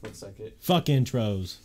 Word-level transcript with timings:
one 0.00 0.14
second. 0.14 0.52
Fuck 0.60 0.86
intros. 0.86 1.56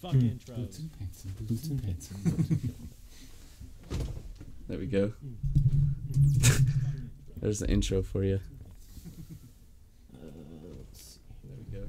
Fuck 0.00 0.12
intros. 0.14 0.56
Boots 0.56 0.78
and 0.78 0.90
pants 0.98 1.22
boots 1.48 1.68
and 1.68 1.82
pants 1.82 2.08
and 2.08 2.10
boots 2.38 2.48
and 2.48 2.58
pants. 2.62 2.68
There 4.68 4.78
we 4.78 4.86
go. 4.86 5.12
There's 7.40 7.58
the 7.60 7.68
intro 7.68 8.02
for 8.02 8.22
you. 8.24 8.40
Uh, 10.14 10.26
let's 10.78 11.00
see. 11.00 11.20
There 11.44 11.56
we 11.56 11.64
go. 11.72 11.88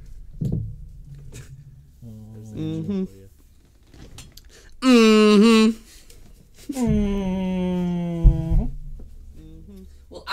There's 2.34 2.52
the 2.52 2.57
intro 2.57 3.05
for 3.05 3.12
you. 3.12 3.30
Mm-hmm. 4.82 5.73
Mm. 6.71 7.98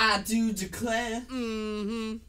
Well, 0.07 0.19
I 0.19 0.23
do 0.23 0.53
declare. 0.53 1.21
Mm. 1.23 2.21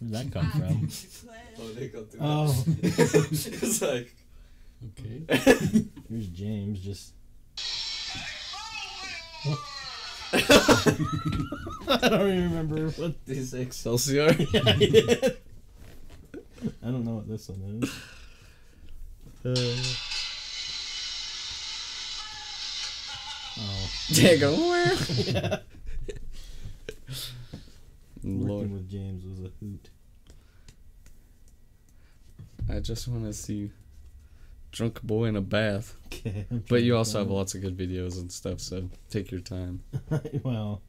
Where'd 0.00 0.12
that 0.12 0.32
come 0.32 0.50
from? 0.50 0.88
Oh, 1.60 1.68
they 1.72 1.88
go 1.88 2.04
through 2.04 2.20
Oh, 2.22 2.64
it's 2.82 3.82
like. 3.82 4.14
Okay. 4.98 5.22
here's 6.08 6.28
James 6.28 6.80
just. 6.80 7.12
I 10.32 12.08
don't 12.08 12.30
even 12.30 12.44
remember 12.44 12.88
what. 12.90 13.24
Did 13.26 13.36
he 13.36 13.44
say 13.44 13.62
Excelsior? 13.62 14.34
Yeah, 14.52 14.62
I. 14.64 15.36
I 16.82 16.90
don't 16.90 17.04
know 17.04 17.16
what 17.16 17.28
this 17.28 17.48
one 17.50 17.82
is. 19.44 20.07
Oh, 23.60 23.90
There 24.10 24.38
go. 24.38 24.54
Where? 24.54 24.94
yeah. 25.26 25.58
Working 28.22 28.72
with 28.74 28.88
James 28.90 29.24
was 29.24 29.40
a 29.40 29.50
hoot. 29.60 29.90
I 32.70 32.80
just 32.80 33.08
want 33.08 33.24
to 33.24 33.32
see 33.32 33.70
drunk 34.72 35.02
boy 35.02 35.24
in 35.26 35.36
a 35.36 35.40
bath. 35.40 35.96
Okay. 36.18 36.46
But 36.68 36.82
you 36.82 36.96
also 36.96 37.20
have 37.20 37.30
lots 37.30 37.54
of 37.54 37.60
good 37.60 37.76
videos 37.76 38.16
and 38.20 38.30
stuff, 38.32 38.58
so 38.60 38.90
take 39.08 39.30
your 39.30 39.40
time. 39.40 39.84
well, 40.42 40.82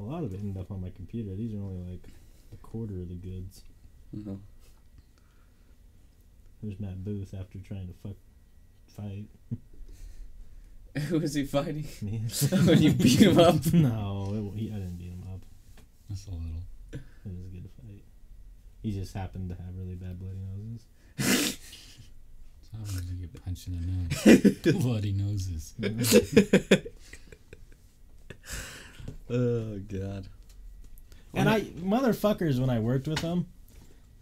a 0.00 0.02
lot 0.02 0.24
of 0.24 0.32
it 0.34 0.40
ended 0.40 0.60
up 0.60 0.72
on 0.72 0.80
my 0.80 0.90
computer. 0.90 1.32
These 1.36 1.54
are 1.54 1.58
only 1.58 1.92
like 1.92 2.08
a 2.52 2.56
quarter 2.56 2.94
of 2.94 3.08
the 3.08 3.14
goods. 3.14 3.62
Mhm. 4.16 4.38
There's 6.60 6.80
Matt 6.80 7.04
Booth 7.04 7.34
after 7.38 7.58
trying 7.60 7.86
to 7.86 7.92
fuck 8.02 8.16
fight 8.88 9.26
Who 11.08 11.20
is 11.20 11.34
he 11.34 11.44
fighting? 11.44 11.86
me. 12.02 12.22
when 12.50 12.80
you 12.80 12.92
beat 12.92 13.20
him 13.20 13.38
up? 13.38 13.64
no, 13.72 14.52
it, 14.54 14.58
he, 14.58 14.70
I 14.70 14.74
didn't 14.74 14.96
beat 14.98 15.10
him 15.10 15.24
up. 15.32 15.40
That's 16.08 16.26
a 16.26 16.30
little. 16.30 16.46
It 16.92 17.00
was 17.24 17.46
a 17.46 17.48
good 17.48 17.68
fight. 17.82 18.04
He 18.82 18.92
just 18.92 19.14
happened 19.14 19.48
to 19.48 19.56
have 19.56 19.74
really 19.76 19.96
bad 19.96 20.20
bloody 20.20 20.38
noses. 20.38 20.86
So 22.60 22.78
how 22.78 23.00
did 23.00 23.08
you 23.08 23.26
get 23.26 23.44
punched 23.44 23.68
in 23.68 23.74
the 23.74 24.72
nose? 24.72 24.82
Bloody 24.82 25.12
noses. 25.12 25.74
Oh 29.30 29.78
God. 29.78 30.28
And 31.32 31.48
I 31.48 31.62
motherfuckers 31.62 32.60
when 32.60 32.70
I 32.70 32.78
worked 32.78 33.08
with 33.08 33.20
them, 33.20 33.46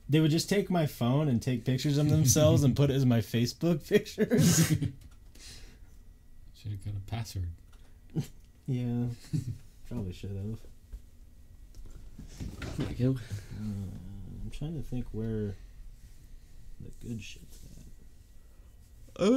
they 0.09 0.21
would 0.21 0.31
just 0.31 0.49
take 0.49 0.71
my 0.71 0.87
phone 0.87 1.29
and 1.29 1.43
take 1.43 1.65
pictures 1.65 1.99
of 1.99 2.09
themselves 2.09 2.63
and 2.63 2.75
put 2.75 2.91
it 2.91 2.95
as 2.95 3.05
my 3.05 3.19
Facebook 3.19 3.87
pictures. 3.87 4.73
Should 6.63 6.73
have 6.73 6.85
got 6.85 6.95
a 6.95 7.11
password. 7.11 7.49
yeah, 8.69 9.07
probably 9.89 10.13
should 10.13 10.31
have. 10.31 10.59
There 12.79 12.89
you 12.97 13.15
go. 13.15 13.21
Uh, 13.59 13.63
I'm 14.45 14.51
trying 14.53 14.75
to 14.81 14.83
think 14.89 15.07
where 15.13 15.55
the 16.81 16.91
good 17.05 17.21
shit's 17.21 17.59
at. 17.65 19.23
Oh, 19.25 19.35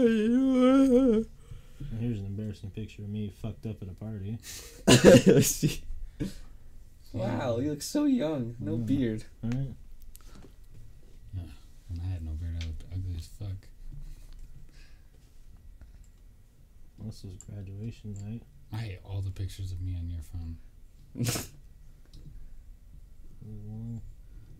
And 1.79 2.00
here's 2.00 2.19
an 2.19 2.25
embarrassing 2.27 2.69
picture 2.72 3.01
of 3.01 3.09
me 3.09 3.33
fucked 3.41 3.66
up 3.66 3.81
at 3.81 3.88
a 3.89 3.94
party. 3.94 4.38
Let's 4.88 5.47
see. 5.55 5.81
Wow, 7.11 7.57
you 7.59 7.71
look 7.71 7.81
so 7.81 8.05
young. 8.05 8.55
No 8.59 8.77
Mm. 8.77 8.85
beard. 8.85 9.23
All 9.44 9.50
right. 9.50 9.73
When 11.88 12.01
I 12.03 12.07
had 12.07 12.23
no 12.23 12.31
beard, 12.31 12.55
I 12.61 12.66
looked 12.66 12.83
ugly 12.94 13.16
as 13.17 13.27
fuck. 13.27 13.67
This 17.05 17.23
was 17.23 17.35
graduation 17.43 18.13
night. 18.25 18.41
I 18.73 18.77
hate 18.77 18.99
all 19.03 19.21
the 19.21 19.29
pictures 19.29 19.71
of 19.71 19.79
me 19.79 19.95
on 19.95 20.09
your 20.09 20.21
phone. 20.21 20.57
It 21.13 21.27
was 23.47 23.63
a 23.63 23.69
long, 23.69 24.01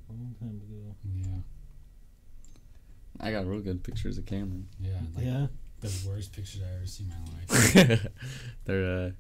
long 0.10 0.36
time 0.40 0.62
ago. 0.64 0.96
Yeah. 1.12 1.42
I 3.20 3.32
got 3.32 3.48
real 3.48 3.62
good 3.62 3.84
pictures 3.84 4.20
of 4.20 4.28
Cameron. 4.28 4.68
Yeah. 4.80 4.92
Like 5.16 5.26
yeah. 5.26 5.48
the 5.82 5.92
worst 6.08 6.34
pictures 6.34 6.62
I 6.62 6.76
ever 6.76 6.86
seen 6.86 7.12
in 7.12 7.18
my 7.24 7.94
life. 7.96 8.08
They're 8.66 9.08
uh, 9.08 9.12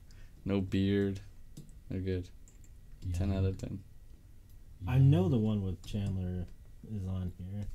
no 0.46 0.62
beard. 0.62 1.19
They're 1.90 2.02
good. 2.02 2.30
Yeah. 3.08 3.18
Ten 3.18 3.34
out 3.34 3.46
of 3.46 3.58
ten. 3.58 3.80
I 4.88 5.00
know 5.00 5.30
the 5.30 5.38
one 5.40 5.64
with 5.64 5.84
Chandler 5.84 6.46
is 6.94 7.08
on 7.08 7.31
here. 7.40 7.66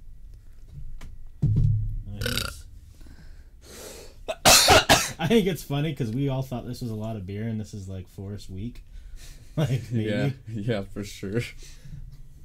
I 5.21 5.27
think 5.29 5.47
it's 5.47 5.63
funny 5.63 5.91
because 5.91 6.11
we 6.11 6.29
all 6.31 6.41
thought 6.43 6.67
this 6.67 6.81
was 6.81 6.91
a 6.91 6.95
lot 6.95 7.15
of 7.17 7.27
beer 7.27 7.43
and 7.47 7.61
this 7.61 7.75
is 7.75 7.89
like 7.89 8.09
Forest 8.09 8.49
Week. 8.49 8.83
like. 9.57 9.83
Yeah, 9.93 10.31
yeah, 10.49 10.83
for 10.83 11.05
sure. 11.05 11.43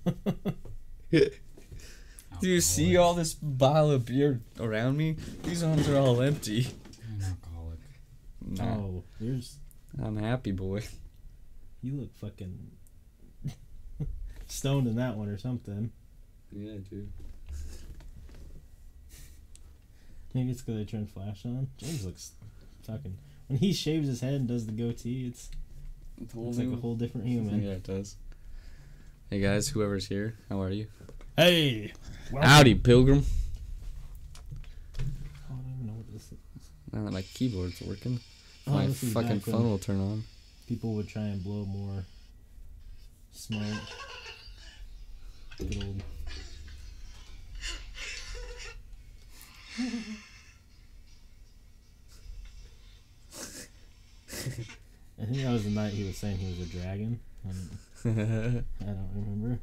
Do 1.12 2.50
you 2.50 2.59
see 2.59 2.97
all 2.97 3.13
this 3.13 3.34
bottle 3.34 3.91
of 3.91 4.06
beer 4.06 4.41
around 4.59 4.97
me? 4.97 5.16
These 5.44 5.63
ones 5.63 5.88
are 5.88 5.97
all 5.97 6.22
empty. 6.22 6.68
I'm 7.08 7.22
an 7.22 7.25
alcoholic. 7.30 7.80
Nah, 8.46 8.66
Oh, 8.66 9.03
there's 9.22 9.57
I'm 10.03 10.18
happy 10.18 10.52
boy. 10.52 10.84
you 11.81 11.96
look 12.02 12.13
fucking 12.16 12.72
stoned 14.47 14.88
in 14.88 14.97
that 14.97 15.16
one 15.16 15.30
or 15.30 15.38
something. 15.38 15.92
Yeah, 16.52 16.74
I 16.74 16.78
do. 16.78 17.07
Maybe 20.34 20.52
it's 20.52 20.62
because 20.62 20.81
I 20.81 20.84
turned 20.84 21.09
flash 21.09 21.46
on. 21.46 21.69
James 21.78 22.06
looks 22.06 22.34
fucking. 22.85 23.18
When 23.47 23.59
he 23.59 23.73
shaves 23.73 24.07
his 24.07 24.22
head 24.22 24.34
and 24.34 24.47
does 24.47 24.66
the 24.66 24.72
goatee, 24.72 25.28
it's, 25.28 25.50
The 26.19 26.34
whole 26.34 26.50
it's 26.50 26.57
like 26.57 26.68
a 26.72 26.75
whole 26.78 26.96
different 26.96 27.28
human. 27.28 27.62
Yeah, 27.62 27.72
it 27.73 27.84
does. 27.84 28.16
Hey 29.29 29.40
guys, 29.40 29.68
whoever's 29.68 30.07
here, 30.07 30.35
how 30.50 30.62
are 30.62 30.69
you? 30.69 30.88
Hey, 31.38 31.94
Howdy, 32.41 32.75
Pilgrim. 32.75 33.25
I 34.97 35.01
don't 35.50 35.66
even 35.75 35.88
know 35.88 35.94
what 35.94 36.12
this 36.13 36.24
is. 36.31 36.69
Now 36.94 37.03
that 37.06 37.12
my 37.12 37.22
keyboard's 37.24 37.81
working, 37.81 38.19
Oh, 38.68 38.72
my 38.72 38.88
fucking 38.88 39.41
phone 39.41 39.63
will 39.69 39.78
turn 39.78 40.00
on. 40.00 40.24
people 40.68 40.94
would 40.95 41.07
try 41.07 41.24
and 41.24 41.44
blow 41.44 41.66
more 41.66 42.06
smoke. 43.31 43.62
Good 45.57 45.84
old. 45.84 46.03
I 55.22 55.25
think 55.25 55.38
that 55.38 55.51
was 55.51 55.63
the 55.63 55.69
night 55.69 55.94
he 55.94 56.03
was 56.03 56.17
saying 56.17 56.38
he 56.38 56.50
was 56.50 56.59
a 56.67 56.72
dragon. 56.72 57.19
Um, 57.47 57.69
I 58.06 58.85
don't 58.85 59.09
remember. 59.16 59.59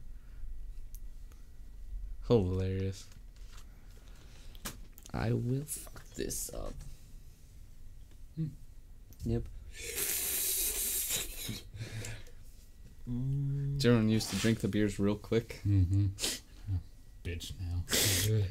Hilarious. 2.26 3.04
I 5.12 5.32
will 5.32 5.64
fuck 5.66 6.02
this 6.16 6.50
up. 6.54 6.74
Hmm. 8.36 8.46
Yep. 9.24 9.42
Mm, 13.10 13.78
Jerome 13.78 14.08
used 14.08 14.30
to 14.30 14.36
drink 14.36 14.60
the 14.60 14.68
beers 14.68 14.98
real 14.98 15.16
quick. 15.16 15.60
Mm-hmm. 15.66 16.06
bitch 17.24 17.52
now. 17.60 18.44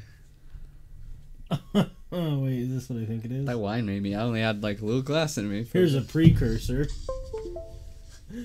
Can't 1.52 1.72
do 1.72 1.80
it. 1.80 1.90
oh 2.12 2.38
wait, 2.40 2.58
is 2.60 2.70
this 2.70 2.88
what 2.88 3.02
I 3.02 3.06
think 3.06 3.24
it 3.24 3.32
is? 3.32 3.46
That 3.46 3.58
wine 3.58 3.86
made 3.86 4.02
me. 4.02 4.14
I 4.14 4.22
only 4.22 4.40
had 4.40 4.62
like 4.62 4.80
a 4.80 4.84
little 4.84 5.02
glass 5.02 5.38
in 5.38 5.50
me. 5.50 5.66
Here's 5.72 5.94
a 5.94 6.02
precursor. 6.02 6.88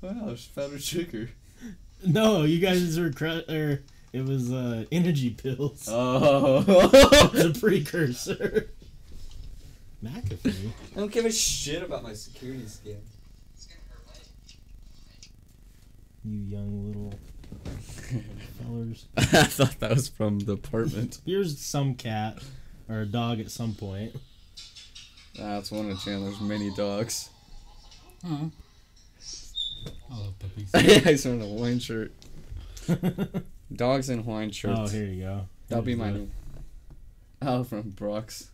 wow, 0.00 0.28
it's 0.28 0.46
powdered 0.46 0.82
sugar. 0.82 1.30
No, 2.04 2.44
you 2.44 2.58
guys 2.58 2.98
were 2.98 3.10
cru- 3.10 3.42
or 3.48 3.82
it 4.12 4.24
was 4.24 4.52
uh, 4.52 4.84
energy 4.92 5.30
pills. 5.30 5.88
Oh. 5.90 6.64
A 7.34 7.58
precursor. 7.58 8.70
McAfee. 10.02 10.70
I 10.96 10.98
don't 10.98 11.12
give 11.12 11.24
a 11.24 11.32
shit 11.32 11.82
about 11.82 12.02
my 12.02 12.12
security 12.12 12.66
scan. 12.66 12.96
You 16.24 16.38
young 16.38 16.86
little 16.86 17.14
fellers. 18.62 19.06
I 19.16 19.22
thought 19.24 19.80
that 19.80 19.90
was 19.90 20.08
from 20.08 20.40
the 20.40 20.52
apartment. 20.52 21.20
Here's 21.26 21.58
some 21.58 21.94
cat 21.94 22.38
or 22.88 23.00
a 23.00 23.06
dog 23.06 23.40
at 23.40 23.50
some 23.50 23.74
point. 23.74 24.16
That's 25.38 25.70
one 25.70 25.90
of 25.90 26.00
Chandler's 26.00 26.40
many 26.40 26.70
dogs. 26.74 27.28
Oh. 28.24 28.50
I 30.10 30.18
love 30.18 30.38
puppies. 30.38 30.70
He's 31.04 31.24
wearing 31.24 31.42
a 31.42 31.46
Hawaiian 31.46 31.78
shirt. 31.78 32.12
Dogs 33.74 34.08
in 34.10 34.22
Hawaiian 34.22 34.50
shirts. 34.50 34.78
oh, 34.80 34.86
here 34.88 35.04
you 35.06 35.22
go. 35.22 35.48
That'll 35.68 35.84
be 35.84 35.94
my 35.94 36.10
new. 36.10 36.30
Oh, 37.42 37.64
from 37.64 37.90
Brooks. 37.90 38.50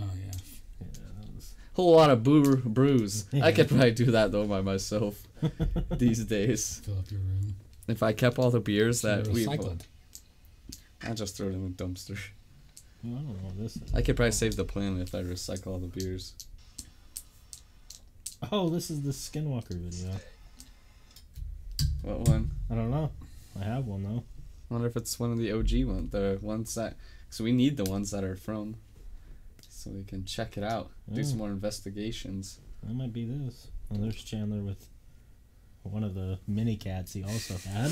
Oh 0.00 0.04
yeah. 0.16 0.32
Yeah, 0.80 0.86
that 1.20 1.34
was- 1.34 1.54
Whole 1.74 1.94
lot 1.96 2.10
of 2.10 2.22
boo 2.22 2.56
brews. 2.56 3.26
I 3.42 3.52
could 3.52 3.68
probably 3.68 3.90
do 3.90 4.06
that 4.12 4.32
though 4.32 4.46
by 4.46 4.60
myself 4.62 5.25
these 5.90 6.24
days. 6.24 6.80
Fill 6.84 6.98
up 6.98 7.10
your 7.10 7.20
room. 7.20 7.54
If 7.88 8.02
I 8.02 8.12
kept 8.12 8.38
all 8.38 8.50
the 8.50 8.60
beers 8.60 9.02
that 9.02 9.26
we, 9.28 9.46
recycled. 9.46 9.82
I'll 11.04 11.14
just 11.14 11.36
throw 11.36 11.46
them 11.50 11.66
in 11.66 11.76
the 11.76 11.84
dumpster. 11.84 12.18
I 13.04 13.08
don't 13.08 13.26
know 13.28 13.34
what 13.42 13.56
this 13.58 13.76
is. 13.76 13.94
I 13.94 14.02
could 14.02 14.16
probably 14.16 14.32
save 14.32 14.56
the 14.56 14.64
planet 14.64 15.02
if 15.08 15.14
I 15.14 15.22
recycle 15.22 15.68
all 15.68 15.78
the 15.78 15.86
beers. 15.86 16.32
Oh, 18.52 18.68
this 18.68 18.90
is 18.90 19.02
the 19.02 19.10
Skinwalker 19.12 19.74
video. 19.74 20.14
What 22.02 22.20
one? 22.28 22.50
I 22.70 22.74
don't 22.74 22.90
know. 22.90 23.10
I 23.60 23.64
have 23.64 23.86
one 23.86 24.02
though. 24.02 24.24
I 24.70 24.74
wonder 24.74 24.88
if 24.88 24.96
it's 24.96 25.18
one 25.18 25.32
of 25.32 25.38
the 25.38 25.52
OG 25.52 25.84
ones, 25.86 26.10
the 26.10 26.38
ones 26.42 26.74
that. 26.74 26.96
So 27.30 27.44
we 27.44 27.52
need 27.52 27.76
the 27.76 27.84
ones 27.84 28.10
that 28.10 28.24
are 28.24 28.36
from, 28.36 28.76
so 29.68 29.90
we 29.90 30.04
can 30.04 30.24
check 30.24 30.56
it 30.56 30.64
out, 30.64 30.90
do 31.12 31.20
Mm. 31.20 31.24
some 31.24 31.38
more 31.38 31.50
investigations. 31.50 32.58
That 32.82 32.94
might 32.94 33.12
be 33.12 33.24
this. 33.24 33.68
Oh, 33.90 33.96
there's 33.96 34.22
Chandler 34.22 34.62
with 34.62 34.88
one 35.92 36.04
of 36.04 36.14
the 36.14 36.38
mini 36.46 36.76
cats 36.76 37.12
he 37.12 37.22
also 37.24 37.54
had. 37.68 37.90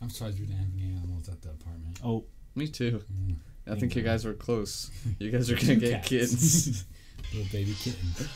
I'm 0.00 0.10
surprised 0.10 0.38
we 0.40 0.46
didn't 0.46 0.58
have 0.58 0.68
any 0.76 0.92
animals 0.96 1.28
at 1.28 1.40
the 1.42 1.50
apartment. 1.50 1.98
oh, 2.04 2.24
Me 2.54 2.66
too. 2.68 3.00
Mm. 3.12 3.36
I 3.70 3.76
think 3.76 3.94
you 3.94 4.02
guys 4.02 4.24
were 4.24 4.34
close. 4.34 4.90
You 5.18 5.30
guys 5.30 5.50
are 5.50 5.54
gonna 5.60 5.76
get 5.76 5.92
cats. 6.02 6.08
kids. 6.08 6.84
Little 7.32 7.48
baby 7.52 7.74
kittens. 7.74 8.28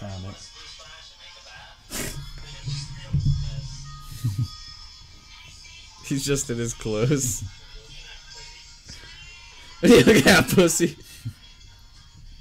found 0.00 0.24
it. 0.26 0.50
He's 6.06 6.24
just 6.24 6.48
in 6.50 6.56
his 6.58 6.72
clothes. 6.74 7.44
Look 9.82 10.06
at 10.16 10.24
that 10.24 10.48
pussy. 10.48 10.96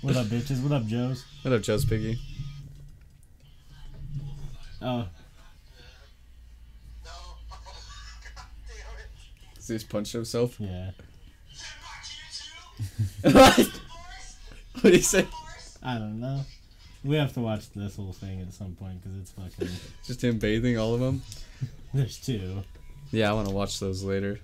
What 0.07 0.15
up, 0.15 0.27
bitches? 0.27 0.63
What 0.63 0.71
up, 0.71 0.85
Joes? 0.85 1.25
What 1.41 1.53
up, 1.53 1.61
Joe's 1.61 1.83
Piggy? 1.83 2.17
Oh, 4.81 5.05
Does 9.55 9.67
he 9.67 9.73
just 9.75 9.89
punch 9.89 10.13
himself? 10.13 10.55
yeah. 10.61 10.91
what? 13.21 13.57
What 13.57 14.83
do 14.83 14.89
you 14.91 14.99
say? 14.99 15.27
I 15.83 15.95
don't 15.95 16.21
know. 16.21 16.39
We 17.03 17.17
have 17.17 17.33
to 17.33 17.41
watch 17.41 17.69
this 17.71 17.97
whole 17.97 18.13
thing 18.13 18.39
at 18.39 18.53
some 18.53 18.75
point 18.75 19.03
because 19.03 19.17
it's 19.19 19.31
fucking. 19.31 19.75
Just 20.05 20.23
him 20.23 20.39
bathing 20.39 20.77
all 20.77 20.93
of 20.93 21.01
them? 21.01 21.21
There's 21.93 22.17
two. 22.17 22.63
Yeah, 23.11 23.29
I 23.29 23.33
want 23.33 23.49
to 23.49 23.53
watch 23.53 23.77
those 23.81 24.05
later. 24.05 24.39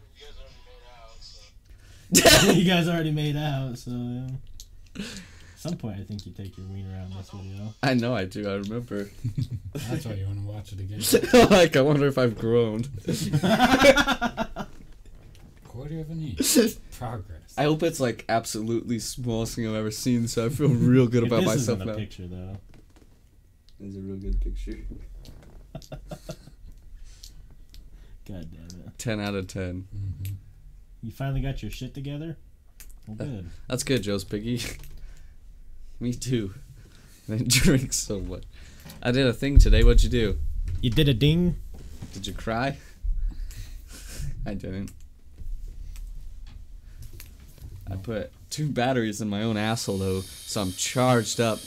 you 2.12 2.22
guys 2.22 2.30
already 2.30 2.32
made 2.32 2.38
out, 2.44 2.52
so 2.52 2.52
you 2.52 2.66
guys 2.66 2.90
already 2.90 3.12
made 3.12 3.38
out, 3.38 3.78
so 3.78 3.92
yeah. 3.92 5.04
At 5.66 5.70
some 5.70 5.78
point, 5.78 5.98
I 5.98 6.04
think 6.04 6.26
you 6.26 6.34
take 6.34 6.58
your 6.58 6.66
wiener 6.68 6.94
out 7.00 7.10
in 7.10 7.16
this 7.16 7.30
video. 7.30 7.74
I 7.82 7.94
know 7.94 8.14
I 8.14 8.26
do. 8.26 8.50
I 8.50 8.56
remember. 8.56 9.10
That's 9.74 10.06
why 10.06 10.16
you 10.16 10.26
want 10.26 10.40
to 10.40 10.46
watch 10.46 10.74
it 10.74 10.82
again. 10.82 11.50
like, 11.50 11.78
I 11.78 11.82
wonder 11.82 12.06
if 12.06 12.18
I've 12.18 12.38
grown. 12.38 12.84
Quarter 15.64 16.02
of 16.02 16.10
an 16.10 16.22
inch. 16.38 16.58
Progress. 16.98 17.54
I 17.58 17.64
hope 17.64 17.82
it's 17.82 18.02
like 18.02 18.26
absolutely 18.28 19.00
smallest 19.00 19.56
thing 19.56 19.66
I've 19.66 19.76
ever 19.76 19.90
seen, 19.92 20.28
so 20.28 20.46
I 20.48 20.50
feel 20.50 20.68
real 20.68 21.08
good 21.08 21.24
about 21.24 21.38
this 21.46 21.46
myself 21.46 21.78
isn't 21.78 21.82
a 21.82 21.86
now. 21.94 21.96
picture 21.98 22.28
though. 22.28 22.58
It's 23.80 23.96
a 23.96 24.00
real 24.02 24.18
good 24.18 24.42
picture. 24.42 24.78
God 28.28 28.48
damn 28.52 28.82
it! 28.86 28.98
10 28.98 29.20
out 29.22 29.34
of 29.36 29.48
10. 29.48 29.88
hmm 29.92 30.34
You 31.02 31.12
finally 31.12 31.40
got 31.42 31.62
your 31.64 31.72
shit 31.72 31.94
together. 31.94 32.36
Well, 33.08 33.18
Uh, 33.22 33.24
good. 33.32 33.50
That's 33.70 33.84
good, 33.84 34.04
Joe's 34.04 34.24
Piggy. 34.26 34.62
Me 36.00 36.14
too. 36.14 36.54
I 37.32 37.38
drink 37.38 37.94
so 37.94 38.20
much. 38.20 38.44
I 39.02 39.12
did 39.12 39.26
a 39.28 39.34
thing 39.34 39.58
today. 39.58 39.84
What'd 39.84 40.04
you 40.04 40.10
do? 40.10 40.38
You 40.82 40.90
did 40.90 41.08
a 41.08 41.14
ding. 41.14 41.58
Did 42.14 42.28
you 42.28 42.34
cry? 42.34 42.78
I 44.46 44.54
didn't. 44.54 44.92
I 47.90 47.96
put 47.96 48.32
two 48.50 48.68
batteries 48.70 49.22
in 49.22 49.30
my 49.30 49.44
own 49.44 49.58
asshole 49.58 49.98
though, 49.98 50.22
so 50.22 50.62
I'm 50.62 50.72
charged 50.74 51.40
up. 51.40 51.60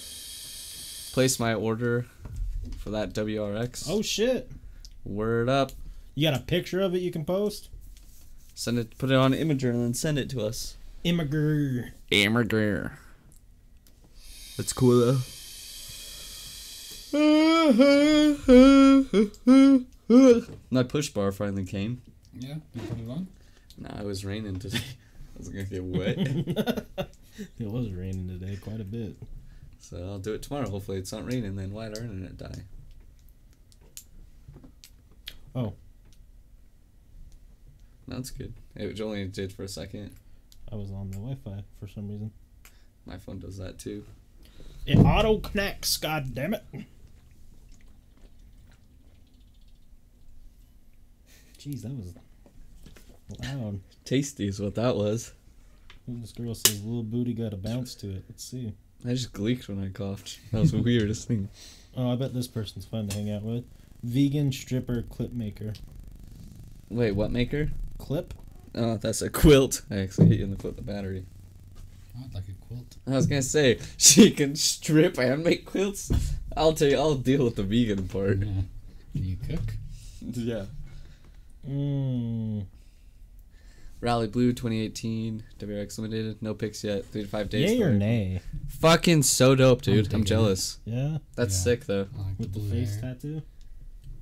Place 1.13 1.41
my 1.41 1.55
order 1.55 2.07
for 2.79 2.91
that 2.91 3.13
WRX. 3.15 3.87
Oh 3.89 4.03
shit! 4.03 4.51
Word 5.05 5.49
up. 5.49 5.73
You 6.15 6.29
got 6.29 6.39
a 6.39 6.43
picture 6.43 6.81
of 6.81 6.95
it 6.95 6.99
you 6.99 7.11
can 7.11 7.25
post? 7.25 7.69
Send 8.55 8.79
it, 8.79 8.97
put 8.99 9.11
it 9.11 9.17
on 9.17 9.33
Imgur 9.33 9.71
and 9.71 9.83
then 9.83 9.95
send 9.95 10.19
it 10.19 10.31
to 10.31 10.41
us. 10.41 10.77
Immigrant. 11.05 11.93
Imgur. 12.11 12.93
That's 14.57 14.73
cool 14.73 14.99
though. 14.99 15.19
My 20.71 20.83
push 20.83 21.11
bar 21.11 21.33
finally 21.33 21.65
came. 21.65 22.01
Yeah, 22.33 22.57
you 22.75 22.83
put 22.83 22.99
it 22.99 23.09
on? 23.09 23.29
Nah, 23.79 24.01
it 24.01 24.05
was 24.05 24.25
raining 24.25 24.59
today. 24.59 24.79
I 25.37 25.39
was 25.39 25.49
gonna 25.49 25.65
get 25.65 25.85
wet. 25.85 26.17
it 27.59 27.71
was 27.71 27.91
raining 27.91 28.29
today 28.29 28.57
quite 28.57 28.81
a 28.81 28.85
bit. 28.85 29.17
so 29.79 29.99
I'll 29.99 30.19
do 30.19 30.33
it 30.35 30.43
tomorrow. 30.43 30.69
Hopefully 30.71 30.99
it's 30.99 31.13
not 31.13 31.27
raining 31.27 31.57
then. 31.57 31.73
Why'd 31.73 31.97
our 31.97 32.05
internet 32.05 32.39
die? 32.39 32.65
Oh. 35.55 35.75
That's 38.09 38.31
good. 38.31 38.55
It 38.75 39.01
only 39.01 39.27
did 39.27 39.53
for 39.53 39.65
a 39.65 39.69
second. 39.69 40.13
I 40.71 40.77
was 40.77 40.91
on 40.91 41.11
the 41.11 41.17
Wi-Fi 41.17 41.65
for 41.79 41.89
some 41.89 42.09
reason. 42.09 42.31
My 43.05 43.19
phone 43.19 43.39
does 43.39 43.59
that 43.59 43.79
too. 43.79 44.05
It 44.87 44.99
auto 44.99 45.39
connects. 45.39 45.97
God 45.97 46.35
damn 46.35 46.55
it! 46.55 46.65
Jeez, 51.59 51.83
that 51.83 51.93
was 51.93 52.15
loud. 53.43 53.81
Tasty 54.05 54.47
is 54.47 54.61
what 54.61 54.77
that 54.77 54.95
was. 54.95 55.33
This 56.07 56.31
girl 56.31 56.55
says 56.55 56.85
little 56.85 57.03
booty 57.03 57.35
got 57.35 57.53
a 57.53 57.57
bounce 57.57 57.97
to 57.97 58.11
it. 58.11 58.25
Let's 58.29 58.45
see. 58.45 58.73
I 59.05 59.11
just 59.11 59.33
gleeked 59.33 59.69
when 59.69 59.83
I 59.83 59.89
coughed. 59.89 60.39
That 60.53 60.61
was 60.61 60.73
the 60.73 60.83
weirdest 60.83 61.29
thing. 61.29 61.49
Oh, 61.99 62.13
I 62.13 62.17
bet 62.17 62.35
this 62.35 62.47
person's 62.47 62.85
fun 62.85 63.09
to 63.09 63.17
hang 63.17 63.31
out 63.31 63.41
with. 63.41 63.65
Vegan 64.03 64.53
stripper 64.53 65.01
clip 65.01 65.33
maker. 65.33 65.73
Wait, 66.91 67.13
what 67.13 67.33
maker? 67.33 67.71
Clip? 67.97 68.35
Oh, 68.75 68.99
that's 68.99 69.23
a 69.23 69.31
quilt. 69.31 69.81
I 69.91 70.01
actually 70.01 70.29
hit 70.29 70.41
you 70.41 70.45
in 70.45 70.51
the 70.51 70.59
foot 70.59 70.77
with 70.77 70.85
the 70.85 70.93
battery. 70.93 71.25
I'd 72.25 72.35
like 72.35 72.49
a 72.49 72.53
quilt. 72.67 72.97
I 73.07 73.11
was 73.11 73.27
gonna 73.27 73.43
say 73.43 73.79
she 73.97 74.31
can 74.31 74.57
strip 74.57 75.19
and 75.19 75.45
make 75.45 75.65
quilts. 75.67 76.11
I'll 76.57 76.73
tell 76.73 76.89
you, 76.89 76.97
I'll 76.99 77.15
deal 77.15 77.45
with 77.45 77.57
the 77.57 77.63
vegan 77.63 78.09
part. 78.09 78.39
Yeah. 78.39 78.63
Can 79.13 79.25
you 79.25 79.37
cook? 79.37 79.61
Yeah. 80.35 80.65
Mmm. 81.69 82.67
Rally 84.01 84.27
Blue 84.27 84.53
2018 84.53 85.43
WRX 85.59 85.99
Limited. 85.99 86.43
No 86.43 86.53
picks 86.55 86.83
yet. 86.85 87.05
Three 87.07 87.23
to 87.23 87.29
five 87.29 87.49
days. 87.49 87.71
Yay 87.73 87.83
or 87.83 87.93
nay? 87.93 88.41
Fucking 88.81 89.23
so 89.23 89.55
dope, 89.55 89.83
dude. 89.83 89.99
I'm, 89.99 90.03
digging 90.05 90.21
it. 90.23 90.27
jealous. 90.27 90.79
Yeah? 90.85 91.19
That's 91.37 91.55
Yeah. 91.55 91.63
sick 91.63 91.87
though. 91.87 92.09
I 92.15 92.23
like 92.23 92.39
With 92.39 92.53
the 92.53 92.59
blue 92.61 92.71
face 92.71 93.01
hair. 93.01 93.15
tattoo? 93.15 93.43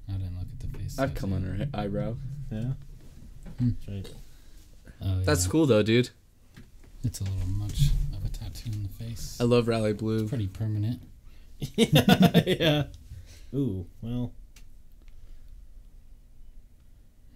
I 0.08 0.12
didn't 0.12 0.38
look 0.38 0.46
at 0.52 0.72
the 0.72 0.78
face. 0.78 0.98
I'd 0.98 1.14
come 1.14 1.32
on 1.32 1.42
her 1.42 1.66
eyebrow. 1.74 2.16
Yeah? 2.50 2.72
Hmm. 3.58 3.70
That's 3.70 3.88
right. 3.88 4.10
Oh, 5.02 5.20
That's 5.22 5.46
cool 5.46 5.66
though, 5.66 5.82
dude. 5.82 6.10
It's 7.04 7.20
a 7.20 7.24
little 7.24 7.48
much 7.48 7.90
of 8.14 8.24
a 8.24 8.28
tattoo 8.28 8.70
in 8.72 8.82
the 8.82 8.88
face. 8.88 9.36
I 9.40 9.44
love 9.44 9.68
Rally 9.68 9.92
Blue. 9.92 10.26
Pretty 10.26 10.46
permanent. 10.46 11.00
yeah. 11.76 12.84
Ooh, 13.54 13.86
well. 14.00 14.32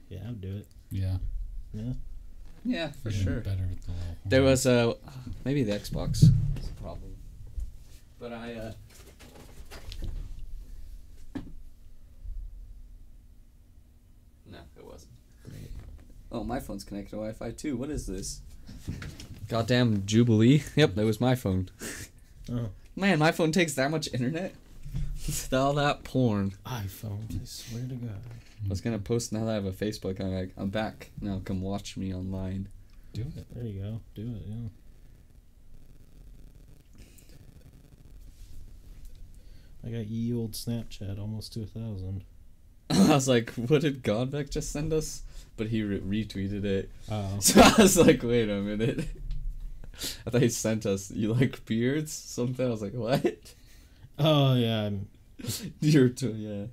Yeah, 0.09 0.21
I'd 0.27 0.41
do 0.41 0.57
it. 0.57 0.67
Yeah. 0.91 1.19
Yeah. 1.75 1.93
Yeah, 2.65 2.91
for 3.03 3.11
Even 3.11 3.25
sure. 3.25 3.41
Better 3.41 3.67
with 3.69 3.85
the 3.85 3.93
little. 3.93 4.17
There 4.25 4.41
horns. 4.43 4.65
was 4.65 4.67
uh 4.67 4.95
maybe 5.45 5.63
the 5.63 5.73
Xbox. 5.73 6.25
That's 6.55 6.69
a 6.69 6.83
problem. 6.83 7.15
But 8.19 8.33
I 8.33 8.55
uh 8.55 8.73
No, 14.51 14.59
it 14.77 14.85
wasn't. 14.85 15.13
Oh, 16.33 16.45
my 16.45 16.61
phone's 16.61 16.85
connected 16.85 17.11
to 17.11 17.17
Wi-Fi 17.17 17.51
too. 17.53 17.77
What 17.77 17.91
is 17.91 18.07
this? 18.07 18.41
Goddamn 19.49 20.05
Jubilee. 20.07 20.63
Yep, 20.77 20.95
that 20.95 21.05
was 21.05 21.21
my 21.21 21.35
phone. 21.35 21.69
Oh. 22.51 22.71
Man, 22.97 23.19
my 23.19 23.31
phone 23.31 23.53
takes 23.53 23.75
that 23.75 23.91
much 23.91 24.09
internet. 24.15 24.55
All 25.53 25.75
that 25.75 26.03
porn. 26.03 26.55
iPhone, 26.65 27.31
I 27.31 27.45
swear 27.45 27.83
to 27.87 27.95
God. 27.95 28.21
I 28.65 28.69
was 28.71 28.81
gonna 28.81 28.99
post 28.99 29.35
now 29.35 29.45
that 29.45 29.51
I 29.51 29.55
have 29.55 29.67
a 29.67 29.71
Facebook. 29.71 30.19
I'm 30.19 30.33
like, 30.35 30.53
I'm 30.57 30.71
back 30.71 31.11
now. 31.21 31.43
Come 31.45 31.61
watch 31.61 31.99
me 31.99 32.15
online. 32.15 32.69
Do 33.13 33.21
it. 33.37 33.47
There 33.55 33.65
you 33.65 33.83
go. 33.83 34.01
Do 34.15 34.23
it, 34.35 34.43
yeah. 34.47 34.69
I 39.87 39.91
got 39.91 40.07
ye 40.07 40.33
old 40.33 40.53
Snapchat 40.53 41.19
almost 41.21 41.53
to 41.53 41.63
a 41.63 41.67
thousand. 41.67 42.25
I 42.91 43.15
was 43.15 43.29
like, 43.29 43.51
what 43.51 43.83
did 43.83 44.03
Godbeck 44.03 44.51
just 44.51 44.73
send 44.73 44.93
us? 44.93 45.23
But 45.59 45.69
he 45.69 45.83
re- 45.83 46.01
retweeted 46.25 46.65
it. 46.65 46.91
Oh. 47.11 47.37
So 47.41 47.61
I 47.61 47.75
was 47.83 47.99
like, 47.99 48.23
wait 48.23 48.49
a 48.49 48.57
minute. 48.61 49.07
I 50.27 50.31
thought 50.31 50.43
he 50.43 50.49
sent 50.49 50.87
us, 50.87 51.11
you 51.11 51.33
like 51.33 51.65
beards? 51.65 52.13
Something. 52.13 52.67
I 52.67 52.71
was 52.71 52.83
like, 52.83 52.95
what? 52.95 53.25
Oh 54.21 54.55
yeah. 54.57 54.87
I'm, 54.87 55.07
You're 55.81 56.09
too, 56.09 56.35
yeah. 56.37 56.67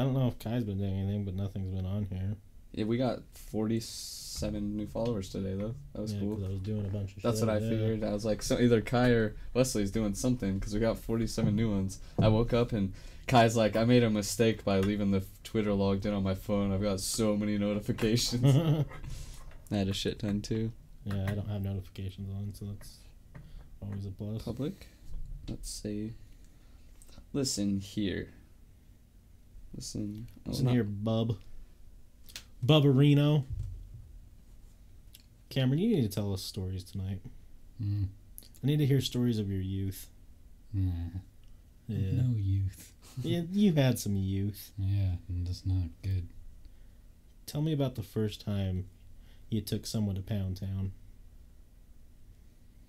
I 0.00 0.04
don't 0.04 0.14
know 0.14 0.28
if 0.28 0.38
Kai's 0.38 0.64
been 0.64 0.78
doing 0.78 0.98
anything, 0.98 1.24
but 1.26 1.34
nothing's 1.34 1.74
been 1.74 1.84
on 1.84 2.06
here. 2.10 2.36
Yeah, 2.72 2.84
we 2.84 2.96
got 2.96 3.18
47 3.34 4.76
new 4.76 4.86
followers 4.86 5.28
today, 5.28 5.54
though. 5.54 5.74
That 5.94 6.02
was 6.02 6.12
cool. 6.12 6.20
yeah, 6.20 6.34
cool. 6.36 6.44
I 6.46 6.48
was 6.48 6.60
doing 6.60 6.86
a 6.86 6.88
bunch 6.88 7.16
of 7.16 7.22
That's 7.22 7.40
shit. 7.40 7.48
what 7.48 7.56
I 7.56 7.58
yeah. 7.58 7.68
figured. 7.68 8.04
I 8.04 8.12
was 8.12 8.24
like, 8.24 8.42
so 8.42 8.58
either 8.58 8.80
Kai 8.80 9.08
or 9.10 9.36
Wesley's 9.54 9.90
doing 9.90 10.14
something 10.14 10.58
because 10.58 10.72
we 10.72 10.80
got 10.80 10.98
47 10.98 11.54
new 11.54 11.70
ones. 11.70 11.98
I 12.18 12.28
woke 12.28 12.52
up 12.52 12.72
and 12.72 12.92
Kai's 13.26 13.56
like, 13.56 13.76
I 13.76 13.84
made 13.84 14.04
a 14.04 14.10
mistake 14.10 14.64
by 14.64 14.78
leaving 14.80 15.10
the 15.10 15.24
Twitter 15.44 15.72
logged 15.72 16.06
in 16.06 16.14
on 16.14 16.22
my 16.22 16.34
phone. 16.34 16.72
I've 16.72 16.82
got 16.82 17.00
so 17.00 17.36
many 17.36 17.58
notifications. 17.58 18.84
I 19.70 19.76
had 19.76 19.88
a 19.88 19.92
shit 19.92 20.20
ton 20.20 20.40
too. 20.40 20.72
Yeah, 21.12 21.24
I 21.28 21.34
don't 21.34 21.48
have 21.48 21.62
notifications 21.62 22.28
on, 22.30 22.52
so 22.54 22.66
that's 22.66 22.96
always 23.82 24.06
a 24.06 24.10
plus. 24.10 24.42
Public. 24.42 24.86
Let's 25.48 25.70
see. 25.70 26.12
Listen 27.32 27.78
here. 27.80 28.28
Listen. 29.74 30.26
oh, 30.46 30.50
Listen 30.50 30.66
not- 30.66 30.74
here, 30.74 30.84
bub. 30.84 31.36
Bubberino. 32.64 33.44
Cameron, 35.50 35.78
you 35.78 35.96
need 35.96 36.02
to 36.02 36.14
tell 36.14 36.32
us 36.32 36.42
stories 36.42 36.84
tonight. 36.84 37.20
Mm. 37.82 38.08
I 38.62 38.66
need 38.66 38.78
to 38.78 38.86
hear 38.86 39.00
stories 39.00 39.38
of 39.38 39.50
your 39.50 39.60
youth. 39.62 40.08
Nah. 40.74 40.90
Yeah. 41.86 42.22
No 42.22 42.36
youth. 42.36 42.92
yeah 43.22 43.42
you 43.50 43.72
had 43.72 43.98
some 43.98 44.16
youth. 44.16 44.72
Yeah, 44.76 45.12
and 45.28 45.46
that's 45.46 45.64
not 45.64 45.88
good. 46.02 46.28
Tell 47.46 47.62
me 47.62 47.72
about 47.72 47.94
the 47.94 48.02
first 48.02 48.44
time 48.44 48.86
you 49.50 49.60
took 49.60 49.86
someone 49.86 50.14
to 50.16 50.22
Pound 50.22 50.58
Town. 50.60 50.92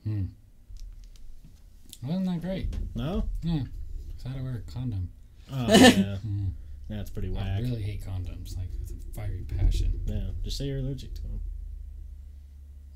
Hmm. 0.04 0.26
Wasn't 2.04 2.26
that 2.26 2.42
great? 2.42 2.74
No? 2.96 3.26
Yeah. 3.44 3.64
Cause 4.18 4.26
I 4.26 4.30
had 4.30 4.38
to 4.38 4.44
wear 4.44 4.64
a 4.68 4.72
condom. 4.72 5.10
Oh, 5.52 5.68
yeah. 5.70 6.18
Mm. 6.26 6.52
That's 6.90 7.12
pretty 7.12 7.30
whack. 7.30 7.46
I 7.46 7.60
really 7.60 7.84
hate 7.84 8.04
condoms, 8.04 8.58
like 8.58 8.68
with 8.80 8.90
a 8.92 9.14
fiery 9.14 9.46
passion. 9.58 10.02
Yeah, 10.06 10.32
just 10.44 10.58
say 10.58 10.66
you're 10.66 10.80
allergic 10.80 11.14
to 11.16 11.22
them. 11.22 11.40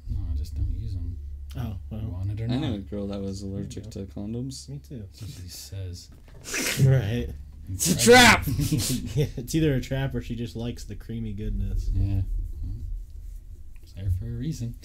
No, 0.10 0.20
I 0.32 0.36
just 0.36 0.56
don't 0.56 0.74
use 0.74 0.94
them. 0.94 1.16
Oh, 1.56 1.60
I 1.62 1.78
well, 1.92 2.02
want 2.10 2.32
it 2.32 2.42
or 2.42 2.46
I 2.46 2.48
not. 2.48 2.60
knew 2.62 2.74
a 2.74 2.78
girl 2.80 3.06
that 3.08 3.22
was 3.22 3.44
allergic 3.44 3.92
to 3.92 4.06
condoms. 4.06 4.68
me 4.68 4.80
too. 4.80 4.98
That's 5.00 5.22
what 5.22 5.30
she 5.30 5.48
says. 5.48 6.10
right. 6.88 7.30
It's 7.72 7.94
a 7.94 8.00
trap! 8.04 8.44
yeah, 9.16 9.28
it's 9.38 9.54
either 9.54 9.76
a 9.76 9.82
trap 9.82 10.16
or 10.16 10.22
she 10.22 10.36
just 10.36 10.56
likes 10.56 10.84
the 10.86 10.96
creamy 10.96 11.34
goodness. 11.34 11.90
Yeah. 11.94 12.22
Well, 13.96 14.06
it's 14.06 14.18
there 14.20 14.28
for 14.30 14.34
a 14.34 14.38
reason. 14.38 14.76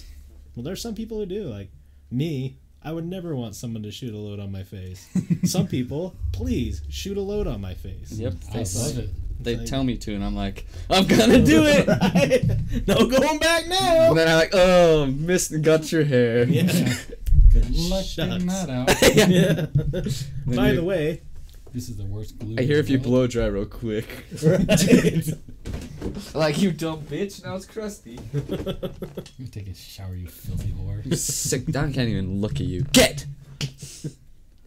Well, 0.55 0.63
there's 0.63 0.81
some 0.81 0.95
people 0.95 1.17
who 1.19 1.25
do. 1.25 1.43
Like 1.43 1.69
me, 2.11 2.57
I 2.83 2.91
would 2.91 3.05
never 3.05 3.35
want 3.35 3.55
someone 3.55 3.83
to 3.83 3.91
shoot 3.91 4.13
a 4.13 4.17
load 4.17 4.39
on 4.39 4.51
my 4.51 4.63
face. 4.63 5.07
some 5.45 5.67
people, 5.75 6.15
please 6.31 6.81
shoot 6.89 7.17
a 7.17 7.21
load 7.21 7.47
on 7.47 7.61
my 7.61 7.73
face. 7.73 8.11
Yep, 8.13 8.33
I 8.51 8.53
they, 8.53 8.79
love 8.79 8.97
it. 8.97 9.09
they 9.43 9.55
like- 9.57 9.65
tell 9.67 9.83
me 9.83 9.97
to, 9.97 10.15
and 10.15 10.23
I'm 10.23 10.35
like, 10.35 10.65
I'm 10.89 11.05
gonna 11.07 11.43
do 11.43 11.63
it! 11.65 11.87
Right? 11.99 12.87
no 12.87 13.07
going 13.07 13.39
back 13.39 13.67
now. 13.67 14.09
And 14.09 14.17
then 14.17 14.27
I'm 14.27 14.35
like, 14.37 14.51
oh, 14.53 15.05
missed, 15.07 15.61
got 15.61 15.91
your 15.91 16.03
hair. 16.03 16.43
Yeah. 16.45 16.63
Good 17.51 17.69
luck 17.75 18.05
getting 18.15 18.45
that 18.45 18.69
out. 18.69 18.89
yeah. 19.15 19.65
By 20.55 20.69
you- 20.69 20.75
the 20.75 20.83
way, 20.83 21.21
This 21.71 21.87
is 21.87 21.97
the 21.97 22.05
worst 22.05 22.39
glue. 22.39 22.55
I 22.57 22.63
hear 22.63 22.79
if 22.79 22.89
you 22.89 22.97
blow 22.97 23.27
dry 23.27 23.45
real 23.45 23.65
quick. 23.65 24.25
right? 24.43 25.33
like, 26.33 26.59
you 26.59 26.71
dumb 26.71 27.01
bitch, 27.03 27.43
now 27.43 27.55
it's 27.55 27.65
crusty. 27.65 28.19
You 29.37 29.47
take 29.47 29.67
a 29.69 29.73
shower, 29.73 30.15
you 30.15 30.27
filthy 30.27 30.69
whore. 30.69 31.05
You 31.05 31.15
sick, 31.15 31.69
I 31.69 31.91
can't 31.91 32.09
even 32.09 32.41
look 32.41 32.53
at 32.53 32.65
you. 32.65 32.81
Get! 32.91 33.25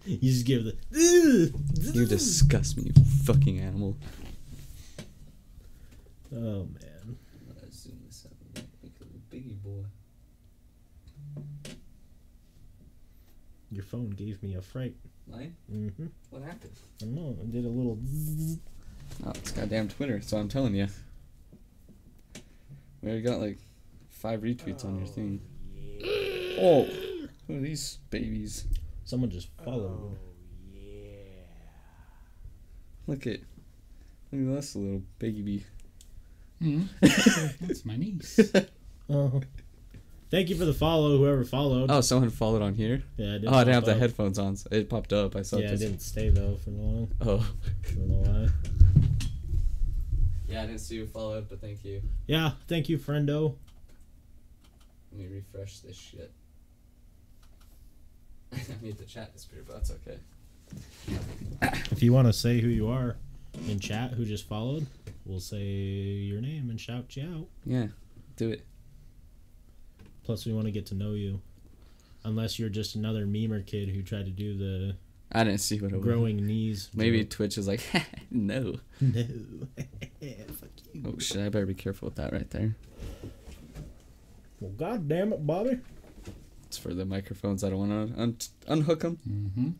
you 0.05 0.19
just 0.31 0.47
give 0.47 0.65
the. 0.65 0.77
You 0.93 2.07
disgust 2.07 2.77
me, 2.77 2.85
you 2.95 3.05
fucking 3.25 3.59
animal. 3.59 3.97
Oh 6.35 6.67
man. 6.67 7.17
zoom 7.71 7.99
this 8.07 8.25
up 8.25 8.33
and 8.57 8.67
make 8.83 8.95
a 9.01 9.35
biggie 9.35 9.61
boy. 9.63 9.85
Your 13.71 13.85
phone 13.85 14.11
gave 14.11 14.43
me 14.43 14.55
a 14.55 14.63
fright. 14.63 14.95
Mine? 15.33 15.57
Mm-hmm. 15.73 16.07
What 16.31 16.43
happened? 16.43 16.73
I 17.01 17.05
don't 17.05 17.15
know. 17.15 17.37
I 17.41 17.47
did 17.47 17.65
a 17.65 17.69
little. 17.69 17.99
zzz. 18.05 18.59
Oh, 19.25 19.31
it's 19.31 19.53
goddamn 19.53 19.89
Twitter, 19.89 20.21
so 20.21 20.37
I'm 20.37 20.49
telling 20.49 20.75
you. 20.75 20.89
We 23.01 23.09
already 23.09 23.23
got 23.23 23.41
like 23.41 23.59
five 24.11 24.41
retweets 24.43 24.85
on 24.85 24.99
your 24.99 25.07
thing. 25.07 25.41
Oh, 26.61 26.87
who 27.47 27.57
are 27.57 27.61
these 27.61 27.99
babies? 28.11 28.67
Someone 29.05 29.31
just 29.31 29.49
followed. 29.65 29.91
Oh, 29.91 30.17
yeah. 30.73 31.17
Look 33.07 33.27
at, 33.27 33.41
look 34.31 34.49
at 34.49 34.57
this 34.57 34.77
little 34.77 35.03
baby. 35.19 35.65
Hmm. 36.61 36.83
That's 37.01 37.85
my 37.85 37.97
niece. 37.97 38.39
Oh. 39.11 39.43
Thank 40.33 40.49
you 40.49 40.57
for 40.57 40.65
the 40.65 40.73
follow, 40.73 41.19
whoever 41.19 41.45
followed. 41.45 41.91
Oh, 41.91 42.01
someone 42.01 42.31
followed 42.31 42.63
on 42.63 42.73
here. 42.73 43.03
yeah, 43.19 43.35
it 43.35 43.45
Oh, 43.47 43.53
I 43.53 43.65
didn't 43.65 43.75
have 43.75 43.85
pop 43.85 43.93
the 43.93 44.01
headphones 44.01 44.39
on. 44.39 44.57
So 44.57 44.67
it 44.73 44.89
popped 44.89 45.13
up. 45.13 45.37
I 45.37 45.43
saw 45.43 45.59
Yeah, 45.59 45.67
it 45.67 45.71
this. 45.73 45.81
didn't 45.81 46.01
stay 46.01 46.31
though 46.31 46.57
for 46.57 46.71
long. 46.71 47.11
Oh. 47.21 47.47
I 47.87 47.95
don't 47.95 48.09
know 48.09 48.31
why. 48.33 48.49
Yeah, 50.49 50.63
I 50.63 50.67
didn't 50.67 50.81
see 50.81 50.95
you 50.95 51.07
followed, 51.07 51.51
but 51.51 51.61
thank 51.61 51.85
you. 51.85 52.01
Yeah, 52.27 52.53
thank 52.67 52.89
you, 52.89 52.97
friendo. 52.97 53.57
Let 55.13 55.21
me 55.21 55.27
refresh 55.37 55.81
this 55.81 55.97
shit. 55.99 56.33
I 58.55 58.57
made 58.81 58.97
the 58.97 59.05
chat 59.05 59.35
disappear, 59.35 59.65
but 59.67 59.75
that's 59.75 59.91
okay. 59.91 60.17
If 61.91 62.03
you 62.03 62.15
want 62.15 62.29
to 62.29 62.33
say 62.33 62.59
who 62.61 62.69
you 62.69 62.89
are 62.89 63.17
in 63.69 63.79
chat, 63.81 64.13
who 64.13 64.25
just 64.25 64.49
followed, 64.49 64.87
we'll 65.27 65.41
say 65.41 65.63
your 65.63 66.41
name 66.41 66.71
and 66.71 66.81
shout 66.81 67.15
you 67.19 67.23
out. 67.25 67.47
Yeah, 67.67 67.89
do 68.37 68.49
it. 68.49 68.65
Plus, 70.25 70.47
we 70.47 70.53
want 70.53 70.67
to 70.67 70.71
get 70.73 70.87
to 70.87 70.95
know 70.95 71.13
you. 71.13 71.41
Unless 72.25 72.59
you're 72.59 72.69
just 72.69 72.95
another 72.95 73.27
memer 73.27 73.65
kid 73.67 73.89
who 73.89 74.03
tried 74.03 74.27
to 74.27 74.31
do 74.31 74.57
the 74.57 74.95
I 75.33 75.45
didn't 75.45 75.59
see 75.61 75.81
what 75.81 75.93
it 75.93 75.97
was. 75.97 76.05
growing 76.05 76.47
knees. 76.47 76.89
Maybe 76.95 77.21
joke. 77.23 77.31
Twitch 77.31 77.59
is 77.59 77.67
like, 77.67 77.81
no. 78.31 78.77
No. 79.01 79.25
Fuck 79.79 80.71
you. 80.93 81.03
Oh 81.07 81.19
shit! 81.19 81.39
I 81.41 81.49
better 81.49 81.67
be 81.67 81.75
careful 81.75 82.07
with 82.07 82.17
that 82.17 82.33
right 82.33 82.49
there. 82.51 82.77
Well, 84.61 84.71
god 84.73 85.09
damn 85.09 85.33
it, 85.33 85.45
Bobby. 85.45 85.81
It's 86.67 86.79
for 86.79 86.95
the 86.95 87.05
microphones. 87.05 87.65
I 87.65 87.71
don't 87.71 87.89
want 87.89 88.15
to 88.15 88.23
un- 88.23 88.37
unhook 88.69 89.01
them. 89.01 89.19
Mm-hmm. 89.29 89.71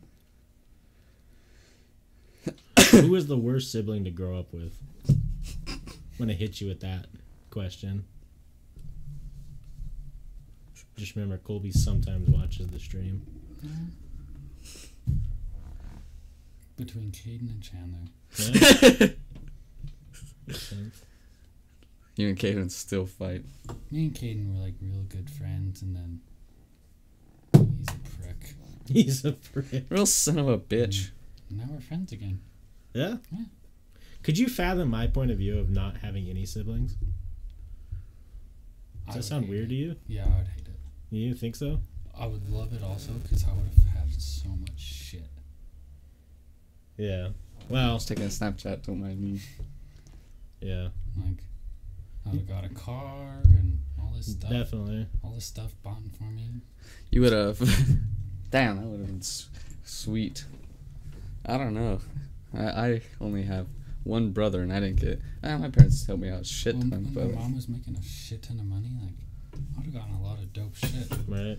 who 3.01 3.11
was 3.13 3.27
the 3.29 3.37
worst 3.39 3.71
sibling 3.71 4.05
to 4.05 4.11
grow 4.11 4.39
up 4.39 4.53
with? 4.53 4.73
I'm 5.09 5.19
gonna 6.19 6.33
hit 6.35 6.61
you 6.61 6.67
with 6.69 6.81
that 6.81 7.07
question. 7.51 8.05
Just 10.97 11.17
remember, 11.17 11.39
Colby 11.39 11.73
sometimes 11.73 12.29
watches 12.29 12.69
the 12.69 12.79
stream. 12.79 13.23
Mm-hmm. 13.65 15.15
Between 16.77 17.11
Caden 17.13 17.49
and 17.51 17.63
Chandler. 17.63 19.09
Yeah? 19.09 19.09
You 22.17 22.29
and 22.29 22.37
Caden 22.37 22.71
still 22.71 23.07
fight. 23.07 23.43
Me 23.91 24.05
and 24.07 24.15
Caden 24.15 24.53
were 24.55 24.63
like 24.63 24.75
real 24.83 25.03
good 25.09 25.31
friends, 25.31 25.81
and 25.81 25.97
then 25.97 26.21
he's 27.55 27.89
a 27.89 27.99
prick. 28.23 28.55
He's 28.87 29.25
a 29.25 29.33
prick. 29.33 29.85
Real 29.89 30.05
son 30.05 30.39
of 30.39 30.49
a 30.49 30.59
bitch. 30.59 31.11
And 31.49 31.59
now 31.61 31.65
we're 31.71 31.81
friends 31.81 32.13
again. 32.13 32.41
Yeah? 32.93 33.17
Yeah. 33.31 33.45
Could 34.23 34.37
you 34.37 34.49
fathom 34.49 34.89
my 34.91 35.07
point 35.07 35.31
of 35.31 35.39
view 35.39 35.59
of 35.59 35.71
not 35.71 35.97
having 35.99 36.29
any 36.29 36.45
siblings? 36.45 36.97
I 39.09 39.13
Does 39.15 39.15
that 39.15 39.23
sound 39.23 39.49
weird 39.49 39.67
it. 39.67 39.69
to 39.69 39.75
you? 39.75 39.97
Yeah, 40.07 40.25
I 40.27 40.39
would 40.39 40.49
hate 40.49 40.62
it. 40.62 40.62
You 41.13 41.35
think 41.35 41.57
so? 41.57 41.79
I 42.19 42.27
would 42.27 42.49
love 42.49 42.73
it 42.73 42.83
also 42.83 43.13
because 43.13 43.45
I 43.45 43.53
would 43.53 43.67
have 43.67 43.95
had 44.09 44.21
so 44.21 44.49
much 44.49 44.79
shit. 44.81 45.29
Yeah. 46.97 47.29
Well, 47.69 47.91
I 47.91 47.93
was 47.93 48.07
taking 48.07 48.25
a 48.25 48.29
Snapchat. 48.29 48.83
Don't 48.87 49.01
mind 49.01 49.21
me. 49.21 49.41
yeah, 50.63 50.89
Like, 51.19 51.45
I 52.25 52.31
would 52.31 52.39
have 52.41 52.49
got 52.49 52.65
a 52.65 52.71
car 52.71 53.41
and 53.45 53.79
all 54.01 54.13
this 54.17 54.33
stuff. 54.33 54.51
definitely. 54.51 55.07
All 55.23 55.33
this 55.33 55.45
stuff 55.45 55.75
bought 55.83 55.99
for 56.17 56.25
me. 56.25 56.49
You 57.11 57.21
would 57.21 57.33
have. 57.35 57.59
Damn, 58.51 58.77
that 58.79 58.87
would 58.87 59.01
have 59.01 59.07
been 59.09 59.23
sweet. 59.85 60.47
I 61.45 61.59
don't 61.59 61.75
know. 61.75 62.01
I, 62.57 62.65
I 62.65 63.01
only 63.21 63.43
have 63.43 63.67
one 64.05 64.31
brother, 64.33 64.63
and 64.63 64.73
I 64.73 64.81
didn't 64.81 65.01
get. 65.01 65.21
Uh, 65.43 65.59
my 65.59 65.69
parents 65.69 66.07
helped 66.07 66.23
me 66.23 66.31
out 66.31 66.47
shit 66.47 66.75
When, 66.77 66.91
ton, 66.91 67.11
but 67.13 67.27
my 67.33 67.39
mom 67.41 67.55
was 67.55 67.69
making 67.69 67.97
a 67.97 68.03
shit 68.03 68.43
ton 68.43 68.59
of 68.61 68.67
money, 68.67 68.91
like 69.03 69.13
I 69.55 69.59
would 69.77 69.87
have 69.87 69.95
gotten 69.95 70.15
a 70.15 70.23
lot 70.23 70.39
of 70.39 70.53
dope 70.53 70.75
shit. 70.77 71.11
Right. 71.29 71.59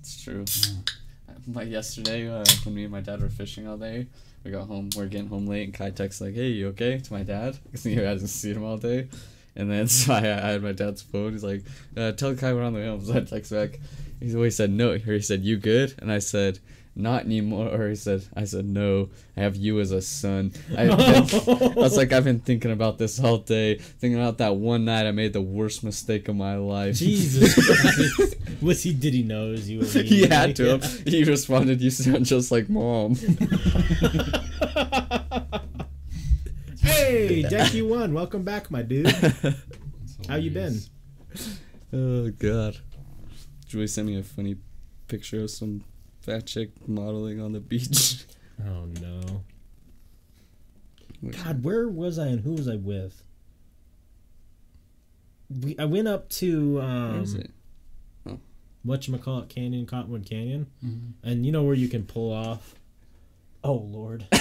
it's 0.00 0.22
true. 0.22 0.44
Yeah. 0.48 1.34
Like 1.52 1.68
yesterday, 1.68 2.28
uh, 2.28 2.44
when 2.64 2.74
me 2.74 2.82
and 2.84 2.92
my 2.92 3.00
dad 3.00 3.20
were 3.22 3.28
fishing 3.28 3.66
all 3.66 3.76
day, 3.78 4.06
we 4.44 4.50
got 4.50 4.66
home. 4.66 4.90
We're 4.96 5.06
getting 5.06 5.28
home 5.28 5.46
late, 5.46 5.64
and 5.64 5.74
Kai 5.74 5.90
texts 5.90 6.20
like, 6.20 6.34
"Hey, 6.34 6.48
you 6.48 6.68
okay?" 6.68 6.98
to 6.98 7.12
my 7.12 7.22
dad 7.22 7.58
because 7.64 7.84
he 7.84 7.94
hasn't 7.94 8.30
seen 8.30 8.56
him 8.56 8.64
all 8.64 8.76
day. 8.76 9.08
And 9.56 9.70
then 9.70 9.88
so 9.88 10.14
I, 10.14 10.18
I 10.18 10.50
had 10.52 10.62
my 10.62 10.72
dad's 10.72 11.02
phone. 11.02 11.32
He's 11.32 11.44
like, 11.44 11.64
uh, 11.96 12.12
"Tell 12.12 12.34
Kai 12.34 12.52
we're 12.52 12.62
on 12.62 12.74
the 12.74 12.80
way 12.80 12.86
home." 12.86 13.00
So 13.04 13.14
I 13.14 13.20
text 13.20 13.50
back. 13.50 13.78
He's 14.20 14.34
always 14.34 14.56
said 14.56 14.70
no. 14.70 14.92
Or 14.92 14.98
he 14.98 15.20
said, 15.20 15.42
"You 15.42 15.56
good?" 15.56 15.94
And 15.98 16.10
I 16.12 16.18
said, 16.18 16.58
"Not 16.98 17.24
anymore." 17.24 17.68
Or 17.68 17.88
he 17.88 17.94
said, 17.94 18.24
"I 18.36 18.44
said 18.44 18.66
no. 18.66 19.08
I 19.36 19.40
have 19.40 19.56
you 19.56 19.80
as 19.80 19.92
a 19.92 20.02
son." 20.02 20.52
I, 20.76 20.88
I 20.88 21.20
was 21.74 21.96
like, 21.96 22.12
"I've 22.12 22.24
been 22.24 22.40
thinking 22.40 22.70
about 22.72 22.98
this 22.98 23.18
all 23.22 23.38
day. 23.38 23.76
Thinking 23.78 24.20
about 24.20 24.38
that 24.38 24.56
one 24.56 24.84
night 24.84 25.06
I 25.06 25.12
made 25.12 25.32
the 25.32 25.40
worst 25.40 25.84
mistake 25.84 26.28
of 26.28 26.36
my 26.36 26.56
life." 26.56 26.96
Jesus 26.96 27.54
Christ. 27.82 28.36
Was 28.60 28.82
he? 28.82 28.92
Did 28.92 29.14
he 29.14 29.22
know 29.22 29.50
was 29.50 29.68
you? 29.70 29.80
he 29.82 30.26
had 30.26 30.56
to. 30.56 30.78
Yeah. 30.78 30.88
He 31.06 31.24
responded, 31.24 31.80
"You 31.80 31.90
sound 31.90 32.26
just 32.26 32.50
like 32.50 32.68
mom." 32.68 33.14
hey, 36.82 37.44
Decky 37.44 37.88
One, 37.88 38.12
welcome 38.12 38.42
back, 38.42 38.70
my 38.70 38.82
dude. 38.82 39.10
How 40.28 40.36
you 40.36 40.50
been? 40.50 40.80
Oh 41.92 42.30
god. 42.30 42.78
Julie 43.66 43.86
sent 43.86 44.06
me 44.08 44.18
a 44.18 44.22
funny 44.22 44.56
picture 45.08 45.42
of 45.42 45.50
some 45.50 45.84
fat 46.28 46.46
chick 46.46 46.70
modeling 46.86 47.40
on 47.40 47.52
the 47.52 47.60
beach. 47.60 48.24
Oh 48.60 48.86
no. 49.00 49.44
God, 51.30 51.62
where 51.62 51.88
was 51.88 52.18
I 52.18 52.26
and 52.26 52.40
who 52.40 52.54
was 52.54 52.66
I 52.68 52.74
with? 52.74 53.22
We, 55.62 55.76
I 55.78 55.84
went 55.84 56.08
up 56.08 56.28
to 56.30 56.78
Where 56.78 57.20
is 57.22 57.36
um, 57.36 57.40
it? 57.40 57.50
whatchamacallit 58.84 59.48
Canyon, 59.48 59.86
Cottonwood 59.86 60.26
Canyon, 60.26 60.66
Mhm. 60.84 61.12
and 61.22 61.46
you 61.46 61.52
know 61.52 61.62
where 61.62 61.76
you 61.76 61.86
can 61.86 62.02
pull 62.04 62.32
off. 62.32 62.74
Oh 63.62 63.74
Lord. 63.74 64.26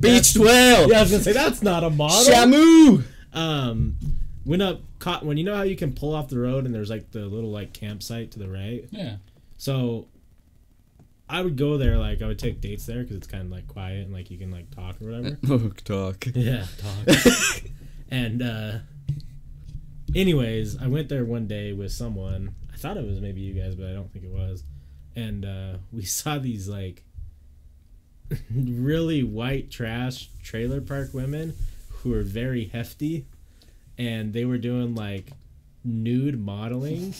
Beached 0.00 0.36
whale! 0.36 0.90
Yeah, 0.90 0.98
I 0.98 1.02
was 1.02 1.12
gonna 1.12 1.22
say 1.22 1.32
that's 1.32 1.62
not 1.62 1.84
a 1.84 1.90
model. 1.90 2.34
Shamu! 2.34 3.04
Um, 3.32 3.96
went 4.44 4.62
up 4.62 4.80
Cottonwood. 4.98 5.38
You 5.38 5.44
know 5.44 5.54
how 5.56 5.62
you 5.62 5.76
can 5.76 5.92
pull 5.92 6.16
off 6.16 6.28
the 6.28 6.38
road 6.40 6.66
and 6.66 6.74
there's 6.74 6.90
like 6.90 7.12
the 7.12 7.26
little 7.26 7.50
like 7.50 7.72
campsite 7.72 8.32
to 8.32 8.40
the 8.40 8.48
right. 8.48 8.86
Yeah. 8.90 9.16
So 9.62 10.08
I 11.28 11.40
would 11.40 11.54
go 11.56 11.76
there. 11.78 11.96
Like 11.96 12.20
I 12.20 12.26
would 12.26 12.40
take 12.40 12.60
dates 12.60 12.84
there 12.84 13.02
because 13.02 13.14
it's 13.14 13.28
kind 13.28 13.44
of 13.44 13.52
like 13.52 13.68
quiet 13.68 14.04
and 14.04 14.12
like 14.12 14.28
you 14.28 14.36
can 14.36 14.50
like 14.50 14.68
talk 14.72 15.00
or 15.00 15.12
whatever. 15.12 15.38
Oh, 15.48 15.68
talk. 15.84 16.26
Yeah, 16.34 16.64
talk. 16.78 17.62
and 18.10 18.42
uh 18.42 18.78
anyways, 20.16 20.82
I 20.82 20.88
went 20.88 21.08
there 21.08 21.24
one 21.24 21.46
day 21.46 21.72
with 21.74 21.92
someone. 21.92 22.56
I 22.72 22.76
thought 22.76 22.96
it 22.96 23.06
was 23.06 23.20
maybe 23.20 23.40
you 23.40 23.54
guys, 23.54 23.76
but 23.76 23.86
I 23.86 23.92
don't 23.92 24.12
think 24.12 24.24
it 24.24 24.32
was. 24.32 24.64
And 25.14 25.44
uh 25.44 25.74
we 25.92 26.02
saw 26.02 26.38
these 26.38 26.68
like 26.68 27.04
really 28.52 29.22
white 29.22 29.70
trash 29.70 30.28
trailer 30.42 30.80
park 30.80 31.10
women 31.14 31.54
who 31.88 32.10
were 32.10 32.22
very 32.22 32.64
hefty 32.64 33.26
and 33.96 34.32
they 34.32 34.44
were 34.44 34.58
doing 34.58 34.96
like 34.96 35.30
nude 35.84 36.40
modeling 36.40 37.14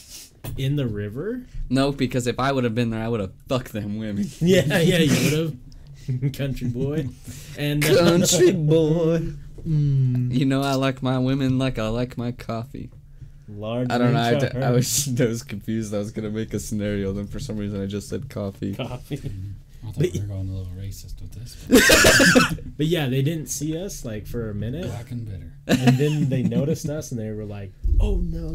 in 0.57 0.77
the 0.77 0.87
river. 0.87 1.43
No, 1.71 1.93
because 1.93 2.27
if 2.27 2.39
I 2.39 2.53
would 2.53 2.65
have 2.65 2.75
been 2.75 2.91
there, 2.91 3.03
I 3.03 3.09
would 3.09 3.21
have 3.21 3.33
fucked 3.49 3.73
them 3.73 3.99
women. 3.99 4.27
Yeah, 4.41 4.79
yeah, 4.79 4.99
you 4.99 5.31
would 5.31 5.39
have. 5.39 6.33
Country 6.33 6.69
boy. 6.69 7.09
And 7.57 7.85
uh, 7.85 7.97
Country 7.99 8.53
boy. 8.75 9.19
Mm, 9.67 10.35
You 10.35 10.45
know, 10.47 10.63
I 10.63 10.75
like 10.75 11.03
my 11.03 11.19
women 11.19 11.59
like 11.59 11.79
I 11.79 11.89
like 11.89 12.19
my 12.19 12.33
coffee. 12.33 12.91
large. 13.49 13.89
I 13.91 13.99
don't 13.99 14.13
know. 14.13 14.19
I, 14.21 14.31
range 14.33 14.41
d- 14.43 14.47
of 14.59 14.63
I 14.63 14.71
was 14.73 15.21
I 15.21 15.25
was 15.27 15.43
confused. 15.45 15.95
I 15.95 15.99
was 15.99 16.11
gonna 16.11 16.31
make 16.31 16.52
a 16.55 16.59
scenario. 16.59 17.13
Then 17.13 17.26
for 17.28 17.39
some 17.39 17.57
reason, 17.57 17.81
I 17.81 17.87
just 17.87 18.09
said 18.09 18.28
coffee. 18.28 18.75
coffee. 18.75 19.21
I 19.85 19.87
thought 19.87 19.99
But- 19.99 20.13
we 20.13 20.21
were 20.21 20.26
going 20.26 20.49
a 20.49 20.52
little 20.52 20.73
racist 20.76 21.21
with 21.21 21.33
this. 21.35 21.57
But 22.76 22.87
yeah, 22.87 23.09
they 23.09 23.23
didn't 23.23 23.47
see 23.49 23.76
us 23.76 24.05
like 24.05 24.26
for 24.26 24.50
a 24.50 24.55
minute, 24.55 24.87
Black 24.87 25.11
and 25.13 25.25
bitter. 25.25 25.52
and 25.69 25.97
then 25.99 26.28
they 26.28 26.43
noticed 26.43 26.89
us, 26.89 27.13
and 27.13 27.21
they 27.21 27.31
were 27.31 27.45
like, 27.45 27.73
"Oh 28.00 28.17
no!" 28.17 28.52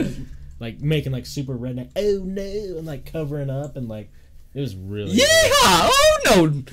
Like 0.59 0.79
making 0.81 1.11
like 1.11 1.25
super 1.25 1.55
redneck, 1.55 1.91
"Oh 1.95 2.23
no!" 2.23 2.77
and 2.77 2.85
like 2.85 3.11
covering 3.11 3.49
up, 3.49 3.75
and 3.75 3.87
like 3.87 4.09
it 4.53 4.59
was 4.61 4.75
really. 4.75 5.11
Yeah! 5.11 5.25
Oh 5.25 6.17
no! 6.25 6.63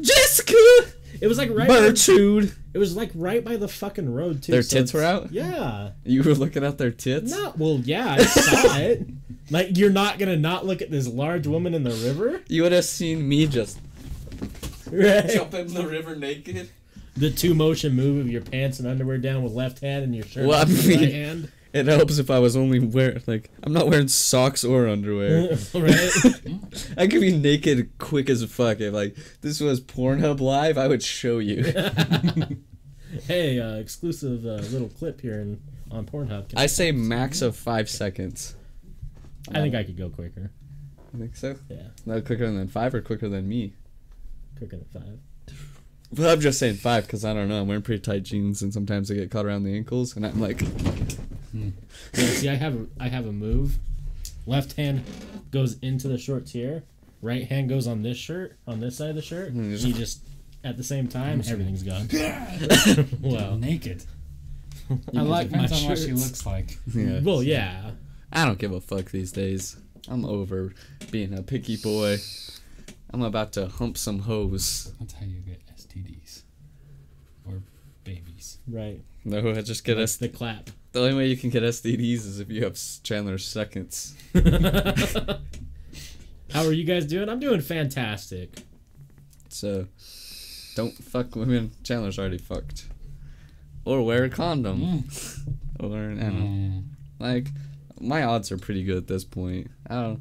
Jessica! 0.00 0.54
It 1.20 1.28
was 1.28 1.38
like 1.38 1.50
right. 1.50 1.68
By, 1.68 1.78
it 1.78 2.78
was 2.78 2.96
like 2.96 3.10
right 3.14 3.44
by 3.44 3.56
the 3.56 3.68
fucking 3.68 4.12
road 4.12 4.42
too. 4.42 4.50
Their 4.52 4.62
so 4.62 4.78
tits 4.78 4.92
were 4.92 5.02
out? 5.04 5.30
Yeah. 5.30 5.90
You 6.04 6.22
were 6.24 6.34
looking 6.34 6.64
at 6.64 6.76
their 6.78 6.90
tits? 6.90 7.30
No. 7.30 7.52
Well, 7.56 7.80
yeah, 7.84 8.14
I 8.18 8.24
saw 8.24 8.76
it. 8.78 9.06
Like 9.50 9.76
you're 9.78 9.90
not 9.90 10.18
gonna 10.18 10.36
not 10.36 10.66
look 10.66 10.82
at 10.82 10.90
this 10.90 11.06
large 11.06 11.46
woman 11.46 11.72
in 11.74 11.84
the 11.84 11.90
river, 11.90 12.40
You 12.48 12.62
would 12.64 12.72
have 12.72 12.84
seen 12.84 13.28
me 13.28 13.46
just 13.46 13.78
right? 14.90 15.28
jump 15.28 15.54
in 15.54 15.72
the 15.72 15.86
river 15.86 16.16
naked. 16.16 16.70
the 17.16 17.30
two 17.30 17.54
motion 17.54 17.94
move 17.94 18.20
of 18.20 18.28
your 18.30 18.40
pants 18.42 18.78
and 18.80 18.88
underwear 18.88 19.18
down 19.18 19.42
with 19.44 19.52
left 19.52 19.80
hand 19.80 20.02
and 20.04 20.14
your 20.16 20.24
shirt 20.24 20.46
Well, 20.46 20.60
I 20.60 20.64
with 20.64 20.86
mean- 20.88 20.98
right 20.98 21.12
hand. 21.12 21.52
It 21.74 21.86
helps 21.86 22.18
if 22.18 22.30
I 22.30 22.38
was 22.38 22.56
only 22.56 22.78
wearing 22.78 23.20
like 23.26 23.50
I'm 23.64 23.72
not 23.72 23.88
wearing 23.88 24.06
socks 24.06 24.62
or 24.62 24.86
underwear. 24.86 25.58
right? 25.74 26.10
I 26.96 27.08
could 27.08 27.20
be 27.20 27.36
naked 27.36 27.98
quick 27.98 28.30
as 28.30 28.44
fuck. 28.44 28.80
If 28.80 28.94
like 28.94 29.16
this 29.40 29.60
was 29.60 29.80
Pornhub 29.80 30.38
live, 30.38 30.78
I 30.78 30.86
would 30.86 31.02
show 31.02 31.40
you. 31.40 31.64
hey, 33.26 33.58
uh, 33.58 33.74
exclusive 33.74 34.46
uh, 34.46 34.62
little 34.70 34.88
clip 34.88 35.20
here 35.20 35.40
in, 35.40 35.60
on 35.90 36.06
Pornhub. 36.06 36.52
I 36.56 36.66
say 36.66 36.92
max 36.92 37.42
of 37.42 37.56
five 37.56 37.90
seconds. 37.90 38.54
I 39.50 39.54
think 39.54 39.74
I 39.74 39.82
could 39.82 39.98
go 39.98 40.08
quicker. 40.08 40.52
I 41.12 41.18
think 41.18 41.34
so. 41.34 41.56
Yeah, 41.68 41.88
No, 42.06 42.20
quicker 42.20 42.48
than 42.50 42.68
five 42.68 42.94
or 42.94 43.00
quicker 43.00 43.28
than 43.28 43.48
me. 43.48 43.74
quicker 44.56 44.76
than 44.76 44.86
five. 44.86 45.18
Well, 46.16 46.32
I'm 46.32 46.40
just 46.40 46.60
saying 46.60 46.76
five 46.76 47.04
because 47.06 47.24
I 47.24 47.34
don't 47.34 47.48
know. 47.48 47.60
I'm 47.60 47.66
wearing 47.66 47.82
pretty 47.82 48.00
tight 48.00 48.22
jeans 48.22 48.62
and 48.62 48.72
sometimes 48.72 49.08
they 49.08 49.16
get 49.16 49.32
caught 49.32 49.44
around 49.44 49.64
the 49.64 49.74
ankles, 49.76 50.14
and 50.14 50.24
I'm 50.24 50.40
like, 50.40 50.62
Yeah, 51.54 51.70
see, 52.12 52.48
I 52.48 52.54
have 52.54 52.74
a, 52.74 52.86
I 52.98 53.08
have 53.08 53.26
a 53.26 53.32
move. 53.32 53.78
Left 54.46 54.72
hand 54.76 55.02
goes 55.50 55.78
into 55.80 56.08
the 56.08 56.18
shorts 56.18 56.50
here. 56.50 56.82
Right 57.22 57.46
hand 57.46 57.68
goes 57.68 57.86
on 57.86 58.02
this 58.02 58.18
shirt, 58.18 58.58
on 58.66 58.80
this 58.80 58.96
side 58.98 59.10
of 59.10 59.16
the 59.16 59.22
shirt. 59.22 59.54
Mm, 59.54 59.80
You 59.86 59.94
just 59.94 60.20
at 60.64 60.76
the 60.76 60.82
same 60.84 61.08
time, 61.08 61.40
everything's 61.48 61.82
gone. 61.82 62.08
well, 63.22 63.56
Naked. 63.56 64.04
I 65.16 65.22
like 65.22 65.50
my 65.50 65.62
Depends 65.66 65.72
on 65.84 65.88
what 65.88 65.98
she 65.98 66.12
looks 66.12 66.44
like. 66.44 66.78
yeah. 66.94 67.20
Well, 67.22 67.42
yeah. 67.42 67.92
I 68.32 68.44
don't 68.44 68.58
give 68.58 68.72
a 68.72 68.80
fuck 68.80 69.10
these 69.10 69.32
days. 69.32 69.76
I'm 70.08 70.24
over 70.26 70.74
being 71.10 71.32
a 71.32 71.42
picky 71.42 71.76
boy. 71.76 72.18
I'm 73.10 73.22
about 73.22 73.52
to 73.54 73.68
hump 73.68 73.96
some 73.96 74.18
hoes. 74.20 74.92
That's 74.98 75.14
how 75.14 75.24
you 75.24 75.40
get 75.40 75.62
STDs. 75.78 76.42
Or 77.46 77.62
babies. 78.02 78.58
Right. 78.68 79.00
No, 79.24 79.38
I 79.50 79.60
just 79.62 79.84
get 79.84 79.96
Like 79.96 80.02
S- 80.04 80.16
the 80.16 80.28
clap. 80.28 80.68
The 80.94 81.00
only 81.00 81.14
way 81.14 81.26
you 81.26 81.36
can 81.36 81.50
get 81.50 81.64
STDs 81.64 82.24
is 82.24 82.38
if 82.38 82.48
you 82.50 82.62
have 82.62 82.78
Chandler's 83.02 83.44
seconds. 83.44 84.14
How 86.52 86.64
are 86.64 86.72
you 86.72 86.84
guys 86.84 87.04
doing? 87.06 87.28
I'm 87.28 87.40
doing 87.40 87.60
fantastic. 87.62 88.60
So, 89.48 89.88
don't 90.76 90.94
fuck 90.94 91.34
women. 91.34 91.72
Chandler's 91.82 92.16
already 92.16 92.38
fucked. 92.38 92.86
Or 93.84 94.02
wear 94.06 94.22
a 94.22 94.30
condom. 94.30 94.80
Mm. 94.80 95.48
Or 95.80 95.86
I 95.96 96.14
don't. 96.14 96.14
Mm. 96.20 96.84
Like, 97.18 97.48
my 98.00 98.22
odds 98.22 98.52
are 98.52 98.56
pretty 98.56 98.84
good 98.84 98.96
at 98.96 99.08
this 99.08 99.24
point. 99.24 99.72
I 99.90 99.96
don't. 99.96 100.20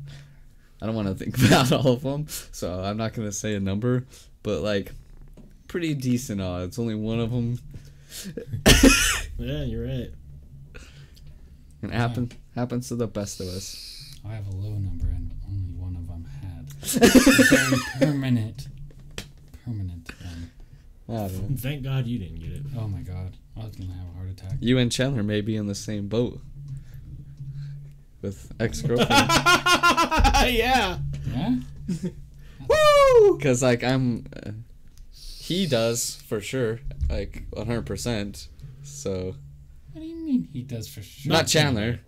I 0.82 0.88
don't 0.88 0.96
want 0.96 1.08
to 1.08 1.14
think 1.14 1.38
about 1.46 1.72
all 1.72 1.94
of 1.94 2.02
them, 2.02 2.26
so 2.52 2.80
I'm 2.82 2.98
not 2.98 3.14
gonna 3.14 3.32
say 3.32 3.54
a 3.54 3.60
number, 3.60 4.06
but 4.42 4.62
like, 4.62 4.92
pretty 5.68 5.94
decent 5.94 6.42
odds. 6.42 6.80
Only 6.80 6.96
one 6.96 7.20
of 7.20 7.30
them, 7.30 7.60
Yeah, 9.38 9.64
you're 9.66 9.86
right. 9.86 10.12
And 11.84 11.92
it 11.92 11.96
happen 11.96 12.32
happens 12.56 12.88
to 12.88 12.96
the 12.96 13.08
best 13.08 13.40
of 13.40 13.48
us. 13.48 14.18
I 14.26 14.34
have 14.34 14.48
a 14.48 14.56
low 14.56 14.72
number 14.72 15.06
and 15.08 15.32
only 15.48 15.74
one 15.74 15.96
of 15.96 16.08
them 16.08 16.26
had. 16.42 18.00
Permanent. 18.00 18.68
Permanent 19.66 20.10
one. 20.22 20.52
I 21.10 21.28
don't 21.28 21.50
know. 21.52 21.58
Thank 21.58 21.84
God 21.84 22.08
you 22.08 22.18
didn't 22.20 22.40
get 22.40 22.52
it. 22.54 22.64
Oh 22.78 22.88
my 22.88 23.02
god. 23.02 23.38
I 23.56 23.66
was 23.66 23.76
gonna 23.76 23.94
have 23.94 24.08
a 24.08 24.18
heart 24.18 24.30
attack. 24.30 24.54
You 24.60 24.78
and 24.78 24.92
Chandler 24.92 25.24
may 25.24 25.42
be 25.42 25.56
in 25.56 25.68
the 25.68 25.76
same 25.76 26.08
boat 26.08 26.40
with 28.22 28.52
ex 28.60 28.82
girlfriend. 28.82 29.10
yeah. 30.56 30.98
Yeah? 31.28 31.56
Woo! 32.70 33.38
Because 33.38 33.62
like 33.62 33.84
I'm, 33.84 34.26
uh, 34.46 34.52
he 35.12 35.68
does 35.68 36.16
for 36.28 36.40
sure, 36.40 36.80
like 37.10 37.44
100. 37.52 37.86
percent 37.86 38.48
So 38.84 39.36
What 39.94 40.02
do 40.02 40.08
you 40.08 40.16
mean 40.18 40.50
he 40.52 40.62
does 40.64 40.88
for 40.88 41.02
sure? 41.02 41.32
not 41.32 41.48
Chandler, 41.48 42.00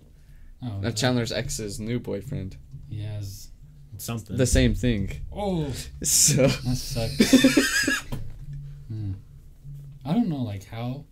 Oh, 0.64 0.80
not 0.80 0.96
Chandler's 0.96 1.32
ex's 1.32 1.80
new 1.80 2.00
boyfriend. 2.00 2.58
He 2.90 3.02
has 3.04 3.50
something. 3.98 4.36
the 4.38 4.46
same 4.46 4.74
thing. 4.76 5.12
Oh, 5.32 5.72
So 6.04 6.48
that 6.48 6.76
sucks. 6.78 8.00
Hmm. 8.88 9.14
I 10.04 10.14
don't 10.14 10.28
know, 10.30 10.44
like 10.44 10.66
how, 10.66 11.06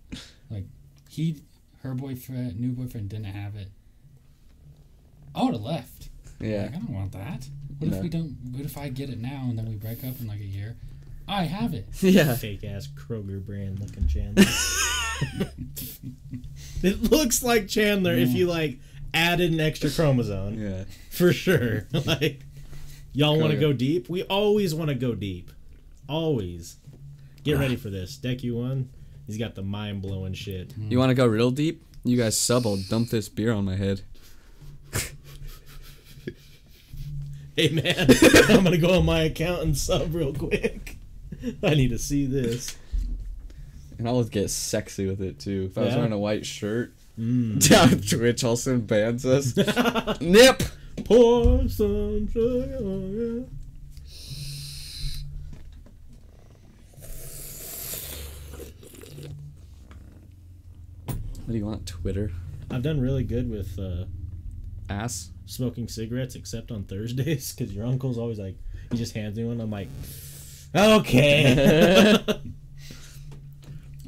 like 0.50 0.66
he, 1.10 1.42
her 1.82 1.94
boyfriend, 1.94 2.60
new 2.60 2.72
boyfriend 2.72 3.10
didn't 3.10 3.26
have 3.26 3.56
it. 3.56 3.70
I 5.36 5.44
would 5.44 5.54
have 5.54 5.62
left. 5.64 6.10
yeah, 6.40 6.64
Like, 6.64 6.70
I 6.76 6.78
don't 6.78 6.90
want 6.90 7.12
that. 7.14 7.48
What 7.80 7.90
No. 7.92 7.98
if 7.98 8.04
we 8.04 8.10
don't? 8.10 8.38
What 8.52 8.66
if 8.66 8.78
I 8.78 8.90
get 8.90 9.10
it 9.10 9.20
now 9.20 9.46
and 9.50 9.58
then 9.58 9.68
we 9.68 9.76
break 9.76 10.04
up 10.04 10.20
in 10.22 10.28
like 10.28 10.40
a 10.40 10.46
year? 10.46 10.76
I 11.28 11.44
have 11.46 11.74
it. 11.74 11.88
yeah. 12.02 12.36
Fake 12.36 12.64
ass 12.64 12.88
Kroger 12.88 13.44
brand 13.44 13.80
looking 13.80 14.08
Chandler. 14.08 14.44
it 16.88 17.12
looks 17.12 17.44
like 17.44 17.68
Chandler 17.68 18.14
if 18.14 18.30
you 18.30 18.48
like 18.48 18.78
added 19.14 19.52
an 19.52 19.60
extra 19.60 19.90
chromosome 19.90 20.60
Yeah. 20.62 20.84
for 21.10 21.32
sure. 21.34 21.88
like 22.06 22.42
y'all 23.14 23.40
want 23.40 23.52
to 23.52 23.60
go 23.60 23.74
deep? 23.74 24.10
We 24.10 24.24
always 24.24 24.76
want 24.76 24.90
to 24.90 24.96
go 24.96 25.16
deep. 25.16 25.52
Always. 26.08 26.78
Get 27.44 27.58
ready 27.58 27.76
for 27.76 27.90
this. 27.90 28.18
Deck 28.18 28.44
you 28.44 28.56
one. 28.56 28.90
He's 29.28 29.38
got 29.38 29.56
the 29.56 29.62
mind 29.62 30.02
blowing 30.02 30.34
shit. 30.34 30.74
You 30.78 31.00
want 31.00 31.10
to 31.10 31.16
go 31.16 31.26
real 31.26 31.52
deep? 31.52 31.84
You 32.04 32.18
guys 32.18 32.38
sub. 32.38 32.68
I'll 32.68 32.78
dump 32.90 33.10
this 33.10 33.30
beer 33.30 33.54
on 33.54 33.66
my 33.66 33.76
head. 33.76 34.02
Hey 37.56 37.70
man, 37.70 38.08
I'm 38.50 38.64
gonna 38.64 38.80
go 38.80 38.98
on 38.98 39.06
my 39.06 39.22
account 39.22 39.62
and 39.62 39.78
sub 39.78 40.16
real 40.16 40.34
quick. 40.34 40.98
I 41.62 41.76
need 41.76 41.90
to 41.90 42.00
see 42.00 42.26
this. 42.26 42.76
And 43.98 44.08
I'll 44.08 44.24
get 44.24 44.50
sexy 44.50 45.06
with 45.08 45.22
it 45.22 45.40
too. 45.40 45.70
If 45.72 45.78
I 45.78 45.82
was 45.82 45.92
Yeah. 45.92 45.98
wearing 45.98 46.14
a 46.14 46.20
white 46.20 46.46
shirt, 46.46 46.94
Mm. 47.20 47.70
down 47.70 48.02
Twitch 48.02 48.44
all 48.44 48.54
of 48.54 48.88
bans 48.88 49.24
us. 49.24 49.56
Nip. 50.22 50.64
Pour 51.06 51.68
some 51.70 52.28
sugar 52.28 52.78
on 52.82 53.14
ya. 53.38 53.44
What 61.08 61.48
do 61.52 61.58
you 61.58 61.66
want? 61.66 61.86
Twitter 61.86 62.32
I've 62.72 62.82
done 62.82 63.00
really 63.02 63.24
good 63.24 63.50
with 63.50 63.78
uh, 63.78 64.06
ass. 64.90 65.30
smoking 65.46 65.88
cigarettes, 65.88 66.36
except 66.36 66.72
on 66.72 66.84
Thursdays, 66.86 67.54
because 67.54 67.74
your 67.74 67.86
uncle's 67.86 68.18
always 68.18 68.40
like, 68.40 68.56
he 68.92 68.98
just 68.98 69.14
hands 69.14 69.38
me 69.38 69.44
one. 69.44 69.62
I'm 69.62 69.70
like, 69.70 69.90
okay. 70.76 72.18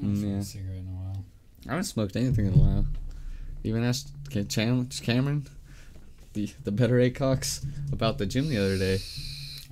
I 0.06 0.10
haven't 0.10 0.18
Mm, 0.18 0.22
smoked 0.22 0.32
yeah. 0.34 0.40
a 0.40 0.44
cigarette 0.44 0.78
in 0.80 0.88
a 0.88 0.92
while. 0.92 1.26
I 1.68 1.70
haven't 1.72 1.84
smoked 1.86 2.16
anything 2.16 2.46
in 2.48 2.54
a 2.54 2.58
while. 2.58 2.86
Even 3.64 3.84
asked 3.84 4.12
Ca- 4.32 4.44
Cameron, 4.46 5.48
the 6.34 6.52
the 6.64 6.72
better 6.72 6.96
Acox, 7.00 7.66
about 7.92 8.18
the 8.18 8.26
gym 8.26 8.48
the 8.50 8.58
other 8.58 8.78
day. 8.78 9.00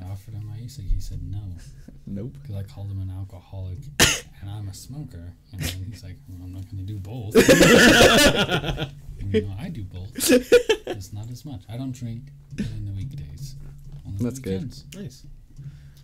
I 0.02 0.10
offered 0.12 0.34
him 0.34 0.48
my 0.48 0.58
e-cig. 0.58 0.86
He 0.92 1.00
said 1.00 1.22
no 1.24 1.40
Nope. 2.08 2.34
because 2.42 2.56
I 2.56 2.64
called 2.64 2.90
him 2.92 3.00
an 3.02 3.12
alcoholic 3.12 3.78
and 4.42 4.50
I'm 4.50 4.68
a 4.68 4.74
smoker. 4.74 5.34
And 5.52 5.62
then 5.62 5.86
he's 5.90 6.04
like, 6.04 6.18
well, 6.28 6.42
I'm 6.44 6.54
not 6.54 6.66
going 6.70 6.86
to 6.86 6.94
do 6.94 6.98
both. 7.00 7.36
Even 9.20 9.48
though 9.50 9.56
I 9.60 9.70
do 9.70 9.84
both, 9.84 10.12
it's 10.16 11.14
not 11.14 11.30
as 11.30 11.46
much. 11.46 11.62
I 11.70 11.78
don't 11.78 11.92
drink 11.94 12.24
in 12.58 12.86
the 12.86 12.92
weekdays. 12.92 13.56
On 14.06 14.18
the 14.18 14.24
That's 14.24 14.40
good. 14.40 14.74
nice. 14.96 15.26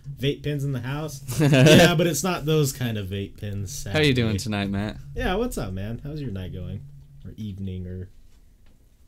Vape 0.08 0.42
pens 0.42 0.64
in 0.64 0.72
the 0.72 0.80
house. 0.80 1.22
yeah, 1.40 1.94
but 1.94 2.06
it's 2.06 2.22
not 2.22 2.44
those 2.44 2.72
kind 2.72 2.98
of 2.98 3.08
vape 3.08 3.40
pens. 3.40 3.86
How 3.90 4.00
you 4.00 4.14
doing 4.14 4.36
tonight, 4.36 4.70
Matt? 4.70 4.96
Yeah, 5.14 5.34
what's 5.34 5.56
up, 5.58 5.72
man? 5.72 6.00
How's 6.04 6.20
your 6.20 6.30
night 6.30 6.52
going? 6.52 6.82
Or 7.24 7.32
evening, 7.36 7.86
or 7.86 8.08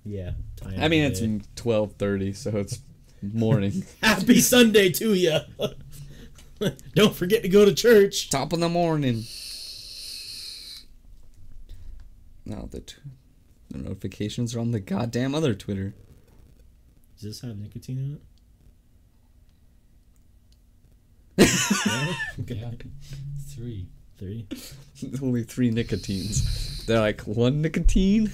yeah. 0.04 0.32
Time 0.56 0.74
I 0.78 0.88
mean, 0.88 1.04
it's 1.04 1.22
twelve 1.56 1.92
thirty, 1.92 2.32
so 2.32 2.50
it's 2.56 2.80
morning. 3.22 3.84
happy 4.02 4.40
Sunday 4.40 4.90
to 4.90 5.14
you. 5.14 5.38
Don't 6.94 7.14
forget 7.14 7.42
to 7.42 7.48
go 7.48 7.64
to 7.64 7.74
church. 7.74 8.30
Top 8.30 8.52
of 8.52 8.60
the 8.60 8.68
morning. 8.68 9.24
Now 12.44 12.68
the 12.70 12.80
t- 12.80 12.96
the 13.70 13.78
notifications 13.78 14.54
are 14.54 14.60
on 14.60 14.72
the 14.72 14.80
goddamn 14.80 15.34
other 15.34 15.54
Twitter. 15.54 15.94
Does 17.14 17.22
this 17.22 17.40
have 17.40 17.56
nicotine 17.56 17.98
in 17.98 18.14
it? 18.14 18.22
Yeah? 21.86 22.14
Okay. 22.40 22.76
Three. 23.48 23.86
Three. 24.18 24.46
Only 25.22 25.42
three 25.42 25.70
nicotines. 25.70 26.84
They're 26.86 27.00
like 27.00 27.22
one 27.22 27.60
nicotine. 27.60 28.30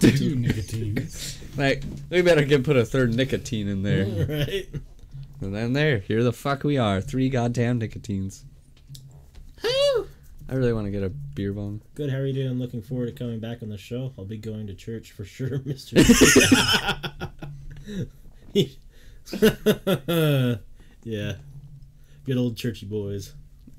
Two 0.00 0.34
nicotines. 0.36 1.38
Like 1.56 1.84
we 2.10 2.22
better 2.22 2.44
get 2.44 2.64
put 2.64 2.76
a 2.76 2.84
third 2.84 3.14
nicotine 3.14 3.68
in 3.68 3.82
there. 3.82 4.06
Right. 4.26 4.68
And 5.42 5.54
then 5.54 5.74
there, 5.74 5.98
here 5.98 6.22
the 6.24 6.32
fuck 6.32 6.64
we 6.64 6.78
are, 6.78 7.02
three 7.02 7.28
goddamn 7.28 7.78
nicotines. 7.78 8.44
I 10.48 10.54
really 10.54 10.72
want 10.72 10.86
to 10.86 10.90
get 10.92 11.02
a 11.02 11.08
beer 11.08 11.52
bong. 11.52 11.82
Good. 11.94 12.08
How 12.10 12.18
are 12.18 12.26
you 12.26 12.32
doing? 12.32 12.58
Looking 12.58 12.80
forward 12.80 13.06
to 13.06 13.12
coming 13.12 13.40
back 13.40 13.62
on 13.62 13.68
the 13.68 13.76
show. 13.76 14.12
I'll 14.16 14.24
be 14.24 14.38
going 14.38 14.68
to 14.68 14.74
church 14.74 15.10
for 15.10 15.24
sure, 15.24 15.60
Mister. 15.64 15.96
yeah. 21.02 21.32
Good 22.26 22.36
old 22.36 22.56
churchy 22.56 22.86
boys. 22.86 23.32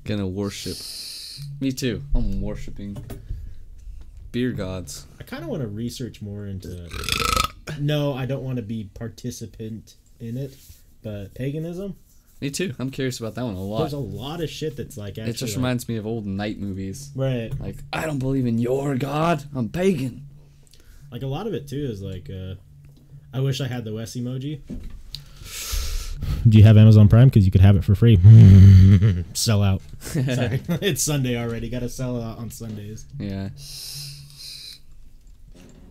Gonna 0.04 0.26
worship. 0.26 0.76
Me 1.60 1.70
too. 1.70 2.02
I'm 2.14 2.40
worshiping 2.40 2.96
beer 4.32 4.52
gods. 4.52 5.06
I 5.20 5.22
kind 5.24 5.42
of 5.42 5.50
want 5.50 5.62
to 5.62 5.68
research 5.68 6.22
more 6.22 6.46
into. 6.46 6.88
No, 7.78 8.14
I 8.14 8.24
don't 8.26 8.42
want 8.42 8.56
to 8.56 8.62
be 8.62 8.90
participant 8.94 9.94
in 10.20 10.36
it, 10.36 10.56
but 11.02 11.34
paganism. 11.34 11.96
Me 12.40 12.50
too. 12.50 12.72
I'm 12.78 12.90
curious 12.90 13.18
about 13.20 13.34
that 13.34 13.44
one 13.44 13.54
a 13.54 13.60
lot. 13.60 13.80
There's 13.80 13.92
a 13.92 13.98
lot 13.98 14.40
of 14.42 14.48
shit 14.48 14.76
that's 14.76 14.96
like 14.96 15.18
actually. 15.18 15.30
It 15.30 15.36
just 15.36 15.52
like- 15.52 15.56
reminds 15.56 15.88
me 15.88 15.96
of 15.96 16.06
old 16.06 16.24
night 16.26 16.58
movies. 16.58 17.10
right. 17.14 17.52
Like, 17.60 17.76
I 17.92 18.06
don't 18.06 18.18
believe 18.18 18.46
in 18.46 18.58
your 18.58 18.96
god. 18.96 19.44
I'm 19.54 19.68
pagan. 19.68 20.26
Like 21.12 21.22
a 21.22 21.26
lot 21.26 21.46
of 21.46 21.52
it 21.54 21.68
too 21.68 21.84
is 21.90 22.00
like. 22.00 22.30
uh 22.30 22.54
I 23.32 23.40
wish 23.40 23.60
I 23.60 23.68
had 23.68 23.84
the 23.84 23.92
Wes 23.92 24.16
emoji. 24.16 24.60
Do 26.48 26.58
you 26.58 26.64
have 26.64 26.76
Amazon 26.76 27.08
Prime? 27.08 27.28
Because 27.28 27.44
you 27.44 27.50
could 27.50 27.60
have 27.60 27.76
it 27.76 27.84
for 27.84 27.94
free. 27.94 28.18
sell 29.34 29.62
out. 29.62 29.82
Sorry, 30.00 30.60
it's 30.80 31.02
Sunday 31.02 31.36
already. 31.36 31.68
Got 31.68 31.80
to 31.80 31.88
sell 31.88 32.20
out 32.20 32.38
on 32.38 32.50
Sundays. 32.50 33.04
Yeah. 33.18 33.50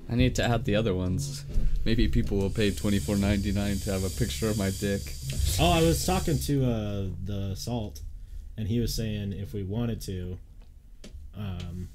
I 0.09 0.15
need 0.15 0.35
to 0.35 0.43
add 0.43 0.63
the 0.63 0.75
other 0.75 0.93
ones. 0.93 1.43
Maybe 1.83 2.07
people 2.07 2.37
will 2.37 2.49
pay 2.49 2.71
twenty 2.71 2.99
four 2.99 3.17
ninety 3.17 3.51
nine 3.51 3.77
to 3.79 3.91
have 3.91 4.03
a 4.03 4.09
picture 4.09 4.49
of 4.49 4.57
my 4.57 4.71
dick. 4.71 5.01
Oh, 5.59 5.71
I 5.71 5.81
was 5.81 6.05
talking 6.05 6.39
to 6.39 6.65
uh, 6.65 7.05
the 7.25 7.55
Salt, 7.55 8.01
and 8.57 8.67
he 8.67 8.79
was 8.79 8.95
saying 8.95 9.33
if 9.33 9.53
we 9.53 9.63
wanted 9.63 9.99
to, 10.01 10.37
um, 11.35 11.89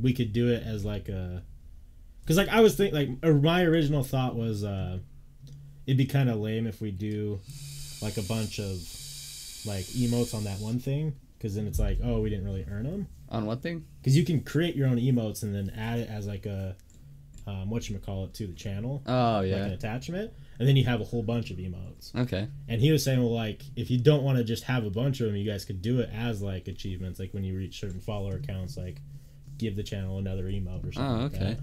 we 0.00 0.14
could 0.14 0.32
do 0.32 0.48
it 0.48 0.62
as 0.62 0.86
like 0.86 1.08
a, 1.08 1.42
because 2.22 2.38
like 2.38 2.48
I 2.48 2.60
was 2.60 2.76
thinking 2.76 3.20
like 3.22 3.42
my 3.42 3.62
original 3.62 4.02
thought 4.02 4.34
was 4.34 4.64
uh, 4.64 4.98
it'd 5.88 5.96
be 5.96 6.04
kind 6.04 6.28
of 6.28 6.36
lame 6.36 6.66
if 6.66 6.82
we 6.82 6.90
do 6.90 7.40
like 8.02 8.18
a 8.18 8.22
bunch 8.22 8.58
of 8.60 8.74
like 9.66 9.84
emotes 9.86 10.34
on 10.34 10.44
that 10.44 10.60
one 10.60 10.78
thing, 10.78 11.14
because 11.38 11.54
then 11.54 11.66
it's 11.66 11.78
like 11.78 11.98
oh 12.04 12.20
we 12.20 12.28
didn't 12.28 12.44
really 12.44 12.66
earn 12.70 12.84
them, 12.84 13.08
On 13.30 13.46
what 13.46 13.62
thing? 13.62 13.84
because 14.00 14.16
you 14.16 14.24
can 14.24 14.40
create 14.42 14.76
your 14.76 14.86
own 14.88 14.98
emotes 14.98 15.42
and 15.42 15.54
then 15.54 15.70
add 15.76 15.98
it 16.00 16.08
as 16.10 16.26
like 16.26 16.44
a, 16.46 16.76
um, 17.46 17.70
what 17.70 17.88
you 17.88 17.98
call 17.98 18.24
it 18.26 18.34
to 18.34 18.46
the 18.46 18.52
channel, 18.52 19.02
Oh 19.06 19.38
like 19.42 19.50
an 19.52 19.68
yeah. 19.68 19.74
attachment, 19.74 20.32
and 20.58 20.68
then 20.68 20.76
you 20.76 20.84
have 20.84 21.00
a 21.00 21.04
whole 21.04 21.22
bunch 21.22 21.50
of 21.50 21.56
emotes. 21.56 22.14
Okay. 22.14 22.46
And 22.68 22.80
he 22.80 22.92
was 22.92 23.02
saying, 23.02 23.20
well, 23.20 23.32
like, 23.34 23.62
if 23.74 23.90
you 23.90 23.98
don't 23.98 24.22
want 24.22 24.36
to 24.38 24.44
just 24.44 24.64
have 24.64 24.84
a 24.84 24.90
bunch 24.90 25.20
of 25.20 25.26
them, 25.28 25.36
you 25.36 25.50
guys 25.50 25.64
could 25.64 25.80
do 25.80 26.00
it 26.00 26.10
as 26.12 26.42
like 26.42 26.68
achievements, 26.68 27.18
like 27.18 27.32
when 27.32 27.44
you 27.44 27.56
reach 27.56 27.80
certain 27.80 28.00
follower 28.00 28.34
accounts, 28.36 28.76
like 28.76 29.00
give 29.56 29.74
the 29.76 29.82
channel 29.82 30.18
another 30.18 30.44
emote 30.44 30.86
or 30.88 30.92
something. 30.92 31.02
Oh, 31.02 31.22
like 31.24 31.34
okay. 31.34 31.44
that. 31.54 31.58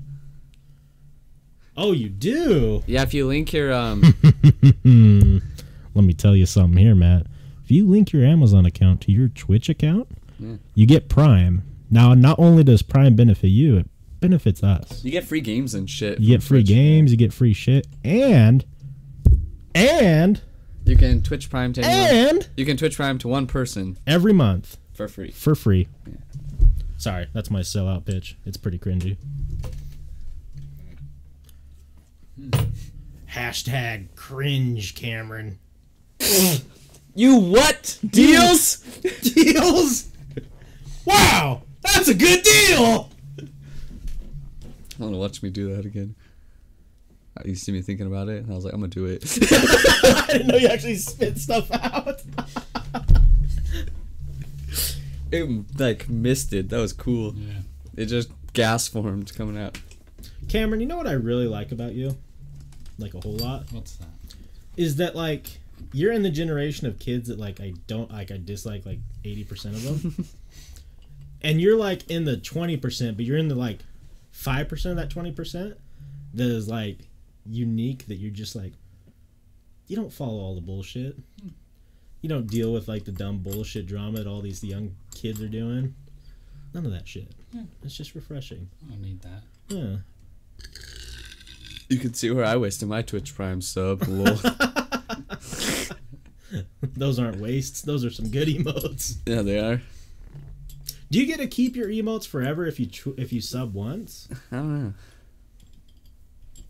Oh, 1.77 1.91
you 1.91 2.09
do. 2.09 2.83
Yeah, 2.87 3.03
if 3.03 3.13
you 3.13 3.27
link 3.27 3.51
your 3.53 3.73
um 3.73 4.01
Let 5.93 6.03
me 6.03 6.13
tell 6.13 6.35
you 6.35 6.45
something 6.45 6.77
here, 6.77 6.95
Matt. 6.95 7.27
If 7.63 7.71
you 7.71 7.87
link 7.87 8.11
your 8.11 8.23
Amazon 8.25 8.65
account 8.65 9.01
to 9.01 9.11
your 9.11 9.27
Twitch 9.29 9.69
account, 9.69 10.07
Yeah. 10.39 10.55
you 10.73 10.85
get 10.85 11.09
Prime. 11.09 11.63
Now, 11.89 12.13
not 12.13 12.37
only 12.39 12.63
does 12.63 12.81
Prime 12.81 13.15
benefit 13.15 13.47
you, 13.47 13.77
it 13.77 13.89
benefits 14.19 14.63
us. 14.63 15.03
you 15.03 15.11
get 15.11 15.23
free 15.23 15.41
games 15.41 15.73
and 15.73 15.89
shit. 15.89 16.19
You 16.19 16.29
get 16.35 16.43
free 16.43 16.59
Twitch. 16.59 16.67
games, 16.67 17.11
you 17.11 17.17
get 17.17 17.33
free 17.33 17.53
shit, 17.53 17.87
and 18.03 18.65
and 19.73 20.41
You 20.85 20.95
can 20.95 21.21
Twitch 21.21 21.49
Prime 21.49 21.73
to 21.73 21.81
anyone. 21.83 22.35
and 22.35 22.49
You 22.57 22.65
can 22.65 22.77
Twitch 22.77 22.95
Prime 22.97 23.17
to 23.19 23.27
one 23.27 23.47
person 23.47 23.97
every 24.05 24.33
month 24.33 24.77
for 24.93 25.07
free. 25.07 25.31
for 25.31 25.55
free. 25.55 25.87
Sorry, 26.97 27.27
that's 27.33 27.49
my 27.51 27.59
sellout 27.61 28.05
pitch. 28.05 28.37
It's 28.45 28.57
pretty 28.57 28.77
cringy. 28.79 29.17
Hashtag 33.31 34.15
cringe, 34.15 34.95
Cameron. 34.95 35.59
You 37.13 37.37
what? 37.37 37.99
Deals? 38.09 38.77
Deals? 39.21 40.11
Wow, 41.05 41.63
that's 41.81 42.07
a 42.07 42.13
good 42.13 42.43
deal. 42.43 43.09
I 43.39 45.03
want 45.03 45.13
to 45.13 45.17
watch 45.19 45.43
me 45.43 45.49
do 45.49 45.75
that 45.75 45.85
again. 45.85 46.15
Uh, 47.37 47.41
you 47.45 47.55
see 47.55 47.71
me 47.71 47.81
thinking 47.81 48.07
about 48.07 48.29
it, 48.29 48.43
and 48.43 48.51
I 48.51 48.55
was 48.55 48.63
like, 48.63 48.73
I'm 48.73 48.79
gonna 48.79 48.89
do 48.89 49.05
it. 49.05 49.23
I 50.03 50.27
didn't 50.31 50.47
know 50.47 50.57
you 50.57 50.67
actually 50.67 50.95
spit 50.95 51.37
stuff 51.37 51.69
out. 51.71 52.21
it 55.31 55.79
like 55.79 56.07
misted. 56.09 56.69
That 56.69 56.79
was 56.79 56.93
cool. 56.93 57.35
Yeah. 57.35 57.53
It 57.97 58.05
just 58.05 58.29
gas 58.53 58.87
formed 58.87 59.35
coming 59.35 59.61
out. 59.61 59.77
Cameron, 60.47 60.79
you 60.79 60.87
know 60.87 60.97
what 60.97 61.07
I 61.07 61.13
really 61.13 61.47
like 61.47 61.71
about 61.71 61.93
you? 61.93 62.17
Like 62.97 63.13
a 63.13 63.19
whole 63.19 63.37
lot? 63.37 63.71
What's 63.71 63.95
that? 63.97 64.07
Is 64.77 64.97
that 64.97 65.15
like 65.15 65.59
you're 65.93 66.11
in 66.11 66.23
the 66.23 66.29
generation 66.29 66.87
of 66.87 66.99
kids 66.99 67.27
that 67.27 67.39
like 67.39 67.59
I 67.59 67.73
don't 67.87 68.11
like 68.11 68.31
I 68.31 68.37
dislike 68.37 68.85
like 68.85 68.99
80% 69.23 69.65
of 69.65 69.83
them. 69.83 70.25
and 71.41 71.61
you're 71.61 71.77
like 71.77 72.09
in 72.09 72.25
the 72.25 72.37
20%, 72.37 73.15
but 73.15 73.25
you're 73.25 73.37
in 73.37 73.47
the 73.47 73.55
like 73.55 73.79
5% 74.33 74.85
of 74.85 74.95
that 74.97 75.09
20% 75.09 75.75
that 76.33 76.43
is 76.43 76.67
like 76.67 76.99
unique 77.45 78.07
that 78.07 78.15
you're 78.15 78.31
just 78.31 78.55
like 78.55 78.73
you 79.87 79.95
don't 79.95 80.11
follow 80.11 80.39
all 80.39 80.55
the 80.55 80.61
bullshit. 80.61 81.15
Hmm. 81.41 81.49
You 82.21 82.29
don't 82.29 82.47
deal 82.47 82.73
with 82.73 82.87
like 82.87 83.05
the 83.05 83.11
dumb 83.11 83.39
bullshit 83.39 83.85
drama 83.85 84.17
that 84.17 84.27
all 84.27 84.41
these 84.41 84.63
young 84.63 84.95
kids 85.13 85.41
are 85.41 85.47
doing. 85.47 85.93
None 86.73 86.85
of 86.85 86.91
that 86.91 87.07
shit. 87.07 87.27
Yeah. 87.53 87.61
It's 87.83 87.95
just 87.95 88.15
refreshing. 88.15 88.67
I 88.85 88.91
don't 88.91 89.01
need 89.01 89.21
that. 89.21 89.43
Yeah. 89.69 89.97
You 91.89 91.97
can 91.99 92.13
see 92.13 92.31
where 92.31 92.45
I 92.45 92.55
wasted 92.57 92.87
my 92.89 93.01
Twitch 93.01 93.35
Prime 93.35 93.61
sub. 93.61 93.99
Those 96.97 97.19
aren't 97.19 97.37
wastes. 97.37 97.81
Those 97.81 98.05
are 98.05 98.09
some 98.09 98.29
good 98.29 98.47
emotes. 98.47 99.17
yeah, 99.25 99.41
they 99.41 99.59
are. 99.59 99.81
Do 101.11 101.19
you 101.19 101.25
get 101.27 101.37
to 101.39 101.47
keep 101.47 101.75
your 101.75 101.87
emotes 101.89 102.27
forever 102.27 102.65
if 102.65 102.79
you 102.79 102.89
if 103.17 103.31
you 103.33 103.41
sub 103.41 103.73
once? 103.73 104.27
I 104.51 104.55
don't 104.57 104.83
know. 104.83 104.93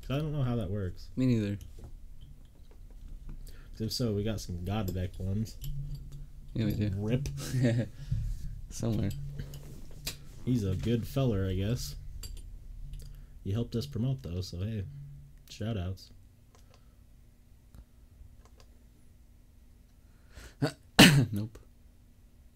'Cause 0.01 0.11
I 0.11 0.17
don't 0.19 0.33
know 0.33 0.43
how 0.43 0.55
that 0.57 0.69
works. 0.69 1.07
Me 1.15 1.25
neither. 1.25 1.57
if 3.79 3.91
so, 3.91 4.13
we 4.13 4.23
got 4.23 4.39
some 4.39 4.63
god 4.63 4.93
deck 4.93 5.11
ones. 5.17 5.55
Yeah, 6.53 6.65
we 6.65 6.71
do. 6.73 6.91
Rip. 6.95 7.27
Somewhere. 8.69 9.09
He's 10.45 10.63
a 10.63 10.75
good 10.75 11.07
feller, 11.07 11.47
I 11.49 11.55
guess. 11.55 11.95
He 13.43 13.51
helped 13.51 13.75
us 13.75 13.85
promote 13.87 14.21
though, 14.23 14.41
so 14.41 14.57
hey, 14.59 14.83
shout 15.55 15.77
outs. 15.77 16.11
nope. 21.31 21.57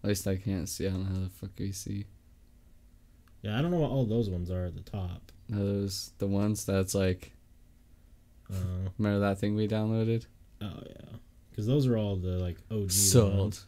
At 0.02 0.08
least 0.08 0.26
I 0.26 0.36
can't 0.36 0.68
see. 0.68 0.86
I 0.86 0.90
don't 0.90 1.04
know 1.04 1.14
how 1.14 1.24
the 1.24 1.30
fuck 1.30 1.50
we 1.58 1.72
see. 1.72 2.04
Yeah, 3.42 3.58
I 3.58 3.62
don't 3.62 3.70
know 3.70 3.78
what 3.78 3.90
all 3.90 4.04
those 4.04 4.28
ones 4.28 4.50
are 4.50 4.66
at 4.66 4.74
the 4.74 4.82
top. 4.82 5.32
No, 5.48 5.58
those 5.58 6.12
the 6.18 6.26
ones 6.26 6.64
that's 6.66 6.94
like. 6.94 7.32
Uh, 8.52 8.90
Remember 8.98 9.20
that 9.20 9.38
thing 9.38 9.54
we 9.54 9.66
downloaded? 9.66 10.26
oh 10.60 10.82
yeah, 10.86 11.16
because 11.48 11.66
those 11.66 11.86
are 11.86 11.96
all 11.96 12.16
the 12.16 12.32
like 12.32 12.58
OG 12.70 12.90
Salt. 12.90 13.34
ones. 13.34 13.64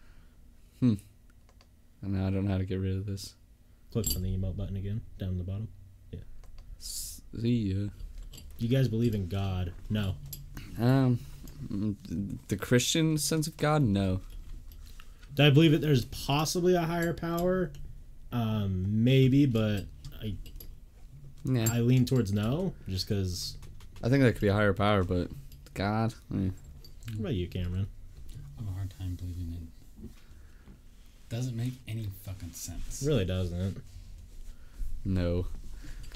hmm. 0.80 0.94
And 2.00 2.12
now 2.14 2.26
I 2.26 2.30
don't 2.30 2.46
know 2.46 2.52
how 2.52 2.58
to 2.58 2.64
get 2.64 2.80
rid 2.80 2.96
of 2.96 3.04
this. 3.04 3.34
Click 3.92 4.06
on 4.16 4.22
the 4.22 4.34
emote 4.34 4.56
button 4.56 4.76
again, 4.76 5.02
down 5.18 5.36
the 5.36 5.44
bottom. 5.44 5.68
Yeah. 6.10 6.20
See 6.78 7.72
ya. 7.72 7.88
Do 8.58 8.66
you 8.66 8.74
guys 8.74 8.88
believe 8.88 9.14
in 9.14 9.28
God? 9.28 9.72
No. 9.90 10.14
Um, 10.80 11.18
the 12.48 12.56
Christian 12.56 13.18
sense 13.18 13.46
of 13.46 13.56
God, 13.56 13.82
no. 13.82 14.20
Do 15.34 15.44
I 15.44 15.50
believe 15.50 15.72
that 15.72 15.82
there's 15.82 16.06
possibly 16.06 16.74
a 16.74 16.82
higher 16.82 17.12
power? 17.12 17.70
Um, 18.32 19.04
maybe, 19.04 19.46
but 19.46 19.84
I 20.22 20.34
Yeah, 21.44 21.68
I 21.70 21.80
lean 21.80 22.04
towards 22.06 22.32
no, 22.32 22.72
just 22.88 23.08
because. 23.08 23.56
I 24.02 24.08
think 24.08 24.22
that 24.22 24.32
could 24.32 24.40
be 24.40 24.48
a 24.48 24.54
higher 24.54 24.72
power, 24.72 25.04
but 25.04 25.28
God, 25.74 26.14
eh. 26.34 26.48
What 27.10 27.20
about 27.20 27.34
you, 27.34 27.46
Cameron? 27.48 27.86
I 28.58 28.62
have 28.62 28.70
a 28.70 28.74
hard 28.74 28.94
time 28.98 29.14
believing 29.14 29.54
it. 30.02 30.10
Doesn't 31.28 31.56
make 31.56 31.72
any 31.86 32.08
fucking 32.24 32.52
sense. 32.52 33.02
Really 33.06 33.24
doesn't. 33.24 33.82
no. 35.04 35.46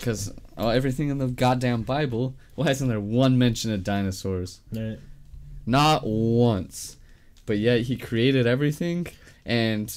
Because 0.00 0.32
oh, 0.56 0.68
everything 0.70 1.10
in 1.10 1.18
the 1.18 1.26
goddamn 1.28 1.82
Bible, 1.82 2.34
why 2.54 2.70
isn't 2.70 2.88
there 2.88 2.98
one 3.00 3.36
mention 3.38 3.70
of 3.72 3.84
dinosaurs? 3.84 4.60
Right. 4.72 4.98
Not 5.66 6.06
once. 6.06 6.96
But 7.46 7.58
yet 7.58 7.82
he 7.82 7.96
created 7.96 8.46
everything, 8.46 9.06
and 9.44 9.94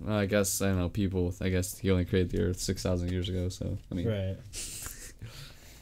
well, 0.00 0.16
I 0.16 0.26
guess 0.26 0.62
I 0.62 0.68
don't 0.68 0.78
know 0.78 0.88
people. 0.88 1.34
I 1.40 1.48
guess 1.48 1.76
he 1.76 1.90
only 1.90 2.04
created 2.04 2.30
the 2.30 2.42
Earth 2.42 2.60
six 2.60 2.82
thousand 2.82 3.10
years 3.10 3.28
ago. 3.28 3.48
So 3.48 3.76
I 3.90 3.94
mean, 3.94 4.06
Right. 4.08 4.36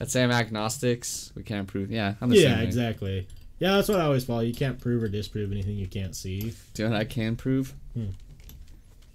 let's 0.00 0.12
say 0.12 0.22
I'm 0.24 0.30
agnostics. 0.32 1.32
We 1.34 1.42
can't 1.42 1.66
prove. 1.68 1.90
Yeah, 1.90 2.14
I'm 2.20 2.30
the 2.30 2.36
Yeah, 2.36 2.56
same. 2.56 2.64
exactly. 2.64 3.26
Yeah, 3.58 3.74
that's 3.76 3.88
what 3.88 4.00
I 4.00 4.04
always 4.04 4.24
follow. 4.24 4.40
You 4.40 4.54
can't 4.54 4.78
prove 4.80 5.02
or 5.02 5.08
disprove 5.08 5.52
anything 5.52 5.76
you 5.76 5.86
can't 5.86 6.14
see. 6.16 6.52
Do 6.74 6.82
you 6.82 6.88
know 6.88 6.94
what 6.94 7.00
I 7.00 7.04
can 7.04 7.36
prove? 7.36 7.74
Hmm. 7.94 8.06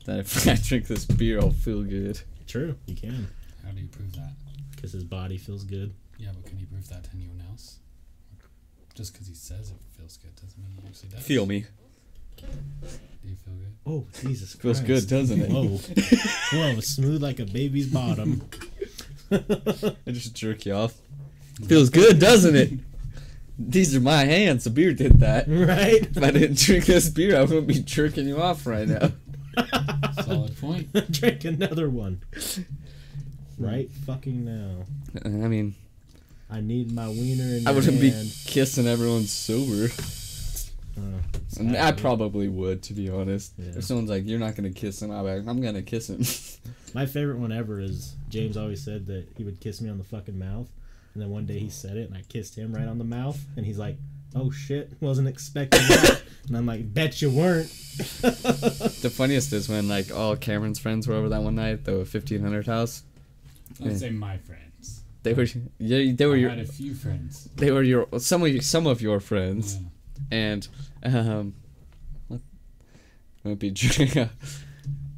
That 0.05 0.19
if 0.19 0.47
I 0.47 0.55
drink 0.55 0.87
this 0.87 1.05
beer, 1.05 1.39
I'll 1.39 1.51
feel 1.51 1.83
good. 1.83 2.21
True, 2.47 2.75
you 2.85 2.95
can, 2.95 3.27
How 3.65 3.71
do 3.71 3.81
you 3.81 3.87
prove 3.87 4.13
that? 4.13 4.33
because 4.75 4.93
his 4.93 5.03
body 5.03 5.37
feels 5.37 5.63
good. 5.63 5.93
Yeah, 6.17 6.29
but 6.33 6.45
can 6.49 6.57
you 6.59 6.65
prove 6.65 6.87
that 6.89 7.03
to 7.03 7.09
anyone 7.15 7.43
else? 7.49 7.77
Just 8.95 9.13
because 9.13 9.27
he 9.27 9.35
says 9.35 9.69
it 9.69 9.77
feels 9.97 10.17
good 10.17 10.35
doesn't 10.35 10.57
mean 10.57 10.71
he 10.81 10.87
actually 10.87 11.09
does. 11.09 11.23
Feel 11.23 11.45
me. 11.45 11.65
Do 12.37 12.47
you 13.29 13.35
feel 13.35 13.53
good? 13.53 13.73
Oh, 13.85 14.07
Jesus 14.21 14.53
Feels 14.55 14.79
Christ. 14.79 15.07
good, 15.07 15.07
doesn't 15.17 15.39
it? 15.41 15.51
Whoa. 15.51 15.77
Whoa, 16.73 16.79
smooth 16.79 17.21
like 17.21 17.39
a 17.39 17.45
baby's 17.45 17.87
bottom. 17.87 18.41
I 19.31 20.11
just 20.11 20.33
jerk 20.35 20.65
you 20.65 20.73
off. 20.73 20.95
Feels 21.67 21.89
good, 21.91 22.17
doesn't 22.19 22.55
it? 22.55 22.71
These 23.59 23.95
are 23.95 23.99
my 24.01 24.25
hands. 24.25 24.63
The 24.63 24.71
beer 24.71 24.93
did 24.93 25.19
that. 25.19 25.45
right? 25.47 26.01
If 26.01 26.17
I 26.23 26.31
didn't 26.31 26.57
drink 26.57 26.85
this 26.85 27.09
beer, 27.09 27.37
I 27.37 27.41
wouldn't 27.41 27.67
be 27.67 27.83
jerking 27.83 28.27
you 28.27 28.41
off 28.41 28.65
right 28.65 28.87
now. 28.87 29.11
Solid 30.23 30.57
point. 30.59 30.91
Drink 31.11 31.45
another 31.45 31.89
one. 31.89 32.23
Right 33.61 33.91
fucking 34.05 34.43
now. 34.45 34.83
I 35.25 35.29
mean, 35.47 35.75
I 36.49 36.61
need 36.61 36.91
my 36.91 37.07
wiener 37.07 37.43
in 37.57 37.67
I 37.67 37.71
wouldn't 37.71 38.01
be 38.01 38.11
kissing 38.45 38.87
everyone 38.87 39.23
sober. 39.23 39.91
Uh, 40.97 41.01
And 41.59 41.77
I 41.77 41.91
probably 41.93 42.47
would, 42.49 42.83
to 42.83 42.93
be 42.93 43.09
honest. 43.09 43.53
Yeah. 43.57 43.77
If 43.77 43.83
someone's 43.85 44.09
like, 44.09 44.25
"You're 44.25 44.39
not 44.39 44.55
gonna 44.55 44.71
kiss 44.71 45.01
him," 45.01 45.11
I'm 45.11 45.23
like, 45.23 45.47
"I'm 45.47 45.61
gonna 45.61 45.81
kiss 45.81 46.09
him." 46.09 46.23
My 46.93 47.05
favorite 47.05 47.37
one 47.37 47.51
ever 47.53 47.79
is 47.79 48.15
James 48.29 48.57
always 48.57 48.83
said 48.83 49.07
that 49.07 49.25
he 49.37 49.43
would 49.45 49.59
kiss 49.61 49.79
me 49.79 49.89
on 49.89 49.97
the 49.97 50.03
fucking 50.03 50.37
mouth, 50.37 50.67
and 51.13 51.21
then 51.23 51.29
one 51.29 51.45
day 51.45 51.59
he 51.59 51.69
said 51.69 51.95
it, 51.97 52.09
and 52.09 52.17
I 52.17 52.23
kissed 52.27 52.55
him 52.57 52.73
right 52.73 52.87
on 52.87 52.97
the 52.97 53.05
mouth, 53.05 53.39
and 53.55 53.65
he's 53.65 53.77
like, 53.77 53.97
"Oh 54.35 54.51
shit, 54.51 54.91
wasn't 54.99 55.27
expecting 55.29 55.79
that," 55.87 56.21
and 56.47 56.57
I'm 56.57 56.65
like, 56.65 56.93
"Bet 56.93 57.21
you 57.21 57.29
weren't." 57.29 57.69
the 58.21 59.11
funniest 59.13 59.53
is 59.53 59.69
when 59.69 59.87
like 59.87 60.11
all 60.13 60.35
Cameron's 60.35 60.79
friends 60.79 61.07
were 61.07 61.15
over 61.15 61.29
that 61.29 61.41
one 61.43 61.55
night, 61.55 61.85
the 61.85 61.97
1500 61.99 62.65
house. 62.67 63.03
Let's 63.79 64.01
Yeah. 64.01 64.07
say 64.07 64.09
my 64.11 64.37
friends. 64.37 65.03
They 65.23 65.33
were, 65.33 65.45
yeah, 65.77 66.13
they 66.15 66.25
were 66.25 66.33
I 66.35 66.37
your, 66.37 66.49
had 66.49 66.59
a 66.59 66.65
few 66.65 66.95
friends. 66.95 67.47
they 67.55 67.71
were 67.71 67.83
your 67.83 68.07
some 68.19 68.41
of 68.43 68.49
your, 68.49 68.61
some 68.61 68.87
of 68.87 69.01
your 69.01 69.19
friends, 69.19 69.77
Yeah. 70.31 70.37
and 70.37 70.67
um? 71.03 71.53
Won't 73.43 73.59
be 73.59 73.71
true. 73.73 74.29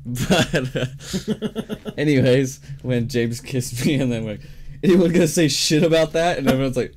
but 0.05 0.75
uh, 0.75 1.91
anyways, 1.97 2.59
when 2.81 3.07
James 3.07 3.41
kissed 3.41 3.85
me, 3.85 3.95
and 3.95 4.11
then 4.11 4.25
like, 4.25 4.41
anyone 4.83 5.11
gonna 5.11 5.27
say 5.27 5.47
shit 5.47 5.83
about 5.83 6.13
that? 6.13 6.37
And 6.37 6.47
everyone's 6.49 6.77
like, 6.77 6.93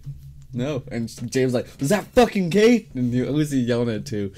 no. 0.53 0.83
And 0.90 1.09
James 1.31 1.53
like, 1.55 1.66
was 1.81 1.88
that 1.90 2.05
fucking 2.07 2.51
gay? 2.51 2.88
And 2.95 3.12
who 3.12 3.33
was 3.33 3.51
he 3.51 3.61
yelling 3.61 3.95
at 3.95 4.07
to? 4.07 4.33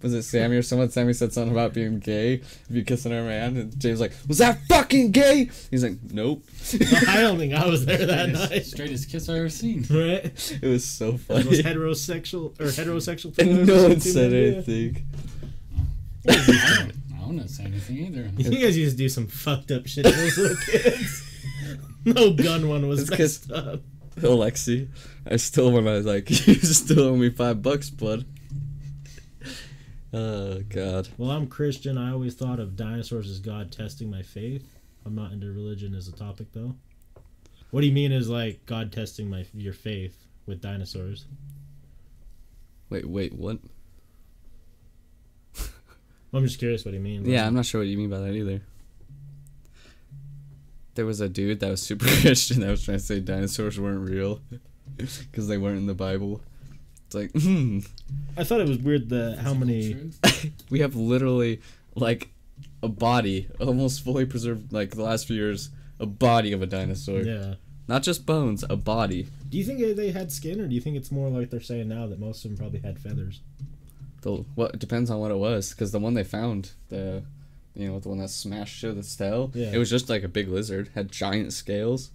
Was 0.00 0.14
it 0.14 0.22
Sammy 0.22 0.56
or 0.56 0.62
someone? 0.62 0.90
Sammy 0.90 1.12
said 1.12 1.32
something 1.32 1.52
about 1.52 1.74
being 1.74 1.98
gay 1.98 2.34
if 2.34 2.66
you 2.70 2.84
kissing 2.84 3.10
her 3.10 3.24
man, 3.24 3.56
and 3.56 3.78
James 3.80 4.00
like, 4.00 4.12
was 4.28 4.38
that 4.38 4.60
fucking 4.68 5.10
gay? 5.10 5.50
He's 5.72 5.82
like, 5.82 5.98
nope. 6.12 6.44
I 7.08 7.20
don't 7.20 7.36
think 7.38 7.52
I 7.52 7.66
was 7.66 7.84
there 7.84 8.06
that 8.06 8.28
Straightest, 8.28 8.50
night. 8.50 8.66
straightest 8.66 9.10
kiss 9.10 9.28
I've 9.28 9.36
ever 9.36 9.48
seen. 9.48 9.84
Right? 9.90 10.58
It 10.62 10.68
was 10.68 10.84
so 10.84 11.12
That 11.12 11.20
funny. 11.20 11.48
was 11.48 11.60
heterosexual 11.62 12.60
or 12.60 12.66
heterosexual. 12.66 13.34
thing 13.34 13.48
and 13.58 13.66
no 13.66 13.88
one 13.88 14.00
said 14.00 14.30
them 14.30 14.54
anything. 14.54 15.06
I 16.28 16.34
don't, 16.34 16.92
I 17.14 17.18
don't 17.20 17.48
say 17.48 17.64
anything 17.64 17.96
either. 17.98 18.30
You 18.36 18.60
guys 18.60 18.76
used 18.78 18.96
to 18.96 19.02
do 19.02 19.08
some 19.08 19.26
fucked 19.26 19.70
up 19.70 19.86
shit 19.86 20.04
to 20.04 20.10
those 20.12 20.38
little 20.38 20.56
kids. 20.66 21.24
no 22.04 22.32
gun 22.34 22.68
one 22.68 22.88
was 22.88 23.00
It's 23.00 23.10
'cause- 23.10 23.48
messed 23.48 23.52
up. 23.52 23.80
Alexi, 24.18 24.88
I 25.30 25.36
still 25.36 25.70
when 25.70 25.86
I 25.86 25.92
was 25.92 26.04
like, 26.06 26.28
you 26.46 26.54
still 26.56 27.00
owe 27.04 27.16
me 27.16 27.30
five 27.30 27.62
bucks, 27.62 27.88
bud. 27.88 28.26
Oh 30.12 30.60
God. 30.68 31.08
Well, 31.18 31.30
I'm 31.30 31.46
Christian. 31.46 31.98
I 31.98 32.12
always 32.12 32.34
thought 32.34 32.60
of 32.60 32.76
dinosaurs 32.76 33.30
as 33.30 33.40
God 33.40 33.70
testing 33.70 34.10
my 34.10 34.22
faith. 34.22 34.78
I'm 35.04 35.14
not 35.14 35.32
into 35.32 35.46
religion 35.48 35.94
as 35.94 36.08
a 36.08 36.12
topic, 36.12 36.48
though. 36.52 36.74
What 37.70 37.82
do 37.82 37.86
you 37.86 37.92
mean 37.92 38.12
is 38.12 38.28
like 38.28 38.64
God 38.66 38.92
testing 38.92 39.28
my 39.28 39.44
your 39.52 39.74
faith 39.74 40.24
with 40.46 40.62
dinosaurs? 40.62 41.26
Wait, 42.88 43.06
wait, 43.06 43.34
what? 43.34 43.58
I'm 46.32 46.44
just 46.46 46.58
curious 46.58 46.84
what 46.84 46.94
he 46.94 47.00
means. 47.00 47.28
Yeah, 47.28 47.46
I'm 47.46 47.54
not 47.54 47.66
sure 47.66 47.82
what 47.82 47.88
you 47.88 47.98
mean 47.98 48.08
by 48.08 48.20
that 48.20 48.32
either. 48.32 48.62
There 50.94 51.04
was 51.04 51.20
a 51.20 51.28
dude 51.28 51.60
that 51.60 51.70
was 51.70 51.82
super 51.82 52.06
Christian 52.20 52.60
that 52.60 52.70
was 52.70 52.82
trying 52.82 52.98
to 52.98 53.04
say 53.04 53.20
dinosaurs 53.20 53.78
weren't 53.78 54.08
real. 54.08 54.40
because 54.96 55.48
they 55.48 55.58
weren't 55.58 55.78
in 55.78 55.86
the 55.86 55.94
Bible. 55.94 56.40
It's 57.08 57.14
like, 57.14 57.30
hmm, 57.32 57.78
I 58.36 58.44
thought 58.44 58.60
it 58.60 58.68
was 58.68 58.76
weird 58.78 59.08
that 59.08 59.38
how 59.38 59.54
many. 59.54 59.96
We 60.70 60.80
have 60.80 60.94
literally 60.94 61.62
like 61.94 62.28
a 62.82 62.88
body, 62.88 63.48
almost 63.58 64.04
fully 64.04 64.26
preserved, 64.26 64.72
like 64.74 64.90
the 64.90 65.02
last 65.02 65.26
few 65.26 65.36
years, 65.36 65.70
a 65.98 66.04
body 66.06 66.52
of 66.52 66.60
a 66.60 66.66
dinosaur. 66.66 67.20
Yeah. 67.22 67.54
Not 67.88 68.02
just 68.02 68.26
bones, 68.26 68.62
a 68.68 68.76
body. 68.76 69.26
Do 69.48 69.56
you 69.56 69.64
think 69.64 69.96
they 69.96 70.10
had 70.10 70.30
skin, 70.30 70.60
or 70.60 70.68
do 70.68 70.74
you 70.74 70.80
think 70.82 70.96
it's 70.96 71.10
more 71.10 71.30
like 71.30 71.48
they're 71.48 71.60
saying 71.62 71.88
now 71.88 72.06
that 72.06 72.20
most 72.20 72.44
of 72.44 72.50
them 72.50 72.58
probably 72.58 72.80
had 72.80 72.98
feathers? 72.98 73.40
The 74.20 74.44
what 74.54 74.74
it 74.74 74.80
depends 74.80 75.10
on 75.10 75.18
what 75.18 75.30
it 75.30 75.38
was, 75.38 75.70
because 75.70 75.90
the 75.92 75.98
one 75.98 76.12
they 76.12 76.24
found, 76.24 76.72
the 76.90 77.22
you 77.74 77.88
know 77.88 77.98
the 78.00 78.10
one 78.10 78.18
that 78.18 78.28
smashed 78.28 78.82
to 78.82 78.90
its 78.90 79.16
tail, 79.16 79.50
Yeah. 79.54 79.72
it 79.72 79.78
was 79.78 79.88
just 79.88 80.10
like 80.10 80.24
a 80.24 80.28
big 80.28 80.48
lizard, 80.48 80.90
had 80.94 81.10
giant 81.10 81.54
scales. 81.54 82.10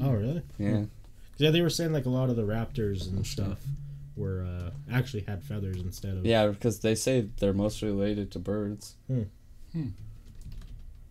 Oh, 0.00 0.12
really? 0.12 0.42
Yeah, 0.58 0.84
Yeah, 1.38 1.50
they 1.50 1.62
were 1.62 1.70
saying 1.70 1.92
like 1.92 2.06
a 2.06 2.10
lot 2.10 2.30
of 2.30 2.36
the 2.36 2.42
raptors 2.46 3.08
and 3.08 3.26
stuff 3.26 3.58
were 4.16 4.44
uh, 4.44 4.70
actually 4.90 5.24
had 5.28 5.42
feathers 5.42 5.76
instead 5.76 6.16
of. 6.16 6.24
yeah, 6.26 6.46
because 6.48 6.80
they 6.80 6.94
say 6.94 7.28
they're 7.38 7.52
most 7.52 7.82
related 7.82 8.30
to 8.32 8.38
birds. 8.38 8.94
Hmm. 9.06 9.22
Hmm. 9.72 9.88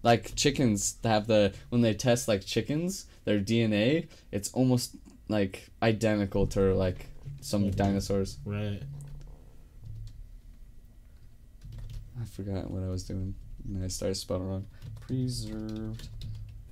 Like 0.04 0.36
chickens 0.36 0.98
have 1.04 1.28
the 1.28 1.54
when 1.70 1.82
they 1.82 1.94
test 1.94 2.28
like 2.28 2.46
chickens, 2.46 3.06
their 3.26 3.40
DNA, 3.40 4.08
it's 4.32 4.52
almost 4.54 4.96
like 5.30 5.70
identical 5.82 6.46
to 6.48 6.74
like 6.76 7.08
some 7.42 7.70
dinosaurs. 7.72 8.38
Right. 8.46 8.82
I 12.20 12.26
forgot 12.26 12.70
what 12.72 12.84
I 12.84 12.88
was 12.88 13.04
doing. 13.04 13.36
And 13.68 13.84
I 13.84 13.88
started 13.88 14.16
spelling 14.16 14.48
wrong. 14.48 14.66
Preserved 15.02 16.08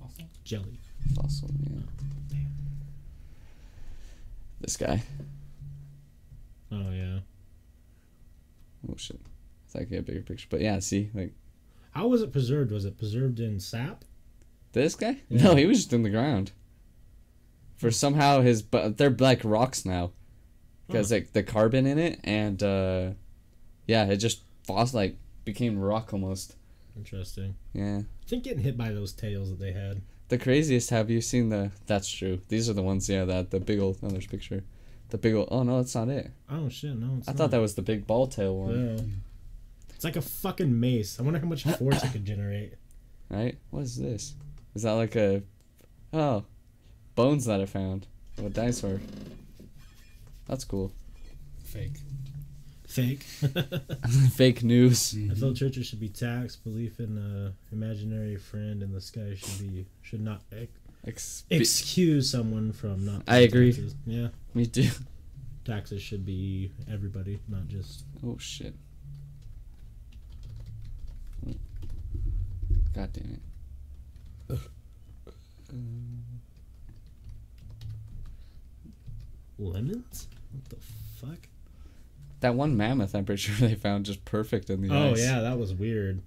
Fossil? 0.00 0.26
Jelly. 0.44 0.78
fossil. 1.14 1.50
Yeah. 1.60 2.38
This 4.60 4.76
guy. 4.76 5.02
Oh 6.72 6.90
yeah. 6.90 7.20
Oh 8.90 8.94
shit. 8.96 9.20
It's 9.64 9.74
like 9.74 9.90
a 9.92 10.02
bigger 10.02 10.22
picture, 10.22 10.46
but 10.50 10.60
yeah. 10.60 10.78
See, 10.78 11.10
like 11.14 11.32
How 11.92 12.08
was 12.08 12.22
it 12.22 12.32
preserved? 12.32 12.72
Was 12.72 12.84
it 12.84 12.98
preserved 12.98 13.40
in 13.40 13.60
sap? 13.60 14.04
this 14.72 14.96
guy. 14.96 15.20
Yeah. 15.28 15.44
No, 15.44 15.54
he 15.54 15.66
was 15.66 15.78
just 15.78 15.92
in 15.92 16.02
the 16.02 16.10
ground. 16.10 16.52
For 17.76 17.90
somehow 17.90 18.40
his, 18.40 18.62
but 18.62 18.98
they're 18.98 19.10
like 19.10 19.42
rocks 19.44 19.84
now, 19.84 20.12
because 20.86 21.12
like 21.12 21.32
the 21.32 21.42
carbon 21.42 21.86
in 21.86 21.98
it, 21.98 22.20
and 22.24 22.62
uh, 22.62 23.10
yeah, 23.86 24.04
it 24.06 24.16
just 24.16 24.42
fos 24.64 24.94
like 24.94 25.16
became 25.44 25.78
rock 25.78 26.12
almost. 26.12 26.56
Interesting. 26.96 27.56
Yeah. 27.72 27.98
I 27.98 28.26
think 28.26 28.44
getting 28.44 28.62
hit 28.62 28.76
by 28.76 28.90
those 28.90 29.12
tails 29.12 29.50
that 29.50 29.58
they 29.58 29.72
had. 29.72 30.02
The 30.28 30.38
craziest. 30.38 30.90
Have 30.90 31.10
you 31.10 31.20
seen 31.20 31.48
the? 31.48 31.72
That's 31.86 32.08
true. 32.08 32.40
These 32.48 32.70
are 32.70 32.74
the 32.74 32.82
ones. 32.82 33.08
Yeah, 33.08 33.24
that 33.24 33.50
the 33.50 33.60
big 33.60 33.80
old. 33.80 33.98
Oh, 34.02 34.08
there's 34.08 34.26
picture. 34.26 34.64
The 35.14 35.18
big 35.18 35.34
old. 35.34 35.46
Oh 35.52 35.62
no, 35.62 35.76
that's 35.76 35.94
not 35.94 36.08
it. 36.08 36.28
Oh 36.50 36.68
shit! 36.68 36.96
No, 36.96 37.18
it's 37.18 37.28
I 37.28 37.30
not. 37.30 37.38
thought 37.38 37.50
that 37.52 37.60
was 37.60 37.76
the 37.76 37.82
big 37.82 38.04
ball 38.04 38.26
tail 38.26 38.56
one. 38.58 38.96
Yeah. 38.98 39.04
It's 39.94 40.02
like 40.02 40.16
a 40.16 40.20
fucking 40.20 40.80
mace. 40.80 41.20
I 41.20 41.22
wonder 41.22 41.38
how 41.38 41.46
much 41.46 41.62
force 41.78 42.02
it 42.02 42.10
could 42.10 42.24
generate. 42.24 42.72
Right? 43.30 43.56
What 43.70 43.84
is 43.84 43.96
this? 43.96 44.34
Is 44.74 44.82
that 44.82 44.94
like 44.94 45.14
a? 45.14 45.44
Oh, 46.12 46.42
bones 47.14 47.44
that 47.44 47.60
I 47.60 47.66
found 47.66 48.08
of 48.38 48.46
a 48.46 48.50
dinosaur. 48.50 49.00
That's 50.48 50.64
cool. 50.64 50.90
Fake. 51.62 51.98
Fake. 52.88 53.22
Fake 54.32 54.64
news. 54.64 55.14
Mm-hmm. 55.14 55.30
I 55.30 55.34
feel 55.36 55.54
churches 55.54 55.86
should 55.86 56.00
be 56.00 56.08
taxed. 56.08 56.64
Belief 56.64 56.98
in 56.98 57.18
a 57.18 57.72
imaginary 57.72 58.34
friend 58.34 58.82
in 58.82 58.92
the 58.92 59.00
sky 59.00 59.36
should 59.36 59.60
be 59.60 59.86
should 60.02 60.22
not 60.22 60.42
ex- 61.06 61.44
Ex- 61.50 61.60
excuse 61.80 62.30
someone 62.30 62.72
from 62.72 63.04
not. 63.04 63.22
I 63.28 63.38
agree. 63.38 63.72
Taxes. 63.72 63.94
Yeah, 64.06 64.28
Me 64.54 64.66
too. 64.66 64.90
taxes 65.64 66.02
should 66.02 66.24
be 66.26 66.70
everybody, 66.90 67.38
not 67.48 67.68
just. 67.68 68.04
Oh 68.24 68.36
shit. 68.38 68.74
God 72.94 73.12
damn 73.12 73.40
it. 74.48 74.58
Lemons? 79.58 80.28
What 80.52 80.64
the 80.68 80.76
fuck? 81.26 81.38
That 82.40 82.54
one 82.54 82.76
mammoth, 82.76 83.14
I'm 83.14 83.24
pretty 83.24 83.40
sure 83.42 83.68
they 83.68 83.74
found 83.74 84.06
just 84.06 84.24
perfect 84.24 84.70
in 84.70 84.82
the 84.82 84.94
Oh 84.94 85.12
ice. 85.12 85.20
yeah, 85.20 85.40
that 85.40 85.58
was 85.58 85.72
weird. 85.74 86.20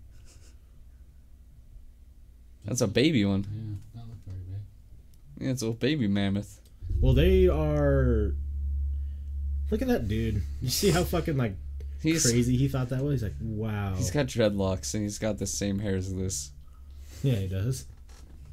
That's 2.66 2.82
a 2.82 2.88
baby 2.88 3.24
one. 3.24 3.46
Yeah, 3.96 4.02
that 4.02 4.08
looked 4.10 4.26
very 4.26 4.40
big. 4.40 4.62
Yeah, 5.40 5.52
it's 5.52 5.62
a 5.62 5.72
baby 5.72 6.08
mammoth. 6.08 6.60
Well, 7.00 7.14
they 7.14 7.48
are. 7.48 8.34
Look 9.70 9.82
at 9.82 9.88
that 9.90 10.08
dude. 10.08 10.42
You 10.62 10.70
see 10.70 10.92
how 10.92 11.04
fucking 11.04 11.38
like 11.38 11.56
He's 12.02 12.30
crazy 12.30 12.56
he 12.56 12.68
thought 12.68 12.90
that 12.90 13.04
was? 13.04 13.22
He's 13.22 13.24
like, 13.24 13.36
wow. 13.42 13.94
he's 13.96 14.12
got 14.12 14.28
dreadlocks 14.28 14.94
and 14.94 15.04
he's 15.04 15.18
got 15.20 15.38
the 15.38 15.48
same 15.48 15.80
hair 15.80 15.96
as 15.96 16.14
this. 16.14 16.52
yeah, 17.24 17.36
he 17.36 17.48
does. 17.48 17.86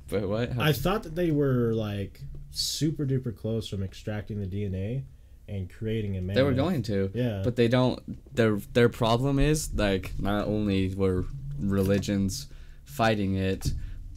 But 0.09 0.29
what? 0.29 0.53
How- 0.53 0.63
I 0.63 0.73
thought 0.73 1.03
that 1.03 1.15
they 1.15 1.31
were 1.31 1.73
like 1.75 2.21
super 2.51 3.05
duper 3.05 3.37
close 3.37 3.69
from 3.69 3.83
extracting 3.83 4.41
the 4.41 4.47
DNA 4.47 5.03
and 5.49 5.71
creating 5.71 6.17
a 6.17 6.23
man. 6.23 6.35
they 6.35 6.43
were 6.43 6.53
going 6.53 6.83
to. 6.85 7.11
Yeah. 7.15 7.43
But 7.45 7.57
they 7.57 7.69
don't 7.69 8.01
their 8.35 8.57
their 8.73 8.89
problem 8.89 9.39
is 9.39 9.73
like 9.75 10.13
not 10.19 10.47
only 10.47 10.95
were 10.95 11.25
religions 11.59 12.49
fighting 12.85 13.35
it 13.37 13.67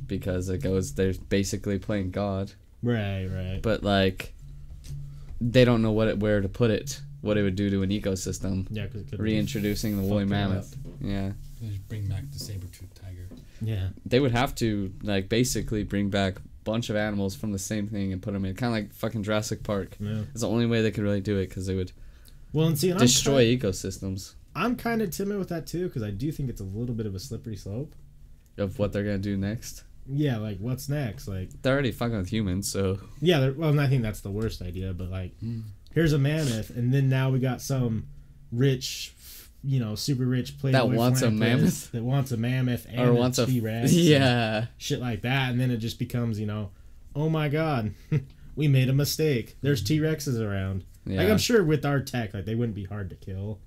because 0.08 0.50
it 0.50 0.60
goes 0.60 0.94
they're 0.94 1.14
basically 1.30 1.80
playing 1.80 2.12
God. 2.12 2.52
right, 2.84 3.26
right. 3.26 3.60
but 3.62 3.84
like 3.84 4.34
they 5.40 5.66
don't 5.66 5.82
know 5.82 5.92
what 5.92 6.08
it, 6.08 6.20
where 6.20 6.42
to 6.42 6.50
put 6.50 6.72
it, 6.72 7.02
what 7.22 7.38
it 7.38 7.44
would 7.44 7.56
do 7.56 7.70
to 7.70 7.84
an 7.84 7.90
ecosystem. 7.90 8.68
yeah, 8.70 8.86
because 8.86 9.02
it 9.02 9.10
could 9.10 9.20
Reintroducing 9.20 9.98
the 9.98 10.04
woolly 10.04 10.24
Fucking 10.24 10.30
mammoth, 10.30 10.76
yeah, 11.02 11.32
just 11.62 11.88
bring 11.88 12.08
back 12.08 12.24
the 12.32 12.40
saber 12.40 12.66
tooth 12.68 12.94
tiger. 12.96 13.28
Yeah. 13.62 13.90
they 14.06 14.20
would 14.20 14.32
have 14.32 14.54
to 14.56 14.94
like 15.02 15.30
basically 15.30 15.84
bring 15.84 16.10
back 16.10 16.38
a 16.38 16.42
bunch 16.64 16.90
of 16.90 16.96
animals 16.96 17.36
from 17.36 17.52
the 17.52 17.60
same 17.60 17.88
thing 17.88 18.14
and 18.14 18.22
put 18.22 18.34
them 18.34 18.46
in, 18.46 18.56
kind 18.56 18.74
of 18.76 18.84
like 18.84 18.94
fucking 18.94 19.24
Jurassic 19.24 19.64
Park. 19.64 19.98
Yeah. 20.00 20.22
It's 20.32 20.42
the 20.42 20.50
only 20.50 20.66
way 20.68 20.82
they 20.82 20.92
could 20.92 21.04
really 21.04 21.22
do 21.22 21.38
it 21.38 21.50
because 21.50 21.66
they 21.68 21.76
would 21.76 21.92
Well, 22.54 22.68
and 22.68 22.78
see, 22.78 22.92
and 22.92 23.00
destroy 23.00 23.42
I'm 23.42 23.58
ecosystems 23.60 24.34
I'm 24.58 24.76
kind 24.76 25.04
of 25.04 25.12
timid 25.12 25.38
with 25.38 25.50
that 25.50 25.68
too 25.68 25.88
because 25.88 26.02
I 26.02 26.10
do 26.10 26.32
think 26.32 26.50
it's 26.50 26.62
a 26.62 26.66
little 26.66 26.96
bit 26.96 27.06
of 27.06 27.14
a 27.14 27.20
slippery 27.20 27.56
slope. 27.56 27.94
of 28.58 28.80
what 28.80 28.92
they're 28.92 29.04
gonna 29.04 29.20
do 29.20 29.38
next. 29.38 29.84
Yeah, 30.10 30.38
like 30.38 30.58
what's 30.60 30.88
next? 30.90 31.28
Like, 31.28 31.50
They're 31.62 31.74
already 31.74 31.92
fucking 31.92 32.18
with 32.18 32.30
humans, 32.30 32.72
so 32.72 33.00
yeah, 33.22 33.50
well, 33.50 33.70
and 33.72 33.82
I 33.82 33.88
think 33.88 34.02
that's 34.04 34.22
the 34.22 34.32
worst 34.32 34.62
idea. 34.62 34.94
But 34.94 35.10
like, 35.10 35.38
Mm. 35.42 35.64
here's 35.94 36.14
a 36.14 36.20
mammoth, 36.20 36.70
and 36.70 36.94
then 36.94 37.10
now 37.10 37.30
we 37.30 37.40
got 37.40 37.62
some 37.62 38.08
rich, 38.52 39.14
you 39.64 39.80
know, 39.80 39.96
super 39.96 40.26
rich 40.26 40.58
playboy 40.60 40.78
That 40.78 40.90
wants 40.90 41.22
a 41.22 41.32
mammoth? 41.32 41.92
that 41.92 42.04
wants 42.04 42.32
a 42.32 42.38
mammoth 42.38 42.86
and 42.90 43.02
or 43.02 43.10
a 43.10 43.14
wants 43.14 43.38
a 43.40 43.46
T-Rex, 43.46 43.92
yeah. 43.94 44.68
shit 44.78 45.00
like 45.02 45.22
that, 45.24 45.52
and 45.52 45.60
then 45.60 45.72
it 45.72 45.78
just 45.78 46.00
becomes, 46.00 46.40
you 46.40 46.46
know, 46.46 46.72
oh 47.16 47.30
my 47.30 47.50
god, 47.50 47.94
we 48.56 48.68
made 48.68 48.90
a 48.90 48.94
mistake. 48.94 49.58
There's 49.62 49.84
T 49.84 50.00
Rexes 50.00 50.40
around. 50.40 50.86
Yeah. 51.06 51.22
Like 51.22 51.30
I'm 51.30 51.38
sure 51.38 51.64
with 51.64 51.86
our 51.86 52.00
tech, 52.02 52.34
like 52.34 52.46
they 52.46 52.56
wouldn't 52.56 52.76
be 52.76 52.84
hard 52.86 53.10
to 53.10 53.16
kill. 53.16 53.60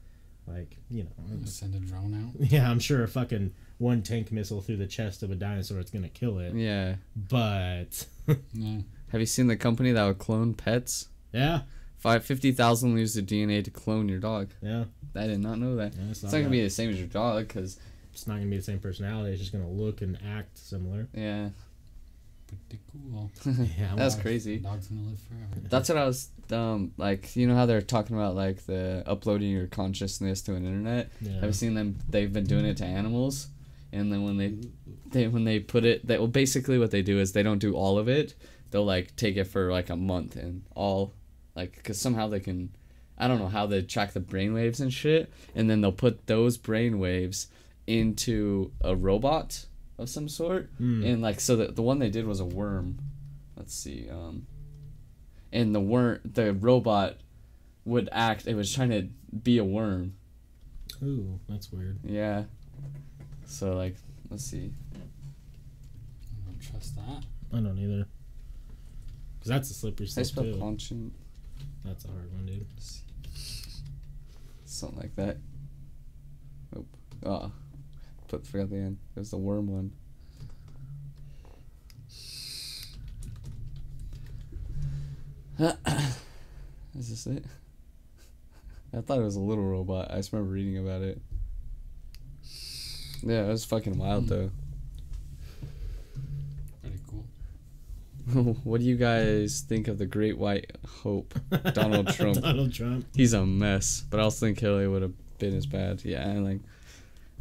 Like 0.47 0.77
you 0.91 1.05
know, 1.05 1.11
Send 1.45 1.75
a 1.75 1.79
drone 1.81 2.15
out. 2.15 2.51
yeah, 2.51 2.71
I'm 2.71 2.81
sure 2.81 3.03
a 3.03 3.09
fucking 3.09 3.53
one 3.81 4.03
tank 4.03 4.31
missile 4.31 4.61
through 4.61 4.77
the 4.77 4.87
chest 4.87 5.23
of 5.25 5.31
a 5.33 5.35
dinosaur 5.35 5.81
is 5.81 5.91
gonna 5.91 6.09
kill 6.09 6.39
it. 6.39 6.55
yeah. 6.55 6.95
But 7.17 8.07
Yeah. 8.55 8.79
Have 9.09 9.21
you 9.21 9.27
seen 9.27 9.49
the 9.49 9.57
company 9.57 9.91
that 9.91 10.07
would 10.07 10.19
clone 10.19 10.55
pets? 10.55 11.09
yeah, 11.33 11.63
Five 11.99 12.25
fifty 12.25 12.53
thousand 12.53 12.95
liters 12.95 13.17
of 13.17 13.27
DNA 13.27 13.65
to 13.65 13.71
clone 13.71 14.09
your 14.09 14.21
dog. 14.21 14.51
yeah, 14.63 14.85
I 15.17 15.27
did 15.27 15.41
not 15.41 15.59
know 15.59 15.77
that. 15.77 15.95
yeah 15.95 16.03
it's, 16.11 16.23
It's 16.23 16.23
not 16.23 16.29
not 16.29 16.33
gonna 16.33 16.43
gonna 16.45 16.53
be 16.53 16.63
the 16.63 16.71
same 16.71 16.91
as 16.91 16.99
your 16.99 17.09
dog, 17.09 17.49
cause 17.49 17.79
it's 18.13 18.27
not 18.27 18.35
gonna 18.37 18.47
be 18.47 18.57
the 18.59 18.63
same 18.63 18.79
personality. 18.79 19.33
It's 19.33 19.41
just 19.41 19.53
gonna 19.53 19.69
look 19.69 20.01
and 20.03 20.17
act 20.37 20.57
similar. 20.59 21.09
yeah, 21.15 21.49
Pretty 22.47 22.83
cool. 22.93 23.31
Yeah, 23.79 23.95
that's 23.97 24.15
Dogs- 24.15 24.23
crazy. 24.23 24.59
Dog's 24.59 24.89
gonna 24.89 25.03
live 25.09 25.19
forever. 25.21 25.67
That's 25.69 25.89
what 25.89 25.99
I 25.99 26.05
was 26.07 26.29
um 26.51 26.93
like. 26.97 27.37
You 27.37 27.47
know 27.47 27.55
how 27.55 27.67
they're 27.67 27.81
talking 27.83 28.17
about 28.17 28.35
like 28.35 28.67
the 28.67 29.03
uploading 29.07 29.51
your 29.51 29.67
consciousness 29.69 30.43
to 30.43 30.55
an 30.55 30.65
internet. 30.67 31.11
yeah. 31.21 31.35
Have 31.35 31.45
you 31.45 31.53
seen 31.53 31.75
them? 31.75 31.99
They've 32.09 32.33
been 32.33 32.45
doing 32.47 32.65
it 32.65 32.77
to 32.79 32.85
animals, 32.85 33.49
and 33.93 34.13
then 34.13 34.23
when 34.23 34.37
they, 34.37 34.55
they 35.11 35.29
when 35.29 35.45
they 35.45 35.59
put 35.61 35.85
it, 35.85 36.07
they 36.07 36.19
well 36.19 36.27
basically 36.29 36.79
what 36.79 36.91
they 36.91 37.03
do 37.03 37.19
is 37.19 37.33
they 37.33 37.43
don't 37.43 37.59
do 37.59 37.75
all 37.75 37.99
of 37.99 38.09
it. 38.09 38.35
They'll 38.71 38.85
like 38.85 39.17
take 39.17 39.37
it 39.37 39.45
for 39.45 39.71
like 39.73 39.91
a 39.91 39.97
month 39.97 40.37
and 40.37 40.63
all, 40.75 41.15
like 41.57 41.75
because 41.77 42.01
somehow 42.01 42.29
they 42.29 42.41
can, 42.41 42.71
I 43.19 43.27
don't 43.29 43.39
know 43.41 43.49
how 43.49 43.67
they 43.67 43.83
track 43.83 44.13
the 44.13 44.21
brainwaves 44.21 44.81
and 44.81 44.93
shit, 44.93 45.33
and 45.55 45.69
then 45.69 45.81
they'll 45.81 45.91
put 45.93 46.27
those 46.27 46.57
brainwaves 46.57 47.49
into 47.87 48.71
a 48.83 48.95
robot 48.95 49.67
of 49.99 50.09
some 50.09 50.29
sort, 50.29 50.71
Hmm. 50.79 51.03
and 51.05 51.21
like 51.21 51.41
so 51.41 51.57
that 51.57 51.75
the 51.77 51.83
one 51.83 51.99
they 51.99 52.11
did 52.11 52.27
was 52.27 52.39
a 52.41 52.45
worm. 52.45 52.99
Let's 53.57 53.75
see, 53.75 54.09
um, 54.09 54.47
and 55.53 55.75
the 55.75 55.81
worm, 55.81 56.21
the 56.25 56.55
robot 56.55 57.17
would 57.85 58.09
act. 58.13 58.47
It 58.47 58.55
was 58.55 58.73
trying 58.73 58.91
to 58.91 59.09
be 59.37 59.59
a 59.59 59.65
worm. 59.65 60.15
Ooh, 61.03 61.41
that's 61.49 61.73
weird. 61.73 61.99
Yeah. 62.05 62.45
So 63.51 63.73
like, 63.73 63.97
let's 64.31 64.45
see. 64.45 64.71
I 64.95 64.99
don't 66.47 66.61
trust 66.61 66.95
that. 66.95 67.25
I 67.53 67.57
don't 67.57 67.77
either. 67.79 68.07
Cause 69.41 69.49
that's 69.49 69.71
a 69.71 69.75
slippery 69.75 70.07
I 70.07 70.09
slope 70.09 70.27
spell 70.27 70.45
too. 70.45 70.57
conscient. 70.59 71.13
That's 71.85 72.05
a 72.05 72.09
hard 72.09 72.33
one, 72.33 72.47
dude. 72.47 72.67
Something 74.65 74.99
like 75.01 75.17
that. 75.17 75.39
Nope. 76.75 76.87
Oh. 77.27 77.51
Put 78.29 78.47
forgot 78.47 78.71
the 78.71 78.77
end. 78.77 78.99
It 79.17 79.19
was 79.19 79.33
the 79.33 79.37
worm 79.37 79.67
one. 79.67 79.93
Is 86.97 87.11
this 87.11 87.27
it? 87.27 87.45
I 88.97 89.01
thought 89.01 89.19
it 89.19 89.25
was 89.25 89.37
a 89.37 89.41
little 89.41 89.65
robot. 89.65 90.13
I 90.13 90.19
just 90.19 90.33
remember 90.33 90.53
reading 90.53 90.79
about 90.79 91.03
it. 91.03 91.21
Yeah, 93.23 93.45
it 93.45 93.49
was 93.49 93.65
fucking 93.65 93.99
wild 93.99 94.25
hmm. 94.25 94.29
though. 94.29 94.51
Pretty 96.83 97.01
cool. 97.09 98.55
what 98.65 98.81
do 98.81 98.87
you 98.87 98.97
guys 98.97 99.65
think 99.69 99.89
of 99.89 99.99
the 99.99 100.07
Great 100.07 100.39
White 100.39 100.71
Hope, 101.03 101.35
Donald 101.73 102.09
Trump? 102.15 102.41
Donald 102.41 102.73
Trump. 102.73 103.07
He's 103.15 103.33
a 103.33 103.45
mess, 103.45 104.05
but 104.09 104.21
I 104.21 104.25
also 104.25 104.47
think 104.47 104.59
Hillary 104.59 104.89
would 104.89 105.03
have 105.03 105.39
been 105.39 105.57
as 105.57 105.67
bad. 105.67 106.05
Yeah, 106.05 106.29
and 106.29 106.45
like, 106.45 106.61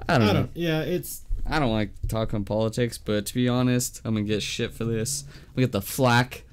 I 0.08 0.18
don't 0.18 0.28
I 0.30 0.34
know. 0.34 0.40
don't. 0.42 0.52
Yeah, 0.56 0.82
it's 0.82 1.24
I 1.46 1.60
don't 1.60 1.72
like 1.72 1.92
talking 2.08 2.46
politics, 2.46 2.98
but 2.98 3.26
to 3.28 3.34
be 3.34 3.48
honest, 3.50 4.02
I'm 4.06 4.14
gonna 4.14 4.26
get 4.26 4.44
shit 4.44 4.74
for 4.74 4.86
this. 4.86 5.24
We 5.56 5.64
get 5.64 5.72
the 5.72 5.82
flack. 5.82 6.44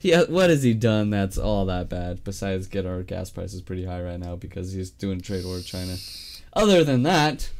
Yeah, 0.00 0.24
what 0.24 0.50
has 0.50 0.62
he 0.62 0.74
done 0.74 1.08
that's 1.08 1.38
all 1.38 1.64
that 1.66 1.88
bad 1.88 2.24
besides 2.24 2.66
get 2.66 2.84
our 2.84 3.02
gas 3.02 3.30
prices 3.30 3.62
pretty 3.62 3.86
high 3.86 4.02
right 4.02 4.20
now 4.20 4.36
because 4.36 4.72
he's 4.72 4.90
doing 4.90 5.20
trade 5.20 5.46
war 5.46 5.54
with 5.54 5.66
China? 5.66 5.96
Other 6.52 6.84
than 6.84 7.04
that, 7.04 7.50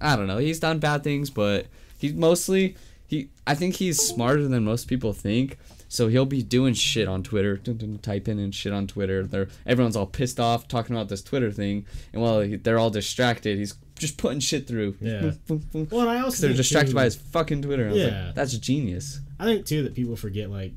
I 0.00 0.16
don't 0.16 0.26
know. 0.26 0.38
He's 0.38 0.60
done 0.60 0.78
bad 0.78 1.04
things, 1.04 1.30
but 1.30 1.66
he 1.98 2.12
mostly 2.12 2.76
he. 3.06 3.28
I 3.46 3.54
think 3.54 3.76
he's 3.76 4.00
smarter 4.00 4.46
than 4.48 4.64
most 4.64 4.88
people 4.88 5.12
think. 5.12 5.58
So 5.88 6.08
he'll 6.08 6.26
be 6.26 6.42
doing 6.42 6.74
shit 6.74 7.06
on 7.06 7.22
Twitter, 7.22 7.56
typing 8.02 8.40
and 8.40 8.52
shit 8.52 8.72
on 8.72 8.88
Twitter. 8.88 9.24
They're 9.24 9.46
everyone's 9.64 9.94
all 9.94 10.06
pissed 10.06 10.40
off 10.40 10.66
talking 10.66 10.96
about 10.96 11.08
this 11.08 11.22
Twitter 11.22 11.52
thing, 11.52 11.86
and 12.12 12.20
while 12.20 12.44
they're 12.62 12.78
all 12.80 12.90
distracted, 12.90 13.58
he's 13.58 13.74
just 13.96 14.16
putting 14.18 14.40
shit 14.40 14.66
through. 14.66 14.96
Yeah. 15.00 15.32
well, 15.48 16.00
and 16.00 16.10
I 16.10 16.20
also 16.20 16.48
they're 16.48 16.56
distracted 16.56 16.90
too- 16.90 16.96
by 16.96 17.04
his 17.04 17.14
fucking 17.14 17.62
Twitter. 17.62 17.88
I 17.88 17.92
was 17.92 18.02
like, 18.02 18.12
Yeah. 18.12 18.32
that's 18.34 18.58
genius. 18.58 19.20
I 19.38 19.44
think 19.44 19.66
too 19.66 19.84
that 19.84 19.94
people 19.94 20.16
forget 20.16 20.50
like 20.50 20.72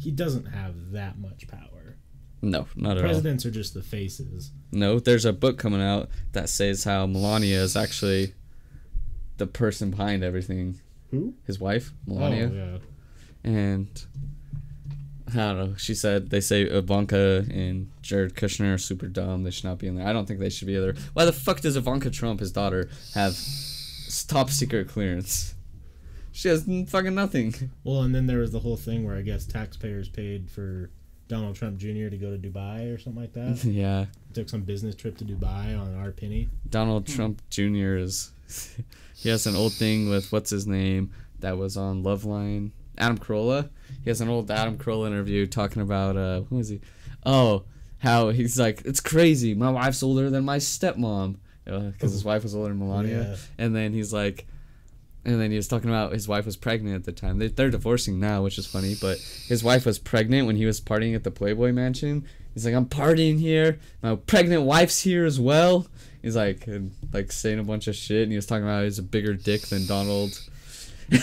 he 0.00 0.10
doesn't 0.10 0.46
have 0.46 0.90
that 0.92 1.18
much 1.18 1.46
power. 1.46 1.96
No, 2.42 2.66
not 2.74 2.92
at 2.92 2.98
all. 2.98 3.02
Presidents 3.10 3.46
are 3.46 3.50
just 3.52 3.74
the 3.74 3.82
faces. 3.82 4.50
No, 4.72 4.98
there's 4.98 5.24
a 5.24 5.32
book 5.32 5.58
coming 5.58 5.82
out 5.82 6.08
that 6.32 6.48
says 6.48 6.82
how 6.84 7.06
Melania 7.06 7.60
is 7.62 7.76
actually 7.76 8.34
the 9.38 9.46
person 9.46 9.90
behind 9.90 10.22
everything. 10.22 10.80
Who? 11.10 11.34
His 11.46 11.58
wife, 11.58 11.92
Melania. 12.06 12.50
Oh 12.52 12.54
yeah. 12.54 13.50
And 13.50 14.04
I 15.28 15.36
don't 15.36 15.58
know. 15.58 15.74
She 15.76 15.94
said 15.94 16.30
they 16.30 16.40
say 16.40 16.62
Ivanka 16.62 17.46
and 17.50 17.90
Jared 18.02 18.34
Kushner 18.34 18.74
are 18.74 18.78
super 18.78 19.06
dumb. 19.06 19.42
They 19.42 19.50
should 19.50 19.64
not 19.64 19.78
be 19.78 19.86
in 19.86 19.96
there. 19.96 20.06
I 20.06 20.12
don't 20.12 20.26
think 20.26 20.40
they 20.40 20.50
should 20.50 20.66
be 20.66 20.78
there. 20.78 20.94
Why 21.14 21.24
the 21.24 21.32
fuck 21.32 21.60
does 21.60 21.76
Ivanka 21.76 22.10
Trump, 22.10 22.40
his 22.40 22.52
daughter, 22.52 22.88
have 23.14 23.36
top 24.26 24.50
secret 24.50 24.88
clearance? 24.88 25.54
She 26.32 26.48
has 26.48 26.64
fucking 26.88 27.14
nothing. 27.14 27.72
Well, 27.84 28.02
and 28.02 28.14
then 28.14 28.26
there 28.26 28.38
was 28.38 28.52
the 28.52 28.60
whole 28.60 28.76
thing 28.76 29.04
where 29.04 29.16
I 29.16 29.22
guess 29.22 29.44
taxpayers 29.44 30.08
paid 30.08 30.50
for 30.50 30.90
Donald 31.26 31.56
Trump 31.56 31.78
Jr. 31.78 32.08
to 32.08 32.16
go 32.16 32.30
to 32.30 32.38
Dubai 32.38 32.94
or 32.94 32.98
something 32.98 33.20
like 33.20 33.32
that. 33.34 33.64
yeah. 33.68 34.06
Took 34.32 34.48
some 34.48 34.62
business 34.62 34.94
trip 34.94 35.18
to 35.18 35.24
Dubai 35.24 35.78
on 35.78 35.94
our 35.96 36.10
penny. 36.10 36.48
Donald 36.70 37.06
Trump 37.06 37.42
Jr. 37.50 37.96
is 37.96 38.30
he 39.18 39.28
has 39.28 39.46
an 39.46 39.56
old 39.56 39.72
thing 39.72 40.08
with 40.08 40.30
what's 40.32 40.50
his 40.50 40.66
name 40.66 41.12
that 41.40 41.58
was 41.58 41.76
on 41.76 42.02
Loveline. 42.02 42.70
Adam 42.96 43.18
Carolla. 43.18 43.68
He 44.02 44.10
has 44.10 44.20
an 44.20 44.28
old 44.28 44.50
Adam 44.50 44.78
Carolla 44.78 45.08
interview 45.08 45.46
talking 45.46 45.82
about 45.82 46.16
uh 46.16 46.40
who 46.42 46.56
was 46.56 46.68
he? 46.68 46.80
Oh, 47.24 47.64
how 47.98 48.30
he's 48.30 48.58
like 48.58 48.82
it's 48.84 49.00
crazy. 49.00 49.54
My 49.54 49.70
wife's 49.70 50.02
older 50.02 50.30
than 50.30 50.44
my 50.44 50.58
stepmom 50.58 51.36
because 51.64 52.12
his 52.12 52.24
wife 52.24 52.42
was 52.42 52.54
older 52.54 52.70
than 52.70 52.78
Melania. 52.78 53.30
Yeah. 53.30 53.36
And 53.58 53.76
then 53.76 53.92
he's 53.92 54.12
like, 54.12 54.46
and 55.24 55.40
then 55.40 55.50
he 55.50 55.56
was 55.56 55.68
talking 55.68 55.90
about 55.90 56.12
his 56.12 56.26
wife 56.26 56.46
was 56.46 56.56
pregnant 56.56 56.96
at 56.96 57.04
the 57.04 57.12
time. 57.12 57.38
They, 57.38 57.48
they're 57.48 57.70
divorcing 57.70 58.18
now, 58.18 58.42
which 58.42 58.56
is 58.56 58.66
funny. 58.66 58.94
But 59.00 59.18
his 59.46 59.62
wife 59.62 59.84
was 59.84 59.98
pregnant 59.98 60.46
when 60.46 60.56
he 60.56 60.64
was 60.64 60.80
partying 60.80 61.14
at 61.14 61.24
the 61.24 61.30
Playboy 61.30 61.72
Mansion. 61.72 62.24
He's 62.54 62.64
like, 62.64 62.74
I'm 62.74 62.86
partying 62.86 63.38
here. 63.38 63.78
My 64.02 64.16
pregnant 64.16 64.62
wife's 64.62 65.02
here 65.02 65.26
as 65.26 65.38
well. 65.38 65.86
He's 66.22 66.36
like, 66.36 66.68
like 67.12 67.30
saying 67.32 67.58
a 67.58 67.64
bunch 67.64 67.86
of 67.86 67.94
shit, 67.96 68.22
and 68.24 68.32
he 68.32 68.36
was 68.36 68.46
talking 68.46 68.64
about 68.64 68.84
he's 68.84 68.98
a 68.98 69.02
bigger 69.02 69.34
dick 69.34 69.62
than 69.62 69.86
Donald. 69.86 70.40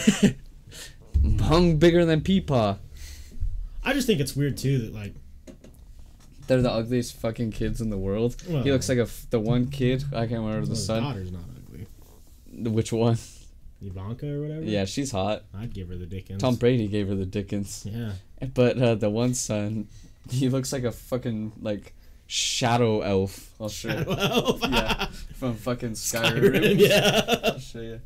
Hung 1.41 1.77
bigger 1.77 2.05
than 2.05 2.21
Peepaw. 2.21 2.77
I 3.83 3.93
just 3.93 4.07
think 4.07 4.19
it's 4.19 4.35
weird 4.35 4.57
too 4.57 4.79
that 4.79 4.93
like 4.93 5.13
They're 6.47 6.61
the 6.61 6.71
ugliest 6.71 7.15
fucking 7.17 7.51
kids 7.51 7.81
in 7.81 7.89
the 7.89 7.97
world. 7.97 8.41
he 8.41 8.71
looks 8.71 8.89
like 8.89 8.97
a 8.97 9.03
f- 9.03 9.27
the 9.29 9.39
one 9.39 9.67
kid. 9.67 10.03
I 10.13 10.27
can't 10.27 10.41
remember 10.43 10.65
the 10.67 10.75
son. 10.75 11.03
daughter's 11.03 11.31
not 11.31 11.41
ugly. 11.55 11.87
Which 12.71 12.91
one? 12.91 13.17
Ivanka 13.81 14.31
or 14.33 14.41
whatever. 14.41 14.61
Yeah, 14.63 14.85
she's 14.85 15.11
hot. 15.11 15.43
I'd 15.55 15.73
give 15.73 15.89
her 15.89 15.95
the 15.95 16.05
Dickens. 16.05 16.41
Tom 16.41 16.55
Brady 16.55 16.87
gave 16.87 17.07
her 17.09 17.15
the 17.15 17.25
Dickens. 17.25 17.85
Yeah. 17.89 18.13
But 18.53 18.77
uh, 18.77 18.95
the 18.95 19.09
one 19.09 19.33
son, 19.33 19.87
he 20.29 20.49
looks 20.49 20.73
like 20.73 20.83
a 20.83 20.91
fucking 20.91 21.51
like 21.61 21.93
shadow 22.27 23.01
elf. 23.01 23.51
I'll 23.59 23.69
show 23.69 23.89
you. 23.89 24.05
Well, 24.07 24.59
yeah, 24.63 25.07
from 25.35 25.55
fucking 25.55 25.91
Skyrim. 25.91 26.53
Skyrim, 26.53 26.79
yeah. 26.79 27.35
I'll 27.43 27.59
show 27.59 27.81
you. 27.81 28.01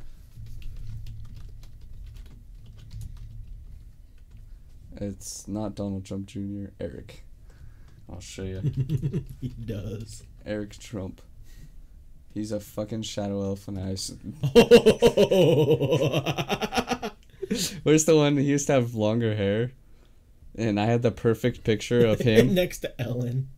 It's 5.01 5.47
not 5.47 5.76
Donald 5.76 6.05
Trump 6.05 6.26
Jr. 6.28 6.65
Eric. 6.80 7.24
I'll 8.11 8.20
show 8.20 8.43
you. 8.43 8.61
he 9.39 9.49
does. 9.49 10.24
Eric 10.45 10.78
Trump. 10.78 11.22
He's 12.34 12.51
a 12.51 12.59
fucking 12.59 13.03
shadow 13.03 13.41
elf, 13.43 13.67
and 13.67 13.80
I. 13.80 13.91
s- 13.93 14.11
Where's 17.84 18.05
the 18.05 18.15
one 18.15 18.38
he 18.38 18.43
used 18.43 18.67
to 18.67 18.74
have 18.74 18.95
longer 18.95 19.36
hair? 19.36 19.72
And 20.55 20.80
I 20.80 20.86
had 20.86 21.01
the 21.01 21.11
perfect 21.11 21.63
picture 21.63 22.05
of 22.05 22.20
him. 22.20 22.53
next 22.53 22.80
to 22.80 23.01
Ellen, 23.01 23.49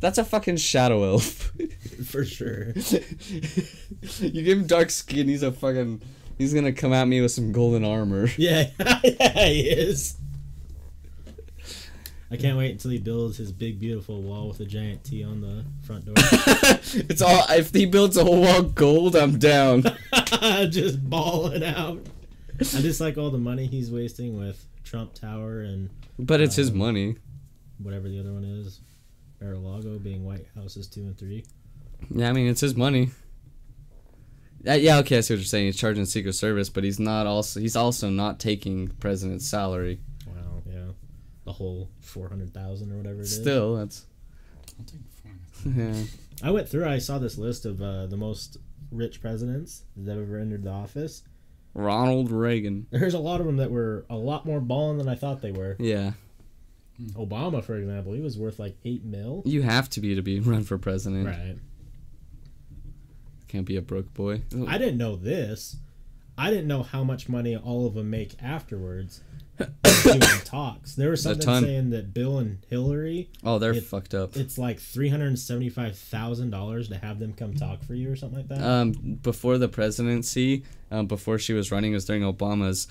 That's 0.00 0.18
a 0.18 0.24
fucking 0.24 0.56
shadow 0.58 1.04
elf. 1.04 1.52
for 2.06 2.24
sure. 2.24 2.68
you 4.20 4.42
give 4.42 4.58
him 4.58 4.66
dark 4.66 4.90
skin, 4.90 5.28
he's 5.28 5.42
a 5.42 5.52
fucking. 5.52 6.02
He's 6.38 6.52
gonna 6.52 6.72
come 6.72 6.92
at 6.92 7.08
me 7.08 7.20
with 7.22 7.32
some 7.32 7.50
golden 7.52 7.84
armor. 7.84 8.28
Yeah, 8.36 8.68
yeah, 8.78 9.44
he 9.46 9.60
is. 9.70 10.16
I 12.30 12.36
can't 12.36 12.58
wait 12.58 12.72
until 12.72 12.90
he 12.90 12.98
builds 12.98 13.36
his 13.36 13.52
big, 13.52 13.78
beautiful 13.78 14.20
wall 14.20 14.48
with 14.48 14.58
a 14.60 14.64
giant 14.64 15.04
T 15.04 15.22
on 15.24 15.40
the 15.40 15.64
front 15.86 16.04
door. 16.06 16.14
it's 17.08 17.22
all. 17.22 17.44
If 17.50 17.72
he 17.72 17.86
builds 17.86 18.16
a 18.16 18.24
whole 18.24 18.40
wall 18.42 18.62
gold, 18.62 19.14
I'm 19.16 19.38
down. 19.38 19.84
just 20.70 21.08
balling 21.08 21.62
out. 21.64 22.04
I 22.58 22.64
just 22.64 23.00
like 23.00 23.16
all 23.16 23.30
the 23.30 23.38
money 23.38 23.66
he's 23.66 23.90
wasting 23.92 24.36
with 24.36 24.66
Trump 24.82 25.14
Tower 25.14 25.60
and 25.60 25.88
But 26.18 26.40
it's 26.40 26.56
his 26.56 26.70
Um, 26.70 26.78
money. 26.78 27.16
whatever 27.78 28.08
the 28.08 28.18
other 28.18 28.32
one 28.32 28.44
is. 28.44 28.80
Mar-a-Lago 29.40 29.98
being 29.98 30.24
White 30.24 30.46
Houses 30.54 30.86
two 30.86 31.00
and 31.00 31.18
three. 31.18 31.44
Yeah, 32.10 32.28
I 32.28 32.32
mean 32.32 32.48
it's 32.48 32.60
his 32.60 32.76
money. 32.76 33.10
Uh, 34.66 34.72
yeah, 34.72 34.98
okay, 34.98 35.18
I 35.18 35.20
see 35.20 35.34
what 35.34 35.38
you're 35.38 35.44
saying. 35.44 35.66
He's 35.66 35.76
charging 35.76 36.04
Secret 36.06 36.32
Service, 36.32 36.68
but 36.68 36.82
he's 36.82 36.98
not 36.98 37.26
also. 37.26 37.60
He's 37.60 37.76
also 37.76 38.10
not 38.10 38.40
taking 38.40 38.88
president's 38.88 39.46
salary. 39.46 40.00
Wow, 40.26 40.62
yeah, 40.68 40.88
the 41.44 41.52
whole 41.52 41.90
four 42.00 42.28
hundred 42.28 42.52
thousand 42.52 42.92
or 42.92 42.96
whatever 42.96 43.20
it 43.20 43.24
is. 43.24 43.34
Still, 43.34 43.76
that's. 43.76 44.06
I'll 44.78 44.84
take 44.84 45.00
four. 45.22 45.72
Yeah. 45.72 46.02
I 46.42 46.50
went 46.50 46.68
through. 46.68 46.86
I 46.86 46.98
saw 46.98 47.18
this 47.18 47.38
list 47.38 47.64
of 47.64 47.80
uh, 47.80 48.06
the 48.06 48.16
most 48.16 48.58
rich 48.90 49.20
presidents 49.20 49.82
that 49.96 50.16
have 50.16 50.26
ever 50.26 50.38
entered 50.38 50.64
the 50.64 50.70
office. 50.70 51.22
Ronald 51.74 52.30
Reagan. 52.30 52.86
There's 52.90 53.14
a 53.14 53.18
lot 53.18 53.40
of 53.40 53.46
them 53.46 53.58
that 53.58 53.70
were 53.70 54.06
a 54.10 54.16
lot 54.16 54.46
more 54.46 54.60
balling 54.60 54.98
than 54.98 55.08
I 55.08 55.14
thought 55.14 55.42
they 55.42 55.52
were. 55.52 55.76
Yeah, 55.78 56.12
Mm. 57.00 57.12
Obama, 57.28 57.62
for 57.62 57.76
example, 57.76 58.12
he 58.12 58.20
was 58.20 58.38
worth 58.38 58.58
like 58.58 58.76
eight 58.84 59.04
mil. 59.04 59.42
you 59.44 59.62
have 59.62 59.88
to 59.90 60.00
be 60.00 60.14
to 60.14 60.22
be 60.22 60.40
run 60.52 60.64
for 60.64 60.78
president. 60.78 61.26
Right. 61.26 61.56
Can't 63.48 63.66
be 63.66 63.76
a 63.76 63.82
broke 63.82 64.12
boy. 64.12 64.42
I 64.66 64.76
didn't 64.78 64.98
know 64.98 65.16
this. 65.16 65.76
I 66.38 66.50
didn't 66.50 66.66
know 66.66 66.82
how 66.82 67.04
much 67.04 67.28
money 67.28 67.56
all 67.56 67.86
of 67.86 67.94
them 67.94 68.10
make 68.10 68.34
afterwards. 68.42 69.22
doing 70.20 70.40
talks. 70.44 70.94
There 70.94 71.10
was 71.10 71.22
something 71.22 71.62
saying 71.64 71.90
that 71.90 72.12
Bill 72.14 72.38
and 72.38 72.58
Hillary, 72.68 73.30
oh, 73.44 73.58
they're 73.58 73.72
it- 73.72 73.84
fucked 73.84 74.14
up. 74.14 74.36
it's 74.36 74.58
like 74.58 74.78
three 74.78 75.08
hundred 75.08 75.26
and 75.28 75.38
seventy-five 75.38 75.96
thousand 75.98 76.50
dollars 76.50 76.88
to 76.88 76.96
have 76.98 77.18
them 77.18 77.32
come 77.32 77.54
talk 77.54 77.82
for 77.84 77.94
you 77.94 78.10
or 78.12 78.16
something 78.16 78.38
like 78.38 78.48
that. 78.48 78.60
um, 78.66 78.92
before 79.22 79.58
the 79.58 79.68
presidency, 79.68 80.64
um, 80.90 81.06
before 81.06 81.38
she 81.38 81.52
was 81.52 81.72
running, 81.72 81.92
it 81.92 81.94
was 81.94 82.04
during 82.04 82.22
Obama's. 82.22 82.88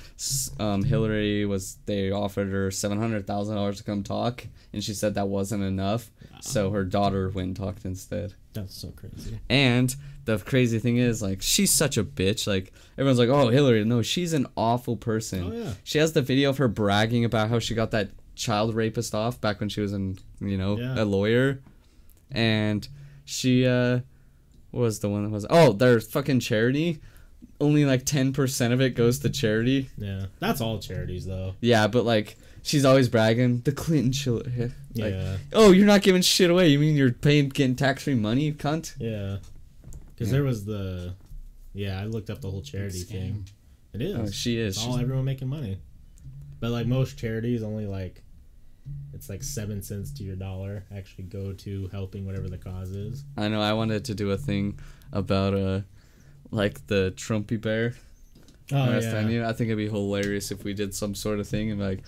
Um, 0.59 0.84
Hillary 0.84 1.45
was 1.45 1.78
they 1.86 2.11
offered 2.11 2.49
her 2.49 2.72
seven 2.72 2.99
hundred 2.99 3.26
thousand 3.28 3.55
dollars 3.55 3.78
to 3.78 3.84
come 3.84 4.03
talk, 4.03 4.45
and 4.74 4.84
she 4.84 4.93
said 4.93 5.16
that 5.16 5.28
wasn't 5.28 5.63
enough. 5.63 6.11
So 6.41 6.70
her 6.72 6.84
daughter 6.84 7.30
went 7.30 7.47
and 7.47 7.55
talked 7.55 7.86
instead. 7.86 8.34
That's 8.53 8.76
so 8.76 8.89
crazy. 8.89 9.39
And 9.49 9.93
the 10.26 10.38
crazy 10.38 10.80
thing 10.80 10.97
is, 10.97 11.22
like, 11.22 11.41
she's 11.41 11.72
such 11.74 11.97
a 11.97 12.03
bitch. 12.03 12.45
Like 12.47 12.72
everyone's 12.97 13.18
like, 13.20 13.30
"Oh, 13.30 13.49
Hillary." 13.49 13.84
No, 13.84 14.01
she's 14.01 14.32
an 14.34 14.45
awful 14.55 14.95
person. 14.95 15.43
Oh, 15.51 15.51
yeah. 15.55 15.74
She 15.84 15.97
has 15.97 16.13
the 16.13 16.22
video 16.22 16.49
of 16.51 16.57
her 16.57 16.68
bragging 16.68 17.05
about 17.14 17.49
how 17.49 17.60
she 17.60 17.76
got 17.76 17.91
that 17.91 18.10
child 18.36 18.74
rapist 18.76 19.14
off 19.16 19.39
back 19.39 19.60
when 19.60 19.70
she 19.70 19.82
was 19.82 19.93
in 19.93 20.18
you 20.41 20.58
know 20.58 20.78
Yeah. 20.78 20.95
a 21.01 21.06
lawyer, 21.06 21.62
and 22.32 22.88
she 23.26 23.66
uh, 23.66 23.99
what 24.72 24.82
was 24.82 24.99
the 24.99 25.10
one 25.10 25.24
that 25.24 25.30
was 25.30 25.45
oh 25.49 25.72
their 25.74 25.99
fucking 25.99 26.39
charity, 26.39 26.99
only 27.62 27.86
like 27.86 28.06
ten 28.06 28.34
percent 28.34 28.74
of 28.74 28.82
it 28.82 28.95
goes 28.95 29.20
to 29.20 29.30
charity. 29.30 29.89
Yeah, 29.97 30.26
that's 30.39 30.62
all 30.62 30.80
charities 30.80 31.26
though. 31.26 31.56
Yeah, 31.62 31.88
but 31.88 32.06
like 32.06 32.36
she's 32.64 32.86
always 32.86 33.10
bragging 33.10 33.62
the 33.62 33.72
Clinton 33.72 34.12
children. 34.12 34.74
Like, 34.95 35.14
yeah, 35.14 35.38
oh, 35.53 35.72
you're 35.72 35.86
not 35.86 36.01
giving 36.01 36.22
shit 36.22 36.49
away. 36.49 36.70
You 36.70 36.80
mean 36.80 36.95
you're 36.95 37.12
paying 37.12 37.49
getting 37.49 37.76
tax 37.76 38.03
free 38.03 38.16
money, 38.16 38.51
cunt? 38.53 38.95
yeah. 38.99 39.38
Because 40.14 40.30
Yeah. 40.30 40.38
there 40.38 40.43
was 40.45 40.64
the, 40.64 41.14
yeah, 41.74 41.99
I 41.99 42.06
looked 42.06 42.30
up 42.30 42.39
the 42.39 42.49
whole 42.49 42.62
charity 42.62 43.01
thing. 43.01 43.45
It 43.91 44.01
is. 44.01 44.16
Oh, 44.18 44.32
she 44.32 44.58
is. 44.58 44.78
It's 44.78 44.86
all 44.86 44.91
She's- 44.93 45.01
everyone 45.03 45.26
making 45.26 45.49
money. 45.49 45.78
But 46.66 46.72
like 46.72 46.88
most 46.88 47.18
charities, 47.18 47.61
only 47.63 47.86
like, 47.86 48.24
it's 49.13 49.30
like 49.30 49.43
seven 49.43 49.82
cents 49.82 50.11
to 50.13 50.24
your 50.24 50.36
dollar 50.36 50.84
actually 50.95 51.26
go 51.26 51.53
to 51.53 51.88
helping 51.91 52.26
whatever 52.26 52.47
the 52.49 52.57
cause 52.57 52.89
is. 52.91 53.24
I 53.38 53.47
know. 53.49 53.61
I 53.61 53.74
wanted 53.74 54.03
to 54.05 54.16
do 54.16 54.32
a 54.32 54.38
thing 54.38 54.80
about 55.11 55.53
uh, 55.53 55.82
like 56.51 56.88
the 56.88 57.13
Trumpy 57.16 57.61
bear. 57.61 57.93
Oh 58.72 58.78
last 58.78 59.03
yeah. 59.03 59.22
know, 59.22 59.47
I 59.47 59.53
think 59.53 59.68
it'd 59.68 59.78
be 59.78 59.89
hilarious 59.89 60.49
if 60.49 60.63
we 60.63 60.74
did 60.74 60.95
some 60.95 61.13
sort 61.13 61.39
of 61.39 61.47
thing 61.47 61.72
and 61.72 61.80
like. 61.80 62.01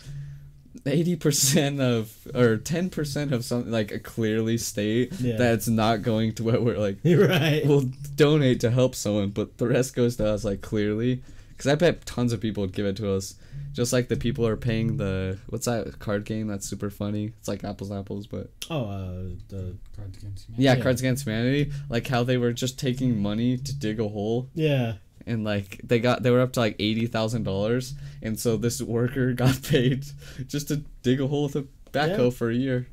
Eighty 0.85 1.15
percent 1.15 1.81
of 1.81 2.15
or 2.35 2.55
ten 2.57 2.89
percent 2.91 3.33
of 3.33 3.43
something 3.43 3.71
like 3.71 3.91
a 3.91 3.99
clearly 3.99 4.59
state 4.59 5.11
Yeah. 5.19 5.35
that 5.37 5.53
it's 5.55 5.67
not 5.67 6.03
going 6.03 6.33
to 6.35 6.43
what 6.43 6.61
we're 6.63 6.77
like 6.77 6.99
You're 7.03 7.27
right. 7.39 7.65
we'll 7.65 7.89
donate 8.15 8.59
to 8.61 8.69
help 8.69 8.93
someone, 8.93 9.29
but 9.29 9.57
the 9.57 9.67
rest 9.67 9.95
goes 9.95 10.17
to 10.17 10.27
us 10.27 10.43
like 10.45 10.61
clearly. 10.61 11.23
Because 11.57 11.71
I 11.71 11.75
bet 11.75 12.05
tons 12.05 12.33
of 12.33 12.39
people 12.39 12.61
would 12.61 12.71
give 12.73 12.85
it 12.85 12.95
to 12.97 13.11
us, 13.13 13.33
just 13.73 13.91
like 13.91 14.09
the 14.09 14.15
people 14.15 14.45
are 14.45 14.55
paying 14.55 14.97
the 14.97 15.39
what's 15.49 15.65
that 15.65 15.97
card 15.97 16.23
game 16.23 16.45
that's 16.47 16.67
super 16.69 16.91
funny. 16.91 17.33
It's 17.39 17.47
like 17.47 17.63
apples 17.63 17.91
apples, 17.91 18.27
but 18.27 18.51
oh, 18.69 18.85
uh, 18.85 19.23
the 19.49 19.75
Cards 19.95 20.17
Against 20.19 20.45
Humanity. 20.45 20.63
yeah, 20.63 20.73
Yeah. 20.75 20.83
Cards 20.83 21.01
Against 21.01 21.23
Humanity. 21.25 21.71
Like 21.89 22.05
how 22.07 22.23
they 22.23 22.37
were 22.37 22.53
just 22.53 22.77
taking 22.77 23.19
money 23.19 23.57
to 23.57 23.75
dig 23.75 23.99
a 23.99 24.07
hole, 24.07 24.49
yeah. 24.53 24.93
and 25.25 25.43
like 25.43 25.81
they 25.83 25.99
got 25.99 26.21
they 26.21 26.29
were 26.29 26.41
up 26.41 26.53
to 26.53 26.59
like 26.59 26.75
eighty 26.77 27.07
thousand 27.07 27.41
dollars, 27.43 27.95
and 28.21 28.39
so 28.39 28.55
this 28.55 28.79
worker 28.79 29.33
got 29.43 29.59
paid 29.63 30.05
just 30.47 30.67
to 30.67 30.83
dig 31.01 31.19
a 31.19 31.25
hole 31.25 31.43
with 31.45 31.55
a 31.55 31.65
backhoe 31.91 32.25
Yeah. 32.25 32.29
for 32.29 32.51
a 32.51 32.55
year. 32.55 32.87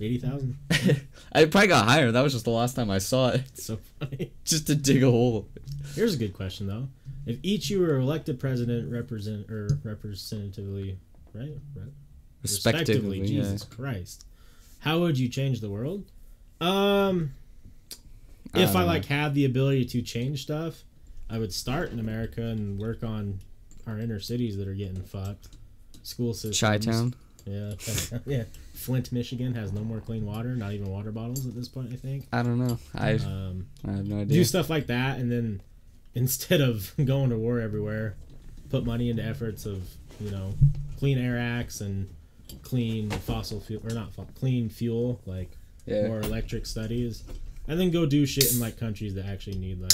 Eighty 0.00 0.18
thousand. 0.18 0.56
I 1.32 1.44
probably 1.44 1.68
got 1.68 1.84
higher. 1.86 2.10
That 2.10 2.22
was 2.22 2.32
just 2.32 2.46
the 2.46 2.50
last 2.50 2.74
time 2.74 2.90
I 2.90 2.98
saw 2.98 3.28
it, 3.28 3.42
So 3.54 3.78
funny. 4.00 4.32
just 4.44 4.66
to 4.66 4.74
dig 4.74 5.02
a 5.04 5.10
hole. 5.10 5.46
Here's 5.94 6.14
a 6.14 6.18
good 6.18 6.32
question 6.32 6.66
though: 6.66 6.88
If 7.26 7.38
each 7.42 7.70
you 7.70 7.80
were 7.80 7.96
elected 7.96 8.40
president, 8.40 8.90
represent 8.90 9.50
or 9.50 9.68
representatively, 9.84 10.98
right? 11.34 11.58
right? 11.76 11.92
Respectively, 12.42 13.20
yeah. 13.20 13.42
Jesus 13.42 13.64
Christ, 13.64 14.24
how 14.80 15.00
would 15.00 15.18
you 15.18 15.28
change 15.28 15.60
the 15.60 15.70
world? 15.70 16.10
Um, 16.60 17.32
if 18.54 18.74
I, 18.74 18.80
don't 18.80 18.88
like 18.88 19.04
had 19.04 19.34
the 19.34 19.44
ability 19.44 19.84
to 19.86 20.02
change 20.02 20.42
stuff, 20.42 20.82
I 21.28 21.38
would 21.38 21.52
start 21.52 21.92
in 21.92 22.00
America 22.00 22.42
and 22.42 22.78
work 22.78 23.02
on 23.04 23.40
our 23.86 23.98
inner 23.98 24.20
cities 24.20 24.56
that 24.56 24.66
are 24.66 24.74
getting 24.74 25.02
fucked. 25.02 25.48
School 26.02 26.32
systems. 26.32 26.60
Chi 26.60 26.78
Town. 26.78 27.14
Yeah, 27.46 27.72
yeah. 28.26 28.44
Flint, 28.74 29.12
Michigan 29.12 29.54
has 29.54 29.72
no 29.72 29.82
more 29.82 30.00
clean 30.00 30.24
water. 30.24 30.56
Not 30.56 30.72
even 30.72 30.88
water 30.88 31.12
bottles 31.12 31.46
at 31.46 31.54
this 31.54 31.68
point. 31.68 31.92
I 31.92 31.96
think. 31.96 32.26
I 32.32 32.42
don't 32.42 32.58
know. 32.58 32.78
I 32.94 33.14
Um, 33.14 33.66
I 33.86 33.92
have 33.92 34.06
no 34.06 34.20
idea. 34.20 34.38
do 34.38 34.44
stuff 34.44 34.70
like 34.70 34.86
that 34.86 35.18
and 35.18 35.30
then 35.30 35.60
instead 36.14 36.60
of 36.60 36.92
going 37.04 37.30
to 37.30 37.36
war 37.36 37.60
everywhere 37.60 38.16
put 38.70 38.84
money 38.84 39.10
into 39.10 39.22
efforts 39.24 39.66
of 39.66 39.88
you 40.20 40.30
know 40.30 40.54
clean 40.98 41.18
air 41.18 41.38
acts 41.38 41.80
and 41.80 42.08
clean 42.62 43.08
fossil 43.10 43.60
fuel 43.60 43.80
or 43.84 43.90
not 43.94 44.10
clean 44.34 44.68
fuel 44.68 45.20
like 45.26 45.50
yeah. 45.86 46.06
more 46.08 46.20
electric 46.20 46.66
studies 46.66 47.24
and 47.68 47.78
then 47.80 47.90
go 47.90 48.06
do 48.06 48.26
shit 48.26 48.52
in 48.52 48.58
like 48.60 48.78
countries 48.78 49.14
that 49.14 49.26
actually 49.26 49.56
need 49.56 49.80
like 49.80 49.92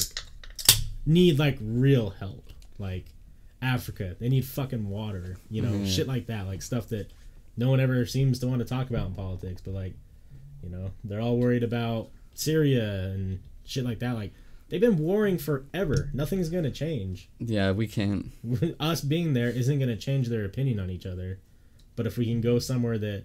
need 1.05 1.39
like 1.39 1.59
real 1.61 2.11
help 2.11 2.51
like 2.79 3.07
africa 3.63 4.17
they 4.21 4.29
need 4.29 4.45
fucking 4.45 4.89
water 4.89 5.37
you 5.51 5.63
know 5.63 5.71
Mhm. 5.71 5.87
shit 5.87 6.07
like 6.07 6.27
that 6.27 6.47
like 6.47 6.63
stuff 6.63 6.89
that 6.89 7.11
no 7.57 7.71
one 7.71 7.81
ever 7.81 8.05
seems 8.07 8.39
to 8.41 8.47
want 8.47 8.59
to 8.61 8.65
talk 8.67 8.91
about 8.91 9.07
in 9.07 9.15
politics 9.15 9.63
but 9.65 9.73
like 9.75 9.95
you 10.63 10.69
know 10.71 10.91
they're 11.05 11.21
all 11.21 11.39
worried 11.39 11.63
about 11.63 12.09
syria 12.35 13.05
and 13.15 13.41
shit 13.65 13.85
like 13.85 13.99
that 14.01 14.15
like 14.15 14.33
they've 14.69 14.81
been 14.81 14.99
warring 14.99 15.39
forever 15.39 16.11
nothing's 16.13 16.49
gonna 16.49 16.71
change 16.71 17.29
Yeah, 17.39 17.71
we 17.73 17.87
can't. 17.87 18.27
us 18.81 19.01
being 19.01 19.33
there 19.33 19.49
isn't 19.51 19.79
gonna 19.79 19.97
change 19.97 20.29
their 20.29 20.45
opinion 20.45 20.81
on 20.81 20.91
each 20.91 21.07
other 21.07 21.39
but 21.95 22.07
if 22.07 22.19
we 22.19 22.27
can 22.27 22.41
go 22.41 22.59
somewhere 22.59 22.99
that 22.99 23.25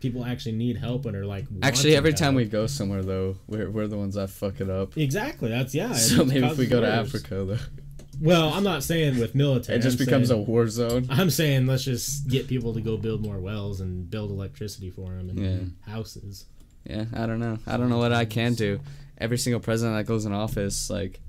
people 0.00 0.24
actually 0.24 0.52
need 0.52 0.76
help 0.76 1.04
and 1.06 1.16
are 1.16 1.26
like 1.26 1.46
Actually, 1.62 1.96
every 1.96 2.12
time 2.12 2.34
we 2.34 2.44
go 2.44 2.66
somewhere 2.66 3.02
though, 3.02 3.36
we're 3.46 3.70
we're 3.70 3.86
the 3.88 3.96
ones 3.98 4.14
that 4.14 4.28
fuck 4.30 4.60
it 4.60 4.68
up. 4.70 4.96
Exactly. 4.96 5.48
That's 5.48 5.74
yeah. 5.74 5.92
so 5.94 6.24
maybe 6.24 6.46
if 6.46 6.58
we 6.58 6.66
go 6.66 6.80
to. 6.80 6.86
Africa 6.86 7.44
though, 7.44 7.58
Well, 8.20 8.50
I'm 8.54 8.62
not 8.62 8.82
saying 8.84 9.18
with 9.18 9.34
military. 9.34 9.78
it 9.78 9.82
just 9.82 9.98
I'm 9.98 10.04
becomes 10.06 10.28
saying, 10.28 10.40
a 10.40 10.44
war 10.44 10.68
zone. 10.68 11.06
I'm 11.10 11.30
saying 11.30 11.66
let's 11.66 11.84
just 11.84 12.28
get 12.28 12.46
people 12.46 12.72
to 12.74 12.80
go 12.80 12.96
build 12.96 13.22
more 13.22 13.38
wells 13.40 13.80
and 13.80 14.08
build 14.10 14.30
electricity 14.30 14.90
for 14.90 15.10
them 15.10 15.30
and 15.30 15.38
Yeah. 15.40 15.90
houses. 15.92 16.44
Yeah, 16.88 17.06
I 17.14 17.26
don't 17.26 17.40
know. 17.40 17.58
I 17.66 17.76
don't 17.76 17.88
know 17.90 17.98
what 17.98 18.12
I 18.12 18.24
can 18.26 18.54
do. 18.54 18.80
Every 19.18 19.38
single 19.38 19.60
president 19.60 19.96
that 19.96 20.04
goes 20.06 20.24
in 20.26 20.32
office, 20.32 20.90
like 20.90 21.20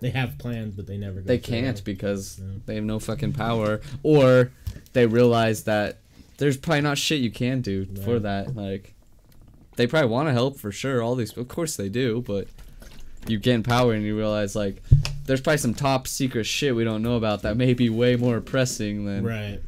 They 0.00 0.10
have 0.10 0.36
plans, 0.38 0.74
but 0.74 0.86
they 0.86 0.96
never. 0.98 1.20
Go 1.20 1.26
they 1.26 1.38
can't 1.38 1.82
because 1.84 2.38
Yeah. 2.40 2.58
they 2.66 2.74
have 2.74 2.84
no 2.84 2.98
fucking 2.98 3.32
power, 3.34 3.80
or 4.02 4.50
they 4.92 5.06
realize 5.06 5.62
that 5.64 5.98
there's 6.38 6.56
probably 6.56 6.80
not 6.80 6.98
shit 6.98 7.20
you 7.20 7.30
can 7.30 7.60
do 7.60 7.84
for 8.04 8.18
that. 8.18 8.56
Like 8.56 8.94
they 9.76 9.86
probably 9.86 10.10
want 10.10 10.28
to 10.28 10.32
help 10.32 10.58
for 10.58 10.72
sure. 10.72 11.02
All 11.02 11.14
these, 11.14 11.36
of 11.36 11.48
course 11.48 11.76
they 11.76 11.88
do, 11.88 12.20
but 12.26 12.48
you 13.28 13.38
get 13.38 13.54
in 13.54 13.62
power 13.62 13.92
and 13.92 14.04
you 14.04 14.16
realize 14.16 14.56
like 14.56 14.82
there's 15.26 15.40
probably 15.40 15.58
some 15.58 15.72
top 15.74 16.08
secret 16.08 16.44
shit 16.44 16.74
we 16.74 16.82
don't 16.82 17.02
know 17.02 17.14
about 17.16 17.42
that 17.42 17.56
may 17.56 17.72
be 17.72 17.88
way 17.88 18.16
more 18.16 18.40
pressing 18.40 19.04
than 19.04 19.22
Right. 19.24 19.60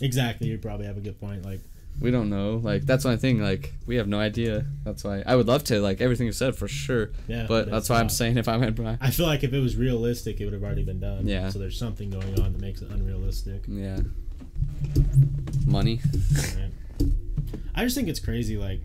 Exactly. 0.00 0.48
You 0.48 0.56
probably 0.58 0.86
have 0.86 0.96
a 0.96 1.00
good 1.00 1.20
point. 1.20 1.44
Like 1.44 1.60
we 2.00 2.10
don't 2.10 2.30
know. 2.30 2.56
Like 2.62 2.82
that's 2.82 3.04
my 3.04 3.16
thing. 3.16 3.40
Like 3.40 3.72
we 3.86 3.96
have 3.96 4.08
no 4.08 4.18
idea. 4.18 4.64
That's 4.84 5.04
why 5.04 5.22
I 5.26 5.36
would 5.36 5.46
love 5.46 5.62
to 5.64 5.80
like 5.80 6.00
everything 6.00 6.26
you 6.26 6.32
said 6.32 6.56
for 6.56 6.66
sure. 6.68 7.10
yeah. 7.28 7.46
But 7.48 7.70
that's 7.70 7.88
why 7.88 8.00
I'm 8.00 8.08
saying 8.08 8.38
if 8.38 8.48
I 8.48 8.56
went 8.56 8.76
by, 8.76 8.98
I 9.00 9.10
feel 9.10 9.26
like 9.26 9.44
if 9.44 9.52
it 9.52 9.60
was 9.60 9.76
realistic, 9.76 10.40
it 10.40 10.44
would 10.44 10.54
have 10.54 10.62
already 10.64 10.84
been 10.84 11.00
done. 11.00 11.26
Yeah. 11.26 11.48
So 11.50 11.58
there's 11.58 11.78
something 11.78 12.10
going 12.10 12.40
on 12.40 12.52
that 12.52 12.60
makes 12.60 12.82
it 12.82 12.90
unrealistic. 12.90 13.64
yeah, 13.68 14.00
money. 15.66 16.00
Right. 16.34 16.70
I 17.74 17.84
just 17.84 17.96
think 17.96 18.08
it's 18.08 18.20
crazy. 18.20 18.56
Like, 18.56 18.80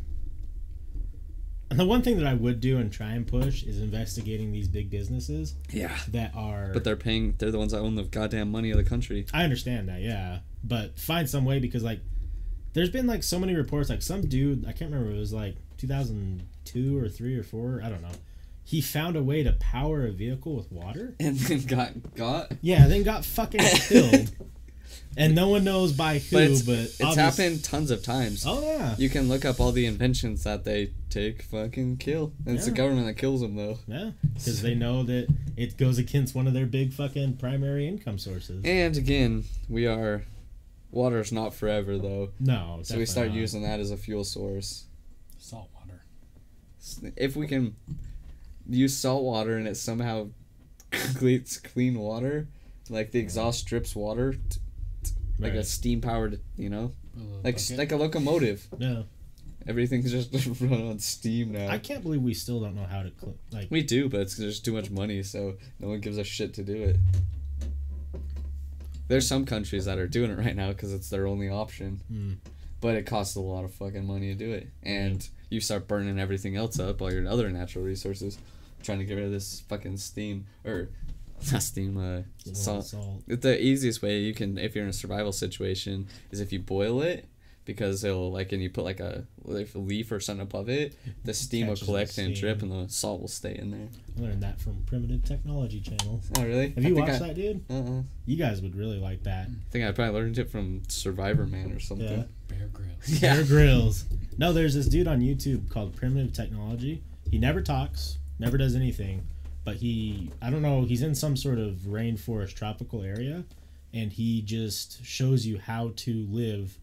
and 1.69 1.77
the 1.79 1.85
one 1.85 2.01
thing 2.01 2.17
that 2.17 2.25
I 2.27 2.33
would 2.33 2.61
do 2.61 2.77
and 2.77 2.91
try 2.91 3.11
and 3.11 3.27
push 3.27 3.63
is 3.63 3.81
investigating 3.81 4.51
these 4.53 4.67
big 4.69 4.89
businesses 4.89 5.55
Yeah. 5.71 5.97
that 6.09 6.33
are. 6.35 6.71
But 6.73 6.83
they're 6.85 6.95
paying. 6.95 7.35
They're 7.37 7.51
the 7.51 7.57
ones 7.59 7.73
that 7.73 7.79
own 7.79 7.95
the 7.95 8.03
goddamn 8.03 8.51
money 8.51 8.71
of 8.71 8.77
the 8.77 8.83
country. 8.85 9.25
I 9.33 9.43
understand 9.43 9.89
that, 9.89 10.01
yeah, 10.01 10.39
but 10.63 10.97
find 10.99 11.29
some 11.29 11.43
way 11.45 11.59
because 11.59 11.83
like, 11.83 11.99
there's 12.77 12.89
been 12.89 13.07
like 13.07 13.23
so 13.23 13.39
many 13.39 13.55
reports. 13.55 13.89
Like 13.89 14.01
some 14.01 14.21
dude, 14.27 14.65
I 14.67 14.71
can't 14.71 14.91
remember. 14.91 15.11
It 15.15 15.19
was 15.19 15.33
like 15.33 15.55
2002 15.77 16.97
or 16.97 17.09
three 17.09 17.35
or 17.37 17.43
four. 17.43 17.81
I 17.83 17.89
don't 17.89 18.01
know. 18.01 18.09
He 18.63 18.81
found 18.81 19.15
a 19.15 19.23
way 19.23 19.43
to 19.43 19.53
power 19.53 20.05
a 20.05 20.11
vehicle 20.11 20.55
with 20.55 20.71
water. 20.71 21.15
And 21.19 21.37
then 21.37 21.65
got 21.65 22.15
got. 22.15 22.51
Yeah, 22.61 22.87
then 22.87 23.03
got 23.03 23.25
fucking 23.25 23.61
killed. 23.87 24.31
And 25.17 25.33
no 25.33 25.49
one 25.49 25.63
knows 25.63 25.93
by 25.93 26.19
who, 26.19 26.35
But 26.35 26.43
it's, 26.43 26.61
but 26.61 26.77
it's 26.79 27.01
obvious- 27.01 27.15
happened 27.37 27.63
tons 27.63 27.89
of 27.91 28.03
times. 28.03 28.43
Oh 28.45 28.61
yeah, 28.61 28.95
You 28.97 29.09
can 29.09 29.27
look 29.27 29.45
up 29.45 29.59
all 29.59 29.71
the 29.71 29.85
inventions 29.87 30.43
that 30.43 30.63
they 30.63 30.91
take, 31.09 31.41
fucking 31.41 31.97
kill. 31.97 32.33
And 32.45 32.55
it's 32.55 32.65
the 32.65 32.71
government 32.71 33.07
that 33.07 33.15
kills 33.15 33.41
them 33.41 33.55
though. 33.55 33.79
yeah, 33.87 34.11
because 34.35 34.61
they 34.61 34.75
know 34.75 35.03
that 35.03 35.27
it 35.55 35.75
goes 35.77 35.97
against 35.97 36.35
one 36.35 36.45
of 36.45 36.53
their 36.53 36.67
big 36.67 36.93
fucking 36.93 37.37
primary 37.37 37.87
income 37.87 38.19
sources. 38.19 38.63
And 38.63 38.95
again, 38.95 39.45
we 39.67 39.87
are. 39.87 40.23
Water's 40.91 41.31
not 41.31 41.53
forever 41.53 41.97
though, 41.97 42.29
No, 42.39 42.79
so 42.83 42.97
we 42.97 43.05
start 43.05 43.27
not. 43.29 43.35
using 43.37 43.61
that 43.63 43.79
as 43.79 43.91
a 43.91 43.97
fuel 43.97 44.23
source. 44.23 44.85
Salt 45.37 45.69
water. 45.75 46.03
If 47.15 47.35
we 47.35 47.47
can 47.47 47.75
use 48.69 48.95
salt 48.95 49.23
water 49.23 49.57
and 49.57 49.67
it 49.67 49.75
somehow 49.75 50.29
creates 51.15 51.59
clean 51.59 51.99
water, 51.99 52.47
like 52.89 53.11
the 53.11 53.19
exhaust 53.19 53.65
drips 53.65 53.95
water, 53.95 54.33
t- 54.33 54.59
t- 55.03 55.11
like 55.39 55.53
a 55.53 55.63
steam 55.63 55.99
powered, 56.01 56.39
you 56.55 56.69
know, 56.69 56.93
like 57.43 57.55
bucket. 57.55 57.77
like 57.77 57.91
a 57.91 57.97
locomotive. 57.97 58.67
Yeah, 58.77 59.03
Everything's 59.67 60.11
just 60.11 60.33
run 60.61 60.87
on 60.87 60.99
steam 60.99 61.51
now. 61.51 61.67
I 61.67 61.77
can't 61.79 62.01
believe 62.01 62.21
we 62.21 62.33
still 62.33 62.61
don't 62.61 62.75
know 62.75 62.85
how 62.85 63.03
to 63.03 63.11
cl- 63.19 63.35
like. 63.51 63.67
We 63.69 63.83
do, 63.83 64.07
but 64.07 64.21
it's 64.21 64.37
just 64.37 64.63
too 64.63 64.71
much 64.71 64.89
money, 64.89 65.21
so 65.23 65.57
no 65.79 65.89
one 65.89 65.99
gives 65.99 66.17
a 66.17 66.23
shit 66.23 66.53
to 66.53 66.63
do 66.63 66.73
it. 66.81 66.95
There's 69.07 69.27
some 69.27 69.45
countries 69.45 69.85
that 69.85 69.97
are 69.97 70.07
doing 70.07 70.31
it 70.31 70.37
right 70.37 70.55
now 70.55 70.69
because 70.69 70.93
it's 70.93 71.09
their 71.09 71.27
only 71.27 71.49
option, 71.49 72.01
Hmm. 72.07 72.33
but 72.81 72.95
it 72.95 73.05
costs 73.05 73.35
a 73.35 73.41
lot 73.41 73.63
of 73.63 73.73
fucking 73.73 74.05
money 74.05 74.27
to 74.27 74.35
do 74.35 74.51
it, 74.51 74.67
and 74.83 75.27
you 75.49 75.59
start 75.61 75.87
burning 75.87 76.19
everything 76.19 76.55
else 76.55 76.79
up, 76.79 77.01
all 77.01 77.11
your 77.11 77.25
other 77.27 77.49
natural 77.49 77.83
resources, 77.85 78.37
trying 78.83 78.99
to 78.99 79.05
get 79.05 79.15
rid 79.15 79.25
of 79.25 79.31
this 79.31 79.61
fucking 79.61 79.97
steam 79.97 80.45
or 80.65 80.89
not 81.51 81.63
steam, 81.63 81.97
uh, 81.97 82.21
salt. 82.53 82.85
salt. 82.85 83.23
The 83.27 83.61
easiest 83.61 84.01
way 84.01 84.19
you 84.19 84.33
can, 84.33 84.57
if 84.57 84.75
you're 84.75 84.83
in 84.83 84.89
a 84.89 84.93
survival 84.93 85.31
situation, 85.31 86.07
is 86.31 86.39
if 86.39 86.51
you 86.51 86.59
boil 86.59 87.01
it 87.01 87.25
because 87.67 88.03
it'll 88.05 88.31
like 88.31 88.53
and 88.53 88.63
you 88.63 88.69
put 88.69 88.85
like 88.85 89.01
a 89.01 89.25
like 89.43 89.75
a 89.75 89.77
leaf 89.77 90.11
or 90.11 90.19
something 90.19 90.41
above 90.41 90.69
it, 90.69 90.95
the 91.25 91.33
steam 91.33 91.67
will 91.67 91.75
Catches 91.75 91.81
the 91.81 91.85
collect 91.85 92.17
and 92.17 92.33
drip, 92.33 92.61
and 92.63 92.71
the 92.71 92.91
salt 92.91 93.21
will 93.21 93.27
stay 93.27 93.55
in 93.55 93.69
there. 93.69 93.89
I 94.17 94.21
learned 94.21 94.41
that 94.41 94.59
from 94.59 94.81
Primitive 94.87 95.23
Technology 95.25 95.81
Channel. 95.81 96.21
Oh 96.37 96.43
really? 96.43 96.69
Have 96.69 96.83
you 96.83 96.93
I 96.93 96.95
think 96.95 97.07
watched 97.07 97.21
I, 97.21 97.27
that, 97.27 97.35
dude? 97.35 97.65
Uh-uh. 97.69 98.01
You 98.25 98.37
guys 98.37 98.61
would 98.61 98.75
really 98.75 98.99
like 98.99 99.23
that. 99.23 99.47
I 99.47 99.71
think 99.71 99.85
I 99.85 99.91
probably 99.91 100.13
learned 100.19 100.39
it 100.39 100.49
from 100.49 100.81
Survivor 100.87 101.45
Man 101.45 101.73
or 101.73 101.79
something. 101.79 102.07
Yeah. 102.07 102.23
Bear 102.47 102.69
Grylls. 102.71 102.95
Yeah. 103.21 103.35
Bear 103.35 103.43
Grylls. 103.43 104.05
No, 104.37 104.53
there's 104.53 104.73
this 104.73 104.87
dude 104.87 105.07
on 105.07 105.19
YouTube 105.19 105.69
called 105.69 105.95
Primitive 105.95 106.33
Technology. 106.33 107.03
He 107.29 107.37
never 107.37 107.61
talks, 107.61 108.17
never 108.39 108.57
does 108.57 108.75
anything, 108.75 109.27
but 109.65 109.75
he 109.75 110.31
I 110.41 110.49
don't 110.49 110.61
know, 110.61 110.85
he's 110.85 111.01
in 111.01 111.13
some 111.13 111.35
sort 111.35 111.59
of 111.59 111.73
rainforest 111.85 112.55
tropical 112.55 113.03
area 113.03 113.43
and 113.93 114.11
he 114.11 114.41
just 114.41 115.03
shows 115.05 115.45
you 115.45 115.57
how 115.57 115.91
to 115.95 116.25
live 116.29 116.77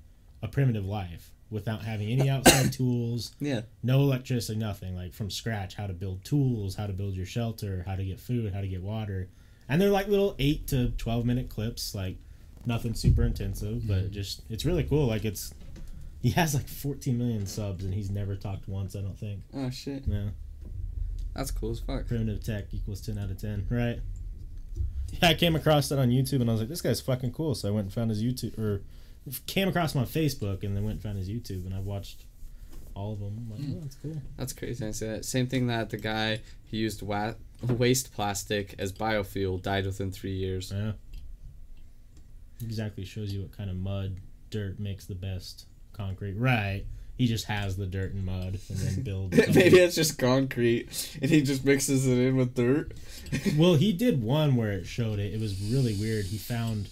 a 0.44 0.48
primitive 0.48 0.84
life 0.84 1.32
without 1.50 1.82
having 1.82 2.08
any 2.08 2.28
outside 2.28 2.72
tools, 2.72 3.34
Yeah. 3.40 3.62
no 3.82 4.00
electricity, 4.00 4.58
nothing. 4.58 4.94
Like 4.94 5.14
from 5.14 5.30
scratch, 5.30 5.74
how 5.74 5.86
to 5.86 5.92
build 5.92 6.24
tools, 6.24 6.74
how 6.76 6.86
to 6.86 6.92
build 6.92 7.14
your 7.14 7.26
shelter, 7.26 7.82
how 7.86 7.96
to 7.96 8.04
get 8.04 8.20
food, 8.20 8.52
how 8.52 8.60
to 8.60 8.68
get 8.68 8.82
water. 8.82 9.28
And 9.68 9.80
they're 9.80 9.90
like 9.90 10.08
little 10.08 10.36
8 10.38 10.66
to 10.68 10.90
12 10.90 11.24
minute 11.24 11.48
clips, 11.48 11.94
like 11.94 12.18
nothing 12.66 12.94
super 12.94 13.22
intensive, 13.24 13.86
but 13.88 14.04
mm-hmm. 14.04 14.12
just 14.12 14.42
it's 14.50 14.64
really 14.64 14.84
cool. 14.84 15.06
Like 15.06 15.24
it's 15.24 15.54
he 16.20 16.30
has 16.30 16.54
like 16.54 16.68
14 16.68 17.16
million 17.16 17.46
subs 17.46 17.84
and 17.84 17.94
he's 17.94 18.10
never 18.10 18.36
talked 18.36 18.68
once, 18.68 18.94
I 18.94 19.00
don't 19.00 19.18
think. 19.18 19.40
Oh 19.54 19.70
shit. 19.70 20.04
Yeah. 20.06 20.28
That's 21.34 21.50
cool 21.50 21.72
as 21.72 21.80
fuck. 21.80 22.06
Primitive 22.06 22.44
tech 22.44 22.66
equals 22.72 23.00
10 23.00 23.18
out 23.18 23.30
of 23.30 23.40
10, 23.40 23.66
right? 23.70 24.00
Yeah, 25.22 25.28
I 25.28 25.34
came 25.34 25.56
across 25.56 25.88
that 25.88 25.98
on 25.98 26.10
YouTube 26.10 26.40
and 26.40 26.50
I 26.50 26.52
was 26.52 26.60
like, 26.60 26.68
this 26.68 26.80
guy's 26.80 27.00
fucking 27.00 27.32
cool. 27.32 27.54
So 27.54 27.68
I 27.68 27.70
went 27.70 27.86
and 27.86 27.92
found 27.92 28.10
his 28.10 28.22
YouTube, 28.22 28.58
or 28.58 28.82
came 29.46 29.68
across 29.68 29.94
him 29.94 30.00
on 30.00 30.06
Facebook 30.06 30.62
and 30.64 30.76
then 30.76 30.84
went 30.84 30.94
and 30.94 31.02
found 31.02 31.18
his 31.18 31.28
YouTube 31.28 31.64
and 31.66 31.74
I've 31.74 31.84
watched 31.86 32.24
all 32.94 33.12
of 33.14 33.20
them. 33.20 33.38
I'm 33.38 33.50
like, 33.50 33.76
oh, 33.76 33.80
that's 33.82 33.96
cool. 33.96 34.22
That's 34.36 34.52
crazy. 34.52 34.86
I 34.86 34.90
see 34.92 35.06
that. 35.06 35.24
Same 35.24 35.46
thing 35.46 35.66
that 35.68 35.90
the 35.90 35.96
guy 35.96 36.40
who 36.70 36.76
used 36.76 37.02
wa- 37.02 37.34
waste 37.62 38.12
plastic 38.14 38.74
as 38.78 38.92
biofuel 38.92 39.60
died 39.62 39.86
within 39.86 40.10
three 40.12 40.34
years. 40.34 40.72
Yeah. 40.74 40.92
Exactly 42.62 43.04
shows 43.04 43.32
you 43.32 43.42
what 43.42 43.56
kind 43.56 43.68
of 43.70 43.76
mud, 43.76 44.16
dirt 44.50 44.78
makes 44.78 45.06
the 45.06 45.14
best 45.14 45.66
concrete. 45.92 46.34
Right. 46.36 46.84
He 47.18 47.26
just 47.26 47.44
has 47.46 47.76
the 47.76 47.86
dirt 47.86 48.12
and 48.12 48.24
mud 48.26 48.58
and 48.68 48.78
then 48.78 49.02
builds. 49.04 49.36
Maybe 49.54 49.78
it's 49.78 49.94
just 49.94 50.18
concrete, 50.18 51.16
and 51.22 51.30
he 51.30 51.42
just 51.42 51.64
mixes 51.64 52.06
it 52.08 52.18
in 52.18 52.36
with 52.36 52.54
dirt. 52.54 52.92
well, 53.56 53.74
he 53.74 53.92
did 54.04 54.22
one 54.22 54.56
where 54.56 54.72
it 54.72 54.86
showed 54.86 55.18
it. 55.18 55.32
It 55.34 55.40
was 55.40 55.60
really 55.62 55.94
weird. 55.94 56.26
He 56.26 56.38
found. 56.38 56.88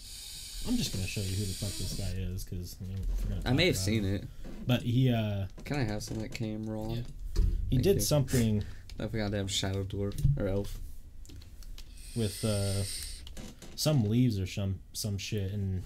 I'm 0.69 0.77
just 0.77 0.93
gonna 0.95 1.07
show 1.07 1.21
you 1.21 1.35
who 1.35 1.45
the 1.45 1.53
fuck 1.55 1.71
this 1.71 1.95
guy 1.95 2.13
is 2.17 2.45
because 2.45 2.77
I, 2.81 2.85
mean, 3.35 3.43
I 3.47 3.53
may 3.53 3.67
have 3.67 3.77
seen 3.77 4.05
him. 4.05 4.15
it. 4.15 4.25
But 4.67 4.83
he 4.83 5.13
uh 5.13 5.47
Can 5.65 5.79
I 5.79 5.85
have 5.85 6.03
some 6.03 6.19
that 6.21 6.33
came 6.33 6.65
raw? 6.69 6.89
Yeah. 6.89 7.03
he 7.71 7.77
Thank 7.77 7.83
did 7.83 7.95
you. 7.97 8.01
something 8.01 8.65
I 9.01 9.07
forgot 9.09 9.31
to 9.33 9.39
have 9.39 9.51
shadow 9.51 9.83
dwarf 9.85 10.15
or 10.39 10.47
elf. 10.47 10.79
with 12.15 12.45
uh 12.45 12.83
some 13.75 14.05
leaves 14.09 14.39
or 14.39 14.47
some 14.47 14.79
some 14.93 15.19
shit 15.19 15.51
and 15.53 15.83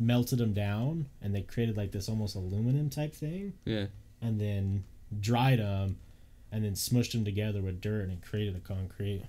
melted 0.00 0.38
them 0.38 0.52
down 0.52 1.06
and 1.20 1.32
they 1.34 1.42
created 1.42 1.76
like 1.76 1.92
this 1.92 2.08
almost 2.08 2.34
aluminum 2.34 2.90
type 2.90 3.14
thing 3.14 3.52
Yeah. 3.64 3.86
and 4.20 4.40
then 4.40 4.82
dried 5.20 5.60
them 5.60 5.98
and 6.50 6.64
then 6.64 6.72
smushed 6.72 7.12
them 7.12 7.24
together 7.24 7.60
with 7.62 7.80
dirt 7.80 8.02
and 8.08 8.12
it 8.12 8.22
created 8.22 8.56
a 8.56 8.60
concrete. 8.60 9.22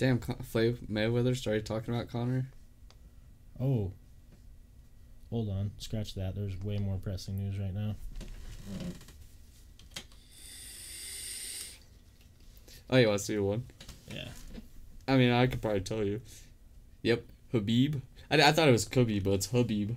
Damn, 0.00 0.18
Flav 0.18 0.78
Mayweather 0.90 1.36
started 1.36 1.66
talking 1.66 1.92
about 1.92 2.08
Conor. 2.08 2.46
Oh. 3.60 3.92
Hold 5.28 5.50
on, 5.50 5.72
scratch 5.76 6.14
that. 6.14 6.34
There's 6.34 6.58
way 6.62 6.78
more 6.78 6.96
pressing 6.96 7.36
news 7.36 7.58
right 7.58 7.74
now. 7.74 7.96
Oh, 12.88 12.96
you 12.96 13.08
want 13.08 13.20
to 13.20 13.24
see 13.26 13.38
one? 13.38 13.64
Yeah. 14.10 14.28
I 15.06 15.18
mean, 15.18 15.32
I 15.32 15.46
could 15.46 15.60
probably 15.60 15.82
tell 15.82 16.02
you. 16.02 16.22
Yep, 17.02 17.22
Habib. 17.52 17.96
I, 18.30 18.40
I 18.40 18.52
thought 18.52 18.68
it 18.68 18.72
was 18.72 18.88
Khabib, 18.88 19.24
but 19.24 19.32
it's 19.32 19.50
Habib. 19.50 19.96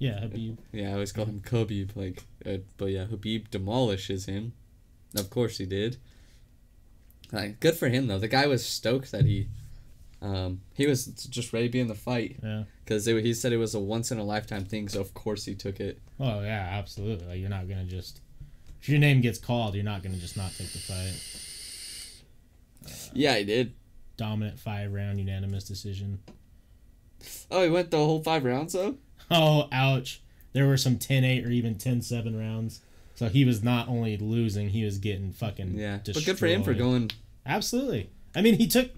Yeah, 0.00 0.18
Habib. 0.18 0.58
Yeah, 0.72 0.88
I 0.88 0.92
always 0.94 1.12
call 1.12 1.26
him 1.26 1.42
Khabib. 1.42 1.94
Like, 1.94 2.24
uh, 2.44 2.58
but 2.76 2.86
yeah, 2.86 3.04
Habib 3.04 3.50
demolishes 3.52 4.26
him. 4.26 4.54
Of 5.16 5.30
course 5.30 5.58
he 5.58 5.66
did. 5.66 5.98
Like, 7.32 7.60
good 7.60 7.74
for 7.74 7.88
him 7.88 8.06
though. 8.06 8.18
The 8.18 8.28
guy 8.28 8.46
was 8.46 8.64
stoked 8.64 9.12
that 9.12 9.24
he, 9.26 9.48
um, 10.22 10.60
he 10.74 10.86
was 10.86 11.06
just 11.06 11.52
ready 11.52 11.66
to 11.68 11.72
be 11.72 11.80
in 11.80 11.86
the 11.88 11.94
fight 11.94 12.36
Yeah. 12.42 12.64
because 12.84 13.04
he 13.06 13.34
said 13.34 13.52
it 13.52 13.58
was 13.58 13.74
a 13.74 13.78
once 13.80 14.10
in 14.10 14.18
a 14.18 14.24
lifetime 14.24 14.64
thing. 14.64 14.88
So 14.88 15.00
of 15.00 15.12
course 15.14 15.44
he 15.44 15.54
took 15.54 15.78
it. 15.80 16.00
Oh 16.18 16.40
yeah, 16.40 16.68
absolutely. 16.72 17.26
Like 17.26 17.38
you're 17.40 17.50
not 17.50 17.68
gonna 17.68 17.84
just 17.84 18.20
if 18.80 18.88
your 18.88 18.98
name 18.98 19.20
gets 19.20 19.38
called, 19.38 19.74
you're 19.74 19.84
not 19.84 20.02
gonna 20.02 20.16
just 20.16 20.36
not 20.36 20.52
take 20.56 20.72
the 20.72 20.78
fight. 20.78 21.20
Yeah, 23.12 23.36
he 23.36 23.44
did. 23.44 23.74
Dominant 24.16 24.58
five 24.58 24.92
round 24.92 25.18
unanimous 25.18 25.64
decision. 25.64 26.20
Oh, 27.50 27.62
he 27.64 27.70
went 27.70 27.90
the 27.90 27.98
whole 27.98 28.22
five 28.22 28.44
rounds 28.44 28.72
though. 28.72 28.96
Oh, 29.30 29.68
ouch. 29.72 30.22
There 30.54 30.66
were 30.66 30.78
some 30.78 30.96
10-8 30.96 31.44
or 31.46 31.50
even 31.50 31.74
10-7 31.74 32.38
rounds. 32.38 32.80
So 33.18 33.28
he 33.28 33.44
was 33.44 33.64
not 33.64 33.88
only 33.88 34.16
losing, 34.16 34.68
he 34.68 34.84
was 34.84 34.98
getting 34.98 35.32
fucking 35.32 35.76
Yeah, 35.76 35.96
destroyed. 35.98 36.14
but 36.14 36.24
good 36.24 36.38
for 36.38 36.46
him 36.46 36.62
for 36.62 36.72
going. 36.72 37.10
Absolutely. 37.44 38.10
I 38.36 38.42
mean, 38.42 38.54
he 38.54 38.68
took. 38.68 38.92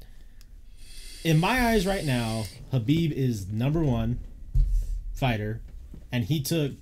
In 1.24 1.38
my 1.40 1.68
eyes, 1.68 1.86
right 1.86 2.04
now, 2.04 2.44
Habib 2.70 3.12
is 3.12 3.48
number 3.48 3.80
one 3.82 4.18
fighter, 5.14 5.62
and 6.12 6.24
he 6.24 6.42
took. 6.42 6.72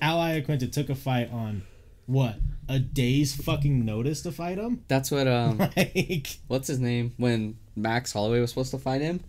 Al 0.00 0.16
Iaquinta 0.18 0.72
took 0.72 0.88
a 0.88 0.94
fight 0.94 1.30
on 1.30 1.62
what 2.06 2.36
a 2.70 2.78
day's 2.78 3.36
fucking 3.36 3.84
notice 3.84 4.22
to 4.22 4.32
fight 4.32 4.56
him. 4.56 4.82
That's 4.88 5.10
what 5.10 5.28
um. 5.28 5.58
like, 5.76 6.38
what's 6.46 6.68
his 6.68 6.78
name 6.78 7.12
when 7.18 7.58
Max 7.76 8.14
Holloway 8.14 8.40
was 8.40 8.48
supposed 8.48 8.70
to 8.70 8.78
fight 8.78 9.02
him? 9.02 9.20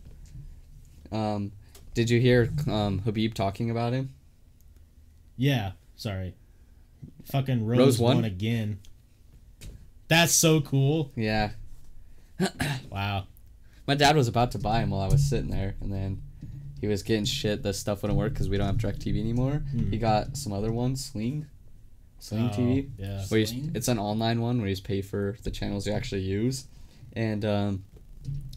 Um, 1.12 1.52
did 1.94 2.10
you 2.10 2.22
hear 2.22 2.50
um 2.68 3.00
Habib 3.00 3.34
talking 3.34 3.70
about 3.70 3.92
him? 3.92 4.14
yeah. 5.36 5.72
Sorry. 5.98 6.34
Fucking 7.32 7.66
Rose, 7.66 7.78
Rose 7.80 8.00
won? 8.00 8.16
won? 8.18 8.26
again. 8.26 8.80
That's 10.08 10.34
so 10.34 10.62
cool. 10.62 11.12
Yeah, 11.16 11.52
Wow. 12.90 13.28
my 13.88 13.96
dad 13.96 14.16
was 14.16 14.28
about 14.28 14.52
to 14.52 14.58
buy 14.60 14.80
him 14.80 14.90
while 14.90 15.02
I 15.02 15.08
was 15.08 15.24
sitting 15.30 15.52
there, 15.52 15.76
and 15.82 15.94
then 15.94 16.22
he 16.82 16.88
was 16.88 17.04
getting 17.04 17.26
shit. 17.26 17.62
The 17.62 17.74
stuff 17.74 18.02
wouldn't 18.02 18.18
work 18.18 18.34
because 18.34 18.50
we 18.50 18.58
don't 18.58 18.66
have 18.68 18.78
DirecTV 18.78 19.20
anymore. 19.20 19.62
Hmm. 19.72 19.92
He 19.92 19.98
got 19.98 20.36
some 20.38 20.52
other 20.54 20.72
one, 20.72 20.96
Sling, 20.96 21.46
Sling 22.18 22.50
Oh, 22.52 22.58
TV. 22.58 22.90
Yeah. 22.98 23.24
Where 23.28 23.46
Sling? 23.46 23.72
it's 23.76 23.88
an 23.88 24.00
online 24.00 24.42
one 24.42 24.58
where 24.60 24.68
you 24.68 24.74
just 24.74 24.84
pay 24.86 25.02
for 25.04 25.38
the 25.44 25.52
channels 25.52 25.86
you 25.86 25.94
actually 25.94 26.22
use, 26.22 26.66
and 27.14 27.46
um, 27.46 27.84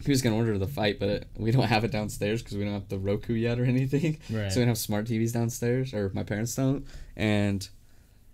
he 0.03 0.09
was 0.09 0.23
gonna 0.23 0.35
order 0.37 0.57
the 0.57 0.67
fight, 0.67 0.99
but 0.99 1.25
we 1.37 1.51
don't 1.51 1.67
have 1.67 1.83
it 1.83 1.91
downstairs 1.91 2.41
because 2.41 2.57
we 2.57 2.63
don't 2.63 2.73
have 2.73 2.89
the 2.89 2.97
Roku 2.97 3.33
yet 3.35 3.59
or 3.59 3.65
anything. 3.65 4.17
Right. 4.31 4.51
So 4.51 4.59
we 4.59 4.61
don't 4.65 4.69
have 4.69 4.77
smart 4.79 5.05
TVs 5.05 5.33
downstairs, 5.33 5.93
or 5.93 6.09
my 6.15 6.23
parents 6.23 6.55
don't, 6.55 6.85
and 7.15 7.67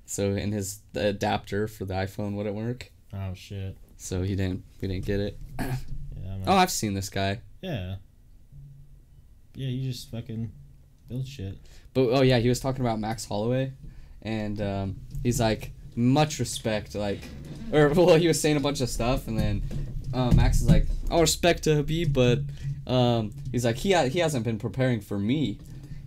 so 0.09 0.31
in 0.33 0.51
his 0.51 0.79
the 0.93 1.07
adapter 1.07 1.67
for 1.67 1.85
the 1.85 1.93
iPhone 1.93 2.33
wouldn't 2.35 2.55
work, 2.55 2.91
oh 3.13 3.33
shit. 3.35 3.77
so 3.97 4.23
he 4.23 4.35
didn't. 4.35 4.63
We 4.81 4.87
didn't 4.87 5.05
get 5.05 5.19
it. 5.19 5.37
Yeah. 5.59 5.75
Oh, 6.47 6.53
I've 6.55 6.71
seen 6.71 6.93
this 6.93 7.09
guy, 7.09 7.41
Yeah. 7.61 7.95
Yeah, 9.55 9.67
you 9.67 9.91
just 9.91 10.09
fucking 10.09 10.51
build 11.09 11.27
shit. 11.27 11.57
but 11.93 12.01
oh 12.09 12.21
yeah, 12.21 12.39
he 12.39 12.47
was 12.47 12.59
talking 12.61 12.79
about 12.81 12.97
Max 12.99 13.25
Holloway, 13.25 13.73
and 14.21 14.61
um, 14.61 14.95
he's 15.21 15.39
like 15.39 15.71
much 15.95 16.39
respect, 16.39 16.95
like, 16.95 17.19
or 17.73 17.89
well, 17.93 18.15
he 18.15 18.27
was 18.27 18.39
saying 18.39 18.55
a 18.55 18.61
bunch 18.61 18.79
of 18.79 18.87
stuff, 18.89 19.27
and 19.27 19.37
then 19.37 19.63
uh, 20.13 20.31
Max 20.31 20.61
is 20.61 20.69
like, 20.69 20.85
all 21.11 21.19
respect 21.21 21.63
to 21.63 21.75
Habib, 21.75 22.13
but 22.13 22.39
um, 22.87 23.33
he's 23.51 23.65
like 23.65 23.75
he 23.75 23.91
ha- 23.91 24.05
he 24.07 24.19
hasn't 24.19 24.45
been 24.45 24.59
preparing 24.59 25.01
for 25.01 25.19
me. 25.19 25.59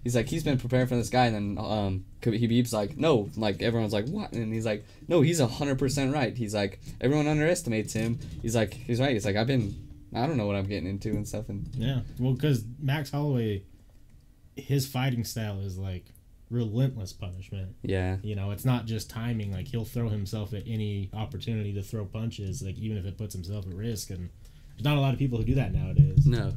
He's 0.03 0.17
like 0.17 0.29
he's 0.29 0.45
been 0.45 0.59
preparing 0.59 0.87
for 0.87 0.97
this 0.97 1.11
guy, 1.11 1.27
and 1.27 1.57
then 1.57 1.65
um, 1.65 2.05
Habib's 2.25 2.73
like 2.73 2.97
no, 2.97 3.29
like 3.37 3.63
everyone's 3.63 3.93
like 3.93 4.07
what, 4.07 4.33
and 4.33 4.53
he's 4.53 4.67
like 4.67 4.85
no, 5.09 5.21
he's 5.21 5.41
a 5.41 5.47
hundred 5.47 5.79
percent 5.79 6.13
right. 6.15 6.37
He's 6.37 6.55
like 6.55 6.81
everyone 7.01 7.27
underestimates 7.27 7.93
him. 7.93 8.19
He's 8.41 8.55
like 8.57 8.75
he's 8.75 9.01
right. 9.01 9.13
He's 9.13 9.25
like 9.25 9.37
I've 9.37 9.47
been 9.47 9.75
I 10.15 10.27
don't 10.27 10.37
know 10.37 10.47
what 10.47 10.57
I'm 10.57 10.67
getting 10.67 10.89
into 10.89 11.11
and 11.11 11.27
stuff, 11.27 11.49
and 11.49 11.69
Yeah. 11.75 12.01
Well, 12.19 12.35
because 12.35 12.65
Max 12.79 13.11
Holloway, 13.11 13.63
his 14.57 14.87
fighting 14.87 15.25
style 15.25 15.61
is 15.61 15.79
like 15.79 16.05
relentless 16.51 17.15
punishment. 17.15 17.75
yeah, 17.83 18.19
You 18.23 18.37
know, 18.37 18.51
it's 18.51 18.65
not 18.67 18.85
just 18.85 19.09
timing. 19.09 19.53
Like 19.53 19.69
he'll 19.69 19.87
throw 19.87 20.09
himself 20.11 20.53
at 20.53 20.65
any 20.67 21.09
opportunity 21.15 21.73
to 21.73 21.83
throw 21.83 22.05
punches, 22.05 22.63
like 22.63 22.77
even 22.77 22.99
if 22.99 23.07
it 23.07 23.17
puts 23.17 23.35
himself 23.35 23.67
at 23.67 23.75
risk. 23.75 24.11
And 24.11 24.29
there's 24.77 24.85
not 24.85 24.99
a 24.99 25.01
lot 25.01 25.15
of 25.15 25.19
people 25.19 25.39
who 25.39 25.45
do 25.45 25.55
that 25.55 25.73
nowadays. 25.73 26.27
no, 26.27 26.53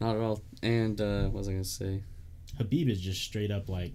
not 0.00 0.16
at 0.16 0.22
all. 0.22 0.40
And 0.62 0.98
uh, 1.00 1.24
what 1.24 1.34
was 1.34 1.48
I 1.48 1.52
gonna 1.52 1.64
say? 1.64 2.02
Habib 2.56 2.88
is 2.88 3.00
just 3.00 3.22
straight 3.22 3.50
up 3.50 3.68
like, 3.68 3.92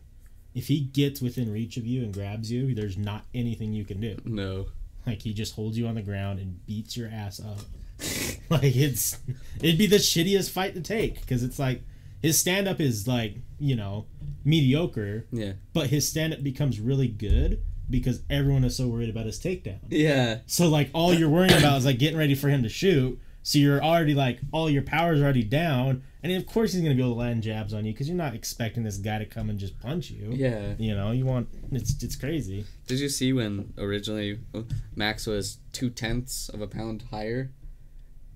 if 0.56 0.68
he 0.68 0.80
gets 0.80 1.22
within 1.22 1.52
reach 1.52 1.78
of 1.78 1.86
you 1.86 2.02
and 2.02 2.14
grabs 2.14 2.52
you, 2.52 2.74
there's 2.74 2.98
not 2.98 3.26
anything 3.36 3.74
you 3.74 3.86
can 3.86 4.00
do. 4.02 4.18
No. 4.26 4.68
Like 5.06 5.22
he 5.22 5.34
just 5.34 5.54
holds 5.54 5.78
you 5.78 5.86
on 5.88 5.94
the 5.96 6.02
ground 6.02 6.40
and 6.40 6.66
beats 6.66 6.98
your 6.98 7.10
ass 7.10 7.40
up. 7.40 7.60
like 8.50 8.76
it's 8.76 9.20
it'd 9.62 9.78
be 9.78 9.86
the 9.88 9.98
shittiest 9.98 10.50
fight 10.50 10.74
to 10.74 10.82
take 10.82 11.22
because 11.22 11.44
it's 11.44 11.60
like 11.60 11.82
his 12.22 12.38
stand 12.40 12.68
up 12.68 12.80
is 12.82 13.08
like 13.08 13.36
you 13.60 13.76
know 13.76 14.06
mediocre, 14.44 15.26
Yeah. 15.32 15.54
but 15.74 15.88
his 15.88 16.10
stand 16.10 16.34
up 16.34 16.42
becomes 16.44 16.80
really 16.80 17.08
good 17.08 17.62
because 17.90 18.22
everyone 18.30 18.64
is 18.64 18.76
so 18.76 18.88
worried 18.88 19.10
about 19.10 19.26
his 19.28 19.40
takedown. 19.40 19.80
Yeah. 19.90 20.40
So 20.48 20.70
like 20.70 20.90
all 20.94 21.14
you're 21.14 21.30
worrying 21.30 21.58
about 21.58 21.78
is 21.78 21.86
like 21.86 22.00
getting 22.00 22.18
ready 22.18 22.36
for 22.36 22.50
him 22.50 22.64
to 22.64 22.70
shoot. 22.70 23.20
So 23.44 23.60
you're 23.60 23.84
already 23.84 24.16
like 24.16 24.40
all 24.52 24.70
your 24.70 24.82
power's 24.82 25.20
are 25.22 25.24
already 25.24 25.44
down, 25.44 26.02
and 26.32 26.42
of 26.42 26.46
course 26.48 26.74
he's 26.74 26.82
gonna 26.82 26.96
be 26.96 27.02
able 27.02 27.14
to 27.14 27.20
land 27.20 27.44
jabs 27.44 27.74
on 27.74 27.86
you 27.86 27.94
because 27.94 28.08
you're 28.08 28.18
not 28.18 28.34
expecting 28.36 28.84
this 28.84 28.98
guy 28.98 29.20
to 29.20 29.26
come 29.26 29.50
and 29.50 29.60
just 29.60 29.80
punch 29.80 30.10
you. 30.10 30.32
Yeah. 30.32 30.74
You 30.78 30.96
know, 30.96 31.12
you 31.12 31.26
want 31.26 31.48
it's 31.72 32.02
it's 32.04 32.16
crazy. 32.16 32.66
Did 32.88 33.00
you 33.00 33.10
see 33.10 33.34
when 33.34 33.74
originally 33.78 34.40
uh, 34.54 34.62
Max 34.96 35.28
was 35.28 35.58
two 35.72 35.90
tenths 35.90 36.50
of 36.50 36.62
a 36.62 36.68
pound 36.68 37.04
higher? 37.12 37.52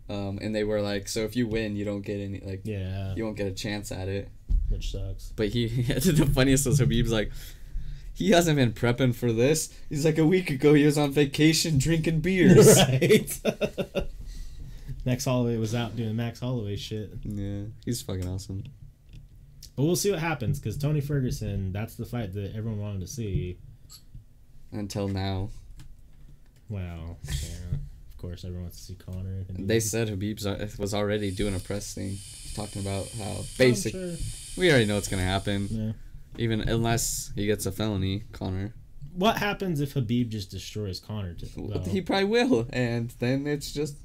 Um, 0.10 0.40
and 0.42 0.56
they 0.56 0.64
were 0.64 0.82
like, 0.82 1.08
so 1.08 1.22
if 1.22 1.36
you 1.36 1.48
win, 1.48 1.76
you 1.76 1.86
don't 1.86 2.02
get 2.02 2.20
any 2.20 2.40
like 2.40 2.62
Yeah, 2.64 3.14
you 3.16 3.24
won't 3.26 3.38
get 3.38 3.48
a 3.48 3.52
chance 3.52 3.92
at 3.92 4.08
it. 4.08 4.30
which 4.70 4.92
sucks. 4.92 5.32
But 5.36 5.50
he 5.50 5.68
the 5.84 6.30
funniest 6.34 6.66
was 6.66 6.80
Habib's 6.80 7.12
like, 7.12 7.32
he 8.14 8.32
hasn't 8.32 8.58
been 8.58 8.74
prepping 8.74 9.16
for 9.16 9.32
this. 9.32 9.74
He's 9.88 10.06
like 10.06 10.18
a 10.18 10.26
week 10.26 10.50
ago 10.50 10.74
he 10.74 10.86
was 10.86 10.98
on 10.98 11.12
vacation 11.12 11.78
drinking 11.78 12.22
beers. 12.22 12.78
right. 12.90 13.40
Max 15.06 15.26
Holloway 15.26 15.58
was 15.58 15.74
out 15.74 15.95
doing 15.95 16.16
Max 16.16 16.39
Holloway 16.39 16.76
shit. 16.76 17.12
Yeah, 17.24 17.64
he's 17.86 18.02
fucking 18.02 18.28
awesome. 18.28 18.64
But 19.76 19.84
we'll 19.84 19.95
see 19.95 20.12
what 20.12 20.20
happens 20.20 20.60
because 20.60 20.78
Tony 20.78 21.00
Ferguson, 21.02 21.72
that's 21.72 21.95
the 21.95 22.06
fight 22.06 22.34
that 22.34 22.54
everyone 22.56 22.80
wanted 22.80 23.02
to 23.02 23.08
see. 23.08 23.58
Until 24.72 25.08
now, 25.08 25.50
Wow. 26.68 27.18
Yeah. 27.26 27.78
Of 28.12 28.18
course, 28.18 28.43
everyone 28.43 28.64
wants 28.66 28.78
to 28.80 28.84
see 28.84 28.95
Conor. 28.95 29.45
they 29.50 29.80
said 29.80 30.10
Habib's 30.10 30.45
uh, 30.45 30.68
was 30.78 30.93
already 30.93 31.32
doing 31.32 31.56
a 31.56 31.60
press 31.60 31.93
thing, 31.95 32.18
talking 32.54 32.82
about 32.82 33.08
how 33.18 33.38
basic. 33.58 33.93
sure. 33.93 34.14
We 34.58 34.70
already 34.70 34.86
know 34.86 34.95
what's 34.95 35.08
gonna 35.08 35.24
happen, 35.24 35.68
Yeah. 35.72 35.91
even 36.38 36.62
unless 36.62 37.32
he 37.36 37.45
gets 37.47 37.66
a 37.66 37.72
felony, 37.72 38.26
Conor. 38.34 38.74
What 39.20 39.38
happens 39.38 39.82
if 39.82 39.93
Habib 39.93 40.30
just 40.30 40.49
destroys 40.49 40.99
Conor? 40.99 41.34
To, 41.36 41.47
Well. 41.57 41.80
He 41.84 42.01
probably 42.01 42.26
will, 42.26 42.67
and 42.72 43.09
then 43.20 43.45
it's 43.47 43.72
just 43.74 43.95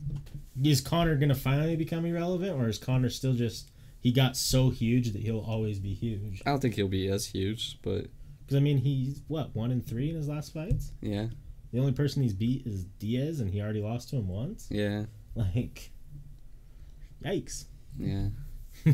is 0.62 0.80
Conor 0.80 1.16
gonna 1.16 1.34
finally 1.34 1.76
become 1.76 2.04
irrelevant, 2.04 2.52
or 2.60 2.68
is 2.68 2.78
Conor 2.78 3.10
still 3.10 3.32
just 3.34 3.70
he 4.00 4.10
got 4.12 4.36
so 4.36 4.70
huge 4.70 5.12
that 5.12 5.22
he'll 5.22 5.40
always 5.46 5.78
be 5.78 5.94
huge? 5.94 6.42
I 6.44 6.50
don't 6.50 6.60
think 6.60 6.74
he'll 6.74 6.88
be 6.88 7.08
as 7.08 7.26
huge, 7.26 7.78
but 7.82 8.06
Because 8.40 8.56
I 8.56 8.60
mean, 8.60 8.78
he's 8.78 9.22
what 9.28 9.54
one 9.54 9.70
in 9.70 9.80
three 9.80 10.10
in 10.10 10.16
his 10.16 10.28
last 10.28 10.52
fights. 10.52 10.90
yeah, 11.00 11.28
The 11.72 11.78
only 11.78 11.92
person 11.92 12.22
he's 12.22 12.34
beat 12.34 12.66
is 12.66 12.84
Diaz, 12.84 13.38
and 13.40 13.50
he 13.50 13.60
already 13.62 13.82
lost 13.82 14.10
to 14.10 14.16
him 14.16 14.28
once. 14.28 14.66
yeah, 14.70 15.04
Like, 15.36 15.90
yikes! 17.24 17.64
yeah. 17.98 18.28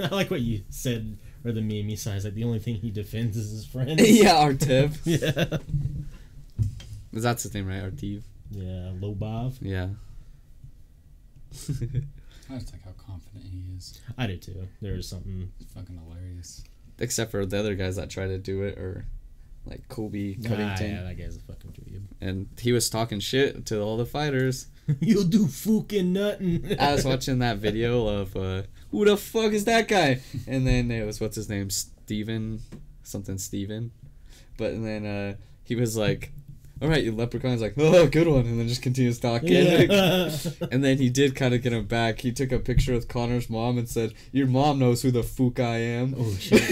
I 0.00 0.08
like 0.08 0.30
what 0.32 0.40
you 0.40 0.62
said, 0.68 1.16
or 1.48 1.52
the 1.52 1.60
meme 1.60 1.88
you 1.88 1.96
saw. 1.96 2.10
Is 2.10 2.24
like 2.24 2.34
the 2.34 2.44
only 2.44 2.58
thing 2.58 2.76
he 2.76 2.90
defends 2.90 3.36
is 3.36 3.50
his 3.50 3.66
friends. 3.66 4.00
yeah, 4.20 4.34
Artem. 4.36 4.92
yeah. 5.04 5.58
That's 7.12 7.42
his 7.42 7.54
name, 7.54 7.66
right? 7.66 7.82
Artem. 7.82 8.22
Yeah, 8.50 8.92
Lobov. 9.00 9.54
Yeah. 9.60 9.88
I 12.50 12.58
just 12.58 12.72
like 12.72 12.82
how 12.84 12.92
confident 13.06 13.44
he 13.50 13.62
is. 13.76 14.00
I 14.16 14.26
did 14.26 14.42
too. 14.42 14.68
There 14.80 14.94
was 14.94 15.08
something. 15.08 15.50
It's 15.60 15.72
fucking 15.72 15.98
hilarious. 15.98 16.62
Except 16.98 17.30
for 17.30 17.44
the 17.46 17.58
other 17.58 17.74
guys 17.74 17.96
that 17.96 18.10
try 18.10 18.26
to 18.26 18.38
do 18.38 18.62
it, 18.62 18.78
or 18.78 19.04
like 19.66 19.86
Colby 19.88 20.38
Ah, 20.44 20.48
Covington, 20.48 20.90
yeah, 20.90 21.02
that 21.02 21.18
guy's 21.18 21.36
a 21.36 21.40
fucking 21.40 21.72
dweeb. 21.72 22.02
and 22.20 22.48
he 22.58 22.72
was 22.72 22.88
talking 22.90 23.20
shit 23.20 23.66
to 23.66 23.80
all 23.80 23.96
the 23.96 24.06
fighters. 24.06 24.66
You'll 25.00 25.24
do 25.24 25.46
fucking 25.46 26.12
nothing. 26.12 26.76
I 26.78 26.92
was 26.94 27.04
watching 27.04 27.40
that 27.40 27.58
video 27.58 28.06
of 28.06 28.36
uh, 28.36 28.62
who 28.90 29.04
the 29.04 29.16
fuck 29.16 29.52
is 29.52 29.64
that 29.66 29.86
guy, 29.86 30.20
and 30.46 30.66
then 30.66 30.90
it 30.90 31.04
was 31.04 31.20
what's 31.20 31.36
his 31.36 31.48
name, 31.48 31.68
Steven, 31.70 32.60
something 33.02 33.38
Steven, 33.38 33.90
but 34.56 34.72
and 34.72 34.86
then 34.86 35.04
uh, 35.04 35.34
he 35.62 35.74
was 35.74 35.96
like, 35.96 36.32
"All 36.80 36.88
right, 36.88 37.04
you 37.04 37.12
leprechaun." 37.12 37.50
He's 37.50 37.60
like, 37.60 37.74
"Oh, 37.76 38.06
good 38.06 38.28
one," 38.28 38.46
and 38.46 38.58
then 38.58 38.68
just 38.68 38.82
continues 38.82 39.18
talking. 39.18 39.48
Yeah. 39.52 40.30
And 40.72 40.82
then 40.82 40.96
he 40.98 41.10
did 41.10 41.34
kind 41.34 41.52
of 41.52 41.62
get 41.62 41.72
him 41.72 41.86
back. 41.86 42.20
He 42.20 42.32
took 42.32 42.50
a 42.52 42.58
picture 42.58 42.94
with 42.94 43.08
Conor's 43.08 43.50
mom 43.50 43.76
and 43.76 43.88
said, 43.88 44.14
"Your 44.32 44.46
mom 44.46 44.78
knows 44.78 45.02
who 45.02 45.10
the 45.10 45.22
fuck 45.22 45.60
I 45.60 45.76
am." 45.78 46.14
oh 46.16 46.34
shit. 46.38 46.62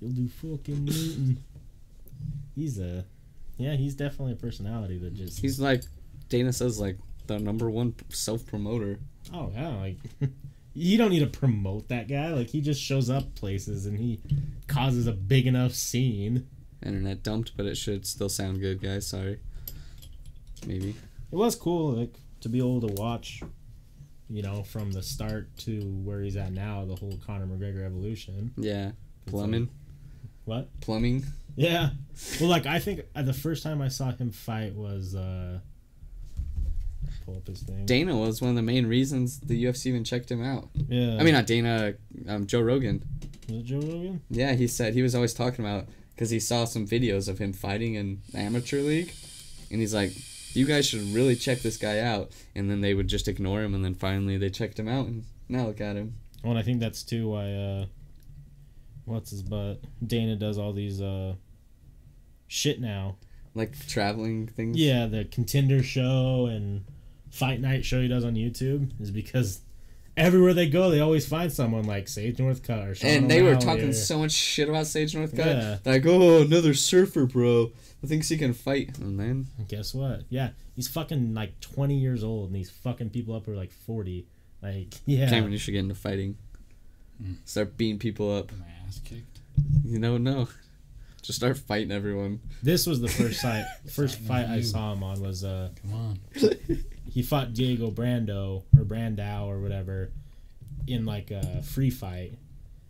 You'll 0.00 0.10
do 0.10 0.28
fucking 0.28 0.84
Newton. 0.84 1.44
He's 2.56 2.78
a, 2.80 3.04
yeah, 3.62 3.74
he's 3.74 3.94
definitely 3.94 4.32
a 4.32 4.36
personality 4.36 4.98
that 4.98 5.14
just. 5.14 5.40
He's 5.40 5.60
like, 5.60 5.82
Dana 6.28 6.52
says, 6.52 6.80
like 6.80 6.98
the 7.26 7.38
number 7.38 7.70
one 7.70 7.94
self 8.10 8.46
promoter. 8.46 8.98
oh 9.32 9.50
yeah, 9.54 9.68
like. 9.68 9.98
You 10.74 10.96
don't 10.96 11.10
need 11.10 11.20
to 11.20 11.26
promote 11.26 11.88
that 11.88 12.08
guy. 12.08 12.32
Like 12.32 12.48
he 12.48 12.62
just 12.62 12.80
shows 12.80 13.10
up 13.10 13.34
places 13.34 13.84
and 13.84 13.98
he 13.98 14.20
causes 14.68 15.06
a 15.06 15.12
big 15.12 15.46
enough 15.46 15.74
scene. 15.74 16.46
Internet 16.82 17.22
dumped, 17.22 17.56
but 17.56 17.66
it 17.66 17.76
should 17.76 18.06
still 18.06 18.30
sound 18.30 18.60
good, 18.60 18.80
guys. 18.80 19.06
Sorry. 19.06 19.38
Maybe. 20.66 20.96
It 21.30 21.36
was 21.36 21.56
cool, 21.56 21.92
like 21.92 22.14
to 22.40 22.48
be 22.48 22.58
able 22.58 22.80
to 22.80 22.94
watch, 22.94 23.42
you 24.30 24.42
know, 24.42 24.62
from 24.62 24.92
the 24.92 25.02
start 25.02 25.54
to 25.58 25.80
where 26.04 26.22
he's 26.22 26.36
at 26.36 26.52
now, 26.52 26.84
the 26.86 26.96
whole 26.96 27.18
Conor 27.26 27.46
McGregor 27.46 27.84
evolution. 27.84 28.52
Yeah. 28.56 28.92
Plumbing. 29.26 29.68
What? 30.46 30.68
Plumbing. 30.80 31.24
Yeah. 31.56 31.90
Well, 32.40 32.48
like 32.48 32.66
I 32.66 32.78
think 32.78 33.02
uh, 33.14 33.22
the 33.22 33.32
first 33.32 33.62
time 33.62 33.82
I 33.82 33.88
saw 33.88 34.12
him 34.12 34.30
fight 34.30 34.74
was 34.74 35.14
uh 35.14 35.58
pull 37.24 37.36
up 37.36 37.46
his 37.46 37.60
thing. 37.62 37.86
Dana 37.86 38.16
was 38.16 38.40
one 38.40 38.50
of 38.50 38.56
the 38.56 38.62
main 38.62 38.86
reasons 38.86 39.38
the 39.40 39.64
UFC 39.64 39.86
even 39.86 40.04
checked 40.04 40.30
him 40.30 40.42
out. 40.42 40.68
yeah. 40.88 41.16
I 41.18 41.22
mean, 41.22 41.34
not 41.34 41.46
Dana, 41.46 41.94
um, 42.28 42.46
Joe 42.46 42.60
Rogan. 42.60 43.02
was 43.48 43.58
it 43.58 43.64
Joe 43.64 43.76
Rogan? 43.80 44.22
Yeah, 44.30 44.54
he 44.54 44.66
said 44.66 44.94
he 44.94 45.02
was 45.02 45.14
always 45.14 45.34
talking 45.34 45.64
about 45.64 45.86
because 46.14 46.30
he 46.30 46.40
saw 46.40 46.64
some 46.64 46.86
videos 46.86 47.28
of 47.28 47.38
him 47.38 47.52
fighting 47.52 47.94
in 47.94 48.22
amateur 48.34 48.80
league, 48.80 49.12
and 49.70 49.80
he's 49.80 49.94
like, 49.94 50.12
"You 50.54 50.66
guys 50.66 50.86
should 50.86 51.02
really 51.14 51.36
check 51.36 51.60
this 51.60 51.76
guy 51.76 52.00
out." 52.00 52.32
And 52.54 52.70
then 52.70 52.80
they 52.80 52.94
would 52.94 53.08
just 53.08 53.28
ignore 53.28 53.62
him, 53.62 53.74
and 53.74 53.84
then 53.84 53.94
finally 53.94 54.36
they 54.36 54.50
checked 54.50 54.78
him 54.78 54.88
out, 54.88 55.06
and 55.06 55.24
now 55.48 55.66
look 55.66 55.80
at 55.80 55.96
him. 55.96 56.14
Oh, 56.44 56.50
and 56.50 56.58
I 56.58 56.62
think 56.62 56.80
that's 56.80 57.02
too 57.02 57.28
why 57.28 57.52
uh 57.52 57.86
what's 59.04 59.30
his 59.30 59.42
butt? 59.42 59.80
Dana 60.06 60.36
does 60.36 60.58
all 60.58 60.72
these 60.72 61.00
uh 61.00 61.34
shit 62.48 62.80
now. 62.80 63.16
Like 63.54 63.74
traveling 63.86 64.46
things. 64.46 64.76
Yeah, 64.78 65.06
the 65.06 65.24
contender 65.24 65.82
show 65.82 66.46
and 66.46 66.84
fight 67.30 67.60
night 67.60 67.84
show 67.84 68.00
he 68.00 68.08
does 68.08 68.24
on 68.24 68.34
YouTube 68.34 68.90
is 69.00 69.10
because 69.10 69.60
everywhere 70.16 70.52
they 70.54 70.68
go 70.68 70.90
they 70.90 71.00
always 71.00 71.26
find 71.26 71.50
someone 71.52 71.84
like 71.84 72.06
Sage 72.08 72.36
Northcutt 72.36 72.90
or 72.90 72.94
Sean 72.94 73.10
And 73.10 73.30
they 73.30 73.42
were 73.42 73.56
talking 73.56 73.88
or- 73.90 73.92
so 73.94 74.18
much 74.18 74.32
shit 74.32 74.68
about 74.68 74.86
Sage 74.86 75.14
Northcutt. 75.14 75.38
Yeah. 75.46 75.78
Like, 75.90 76.04
oh, 76.06 76.42
another 76.42 76.74
surfer, 76.74 77.26
bro. 77.26 77.72
Who 78.00 78.06
thinks 78.08 78.28
he 78.28 78.36
can 78.36 78.52
fight? 78.52 78.98
And 78.98 79.18
then, 79.20 79.46
Guess 79.68 79.94
what? 79.94 80.22
Yeah, 80.28 80.50
he's 80.74 80.88
fucking 80.88 81.34
like 81.34 81.60
20 81.60 81.94
years 81.96 82.24
old 82.24 82.48
and 82.48 82.56
these 82.56 82.70
fucking 82.70 83.10
people 83.10 83.34
up 83.34 83.46
are 83.48 83.54
like 83.56 83.70
40. 83.70 84.26
Like, 84.62 84.94
yeah. 85.06 85.28
Cameron, 85.28 85.52
you 85.52 85.58
should 85.58 85.72
get 85.72 85.80
into 85.80 85.94
fighting. 85.94 86.36
Hmm. 87.22 87.34
Start 87.44 87.76
beating 87.76 87.98
people 87.98 88.34
up. 88.34 88.48
Get 88.48 88.58
my 88.58 88.66
ass 88.92 89.00
kicked. 89.04 89.40
You 89.84 89.98
know, 89.98 90.16
no. 90.18 90.48
Just 91.22 91.38
start 91.38 91.56
fighting 91.56 91.92
everyone. 91.92 92.40
This 92.62 92.86
was 92.86 93.00
the 93.00 93.08
first 93.08 93.40
fight 93.42 93.64
first 93.90 94.18
Fighting 94.18 94.48
fight 94.48 94.56
I 94.58 94.62
saw 94.62 94.92
him 94.92 95.02
on 95.04 95.20
was 95.20 95.44
uh 95.44 95.70
Come 95.82 95.94
on. 95.94 96.18
he 97.08 97.22
fought 97.22 97.54
Diego 97.54 97.90
Brando 97.90 98.64
or 98.76 98.84
Brandao 98.84 99.46
or 99.46 99.60
whatever 99.60 100.10
in 100.88 101.06
like 101.06 101.30
a 101.30 101.62
free 101.62 101.90
fight, 101.90 102.32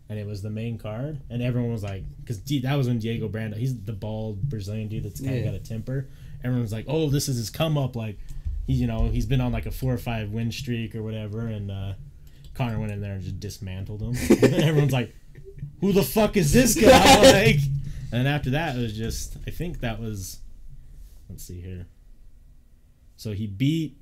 and 0.09 0.17
it 0.17 0.25
was 0.25 0.41
the 0.41 0.49
main 0.49 0.79
card, 0.79 1.19
and 1.29 1.43
everyone 1.43 1.71
was 1.71 1.83
like, 1.83 2.03
because 2.21 2.41
that 2.63 2.73
was 2.75 2.87
when 2.87 2.97
Diego 2.97 3.29
Brando, 3.29 3.55
he's 3.55 3.79
the 3.83 3.93
bald 3.93 4.41
Brazilian 4.49 4.87
dude 4.87 5.03
that's 5.03 5.19
kind 5.21 5.35
of 5.35 5.39
Yeah. 5.41 5.51
got 5.51 5.53
a 5.53 5.59
temper. 5.59 6.07
Everyone 6.43 6.63
was 6.63 6.71
like, 6.73 6.85
oh, 6.87 7.09
this 7.11 7.29
is 7.29 7.37
his 7.37 7.51
come 7.51 7.77
up, 7.77 7.95
like 7.95 8.17
he, 8.65 8.73
you 8.73 8.87
know, 8.87 9.09
he's 9.09 9.27
been 9.27 9.41
on 9.41 9.51
like 9.51 9.67
a 9.67 9.71
four 9.71 9.93
or 9.93 9.97
five 9.99 10.31
win 10.31 10.51
streak 10.51 10.95
or 10.95 11.03
whatever, 11.03 11.41
and 11.45 11.69
uh, 11.69 11.93
Conor 12.55 12.79
went 12.79 12.91
in 12.91 12.99
there 12.99 13.13
and 13.13 13.21
just 13.21 13.39
dismantled 13.39 14.01
him. 14.01 14.15
everyone's 14.41 14.91
like, 14.91 15.13
who 15.81 15.93
the 15.93 16.03
fuck 16.03 16.37
is 16.37 16.53
this 16.53 16.75
guy? 16.75 17.21
like, 17.45 17.59
and 18.11 18.27
after 18.27 18.51
that, 18.51 18.75
it 18.75 18.79
was 18.79 18.95
just, 18.95 19.37
I 19.47 19.51
think 19.51 19.79
that 19.81 19.99
was, 19.99 20.39
let's 21.29 21.43
see 21.43 21.61
here. 21.61 21.87
So 23.15 23.31
he 23.31 23.47
beat. 23.47 23.97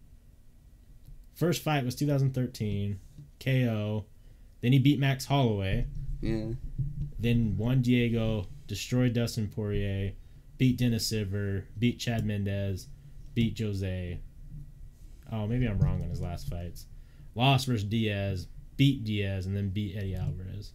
First 1.35 1.63
fight 1.63 1.85
was 1.85 1.95
2013, 1.95 2.99
KO. 3.39 4.05
Then 4.61 4.73
he 4.73 4.79
beat 4.79 4.99
Max 4.99 5.25
Holloway. 5.25 5.85
Yeah. 6.21 6.51
Then 7.19 7.55
won 7.57 7.81
Diego, 7.81 8.47
destroyed 8.67 9.13
Dustin 9.13 9.47
Poirier, 9.47 10.13
beat 10.57 10.77
Dennis 10.77 11.11
Siver, 11.11 11.63
beat 11.77 11.99
Chad 11.99 12.25
Mendes, 12.25 12.87
beat 13.33 13.57
Jose. 13.59 14.19
Oh, 15.31 15.47
maybe 15.47 15.65
I'm 15.65 15.79
wrong 15.79 16.01
on 16.01 16.09
his 16.09 16.21
last 16.21 16.47
fights. 16.49 16.85
Lost 17.33 17.67
versus 17.67 17.83
Diaz, 17.83 18.47
beat 18.77 19.03
Diaz, 19.03 19.45
and 19.45 19.55
then 19.55 19.69
beat 19.69 19.95
Eddie 19.95 20.15
Alvarez. 20.15 20.73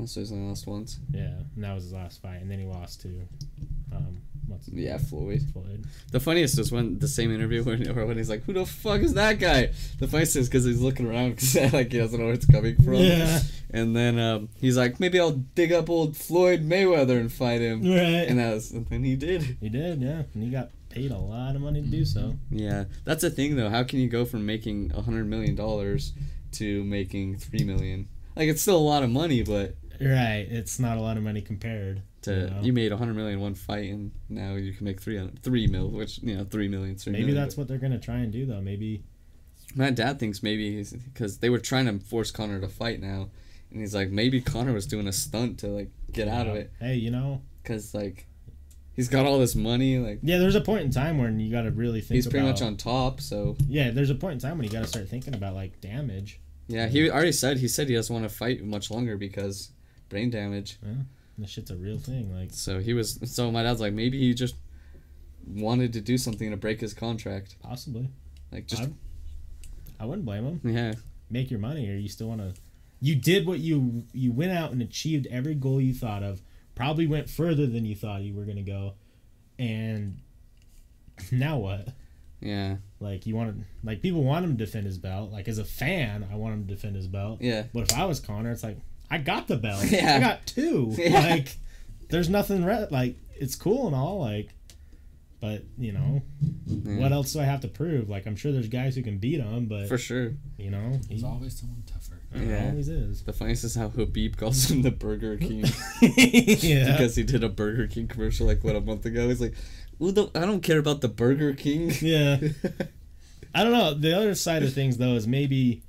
He's 0.00 0.32
only 0.32 0.48
lost 0.48 0.66
once. 0.66 0.98
Yeah, 1.12 1.32
and 1.54 1.64
that 1.64 1.74
was 1.74 1.84
his 1.84 1.92
last 1.92 2.22
fight. 2.22 2.40
And 2.40 2.50
then 2.50 2.58
he 2.60 2.66
lost 2.66 3.02
to, 3.02 3.08
um, 3.94 4.18
what's 4.46 4.68
Yeah, 4.68 4.98
Floyd. 4.98 5.42
Floyd. 5.52 5.84
The 6.12 6.20
funniest 6.20 6.58
is 6.58 6.70
when 6.72 6.98
the 6.98 7.08
same 7.08 7.32
interview 7.34 7.62
when, 7.64 7.88
or 7.88 8.06
when 8.06 8.16
he's 8.16 8.30
like, 8.30 8.44
"Who 8.44 8.52
the 8.52 8.66
fuck 8.66 9.00
is 9.00 9.14
that 9.14 9.38
guy?" 9.38 9.70
The 9.98 10.08
funniest 10.08 10.36
is 10.36 10.48
because 10.48 10.64
he's 10.64 10.80
looking 10.80 11.06
around 11.06 11.30
because 11.36 11.54
like 11.72 11.92
he 11.92 11.98
doesn't 11.98 12.18
know 12.18 12.26
where 12.26 12.34
it's 12.34 12.46
coming 12.46 12.76
from. 12.76 12.94
Yeah. 12.94 13.40
And 13.70 13.94
then 13.94 14.18
um, 14.18 14.48
he's 14.60 14.76
like, 14.76 14.98
"Maybe 15.00 15.18
I'll 15.20 15.32
dig 15.32 15.72
up 15.72 15.90
old 15.90 16.16
Floyd 16.16 16.62
Mayweather 16.68 17.18
and 17.20 17.32
fight 17.32 17.60
him." 17.60 17.82
Right. 17.82 18.26
And 18.28 18.38
that 18.38 18.54
was, 18.54 18.70
and 18.70 18.86
then 18.88 19.04
he 19.04 19.16
did. 19.16 19.58
he 19.60 19.68
did, 19.68 20.00
yeah, 20.00 20.22
and 20.32 20.42
he 20.42 20.48
got 20.50 20.70
paid 20.90 21.10
a 21.10 21.18
lot 21.18 21.54
of 21.54 21.60
money 21.60 21.82
to 21.82 21.86
do 21.88 22.04
so. 22.04 22.34
Yeah, 22.50 22.84
that's 23.04 23.20
the 23.22 23.28
thing 23.30 23.56
though. 23.56 23.68
How 23.68 23.82
can 23.82 23.98
you 23.98 24.08
go 24.08 24.24
from 24.24 24.46
making 24.46 24.92
a 24.94 25.02
hundred 25.02 25.26
million 25.26 25.54
dollars 25.54 26.12
to 26.52 26.82
making 26.84 27.36
three 27.38 27.64
million? 27.64 28.08
Like 28.34 28.48
it's 28.48 28.62
still 28.62 28.78
a 28.78 28.78
lot 28.78 29.02
of 29.02 29.10
money, 29.10 29.42
but 29.42 29.74
Right. 30.00 30.46
It's 30.48 30.78
not 30.78 30.96
a 30.96 31.00
lot 31.00 31.16
of 31.16 31.22
money 31.22 31.40
compared. 31.40 32.02
to 32.22 32.32
You 32.32 32.46
know? 32.50 32.60
you 32.62 32.72
made 32.72 32.92
a 32.92 32.96
hundred 32.96 33.14
million 33.16 33.40
one 33.40 33.54
fight, 33.54 33.90
and 33.90 34.12
now 34.28 34.54
you 34.54 34.72
can 34.72 34.84
make 34.84 35.00
three 35.00 35.28
three 35.42 35.66
mil, 35.66 35.88
which 35.90 36.18
you 36.18 36.36
know 36.36 36.44
three 36.44 36.68
million. 36.68 36.96
Three 36.96 37.12
Maybe 37.12 37.26
million, 37.26 37.42
that's 37.42 37.56
what 37.56 37.68
they're 37.68 37.78
gonna 37.78 37.98
try 37.98 38.16
and 38.18 38.32
do 38.32 38.46
though. 38.46 38.60
Maybe 38.60 39.02
My 39.74 39.90
dad 39.90 40.18
thinks 40.18 40.42
maybe 40.42 40.84
because 41.04 41.38
they 41.38 41.50
were 41.50 41.58
trying 41.58 41.86
to 41.86 42.04
force 42.04 42.30
Conor 42.30 42.60
to 42.60 42.68
fight 42.68 43.00
now, 43.00 43.28
and 43.70 43.80
he's 43.80 43.94
like 43.94 44.10
maybe 44.10 44.40
Conor 44.40 44.72
was 44.72 44.86
doing 44.86 45.06
a 45.08 45.12
stunt 45.12 45.58
to 45.60 45.68
like 45.68 45.90
get 46.12 46.26
out 46.28 46.46
of 46.46 46.54
it 46.56 46.72
Hey, 46.80 46.94
you 46.94 47.10
know, 47.10 47.42
because 47.62 47.92
like 47.94 48.26
he's 48.94 49.08
got 49.08 49.26
all 49.26 49.38
this 49.38 49.54
money, 49.54 49.98
like 49.98 50.20
yeah. 50.22 50.38
There's 50.38 50.54
a 50.56 50.60
point 50.60 50.82
in 50.82 50.90
time 50.90 51.18
when 51.18 51.38
you 51.38 51.50
got 51.52 51.62
to 51.62 51.70
really 51.70 52.00
think. 52.00 52.16
he's 52.16 52.26
pretty 52.26 52.46
much 52.46 52.62
on 52.62 52.76
top. 52.76 53.20
So 53.20 53.56
Yeah, 53.68 53.90
there's 53.90 54.10
a 54.10 54.14
point 54.14 54.34
in 54.34 54.38
time 54.40 54.58
when 54.58 54.66
you 54.66 54.72
got 54.72 54.82
to 54.82 54.88
start 54.88 55.08
thinking 55.08 55.34
about 55.34 55.54
like 55.54 55.80
damage. 55.80 56.40
yeah, 56.66 56.86
he 56.88 57.10
already 57.10 57.32
said 57.32 57.58
he 57.58 57.68
said 57.68 57.88
he 57.88 57.94
doesn't 57.94 58.12
want 58.14 58.28
to 58.28 58.34
fight 58.34 58.64
much 58.64 58.90
longer 58.90 59.16
because 59.16 59.70
brain 60.08 60.30
damage. 60.30 60.78
This 61.36 61.50
shit's 61.50 61.70
a 61.70 61.76
real 61.76 61.98
thing. 61.98 62.34
Like, 62.34 62.50
So 62.52 62.80
he 62.80 62.94
was 62.94 63.18
so 63.32 63.50
my 63.50 63.62
dad's 63.62 63.80
like 63.80 63.92
maybe 63.92 64.18
he 64.18 64.34
just 64.34 64.56
wanted 65.46 65.92
to 65.94 66.00
do 66.00 66.18
something 66.18 66.50
to 66.50 66.56
break 66.56 66.80
his 66.80 66.92
contract, 66.94 67.56
possibly, 67.62 68.08
like 68.52 68.66
just 68.66 68.82
I- 68.82 68.92
I 70.00 70.04
wouldn't 70.04 70.24
blame 70.26 70.44
him. 70.44 70.60
yeah 70.64 70.92
Make 71.30 71.50
your 71.50 71.60
money, 71.60 71.88
or 71.90 71.94
you 71.94 72.08
still 72.08 72.28
want 72.28 72.40
to. 72.40 72.60
You 73.00 73.14
did 73.14 73.46
what 73.46 73.58
you 73.60 74.04
you 74.12 74.32
went 74.32 74.52
out 74.52 74.72
and 74.72 74.80
achieved 74.82 75.26
every 75.30 75.54
goal 75.54 75.80
you 75.80 75.92
thought 75.94 76.22
of. 76.22 76.40
Probably 76.74 77.06
went 77.06 77.28
further 77.28 77.66
than 77.66 77.84
you 77.84 77.94
thought 77.94 78.22
you 78.22 78.34
were 78.34 78.44
gonna 78.44 78.62
go, 78.62 78.94
and 79.58 80.18
now 81.32 81.58
what? 81.58 81.88
yeah 82.40 82.76
Like 83.00 83.26
you 83.26 83.34
want 83.34 83.58
to, 83.58 83.64
like 83.82 84.00
people 84.00 84.22
want 84.22 84.44
him 84.44 84.56
to 84.56 84.64
defend 84.64 84.86
his 84.86 84.96
belt. 84.98 85.32
Like 85.32 85.48
as 85.48 85.58
a 85.58 85.64
fan, 85.64 86.24
I 86.32 86.36
want 86.36 86.54
him 86.54 86.66
to 86.68 86.74
defend 86.74 86.94
his 86.96 87.08
belt. 87.08 87.42
yeah 87.42 87.64
But 87.74 87.90
if 87.90 87.98
I 87.98 88.04
was 88.06 88.20
Conor, 88.20 88.52
it's 88.52 88.62
like 88.62 88.78
I 89.10 89.18
got 89.18 89.48
the 89.48 89.56
belt. 89.56 89.84
Yeah. 89.90 90.16
I 90.16 90.20
got 90.20 90.46
two. 90.46 90.92
Yeah. 90.98 91.20
Like 91.20 91.56
there's 92.10 92.28
nothing 92.28 92.64
re- 92.64 92.86
like 92.90 93.16
it's 93.36 93.54
cool 93.56 93.86
and 93.86 93.94
all 93.96 94.20
like, 94.20 94.50
but 95.40 95.62
you 95.78 95.92
know 95.92 96.22
yeah. 96.66 96.98
what 97.00 97.12
else 97.12 97.32
do 97.32 97.40
I 97.40 97.44
have 97.44 97.60
to 97.60 97.68
prove? 97.68 98.08
Like 98.08 98.26
I'm 98.26 98.34
sure 98.36 98.50
there's 98.52 98.68
guys 98.68 98.96
who 98.96 99.02
can 99.02 99.18
beat 99.18 99.40
him, 99.40 99.66
but 99.66 99.88
for 99.88 99.98
sure. 99.98 100.32
you 100.56 100.70
know 100.70 100.98
he 101.08 101.14
There's 101.14 101.24
always 101.24 101.58
someone 101.58 101.82
tougher. 101.86 102.20
there 102.32 102.42
Yeah. 102.44 102.68
always 102.70 102.88
is. 102.88 103.22
The 103.22 103.32
funniest 103.32 103.64
is 103.64 103.74
how 103.74 103.88
Habib 103.88 104.36
calls 104.36 104.70
him 104.70 104.82
the 104.82 104.90
Burger 104.90 105.36
King. 105.36 105.64
yeah. 106.02 106.92
because 106.92 107.14
he 107.16 107.22
did 107.22 107.44
a 107.44 107.48
Burger 107.48 107.86
King 107.86 108.08
commercial 108.08 108.46
like 108.46 108.64
what 108.64 108.74
a 108.76 108.80
month 108.80 109.04
ago. 109.06 109.28
He's 109.28 109.40
like, 109.40 109.54
"Ooh, 110.02 110.10
the, 110.12 110.28
I 110.34 110.40
don't 110.40 110.62
care 110.62 110.78
about 110.78 111.00
the 111.02 111.08
Burger 111.08 111.52
King." 111.54 111.92
yeah. 112.00 112.38
I 113.54 113.62
don't 113.64 113.72
know. 113.72 113.94
The 113.94 114.16
other 114.16 114.34
side 114.34 114.62
of 114.62 114.72
things 114.74 114.96
though 114.98 115.14
is 115.14 115.26
maybe 115.26 115.82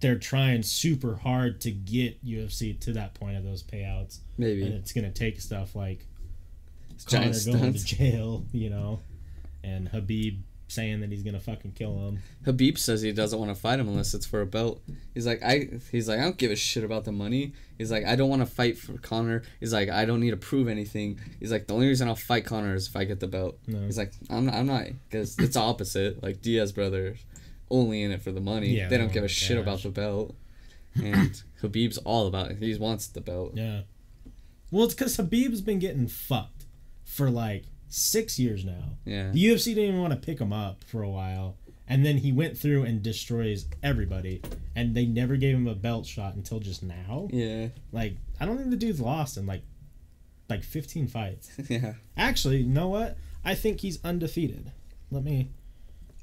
they're 0.00 0.18
trying 0.18 0.62
super 0.62 1.16
hard 1.16 1.60
to 1.62 1.70
get 1.70 2.24
UFC 2.24 2.78
to 2.80 2.92
that 2.92 3.14
point 3.14 3.36
of 3.36 3.44
those 3.44 3.62
payouts, 3.62 4.18
and 4.36 4.46
Maybe 4.46 4.62
it's 4.62 4.92
gonna 4.92 5.10
take 5.10 5.40
stuff 5.40 5.74
like 5.74 6.06
Conor 7.06 7.32
going 7.44 7.72
to 7.72 7.84
jail, 7.84 8.44
you 8.52 8.70
know, 8.70 9.00
and 9.62 9.88
Habib 9.88 10.40
saying 10.70 11.00
that 11.00 11.10
he's 11.10 11.22
gonna 11.22 11.40
fucking 11.40 11.72
kill 11.72 11.98
him. 11.98 12.18
Habib 12.44 12.76
says 12.78 13.00
he 13.00 13.10
doesn't 13.12 13.38
want 13.38 13.50
to 13.50 13.60
fight 13.60 13.80
him 13.80 13.88
unless 13.88 14.14
it's 14.14 14.26
for 14.26 14.40
a 14.42 14.46
belt. 14.46 14.82
He's 15.14 15.26
like, 15.26 15.42
I. 15.42 15.68
He's 15.90 16.08
like, 16.08 16.18
I 16.18 16.22
don't 16.22 16.36
give 16.36 16.50
a 16.50 16.56
shit 16.56 16.84
about 16.84 17.04
the 17.04 17.12
money. 17.12 17.52
He's 17.78 17.90
like, 17.90 18.04
I 18.04 18.16
don't 18.16 18.28
want 18.28 18.42
to 18.42 18.46
fight 18.46 18.76
for 18.76 18.98
Conor. 18.98 19.42
He's 19.60 19.72
like, 19.72 19.88
I 19.88 20.04
don't 20.04 20.20
need 20.20 20.30
to 20.30 20.36
prove 20.36 20.68
anything. 20.68 21.18
He's 21.40 21.50
like, 21.52 21.66
the 21.66 21.74
only 21.74 21.88
reason 21.88 22.08
I'll 22.08 22.16
fight 22.16 22.44
Conor 22.44 22.74
is 22.74 22.88
if 22.88 22.96
I 22.96 23.04
get 23.04 23.20
the 23.20 23.28
belt. 23.28 23.58
No. 23.66 23.80
He's 23.80 23.96
like, 23.98 24.12
I'm 24.28 24.46
not, 24.46 24.54
I'm 24.54 24.66
not, 24.66 24.84
because 25.08 25.38
it's 25.38 25.56
opposite. 25.56 26.22
Like 26.22 26.42
Diaz 26.42 26.72
brothers, 26.72 27.18
only 27.70 28.02
in 28.02 28.10
it 28.10 28.22
for 28.22 28.32
the 28.32 28.40
money. 28.40 28.68
Yeah, 28.68 28.88
they 28.88 28.98
don't 28.98 29.12
give 29.12 29.24
a 29.24 29.28
shit 29.28 29.58
about 29.58 29.82
the 29.82 29.90
belt. 29.90 30.34
And 30.94 31.42
Habib's 31.62 31.98
all 31.98 32.26
about 32.26 32.50
it. 32.50 32.58
He 32.58 32.74
wants 32.76 33.06
the 33.06 33.20
belt. 33.20 33.52
Yeah. 33.54 33.82
Well, 34.70 34.84
it's 34.84 34.94
because 34.94 35.16
Habib's 35.16 35.60
been 35.60 35.78
getting 35.78 36.08
fucked 36.08 36.66
for 37.04 37.30
like 37.30 37.64
six 37.88 38.38
years 38.38 38.64
now. 38.64 38.96
Yeah. 39.04 39.30
The 39.30 39.44
UFC 39.44 39.66
didn't 39.74 39.84
even 39.84 40.00
want 40.00 40.12
to 40.12 40.18
pick 40.18 40.40
him 40.40 40.52
up 40.52 40.84
for 40.84 41.02
a 41.02 41.08
while, 41.08 41.56
and 41.86 42.04
then 42.04 42.18
he 42.18 42.32
went 42.32 42.58
through 42.58 42.82
and 42.84 43.02
destroys 43.02 43.66
everybody, 43.82 44.42
and 44.76 44.94
they 44.94 45.06
never 45.06 45.36
gave 45.36 45.54
him 45.56 45.66
a 45.66 45.74
belt 45.74 46.06
shot 46.06 46.34
until 46.34 46.60
just 46.60 46.82
now. 46.82 47.28
Yeah. 47.32 47.68
Like, 47.92 48.16
I 48.40 48.46
don't 48.46 48.58
think 48.58 48.70
the 48.70 48.76
dude's 48.76 49.00
lost 49.00 49.36
in 49.36 49.46
like, 49.46 49.62
like 50.48 50.62
15 50.62 51.06
fights. 51.08 51.50
Yeah. 51.68 51.94
Actually, 52.16 52.58
you 52.58 52.66
know 52.68 52.88
what? 52.88 53.16
I 53.44 53.54
think 53.54 53.80
he's 53.80 53.98
undefeated. 54.04 54.72
Let 55.10 55.24
me. 55.24 55.50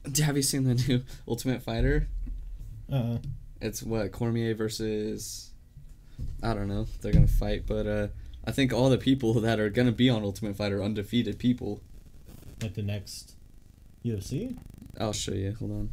Have 0.24 0.36
you 0.38 0.44
seen 0.44 0.64
the 0.64 0.76
new 0.76 1.04
Ultimate 1.28 1.62
Fighter? 1.62 2.08
Uh, 2.92 3.18
It's 3.62 3.82
what 3.84 4.12
Cormier 4.12 4.54
versus. 4.56 5.52
I 6.42 6.54
don't 6.54 6.68
know. 6.68 6.88
They're 7.02 7.12
gonna 7.14 7.28
fight, 7.28 7.66
but 7.68 7.88
uh, 7.88 8.08
I 8.46 8.52
think 8.52 8.72
all 8.72 8.90
the 8.90 8.98
people 8.98 9.34
that 9.42 9.60
are 9.60 9.70
gonna 9.70 9.92
be 9.92 10.10
on 10.10 10.24
Ultimate 10.24 10.56
Fighter 10.56 10.80
are 10.80 10.84
undefeated 10.84 11.40
people. 11.40 11.82
at 12.62 12.76
the 12.76 12.82
next 12.84 13.34
UFC. 14.06 14.58
I'll 15.00 15.12
show 15.14 15.34
you. 15.34 15.54
Hold 15.60 15.72
on. 15.72 15.90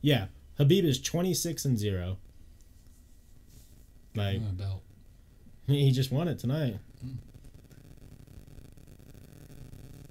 Yeah, 0.00 0.26
Habib 0.58 0.84
is 0.84 1.00
26 1.00 1.64
and 1.64 1.78
zero. 1.78 2.18
Like 4.14 4.40
Give 4.40 4.58
belt. 4.58 4.82
he 5.66 5.90
just 5.92 6.10
won 6.10 6.28
it 6.28 6.38
tonight. 6.38 6.78
Hmm. 7.00 7.14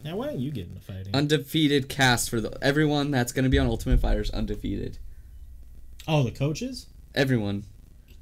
Now, 0.08 0.16
why 0.16 0.28
don't 0.28 0.40
you 0.40 0.52
get 0.52 0.70
into 0.70 0.80
fighting? 0.80 1.14
Undefeated 1.14 1.90
cast 1.90 2.30
for 2.30 2.40
the 2.40 2.58
everyone 2.62 3.12
that's 3.12 3.34
gonna 3.34 3.50
be 3.50 3.60
on 3.60 3.68
Ultimate 3.68 4.00
Fighter 4.00 4.22
is 4.22 4.30
undefeated. 4.30 5.00
oh, 6.08 6.24
the 6.24 6.32
coaches. 6.32 6.88
Everyone, 7.14 7.66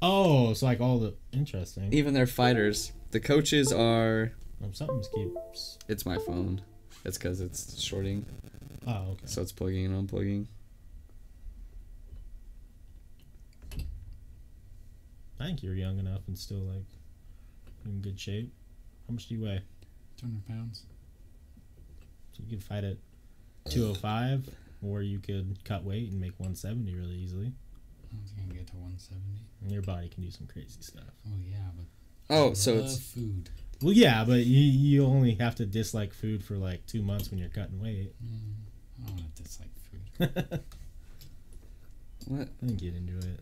Oh, 0.02 0.50
it's 0.50 0.62
like 0.62 0.80
all 0.80 0.98
the 0.98 1.14
interesting. 1.32 1.92
even 1.92 2.12
their 2.12 2.26
fighters. 2.26 2.90
The 3.12 3.20
coaches 3.20 3.72
are. 3.72 4.32
Um, 4.64 4.74
something 4.74 5.00
keeps. 5.14 5.78
It's 5.86 6.04
my 6.04 6.18
phone. 6.18 6.60
It's 7.04 7.16
because 7.18 7.40
it's 7.40 7.80
shorting, 7.80 8.26
Oh, 8.84 9.10
okay. 9.12 9.26
so 9.26 9.40
it's 9.42 9.52
plugging 9.52 9.86
and 9.86 10.08
unplugging. 10.08 10.46
I 15.38 15.44
think 15.46 15.62
you're 15.62 15.74
young 15.76 16.00
enough 16.00 16.22
and 16.26 16.36
still 16.36 16.58
like 16.62 16.86
in 17.84 18.00
good 18.00 18.18
shape. 18.18 18.52
How 19.06 19.12
much 19.12 19.28
do 19.28 19.36
you 19.36 19.44
weigh? 19.44 19.62
200 20.16 20.46
pounds. 20.48 20.82
So 22.36 22.42
you 22.44 22.50
could 22.56 22.64
fight 22.64 22.84
at 22.84 22.96
205, 23.70 24.48
or 24.82 25.00
you 25.02 25.18
could 25.18 25.58
cut 25.64 25.84
weight 25.84 26.10
and 26.10 26.20
make 26.20 26.32
170 26.38 26.94
really 26.94 27.16
easily. 27.16 27.52
I 28.12 28.20
was 28.22 28.30
gonna 28.32 28.52
get 28.52 28.66
to 28.68 28.76
170. 28.76 29.22
And 29.62 29.72
your 29.72 29.82
body 29.82 30.08
can 30.08 30.22
do 30.22 30.30
some 30.30 30.46
crazy 30.46 30.80
stuff. 30.80 31.04
Oh 31.26 31.38
yeah, 31.48 31.56
but 31.76 31.86
Oh, 32.28 32.50
I 32.50 32.52
so 32.54 32.74
love 32.74 32.84
it's 32.84 32.98
food. 32.98 33.50
Well, 33.82 33.92
yeah, 33.92 34.24
but 34.24 34.40
you, 34.44 34.60
you 34.60 35.04
only 35.04 35.34
have 35.34 35.54
to 35.56 35.66
dislike 35.66 36.12
food 36.12 36.42
for 36.44 36.56
like 36.56 36.84
two 36.86 37.02
months 37.02 37.30
when 37.30 37.38
you're 37.38 37.48
cutting 37.50 37.80
weight. 37.80 38.14
Mm, 38.24 39.04
I 39.04 39.06
don't 39.06 39.16
want 39.20 39.36
to 39.36 39.42
dislike 39.42 39.70
food. 39.90 40.28
I 42.28 42.34
what? 42.34 42.48
think 42.64 42.82
you'd 42.82 42.96
enjoy 42.96 43.18
it. 43.28 43.40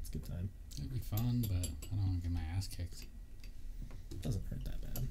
It's 0.00 0.08
a 0.08 0.12
good 0.12 0.24
time. 0.24 0.48
It'd 0.78 0.92
be 0.92 1.00
fun, 1.00 1.44
but 1.48 1.66
I 1.66 1.96
don't 1.96 2.06
want 2.06 2.22
to 2.22 2.28
get 2.28 2.32
my 2.32 2.40
ass 2.56 2.68
kicked. 2.68 3.06
doesn't 4.22 4.42
hurt 4.48 4.64
that 4.64 4.80
bad. 4.94 5.06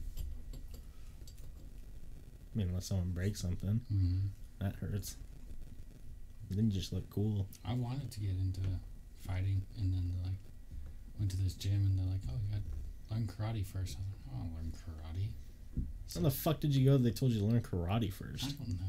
I 2.54 2.58
mean, 2.58 2.68
unless 2.70 2.88
someone 2.88 3.12
breaks 3.12 3.40
something, 3.42 3.82
Mm. 3.94 4.28
that 4.60 4.76
hurts. 4.76 5.16
Then 6.50 6.66
you 6.68 6.72
just 6.74 6.92
look 6.92 7.10
cool. 7.10 7.48
I 7.64 7.74
wanted 7.74 8.12
to 8.12 8.20
get 8.20 8.32
into 8.32 8.60
fighting, 9.26 9.62
and 9.78 9.94
then 9.94 10.12
like 10.24 10.34
went 11.18 11.32
to 11.32 11.38
this 11.38 11.54
gym, 11.54 11.74
and 11.74 11.98
they're 12.00 12.06
like, 12.12 12.22
"Oh, 12.30 12.34
you 12.46 12.54
got 12.56 12.62
to 12.62 13.14
learn 13.14 13.28
karate 13.28 13.66
first. 13.66 13.98
I 13.98 14.02
was 14.02 14.08
like, 14.10 14.36
"I 14.36 14.38
don't 14.38 14.54
learn 14.56 14.72
karate. 14.74 15.30
When 16.14 16.24
the 16.24 16.32
fuck 16.32 16.60
did 16.60 16.76
you 16.76 16.84
go? 16.86 16.98
They 16.98 17.12
told 17.12 17.32
you 17.32 17.40
to 17.40 17.46
learn 17.46 17.62
karate 17.62 18.12
first. 18.12 18.44
I 18.44 18.48
first. 18.48 18.58
don't 18.60 18.70
know." 18.82 18.86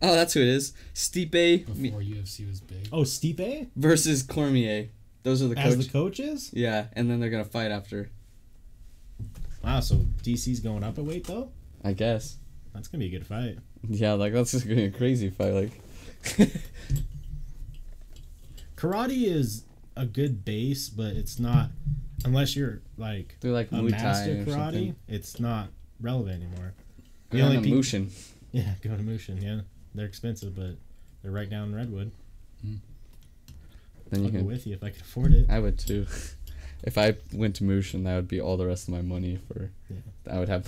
Oh, 0.00 0.14
that's 0.14 0.32
who 0.32 0.40
it 0.40 0.48
is. 0.48 0.72
Stipe 0.94 1.32
Mi- 1.76 1.90
Before 1.90 2.00
UFC 2.00 2.46
was 2.48 2.60
big. 2.60 2.88
Oh, 2.92 3.02
Stipe 3.02 3.68
versus 3.76 4.22
Cormier. 4.22 4.88
Those 5.24 5.42
are 5.42 5.48
the 5.48 5.58
as 5.58 5.74
coach. 5.74 5.84
the 5.86 5.92
coaches. 5.92 6.50
yeah, 6.54 6.86
and 6.94 7.10
then 7.10 7.20
they're 7.20 7.28
gonna 7.30 7.44
fight 7.44 7.70
after. 7.70 8.08
Wow, 9.62 9.80
so 9.80 9.96
DC's 10.22 10.60
going 10.60 10.84
up 10.84 10.96
a 10.96 11.02
weight 11.02 11.24
though. 11.26 11.50
I 11.84 11.92
guess. 11.92 12.36
That's 12.74 12.88
gonna 12.88 13.00
be 13.00 13.06
a 13.14 13.18
good 13.18 13.26
fight. 13.26 13.58
Yeah, 13.88 14.12
like 14.14 14.32
that's 14.32 14.52
just 14.52 14.64
gonna 14.64 14.76
be 14.76 14.84
a 14.84 14.90
crazy 14.90 15.30
fight. 15.30 15.52
Like, 15.54 15.80
Karate 18.76 19.24
is 19.24 19.64
a 19.96 20.06
good 20.06 20.44
base, 20.44 20.88
but 20.88 21.14
it's 21.14 21.38
not 21.38 21.70
unless 22.24 22.54
you're 22.56 22.80
like 22.96 23.36
Do 23.40 23.52
like 23.52 23.70
a 23.72 23.76
Muay 23.76 23.90
Thai 23.90 24.02
master 24.02 24.34
karate, 24.44 24.52
something. 24.52 24.96
it's 25.08 25.40
not 25.40 25.68
relevant 26.00 26.42
anymore. 26.42 26.74
The 27.30 27.38
The 27.38 27.42
only 27.42 27.56
only 27.58 27.68
peop- 27.68 27.76
Mushin. 27.76 28.10
Yeah, 28.50 28.72
go 28.82 28.96
to 28.96 29.02
Mushin. 29.02 29.42
Yeah, 29.42 29.60
they're 29.94 30.06
expensive, 30.06 30.56
but 30.56 30.76
they're 31.22 31.30
right 31.30 31.50
down 31.50 31.68
in 31.68 31.74
Redwood. 31.74 32.10
Hmm. 32.62 32.76
Then 34.08 34.20
you 34.20 34.26
I'll 34.26 34.32
go 34.32 34.38
can. 34.38 34.46
with 34.46 34.66
you 34.66 34.72
if 34.72 34.82
I 34.82 34.88
could 34.88 35.02
afford 35.02 35.34
it. 35.34 35.46
I 35.50 35.58
would 35.58 35.78
too. 35.78 36.06
If 36.84 36.96
I 36.96 37.16
went 37.32 37.56
to 37.56 37.64
Mushin, 37.64 38.04
that 38.04 38.14
would 38.14 38.28
be 38.28 38.40
all 38.40 38.56
the 38.56 38.64
rest 38.64 38.86
of 38.86 38.94
my 38.94 39.02
money 39.02 39.36
for. 39.48 39.70
Yeah. 39.90 39.96
I 40.32 40.38
would 40.38 40.48
have. 40.48 40.64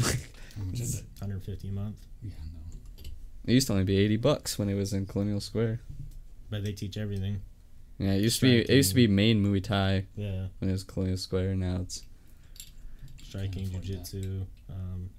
Like, 0.51 0.57
How 0.59 0.65
much 0.71 0.81
is 0.81 0.95
it? 1.01 1.05
150 1.21 1.69
a 1.69 1.73
month, 1.73 1.97
Yeah, 2.23 2.31
no. 2.53 3.05
it 3.47 3.53
used 3.55 3.67
to 3.69 3.73
only 3.75 3.85
be 3.85 3.97
eighty 3.97 4.17
bucks 4.17 4.59
when 4.59 4.69
it 4.69 4.75
was 4.75 4.93
in 4.93 5.07
Colonial 5.07 5.41
Square. 5.41 5.81
but 6.51 6.65
they 6.65 6.73
teach 6.73 6.97
everything. 6.97 7.41
Yeah, 7.99 8.13
it 8.13 8.23
used 8.23 8.41
to 8.41 8.47
be. 8.47 8.59
It 8.61 8.71
used 8.71 8.91
to 8.91 8.95
be 8.95 9.07
main 9.07 9.45
Muay 9.45 9.63
Thai 9.63 10.07
Yeah, 10.17 10.47
when 10.59 10.71
it 10.71 10.73
was 10.73 10.85
Colonial 10.85 11.17
Square. 11.19 11.55
Now 11.57 11.81
it's 11.83 12.03
striking, 13.23 13.67
afford 13.69 13.83
jiu-jitsu, 13.85 14.47
um, 14.71 15.11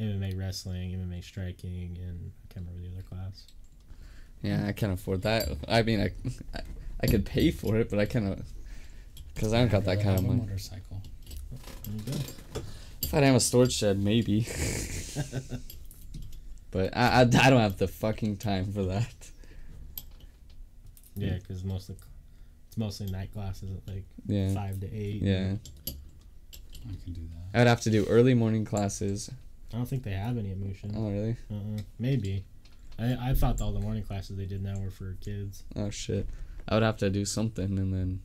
MMA 0.00 0.36
wrestling, 0.38 0.92
MMA 0.92 1.22
striking, 1.22 1.98
and 2.02 2.32
I 2.42 2.52
can't 2.52 2.66
remember 2.66 2.88
the 2.88 2.94
other 2.94 3.02
class. 3.06 3.46
Yeah, 4.42 4.66
I 4.66 4.72
can't 4.72 4.92
afford 4.92 5.22
that. 5.22 5.48
I 5.68 5.82
mean, 5.82 6.00
I, 6.00 6.10
I, 6.54 6.60
I 7.02 7.06
could 7.06 7.24
pay 7.24 7.50
for 7.50 7.76
it, 7.76 7.88
but 7.90 7.98
I 7.98 8.06
cannot, 8.06 8.38
because 9.34 9.52
I 9.52 9.58
don't 9.60 9.70
got 9.70 9.84
that 9.84 9.98
I'd 9.98 10.02
kind 10.02 10.08
of 10.10 10.14
have 10.16 10.24
a 10.24 10.28
money. 10.28 10.40
motorcycle. 10.40 11.00
There 11.86 11.94
you 11.94 12.12
go. 12.54 12.60
If 13.14 13.18
I'd 13.18 13.26
have 13.26 13.36
a 13.36 13.40
storage 13.40 13.72
shed, 13.72 14.02
maybe. 14.02 14.40
but 16.72 16.96
I, 16.96 17.06
I, 17.06 17.20
I 17.20 17.24
don't 17.24 17.60
have 17.60 17.76
the 17.78 17.86
fucking 17.86 18.38
time 18.38 18.72
for 18.72 18.82
that. 18.86 19.14
Yeah, 21.14 21.34
because 21.34 21.62
most 21.62 21.90
of 21.90 21.96
it's 22.66 22.76
mostly 22.76 23.06
night 23.06 23.32
classes 23.32 23.70
at 23.70 23.86
like 23.94 24.02
Yeah, 24.26 24.52
five 24.52 24.80
to 24.80 24.92
eight. 24.92 25.22
yeah. 25.22 25.54
I 25.86 26.96
can 27.04 27.12
do 27.12 27.20
that. 27.52 27.60
I'd 27.60 27.68
have 27.68 27.82
to 27.82 27.90
do 27.90 28.04
early 28.06 28.34
morning 28.34 28.64
classes. 28.64 29.30
I 29.72 29.76
don't 29.76 29.86
think 29.86 30.02
they 30.02 30.10
have 30.10 30.36
any 30.36 30.50
at 30.50 30.58
Mushin. 30.58 30.92
Oh 30.96 31.08
really? 31.08 31.36
Uh-uh. 31.48 31.82
Maybe. 32.00 32.44
I 32.98 33.30
I 33.30 33.34
thought 33.34 33.60
all 33.60 33.70
the 33.72 33.78
morning 33.80 34.02
classes 34.02 34.36
they 34.36 34.46
did 34.46 34.60
now 34.60 34.76
were 34.80 34.90
for 34.90 35.16
kids. 35.20 35.62
Oh 35.76 35.90
shit. 35.90 36.26
I 36.68 36.74
would 36.74 36.82
have 36.82 36.96
to 36.96 37.10
do 37.10 37.24
something 37.24 37.78
and 37.78 37.94
then. 37.94 38.22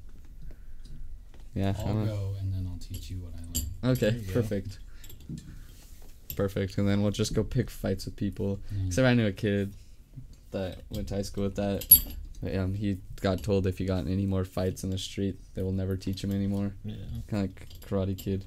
Yeah. 1.59 1.73
I'll 1.79 2.05
go 2.05 2.35
and 2.39 2.53
then 2.53 2.67
I'll 2.71 2.79
teach 2.79 3.09
you 3.09 3.17
what 3.17 3.33
I 3.33 3.41
learned. 3.41 3.97
Okay, 3.97 4.17
you 4.17 4.27
go. 4.27 4.33
perfect. 4.33 4.79
Perfect, 6.35 6.77
and 6.77 6.87
then 6.87 7.01
we'll 7.01 7.11
just 7.11 7.33
go 7.33 7.43
pick 7.43 7.69
fights 7.69 8.05
with 8.05 8.15
people. 8.15 8.59
Yeah. 8.71 8.87
Except 8.87 9.05
I 9.07 9.13
knew 9.13 9.27
a 9.27 9.31
kid 9.33 9.73
that 10.51 10.79
went 10.89 11.09
to 11.09 11.15
high 11.15 11.21
school 11.23 11.43
with 11.43 11.55
that. 11.57 12.01
Um, 12.57 12.73
he 12.73 12.99
got 13.19 13.43
told 13.43 13.67
if 13.67 13.77
he 13.77 13.85
got 13.85 14.07
any 14.07 14.25
more 14.25 14.45
fights 14.45 14.83
in 14.85 14.89
the 14.89 14.97
street, 14.97 15.37
they 15.55 15.61
will 15.61 15.73
never 15.73 15.97
teach 15.97 16.23
him 16.23 16.31
anymore. 16.31 16.71
Yeah. 16.85 16.95
Kind 17.27 17.43
of 17.43 17.49
like 17.49 17.67
Karate 17.85 18.17
Kid. 18.17 18.45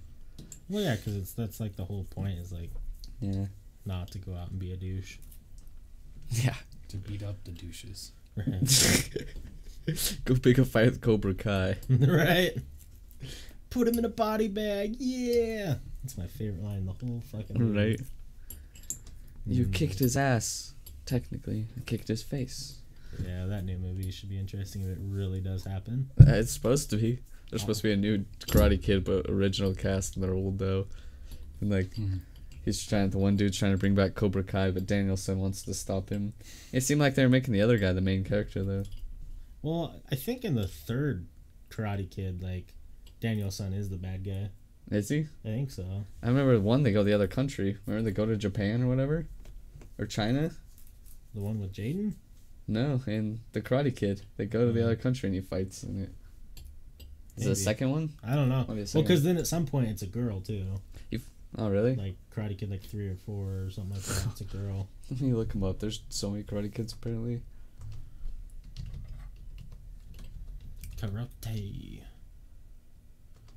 Well, 0.70 0.82
yeah, 0.82 0.96
because 0.96 1.16
it's 1.16 1.32
that's 1.34 1.60
like 1.60 1.76
the 1.76 1.84
whole 1.84 2.04
point 2.04 2.38
is 2.38 2.50
like 2.52 2.70
Yeah. 3.20 3.46
not 3.84 4.10
to 4.12 4.18
go 4.18 4.34
out 4.34 4.50
and 4.50 4.58
be 4.58 4.72
a 4.72 4.76
douche. 4.76 5.18
Yeah. 6.30 6.54
to 6.88 6.96
beat 6.96 7.22
up 7.22 7.44
the 7.44 7.50
douches. 7.52 8.12
Right. 8.34 10.16
go 10.24 10.36
pick 10.36 10.56
a 10.56 10.64
fight 10.64 10.86
with 10.86 11.00
Cobra 11.02 11.34
Kai. 11.34 11.76
right. 11.90 12.56
Put 13.72 13.88
him 13.88 13.98
in 13.98 14.04
a 14.04 14.08
body 14.10 14.48
bag. 14.48 14.96
Yeah. 14.98 15.76
That's 16.02 16.18
my 16.18 16.26
favorite 16.26 16.62
line 16.62 16.78
in 16.78 16.86
the 16.86 16.92
whole 16.92 17.22
fucking 17.30 17.58
movie. 17.58 17.78
Right. 17.78 18.00
You 19.46 19.66
Mm. 19.66 19.72
kicked 19.72 19.98
his 19.98 20.16
ass. 20.16 20.74
Technically, 21.06 21.66
I 21.76 21.80
kicked 21.80 22.06
his 22.08 22.22
face. 22.22 22.78
Yeah, 23.24 23.46
that 23.46 23.64
new 23.64 23.76
movie 23.76 24.10
should 24.10 24.28
be 24.28 24.38
interesting 24.38 24.82
if 24.82 24.88
it 24.88 24.98
really 25.00 25.40
does 25.40 25.64
happen. 25.64 26.10
Uh, 26.20 26.24
It's 26.34 26.52
supposed 26.52 26.90
to 26.90 26.96
be. 26.96 27.18
There's 27.50 27.60
supposed 27.62 27.80
to 27.82 27.88
be 27.88 27.92
a 27.92 27.96
new 27.96 28.24
Karate 28.46 28.80
Kid, 28.80 29.04
but 29.04 29.28
original 29.28 29.74
cast, 29.74 30.14
and 30.16 30.22
they're 30.24 30.32
old 30.34 30.58
though. 30.58 30.86
And 31.60 31.70
like, 31.70 31.94
Mhm. 31.94 32.20
he's 32.64 32.82
trying. 32.84 33.10
The 33.10 33.18
one 33.18 33.36
dude's 33.36 33.58
trying 33.58 33.72
to 33.72 33.78
bring 33.78 33.94
back 33.94 34.14
Cobra 34.14 34.44
Kai, 34.44 34.70
but 34.70 34.86
Daniel-san 34.86 35.38
wants 35.38 35.62
to 35.62 35.74
stop 35.74 36.08
him. 36.10 36.32
It 36.72 36.82
seemed 36.82 37.00
like 37.00 37.14
they 37.14 37.24
were 37.24 37.28
making 37.28 37.52
the 37.52 37.60
other 37.62 37.78
guy 37.78 37.92
the 37.92 38.00
main 38.00 38.22
character 38.24 38.62
though. 38.64 38.84
Well, 39.62 40.00
I 40.10 40.14
think 40.14 40.44
in 40.44 40.54
the 40.54 40.66
third 40.68 41.26
Karate 41.70 42.08
Kid, 42.10 42.42
like 42.42 42.74
Daniel-san 43.26 43.72
is 43.72 43.88
the 43.88 43.96
bad 43.96 44.24
guy. 44.24 44.50
Is 44.90 45.08
he? 45.08 45.20
I 45.44 45.48
think 45.48 45.70
so. 45.70 46.04
I 46.22 46.26
remember 46.26 46.58
one. 46.60 46.82
They 46.82 46.92
go 46.92 47.04
the 47.04 47.12
other 47.12 47.28
country. 47.28 47.78
Remember 47.86 48.10
they 48.10 48.14
go 48.14 48.26
to 48.26 48.36
Japan 48.36 48.82
or 48.82 48.88
whatever, 48.88 49.26
or 49.96 50.06
China. 50.06 50.50
The 51.32 51.40
one 51.40 51.60
with 51.60 51.72
Jaden. 51.72 52.14
No, 52.66 53.00
and 53.06 53.38
the 53.52 53.60
Karate 53.60 53.94
Kid, 53.94 54.22
they 54.36 54.44
go 54.46 54.66
to 54.66 54.72
the 54.72 54.80
Mhm. 54.80 54.84
other 54.84 54.96
country 54.96 55.28
and 55.28 55.34
he 55.36 55.40
fights 55.40 55.84
in 55.84 56.02
it. 56.02 56.10
Is 57.36 57.44
the 57.44 57.54
second 57.56 57.90
one? 57.92 58.10
I 58.24 58.34
don't 58.34 58.48
know. 58.48 58.64
Might 58.68 58.74
be 58.74 58.82
the 58.82 58.90
Well, 58.94 59.02
because 59.04 59.22
then 59.22 59.36
at 59.36 59.46
some 59.46 59.66
point 59.66 59.88
it's 59.88 60.02
a 60.02 60.06
girl 60.06 60.40
too, 60.40 60.80
Oh, 61.58 61.68
really? 61.68 61.94
like 61.96 62.16
Karate 62.34 62.56
Kid, 62.58 62.70
like 62.70 62.82
three 62.82 63.08
or 63.08 63.14
four 63.14 63.64
or 63.64 63.70
something 63.70 63.94
like 63.94 64.02
that. 64.02 64.26
It's 64.32 64.40
a 64.40 64.44
girl. 64.44 64.88
Let 65.10 65.20
me 65.20 65.32
look 65.32 65.50
them 65.50 65.62
up. 65.62 65.78
There's 65.80 66.02
so 66.08 66.30
many 66.30 66.42
Karate 66.44 66.74
Kids 66.74 66.92
apparently. 66.92 67.42
Karate. 70.96 72.02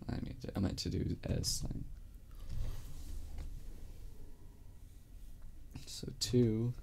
I 0.09 0.13
mean, 0.13 0.35
I 0.55 0.59
meant 0.59 0.77
to 0.79 0.89
do 0.89 1.15
S. 1.29 1.63
So 5.85 6.07
two. 6.19 6.73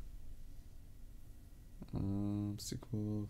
Um, 1.94 2.56
sequel. 2.58 3.28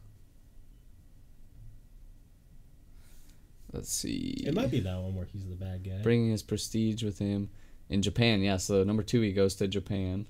Let's 3.72 3.90
see. 3.92 4.44
It 4.46 4.54
might 4.54 4.70
be 4.70 4.80
that 4.80 4.98
one 4.98 5.14
where 5.14 5.24
he's 5.24 5.46
the 5.48 5.56
bad 5.56 5.82
guy. 5.82 6.02
bringing 6.02 6.30
his 6.30 6.42
prestige 6.42 7.02
with 7.02 7.18
him 7.18 7.48
in 7.88 8.02
Japan. 8.02 8.42
Yeah, 8.42 8.58
so 8.58 8.84
number 8.84 9.02
two, 9.02 9.22
he 9.22 9.32
goes 9.32 9.54
to 9.56 9.66
Japan 9.66 10.26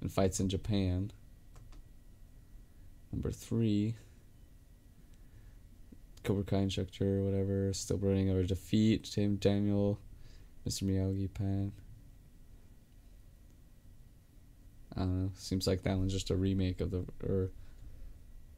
and 0.00 0.12
fights 0.12 0.40
in 0.40 0.48
Japan. 0.48 1.12
Number 3.12 3.30
three, 3.30 3.94
Cobra 6.24 6.42
Kai 6.44 6.58
instructor 6.58 7.20
or 7.20 7.22
whatever, 7.22 7.72
still 7.72 7.98
bringing 7.98 8.30
over 8.30 8.42
defeat. 8.42 9.04
Tim 9.04 9.36
Daniel, 9.36 9.98
Mr. 10.66 10.82
Miyagi, 10.84 11.32
Pan. 11.32 11.72
I 14.96 15.00
don't 15.00 15.22
know. 15.24 15.30
Seems 15.36 15.66
like 15.66 15.82
that 15.82 15.96
one's 15.98 16.12
just 16.12 16.30
a 16.30 16.36
remake 16.36 16.80
of 16.80 16.90
the 16.90 17.04
or 17.22 17.50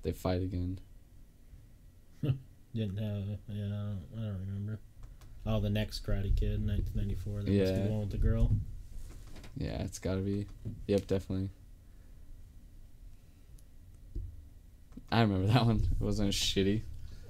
they 0.03 0.13
fight 0.13 0.43
again. 0.43 0.79
Didn't 2.75 2.99
have. 2.99 3.39
Yeah, 3.49 3.65
I 3.65 3.69
don't, 3.69 4.01
I 4.17 4.21
don't 4.21 4.47
remember. 4.47 4.79
Oh, 5.47 5.61
the 5.61 5.71
next 5.71 6.05
Karate 6.05 6.37
Kid, 6.37 6.61
1994. 6.67 7.33
That 7.33 7.39
must 7.39 7.47
be 7.47 7.55
Yeah. 7.55 7.85
the 7.87 7.91
one 7.91 8.01
with 8.01 8.11
the 8.11 8.19
girl. 8.19 8.51
Yeah, 9.57 9.83
it's 9.83 9.99
gotta 9.99 10.21
be. 10.21 10.47
Yep, 10.87 11.07
definitely. 11.07 11.49
I 15.11 15.23
remember 15.23 15.47
that 15.53 15.65
one. 15.65 15.89
It 15.99 16.05
wasn't 16.05 16.33
shitty. 16.33 16.83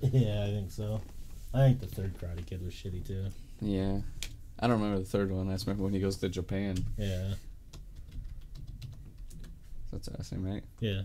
yeah, 0.12 0.44
I 0.44 0.50
think 0.50 0.70
so. 0.70 1.00
I 1.54 1.58
think 1.68 1.80
the 1.80 1.86
third 1.86 2.18
Karate 2.18 2.44
Kid 2.46 2.64
was 2.64 2.74
shitty 2.74 3.06
too. 3.06 3.26
Yeah. 3.60 4.00
I 4.58 4.66
don't 4.66 4.80
remember 4.80 4.98
the 5.00 5.04
third 5.08 5.30
one. 5.30 5.48
I 5.48 5.52
just 5.52 5.66
remember 5.66 5.84
when 5.84 5.92
he 5.92 6.00
goes 6.00 6.16
to 6.18 6.28
Japan. 6.28 6.76
Yeah, 6.96 7.34
That's 9.92 10.08
awesome, 10.18 10.44
right? 10.44 10.62
yeah. 10.80 11.02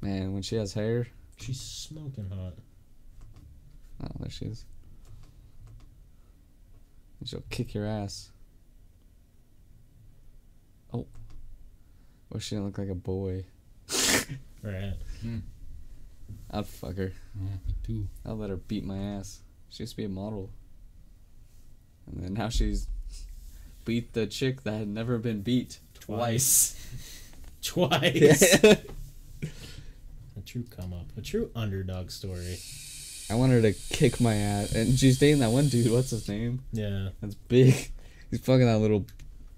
Man, 0.00 0.32
when 0.32 0.42
she 0.42 0.56
has 0.56 0.72
hair. 0.74 1.06
She's 1.38 1.60
smoking 1.60 2.28
hot. 2.28 2.54
Oh, 4.02 4.08
there 4.20 4.30
she 4.30 4.44
is. 4.46 4.64
And 7.20 7.28
she'll 7.28 7.42
kick 7.50 7.72
your 7.74 7.86
ass. 7.86 8.30
Oh. 10.92 11.06
Well, 12.30 12.40
she 12.40 12.54
didn't 12.56 12.66
look 12.66 12.78
like 12.78 12.88
a 12.90 12.94
boy. 12.94 13.44
Right. 14.62 14.94
Hmm. 15.22 15.38
I'd 16.50 16.66
fuck 16.66 16.96
her. 16.96 17.12
Yeah, 17.34 17.56
me 17.66 17.74
too. 17.82 18.08
I'll 18.24 18.36
let 18.36 18.50
her 18.50 18.56
beat 18.56 18.84
my 18.84 18.98
ass. 18.98 19.40
She 19.68 19.82
used 19.82 19.92
to 19.92 19.96
be 19.96 20.04
a 20.04 20.08
model. 20.08 20.50
And 22.06 22.22
then 22.22 22.34
now 22.34 22.48
she's 22.48 22.88
beat 23.84 24.12
the 24.12 24.26
chick 24.26 24.62
that 24.64 24.74
had 24.74 24.88
never 24.88 25.18
been 25.18 25.42
beat 25.42 25.78
twice. 26.00 26.74
Twice. 27.62 28.62
a 28.64 28.76
true 30.44 30.64
come 30.70 30.92
up. 30.92 31.06
A 31.16 31.20
true 31.20 31.50
underdog 31.56 32.12
story. 32.12 32.58
I 33.28 33.34
want 33.34 33.50
her 33.50 33.60
to 33.60 33.72
kick 33.72 34.20
my 34.20 34.34
ass. 34.34 34.72
And 34.72 34.96
she's 34.96 35.18
dating 35.18 35.40
that 35.40 35.50
one 35.50 35.68
dude. 35.68 35.90
What's 35.90 36.10
his 36.10 36.28
name? 36.28 36.62
Yeah. 36.72 37.08
That's 37.20 37.34
big. 37.34 37.90
He's 38.30 38.40
fucking 38.40 38.66
that 38.66 38.78
little 38.78 39.06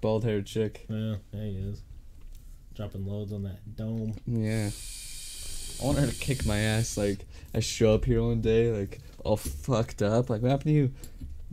bald 0.01 0.25
haired 0.25 0.47
chick. 0.47 0.87
Yeah, 0.89 1.17
there 1.33 1.43
he 1.43 1.57
is. 1.57 1.83
Dropping 2.75 3.07
loads 3.07 3.33
on 3.33 3.43
that 3.45 3.77
dome. 3.77 4.15
Yeah. 4.27 4.71
I 5.81 5.85
want 5.85 5.99
her 5.99 6.07
to 6.07 6.15
kick 6.15 6.45
my 6.47 6.59
ass. 6.59 6.97
Like, 6.97 7.27
I 7.55 7.61
show 7.61 7.95
up 7.95 8.05
here 8.05 8.23
one 8.23 8.41
day, 8.41 8.71
like, 8.73 9.01
all 9.25 9.37
fucked 9.37 10.03
up. 10.03 10.31
Like, 10.31 10.43
what 10.43 10.51
happened 10.51 10.69
to 10.69 10.73
you? 10.73 10.93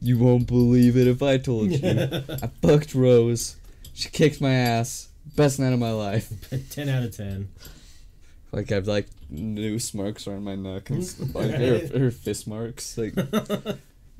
You 0.02 0.18
won't 0.18 0.48
believe 0.48 0.98
it 0.98 1.08
if 1.08 1.22
I 1.22 1.38
told 1.38 1.72
you. 1.72 1.80
I 1.84 2.50
fucked 2.62 2.94
Rose. 2.96 3.56
She 3.94 4.10
kicked 4.10 4.42
my 4.42 4.54
ass. 4.54 5.10
Best 5.36 5.60
night 5.60 5.74
of 5.74 5.80
my 5.80 5.92
life. 5.92 6.32
10 6.72 6.90
out 6.90 7.04
of 7.04 7.16
10. 7.16 7.50
Like, 8.52 8.72
I've, 8.72 8.88
like, 8.88 9.08
noose 9.30 9.94
marks 9.94 10.28
around 10.28 10.44
my 10.44 10.56
neck 10.56 10.90
and 10.90 11.04
stuff. 11.06 11.34
Like, 11.36 11.52
her, 11.52 11.88
her 11.98 12.12
fist 12.12 12.48
marks. 12.48 12.98
Like, 12.98 13.14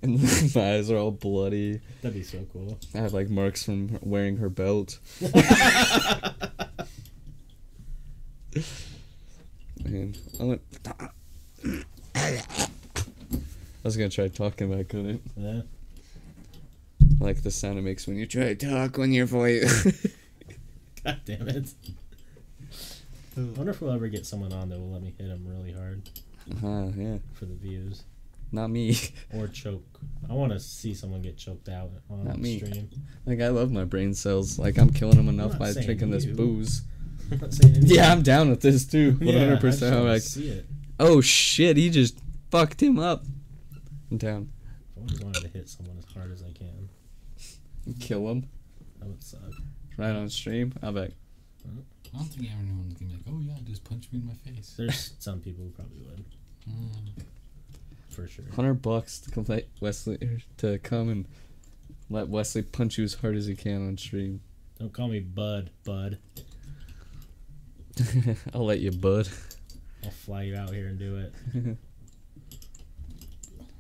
and 0.02 0.22
my 0.56 0.76
eyes 0.76 0.92
are 0.92 0.98
all 0.98 1.12
bloody. 1.12 1.82
That'd 2.02 2.16
be 2.18 2.24
so 2.24 2.46
cool. 2.54 2.78
I 2.94 3.00
have 3.00 3.14
like 3.14 3.30
marks 3.30 3.64
from 3.64 3.98
wearing 4.02 4.38
her 4.38 4.50
belt. 4.50 5.00
I 9.88 10.44
went. 10.44 10.62
I 12.16 12.30
was 13.84 13.98
gonna 13.98 14.10
try 14.10 14.28
talking, 14.30 14.70
but 14.70 14.80
I 14.80 14.84
couldn't. 14.84 15.22
Yeah. 15.38 15.62
I 17.22 17.24
like 17.24 17.44
the 17.44 17.52
sound 17.52 17.78
it 17.78 17.84
makes 17.84 18.08
when 18.08 18.18
you 18.18 18.26
try 18.26 18.54
to 18.54 18.56
talk 18.56 18.98
when 18.98 19.14
your 19.14 19.26
voice. 19.28 19.84
God 21.04 21.22
damn 21.26 21.48
it. 21.48 21.70
I 23.38 23.42
wonder 23.42 23.72
if 23.72 23.82
we'll 23.82 23.92
ever 23.92 24.08
get 24.08 24.26
someone 24.26 24.54
on 24.54 24.70
that 24.70 24.80
will 24.80 24.92
let 24.92 25.04
me 25.04 25.14
hit 25.18 25.28
him 25.28 25.46
really 25.46 25.74
hard 25.74 26.02
uh, 26.64 26.92
yeah, 26.98 27.18
for 27.34 27.46
the 27.46 27.54
views. 27.54 28.04
not 28.52 28.70
me. 28.70 28.98
Or 29.36 29.48
choke. 29.48 29.84
I 30.30 30.34
want 30.34 30.52
to 30.54 30.60
see 30.60 30.94
someone 30.94 31.22
get 31.22 31.38
choked 31.38 31.68
out 31.70 31.92
on 32.10 32.24
Not 32.24 32.40
me. 32.40 32.58
stream. 32.58 32.90
Like 33.26 33.42
I 33.42 33.50
love 33.50 33.72
my 33.72 33.84
brain 33.84 34.14
cells. 34.14 34.58
Like 34.58 34.78
I'm 34.80 34.90
killing 34.90 35.18
them 35.18 35.30
enough 35.30 35.60
by 35.60 35.74
drinking 35.74 36.12
this 36.12 36.26
booze. 36.26 36.82
I'm 37.32 37.40
not 37.40 37.54
saying 37.54 37.76
anything. 37.76 37.96
Yeah, 37.96 38.12
I'm 38.12 38.22
down 38.22 38.50
with 38.50 38.62
this 38.62 38.86
too. 38.86 39.14
One 39.14 39.28
Yeah, 39.28 39.36
I 39.36 39.40
hundred 39.40 39.52
just 39.54 39.62
percent. 39.80 39.96
I'm 39.96 40.08
like, 40.08 40.22
see 40.22 40.50
it. 40.50 40.66
oh 41.00 41.22
shit, 41.22 41.78
he 41.78 41.90
just 41.90 42.20
fucked 42.52 42.82
him 42.82 43.00
up. 43.00 43.24
I'm 44.12 44.18
down. 44.18 44.50
I 44.96 45.00
always 45.02 45.20
wanted 45.22 45.42
to 45.44 45.48
hit 45.50 45.68
someone 45.70 45.98
as 45.98 46.06
hard 46.14 46.32
as 46.32 46.44
I 46.44 46.52
can. 46.52 46.90
Kill 48.00 48.28
him 48.30 48.48
That 49.00 49.08
would 49.10 49.24
suck. 49.24 49.40
right 49.98 50.12
on 50.16 50.30
stream. 50.30 50.74
I'll 50.82 50.92
be 50.92 51.00
like, 51.02 51.14
I 51.68 52.18
don't 52.18 52.26
think 52.28 52.50
everyone's 52.52 52.94
gonna 52.94 53.12
be 53.12 53.16
like, 53.18 53.24
oh 53.30 53.40
yeah, 53.42 53.54
just 53.66 53.84
punch 53.84 54.08
me 54.12 54.20
in 54.20 54.26
my 54.28 54.34
face. 54.34 54.74
There's 54.78 55.14
some 55.20 55.40
people 55.42 55.64
who 55.66 55.70
probably 55.72 56.00
would, 56.00 56.24
Mm. 56.70 57.24
for 58.10 58.28
sure. 58.28 58.46
hundred 58.56 58.76
bucks 58.82 59.20
to 59.20 59.30
come 59.32 59.46
let 59.48 59.68
Wesley 59.82 60.18
er, 60.24 60.38
to 60.58 60.80
come 60.80 61.10
and 61.10 61.28
let 62.10 62.28
Wesley 62.28 62.62
punch 62.64 62.98
you 62.98 63.04
as 63.04 63.16
hard 63.16 63.36
as 63.36 63.46
he 63.48 63.56
can 63.56 63.88
on 63.88 63.98
stream. 63.98 64.42
Don't 64.80 64.92
call 64.94 65.08
me 65.10 65.20
Bud, 65.20 65.70
Bud. 65.84 66.18
I'll 68.54 68.66
let 68.66 68.80
you, 68.80 68.92
bud. 68.92 69.28
I'll 70.04 70.12
fly 70.12 70.44
you 70.44 70.56
out 70.56 70.72
here 70.72 70.88
and 70.88 71.00
do 71.00 71.18
it. 71.18 71.34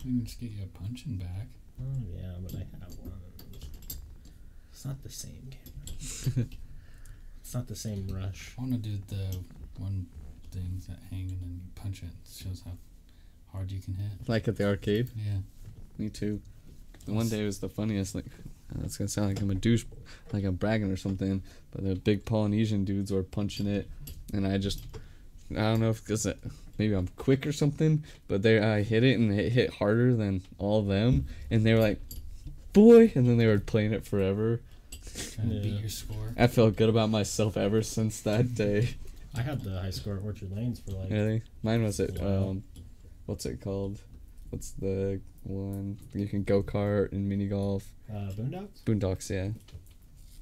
We 0.05 0.11
can 0.11 0.26
just 0.26 0.39
get 0.39 0.51
you 0.51 0.63
a 0.63 0.78
punching 0.78 1.18
bag. 1.18 1.47
Oh 1.82 1.97
yeah, 2.13 2.34
but 2.41 2.53
I 2.55 2.59
have 2.80 2.97
one. 2.99 3.11
It's 4.72 4.86
not 4.86 5.01
the 5.03 5.09
same 5.09 5.49
game. 5.49 6.45
it's 7.41 7.53
not 7.53 7.68
the 7.68 7.76
same 7.76 8.07
rush. 8.07 8.53
I 8.57 8.61
want 8.61 8.74
to 8.74 8.78
do 8.78 8.97
the 9.07 9.38
one 9.78 10.07
things 10.51 10.88
that 10.88 10.99
hang 11.09 11.30
and 11.32 11.41
then 11.41 11.61
you 11.63 11.72
punch 11.76 12.03
it. 12.03 12.09
It 12.09 12.43
shows 12.43 12.61
how 12.66 12.72
hard 13.51 13.72
you 13.72 13.82
can 13.82 13.95
hit. 13.95 14.28
like 14.28 14.47
at 14.47 14.55
the 14.57 14.68
arcade. 14.68 15.09
Yeah. 15.16 15.39
Me 15.97 16.09
too. 16.09 16.41
The 17.05 17.13
one 17.13 17.30
day 17.30 17.45
was 17.45 17.59
the 17.59 17.70
funniest. 17.70 18.16
Like, 18.16 18.26
that's 18.74 18.97
gonna 18.97 19.07
sound 19.07 19.30
like 19.30 19.41
I'm 19.41 19.51
a 19.51 19.55
douche, 19.55 19.86
like 20.34 20.43
I'm 20.43 20.55
bragging 20.55 20.91
or 20.91 20.97
something. 20.97 21.43
But 21.72 21.84
the 21.84 21.95
big 21.95 22.26
Polynesian 22.26 22.86
dudes 22.86 23.11
were 23.11 23.24
punching 23.24 23.68
it, 23.68 23.89
and 24.34 24.47
I 24.47 24.57
just, 24.57 24.86
I 25.51 25.55
don't 25.61 25.80
know 25.80 25.89
if 25.89 26.03
because 26.03 26.28
maybe 26.78 26.93
I'm 26.93 27.07
quick 27.16 27.45
or 27.45 27.51
something, 27.51 28.03
but 28.28 28.41
they 28.41 28.59
I 28.59 28.82
hit 28.84 29.03
it 29.03 29.20
and 29.20 29.32
it 29.38 29.51
hit 29.51 29.76
harder 29.76 30.16
than 30.16 30.41
all 30.57 30.80
of 30.80 30.88
them, 30.88 31.26
and 31.51 31.66
they 31.66 31.74
were 31.74 31.80
like, 31.80 31.99
boy, 32.74 33.11
and 33.16 33.28
then 33.28 33.38
they 33.38 33.47
were 33.47 33.59
playing 33.59 33.93
it 33.93 34.05
forever. 34.05 34.61
Trying 35.34 35.49
to 35.49 35.59
beat 35.61 35.80
your 35.80 35.89
score. 35.89 36.34
I 36.38 36.47
felt 36.47 36.76
good 36.76 36.89
about 36.89 37.09
myself 37.09 37.55
ever 37.55 37.82
since 37.82 38.22
that 38.22 38.55
day. 38.55 38.95
I 39.38 39.41
had 39.41 39.61
the 39.63 39.80
high 39.80 39.91
score 39.91 40.18
at 40.18 40.24
Orchard 40.24 40.51
Lanes 40.55 40.80
for 40.80 40.91
like 40.91 41.09
Really, 41.11 41.43
mine 41.63 41.84
was 41.84 41.99
at 41.99 42.22
Um, 42.22 42.63
what's 43.26 43.45
it 43.45 43.61
called? 43.61 43.99
What's 44.50 44.72
the 44.72 45.20
one 45.43 45.98
you 46.14 46.28
can 46.28 46.43
go 46.43 46.64
kart 46.64 47.12
and 47.12 47.28
mini 47.28 47.48
golf? 47.48 47.86
uh, 48.10 48.32
Boondocks. 48.32 48.84
Boondocks, 48.86 49.30
yeah. 49.30 49.50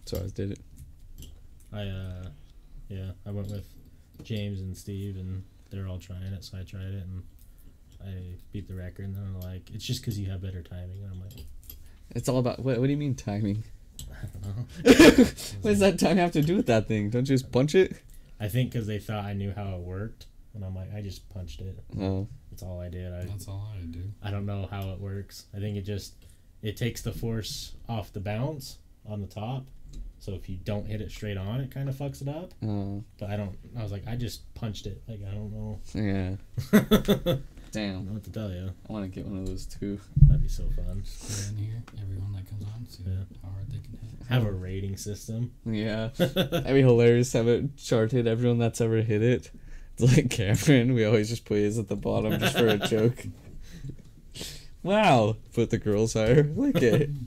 So 0.05 0.17
I 0.17 0.27
did 0.27 0.51
it. 0.51 0.59
I 1.71 1.81
uh, 1.87 2.27
yeah, 2.89 3.11
I 3.25 3.31
went 3.31 3.49
with 3.49 3.65
James 4.23 4.59
and 4.61 4.75
Steve, 4.75 5.15
and 5.15 5.43
they're 5.71 5.87
all 5.87 5.97
trying 5.97 6.33
it, 6.33 6.43
so 6.43 6.57
I 6.57 6.63
tried 6.63 6.81
it, 6.93 7.03
and 7.03 7.23
I 8.05 8.35
beat 8.51 8.67
the 8.67 8.75
record. 8.75 9.05
And 9.05 9.15
they're 9.15 9.49
like, 9.49 9.71
"It's 9.73 9.85
just 9.85 10.01
because 10.01 10.19
you 10.19 10.29
have 10.29 10.41
better 10.41 10.61
timing." 10.61 11.01
And 11.03 11.11
I'm 11.11 11.21
like, 11.21 11.45
It's 12.11 12.29
all 12.29 12.37
about 12.39 12.59
what? 12.59 12.79
What 12.79 12.85
do 12.85 12.91
you 12.91 12.97
mean 12.97 13.15
timing? 13.15 13.63
I 14.11 14.27
don't 14.33 14.57
know. 14.57 15.23
what 15.61 15.71
does 15.71 15.79
that 15.79 15.99
time 15.99 16.17
have 16.17 16.31
to 16.33 16.41
do 16.41 16.57
with 16.57 16.67
that 16.67 16.87
thing? 16.87 17.09
Don't 17.09 17.27
you 17.27 17.35
just 17.35 17.51
punch 17.51 17.73
it? 17.75 17.95
I 18.39 18.49
think 18.49 18.71
because 18.71 18.87
they 18.87 18.99
thought 18.99 19.23
I 19.23 19.33
knew 19.33 19.53
how 19.55 19.75
it 19.75 19.79
worked, 19.79 20.25
and 20.53 20.63
I'm 20.63 20.75
like, 20.75 20.93
I 20.93 21.01
just 21.01 21.27
punched 21.29 21.61
it. 21.61 21.79
Oh, 21.99 22.27
That's 22.51 22.63
all 22.63 22.79
I 22.79 22.89
did. 22.89 23.13
I 23.13 23.25
That's 23.25 23.47
all 23.47 23.67
I 23.75 23.81
do. 23.85 24.03
I 24.21 24.31
don't 24.31 24.45
know 24.45 24.67
how 24.69 24.89
it 24.91 24.99
works. 24.99 25.45
I 25.55 25.59
think 25.59 25.77
it 25.77 25.81
just 25.83 26.13
it 26.61 26.77
takes 26.77 27.01
the 27.01 27.11
force 27.11 27.73
off 27.89 28.13
the 28.13 28.19
bounce 28.19 28.77
on 29.07 29.21
the 29.21 29.27
top. 29.27 29.65
So 30.19 30.31
if 30.33 30.47
you 30.47 30.57
don't 30.63 30.85
hit 30.87 31.01
it 31.01 31.11
straight 31.11 31.35
on, 31.37 31.59
it 31.59 31.69
kind 31.69 31.89
of 31.89 31.95
fucks 31.95 32.21
it 32.21 32.29
up. 32.29 32.53
oh, 32.65 33.03
But 33.19 33.29
I 33.29 33.35
don't. 33.35 33.57
I 33.77 33.83
was 33.83 33.91
like, 33.91 34.07
I 34.07 34.15
just 34.15 34.53
punched 34.53 34.85
it. 34.85 35.01
Like 35.07 35.19
I 35.27 35.31
don't 35.33 35.51
know. 35.51 35.79
yeah. 35.93 36.35
I 36.73 36.79
don't 36.79 37.43
Damn, 37.71 38.05
know 38.05 38.13
what 38.13 38.23
to 38.25 38.31
tell 38.31 38.51
you. 38.51 38.69
I 38.87 38.93
want 38.93 39.03
to 39.03 39.09
get 39.09 39.27
one 39.27 39.39
of 39.39 39.47
those 39.47 39.65
too. 39.65 39.99
That'd 40.27 40.43
be 40.43 40.47
so 40.47 40.63
fun. 40.75 41.01
Put 41.03 41.39
it 41.39 41.49
in 41.49 41.57
here. 41.57 41.83
Everyone 42.01 42.31
that 42.33 42.47
comes 42.47 42.63
on, 42.65 42.85
see 42.87 43.01
Yeah. 43.05 43.23
how 43.41 43.49
hard 43.49 43.67
they 43.71 43.79
can 43.79 43.97
hit. 43.99 44.27
Have 44.29 44.45
a 44.45 44.51
rating 44.51 44.95
system. 44.95 45.51
Yeah, 45.65 46.09
that'd 46.17 46.65
be 46.67 46.81
hilarious. 46.81 47.33
Have 47.33 47.47
it 47.47 47.75
charted. 47.75 48.27
Everyone 48.27 48.59
that's 48.59 48.79
ever 48.79 49.01
hit 49.01 49.23
it. 49.23 49.49
It's 49.97 50.15
like 50.17 50.29
Cameron. 50.29 50.93
We 50.93 51.05
always 51.05 51.29
just 51.29 51.45
put 51.45 51.57
his 51.57 51.77
at 51.79 51.87
the 51.87 51.95
bottom 51.95 52.39
just 52.39 52.57
for 52.57 52.67
a 52.67 52.77
joke. 52.87 53.25
Wow, 54.81 55.37
put 55.53 55.69
the 55.69 55.77
girls 55.77 56.13
higher. 56.13 56.43
Like 56.43 56.81
it. 56.81 57.09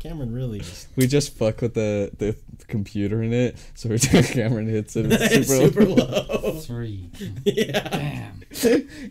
Cameron 0.00 0.34
really 0.34 0.58
just 0.58 0.88
We 0.96 1.06
just 1.06 1.34
fuck 1.34 1.62
with 1.62 1.72
the 1.72 2.10
the 2.18 2.36
computer 2.68 3.22
in 3.22 3.32
it. 3.32 3.56
So 3.74 3.88
every 3.88 3.98
time 4.00 4.22
Cameron 4.24 4.68
hits 4.68 4.96
it, 4.96 5.06
it's 5.10 5.32
it's 5.34 5.48
super, 5.48 5.80
super 5.80 5.84
low. 5.86 6.60
Three. 6.60 7.08
yeah. 7.44 7.88
Damn. 7.88 8.42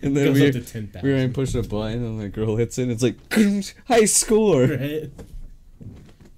and 0.03 0.15
then 0.15 0.33
we 0.33 0.45
up 0.47 0.53
to 0.53 0.61
ten 0.61 0.91
we 1.01 1.09
were 1.11 1.15
thousand. 1.17 1.33
push 1.33 1.55
a 1.55 1.63
button 1.63 2.03
and 2.05 2.21
the 2.21 2.29
girl 2.29 2.57
hits 2.57 2.77
it. 2.77 2.83
and 2.83 2.91
It's 2.91 3.01
like 3.01 3.15
high 3.87 4.05
score. 4.05 4.65
Right. 4.67 5.09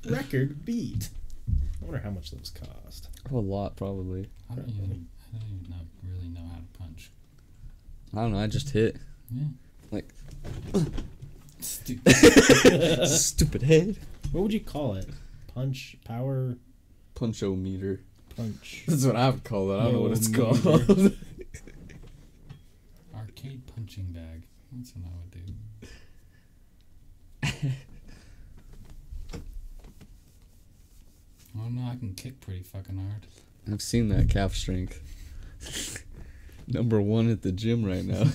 Record 0.05 0.63
beat. 0.63 1.09
I 1.81 1.85
wonder 1.85 1.99
how 1.99 2.11
much 2.11 2.31
those 2.31 2.51
cost. 2.51 3.09
A 3.29 3.35
lot 3.35 3.75
probably. 3.75 4.29
I 4.49 4.55
don't 4.55 4.69
even. 4.69 5.07
I 5.33 5.37
don't 5.37 5.47
even 5.49 5.69
know, 5.69 5.75
really 6.25 6.33
know 6.33 6.47
how 6.51 6.57
to 6.59 6.79
punch. 6.79 7.11
I 8.13 8.21
don't 8.21 8.33
know. 8.33 8.39
I 8.39 8.47
just 8.47 8.69
hit. 8.71 8.97
Yeah. 9.31 9.43
Like- 9.91 10.09
Stupid. 11.59 12.15
Stupid 13.07 13.63
head. 13.63 13.97
What 14.31 14.41
would 14.43 14.53
you 14.53 14.59
call 14.59 14.95
it? 14.95 15.09
Punch 15.53 15.97
power 16.05 16.55
Punchometer. 17.15 17.99
punch. 18.35 18.83
That's 18.87 19.05
what 19.05 19.15
I 19.15 19.29
would 19.29 19.43
call 19.43 19.71
it. 19.71 19.79
I 19.79 19.83
don't 19.85 19.93
know 19.93 20.01
what 20.01 20.11
it's 20.11 20.27
called. 20.27 20.57
Arcade 23.15 23.61
punching 23.75 24.07
bag. 24.11 24.43
That's 24.71 24.93
what 24.95 25.05
I 25.05 25.09
would 25.17 25.31
do. 25.31 25.53
Oh 31.57 31.69
no, 31.69 31.89
I 31.89 31.95
can 31.95 32.13
kick 32.15 32.41
pretty 32.41 32.63
fucking 32.63 32.97
hard. 32.97 33.25
I've 33.71 33.81
seen 33.81 34.09
that 34.09 34.29
calf 34.29 34.53
strength. 34.53 35.01
Number 36.67 36.99
one 37.01 37.29
at 37.29 37.41
the 37.43 37.51
gym 37.51 37.83
right 37.85 38.03
now. 38.05 38.23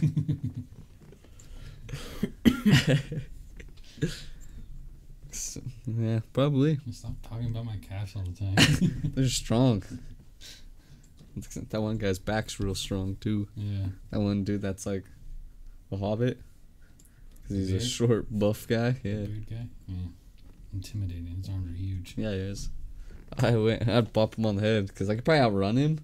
So, 5.32 5.60
yeah, 5.86 6.20
probably. 6.32 6.78
Stop 6.90 7.12
talking 7.22 7.46
about 7.46 7.64
my 7.64 7.76
calves 7.76 8.16
all 8.16 8.24
the 8.24 8.32
time. 8.32 8.56
They're 9.14 9.28
strong. 9.28 9.82
That 11.70 11.80
one 11.80 11.96
guy's 11.96 12.18
back's 12.18 12.58
real 12.58 12.74
strong 12.74 13.16
too. 13.20 13.46
yeah. 13.54 13.86
That 14.10 14.18
one 14.20 14.42
dude 14.42 14.62
that's 14.62 14.84
like 14.84 15.04
a 15.92 15.96
hobbit. 15.96 16.40
'Cause 17.46 17.56
he's 17.56 17.72
a 17.72 17.80
short, 17.80 18.26
buff 18.28 18.66
guy. 18.66 18.96
Yeah. 19.04 19.24
Beard 19.26 19.46
guy. 19.48 19.66
Yeah. 19.86 19.94
Intimidating. 20.74 21.36
His 21.38 21.48
arms 21.48 21.70
are 21.70 21.76
huge. 21.76 22.14
Yeah, 22.16 22.32
he 22.32 22.38
is. 22.38 22.68
I 23.38 23.56
went. 23.56 23.88
I'd 23.88 24.12
bop 24.12 24.36
him 24.36 24.44
on 24.44 24.56
the 24.56 24.62
head 24.62 24.88
because 24.88 25.08
I 25.08 25.14
could 25.14 25.24
probably 25.24 25.40
outrun 25.40 25.76
him 25.76 26.00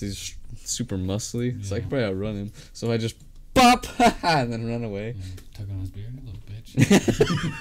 because 0.00 0.36
he's 0.56 0.68
super 0.68 0.96
muscly. 0.96 1.64
So 1.64 1.74
I 1.74 1.78
Yeah. 1.78 1.82
could 1.82 1.90
probably 1.90 2.06
outrun 2.06 2.34
him. 2.36 2.52
So 2.72 2.92
I 2.92 2.96
just 2.98 3.16
pop 3.54 3.86
and 4.22 4.52
then 4.52 4.66
run 4.66 4.84
away. 4.84 5.14
Yeah. 5.18 5.24
Tug 5.54 5.70
on 5.70 5.80
his 5.80 5.90
beard, 5.90 6.18
little 6.24 6.40
bitch. 6.46 6.72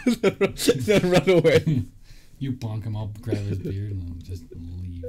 then, 0.22 0.38
run, 0.40 0.54
then 1.02 1.12
run 1.12 1.30
away. 1.30 1.84
you 2.40 2.52
bonk 2.54 2.84
him, 2.84 2.96
I'll 2.98 3.12
grab 3.22 3.38
his 3.38 3.58
beard 3.60 3.92
and 3.92 4.02
then 4.02 4.22
just 4.22 4.44
leave. 4.52 5.06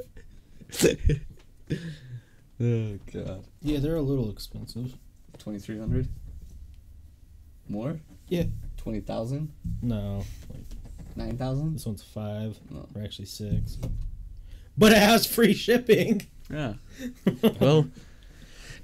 oh 2.61 2.99
god. 3.13 3.45
Yeah, 3.63 3.79
they're 3.81 3.97
a 3.97 4.03
little 4.03 4.31
expensive. 4.31 4.95
Twenty 5.39 5.59
three 5.59 5.79
hundred. 5.79 6.09
More. 7.69 8.01
Yeah. 8.29 8.45
Twenty 8.77 9.01
thousand. 9.01 9.53
No, 9.83 10.23
like 10.53 10.65
Nine 11.17 11.37
thousand. 11.37 11.75
this 11.75 11.87
one's 11.87 12.03
five, 12.03 12.59
oh. 12.73 12.75
No. 12.77 12.89
or 12.95 13.03
actually 13.03 13.27
six. 13.27 13.79
But 14.79 14.93
it 14.93 14.99
has 14.99 15.27
free 15.27 15.55
shipping. 15.55 16.27
Yeah. 16.51 16.75
Well, 17.61 17.89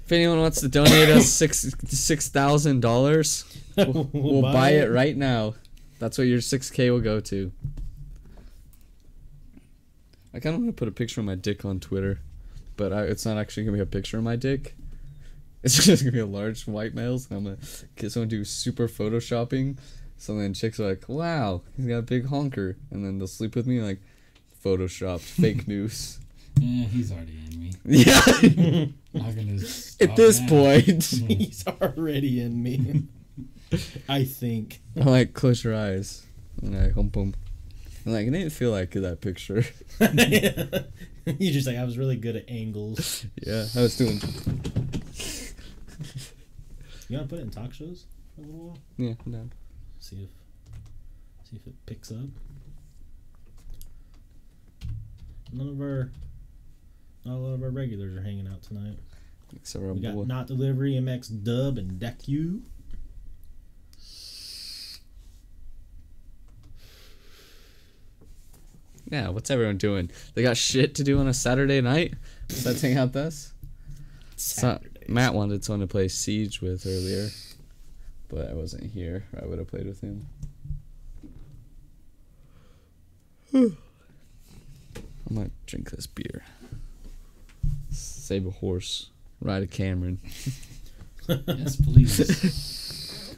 if 0.05 0.11
anyone 0.11 0.39
wants 0.39 0.59
to 0.61 0.67
donate 0.67 1.09
us 1.09 1.27
six 1.29 1.73
six 1.87 2.27
thousand 2.27 2.81
dollars, 2.81 3.45
we'll, 3.77 4.09
we'll 4.11 4.41
buy 4.41 4.71
it 4.71 4.91
right 4.91 5.15
now. 5.15 5.55
That's 5.99 6.17
what 6.17 6.27
your 6.27 6.39
6K 6.39 6.91
will 6.91 6.99
go 6.99 7.21
to. 7.21 7.51
I 10.33 10.39
kind 10.39 10.55
of 10.55 10.61
want 10.61 10.75
to 10.75 10.77
put 10.77 10.89
a 10.89 10.91
picture 10.91 11.21
of 11.21 11.25
my 11.25 11.35
dick 11.35 11.63
on 11.63 11.79
Twitter, 11.79 12.19
but 12.75 12.91
I, 12.91 13.03
it's 13.03 13.25
not 13.25 13.37
actually 13.37 13.63
gonna 13.63 13.77
be 13.77 13.81
a 13.83 13.85
picture 13.85 14.17
of 14.17 14.23
my 14.23 14.35
dick. 14.35 14.75
It's 15.63 15.85
just 15.85 16.03
gonna 16.03 16.11
be 16.11 16.19
a 16.19 16.25
large 16.25 16.67
white 16.67 16.93
males. 16.93 17.29
And 17.29 17.37
I'm 17.37 17.43
gonna 17.45 17.57
get 17.95 18.11
someone 18.11 18.27
to 18.27 18.35
do 18.35 18.43
super 18.43 18.89
photoshopping. 18.89 19.77
So 20.17 20.35
then 20.35 20.53
chicks 20.53 20.77
are 20.77 20.89
like, 20.89 21.07
"Wow, 21.07 21.61
he's 21.77 21.85
got 21.85 21.99
a 21.99 22.01
big 22.01 22.25
honker," 22.25 22.75
and 22.91 23.05
then 23.05 23.17
they'll 23.17 23.27
sleep 23.27 23.55
with 23.55 23.65
me 23.65 23.79
like, 23.79 24.01
photoshopped 24.61 25.21
fake 25.21 25.65
news. 25.65 26.19
Yeah, 26.59 26.85
he's 26.85 27.11
already 27.11 27.39
in 27.51 27.59
me. 27.59 27.71
Yeah. 27.85 28.21
Not 29.13 29.35
gonna 29.35 29.59
At 30.01 30.15
this 30.15 30.39
now. 30.39 30.47
point, 30.47 31.03
He's 31.27 31.65
already 31.67 32.39
in 32.41 32.61
me. 32.63 33.03
I 34.07 34.23
think. 34.23 34.81
I'm 34.95 35.05
like, 35.07 35.33
close 35.33 35.63
your 35.63 35.75
eyes, 35.75 36.25
and 36.61 36.75
I 36.77 36.89
hump 36.89 37.15
him. 37.15 37.33
I'm 38.05 38.13
like, 38.13 38.27
it 38.27 38.31
didn't 38.31 38.51
feel 38.51 38.71
like 38.71 38.91
that 38.91 39.21
picture. 39.21 39.65
you 41.39 41.51
just 41.51 41.67
like 41.67 41.77
I 41.77 41.83
was 41.83 41.97
really 41.97 42.15
good 42.15 42.35
at 42.35 42.49
angles. 42.49 43.25
Yeah, 43.45 43.65
I 43.75 43.81
was 43.81 43.97
doing. 43.97 44.19
You 47.09 47.17
wanna 47.17 47.27
put 47.27 47.39
it 47.39 47.43
in 47.43 47.49
talk 47.49 47.73
shows 47.73 48.05
for 48.35 48.41
a 48.41 48.45
little 48.45 48.59
while? 48.67 48.77
Yeah, 48.97 49.13
no. 49.25 49.49
See 49.99 50.23
if 50.23 50.29
see 51.49 51.57
if 51.57 51.67
it 51.67 51.73
picks 51.85 52.11
up. 52.11 52.29
None 55.51 55.69
of 55.69 55.79
our 55.81 56.11
not 57.25 57.35
a 57.35 57.37
lot 57.37 57.53
of 57.53 57.63
our 57.63 57.69
regulars 57.69 58.15
are 58.15 58.21
hanging 58.21 58.47
out 58.47 58.61
tonight. 58.63 58.97
Except 59.55 59.81
for 59.81 59.89
our 59.89 59.93
We 59.93 60.01
got 60.01 60.15
boy. 60.15 60.23
Not 60.23 60.47
Delivery, 60.47 60.93
MX 60.93 61.43
Dub, 61.43 61.77
and 61.77 61.99
Deku. 61.99 62.61
Yeah, 69.09 69.29
what's 69.29 69.51
everyone 69.51 69.77
doing? 69.77 70.09
They 70.33 70.41
got 70.41 70.57
shit 70.57 70.95
to 70.95 71.03
do 71.03 71.19
on 71.19 71.27
a 71.27 71.33
Saturday 71.33 71.81
night? 71.81 72.15
Besides 72.47 72.81
hang 72.81 72.97
out 72.97 73.09
with 73.09 73.17
us? 73.17 73.53
So, 74.37 74.79
Matt 75.07 75.33
wanted 75.33 75.63
someone 75.63 75.81
to 75.81 75.87
play 75.87 76.07
Siege 76.07 76.61
with 76.61 76.85
earlier, 76.87 77.29
but 78.27 78.49
I 78.49 78.53
wasn't 78.53 78.91
here. 78.91 79.25
I 79.39 79.45
would 79.45 79.59
have 79.59 79.67
played 79.67 79.85
with 79.85 80.01
him. 80.01 80.25
I 83.53 83.69
might 85.29 85.51
drink 85.67 85.91
this 85.91 86.07
beer. 86.07 86.43
Save 88.23 88.47
a 88.47 88.51
horse. 88.51 89.09
Ride 89.41 89.63
a 89.63 89.67
Cameron. 89.67 90.19
Yes, 91.47 91.77
please. 91.77 93.37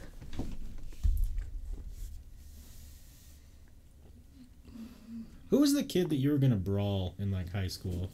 Who 5.50 5.60
was 5.60 5.72
the 5.72 5.84
kid 5.84 6.10
that 6.10 6.16
you 6.16 6.30
were 6.32 6.38
gonna 6.38 6.56
brawl 6.56 7.14
in 7.20 7.30
like 7.30 7.52
high 7.52 7.68
school? 7.68 8.10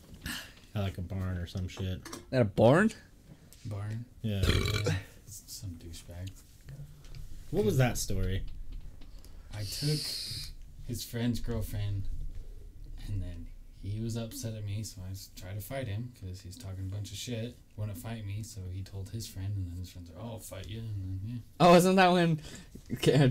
At 0.75 0.83
like 0.83 0.99
a 0.99 1.01
barn 1.01 1.39
or 1.39 1.47
some 1.47 1.69
shit. 1.69 2.07
At 2.31 2.43
a 2.43 2.45
barn? 2.45 2.91
Barn. 3.65 4.05
Yeah. 4.21 4.43
Yeah, 4.45 4.93
some 5.27 5.71
douchebag. 5.71 6.33
What 7.51 7.65
was 7.65 7.79
that 7.79 7.97
story? 7.97 8.43
I 9.55 9.63
took 9.63 10.01
his 10.87 11.03
friend's 11.03 11.41
girlfriend, 11.41 12.09
and 13.07 13.23
then 13.23 13.47
he 13.83 14.01
was 14.01 14.17
upset 14.17 14.55
at 14.55 14.65
me, 14.65 14.83
so 14.85 15.01
I 15.03 15.13
tried 15.41 15.55
to 15.57 15.61
fight 15.61 15.89
him 15.89 16.13
because 16.15 16.41
he's 16.41 16.57
talking 16.57 16.81
a 16.91 16.95
bunch 16.95 17.11
of 17.11 17.17
shit. 17.17 17.57
Wouldn't 17.77 17.99
fight 17.99 18.25
me, 18.27 18.43
so 18.43 18.61
he 18.73 18.83
told 18.83 19.09
his 19.11 19.27
friend, 19.27 19.53
and 19.57 19.71
then 19.73 19.79
his 19.79 19.91
friend's 19.91 20.11
like, 20.11 20.19
"Oh, 20.23 20.33
I'll 20.33 20.39
fight 20.39 20.69
you," 20.69 20.81
and 20.81 20.89
then 21.01 21.21
yeah. 21.27 21.39
Oh, 21.61 21.75
isn't 21.75 21.97
that 21.97 22.13
when 22.13 22.41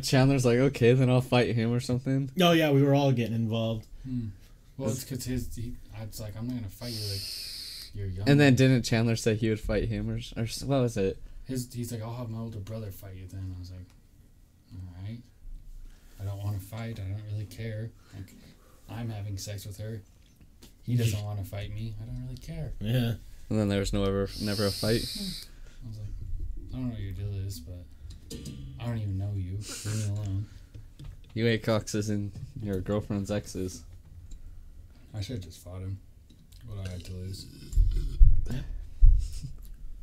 Chandler's 0.02 0.46
like, 0.46 0.58
okay, 0.58 0.94
then 0.94 1.10
I'll 1.10 1.22
fight 1.22 1.56
him 1.56 1.72
or 1.72 1.80
something? 1.80 2.32
Oh 2.42 2.52
yeah, 2.52 2.72
we 2.72 2.82
were 2.84 2.94
all 2.96 3.12
getting 3.12 3.36
involved. 3.36 3.88
Hmm. 4.04 4.28
Well, 4.78 4.90
it's 4.90 5.04
because 5.04 5.26
his. 5.26 5.56
He, 5.56 5.76
I 5.98 6.06
was 6.06 6.20
like, 6.20 6.36
"I'm 6.38 6.48
not 6.48 6.56
gonna 6.56 6.68
fight 6.70 6.92
you 6.94 7.08
like 7.12 7.22
you're 7.94 8.08
young." 8.08 8.28
And 8.30 8.40
then 8.40 8.56
didn't 8.56 8.84
Chandler 8.84 9.16
say 9.16 9.36
he 9.36 9.50
would 9.50 9.60
fight 9.60 9.88
him 9.90 10.10
or, 10.10 10.18
s- 10.18 10.34
or 10.36 10.46
what 10.68 10.82
was 10.82 10.98
it? 10.98 11.18
his 11.48 11.72
he's 11.74 11.92
like, 11.92 12.02
"I'll 12.02 12.16
have 12.16 12.30
my 12.30 12.40
older 12.40 12.60
brother 12.60 12.92
fight 12.92 13.16
you." 13.16 13.28
Then 13.28 13.54
I 13.56 13.60
was 13.60 13.72
like, 13.72 13.88
"All 14.74 15.04
right." 15.06 15.20
I 16.20 16.24
don't 16.24 16.38
want 16.44 16.60
to 16.60 16.66
fight. 16.66 17.00
I 17.00 17.04
don't 17.10 17.22
really 17.32 17.46
care. 17.46 17.92
Like, 18.16 18.34
I'm 18.90 19.10
having 19.10 19.38
sex 19.38 19.66
with 19.66 19.78
her. 19.80 20.02
He 20.84 20.96
doesn't 20.96 21.24
want 21.24 21.40
to 21.40 21.46
fight 21.46 21.74
me. 21.74 21.96
I 22.02 22.06
don't 22.06 22.22
really 22.24 22.38
care. 22.38 22.74
Yeah. 22.80 23.14
And 23.50 23.60
then 23.60 23.70
there 23.70 23.80
was 23.80 23.94
no 23.94 24.04
ever, 24.04 24.30
never 24.42 24.66
a 24.66 24.72
fight. 24.72 25.04
I 25.04 25.88
was 25.88 25.98
like, 25.98 26.08
I 26.72 26.76
don't 26.76 26.86
know 26.88 26.94
what 26.94 27.02
your 27.02 27.12
deal 27.14 27.34
is, 27.46 27.60
but 27.60 27.86
I 28.80 28.86
don't 28.86 28.98
even 28.98 29.18
know 29.18 29.32
you. 29.36 29.58
Leave 29.58 30.10
me 30.10 30.16
alone. 30.16 30.46
You 31.34 31.48
ate 31.48 31.64
coxes 31.64 32.10
and 32.10 32.32
your 32.62 32.80
girlfriend's 32.80 33.32
exes. 33.32 33.84
I 35.14 35.22
should 35.22 35.38
have 35.38 35.46
just 35.46 35.64
fought 35.64 35.82
him. 35.82 36.00
What 36.66 36.84
do 36.84 36.90
I 36.90 36.94
have 36.94 37.04
to 37.04 37.12
lose? 37.14 37.46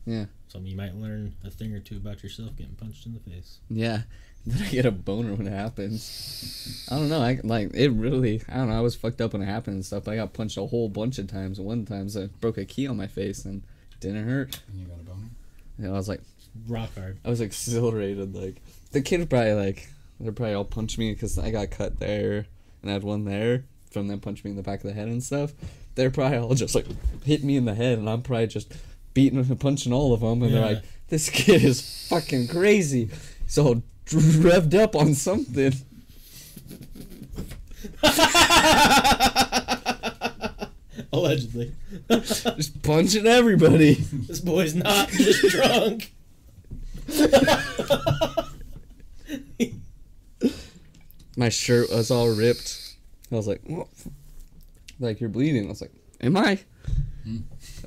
Yeah. 0.08 0.24
So 0.48 0.58
you 0.60 0.74
might 0.74 0.94
learn 0.94 1.34
a 1.44 1.50
thing 1.50 1.74
or 1.74 1.80
two 1.80 1.96
about 1.96 2.22
yourself 2.22 2.56
getting 2.56 2.74
punched 2.76 3.04
in 3.04 3.12
the 3.12 3.20
face. 3.20 3.58
Yeah. 3.68 4.02
Then 4.48 4.66
I 4.66 4.70
get 4.70 4.86
a 4.86 4.90
boner 4.90 5.34
when 5.34 5.46
it 5.46 5.52
happens. 5.52 6.86
I 6.90 6.96
don't 6.96 7.10
know. 7.10 7.20
I 7.20 7.38
like 7.44 7.74
it 7.74 7.90
really. 7.90 8.42
I 8.48 8.56
don't 8.56 8.70
know. 8.70 8.78
I 8.78 8.80
was 8.80 8.96
fucked 8.96 9.20
up 9.20 9.34
when 9.34 9.42
it 9.42 9.46
happened 9.46 9.74
and 9.74 9.84
stuff. 9.84 10.08
I 10.08 10.16
got 10.16 10.32
punched 10.32 10.56
a 10.56 10.64
whole 10.64 10.88
bunch 10.88 11.18
of 11.18 11.26
times. 11.26 11.60
One 11.60 11.84
time 11.84 12.08
I 12.16 12.28
broke 12.40 12.56
a 12.56 12.64
key 12.64 12.86
on 12.86 12.96
my 12.96 13.08
face 13.08 13.44
and 13.44 13.62
it 13.92 14.00
didn't 14.00 14.26
hurt. 14.26 14.60
And 14.68 14.80
you 14.80 14.86
got 14.86 15.00
a 15.00 15.02
boner? 15.02 15.28
And 15.76 15.88
I 15.88 15.90
was 15.90 16.08
like, 16.08 16.22
Rock 16.66 16.94
hard. 16.94 17.18
I 17.24 17.28
was 17.28 17.42
exhilarated. 17.42 18.34
Like 18.34 18.62
the 18.92 19.02
kid 19.02 19.28
probably 19.28 19.52
like 19.52 19.88
they're 20.18 20.32
probably 20.32 20.54
all 20.54 20.64
punched 20.64 20.98
me 20.98 21.12
because 21.12 21.38
I 21.38 21.50
got 21.50 21.70
cut 21.70 22.00
there 22.00 22.46
and 22.80 22.90
I 22.90 22.94
had 22.94 23.04
one 23.04 23.26
there 23.26 23.64
from 23.90 24.08
them 24.08 24.20
punching 24.20 24.44
me 24.44 24.52
in 24.52 24.56
the 24.56 24.62
back 24.62 24.80
of 24.80 24.86
the 24.86 24.94
head 24.94 25.08
and 25.08 25.22
stuff. 25.22 25.52
They're 25.94 26.10
probably 26.10 26.38
all 26.38 26.54
just 26.54 26.74
like 26.74 26.86
hit 27.24 27.44
me 27.44 27.56
in 27.56 27.66
the 27.66 27.74
head 27.74 27.98
and 27.98 28.08
I'm 28.08 28.22
probably 28.22 28.46
just 28.46 28.72
beating 29.12 29.38
and 29.38 29.60
punching 29.60 29.92
all 29.92 30.14
of 30.14 30.20
them 30.20 30.42
and 30.42 30.54
they're 30.54 30.74
like, 30.74 30.84
this 31.08 31.28
kid 31.28 31.64
is 31.64 32.08
fucking 32.08 32.48
crazy. 32.48 33.10
He's 33.44 33.58
all 33.58 33.82
revved 34.10 34.74
up 34.74 34.96
on 34.96 35.14
something. 35.14 35.72
Allegedly. 41.12 41.72
Just 42.10 42.82
punching 42.82 43.26
everybody. 43.26 43.94
this 43.94 44.40
boy's 44.40 44.74
not 44.74 45.08
just 45.08 45.48
drunk. 45.48 46.12
My 51.36 51.48
shirt 51.48 51.90
was 51.90 52.10
all 52.10 52.34
ripped. 52.34 52.96
I 53.30 53.36
was 53.36 53.46
like, 53.46 53.60
"What?" 53.64 53.88
like 55.00 55.20
you're 55.20 55.28
bleeding. 55.28 55.66
I 55.66 55.68
was 55.68 55.80
like, 55.80 55.92
am 56.20 56.36
I? 56.36 56.58
Hmm. 57.24 57.38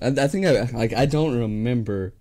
I, 0.01 0.07
I 0.07 0.27
think 0.27 0.45
I 0.45 0.61
like 0.71 0.93
I 0.93 1.05
don't 1.05 1.37
remember 1.37 2.13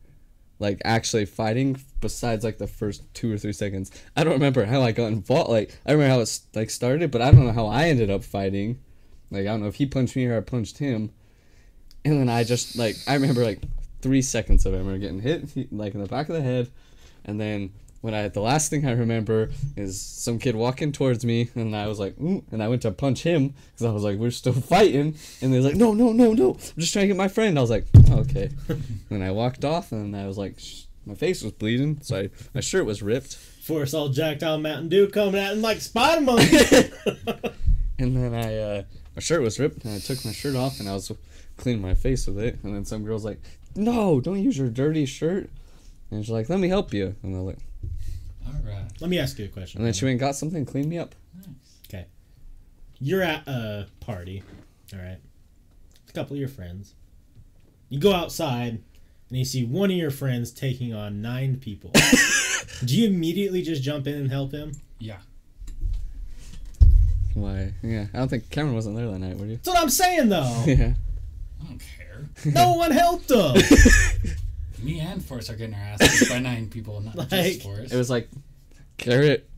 like 0.60 0.80
actually 0.84 1.24
fighting 1.24 1.80
besides 2.00 2.44
like 2.44 2.58
the 2.58 2.66
first 2.68 3.02
two 3.14 3.32
or 3.32 3.38
three 3.38 3.52
seconds. 3.52 3.90
I 4.16 4.22
don't 4.22 4.34
remember 4.34 4.66
how 4.66 4.82
I 4.82 4.92
got 4.92 5.06
involved. 5.06 5.50
Like 5.50 5.76
I 5.84 5.92
remember 5.92 6.14
how 6.14 6.20
it 6.20 6.40
like 6.54 6.70
started, 6.70 7.10
but 7.10 7.22
I 7.22 7.32
don't 7.32 7.46
know 7.46 7.52
how 7.52 7.66
I 7.66 7.88
ended 7.88 8.10
up 8.10 8.22
fighting. 8.22 8.78
Like 9.30 9.42
I 9.42 9.44
don't 9.44 9.62
know 9.62 9.68
if 9.68 9.76
he 9.76 9.86
punched 9.86 10.14
me 10.14 10.26
or 10.26 10.36
I 10.36 10.40
punched 10.40 10.78
him. 10.78 11.10
And 12.04 12.20
then 12.20 12.28
I 12.28 12.44
just 12.44 12.76
like 12.76 12.96
I 13.08 13.14
remember 13.14 13.42
like 13.42 13.62
three 14.02 14.22
seconds 14.22 14.64
of 14.66 14.74
him 14.74 15.00
getting 15.00 15.20
hit 15.20 15.72
like 15.72 15.94
in 15.94 16.00
the 16.00 16.08
back 16.08 16.28
of 16.28 16.34
the 16.34 16.42
head, 16.42 16.70
and 17.24 17.40
then 17.40 17.72
when 18.00 18.14
I 18.14 18.28
the 18.28 18.40
last 18.40 18.70
thing 18.70 18.86
I 18.86 18.92
remember 18.92 19.50
is 19.76 20.00
some 20.00 20.38
kid 20.38 20.56
walking 20.56 20.92
towards 20.92 21.24
me, 21.24 21.50
and 21.54 21.76
I 21.76 21.86
was 21.86 21.98
like, 21.98 22.18
Ooh, 22.20 22.44
and 22.50 22.62
I 22.62 22.68
went 22.68 22.82
to 22.82 22.90
punch 22.90 23.22
him 23.22 23.48
because 23.48 23.86
I 23.86 23.90
was 23.90 24.02
like, 24.02 24.18
we're 24.18 24.30
still 24.30 24.52
fighting, 24.52 25.16
and 25.42 25.52
they're 25.52 25.60
like, 25.60 25.76
no, 25.76 25.92
no, 25.92 26.12
no, 26.12 26.32
no, 26.32 26.52
I'm 26.52 26.80
just 26.80 26.92
trying 26.92 27.04
to 27.04 27.08
get 27.08 27.16
my 27.16 27.28
friend. 27.28 27.58
I 27.58 27.60
was 27.60 27.70
like, 27.70 27.86
"Oh, 28.10 28.20
okay, 28.20 28.50
and 29.10 29.22
I 29.22 29.30
walked 29.30 29.64
off, 29.64 29.92
and 29.92 30.16
I 30.16 30.26
was 30.26 30.38
like, 30.38 30.58
Sh-. 30.58 30.84
my 31.04 31.14
face 31.14 31.42
was 31.42 31.52
bleeding, 31.52 31.98
so 32.02 32.20
I, 32.20 32.30
my 32.54 32.60
shirt 32.60 32.86
was 32.86 33.02
ripped, 33.02 33.34
Force 33.34 33.92
all 33.92 34.08
jacked 34.08 34.42
on 34.42 34.62
Mountain 34.62 34.88
Dew 34.88 35.08
coming 35.08 35.40
at 35.40 35.52
him 35.52 35.62
like 35.62 35.80
Spider 35.80 36.22
Monkey. 36.22 36.56
and 37.98 38.16
then 38.16 38.34
I 38.34 38.56
uh, 38.56 38.82
my 39.14 39.20
shirt 39.20 39.42
was 39.42 39.60
ripped, 39.60 39.84
and 39.84 39.94
I 39.94 39.98
took 39.98 40.24
my 40.24 40.32
shirt 40.32 40.56
off, 40.56 40.80
and 40.80 40.88
I 40.88 40.94
was 40.94 41.12
cleaning 41.56 41.82
my 41.82 41.94
face 41.94 42.26
with 42.26 42.38
it, 42.38 42.58
and 42.62 42.74
then 42.74 42.84
some 42.86 43.04
girl's 43.04 43.24
like, 43.24 43.40
no, 43.76 44.20
don't 44.20 44.42
use 44.42 44.56
your 44.56 44.68
dirty 44.68 45.04
shirt, 45.04 45.50
and 46.10 46.24
she's 46.24 46.32
like, 46.32 46.48
let 46.48 46.58
me 46.58 46.68
help 46.68 46.94
you, 46.94 47.14
and 47.22 47.36
I 47.36 47.38
was 47.40 47.54
like, 47.54 47.64
All 48.54 48.70
right. 48.72 48.84
Let 49.00 49.10
me 49.10 49.18
ask 49.18 49.38
you 49.38 49.44
a 49.46 49.48
question. 49.48 49.78
and 49.80 49.86
then 49.86 49.92
she 49.94 50.04
went 50.04 50.12
and 50.12 50.20
got 50.20 50.34
something, 50.36 50.64
clean 50.64 50.88
me 50.88 50.98
up. 50.98 51.14
Nice. 51.36 51.46
Okay. 51.88 52.06
You're 53.00 53.22
at 53.22 53.46
a 53.48 53.86
party, 54.00 54.42
all 54.92 54.98
right? 54.98 55.18
A 56.08 56.12
couple 56.12 56.34
of 56.34 56.40
your 56.40 56.48
friends. 56.48 56.94
You 57.88 57.98
go 57.98 58.12
outside 58.12 58.82
and 59.28 59.38
you 59.38 59.44
see 59.44 59.64
one 59.64 59.90
of 59.90 59.96
your 59.96 60.10
friends 60.10 60.50
taking 60.50 60.92
on 60.94 61.22
nine 61.22 61.56
people. 61.56 61.92
Do 62.84 62.96
you 62.96 63.08
immediately 63.08 63.62
just 63.62 63.82
jump 63.82 64.06
in 64.06 64.14
and 64.14 64.30
help 64.30 64.52
him? 64.52 64.72
Yeah. 64.98 65.18
Why? 67.34 67.72
Yeah, 67.82 68.06
I 68.12 68.18
don't 68.18 68.28
think 68.28 68.50
Cameron 68.50 68.74
wasn't 68.74 68.96
there 68.96 69.06
that 69.06 69.18
night, 69.18 69.36
were 69.38 69.46
you? 69.46 69.56
That's 69.56 69.68
what 69.68 69.78
I'm 69.78 69.90
saying, 69.90 70.28
though. 70.28 70.64
Yeah. 70.66 70.94
I 71.62 71.66
don't 71.66 71.78
care. 71.78 72.52
No 72.54 72.72
one 72.74 72.90
helped 72.90 73.30
him. 73.30 73.54
Me 74.82 75.00
and 75.00 75.24
Forrest 75.24 75.50
are 75.50 75.56
getting 75.56 75.74
our 75.74 75.80
asses 75.80 76.28
by 76.28 76.38
nine 76.50 76.68
people, 76.68 77.00
not 77.00 77.16
Like- 77.16 77.28
just 77.30 77.62
Forrest. 77.62 77.92
It 77.92 77.96
was 77.96 78.10
like 78.10 78.28
Garrett, 78.96 79.48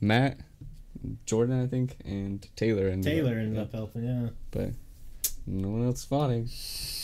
Matt, 0.00 0.38
Jordan, 1.26 1.62
I 1.62 1.66
think, 1.66 1.96
and 2.04 2.46
Taylor. 2.56 2.88
And 2.88 3.02
Taylor 3.02 3.34
ended 3.34 3.58
up 3.58 3.72
helping. 3.72 4.04
Yeah. 4.04 4.28
but 4.50 4.70
no 5.46 5.68
one 5.68 5.84
else 5.86 6.00
spotting. 6.02 6.48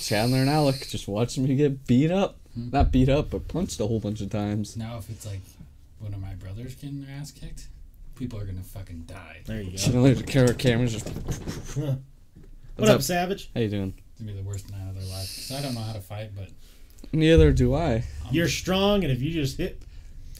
Chandler 0.01 0.39
and 0.39 0.51
Alec 0.51 0.87
just 0.89 1.09
watching 1.09 1.45
me 1.45 1.55
get 1.57 1.87
beat 1.87 2.11
up. 2.11 2.39
Hmm. 2.55 2.71
Not 2.71 2.93
beat 2.93 3.09
up, 3.09 3.31
but 3.31 3.49
punched 3.49 3.81
a 3.81 3.87
whole 3.87 4.01
bunch 4.01 4.21
of 4.21 4.31
times. 4.31 4.77
Now, 4.77 4.99
if 4.99 5.09
it's 5.11 5.27
like 5.27 5.41
one 5.99 6.13
of 6.15 6.21
my 6.21 6.35
brothers 6.35 6.75
getting 6.75 7.05
their 7.05 7.17
ass 7.17 7.31
kicked, 7.31 7.69
people 8.15 8.39
are 8.39 8.45
gonna 8.45 8.63
fucking 8.63 9.05
die. 9.07 9.41
There 9.47 9.61
you 9.63 9.71
go. 9.73 9.77
Chandler, 9.77 10.15
the 10.15 10.23
camera, 10.23 10.55
cameras 10.55 10.93
just. 10.93 11.09
what 11.77 12.89
up, 12.89 12.97
up? 12.97 13.03
Savage? 13.03 13.51
How 13.55 13.61
you 13.61 13.69
doing? 13.69 13.95
It's 14.13 14.21
gonna 14.21 14.33
be 14.33 14.39
the 14.39 14.45
worst 14.47 14.71
night 14.71 14.89
of 14.89 14.95
their 14.95 15.05
life. 15.05 15.27
So 15.27 15.57
I 15.57 15.63
don't 15.63 15.75
know 15.75 15.81
how 15.81 15.95
to 15.95 16.01
fight, 16.01 16.31
but 16.37 16.49
Neither 17.13 17.53
do 17.53 17.75
I. 17.75 18.05
You're 18.31 18.49
strong, 18.49 19.05
and 19.05 19.13
if 19.13 19.21
you 19.23 19.31
just 19.31 19.59
hit 19.59 19.81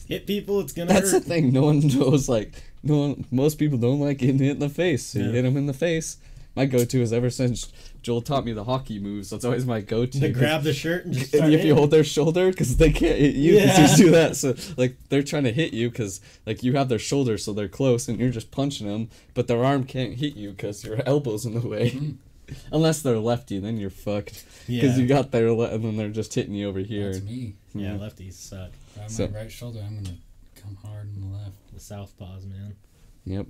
hit 0.07 0.27
people, 0.27 0.59
it's 0.59 0.73
gonna 0.73 0.93
That's 0.93 1.11
the 1.11 1.19
thing. 1.19 1.51
No 1.53 1.63
one 1.63 1.79
knows. 1.87 2.27
Like 2.29 2.53
no 2.83 2.97
one. 2.97 3.25
Most 3.31 3.55
people 3.59 3.77
don't 3.77 3.99
like 3.99 4.17
getting 4.19 4.39
hit 4.39 4.51
in 4.51 4.59
the 4.59 4.69
face. 4.69 5.05
So 5.05 5.19
you 5.19 5.31
hit 5.31 5.43
them 5.43 5.57
in 5.57 5.65
the 5.65 5.73
face. 5.73 6.17
My 6.57 6.65
go-to 6.65 7.01
is 7.01 7.11
ever 7.11 7.29
since 7.29 7.69
Joel 8.01 8.21
taught 8.21 8.45
me 8.45 8.53
the 8.53 8.63
hockey 8.63 8.97
moves. 8.97 9.29
That's 9.29 9.43
always 9.43 9.65
my 9.65 9.81
go-to. 9.81 10.21
to 10.21 10.29
grab 10.29 10.63
the 10.63 10.71
shirt 10.71 11.03
and 11.03 11.13
just 11.13 11.33
and 11.33 11.53
if 11.53 11.65
you 11.65 11.75
hold 11.75 11.91
their 11.91 12.05
shoulder 12.05 12.49
because 12.49 12.77
they 12.77 12.93
can't 12.93 13.17
hit 13.19 13.35
you 13.35 13.55
Yeah. 13.55 13.89
you 13.91 13.97
do 13.97 14.11
that 14.11 14.37
so 14.37 14.55
like 14.77 14.95
they're 15.09 15.21
trying 15.21 15.43
to 15.43 15.51
hit 15.51 15.73
you 15.73 15.89
because 15.89 16.21
like 16.45 16.63
you 16.63 16.77
have 16.77 16.87
their 16.87 16.97
shoulder 16.97 17.37
so 17.37 17.51
they're 17.51 17.67
close 17.67 18.07
and 18.07 18.17
you're 18.21 18.29
just 18.29 18.51
punching 18.51 18.87
them 18.87 19.09
but 19.33 19.47
their 19.47 19.65
arm 19.65 19.83
can't 19.83 20.13
hit 20.13 20.35
you 20.37 20.51
because 20.51 20.85
your 20.85 21.01
elbow's 21.05 21.45
in 21.45 21.55
the 21.59 21.67
way 21.67 21.91
Mm. 21.91 22.15
Unless 22.71 23.01
they're 23.01 23.17
lefty 23.19 23.59
then 23.59 23.77
you're 23.77 23.89
fucked 23.89 24.45
yeah, 24.67 24.81
because 24.81 24.97
you 24.99 25.07
got 25.07 25.31
their 25.31 25.51
le- 25.51 25.69
and 25.73 25.83
then 25.83 25.97
they're 25.97 26.09
just 26.09 26.33
hitting 26.33 26.53
you 26.53 26.67
over 26.69 26.79
here 26.79 27.11
that's 27.13 27.23
me. 27.25 27.55
yeah, 27.73 27.93
Yeah. 27.93 27.97
lefties 27.99 28.33
suck. 28.33 28.71
Grab 28.95 29.09
So- 29.09 29.27
my 29.27 29.39
right 29.39 29.51
shoulder, 29.51 29.81
I'm 29.85 29.95
gonna 30.03 30.17
come 30.55 30.75
hard 30.83 31.09
on 31.15 31.21
the 31.31 31.37
left. 31.37 31.55
The 31.73 31.79
southpaws, 31.79 32.45
man. 32.45 32.75
yep 33.25 33.47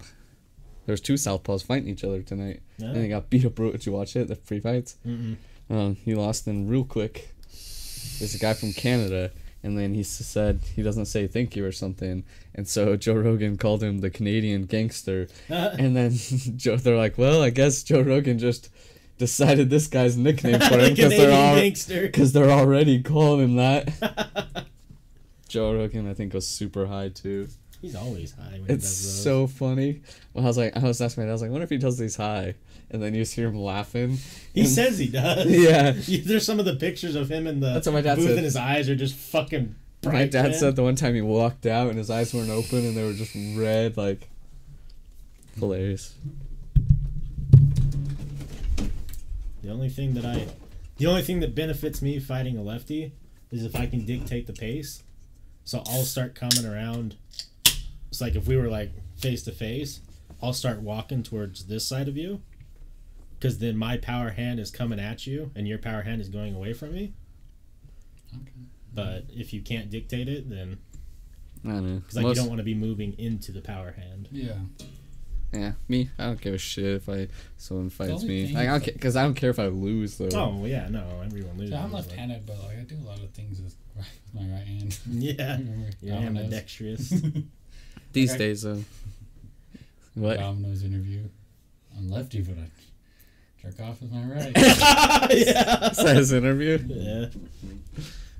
there's 0.85 1.01
two 1.01 1.13
southpaws 1.15 1.63
fighting 1.65 1.89
each 1.89 2.03
other 2.03 2.21
tonight 2.21 2.61
Yeah. 2.77 2.87
and 2.87 2.95
they 2.97 3.07
got 3.07 3.29
beat 3.29 3.43
up 3.45 3.57
real- 3.59 3.71
did 3.71 3.85
you 3.85 3.91
watch 3.91 4.15
it 4.15 4.27
the 4.27 4.35
free 4.35 4.59
fights 4.59 4.97
Mm-mm. 5.05 5.37
um, 5.69 5.95
he 6.05 6.13
lost 6.15 6.47
in 6.47 6.67
real 6.67 6.83
quick. 6.85 7.31
There's 8.19 8.35
a 8.35 8.37
guy 8.39 8.53
from 8.53 8.71
Canada, 8.71 9.31
and 9.65 9.77
then 9.77 9.93
he 9.93 10.03
said 10.03 10.61
he 10.75 10.81
doesn't 10.83 11.05
say 11.07 11.27
thank 11.27 11.55
you 11.55 11.65
or 11.65 11.71
something, 11.73 12.23
and 12.53 12.67
so 12.67 12.95
Joe 13.03 13.15
Rogan 13.15 13.57
called 13.57 13.83
him 13.83 13.99
the 13.99 14.09
Canadian 14.09 14.63
gangster, 14.65 15.27
and 15.49 15.95
then 15.95 16.11
Joe, 16.55 16.77
they're 16.77 16.95
like, 16.97 17.17
well, 17.17 17.41
I 17.41 17.49
guess 17.49 17.83
Joe 17.83 18.01
Rogan 18.01 18.39
just 18.39 18.69
decided 19.17 19.69
this 19.69 19.87
guy's 19.87 20.15
nickname 20.17 20.59
for 20.59 20.77
him 20.77 20.93
because 20.93 21.09
they're 21.09 21.29
Canadian 21.29 21.31
all 21.31 21.55
gangster. 21.55 22.01
because 22.03 22.31
they're 22.33 22.51
already 22.51 23.01
calling 23.01 23.43
him 23.43 23.55
that. 23.55 24.65
Joe 25.47 25.73
Rogan, 25.73 26.09
I 26.09 26.13
think, 26.13 26.33
was 26.33 26.47
super 26.47 26.85
high 26.87 27.09
too. 27.09 27.47
He's 27.81 27.95
always 27.95 28.33
high 28.33 28.59
when 28.59 28.63
It's 28.63 28.69
he 28.69 28.75
does 28.75 29.03
those. 29.03 29.23
so 29.23 29.47
funny. 29.47 30.01
Well, 30.33 30.43
I 30.43 30.47
was 30.47 30.57
like, 30.57 30.75
I 30.75 30.79
was 30.81 30.99
asking 31.01 31.23
my 31.23 31.25
dad, 31.27 31.31
I 31.31 31.33
was 31.33 31.41
like, 31.41 31.49
I 31.49 31.51
wonder 31.51 31.63
if 31.65 31.69
he 31.69 31.77
does 31.77 31.97
these 31.97 32.15
high, 32.15 32.55
and 32.91 33.01
then 33.01 33.13
you 33.13 33.21
just 33.23 33.33
hear 33.35 33.47
him 33.47 33.57
laughing. 33.59 34.17
He 34.53 34.61
And- 34.61 34.69
says 34.69 34.97
he 34.99 35.07
does. 35.07 35.45
Yeah. 35.49 35.91
There's 36.25 36.45
some 36.45 36.59
of 36.59 36.65
the 36.65 36.75
pictures 36.75 37.15
of 37.15 37.29
him 37.29 37.47
in 37.47 37.59
the 37.59 37.73
That's 37.73 37.87
what 37.87 37.93
my 37.93 38.01
dad 38.01 38.15
booth, 38.17 38.27
said. 38.27 38.35
and 38.37 38.45
his 38.45 38.55
eyes 38.55 38.89
are 38.89 38.95
just 38.95 39.15
fucking 39.15 39.75
bright. 40.01 40.13
My 40.13 40.25
dad 40.27 40.43
man. 40.51 40.53
said 40.53 40.75
the 40.75 40.83
one 40.83 40.95
time 40.95 41.15
he 41.15 41.21
walked 41.21 41.65
out 41.65 41.89
and 41.89 41.97
his 41.97 42.09
eyes 42.09 42.33
weren't 42.33 42.49
open 42.49 42.79
and 42.85 42.95
they 42.95 43.03
were 43.03 43.13
just 43.13 43.35
red, 43.57 43.97
like 43.97 44.29
hilarious. 45.59 46.15
The 49.61 49.71
only 49.71 49.89
thing 49.89 50.13
that 50.13 50.25
I, 50.25 50.47
the 50.97 51.07
only 51.07 51.23
thing 51.23 51.39
that 51.39 51.55
benefits 51.55 52.01
me 52.01 52.19
fighting 52.19 52.57
a 52.57 52.61
lefty 52.61 53.13
is 53.51 53.63
if 53.65 53.75
I 53.75 53.87
can 53.87 54.05
dictate 54.05 54.47
the 54.47 54.53
pace. 54.53 55.01
So 55.63 55.81
I'll 55.87 56.03
start 56.03 56.35
coming 56.35 56.65
around. 56.65 57.15
It's 58.09 58.21
like 58.21 58.35
if 58.35 58.47
we 58.47 58.55
were 58.57 58.67
like 58.67 58.91
face 59.17 59.41
to 59.43 59.51
face, 59.51 60.01
I'll 60.41 60.53
start 60.53 60.81
walking 60.81 61.23
towards 61.23 61.65
this 61.65 61.87
side 61.87 62.07
of 62.07 62.15
you. 62.15 62.41
Because 63.45 63.59
then 63.59 63.77
my 63.77 63.97
power 63.97 64.29
hand 64.31 64.59
is 64.59 64.71
coming 64.71 64.99
at 64.99 65.25
you 65.27 65.51
and 65.55 65.67
your 65.67 65.77
power 65.77 66.01
hand 66.01 66.21
is 66.21 66.29
going 66.29 66.55
away 66.55 66.73
from 66.73 66.93
me. 66.93 67.13
Okay. 68.33 68.51
But 68.93 69.25
if 69.29 69.53
you 69.53 69.61
can't 69.61 69.89
dictate 69.89 70.27
it, 70.27 70.49
then 70.49 70.77
I 71.63 71.69
don't 71.69 71.87
know. 71.87 71.99
because 71.99 72.15
like 72.15 72.23
Most- 72.23 72.35
you 72.37 72.41
don't 72.43 72.49
want 72.49 72.59
to 72.59 72.63
be 72.63 72.75
moving 72.75 73.13
into 73.17 73.51
the 73.51 73.61
power 73.61 73.91
hand. 73.91 74.29
Yeah. 74.31 74.53
yeah, 75.53 75.71
me. 75.87 76.09
I 76.17 76.25
don't 76.25 76.41
give 76.41 76.53
a 76.53 76.57
shit 76.57 76.85
if 76.85 77.09
I 77.09 77.27
someone 77.57 77.89
fights 77.89 78.23
me. 78.23 78.47
Like, 78.53 78.67
I 78.67 78.71
don't 78.71 78.83
care 78.83 78.93
because 78.93 79.15
I 79.15 79.23
don't 79.23 79.33
care 79.35 79.49
if 79.49 79.59
I 79.59 79.67
lose 79.67 80.17
though. 80.17 80.29
Oh 80.33 80.65
yeah, 80.65 80.87
no, 80.89 81.21
everyone 81.25 81.57
loses. 81.57 81.73
So 81.73 81.77
I'm 81.79 81.91
like- 81.91 82.05
left-handed, 82.07 82.45
but 82.45 82.57
like 82.63 82.77
I 82.79 82.81
do 82.83 82.95
a 82.95 83.07
lot 83.07 83.19
of 83.19 83.29
things 83.31 83.61
with, 83.61 83.75
with 83.95 84.07
my 84.33 84.41
right 84.41 84.65
hand. 84.67 84.97
Yeah, 85.07 85.53
Remember 85.57 85.89
you're 86.01 86.15
Domino's? 86.15 86.43
ambidextrous. 86.45 87.09
These 88.13 88.31
Okay. 88.31 88.37
days 88.39 88.61
though. 88.63 88.83
What? 90.15 90.37
Domino's 90.37 90.83
interview. 90.83 91.23
I'm 91.97 92.09
lefty, 92.09 92.41
but 92.41 92.57
I 92.57 92.67
jerk 93.65 93.79
off 93.87 94.01
with 94.01 94.11
my 94.11 94.23
right. 94.23 94.51
yeah. 95.35 95.91
Says 95.91 96.31
interview. 96.31 96.79
Yeah. 96.87 97.25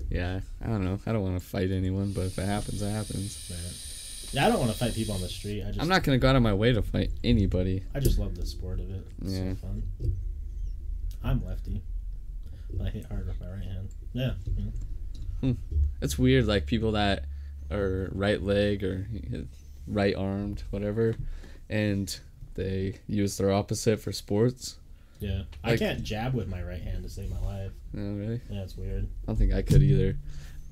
Yeah, 0.10 0.40
I 0.64 0.68
don't 0.68 0.86
know. 0.86 1.00
I 1.06 1.12
don't 1.12 1.24
want 1.24 1.40
to 1.40 1.46
fight 1.46 1.72
anyone, 1.72 2.12
but 2.14 2.22
if 2.28 2.38
it 2.38 2.46
happens, 2.46 2.82
it 2.82 2.92
happens. 2.92 3.46
But, 3.50 4.34
yeah, 4.34 4.46
I 4.46 4.50
don't 4.50 4.60
want 4.60 4.72
to 4.72 4.78
fight 4.78 4.94
people 4.94 5.16
on 5.16 5.22
the 5.22 5.28
street. 5.28 5.64
I 5.64 5.68
just 5.70 5.82
I'm 5.82 5.88
not 5.88 6.04
gonna 6.04 6.20
go 6.20 6.30
out 6.30 6.36
of 6.36 6.44
my 6.44 6.54
way 6.54 6.74
to 6.74 6.82
fight 6.82 7.12
anybody. 7.24 7.84
I 7.94 8.00
just 8.00 8.20
love 8.20 8.36
the 8.36 8.46
sport 8.46 8.80
of 8.80 8.90
it. 8.92 9.06
It's 9.24 9.34
Yeah. 9.34 9.54
so 9.54 9.68
fun. 9.68 9.84
I'm 11.24 11.44
lefty. 11.46 11.82
But 12.74 12.88
I 12.88 12.90
hit 12.92 13.06
hard 13.06 13.26
with 13.28 13.40
my 13.42 13.48
right 13.50 13.64
hand. 13.64 13.90
Yeah. 14.14 14.34
yeah. 15.42 15.54
It's 16.02 16.18
weird, 16.20 16.46
like 16.46 16.66
people 16.66 16.92
that 16.94 17.26
are 17.72 18.10
right 18.14 18.42
leg 18.42 18.84
or 18.84 19.08
right 19.88 20.16
armed, 20.16 20.64
whatever, 20.70 21.16
and 21.70 22.18
they 22.56 23.00
use 23.08 23.38
their 23.38 23.52
opposite 23.52 24.00
for 24.00 24.12
sports. 24.12 24.78
Yeah. 25.26 25.44
I 25.64 25.72
Like- 25.72 25.80
can't 25.80 26.04
jab 26.04 26.34
with 26.34 26.48
my 26.48 26.62
right 26.62 26.82
hand 26.82 27.04
to 27.04 27.10
save 27.10 27.30
my 27.30 27.40
life. 27.40 27.72
No, 27.94 28.14
really. 28.14 28.42
Yeah, 28.50 28.64
it's 28.64 28.78
weird. 28.78 29.06
I 29.06 29.26
don't 29.28 29.36
think 29.38 29.54
I 29.54 29.62
could 29.62 29.82
either. 29.84 30.18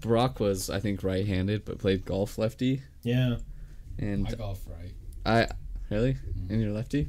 Brock 0.02 0.40
was, 0.40 0.70
I 0.70 0.80
think, 0.80 1.02
right-handed, 1.04 1.64
but 1.66 1.80
played 1.80 2.04
golf 2.06 2.38
lefty, 2.38 2.82
Yeah. 3.04 3.38
and 3.98 4.28
I 4.28 4.34
golf 4.36 4.66
right. 4.68 4.92
I 5.26 5.48
really 5.90 6.18
and 6.50 6.62
you're 6.62 6.74
lefty. 6.74 7.08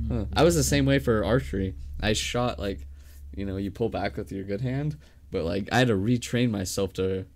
Mm. 0.00 0.08
Huh. 0.08 0.24
I 0.32 0.44
was 0.44 0.54
the 0.54 0.62
same 0.62 0.86
way 0.86 0.98
for 1.00 1.24
archery. 1.24 1.74
I 2.00 2.12
shot 2.12 2.58
like, 2.58 2.86
you 3.36 3.44
know, 3.44 3.56
you 3.56 3.70
pull 3.72 3.88
back 3.88 4.16
with 4.16 4.30
your 4.30 4.44
good 4.44 4.60
hand, 4.60 4.96
but 5.32 5.44
like 5.44 5.68
I 5.72 5.78
had 5.78 5.88
to 5.88 5.94
retrain 5.94 6.50
myself 6.50 6.92
to, 6.94 7.26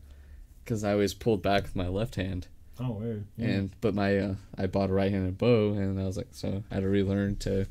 because 0.64 0.84
I 0.84 0.92
always 0.92 1.12
pulled 1.14 1.42
back 1.42 1.64
with 1.64 1.74
my 1.76 1.88
left 1.88 2.14
hand, 2.14 2.46
Oh, 2.78 2.92
weird. 2.92 3.24
Yeah. 3.36 3.48
and 3.48 3.70
but 3.80 3.94
my 3.96 4.16
uh, 4.18 4.34
I 4.56 4.66
bought 4.68 4.90
a 4.90 4.92
right-handed 4.92 5.38
bow, 5.38 5.72
and 5.72 5.98
I 6.00 6.04
was 6.04 6.16
like, 6.16 6.28
so 6.30 6.62
I 6.70 6.74
had 6.74 6.82
to 6.84 6.88
relearn 6.88 7.34
to 7.36 7.66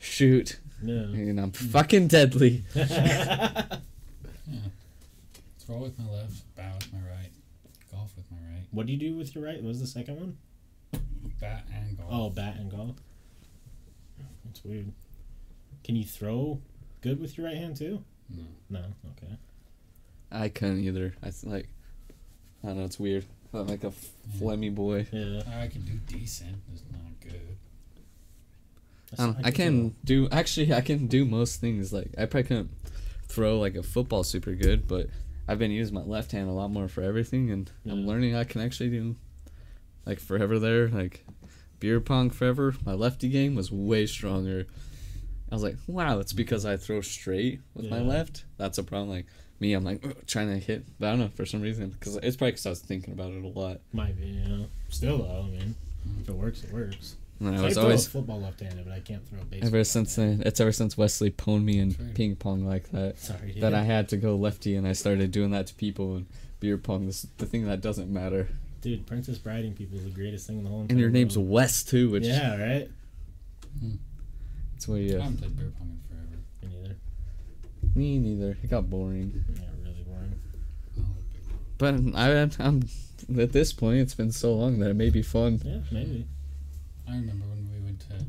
shoot, 0.00 0.58
yeah. 0.82 0.94
and 0.94 1.38
I'm 1.38 1.52
fucking 1.52 2.08
deadly. 2.08 2.64
Yeah. 2.74 4.58
Throw 5.60 5.76
with 5.78 5.96
my 5.96 6.10
left, 6.10 6.56
bow 6.56 6.72
with 6.74 6.92
my 6.92 6.98
right, 7.08 7.30
golf 7.92 8.10
with 8.16 8.24
my 8.32 8.38
right, 8.52 8.64
what 8.72 8.86
do 8.86 8.92
you 8.92 8.98
do 8.98 9.14
with 9.16 9.32
your 9.36 9.44
right? 9.44 9.56
What 9.62 9.68
was 9.68 9.80
the 9.80 9.86
second 9.86 10.16
one? 10.16 10.36
bat 11.40 11.64
and 11.72 11.96
golf. 11.96 12.08
Oh, 12.10 12.30
bat 12.30 12.56
and 12.58 12.68
golf. 12.70 12.96
That's 14.44 14.64
weird. 14.64 14.90
Can 15.84 15.94
you 15.96 16.04
throw 16.04 16.60
good 17.00 17.20
with 17.20 17.38
your 17.38 17.46
right 17.46 17.56
hand 17.56 17.76
too? 17.76 18.02
No. 18.28 18.42
No. 18.68 18.84
Okay. 19.16 19.32
I 20.32 20.48
couldn't 20.48 20.80
either. 20.80 21.14
I 21.22 21.26
th- 21.30 21.44
like, 21.44 21.68
I 22.64 22.68
don't 22.68 22.78
know. 22.78 22.84
It's 22.84 22.98
weird. 22.98 23.24
I'm 23.54 23.66
like 23.68 23.84
a 23.84 23.92
phlegmy 24.38 24.74
boy. 24.74 25.06
Yeah. 25.12 25.42
I 25.60 25.68
can 25.68 25.82
do 25.82 25.92
decent. 26.06 26.56
It's 26.72 26.82
not 26.90 27.00
good. 27.20 27.56
I, 29.18 29.28
I 29.28 29.42
could 29.44 29.54
can 29.54 29.96
do 30.04 30.28
actually. 30.30 30.72
I 30.72 30.80
can 30.80 31.06
do 31.06 31.24
most 31.24 31.60
things. 31.60 31.92
Like 31.92 32.10
I 32.16 32.26
probably 32.26 32.44
couldn't 32.44 32.70
throw 33.28 33.58
like 33.58 33.74
a 33.74 33.82
football 33.82 34.24
super 34.24 34.54
good, 34.54 34.86
but 34.86 35.08
I've 35.48 35.58
been 35.58 35.70
using 35.70 35.94
my 35.94 36.02
left 36.02 36.32
hand 36.32 36.48
a 36.48 36.52
lot 36.52 36.70
more 36.70 36.88
for 36.88 37.02
everything, 37.02 37.50
and 37.50 37.70
I'm 37.86 38.06
learning 38.06 38.36
I 38.36 38.44
can 38.44 38.60
actually 38.60 38.90
do 38.90 39.16
like 40.06 40.20
forever 40.20 40.58
there. 40.58 40.88
Like 40.88 41.24
beer 41.80 42.00
pong 42.00 42.30
forever. 42.30 42.74
My 42.84 42.92
lefty 42.92 43.28
game 43.28 43.54
was 43.54 43.72
way 43.72 44.06
stronger. 44.06 44.66
I 45.50 45.54
was 45.54 45.64
like, 45.64 45.76
wow, 45.88 46.20
it's 46.20 46.32
because 46.32 46.64
I 46.64 46.76
throw 46.76 47.00
straight 47.00 47.60
with 47.74 47.90
my 47.90 48.00
left. 48.00 48.44
That's 48.56 48.78
a 48.78 48.84
problem. 48.84 49.10
Like 49.10 49.26
me, 49.58 49.72
I'm 49.72 49.82
like 49.82 50.26
trying 50.26 50.48
to 50.48 50.58
hit. 50.58 50.84
But 51.00 51.08
I 51.08 51.10
don't 51.10 51.20
know 51.20 51.30
for 51.34 51.44
some 51.44 51.60
reason 51.60 51.90
because 51.90 52.16
it's 52.16 52.36
probably 52.36 52.52
because 52.52 52.66
I 52.66 52.70
was 52.70 52.80
thinking 52.80 53.12
about 53.12 53.32
it 53.32 53.42
a 53.42 53.48
lot. 53.48 53.80
Might 53.92 54.16
be, 54.16 54.26
you 54.26 54.48
know. 54.48 54.66
Still 54.90 55.18
though, 55.18 55.46
I 55.46 55.50
mean, 55.50 55.74
if 56.20 56.28
it 56.28 56.34
works, 56.34 56.62
it 56.62 56.72
works. 56.72 57.16
And 57.40 57.56
I 57.56 57.62
I 57.62 57.64
was 57.64 57.74
throw 57.74 57.84
always 57.84 58.06
a 58.06 58.10
football 58.10 58.40
left-handed, 58.40 58.84
but 58.84 58.92
I 58.92 59.00
can't 59.00 59.26
throw 59.26 59.40
a 59.40 59.44
baseball. 59.44 59.68
ever 59.68 59.84
since 59.84 60.14
then. 60.16 60.42
It's 60.44 60.60
ever 60.60 60.72
since 60.72 60.98
Wesley 60.98 61.30
pwned 61.30 61.64
me 61.64 61.78
in 61.78 61.94
True. 61.94 62.06
ping 62.14 62.36
pong 62.36 62.66
like 62.66 62.90
that. 62.90 63.18
Sorry. 63.18 63.56
that. 63.60 63.72
I 63.72 63.82
had 63.82 64.10
to 64.10 64.18
go 64.18 64.36
lefty, 64.36 64.76
and 64.76 64.86
I 64.86 64.92
started 64.92 65.30
doing 65.32 65.50
that 65.52 65.66
to 65.68 65.74
people 65.74 66.16
and 66.16 66.26
beer 66.60 66.76
pong. 66.76 67.06
This 67.06 67.26
the 67.38 67.46
thing 67.46 67.66
that 67.66 67.80
doesn't 67.80 68.12
matter. 68.12 68.48
Dude, 68.82 69.06
Princess 69.06 69.38
Briding 69.38 69.74
people 69.74 69.98
is 69.98 70.04
the 70.04 70.10
greatest 70.10 70.46
thing 70.46 70.58
in 70.58 70.64
the 70.64 70.70
whole. 70.70 70.86
And 70.88 70.98
your 70.98 71.10
name's 71.10 71.36
world. 71.36 71.50
Wes 71.50 71.82
too, 71.82 72.10
which 72.10 72.24
yeah, 72.24 72.56
right. 72.56 72.90
Hmm. 73.80 73.94
it's 74.76 74.86
where 74.86 74.98
I 74.98 75.00
you. 75.00 75.18
I 75.18 75.22
haven't 75.22 75.38
played 75.38 75.56
beer 75.56 75.72
pong 75.78 75.90
in 75.90 76.00
forever. 76.08 76.42
Me 76.62 76.68
neither. 76.68 76.96
Me 77.94 78.18
neither. 78.18 78.58
It 78.62 78.68
got 78.70 78.90
boring. 78.90 79.44
Yeah, 79.54 79.62
really 79.82 80.02
boring. 80.02 80.34
I 80.96 81.00
like 81.00 81.32
beer 81.32 81.42
pong. 81.48 82.12
But 82.12 82.18
I, 82.18 82.66
I'm 82.66 83.40
at 83.40 83.52
this 83.52 83.72
point. 83.72 84.00
It's 84.00 84.14
been 84.14 84.32
so 84.32 84.52
long 84.52 84.78
that 84.80 84.90
it 84.90 84.94
may 84.96 85.08
be 85.08 85.22
fun. 85.22 85.60
Yeah, 85.64 85.78
maybe. 85.90 86.26
I 87.10 87.16
remember 87.16 87.46
when 87.46 87.68
we 87.72 87.80
went 87.84 88.00
to 88.00 88.24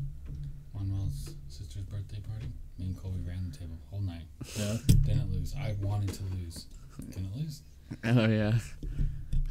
Manuel's 0.74 1.34
sister's 1.48 1.82
birthday 1.84 2.18
party. 2.28 2.46
Me 2.78 2.86
and 2.86 2.96
Colby 3.00 3.20
ran 3.26 3.48
the 3.50 3.56
table 3.56 3.76
whole 3.90 4.00
night. 4.00 4.22
Yeah. 4.56 4.76
Didn't 5.04 5.32
lose. 5.32 5.54
I 5.56 5.76
wanted 5.80 6.12
to 6.14 6.22
lose. 6.34 6.66
Couldn't 6.94 7.36
lose. 7.36 7.62
Oh 8.04 8.26
yeah. 8.26 8.58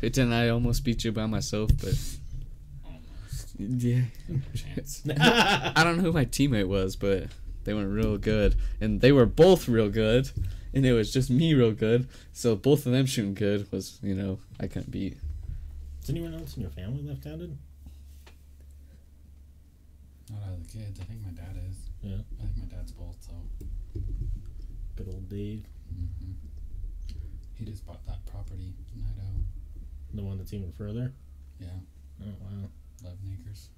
It 0.01 0.13
didn't. 0.13 0.33
I 0.33 0.49
almost 0.49 0.83
beat 0.83 1.03
you 1.03 1.11
by 1.11 1.27
myself, 1.27 1.69
but 1.79 1.93
Almost. 2.83 3.55
yeah. 3.59 4.01
No 4.27 4.39
chance. 4.55 5.03
I 5.19 5.83
don't 5.83 5.97
know 5.97 6.03
who 6.03 6.11
my 6.11 6.25
teammate 6.25 6.67
was, 6.67 6.95
but 6.95 7.27
they 7.65 7.75
went 7.75 7.89
real 7.89 8.17
good, 8.17 8.55
and 8.81 8.99
they 8.99 9.11
were 9.11 9.27
both 9.27 9.69
real 9.69 9.89
good, 9.89 10.31
and 10.73 10.83
it 10.87 10.93
was 10.93 11.13
just 11.13 11.29
me 11.29 11.53
real 11.53 11.71
good. 11.71 12.09
So 12.33 12.55
both 12.55 12.87
of 12.87 12.93
them 12.93 13.05
shooting 13.05 13.35
good 13.35 13.71
was, 13.71 13.99
you 14.01 14.15
know, 14.15 14.39
I 14.59 14.65
couldn't 14.65 14.89
beat. 14.89 15.17
Is 16.01 16.09
anyone 16.09 16.33
else 16.33 16.55
in 16.55 16.63
your 16.63 16.71
family 16.71 17.03
left-handed? 17.03 17.55
Not 20.31 20.43
out 20.47 20.53
of 20.53 20.63
the 20.65 20.77
kids. 20.79 20.99
I 20.99 21.03
think 21.03 21.21
my 21.23 21.31
dad 21.31 21.55
is. 21.69 21.75
Yeah. 22.01 22.17
I 22.39 22.43
think 22.45 22.57
my 22.57 22.75
dad's 22.75 22.91
both. 22.91 23.17
So. 23.19 23.33
Good 24.95 25.07
old 25.07 25.29
Dave, 25.29 25.65
hmm 25.89 26.31
He 27.55 27.65
just 27.65 27.85
bought 27.85 28.05
that 28.05 28.25
property 28.25 28.73
in 28.95 29.01
Idaho. 29.03 29.43
the 30.13 30.23
one 30.23 30.37
that's 30.37 30.53
even 30.53 30.71
further. 30.71 31.13
Yeah, 31.59 31.67
Oh 32.21 32.25
wow. 32.41 32.69
eleven 33.01 33.37
acres. 33.39 33.69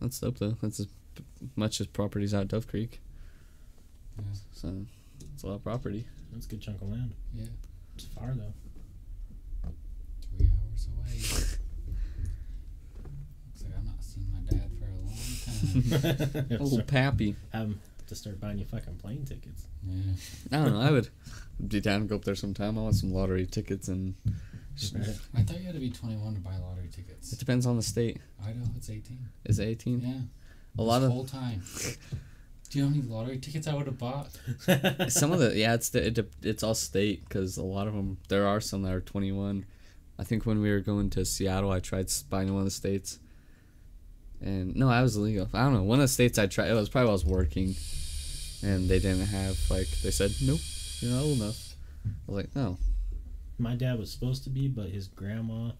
That's 0.00 0.18
dope 0.18 0.38
though. 0.38 0.56
That's 0.62 0.80
as 0.80 0.88
much 1.56 1.80
as 1.80 1.86
properties 1.86 2.34
out 2.34 2.48
Dove 2.48 2.66
Creek, 2.66 3.00
Yeah, 4.18 4.24
so 4.52 4.84
it's 5.34 5.42
a 5.42 5.46
lot 5.46 5.54
of 5.56 5.64
property. 5.64 6.06
That's 6.32 6.46
a 6.46 6.48
good 6.48 6.60
chunk 6.62 6.80
of 6.82 6.88
land. 6.88 7.14
yeah. 7.34 7.44
It's 7.94 8.06
far 8.06 8.32
though. 8.34 8.52
Three 10.36 10.50
hours 10.50 10.88
away. 10.96 11.16
Looks 11.16 11.58
like 13.62 13.72
I'm 13.78 13.86
not 13.86 14.02
seeing 14.02 14.30
my 14.32 14.40
dad 14.50 14.70
for 14.78 14.86
a 15.74 16.56
long. 16.62 16.80
Oh, 16.80 16.82
Pappy. 16.86 17.36
Have 17.52 17.62
him 17.68 17.80
to 18.06 18.14
start 18.14 18.40
buying 18.40 18.58
you 18.58 18.64
fucking 18.64 18.96
plane 18.96 19.24
tickets. 19.24 19.66
yeah. 19.84 20.12
I 20.52 20.62
don't 20.64 20.74
know. 20.74 20.80
I 20.80 20.90
would 20.90 21.08
be 21.68 21.80
down 21.80 22.00
to 22.00 22.06
go 22.06 22.16
up 22.16 22.24
there 22.24 22.34
sometime. 22.34 22.78
I 22.78 22.82
want 22.82 22.94
some 22.94 23.12
lottery 23.12 23.46
tickets, 23.46 23.88
and 23.88 24.14
I 25.34 25.42
thought 25.42 25.58
you 25.58 25.66
had 25.66 25.74
to 25.74 25.80
be 25.80 25.90
21 25.90 26.34
to 26.34 26.40
buy 26.40 26.56
lottery 26.58 26.88
tickets. 26.94 27.32
it 27.32 27.38
depends 27.38 27.66
on 27.66 27.76
the 27.76 27.82
state. 27.82 28.18
Idaho, 28.42 28.64
it's 28.76 28.90
18. 28.90 29.18
Is 29.46 29.58
it 29.58 29.64
18? 29.64 30.00
Yeah. 30.00 30.12
A 30.78 30.82
lot 30.82 30.98
this 31.00 31.06
of 31.06 31.12
whole 31.12 31.24
time. 31.24 31.62
Do 32.68 32.78
you 32.80 32.84
know 32.84 32.90
how 32.90 32.96
many 32.96 33.08
lottery 33.08 33.38
tickets 33.38 33.66
I 33.68 33.74
would 33.74 33.86
have 33.86 33.96
bought? 33.98 34.28
some 35.08 35.32
of 35.32 35.38
the 35.38 35.52
yeah, 35.56 35.74
it's 35.74 35.88
the, 35.90 36.06
it, 36.08 36.18
it's 36.42 36.62
all 36.64 36.74
state 36.74 37.22
because 37.28 37.56
a 37.56 37.62
lot 37.62 37.86
of 37.86 37.94
them 37.94 38.18
there 38.28 38.46
are 38.46 38.60
some 38.60 38.82
that 38.82 38.92
are 38.92 39.00
21. 39.00 39.64
I 40.18 40.24
think 40.24 40.44
when 40.46 40.60
we 40.60 40.70
were 40.70 40.80
going 40.80 41.08
to 41.10 41.24
Seattle, 41.24 41.70
I 41.70 41.78
tried 41.78 42.06
s- 42.06 42.22
buying 42.22 42.48
one 42.52 42.58
of 42.58 42.64
the 42.64 42.70
states, 42.72 43.18
and 44.40 44.74
no, 44.76 44.88
I 44.88 45.02
was 45.02 45.16
illegal. 45.16 45.48
I 45.52 45.64
don't 45.64 45.74
know. 45.74 45.82
One 45.82 45.98
of 45.98 46.04
the 46.04 46.08
states 46.08 46.38
I 46.38 46.46
tried, 46.46 46.70
it 46.70 46.74
was 46.74 46.88
probably 46.88 47.06
while 47.06 47.12
I 47.12 47.14
was 47.14 47.24
working, 47.24 47.74
and 48.62 48.88
they 48.88 48.98
didn't 48.98 49.26
have 49.26 49.58
like 49.70 49.88
they 50.02 50.10
said 50.10 50.32
nope, 50.42 50.60
you're 51.00 51.12
not 51.12 51.22
old 51.22 51.38
enough. 51.40 51.74
I 52.06 52.10
was 52.26 52.36
like 52.36 52.54
no, 52.56 52.78
My 53.58 53.74
dad 53.74 53.98
was 53.98 54.10
supposed 54.10 54.44
to 54.44 54.50
be, 54.50 54.68
but 54.68 54.88
his 54.90 55.08
grandma 55.08 55.70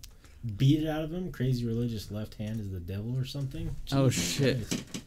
beat 0.56 0.82
it 0.82 0.88
out 0.88 1.02
of 1.02 1.12
him. 1.12 1.30
Crazy 1.32 1.66
religious 1.66 2.10
left 2.10 2.34
hand 2.34 2.60
is 2.60 2.70
the 2.70 2.80
devil 2.80 3.16
or 3.16 3.24
something. 3.24 3.74
Oh, 3.92 4.08
shit. 4.08 4.68
Christ. 4.68 5.02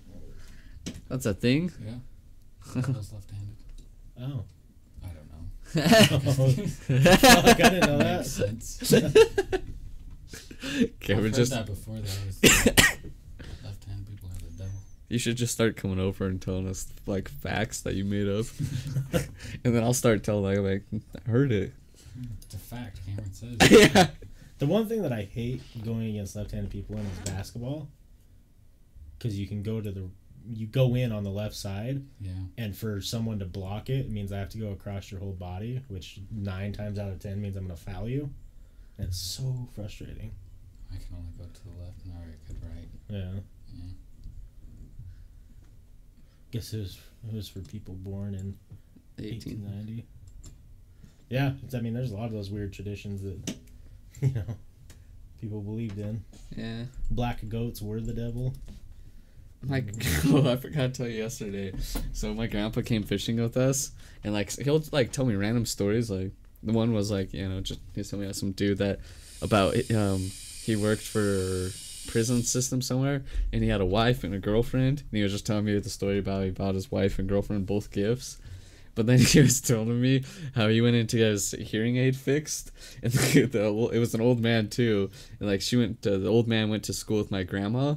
that's 1.07 1.25
a 1.25 1.33
thing. 1.33 1.71
Yeah. 1.85 1.93
I 2.75 2.79
was 2.91 3.11
left-handed. 3.13 3.55
Oh. 4.21 4.43
I 5.03 5.07
don't 5.07 5.29
know. 5.31 5.45
Fuck, 6.07 6.21
oh, 6.39 6.53
I 7.49 7.53
didn't 7.69 7.87
know 7.87 7.97
that. 7.99 8.17
Makes 8.17 8.29
sense. 8.29 8.93
Okay, 8.93 9.13
I've 11.13 11.23
heard 11.23 11.33
just 11.33 11.51
that 11.51 11.65
before. 11.65 11.95
That 11.95 12.17
was 12.25 12.41
left-handed 13.63 14.07
people 14.07 14.29
are 14.29 14.39
the 14.39 14.51
devil. 14.57 14.79
You 15.09 15.17
should 15.17 15.37
just 15.37 15.53
start 15.53 15.75
coming 15.75 15.99
over 15.99 16.27
and 16.27 16.39
telling 16.41 16.67
us 16.67 16.87
like 17.07 17.29
facts 17.29 17.81
that 17.81 17.95
you 17.95 18.05
made 18.05 18.27
up, 18.27 18.45
and 19.63 19.75
then 19.75 19.83
I'll 19.83 19.93
start 19.93 20.23
telling 20.23 20.63
like, 20.63 20.83
like 20.91 21.01
I 21.25 21.29
heard 21.29 21.51
it. 21.51 21.73
It's 22.43 22.53
a 22.53 22.57
fact. 22.59 22.99
Cameron 23.05 23.33
says. 23.33 23.57
yeah. 23.95 24.07
The 24.59 24.65
one 24.67 24.87
thing 24.87 25.01
that 25.03 25.11
I 25.13 25.23
hate 25.23 25.61
going 25.83 26.09
against 26.09 26.35
left-handed 26.35 26.69
people 26.69 26.95
in 26.97 27.05
is 27.05 27.19
basketball, 27.31 27.87
because 29.17 29.39
you 29.39 29.47
can 29.47 29.63
go 29.63 29.79
to 29.81 29.89
the, 29.91 30.09
you 30.47 30.67
go 30.67 30.95
in 30.95 31.11
on 31.11 31.23
the 31.23 31.29
left 31.29 31.55
side, 31.55 32.03
Yeah. 32.19 32.31
and 32.57 32.75
for 32.75 32.99
someone 33.01 33.39
to 33.39 33.45
block 33.45 33.89
it, 33.89 34.05
it 34.05 34.11
means 34.11 34.31
I 34.33 34.37
have 34.39 34.49
to 34.49 34.57
go 34.57 34.71
across 34.71 35.11
your 35.11 35.21
whole 35.21 35.31
body, 35.33 35.81
which 35.87 36.19
nine 36.31 36.73
times 36.73 36.99
out 36.99 37.09
of 37.09 37.19
ten 37.19 37.41
means 37.41 37.55
I'm 37.55 37.63
gonna 37.63 37.77
foul 37.77 38.07
you. 38.09 38.29
And 38.97 39.07
it's 39.07 39.17
so 39.17 39.67
frustrating. 39.73 40.33
I 40.91 40.97
can 40.97 41.15
only 41.17 41.31
go 41.37 41.45
to 41.45 41.63
the 41.63 41.83
left 41.83 42.03
and 42.03 42.13
I 42.13 42.47
could 42.47 42.61
right. 42.61 42.89
Yeah. 43.09 43.39
Yeah. 43.73 43.91
Guess 46.51 46.73
it 46.73 46.79
was 46.79 46.99
it 47.27 47.35
was 47.35 47.49
for 47.49 47.59
people 47.59 47.93
born 47.95 48.33
in 48.33 48.57
1890. 49.17 50.05
Yeah, 51.29 51.51
it's, 51.63 51.75
I 51.75 51.79
mean, 51.79 51.93
there's 51.93 52.11
a 52.11 52.15
lot 52.15 52.25
of 52.25 52.31
those 52.31 52.49
weird 52.49 52.73
traditions 52.73 53.21
that 53.21 53.55
you 54.21 54.33
know 54.33 54.55
people 55.39 55.61
believed 55.61 55.99
in. 55.99 56.23
Yeah. 56.55 56.83
Black 57.11 57.47
goats 57.47 57.81
were 57.81 58.01
the 58.01 58.13
devil. 58.13 58.53
My 59.61 59.83
oh, 60.27 60.47
I 60.51 60.55
forgot 60.55 60.81
to 60.81 60.89
tell 60.89 61.07
you 61.07 61.21
yesterday. 61.21 61.73
So 62.13 62.33
my 62.33 62.47
grandpa 62.47 62.81
came 62.81 63.03
fishing 63.03 63.41
with 63.41 63.57
us, 63.57 63.91
and 64.23 64.33
like 64.33 64.51
he'll 64.57 64.83
like 64.91 65.11
tell 65.11 65.25
me 65.25 65.35
random 65.35 65.65
stories. 65.65 66.09
Like 66.09 66.31
the 66.63 66.71
one 66.71 66.93
was 66.93 67.11
like 67.11 67.33
you 67.33 67.47
know 67.47 67.59
just 67.61 67.79
he's 67.93 68.09
telling 68.09 68.21
me 68.21 68.27
about 68.27 68.35
some 68.37 68.51
dude 68.51 68.77
that 68.77 68.99
about 69.41 69.75
um 69.91 70.31
he 70.63 70.75
worked 70.75 71.01
for 71.01 71.69
prison 72.09 72.43
system 72.43 72.81
somewhere, 72.81 73.23
and 73.53 73.63
he 73.63 73.69
had 73.69 73.81
a 73.81 73.85
wife 73.85 74.23
and 74.23 74.33
a 74.33 74.39
girlfriend, 74.39 75.01
and 75.01 75.17
he 75.17 75.23
was 75.23 75.31
just 75.31 75.45
telling 75.45 75.65
me 75.65 75.77
the 75.77 75.89
story 75.89 76.17
about 76.17 76.43
he 76.43 76.49
bought 76.49 76.75
his 76.75 76.91
wife 76.91 77.19
and 77.19 77.29
girlfriend 77.29 77.65
both 77.65 77.91
gifts. 77.91 78.39
But 78.95 79.05
then 79.05 79.19
he 79.19 79.39
was 79.39 79.61
telling 79.61 80.01
me 80.01 80.23
how 80.55 80.67
he 80.67 80.81
went 80.81 80.95
in 80.95 81.07
to 81.07 81.17
get 81.17 81.31
his 81.31 81.51
hearing 81.51 81.97
aid 81.97 82.15
fixed, 82.15 82.71
and 83.03 83.13
the, 83.13 83.45
the, 83.45 83.89
it 83.93 83.99
was 83.99 84.13
an 84.13 84.21
old 84.21 84.39
man 84.39 84.69
too. 84.69 85.09
And 85.39 85.47
like 85.47 85.61
she 85.61 85.77
went, 85.77 86.01
to, 86.01 86.17
the 86.17 86.29
old 86.29 86.47
man 86.47 86.69
went 86.69 86.83
to 86.85 86.93
school 86.93 87.19
with 87.19 87.31
my 87.31 87.43
grandma, 87.43 87.95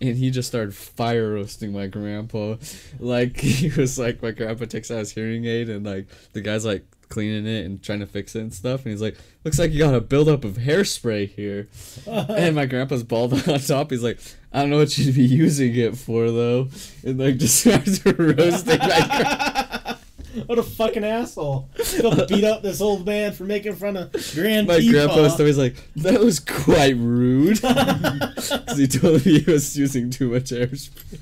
and 0.00 0.16
he 0.16 0.30
just 0.30 0.48
started 0.48 0.74
fire 0.74 1.34
roasting 1.34 1.72
my 1.72 1.86
grandpa. 1.86 2.56
Like 2.98 3.38
he 3.38 3.70
was 3.70 3.98
like, 3.98 4.22
my 4.22 4.30
grandpa 4.30 4.64
takes 4.66 4.90
out 4.90 4.98
his 4.98 5.12
hearing 5.12 5.44
aid, 5.44 5.68
and 5.68 5.84
like 5.84 6.06
the 6.32 6.40
guy's 6.40 6.64
like 6.64 6.84
cleaning 7.10 7.46
it 7.46 7.66
and 7.66 7.82
trying 7.82 8.00
to 8.00 8.06
fix 8.06 8.34
it 8.34 8.40
and 8.40 8.54
stuff, 8.54 8.84
and 8.84 8.92
he's 8.92 9.02
like, 9.02 9.18
looks 9.44 9.58
like 9.58 9.72
you 9.72 9.80
got 9.80 9.94
a 9.94 10.00
buildup 10.00 10.44
of 10.44 10.54
hairspray 10.54 11.28
here. 11.28 11.68
and 12.06 12.56
my 12.56 12.64
grandpa's 12.64 13.02
bald 13.02 13.34
on 13.48 13.60
top. 13.60 13.90
He's 13.90 14.02
like, 14.02 14.18
I 14.52 14.60
don't 14.60 14.70
know 14.70 14.78
what 14.78 14.96
you'd 14.96 15.14
be 15.14 15.24
using 15.24 15.74
it 15.74 15.96
for 15.96 16.30
though, 16.30 16.68
and 17.04 17.18
like 17.18 17.36
just 17.38 17.60
starts 17.60 18.04
roasting 18.06 18.78
my. 18.78 19.96
what 20.46 20.58
a 20.58 20.62
fucking 20.62 21.04
asshole! 21.04 21.68
Go 22.00 22.26
beat 22.26 22.44
up 22.44 22.62
this 22.62 22.80
old 22.80 23.04
man 23.04 23.32
for 23.32 23.44
making 23.44 23.74
fun 23.74 23.96
of 23.96 24.12
Grand 24.34 24.66
My 24.68 24.78
Peepaw. 24.78 24.90
grandpa 24.90 25.22
was 25.22 25.38
always 25.38 25.58
like, 25.58 25.74
that 25.96 26.20
was 26.20 26.40
quite 26.40 26.96
rude. 26.96 27.60
Because 27.60 28.78
he 28.78 28.86
told 28.86 29.26
me 29.26 29.40
he 29.40 29.50
was 29.50 29.76
using 29.76 30.10
too 30.10 30.30
much 30.30 30.44
hairspray. 30.50 31.18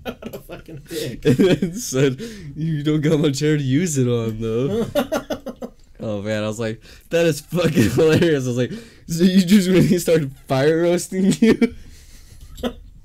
what 0.02 0.34
a 0.34 0.38
fucking 0.38 0.82
dick. 0.88 1.24
And 1.24 1.36
then 1.36 1.74
said, 1.74 2.20
you 2.56 2.82
don't 2.82 3.00
got 3.00 3.20
much 3.20 3.40
hair 3.40 3.56
to 3.56 3.62
use 3.62 3.98
it 3.98 4.08
on, 4.08 4.40
though. 4.40 4.86
Oh, 6.02 6.22
man. 6.22 6.42
I 6.42 6.46
was 6.46 6.58
like, 6.58 6.80
that 7.10 7.26
is 7.26 7.42
fucking 7.42 7.90
hilarious. 7.94 8.44
I 8.44 8.48
was 8.48 8.56
like, 8.56 8.72
so 9.06 9.22
you 9.22 9.42
just 9.44 9.68
really 9.68 9.98
started 9.98 10.34
fire 10.48 10.80
roasting 10.80 11.30
you? 11.40 11.74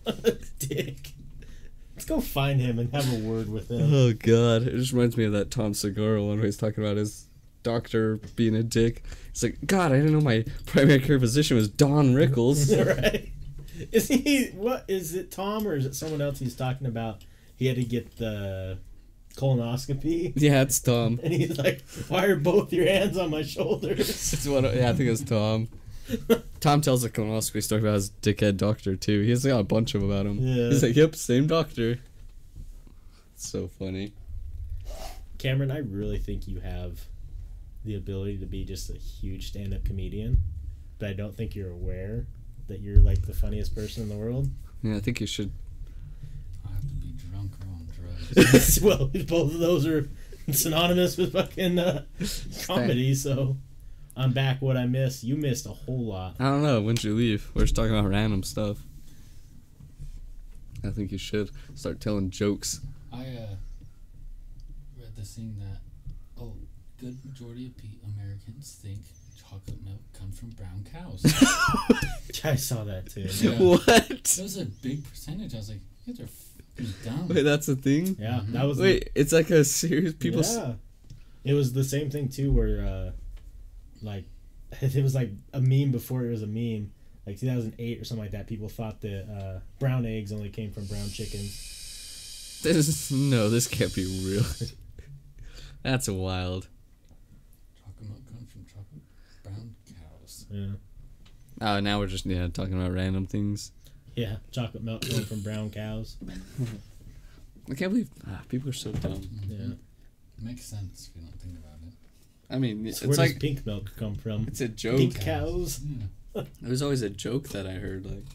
a 0.06 0.32
dick. 0.60 1.12
Let's 1.94 2.06
go 2.06 2.22
find 2.22 2.62
him 2.62 2.80
and 2.80 2.94
have 2.94 3.12
a 3.12 3.18
word 3.18 3.52
with 3.52 3.70
him. 3.70 3.94
Oh, 3.94 4.14
God. 4.14 4.62
It 4.64 4.78
just 4.78 4.94
reminds 4.94 5.18
me 5.18 5.26
of 5.26 5.34
that 5.34 5.52
Tom 5.52 5.74
Segura 5.74 6.24
one 6.24 6.38
where 6.38 6.46
he's 6.46 6.56
talking 6.56 6.84
about 6.86 6.96
his 6.96 7.26
doctor 7.64 8.16
being 8.38 8.56
a 8.56 8.64
dick. 8.64 9.04
It's 9.32 9.44
like, 9.44 9.58
God, 9.66 9.92
I 9.92 9.98
didn't 9.98 10.14
know 10.14 10.22
my 10.22 10.46
primary 10.66 11.00
care 11.02 11.20
physician 11.20 11.58
was 11.58 11.68
Don 11.68 12.14
Rickles. 12.16 12.72
right? 13.02 13.30
Is 13.92 14.08
he 14.08 14.48
what 14.56 14.86
is 14.88 15.14
it 15.14 15.32
Tom 15.32 15.68
or 15.68 15.76
is 15.76 15.86
it 15.86 15.96
someone 15.96 16.22
else 16.22 16.40
he's 16.40 16.56
talking 16.56 16.88
about? 16.88 17.24
He 17.56 17.68
had 17.68 17.76
to 17.76 17.84
get 17.84 18.18
the 18.18 18.78
colonoscopy 19.36 20.34
yeah, 20.36 20.62
it's 20.62 20.80
Tom. 20.80 21.20
and 21.24 21.34
he's 21.34 21.58
like, 21.58 21.84
Why 22.08 22.26
are 22.26 22.36
both 22.36 22.72
your 22.72 22.86
hands 22.86 23.18
on 23.18 23.30
my 23.30 23.44
shoulders? 23.44 24.10
It's 24.34 24.48
one. 24.48 24.66
Of, 24.66 24.76
yeah, 24.76 24.90
I 24.90 24.94
think 24.94 25.10
it's 25.10 25.24
Tom. 25.24 25.68
Tom 26.60 26.82
tells 26.82 27.04
a 27.04 27.10
colonoscopy 27.10 27.64
story 27.64 27.82
about 27.82 27.96
his 27.96 28.10
dickhead 28.10 28.58
doctor 28.58 28.96
too. 28.96 29.22
He's 29.22 29.46
got 29.46 29.60
a 29.60 29.64
bunch 29.64 29.96
of 29.96 30.02
them 30.02 30.12
about 30.12 30.26
him. 30.26 30.38
Yeah. 30.40 30.70
He's 30.70 30.84
like, 30.84 30.96
"Yep, 30.96 31.16
same 31.16 31.48
doctor." 31.48 32.00
It's 33.34 33.50
so 33.50 33.68
funny. 33.68 34.14
Cameron, 35.38 35.72
I 35.72 35.80
really 35.80 36.18
think 36.18 36.48
you 36.48 36.60
have 36.60 37.02
the 37.84 37.96
ability 37.96 38.38
to 38.38 38.46
be 38.46 38.64
just 38.64 38.90
a 38.90 38.94
huge 38.94 39.50
stand 39.50 39.74
up 39.74 39.84
comedian, 39.84 40.42
but 41.00 41.10
I 41.10 41.14
don't 41.14 41.36
think 41.36 41.56
you're 41.56 41.72
aware 41.72 42.26
that 42.68 42.82
you're 42.82 43.00
like 43.00 43.26
the 43.26 43.34
funniest 43.34 43.76
person 43.76 44.04
in 44.04 44.10
the 44.10 44.16
world. 44.16 44.50
Yeah, 44.82 44.96
I 44.96 45.00
think 45.00 45.20
you 45.20 45.28
should. 45.28 45.52
I 46.66 46.74
have 46.74 46.82
to 46.82 46.96
be 46.96 47.14
drunk 47.30 47.52
or 47.62 47.68
on 47.72 47.88
drugs. 48.34 48.82
well, 48.84 49.08
both 49.08 49.54
of 49.54 49.60
those 49.60 49.86
are 49.86 50.10
synonymous 50.52 51.18
with 51.18 51.34
fucking 51.34 51.80
uh, 51.80 52.06
comedy, 52.66 53.16
so 53.16 53.58
I'm 54.16 54.32
back 54.32 54.62
what 54.62 54.78
I 54.78 54.86
missed. 54.86 55.24
You 55.24 55.36
missed 55.36 55.66
a 55.66 55.70
whole 55.70 56.06
lot. 56.06 56.36
I 56.40 56.46
don't 56.46 56.64
know. 56.64 56.82
When'd 56.82 57.04
you 57.04 57.16
leave? 57.16 57.52
We're 57.54 57.64
just 57.64 57.76
talking 57.76 57.98
about 57.98 58.10
random 58.10 58.44
stuff. 58.44 58.78
I 60.86 60.90
think 60.92 61.12
you 61.12 61.18
should 61.18 61.50
start 61.74 62.00
telling 62.00 62.30
jokes. 62.30 62.82
I 63.12 63.22
uh, 63.22 63.56
read 64.98 65.16
this 65.18 65.34
thing 65.36 65.56
that 65.60 65.80
oh, 66.40 66.54
good 67.00 67.18
majority 67.26 67.68
of 67.68 68.14
Americans 68.14 68.80
think 68.82 69.00
chocolate 69.38 69.84
milk 69.84 70.02
comes 70.14 70.40
from 70.40 70.50
brown 70.50 70.86
cows. 70.92 71.24
I 72.46 72.56
saw 72.56 72.84
that 72.86 73.10
too. 73.10 73.22
Yeah. 73.42 73.52
What? 73.60 73.88
it 74.12 74.40
was 74.42 74.58
a 74.58 74.66
big 74.66 75.04
percentage. 75.10 75.54
I 75.54 75.58
was 75.58 75.70
like, 75.70 75.80
you 76.06 76.14
guys 76.14 76.26
are 76.26 76.28
fucking 76.28 76.94
dumb. 77.04 77.28
Wait, 77.28 77.44
that's 77.44 77.68
a 77.68 77.76
thing. 77.76 78.16
Yeah, 78.20 78.40
Mhm. 78.42 78.52
that 78.54 78.66
was 78.66 78.80
Wait, 78.80 79.10
it's 79.16 79.32
like 79.34 79.50
a 79.50 79.64
serious 79.64 80.14
people. 80.14 80.42
s- 80.42 80.56
Yeah, 80.56 80.74
it 81.44 81.54
was 81.54 81.74
the 81.74 81.84
same 81.84 82.10
thing 82.10 82.30
too. 82.30 82.52
Where 82.52 82.86
uh, 82.86 83.12
like 84.02 84.26
it 84.82 85.04
was 85.04 85.16
like 85.16 85.32
a 85.54 85.62
meme 85.62 85.92
before 85.92 86.26
it 86.26 86.30
was 86.32 86.42
a 86.44 86.48
meme. 86.48 86.92
Like 87.26 87.40
2008 87.40 88.00
or 88.00 88.04
something 88.06 88.24
like 88.24 88.32
that. 88.34 88.46
People 88.46 88.70
thought 88.70 89.02
that 89.02 89.24
uh, 89.28 89.60
brown 89.80 90.06
eggs 90.06 90.32
only 90.32 90.50
came 90.50 90.72
from 90.72 90.86
brown 90.86 91.10
chickens. 91.10 92.60
This 92.62 93.12
no, 93.12 93.50
this 93.50 93.68
can't 93.68 93.94
be 93.96 94.06
real. 94.26 94.44
That's 95.84 96.08
wild. 96.08 96.68
Chocolate 97.80 98.10
milk 98.10 98.26
comes 98.28 98.52
from 98.52 98.66
chocolate 98.66 99.02
brown 99.44 99.76
cows. 99.88 100.46
Yeah, 100.52 100.68
Oh, 101.62 101.80
now 101.80 102.00
we're 102.00 102.08
just 102.08 102.26
yeah 102.26 102.48
talking 102.50 102.74
about 102.80 102.92
random 102.94 103.26
things. 103.26 103.72
yeah. 104.16 104.38
Chocolate 104.52 104.84
milk 104.84 105.02
came 105.02 105.24
from 105.24 105.42
brown 105.42 105.70
cows. 105.70 106.18
I 107.70 107.74
can't 107.74 107.92
believe 107.92 108.10
ah, 108.28 108.42
people 108.50 108.70
are 108.70 108.74
so 108.74 108.92
dumb. 108.92 109.22
Yeah. 109.48 109.58
It 110.38 110.44
Makes 110.44 110.66
sense 110.66 111.10
if 111.14 111.22
you 111.22 111.28
don't 111.28 111.40
think 111.40 111.58
about 111.58 111.80
it. 111.88 111.94
I 112.54 112.60
mean, 112.60 112.86
it's 112.86 113.00
So 113.00 113.08
where 113.08 113.16
does 113.18 113.32
like 113.32 113.40
pink 113.40 113.66
milk 113.66 113.92
come 113.98 114.16
from? 114.16 114.46
it's 114.48 114.62
a 114.62 114.68
joke. 114.68 114.98
Pink 114.98 115.20
cows. 115.20 115.80
Yeah. 115.84 116.44
It 116.62 116.68
was 116.70 116.82
always 116.82 117.02
a 117.02 117.10
joke 117.10 117.48
that 117.50 117.66
I 117.66 117.74
heard, 117.76 118.06
like 118.06 118.26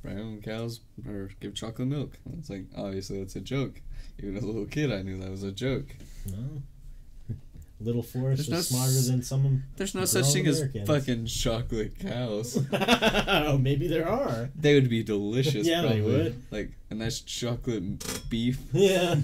brown 0.00 0.40
cows 0.42 0.80
or 1.08 1.30
give 1.40 1.54
chocolate 1.56 1.88
milk. 1.88 2.16
And 2.24 2.38
It's 2.38 2.48
like 2.48 2.66
obviously 2.76 3.18
that's 3.18 3.34
a 3.34 3.40
joke. 3.40 3.80
Even 4.20 4.36
as 4.36 4.44
a 4.44 4.46
little 4.46 4.64
kid, 4.66 4.92
I 4.92 5.02
knew 5.02 5.18
that 5.18 5.30
was 5.30 5.42
a 5.42 5.50
joke. 5.50 5.96
No. 6.30 6.62
Little 7.80 8.02
Forrest 8.02 8.38
There's 8.38 8.72
no 8.72 8.76
smarter 8.76 8.90
s- 8.98 9.06
than 9.08 9.22
some. 9.22 9.46
Of 9.46 9.52
There's 9.76 9.94
no 9.94 10.04
such 10.04 10.32
thing 10.32 10.48
Americans. 10.48 10.88
as 10.90 10.96
fucking 10.98 11.26
chocolate 11.26 11.98
cows. 11.98 12.58
oh, 12.72 13.56
maybe 13.58 13.86
there 13.86 14.08
are. 14.08 14.50
they 14.56 14.74
would 14.74 14.88
be 14.90 15.02
delicious. 15.04 15.66
Yeah, 15.68 15.82
they 15.82 16.00
would. 16.00 16.42
Like 16.50 16.72
a 16.90 16.94
nice 16.94 17.20
chocolate 17.20 18.28
beef. 18.28 18.58
Yeah. 18.72 19.16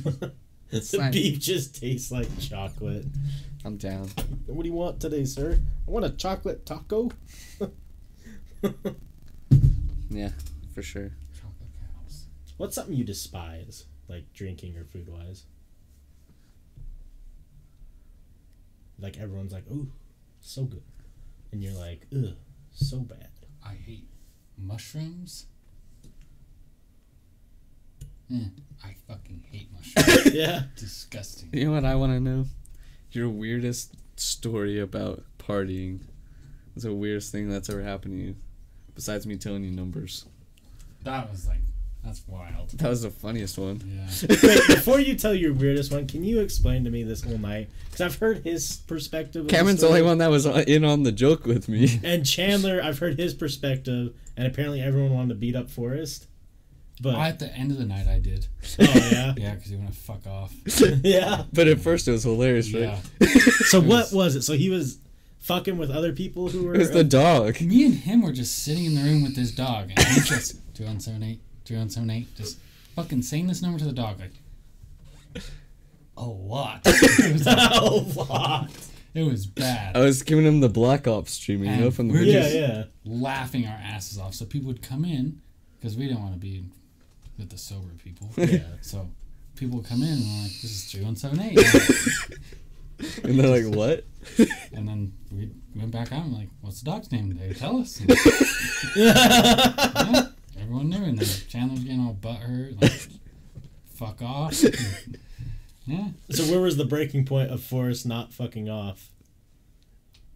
It's 0.70 0.90
the 0.93 0.98
fine. 0.98 1.12
beef 1.12 1.39
just 1.40 1.81
tastes 1.81 2.10
like 2.12 2.28
chocolate. 2.40 3.06
I'm 3.64 3.76
down. 3.76 4.09
What 4.47 4.62
do 4.62 4.68
you 4.68 4.74
want 4.74 5.01
today, 5.01 5.24
sir? 5.24 5.59
I 5.86 5.90
want 5.90 6.05
a 6.05 6.10
chocolate 6.10 6.64
taco. 6.66 7.10
Yeah, 10.10 10.31
for 10.74 10.82
sure. 10.82 11.10
Chocolate 11.35 11.70
cows. 11.81 12.26
What's 12.56 12.74
something 12.76 12.94
you 12.94 13.05
despise, 13.05 13.85
like 14.09 14.32
drinking 14.32 14.76
or 14.76 14.85
food 14.85 15.09
wise? 15.09 15.44
Like 18.98 19.18
everyone's 19.18 19.52
like, 19.52 19.64
ooh, 19.70 19.90
so 20.40 20.64
good. 20.64 20.82
And 21.52 21.62
you're 21.62 21.72
like, 21.74 22.06
ugh, 22.14 22.36
so 22.72 22.98
bad. 22.98 23.28
I 23.64 23.74
hate 23.74 24.08
mushrooms. 24.58 25.46
Eh, 28.32 28.44
I 28.82 28.94
fucking 29.06 29.44
hate 29.50 29.68
mushrooms. 29.72 30.34
yeah. 30.34 30.62
Disgusting. 30.76 31.50
You 31.52 31.66
know 31.66 31.72
what 31.72 31.84
I 31.84 31.94
want 31.94 32.12
to 32.12 32.20
know? 32.20 32.46
Your 33.12 33.28
weirdest 33.28 33.94
story 34.16 34.80
about 34.80 35.24
partying. 35.38 36.00
What's 36.72 36.84
the 36.84 36.92
weirdest 36.92 37.30
thing 37.32 37.48
that's 37.48 37.68
ever 37.70 37.82
happened 37.82 38.18
to 38.18 38.24
you? 38.26 38.36
Besides 38.94 39.26
me 39.26 39.36
telling 39.36 39.64
you 39.64 39.70
numbers. 39.70 40.24
That 41.04 41.30
was 41.30 41.46
like, 41.46 41.60
that's 42.05 42.22
wild. 42.26 42.70
That 42.70 42.89
was 42.90 43.02
the 43.02 43.10
funniest 43.10 43.56
one. 43.59 43.81
Yeah. 43.86 44.26
Wait, 44.43 44.66
before 44.68 45.01
you 45.01 45.14
tell 45.16 45.35
your 45.35 45.52
weirdest 45.52 45.90
one, 45.93 46.06
can 46.06 46.22
you 46.24 46.40
explain 46.40 46.85
to 46.85 46.90
me 46.90 47.02
this 47.02 47.22
whole 47.22 47.39
night? 47.39 47.68
Because 47.86 48.01
I've 48.02 48.18
heard 48.18 48.39
his 48.44 48.76
perspective. 48.86 49.44
of 49.47 49.51
Cameron's 49.51 49.81
the 49.81 49.86
story, 49.86 50.01
only 50.01 50.10
one 50.10 50.18
that 50.18 50.31
was 50.31 50.47
uh, 50.47 50.64
in 50.66 50.85
on 50.85 51.02
the 51.02 51.12
joke 51.12 51.44
with 51.47 51.68
me. 51.68 52.01
And 52.05 52.26
Chandler, 52.26 52.81
I've 52.82 52.98
heard 52.98 53.18
his 53.18 53.35
perspective, 53.35 54.14
and 54.36 54.47
apparently 54.47 54.81
everyone 54.81 55.12
wanted 55.14 55.28
to 55.31 55.35
beat 55.36 55.56
up 55.56 55.70
Forrest. 55.70 56.26
But 57.01 57.16
At 57.16 57.39
the 57.40 57.52
end 57.52 57.72
of 57.72 57.78
the 57.78 57.85
night, 57.86 58.06
I 58.06 58.20
did. 58.20 58.47
oh 58.78 58.85
yeah, 59.10 59.35
Yeah, 59.36 59.55
because 59.55 59.70
he 59.70 59.76
want 59.76 59.93
to 59.93 59.98
fuck 59.98 60.26
off. 60.28 60.52
yeah. 61.02 61.43
But 61.52 61.66
at 61.66 61.81
first 61.81 62.06
it 62.06 62.12
was 62.12 62.22
hilarious, 62.22 62.72
right? 62.72 62.82
Yeah. 63.20 63.28
So 63.66 63.78
It 63.78 63.85
what 63.85 63.89
was- 64.05 64.12
was 64.12 64.36
it? 64.36 64.43
So 64.43 64.52
he 64.52 64.70
was 64.70 64.98
fucking 65.40 65.76
with 65.76 65.90
other 65.90 66.12
people 66.12 66.48
who 66.48 66.64
were. 66.64 66.74
It 66.74 66.78
was 66.78 66.90
the 66.93 67.02
dog. 67.05 67.60
Me 67.60 67.85
and 67.85 67.94
him 67.94 68.22
were 68.22 68.32
just 68.32 68.62
sitting 68.62 68.85
in 68.85 68.94
the 68.94 69.02
room 69.02 69.22
with 69.24 69.35
this 69.35 69.51
dog, 69.51 69.90
and 69.90 69.98
he 69.98 70.20
just 70.20 70.52
2178, 70.74 71.40
2178, 71.64 72.36
just 72.36 72.58
fucking 72.94 73.22
saying 73.22 73.46
this 73.46 73.62
number 73.62 73.78
to 73.78 73.84
the 73.84 73.92
dog 73.92 74.20
like 74.20 74.32
a 76.16 76.24
lot. 76.24 76.80
It 76.86 77.32
was, 77.32 77.46
a 77.46 77.50
lot. 78.30 78.70
it 79.14 79.22
was 79.22 79.46
bad. 79.46 79.96
I 79.96 80.00
was 80.00 80.22
giving 80.22 80.44
him 80.44 80.60
the 80.60 80.68
Black 80.68 81.08
Ops 81.08 81.32
stream, 81.32 81.64
you 81.64 81.74
know, 81.76 81.90
from 81.90 82.08
the 82.08 82.14
we're 82.14 82.20
video. 82.20 82.40
Yeah, 82.40 82.48
yeah. 82.48 82.84
laughing 83.04 83.66
our 83.66 83.78
asses 83.82 84.18
off. 84.18 84.34
So 84.34 84.44
people 84.44 84.68
would 84.68 84.82
come 84.82 85.04
in 85.04 85.40
because 85.78 85.96
we 85.96 86.06
didn't 86.06 86.20
want 86.20 86.34
to 86.34 86.38
be 86.38 86.64
with 87.38 87.50
the 87.50 87.58
sober 87.58 87.90
people. 88.02 88.30
Yeah. 88.36 88.58
So 88.80 89.08
people 89.56 89.78
would 89.78 89.86
come 89.86 90.02
in 90.02 90.08
and 90.08 90.22
we're 90.22 90.42
like, 90.42 90.52
"This 90.60 90.64
is 90.64 90.90
3178," 90.90 91.58
And 93.24 93.38
they're 93.38 93.48
like, 93.48 93.66
what? 93.74 94.04
and 94.72 94.88
then 94.88 95.12
we 95.32 95.50
went 95.74 95.90
back 95.90 96.12
out 96.12 96.24
and 96.24 96.32
like, 96.32 96.48
"What's 96.60 96.80
the 96.80 96.90
dog's 96.90 97.10
name?" 97.10 97.36
They 97.36 97.52
tell 97.52 97.78
us. 97.78 97.98
And, 98.00 98.10
yeah, 98.96 100.28
everyone 100.64 100.88
knew, 100.88 101.04
and 101.04 101.18
then 101.18 101.28
Chandler's 101.48 101.84
getting 101.84 102.00
all 102.00 102.16
butthurt, 102.18 102.80
like, 102.80 102.92
"Fuck 103.94 104.22
off." 104.22 104.62
yeah. 105.86 106.08
So 106.30 106.44
where 106.44 106.60
was 106.60 106.78
the 106.78 106.86
breaking 106.86 107.26
point 107.26 107.50
of 107.50 107.62
Forrest 107.62 108.06
not 108.06 108.32
fucking 108.32 108.70
off? 108.70 109.10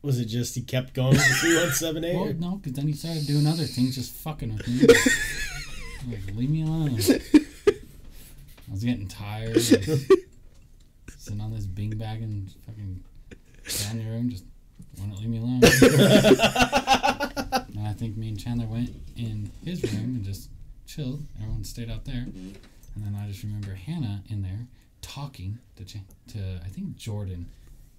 Was 0.02 0.20
it 0.20 0.26
just 0.26 0.54
he 0.54 0.60
kept 0.60 0.92
going 0.94 1.12
with 1.12 1.26
the 1.28 1.34
three 1.34 1.56
one 1.56 1.70
seven 1.72 2.02
Well, 2.02 2.34
no, 2.34 2.56
because 2.56 2.74
then 2.74 2.86
he 2.86 2.92
started 2.92 3.26
doing 3.26 3.46
other 3.46 3.64
things, 3.64 3.94
just 3.94 4.12
fucking 4.14 4.54
with 4.56 4.68
me. 4.68 4.86
like, 6.10 6.36
leave 6.36 6.50
me 6.50 6.62
alone. 6.62 6.90
I 6.90 7.20
was 8.70 8.84
getting 8.84 9.08
tired. 9.08 9.56
like, 9.56 9.64
sitting 11.16 11.40
on 11.40 11.52
this 11.52 11.64
bing 11.66 11.96
bag 11.96 12.20
and 12.22 12.52
fucking 12.66 13.02
down 13.84 13.98
the 13.98 14.04
room, 14.04 14.28
just 14.30 14.44
wouldn't 14.98 15.18
leave 15.18 15.28
me 15.30 15.38
alone. 15.38 15.62
and 17.88 17.96
I 17.96 17.98
think 17.98 18.16
me 18.16 18.28
and 18.28 18.38
Chandler 18.38 18.66
went 18.66 18.90
in 19.16 19.50
his 19.64 19.82
room 19.82 20.16
and 20.16 20.24
just 20.24 20.50
chilled. 20.86 21.22
Everyone 21.40 21.64
stayed 21.64 21.90
out 21.90 22.04
there. 22.04 22.26
And 22.26 22.56
then 22.96 23.16
I 23.18 23.28
just 23.28 23.42
remember 23.42 23.74
Hannah 23.74 24.22
in 24.28 24.42
there 24.42 24.66
talking 25.00 25.58
to 25.76 25.84
Ch- 25.84 26.02
to 26.32 26.60
I 26.64 26.68
think 26.68 26.96
Jordan, 26.96 27.46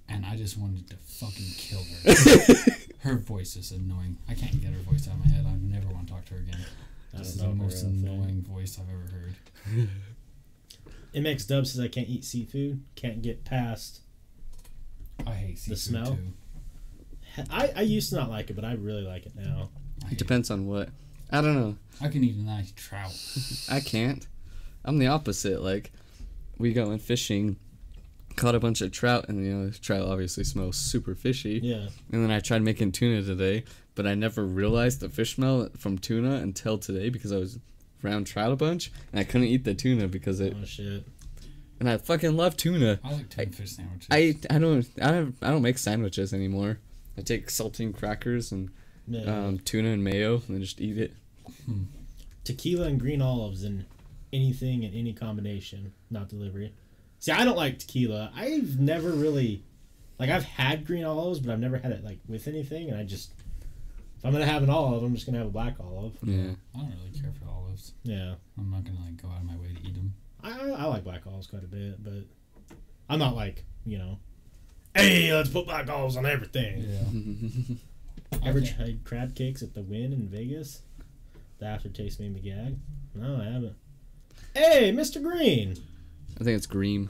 and 0.07 0.25
I 0.25 0.35
just 0.35 0.57
wanted 0.57 0.87
to 0.89 0.97
fucking 0.97 1.45
kill 1.57 1.81
her. 2.03 2.73
her 3.09 3.15
voice 3.17 3.55
is 3.55 3.71
annoying. 3.71 4.17
I 4.27 4.33
can't 4.35 4.61
get 4.61 4.73
her 4.73 4.79
voice 4.79 5.07
out 5.07 5.15
of 5.15 5.19
my 5.21 5.27
head. 5.31 5.45
I 5.47 5.55
never 5.55 5.87
want 5.93 6.07
to 6.07 6.13
talk 6.13 6.25
to 6.25 6.33
her 6.35 6.39
again. 6.41 6.59
I 7.15 7.19
This 7.19 7.29
is 7.29 7.37
the 7.37 7.47
most 7.47 7.81
her 7.81 7.87
own 7.87 8.01
thing. 8.01 8.07
annoying 8.13 8.41
voice 8.43 8.77
I've 8.79 8.89
ever 8.93 9.09
heard. 9.11 9.89
MX 11.15 11.47
Dub 11.47 11.65
says 11.65 11.79
I 11.79 11.87
can't 11.87 12.07
eat 12.09 12.23
seafood. 12.23 12.83
Can't 12.95 13.21
get 13.21 13.43
past. 13.43 14.01
I 15.25 15.31
hate 15.33 15.57
seafood 15.57 15.77
the 15.77 15.79
smell? 15.79 16.15
too. 16.17 16.33
I, 17.49 17.71
I 17.75 17.81
used 17.81 18.09
to 18.09 18.15
not 18.17 18.29
like 18.29 18.49
it, 18.49 18.55
but 18.55 18.65
I 18.65 18.73
really 18.73 19.03
like 19.03 19.25
it 19.25 19.33
now. 19.35 19.69
I, 20.07 20.11
It 20.11 20.17
depends 20.17 20.49
on 20.51 20.67
what. 20.67 20.89
I 21.31 21.41
don't 21.41 21.55
know. 21.55 21.75
I 22.01 22.07
can 22.07 22.23
eat 22.23 22.35
a 22.35 22.39
nice 22.39 22.71
trout. 22.75 23.13
I 23.71 23.79
can't. 23.79 24.27
I'm 24.83 24.97
the 24.97 25.07
opposite. 25.07 25.61
Like, 25.61 25.91
we 26.57 26.73
go 26.73 26.91
in 26.91 26.99
fishing, 26.99 27.57
caught 28.35 28.55
a 28.55 28.59
bunch 28.59 28.81
of 28.81 28.91
trout, 28.91 29.25
and 29.27 29.45
you 29.45 29.53
know, 29.53 29.71
trout 29.71 30.07
obviously 30.07 30.43
smells 30.43 30.77
super 30.77 31.13
fishy. 31.15 31.59
Yeah. 31.61 31.87
And 32.11 32.23
then 32.23 32.31
I 32.31 32.39
tried 32.39 32.61
making 32.63 32.93
tuna 32.93 33.21
today, 33.21 33.63
but 33.95 34.07
I 34.07 34.15
never 34.15 34.45
realized 34.45 35.01
the 35.01 35.09
fish 35.09 35.35
smell 35.35 35.69
from 35.77 35.97
tuna 35.97 36.35
until 36.35 36.77
today 36.77 37.09
because 37.09 37.31
I 37.31 37.37
was 37.37 37.59
around 38.03 38.25
trout 38.25 38.51
a 38.51 38.55
bunch, 38.55 38.91
and 39.11 39.19
I 39.19 39.23
couldn't 39.23 39.47
eat 39.47 39.63
the 39.65 39.73
tuna 39.73 40.07
because 40.07 40.39
it. 40.39 40.55
Oh 40.59 40.65
shit. 40.65 41.03
And 41.79 41.89
I 41.89 41.97
fucking 41.97 42.35
love 42.35 42.57
tuna. 42.57 42.99
I 43.03 43.13
like 43.13 43.29
tuna 43.29 43.51
fish 43.51 43.71
sandwiches. 43.71 44.07
I 44.11 44.35
I 44.49 44.59
don't 44.59 44.85
I 45.01 45.11
don't 45.11 45.35
I 45.41 45.49
don't 45.49 45.61
make 45.61 45.77
sandwiches 45.77 46.33
anymore. 46.33 46.79
I 47.17 47.21
take 47.21 47.47
saltine 47.47 47.95
crackers 47.95 48.51
and 48.51 48.69
Yeah. 49.09 49.45
um, 49.45 49.59
tuna 49.59 49.89
and 49.89 50.03
mayo 50.03 50.41
and 50.47 50.61
just 50.61 50.79
eat 50.79 50.97
it. 50.97 51.13
Tequila 52.43 52.87
and 52.87 52.99
green 52.99 53.21
olives 53.21 53.63
and 53.63 53.85
anything 54.31 54.83
in 54.83 54.93
any 54.93 55.13
combination, 55.13 55.93
not 56.09 56.29
delivery. 56.29 56.73
See, 57.19 57.31
I 57.31 57.43
don't 57.43 57.57
like 57.57 57.79
tequila. 57.79 58.31
I've 58.35 58.79
never 58.79 59.09
really 59.09 59.63
like 60.19 60.29
I've 60.29 60.43
had 60.45 60.85
green 60.85 61.03
olives, 61.05 61.39
but 61.39 61.51
I've 61.51 61.59
never 61.59 61.77
had 61.77 61.91
it 61.91 62.03
like 62.03 62.19
with 62.27 62.47
anything. 62.47 62.89
And 62.89 62.99
I 62.99 63.03
just 63.03 63.33
if 64.17 64.25
I'm 64.25 64.31
gonna 64.31 64.45
have 64.45 64.63
an 64.63 64.69
olive, 64.69 65.03
I'm 65.03 65.13
just 65.13 65.25
gonna 65.25 65.37
have 65.39 65.47
a 65.47 65.51
black 65.51 65.75
olive. 65.79 66.13
Yeah. 66.23 66.51
I 66.75 66.79
don't 66.79 66.93
really 66.97 67.19
care 67.19 67.31
for 67.39 67.49
olives. 67.49 67.93
Yeah. 68.03 68.35
I'm 68.57 68.69
not 68.71 68.83
gonna 68.83 68.99
like 69.05 69.21
go 69.21 69.29
out 69.29 69.37
of 69.41 69.45
my 69.45 69.55
way 69.57 69.73
to 69.73 69.87
eat 69.87 69.95
them. 69.95 70.13
I 70.43 70.51
I 70.51 70.85
like 70.85 71.03
black 71.03 71.25
olives 71.27 71.47
quite 71.47 71.63
a 71.63 71.67
bit, 71.67 72.03
but 72.03 72.23
I'm 73.09 73.19
not 73.19 73.35
like 73.35 73.65
you 73.85 73.97
know. 73.97 74.19
Hey, 74.95 75.33
let's 75.33 75.49
put 75.49 75.65
black 75.65 75.89
olives 75.89 76.17
on 76.17 76.25
everything. 76.25 77.79
Ever 78.43 78.59
Okay. 78.59 78.73
tried 78.75 79.03
crab 79.03 79.35
cakes 79.35 79.61
at 79.61 79.73
the 79.73 79.81
Wynn 79.81 80.13
in 80.13 80.27
Vegas? 80.27 80.81
The 81.59 81.65
aftertaste 81.65 82.19
made 82.19 82.33
me 82.33 82.39
gag. 82.41 82.77
No, 83.15 83.37
I 83.41 83.45
haven't. 83.45 83.75
Hey, 84.53 84.91
Mr. 84.93 85.21
Green. 85.21 85.75
I 86.39 86.43
think 86.43 86.55
it's 86.55 86.65
Green. 86.67 87.09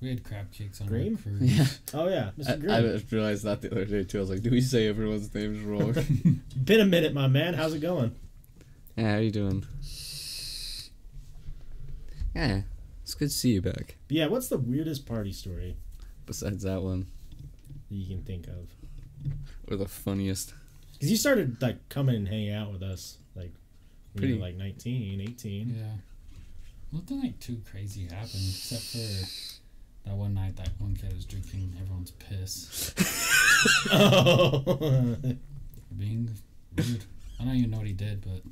We 0.00 0.08
had 0.08 0.24
crab 0.24 0.50
cakes 0.52 0.80
on 0.80 0.86
Green? 0.88 1.16
our 1.16 1.22
cruise. 1.22 1.40
Yeah. 1.58 1.66
Oh 1.94 2.08
yeah, 2.08 2.30
Mr. 2.38 2.50
I, 2.52 2.56
Green. 2.56 2.70
I 2.72 2.80
just 2.82 3.12
realized 3.12 3.44
that 3.44 3.60
the 3.60 3.70
other 3.70 3.84
day 3.84 4.04
too. 4.04 4.18
I 4.18 4.20
was 4.22 4.30
like, 4.30 4.42
do 4.42 4.50
we 4.50 4.60
say 4.60 4.88
everyone's 4.88 5.32
names 5.34 5.62
wrong? 5.64 5.92
Been 6.64 6.80
a 6.80 6.84
minute, 6.86 7.12
my 7.12 7.26
man. 7.28 7.54
How's 7.54 7.74
it 7.74 7.80
going? 7.80 8.14
yeah, 8.96 9.12
how 9.14 9.18
you 9.18 9.30
doing? 9.30 9.64
Yeah, 12.34 12.62
it's 13.02 13.14
good 13.14 13.28
to 13.28 13.34
see 13.34 13.50
you 13.50 13.62
back. 13.62 13.96
Yeah, 14.08 14.26
what's 14.28 14.48
the 14.48 14.56
weirdest 14.58 15.06
party 15.06 15.32
story 15.32 15.76
Besides 16.24 16.62
that 16.62 16.82
one, 16.82 17.06
that 17.90 17.94
you 17.94 18.06
can 18.16 18.24
think 18.24 18.46
of? 18.48 18.70
Or 19.72 19.76
the 19.76 19.88
funniest. 19.88 20.54
Because 20.92 21.10
you 21.10 21.16
started 21.16 21.60
like 21.62 21.88
coming 21.88 22.14
and 22.16 22.28
hanging 22.28 22.52
out 22.52 22.72
with 22.72 22.82
us 22.82 23.18
like 23.34 23.52
when 24.12 24.22
you 24.24 24.28
Pretty- 24.28 24.34
were 24.34 24.40
like 24.46 24.56
19, 24.56 25.20
18. 25.20 25.74
Yeah. 25.76 25.84
Nothing 26.92 27.22
like 27.22 27.40
too 27.40 27.60
crazy 27.70 28.02
happened 28.02 28.28
except 28.48 28.82
for 28.82 30.08
that 30.08 30.14
one 30.14 30.34
night 30.34 30.56
that 30.56 30.68
one 30.78 30.94
kid 30.94 31.12
was 31.14 31.24
drinking 31.24 31.74
everyone's 31.80 32.10
piss. 32.12 32.94
Oh. 33.90 35.16
Being 35.98 36.30
rude. 36.76 37.04
I 37.40 37.44
don't 37.44 37.54
even 37.56 37.70
know 37.70 37.78
what 37.78 37.86
he 37.86 37.92
did, 37.92 38.22
but 38.22 38.42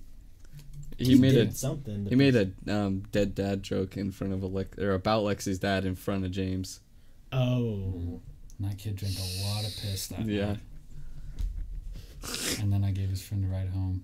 He 0.99 1.15
made 1.15 1.33
did 1.33 1.49
a 1.49 1.53
something. 1.53 2.05
to 2.05 2.11
he 2.11 2.17
made 2.17 2.35
a 2.37 2.51
um, 2.75 3.03
dead 3.13 3.35
dad 3.35 3.63
joke 3.63 3.97
in 3.97 4.11
front 4.11 4.33
of 4.33 4.43
Alex 4.43 4.79
or 4.79 4.93
about 4.93 5.25
Lexi's 5.25 5.59
dad 5.59 5.85
in 5.85 5.95
front 5.95 6.25
of 6.25 6.31
James. 6.31 6.81
Oh. 7.33 8.21
and 8.59 8.69
that 8.71 8.79
kid 8.79 8.97
drank 8.97 9.15
a 9.19 9.47
lot 9.49 9.65
of 9.65 9.73
piss 9.81 10.09
that 10.09 10.25
Yeah. 10.27 10.47
night. 10.47 10.59
And 12.59 12.73
then 12.73 12.83
I 12.85 12.91
gave 12.91 13.09
his 13.11 13.23
friend 13.23 13.45
a 13.45 13.49
ride 13.49 13.69
home. 13.69 14.03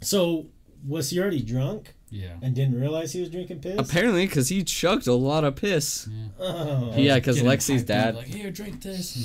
So 0.00 0.46
was 0.86 1.10
he 1.10 1.20
already 1.20 1.42
drunk 1.42 1.94
Yeah. 2.10 2.34
and 2.42 2.54
didn't 2.54 2.80
realize 2.80 3.12
he 3.12 3.20
was 3.20 3.30
drinking 3.30 3.60
piss? 3.60 3.76
Apparently, 3.78 4.26
because 4.26 4.48
he 4.48 4.64
chugged 4.64 5.06
a 5.06 5.14
lot 5.14 5.44
of 5.44 5.56
piss. 5.56 6.08
Yeah. 6.10 6.26
Oh. 6.40 6.94
Yeah, 6.96 7.14
because 7.16 7.40
Lexi's 7.42 7.84
dad, 7.84 8.16
like, 8.16 8.26
here, 8.26 8.50
drink 8.50 8.82
this, 8.82 9.14
and 9.16 9.24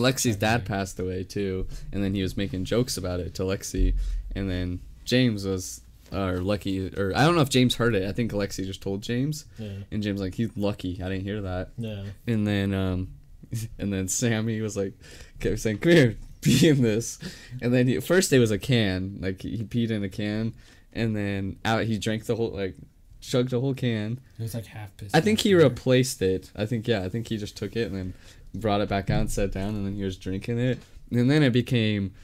like, 0.00 0.14
Alexi's 0.14 0.36
dad 0.36 0.64
passed 0.64 0.98
away 1.00 1.24
too, 1.24 1.66
and 1.92 2.02
then 2.02 2.14
he 2.14 2.22
was 2.22 2.36
making 2.36 2.64
jokes 2.64 2.96
about 2.96 3.20
it 3.20 3.34
to 3.34 3.42
Lexi, 3.42 3.94
and 4.34 4.48
then 4.50 4.80
James 5.04 5.44
was, 5.44 5.80
or 6.12 6.38
Lucky, 6.38 6.88
or 6.96 7.12
I 7.16 7.24
don't 7.24 7.34
know 7.34 7.40
if 7.42 7.50
James 7.50 7.74
heard 7.76 7.94
it. 7.96 8.08
I 8.08 8.12
think 8.12 8.30
Alexi 8.32 8.64
just 8.64 8.80
told 8.82 9.02
James, 9.02 9.44
Yeah. 9.58 9.68
and 9.90 10.02
James 10.02 10.20
like 10.20 10.34
he's 10.34 10.56
lucky. 10.56 11.00
I 11.02 11.08
didn't 11.08 11.24
hear 11.24 11.40
that. 11.42 11.70
Yeah. 11.78 12.04
And 12.28 12.46
then 12.46 12.72
um, 12.74 13.08
and 13.78 13.92
then 13.92 14.06
Sammy 14.08 14.60
was 14.60 14.76
like, 14.76 14.94
kept 15.40 15.58
saying, 15.60 15.78
"Come 15.78 15.92
here, 15.92 16.16
pee 16.40 16.68
in 16.68 16.82
this." 16.82 17.18
And 17.60 17.72
then 17.72 17.88
he, 17.88 18.00
first 18.00 18.32
it 18.32 18.38
was 18.38 18.50
a 18.50 18.58
can, 18.58 19.18
like 19.20 19.42
he 19.42 19.64
peed 19.64 19.90
in 19.90 20.02
a 20.04 20.08
can, 20.08 20.54
and 20.92 21.16
then 21.16 21.58
out 21.64 21.84
he 21.84 21.98
drank 21.98 22.26
the 22.26 22.36
whole 22.36 22.50
like, 22.50 22.74
chugged 23.20 23.50
the 23.50 23.60
whole 23.60 23.74
can. 23.74 24.20
it 24.38 24.42
was 24.42 24.54
like 24.54 24.66
half 24.66 24.96
piss. 24.96 25.14
I 25.14 25.20
think 25.20 25.40
he 25.40 25.52
beer. 25.52 25.64
replaced 25.64 26.22
it. 26.22 26.50
I 26.56 26.66
think 26.66 26.86
yeah, 26.86 27.02
I 27.02 27.08
think 27.08 27.28
he 27.28 27.36
just 27.36 27.56
took 27.56 27.76
it 27.76 27.90
and 27.90 27.96
then 27.96 28.14
brought 28.54 28.80
it 28.80 28.88
back 28.88 29.10
out 29.10 29.20
and 29.20 29.30
sat 29.30 29.52
down 29.52 29.70
and 29.74 29.86
then 29.86 29.94
he 29.94 30.04
was 30.04 30.16
drinking 30.16 30.58
it. 30.58 30.78
And 31.10 31.30
then 31.30 31.42
it 31.42 31.52
became 31.52 32.14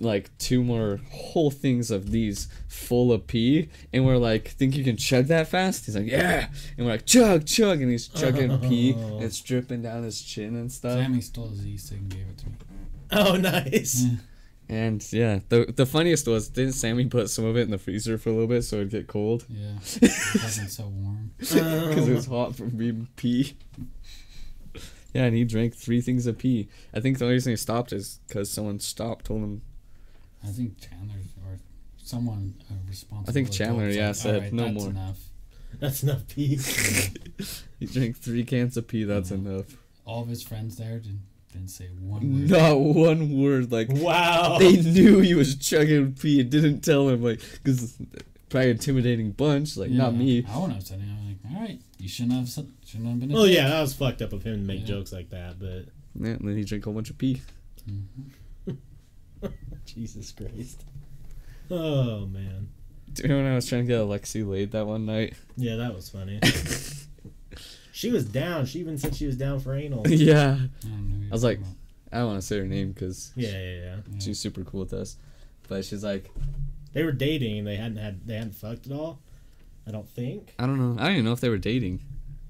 like 0.00 0.36
two 0.38 0.64
more 0.64 1.00
whole 1.12 1.50
things 1.50 1.90
of 1.90 2.10
these 2.10 2.48
full 2.66 3.12
of 3.12 3.26
pee 3.26 3.68
and 3.92 4.04
we're 4.04 4.16
like, 4.16 4.48
think 4.48 4.76
you 4.76 4.84
can 4.84 4.96
chug 4.96 5.26
that 5.26 5.48
fast? 5.48 5.86
He's 5.86 5.96
like, 5.96 6.06
Yeah 6.06 6.48
and 6.76 6.86
we're 6.86 6.92
like, 6.92 7.06
chug, 7.06 7.46
chug 7.46 7.80
and 7.80 7.90
he's 7.90 8.08
chugging 8.08 8.58
pee 8.58 8.92
and 8.96 9.22
it's 9.22 9.40
dripping 9.40 9.82
down 9.82 10.02
his 10.02 10.20
chin 10.20 10.56
and 10.56 10.70
stuff. 10.70 10.98
Sammy 10.98 11.20
stole 11.20 11.48
his 11.48 11.90
and 11.90 12.08
gave 12.08 12.26
it 12.28 12.38
to 12.38 12.46
me. 12.46 12.54
Oh, 13.12 13.36
nice. 13.36 14.02
Yeah. 14.04 14.16
And 14.66 15.12
yeah, 15.12 15.40
the 15.50 15.66
the 15.76 15.84
funniest 15.84 16.26
was 16.26 16.48
didn't 16.48 16.72
Sammy 16.72 17.04
put 17.06 17.28
some 17.28 17.44
of 17.44 17.54
it 17.56 17.62
in 17.62 17.70
the 17.70 17.76
freezer 17.78 18.16
for 18.16 18.30
a 18.30 18.32
little 18.32 18.48
bit 18.48 18.62
so 18.62 18.76
it'd 18.76 18.90
get 18.90 19.06
cold? 19.06 19.44
Yeah. 19.48 19.74
It 20.02 20.42
wasn't 20.42 20.70
so 20.70 20.84
warm. 20.86 21.32
because 21.38 22.08
it 22.08 22.14
was 22.14 22.26
hot 22.26 22.56
from 22.56 22.70
being 22.70 23.08
pee. 23.16 23.56
Yeah, 25.12 25.24
and 25.26 25.36
he 25.36 25.44
drank 25.44 25.74
three 25.74 26.00
things 26.00 26.26
of 26.26 26.38
pee. 26.38 26.68
I 26.94 27.00
think 27.00 27.18
the 27.18 27.24
only 27.26 27.34
reason 27.34 27.52
he 27.52 27.56
stopped 27.56 27.92
is 27.92 28.20
because 28.26 28.50
someone 28.50 28.80
stopped, 28.80 29.26
told 29.26 29.42
him. 29.42 29.62
I 30.42 30.48
think 30.48 30.80
Chandler 30.80 31.18
or 31.46 31.58
someone 32.02 32.54
uh, 32.70 32.74
responsible. 32.88 33.30
I 33.30 33.32
think 33.32 33.50
Chandler, 33.52 33.88
yeah, 33.90 34.08
was 34.08 34.20
said, 34.20 34.34
"Alright, 34.36 34.52
"No 34.52 34.64
that's 34.64 34.74
more." 34.74 34.90
Enough. 34.90 35.18
That's 35.78 36.02
enough 36.02 36.26
pee. 36.28 36.58
He 37.78 37.86
drank 37.86 38.16
three 38.16 38.44
cans 38.44 38.76
of 38.76 38.88
pee. 38.88 39.04
That's 39.04 39.30
Yeah. 39.30 39.36
enough. 39.36 39.76
All 40.06 40.22
of 40.22 40.28
his 40.28 40.42
friends 40.42 40.76
there 40.76 40.98
didn't, 40.98 41.22
didn't 41.54 41.68
say 41.70 41.86
one 42.00 42.40
word. 42.40 42.50
Not 42.50 42.80
one 42.80 43.40
word. 43.40 43.72
Like 43.72 43.88
wow. 43.90 44.58
they 44.58 44.76
knew 44.76 45.20
he 45.20 45.34
was 45.34 45.56
chugging 45.56 46.12
pee 46.12 46.40
and 46.40 46.50
didn't 46.50 46.80
tell 46.80 47.08
him. 47.08 47.22
Like 47.22 47.40
because 47.62 47.96
probably 48.48 48.70
intimidating 48.70 49.30
bunch. 49.30 49.76
Like 49.76 49.90
not 49.90 50.14
me. 50.14 50.44
I 50.48 50.56
wouldn't 50.56 50.74
have 50.74 50.86
said 50.86 50.98
anything. 51.00 51.38
I'm 51.44 51.52
like, 51.52 51.56
all 51.56 51.62
right, 51.68 51.80
you 51.98 52.08
shouldn't 52.08 52.34
have 52.34 52.48
said, 52.48 52.70
shouldn't 52.84 53.08
have 53.08 53.20
been. 53.20 53.30
A 53.30 53.34
Well, 53.34 53.46
yeah, 53.46 53.68
that 53.68 53.80
was 53.80 53.94
fucked 53.94 54.20
up 54.20 54.32
of 54.32 54.42
him 54.42 54.54
to 54.56 54.66
make 54.66 54.80
Yeah. 54.80 54.86
jokes 54.86 55.12
like 55.12 55.30
that, 55.30 55.58
but 55.58 55.86
Yeah, 56.20 56.32
and 56.34 56.48
then 56.48 56.56
he 56.56 56.64
drank 56.64 56.84
a 56.84 56.86
whole 56.86 56.94
bunch 56.94 57.10
of 57.10 57.18
pee. 57.18 57.40
Mhm. 57.88 58.76
Jesus 59.86 60.32
Christ. 60.32 60.84
Oh 61.70 62.26
man. 62.26 62.68
Do 63.12 63.22
you 63.22 63.28
remember 63.28 63.44
when 63.44 63.52
I 63.52 63.54
was 63.56 63.66
trying 63.68 63.82
to 63.82 63.88
get 63.88 64.00
Alexi 64.00 64.46
laid 64.46 64.72
that 64.72 64.86
one 64.86 65.06
night? 65.06 65.34
Yeah, 65.56 65.76
that 65.76 65.94
was 65.94 66.08
funny. 66.08 66.40
she 67.94 68.10
was 68.10 68.24
down. 68.24 68.66
She 68.66 68.80
even 68.80 68.98
said 68.98 69.14
she 69.14 69.26
was 69.26 69.36
down 69.36 69.60
for 69.60 69.74
anal. 69.74 70.04
yeah. 70.08 70.58
I, 70.60 70.68
don't 70.86 71.08
know 71.10 71.16
who 71.20 71.26
I 71.28 71.32
was 71.32 71.44
like- 71.44 71.58
talking 71.60 71.76
I 72.12 72.18
don't 72.18 72.26
want 72.26 72.40
to 72.40 72.46
say 72.46 72.58
her 72.58 72.66
name 72.66 72.92
because 72.92 73.32
Yeah, 73.34 73.48
yeah, 73.50 73.58
yeah. 73.58 73.92
about. 73.94 74.04
Yeah. 74.12 74.18
she's 74.20 74.38
super 74.38 74.62
cool 74.62 74.80
with 74.80 74.92
us. 74.92 75.16
But 75.68 75.84
she's 75.84 76.04
like, 76.04 76.30
They 76.92 77.02
were 77.02 77.10
dating 77.12 77.58
and 77.58 77.66
they 77.66 77.74
hadn't 77.76 77.96
had 77.96 78.26
they 78.26 78.34
hadn't 78.34 78.54
fucked 78.54 78.86
at 78.86 78.92
all. 78.92 79.18
I 79.86 79.90
don't 79.90 80.08
think. 80.08 80.54
I 80.58 80.66
don't 80.66 80.78
know. 80.78 81.00
I 81.00 81.06
don't 81.06 81.12
even 81.14 81.24
know 81.24 81.32
if 81.32 81.40
they 81.40 81.48
were 81.48 81.58
dating. 81.58 82.00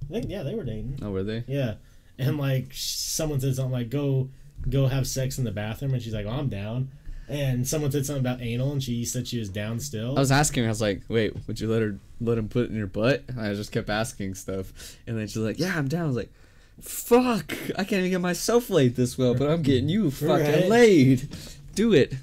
I 0.03 0.13
think 0.13 0.27
yeah, 0.31 0.43
they 0.43 0.55
were 0.55 0.65
dating. 0.65 0.99
Oh, 1.03 1.11
were 1.13 1.23
they? 1.25 1.45
Yeah, 1.47 1.75
and 2.19 2.37
like 2.39 2.73
sh- 2.73 2.93
someone 2.95 3.41
said 3.41 3.55
something 3.57 3.73
like 3.73 3.89
go 3.91 4.29
go 4.69 4.87
have 4.87 5.07
sex 5.07 5.39
in 5.39 5.45
the 5.45 5.51
bathroom, 5.51 5.95
and 5.95 6.03
she's 6.03 6.13
like, 6.15 6.27
oh, 6.27 6.31
I'm 6.31 6.49
down. 6.49 6.91
And 7.29 7.67
someone 7.67 7.91
said 7.91 8.05
something 8.05 8.21
about 8.25 8.43
anal, 8.43 8.73
and 8.73 8.83
she 8.83 9.05
said 9.05 9.27
she 9.27 9.39
was 9.39 9.49
down 9.49 9.81
still. 9.81 10.17
I 10.17 10.21
was 10.21 10.31
asking 10.33 10.65
her. 10.65 10.69
I 10.69 10.73
was 10.73 10.81
like, 10.83 11.03
"Wait, 11.09 11.35
would 11.47 11.59
you 11.61 11.69
let 11.71 11.81
her 11.83 11.99
let 12.21 12.37
him 12.39 12.49
put 12.49 12.65
it 12.67 12.71
in 12.71 12.77
your 12.77 12.87
butt?" 12.87 13.25
And 13.29 13.41
I 13.41 13.55
just 13.55 13.73
kept 13.73 13.89
asking 13.89 14.35
stuff, 14.35 14.97
and 15.07 15.17
then 15.19 15.27
she's 15.27 15.39
like, 15.39 15.59
"Yeah, 15.59 15.75
I'm 15.77 15.89
down." 15.89 16.05
I 16.05 16.07
was 16.09 16.17
like, 16.17 16.33
"Fuck, 16.81 17.53
I 17.79 17.85
can't 17.85 18.01
even 18.01 18.11
get 18.11 18.21
myself 18.21 18.69
laid 18.69 18.97
this 18.97 19.17
well, 19.17 19.35
but 19.35 19.49
I'm 19.49 19.63
getting 19.63 19.89
you 19.89 20.11
fucking 20.13 20.29
Right. 20.45 20.69
laid. 20.69 21.29
Do 21.75 21.93
it." 21.95 22.15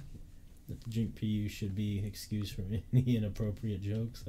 Drink 0.88 1.20
PU 1.20 1.50
should 1.50 1.76
be 1.76 2.02
excused 2.06 2.54
from 2.54 2.66
any 2.94 3.18
inappropriate 3.18 3.82
jokes. 3.82 4.24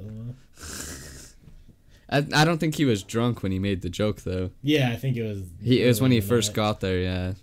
I, 2.09 2.17
I 2.33 2.45
don't 2.45 2.57
think 2.57 2.75
he 2.75 2.85
was 2.85 3.01
drunk 3.03 3.41
when 3.43 3.51
he 3.51 3.59
made 3.59 3.81
the 3.81 3.89
joke 3.89 4.21
though. 4.21 4.51
Yeah, 4.61 4.89
I 4.91 4.95
think 4.97 5.17
it 5.17 5.23
was. 5.23 5.41
He 5.61 5.81
it 5.83 5.87
was 5.87 6.01
when 6.01 6.11
he 6.11 6.19
first 6.21 6.53
got 6.53 6.79
there, 6.81 6.99
yeah. 6.99 7.33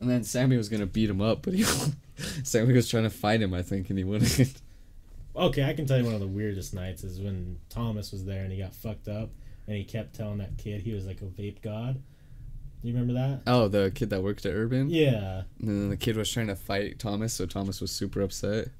And 0.00 0.10
then 0.10 0.24
Sammy 0.24 0.56
was 0.56 0.68
gonna 0.68 0.86
beat 0.86 1.08
him 1.10 1.20
up, 1.20 1.42
but 1.42 1.54
he 1.54 1.62
Sammy 2.42 2.74
was 2.74 2.88
trying 2.88 3.04
to 3.04 3.10
fight 3.10 3.40
him, 3.42 3.54
I 3.54 3.62
think, 3.62 3.88
and 3.90 3.98
he 3.98 4.04
wouldn't. 4.04 4.54
Okay, 5.36 5.64
I 5.64 5.72
can 5.72 5.84
tell 5.86 5.98
you 5.98 6.04
one 6.04 6.14
of 6.14 6.20
the 6.20 6.28
weirdest 6.28 6.74
nights 6.74 7.02
is 7.02 7.20
when 7.20 7.58
Thomas 7.68 8.12
was 8.12 8.24
there 8.24 8.44
and 8.44 8.52
he 8.52 8.58
got 8.58 8.72
fucked 8.74 9.08
up 9.08 9.30
and 9.66 9.76
he 9.76 9.82
kept 9.82 10.14
telling 10.14 10.38
that 10.38 10.56
kid 10.58 10.82
he 10.82 10.92
was 10.92 11.06
like 11.06 11.20
a 11.22 11.24
vape 11.24 11.60
god. 11.60 11.94
Do 12.82 12.88
you 12.88 12.94
remember 12.94 13.14
that? 13.14 13.40
oh, 13.46 13.66
the 13.68 13.90
kid 13.94 14.10
that 14.10 14.22
worked 14.22 14.44
at 14.46 14.52
Urban. 14.54 14.90
Yeah. 14.90 15.42
And 15.58 15.68
then 15.68 15.88
the 15.90 15.96
kid 15.96 16.16
was 16.16 16.30
trying 16.30 16.46
to 16.48 16.54
fight 16.54 16.98
Thomas, 16.98 17.32
so 17.32 17.46
Thomas 17.46 17.80
was 17.80 17.90
super 17.90 18.20
upset. 18.20 18.68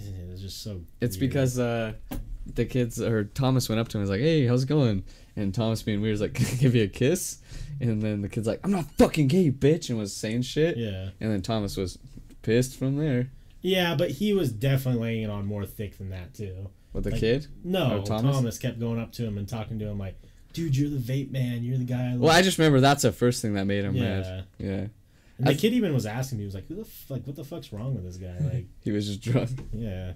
It 0.00 0.28
was 0.28 0.42
just 0.42 0.62
so. 0.62 0.80
It's 1.00 1.16
weird. 1.16 1.30
because 1.30 1.58
uh, 1.58 1.92
the 2.52 2.64
kids 2.64 3.00
or 3.00 3.24
Thomas 3.24 3.68
went 3.68 3.80
up 3.80 3.88
to 3.88 3.96
him 3.96 4.02
and 4.02 4.10
was 4.10 4.18
like, 4.18 4.24
"Hey, 4.24 4.46
how's 4.46 4.64
it 4.64 4.68
going?" 4.68 5.04
And 5.36 5.54
Thomas 5.54 5.82
being 5.82 6.00
weird 6.00 6.14
is 6.14 6.20
like, 6.20 6.34
"Can 6.34 6.46
I 6.46 6.54
give 6.56 6.74
you 6.74 6.82
a 6.82 6.88
kiss?" 6.88 7.38
And 7.80 8.02
then 8.02 8.22
the 8.22 8.28
kid's 8.28 8.46
like, 8.46 8.60
"I'm 8.64 8.70
not 8.70 8.84
fucking 8.98 9.28
gay, 9.28 9.50
bitch," 9.50 9.88
and 9.90 9.98
was 9.98 10.14
saying 10.14 10.42
shit. 10.42 10.76
Yeah. 10.76 11.10
And 11.20 11.30
then 11.32 11.42
Thomas 11.42 11.76
was 11.76 11.98
pissed 12.42 12.76
from 12.78 12.96
there 12.98 13.30
Yeah, 13.62 13.94
but 13.94 14.10
he 14.10 14.32
was 14.34 14.52
definitely 14.52 15.00
laying 15.00 15.22
it 15.22 15.30
on 15.30 15.46
more 15.46 15.64
thick 15.64 15.96
than 15.98 16.10
that 16.10 16.34
too. 16.34 16.68
with 16.92 17.04
the 17.04 17.10
Like, 17.10 17.20
kid. 17.20 17.46
No, 17.64 18.00
Oh, 18.00 18.04
Thomas? 18.04 18.36
Thomas? 18.36 18.58
kept 18.58 18.78
going 18.78 19.00
up 19.00 19.12
to 19.12 19.24
him 19.24 19.38
and 19.38 19.48
talking 19.48 19.78
to 19.78 19.86
him 19.86 19.98
like, 19.98 20.16
"Dude, 20.52 20.76
you're 20.76 20.90
the 20.90 20.98
vape 20.98 21.30
man. 21.30 21.64
You're 21.64 21.78
the 21.78 21.84
guy." 21.84 22.12
I 22.12 22.16
Well, 22.16 22.30
I 22.30 22.42
just 22.42 22.58
remember 22.58 22.80
that's 22.80 23.02
the 23.02 23.12
first 23.12 23.40
thing 23.42 23.54
that 23.54 23.64
made 23.66 23.84
him 23.84 23.94
yeah. 23.96 24.02
mad. 24.02 24.44
Yeah, 24.58 24.86
And 25.38 25.48
the 25.48 25.54
kid 25.54 25.72
even 25.72 25.92
was 25.92 26.06
asking 26.06 26.38
me, 26.38 26.42
he 26.42 26.46
was 26.46 26.54
like, 26.54 26.68
"Who 26.68 26.76
the 26.76 26.82
f- 26.82 27.06
like 27.08 27.26
what 27.26 27.34
the 27.34 27.42
fuck's 27.44 27.72
wrong 27.72 27.94
with 27.94 28.04
this 28.04 28.16
guy?" 28.18 28.36
Like, 28.40 28.66
he 28.84 28.92
was 28.92 29.06
just 29.08 29.20
drunk. 29.20 29.50
yeah. 29.72 30.12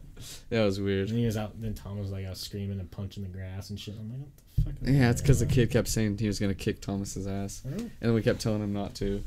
That 0.51 0.65
was 0.65 0.81
weird. 0.81 1.09
And 1.11 1.19
he 1.19 1.27
was 1.27 1.37
out. 1.37 1.61
Then 1.61 1.75
Thomas 1.75 2.03
was 2.03 2.11
like 2.13 2.25
out 2.27 2.37
screaming 2.37 2.79
and 2.79 2.89
punching 2.91 3.25
the 3.25 3.29
grass 3.29 3.71
and 3.71 3.81
shit. 3.81 3.95
I'm 3.99 4.11
like, 4.11 4.21
"What 4.21 4.31
the 4.57 4.63
fuck?" 4.63 4.75
Yeah, 4.95 5.11
it's 5.11 5.21
because 5.21 5.41
the 5.41 5.47
kid 5.47 5.71
kept 5.71 5.89
saying 5.89 6.19
he 6.19 6.27
was 6.29 6.39
gonna 6.39 6.55
kick 6.55 6.81
Thomas's 6.81 7.27
ass, 7.27 7.63
on?" 7.67 7.73
And 7.73 7.91
then 8.01 8.15
we 8.15 8.23
kept 8.23 8.41
telling 8.41 8.63
him 8.63 8.73
not 8.73 8.95
to. 8.97 9.25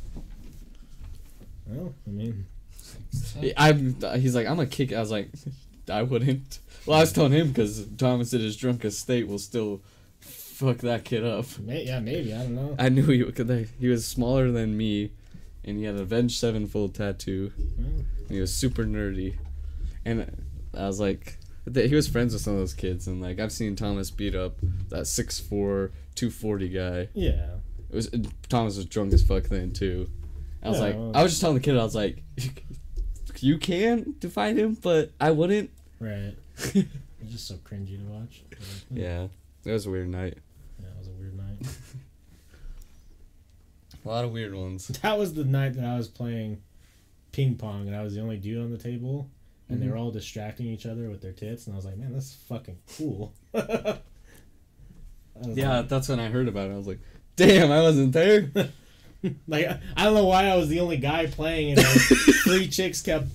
well, 1.67 1.93
I 2.07 2.09
mean, 2.09 2.45
I'm. 3.57 3.95
He's 4.19 4.35
like, 4.35 4.47
I'm 4.47 4.55
gonna 4.55 4.67
kick. 4.67 4.93
I 4.93 4.99
was 4.99 5.11
like, 5.11 5.29
I 5.89 6.03
wouldn't. 6.03 6.59
Well, 6.85 6.97
I 6.97 7.01
was 7.01 7.11
telling 7.11 7.31
him 7.33 7.49
because 7.49 7.85
Thomas 7.97 8.33
in 8.33 8.41
his 8.41 8.55
drunkest 8.57 8.99
state 8.99 9.27
will 9.27 9.39
still 9.39 9.81
fuck 10.19 10.77
that 10.77 11.03
kid 11.03 11.23
up. 11.25 11.45
may- 11.59 11.85
yeah, 11.85 11.99
maybe 11.99 12.33
I 12.33 12.37
don't 12.39 12.55
know. 12.55 12.75
I 12.79 12.89
knew 12.89 13.03
he 13.05 13.23
could. 13.31 13.69
He 13.79 13.87
was 13.87 14.05
smaller 14.05 14.51
than 14.51 14.75
me, 14.77 15.11
and 15.63 15.77
he 15.77 15.83
had 15.85 15.95
an 15.95 16.01
Avenged 16.01 16.37
Sevenfold 16.39 16.93
tattoo. 16.95 17.51
And 17.57 18.05
he 18.29 18.39
was 18.39 18.53
super 18.55 18.83
nerdy, 18.85 19.37
and 20.05 20.45
I 20.77 20.87
was 20.87 20.99
like, 20.99 21.37
he 21.73 21.93
was 21.95 22.07
friends 22.07 22.33
with 22.33 22.41
some 22.41 22.53
of 22.53 22.59
those 22.59 22.73
kids, 22.73 23.07
and 23.07 23.21
like 23.21 23.39
I've 23.39 23.51
seen 23.51 23.75
Thomas 23.75 24.09
beat 24.11 24.35
up 24.35 24.57
that 24.89 25.03
6'4", 25.03 25.49
240 26.15 26.69
guy. 26.69 27.07
Yeah. 27.13 27.55
It 27.89 27.95
was 27.95 28.09
Thomas 28.49 28.77
was 28.77 28.85
drunk 28.85 29.11
as 29.13 29.21
fuck 29.21 29.43
then 29.43 29.71
too. 29.73 30.09
I 30.63 30.69
was 30.69 30.77
Yeah, 30.77 30.83
like, 30.85 30.95
well- 30.95 31.11
I 31.13 31.23
was 31.23 31.31
just 31.33 31.41
telling 31.41 31.57
the 31.57 31.61
kid, 31.61 31.77
I 31.77 31.83
was 31.83 31.95
like, 31.95 32.23
you 33.39 33.57
can 33.57 34.13
fight 34.29 34.55
him, 34.57 34.75
but 34.81 35.11
I 35.19 35.31
wouldn't. 35.31 35.69
Right. 35.99 36.35
It's 37.23 37.33
just 37.33 37.47
so 37.49 37.53
cringy 37.57 37.99
to 37.99 38.11
watch. 38.11 38.41
Yeah, 38.89 39.27
it 39.63 39.71
was 39.71 39.85
a 39.85 39.91
weird 39.91 40.09
night. 40.09 40.39
Yeah, 40.79 40.87
it 40.87 40.97
was 40.97 41.07
a 41.07 41.11
weird 41.11 41.37
night. 41.37 41.67
A 44.03 44.07
lot 44.09 44.25
of 44.25 44.31
weird 44.31 44.53
ones. 44.55 44.87
That 45.01 45.17
was 45.19 45.33
the 45.33 45.43
night 45.43 45.73
that 45.75 45.85
I 45.85 45.95
was 45.97 46.07
playing 46.07 46.61
ping 47.31 47.55
pong 47.55 47.87
and 47.87 47.95
I 47.95 48.03
was 48.03 48.13
the 48.15 48.21
only 48.21 48.37
dude 48.37 48.61
on 48.61 48.71
the 48.71 48.77
table 48.77 49.29
and 49.69 49.81
they 49.81 49.85
Mhm. 49.85 49.91
were 49.91 49.97
all 49.97 50.11
distracting 50.11 50.65
each 50.67 50.85
other 50.85 51.09
with 51.09 51.21
their 51.21 51.31
tits 51.31 51.65
and 51.67 51.73
I 51.73 51.77
was 51.77 51.85
like, 51.85 51.97
man, 51.97 52.11
that's 52.13 52.33
fucking 52.33 52.77
cool. 52.97 53.33
Yeah, 55.43 55.77
like- 55.79 55.89
that's 55.89 56.09
when 56.09 56.19
I 56.19 56.27
heard 56.29 56.47
about 56.47 56.69
it. 56.69 56.73
I 56.73 56.77
was 56.77 56.87
like, 56.87 56.99
damn, 57.35 57.71
I 57.71 57.81
wasn't 57.81 58.13
there. 58.13 58.49
Like 59.47 59.67
I 59.67 59.79
I 59.95 60.03
don't 60.05 60.15
know 60.15 60.25
why 60.25 60.47
I 60.47 60.55
was 60.55 60.67
the 60.67 60.79
only 60.79 60.97
guy 60.97 61.27
playing, 61.27 61.69
and 61.73 61.77
like, 61.77 61.85
three 62.43 62.67
chicks 62.67 63.01
kept 63.03 63.27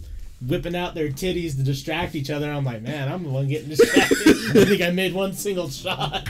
whipping 0.45 0.75
out 0.75 0.97
their 0.97 1.11
titties 1.11 1.55
to 1.57 1.63
distract 1.63 2.17
each 2.17 2.29
other. 2.29 2.51
I'm 2.51 2.65
like, 2.65 2.83
man, 2.83 3.07
I'm 3.11 3.23
the 3.23 3.29
one 3.31 3.47
getting 3.47 3.69
distracted. 3.69 4.19
I 4.57 4.65
think 4.65 4.83
I 4.83 4.91
made 4.91 5.15
one 5.15 5.33
single 5.33 5.69
shot. 5.71 6.29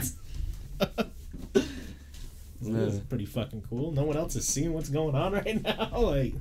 It 2.68 2.72
was 2.72 2.96
Yeah. 2.96 3.00
pretty 3.08 3.26
fucking 3.26 3.62
cool. 3.68 3.92
No 3.92 4.04
one 4.04 4.16
else 4.16 4.36
is 4.36 4.46
seeing 4.46 4.72
what's 4.72 4.88
going 4.88 5.14
on 5.14 5.32
right 5.34 5.62
now. 5.62 5.90
Like, 5.98 6.34
it 6.34 6.40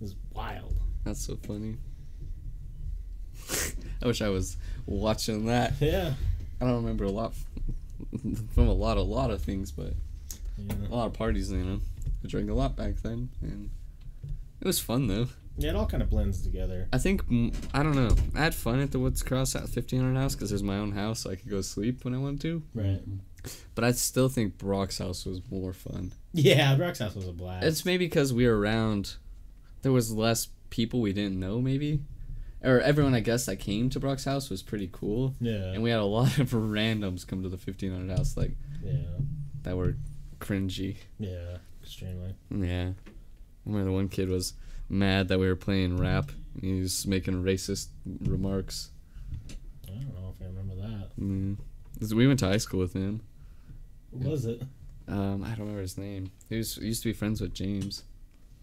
was 0.00 0.14
wild. 0.32 0.74
That's 1.04 1.24
so 1.24 1.36
funny. 1.36 1.76
I 4.02 4.06
wish 4.06 4.22
I 4.22 4.28
was 4.28 4.56
watching 4.86 5.46
that. 5.46 5.74
Yeah. 5.80 6.14
I 6.60 6.64
don't 6.64 6.76
remember 6.76 7.04
a 7.04 7.10
lot 7.10 7.34
from 8.54 8.68
a 8.68 8.72
lot, 8.72 8.96
a 8.96 9.02
lot 9.02 9.30
of 9.30 9.42
things, 9.42 9.70
but 9.72 9.94
Yeah. 10.58 10.74
a 10.90 10.94
lot 10.94 11.06
of 11.06 11.12
parties. 11.12 11.50
You 11.50 11.58
know, 11.64 11.80
I 12.24 12.28
drank 12.28 12.50
a 12.50 12.54
lot 12.54 12.76
back 12.76 12.96
then, 13.02 13.30
and 13.40 13.70
it 14.60 14.66
was 14.66 14.78
fun 14.78 15.06
though. 15.06 15.28
Yeah, 15.58 15.70
it 15.70 15.76
all 15.76 15.86
kind 15.86 16.02
of 16.02 16.08
blends 16.08 16.40
together. 16.42 16.88
I 16.92 16.98
think 16.98 17.22
I 17.74 17.82
don't 17.82 17.94
know. 17.94 18.14
I 18.34 18.38
had 18.38 18.54
fun 18.54 18.80
at 18.80 18.90
the 18.90 18.98
Woods 18.98 19.22
Cross 19.22 19.54
at 19.56 19.68
fifteen 19.68 20.00
hundred 20.00 20.18
house 20.18 20.34
because 20.34 20.48
there's 20.50 20.62
my 20.62 20.76
own 20.78 20.92
house, 20.92 21.20
so 21.20 21.30
I 21.30 21.34
could 21.36 21.50
go 21.50 21.60
sleep 21.60 22.04
when 22.04 22.14
I 22.14 22.18
wanted 22.18 22.40
to. 22.42 22.62
Right. 22.74 23.02
But 23.74 23.84
I 23.84 23.92
still 23.92 24.28
think 24.28 24.58
Brock's 24.58 24.98
house 24.98 25.24
was 25.24 25.40
more 25.50 25.72
fun. 25.72 26.12
Yeah, 26.32 26.74
Brock's 26.76 26.98
house 26.98 27.14
was 27.14 27.26
a 27.26 27.32
blast. 27.32 27.66
It's 27.66 27.84
maybe 27.84 28.06
because 28.06 28.32
we 28.32 28.46
were 28.46 28.58
around. 28.58 29.16
There 29.82 29.92
was 29.92 30.12
less 30.12 30.48
people 30.70 31.00
we 31.00 31.12
didn't 31.12 31.38
know, 31.38 31.60
maybe, 31.60 32.00
or 32.62 32.80
everyone 32.80 33.14
I 33.14 33.20
guess 33.20 33.46
that 33.46 33.56
came 33.56 33.90
to 33.90 34.00
Brock's 34.00 34.24
house 34.24 34.48
was 34.48 34.62
pretty 34.62 34.88
cool, 34.92 35.34
yeah. 35.40 35.72
and 35.72 35.82
we 35.82 35.90
had 35.90 36.00
a 36.00 36.04
lot 36.18 36.38
of 36.38 36.50
randoms 36.50 37.26
come 37.26 37.42
to 37.42 37.48
the 37.48 37.58
fifteen 37.58 37.92
hundred 37.92 38.16
house 38.16 38.36
like 38.36 38.52
yeah. 38.82 38.98
that 39.62 39.76
were 39.76 39.96
cringy. 40.38 40.96
Yeah. 41.18 41.58
Extremely. 41.82 42.34
Yeah, 42.50 42.90
I 42.90 42.94
remember 43.66 43.90
the 43.90 43.92
one 43.92 44.08
kid 44.08 44.28
was 44.28 44.54
mad 44.88 45.28
that 45.28 45.38
we 45.38 45.48
were 45.48 45.56
playing 45.56 45.96
rap. 45.98 46.30
He 46.60 46.80
was 46.80 47.06
making 47.06 47.42
racist 47.42 47.88
remarks. 48.20 48.90
I 49.88 49.90
don't 49.90 50.14
know 50.14 50.34
if 50.34 50.42
I 50.42 50.46
remember 50.46 50.76
that. 50.76 51.10
Mm. 51.20 51.56
We 52.14 52.26
went 52.26 52.38
to 52.40 52.46
high 52.46 52.58
school 52.58 52.80
with 52.80 52.92
him. 52.92 53.22
What 54.12 54.30
was 54.30 54.44
it? 54.46 54.62
Um, 55.08 55.42
I 55.42 55.48
don't 55.48 55.60
remember 55.60 55.80
his 55.82 55.98
name. 55.98 56.30
He 56.48 56.56
was 56.58 56.76
he 56.76 56.86
used 56.86 57.02
to 57.02 57.08
be 57.08 57.12
friends 57.12 57.40
with 57.40 57.52
James. 57.54 58.04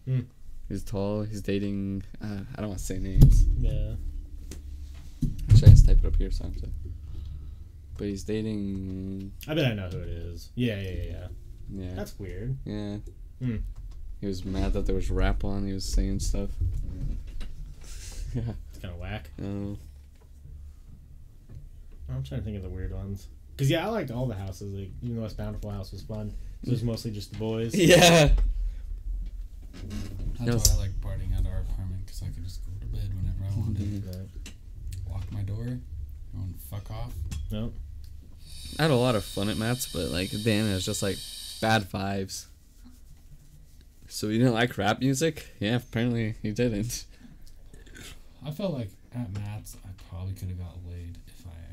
Hmm. 0.06 0.22
He's 0.70 0.84
tall. 0.84 1.24
He's 1.24 1.42
dating. 1.42 2.04
Uh, 2.22 2.42
I 2.56 2.62
don't 2.62 2.70
want 2.70 2.80
to 2.80 2.86
say 2.86 2.98
names. 3.00 3.46
Yeah. 3.60 3.96
Should 5.56 5.64
I 5.68 5.72
just 5.72 5.86
type 5.88 5.98
it 6.04 6.06
up 6.06 6.16
here 6.16 6.32
so 6.32 6.46
I 6.46 6.48
have 6.48 6.58
to- 6.58 6.70
But 7.98 8.08
he's 8.08 8.24
dating. 8.24 9.32
I 9.48 9.54
bet 9.56 9.66
I 9.66 9.74
know 9.74 9.90
who 9.90 9.98
it 10.00 10.10
is. 10.10 10.52
Yeah, 10.56 10.80
yeah, 10.80 10.90
yeah, 10.92 11.04
yeah. 11.12 11.28
Yeah. 11.72 11.94
That's 11.96 12.18
weird. 12.20 12.58
yeah. 12.66 12.98
Hmm. 13.40 13.58
He 14.22 14.28
was 14.28 14.46
mad 14.46 14.74
that 14.74 14.86
there 14.86 14.96
was 14.96 15.10
rap 15.10 15.44
on. 15.44 15.66
He 15.66 15.74
was 15.74 15.86
saying 15.86 16.20
stuff. 16.20 16.50
yeah. 18.36 18.42
It's 18.70 18.80
kind 18.82 18.94
of 18.94 19.00
whack. 19.00 19.30
Oh. 19.42 19.78
I'm 22.10 22.24
trying 22.24 22.42
to 22.42 22.46
think 22.46 22.58
of 22.58 22.64
the 22.64 22.70
weird 22.70 22.94
ones. 22.94 23.28
Cause 23.60 23.70
yeah, 23.70 23.86
I 23.86 23.90
liked 23.90 24.10
all 24.10 24.26
the 24.26 24.36
houses. 24.36 24.74
Like 24.74 24.90
even 25.04 25.18
though 25.18 25.22
West 25.24 25.38
Bountiful 25.38 25.70
House 25.70 25.92
was 25.92 26.02
fun, 26.02 26.34
it 26.64 26.70
was 26.70 26.82
mostly 26.82 27.12
just 27.12 27.32
the 27.34 27.38
boys. 27.38 27.76
Yeah. 27.78 28.32
That's 30.40 30.46
Yes. 30.46 30.70
why 30.70 30.76
I 30.76 30.88
like 30.88 31.02
partying 31.02 31.38
at 31.38 31.46
our 31.46 31.60
apartment 31.60 32.06
because 32.06 32.22
I 32.24 32.28
could 32.28 32.44
just 32.44 32.62
go 32.66 32.72
to 32.80 32.86
bed 32.88 33.10
whenever 33.16 33.44
I 33.44 33.60
wanted. 33.60 34.04
Mhm. 34.04 34.06
But, 34.06 34.52
Lock 35.12 35.32
my 35.32 35.42
door, 35.42 35.66
go 35.66 35.80
and 36.36 36.56
fuck 36.70 36.90
off. 36.92 37.14
Nope. 37.52 37.74
I 38.78 38.84
had 38.84 38.92
a 38.92 38.96
lot 38.96 39.16
of 39.16 39.24
fun 39.26 39.50
at 39.50 39.58
Matt's, 39.58 39.92
but 39.92 40.10
like 40.12 40.30
Dan 40.44 40.66
is 40.66 40.86
just 40.86 41.02
like 41.04 41.18
bad 41.62 41.90
vibes. 41.92 42.46
So 44.08 44.28
you 44.28 44.38
didn't 44.40 44.54
like 44.54 44.78
rap 44.78 45.00
music? 45.02 45.48
Yeah, 45.60 45.76
apparently 45.78 46.36
you 46.42 46.54
didn't. 46.54 47.06
I 48.46 48.52
felt 48.52 48.74
like 48.74 48.90
at 49.14 49.32
Matt's, 49.34 49.76
I 49.86 49.90
probably 50.10 50.34
could 50.34 50.48
have 50.50 50.58
got 50.60 50.78
laid 50.88 51.18
if 51.28 51.29
I 51.29 51.29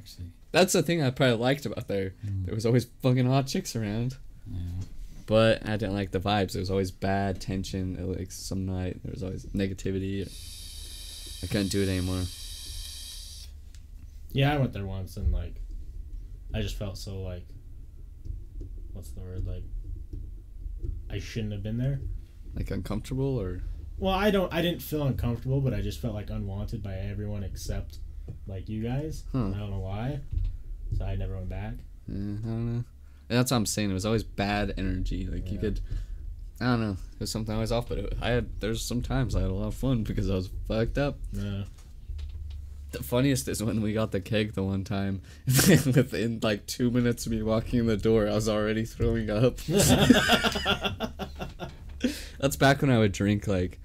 actually. 0.06 0.30
That's 0.52 0.72
the 0.72 0.82
thing 0.82 1.02
I 1.02 1.10
probably 1.10 1.36
liked 1.36 1.66
about 1.66 1.88
there. 1.88 2.14
There 2.22 2.54
was 2.54 2.64
always 2.64 2.86
fucking 3.02 3.26
hot 3.26 3.46
chicks 3.46 3.74
around. 3.76 4.16
Yeah. 4.50 4.58
But 5.26 5.66
I 5.68 5.76
didn't 5.76 5.94
like 5.94 6.12
the 6.12 6.20
vibes. 6.20 6.52
There 6.52 6.60
was 6.60 6.70
always 6.70 6.90
bad 6.92 7.40
tension. 7.40 7.98
uh, 8.00 8.06
Like 8.06 8.30
some 8.30 8.64
night, 8.64 9.00
there 9.02 9.12
was 9.12 9.22
always 9.24 9.44
negativity. 9.46 10.22
I 11.42 11.46
couldn't 11.48 11.68
do 11.72 11.82
it 11.82 11.88
anymore. 11.88 12.22
Yeah, 14.32 14.52
I 14.54 14.56
went 14.58 14.72
there 14.72 14.84
once 14.86 15.16
and 15.16 15.32
like, 15.32 15.60
I 16.54 16.62
just 16.62 16.76
felt 16.78 16.96
so 16.96 17.20
like, 17.22 17.46
what's 18.92 19.08
the 19.10 19.20
word 19.20 19.46
like? 19.46 19.64
I 21.10 21.18
shouldn't 21.18 21.52
have 21.52 21.62
been 21.62 21.78
there. 21.78 22.00
Like 22.54 22.70
uncomfortable 22.70 23.38
or 23.38 23.62
Well, 23.98 24.14
I 24.14 24.30
don't. 24.30 24.52
I 24.52 24.62
didn't 24.62 24.80
feel 24.82 25.02
uncomfortable, 25.02 25.60
but 25.60 25.74
I 25.74 25.80
just 25.80 26.00
felt 26.00 26.14
like 26.14 26.30
unwanted 26.30 26.82
by 26.82 26.94
everyone 26.94 27.42
except 27.44 27.98
like 28.46 28.68
you 28.68 28.82
guys. 28.82 29.24
Huh. 29.32 29.38
I 29.54 29.58
don't 29.58 29.70
know 29.70 29.80
why. 29.80 30.20
So 30.96 31.04
I 31.04 31.16
never 31.16 31.34
went 31.36 31.48
back. 31.48 31.72
eh, 32.08 32.12
I 32.12 32.14
don't 32.14 32.42
know. 32.44 32.84
And 33.28 33.38
that's 33.38 33.50
what 33.50 33.56
I'm 33.56 33.66
saying. 33.66 33.90
It 33.90 33.94
was 33.94 34.06
always 34.06 34.22
bad 34.22 34.74
energy. 34.78 35.26
Like 35.26 35.50
you 35.50 35.58
could, 35.58 35.80
I 36.60 36.64
don't 36.66 36.80
know. 36.80 36.92
It 37.14 37.20
was 37.20 37.30
something 37.30 37.54
always 37.54 37.72
off. 37.72 37.88
But 37.88 37.98
it, 37.98 38.16
I 38.22 38.28
had 38.30 38.60
there's 38.60 38.84
some 38.84 39.02
times 39.02 39.34
I 39.34 39.40
had 39.40 39.50
a 39.50 39.54
lot 39.54 39.66
of 39.68 39.74
fun 39.74 40.04
because 40.04 40.30
I 40.30 40.34
was 40.34 40.48
fucked 40.68 40.96
up. 40.98 41.18
Yeah. 41.32 41.64
The 42.92 43.02
funniest 43.02 43.48
is 43.48 43.62
when 43.62 43.82
we 43.82 43.92
got 43.92 44.12
the 44.12 44.20
keg 44.20 44.54
the 44.54 44.62
one 44.62 44.84
time. 44.84 45.20
Within 45.46 46.38
like 46.42 46.66
two 46.66 46.90
minutes 46.92 47.26
of 47.26 47.32
me 47.32 47.42
walking 47.42 47.80
in 47.80 47.86
the 47.86 47.96
door, 47.96 48.28
I 48.28 48.34
was 48.34 48.48
already 48.48 48.84
throwing 48.84 49.28
up. 49.28 49.58
That's 52.38 52.56
back 52.56 52.82
when 52.82 52.90
I 52.90 52.98
would 52.98 53.12
drink 53.12 53.46
like, 53.48 53.78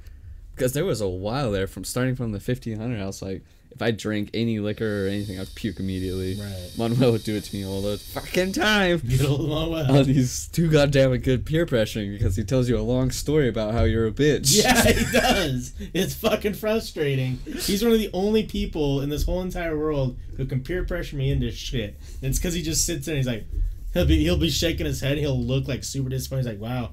because 0.55 0.73
there 0.73 0.85
was 0.85 1.01
a 1.01 1.07
while 1.09 1.51
there 1.51 1.65
from 1.67 1.83
starting 1.83 2.15
from 2.15 2.31
the 2.31 2.39
fifteen 2.39 2.77
hundred 2.79 3.01
I 3.01 3.05
was 3.07 3.21
Like, 3.21 3.43
if 3.71 3.81
I 3.81 3.91
drank 3.91 4.29
any 4.33 4.59
liquor 4.59 5.05
or 5.05 5.07
anything, 5.07 5.39
I'd 5.39 5.53
puke 5.55 5.79
immediately. 5.79 6.35
Right. 6.39 6.71
Manuel 6.77 7.13
would 7.13 7.23
do 7.23 7.35
it 7.35 7.45
to 7.45 7.55
me 7.55 7.65
all 7.65 7.81
the 7.81 7.97
fucking 7.97 8.53
time. 8.53 8.97
Good 8.99 9.25
old 9.25 9.47
Manuel. 9.49 9.85
Oh, 9.97 10.03
he's 10.03 10.47
too 10.49 10.69
goddamn 10.69 11.15
good 11.17 11.45
peer 11.45 11.65
pressuring 11.65 12.17
because 12.17 12.35
he 12.35 12.43
tells 12.43 12.69
you 12.69 12.77
a 12.77 12.81
long 12.81 13.11
story 13.11 13.47
about 13.49 13.73
how 13.73 13.83
you're 13.83 14.07
a 14.07 14.11
bitch. 14.11 14.61
Yeah, 14.61 14.83
he 14.83 15.11
does. 15.11 15.73
It's 15.93 16.13
fucking 16.15 16.53
frustrating. 16.55 17.39
He's 17.45 17.83
one 17.83 17.93
of 17.93 17.99
the 17.99 18.09
only 18.13 18.43
people 18.43 19.01
in 19.01 19.09
this 19.09 19.23
whole 19.23 19.41
entire 19.41 19.77
world 19.77 20.17
who 20.37 20.45
can 20.45 20.61
peer 20.61 20.83
pressure 20.83 21.15
me 21.15 21.31
into 21.31 21.49
shit. 21.51 21.97
And 22.21 22.29
it's 22.29 22.39
because 22.39 22.53
he 22.53 22.61
just 22.61 22.85
sits 22.85 23.05
there 23.05 23.15
and 23.15 23.19
he's 23.19 23.27
like, 23.27 23.45
he'll 23.93 24.05
be 24.05 24.23
he'll 24.23 24.37
be 24.37 24.49
shaking 24.49 24.85
his 24.85 25.01
head. 25.01 25.17
He'll 25.17 25.39
look 25.39 25.67
like 25.67 25.83
super 25.83 26.09
disappointed. 26.09 26.45
He's 26.45 26.59
like, 26.59 26.61
wow, 26.61 26.91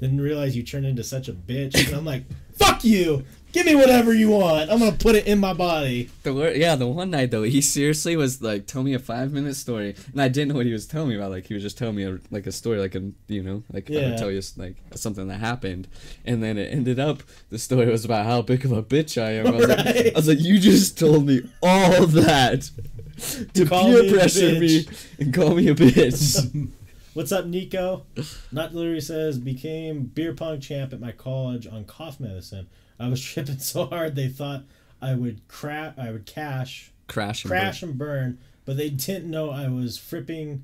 didn't 0.00 0.20
realize 0.20 0.56
you 0.56 0.62
turned 0.62 0.86
into 0.86 1.04
such 1.04 1.28
a 1.28 1.32
bitch. 1.32 1.74
And 1.86 1.96
I'm 1.96 2.04
like, 2.04 2.24
fuck 2.56 2.84
you. 2.84 3.24
Give 3.50 3.64
me 3.64 3.74
whatever 3.74 4.12
you 4.12 4.28
want. 4.28 4.70
I'm 4.70 4.78
gonna 4.78 4.92
put 4.92 5.14
it 5.14 5.26
in 5.26 5.38
my 5.38 5.54
body. 5.54 6.10
The 6.22 6.34
wor- 6.34 6.50
yeah, 6.50 6.76
the 6.76 6.86
one 6.86 7.10
night 7.10 7.30
though, 7.30 7.44
he 7.44 7.62
seriously 7.62 8.14
was 8.14 8.42
like, 8.42 8.66
"Tell 8.66 8.82
me 8.82 8.92
a 8.92 8.98
five 8.98 9.32
minute 9.32 9.54
story," 9.56 9.94
and 10.12 10.20
I 10.20 10.28
didn't 10.28 10.48
know 10.48 10.56
what 10.56 10.66
he 10.66 10.72
was 10.72 10.86
telling 10.86 11.08
me 11.08 11.16
about. 11.16 11.30
Like 11.30 11.46
he 11.46 11.54
was 11.54 11.62
just 11.62 11.78
telling 11.78 11.96
me 11.96 12.04
a, 12.04 12.18
like 12.30 12.46
a 12.46 12.52
story, 12.52 12.78
like 12.78 12.94
a 12.94 13.10
you 13.26 13.42
know, 13.42 13.62
like 13.72 13.90
I 13.90 13.94
Yeah. 13.94 14.08
would 14.10 14.18
tell 14.18 14.30
you 14.30 14.42
like 14.58 14.76
something 14.94 15.28
that 15.28 15.40
happened, 15.40 15.88
and 16.26 16.42
then 16.42 16.58
it 16.58 16.72
ended 16.72 16.98
up 17.00 17.22
the 17.48 17.58
story 17.58 17.86
was 17.86 18.04
about 18.04 18.26
how 18.26 18.42
big 18.42 18.66
of 18.66 18.72
a 18.72 18.82
bitch 18.82 19.20
I 19.20 19.32
am. 19.36 19.46
I 19.46 19.50
was, 19.52 19.66
like, 19.68 19.86
I 19.86 20.12
was 20.14 20.28
like, 20.28 20.40
"You 20.40 20.58
just 20.58 20.98
told 20.98 21.26
me 21.26 21.40
all 21.62 22.06
that 22.06 22.70
to 23.54 23.64
Call 23.66 23.86
peer 23.86 24.02
me 24.02 24.12
pressure 24.12 24.60
me 24.60 24.86
and 25.18 25.32
call 25.32 25.54
me 25.54 25.68
a 25.68 25.74
bitch." 25.74 26.70
What's 27.14 27.32
up, 27.32 27.46
Nico? 27.46 28.04
Not 28.52 28.72
Delivery 28.72 29.00
says 29.00 29.38
became 29.38 30.02
beer 30.04 30.34
pong 30.34 30.60
champ 30.60 30.92
at 30.92 31.00
my 31.00 31.12
college 31.12 31.66
on 31.66 31.84
cough 31.84 32.20
medicine. 32.20 32.68
I 32.98 33.08
was 33.08 33.22
tripping 33.24 33.58
so 33.58 33.86
hard 33.86 34.14
they 34.14 34.28
thought 34.28 34.64
I 35.00 35.14
would 35.14 35.46
crap. 35.48 35.98
I 35.98 36.10
would 36.10 36.26
cash, 36.26 36.92
Crash 37.06 37.44
and 37.44 37.50
crash 37.50 37.82
and 37.82 37.96
burn, 37.96 38.38
but 38.64 38.76
they 38.76 38.90
didn't 38.90 39.30
know 39.30 39.50
I 39.50 39.68
was 39.68 39.98
fripping. 39.98 40.62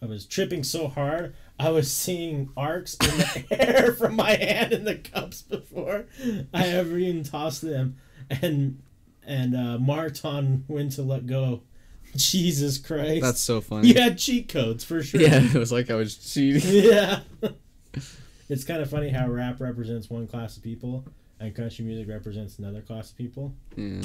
I 0.00 0.06
was 0.06 0.26
tripping 0.26 0.62
so 0.62 0.86
hard 0.88 1.34
I 1.58 1.70
was 1.70 1.92
seeing 1.92 2.50
arcs 2.56 2.94
in 2.94 3.18
the 3.18 3.46
air 3.50 3.92
from 3.92 4.14
my 4.14 4.34
hand 4.34 4.72
in 4.72 4.84
the 4.84 4.94
cups 4.94 5.42
before 5.42 6.06
I 6.54 6.68
ever 6.68 6.96
even 6.98 7.24
tossed 7.24 7.62
them, 7.62 7.96
and 8.30 8.80
and 9.26 9.56
uh, 9.56 9.78
marked 9.78 10.24
on 10.24 10.64
when 10.68 10.88
to 10.90 11.02
let 11.02 11.26
go. 11.26 11.62
Jesus 12.16 12.78
Christ. 12.78 13.22
That's 13.22 13.40
so 13.40 13.60
funny. 13.60 13.88
you 13.88 13.94
had 14.00 14.16
cheat 14.18 14.48
codes 14.48 14.82
for 14.82 15.02
sure. 15.02 15.20
Yeah, 15.20 15.42
it 15.54 15.54
was 15.54 15.70
like 15.72 15.90
I 15.90 15.94
was 15.94 16.16
cheating. 16.16 16.62
yeah. 16.84 17.20
it's 18.48 18.64
kind 18.64 18.80
of 18.80 18.88
funny 18.88 19.10
how 19.10 19.28
rap 19.28 19.60
represents 19.60 20.08
one 20.08 20.26
class 20.26 20.56
of 20.56 20.62
people 20.62 21.04
and 21.40 21.54
country 21.54 21.84
music 21.84 22.08
represents 22.08 22.58
another 22.58 22.80
class 22.80 23.10
of 23.10 23.16
people. 23.16 23.54
Yeah. 23.76 24.02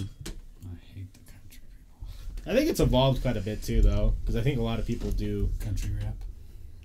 I 0.66 0.76
hate 0.96 1.14
the 1.14 1.20
country 1.32 1.60
people. 1.60 2.52
I 2.52 2.56
think 2.56 2.70
it's 2.70 2.80
evolved 2.80 3.22
quite 3.22 3.38
a 3.38 3.42
bit 3.42 3.64
too, 3.64 3.82
though, 3.82 4.14
because 4.22 4.36
I 4.36 4.42
think 4.42 4.60
a 4.60 4.64
lot 4.64 4.80
of 4.80 4.86
people 4.86 5.12
do. 5.12 5.50
Country 5.60 5.92
rap. 6.02 6.16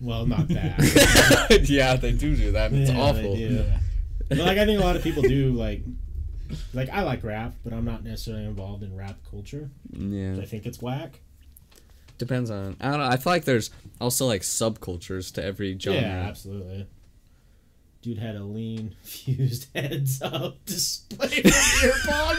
Well, 0.01 0.27
not 0.27 0.47
that. 0.49 1.67
yeah, 1.69 1.97
they 1.97 2.13
do 2.13 2.37
do 2.37 2.53
that. 2.53 2.73
It's 2.73 2.91
Yeah, 2.91 2.97
they 2.97 3.01
awful. 3.03 3.37
do. 3.37 3.41
Yeah. 3.67 3.79
but 4.29 4.39
like, 4.39 4.59
I 4.59 4.65
think 4.65 4.81
a 4.81 4.85
lot 4.85 4.97
of 4.97 5.03
people 5.03 5.23
do 5.23 5.53
like. 5.53 5.83
Like 6.73 6.89
I 6.89 7.03
like 7.03 7.23
rap, 7.25 7.55
but 7.63 7.75
I'm 7.75 7.85
not 7.85 8.05
necessarily 8.05 8.45
involved 8.47 8.83
in 8.83 8.97
rap 8.97 9.19
culture. 9.31 9.69
Yeah. 9.93 10.37
I 10.41 10.47
think 10.47 10.65
it's 10.65 10.81
whack. 10.81 11.21
Depends 12.17 12.51
on. 12.51 12.75
I 12.81 12.91
don't 12.91 13.01
know. 13.01 13.07
I 13.07 13.17
feel 13.19 13.33
like 13.33 13.45
there's 13.45 13.71
also 14.01 14.27
like 14.27 14.41
subcultures 14.43 15.31
to 15.35 15.45
every 15.45 15.79
genre. 15.79 16.01
Yeah, 16.01 16.27
absolutely. 16.27 16.87
Dude 18.01 18.19
had 18.19 18.37
a 18.37 18.45
lean 18.45 18.95
fused 19.03 19.67
heads 19.75 20.23
up 20.23 20.65
display 20.65 21.43
for 21.43 21.81
beer 21.81 21.95
pong. 22.07 22.37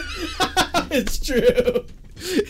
it's 0.90 1.18
true. 1.24 1.84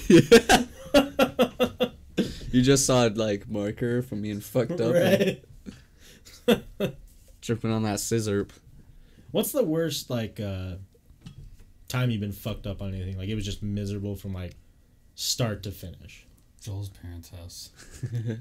you 2.52 2.62
just 2.62 2.86
saw 2.86 3.06
it 3.06 3.16
like 3.16 3.48
marker 3.48 4.02
from 4.02 4.22
being 4.22 4.40
fucked 4.40 4.80
up, 4.80 4.94
and 4.94 5.40
right. 6.48 6.96
tripping 7.42 7.72
on 7.72 7.82
that 7.82 8.00
scissor. 8.00 8.46
What's 9.32 9.52
the 9.52 9.64
worst 9.64 10.10
like 10.10 10.40
uh 10.40 10.74
time 11.88 12.10
you've 12.10 12.20
been 12.20 12.32
fucked 12.32 12.66
up 12.66 12.80
on 12.80 12.94
anything? 12.94 13.18
Like 13.18 13.28
it 13.28 13.34
was 13.34 13.44
just 13.44 13.62
miserable 13.62 14.16
from 14.16 14.32
like 14.34 14.54
start 15.14 15.62
to 15.64 15.70
finish. 15.70 16.26
Joel's 16.60 16.90
parents' 16.90 17.30
house. 17.30 17.70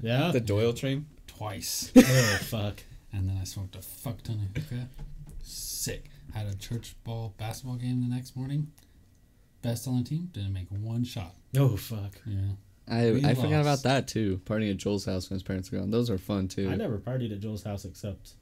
Yeah. 0.02 0.30
The 0.30 0.40
Doyle 0.40 0.74
train. 0.74 1.06
Twice. 1.26 1.90
oh 1.96 2.38
fuck. 2.42 2.82
And 3.12 3.28
then 3.28 3.38
I 3.40 3.44
smoked 3.44 3.76
a 3.76 3.82
fuck 3.82 4.22
ton 4.22 4.48
of 4.54 4.62
hookah. 4.62 4.88
Sick. 5.42 6.10
Had 6.34 6.46
a 6.46 6.54
church 6.56 6.94
ball 7.04 7.34
basketball 7.38 7.76
game 7.76 8.00
the 8.02 8.14
next 8.14 8.36
morning. 8.36 8.70
Best 9.62 9.86
on 9.88 9.98
the 10.02 10.08
team. 10.08 10.30
Didn't 10.32 10.52
make 10.52 10.68
one 10.70 11.04
shot. 11.04 11.34
Oh 11.56 11.76
fuck. 11.76 12.12
Yeah. 12.24 12.52
I 12.88 13.10
We 13.12 13.24
I 13.24 13.34
forgot 13.34 13.60
about 13.60 13.82
that 13.84 14.08
too. 14.08 14.40
Partying 14.44 14.70
at 14.70 14.76
Joel's 14.78 15.04
house 15.04 15.28
when 15.28 15.36
his 15.36 15.42
parents 15.42 15.70
were 15.70 15.78
gone. 15.78 15.90
Those 15.90 16.08
are 16.10 16.18
fun 16.18 16.48
too. 16.48 16.68
I 16.70 16.76
never 16.76 16.98
partied 16.98 17.32
at 17.32 17.40
Joel's 17.40 17.62
house 17.64 17.84
except 17.84 18.34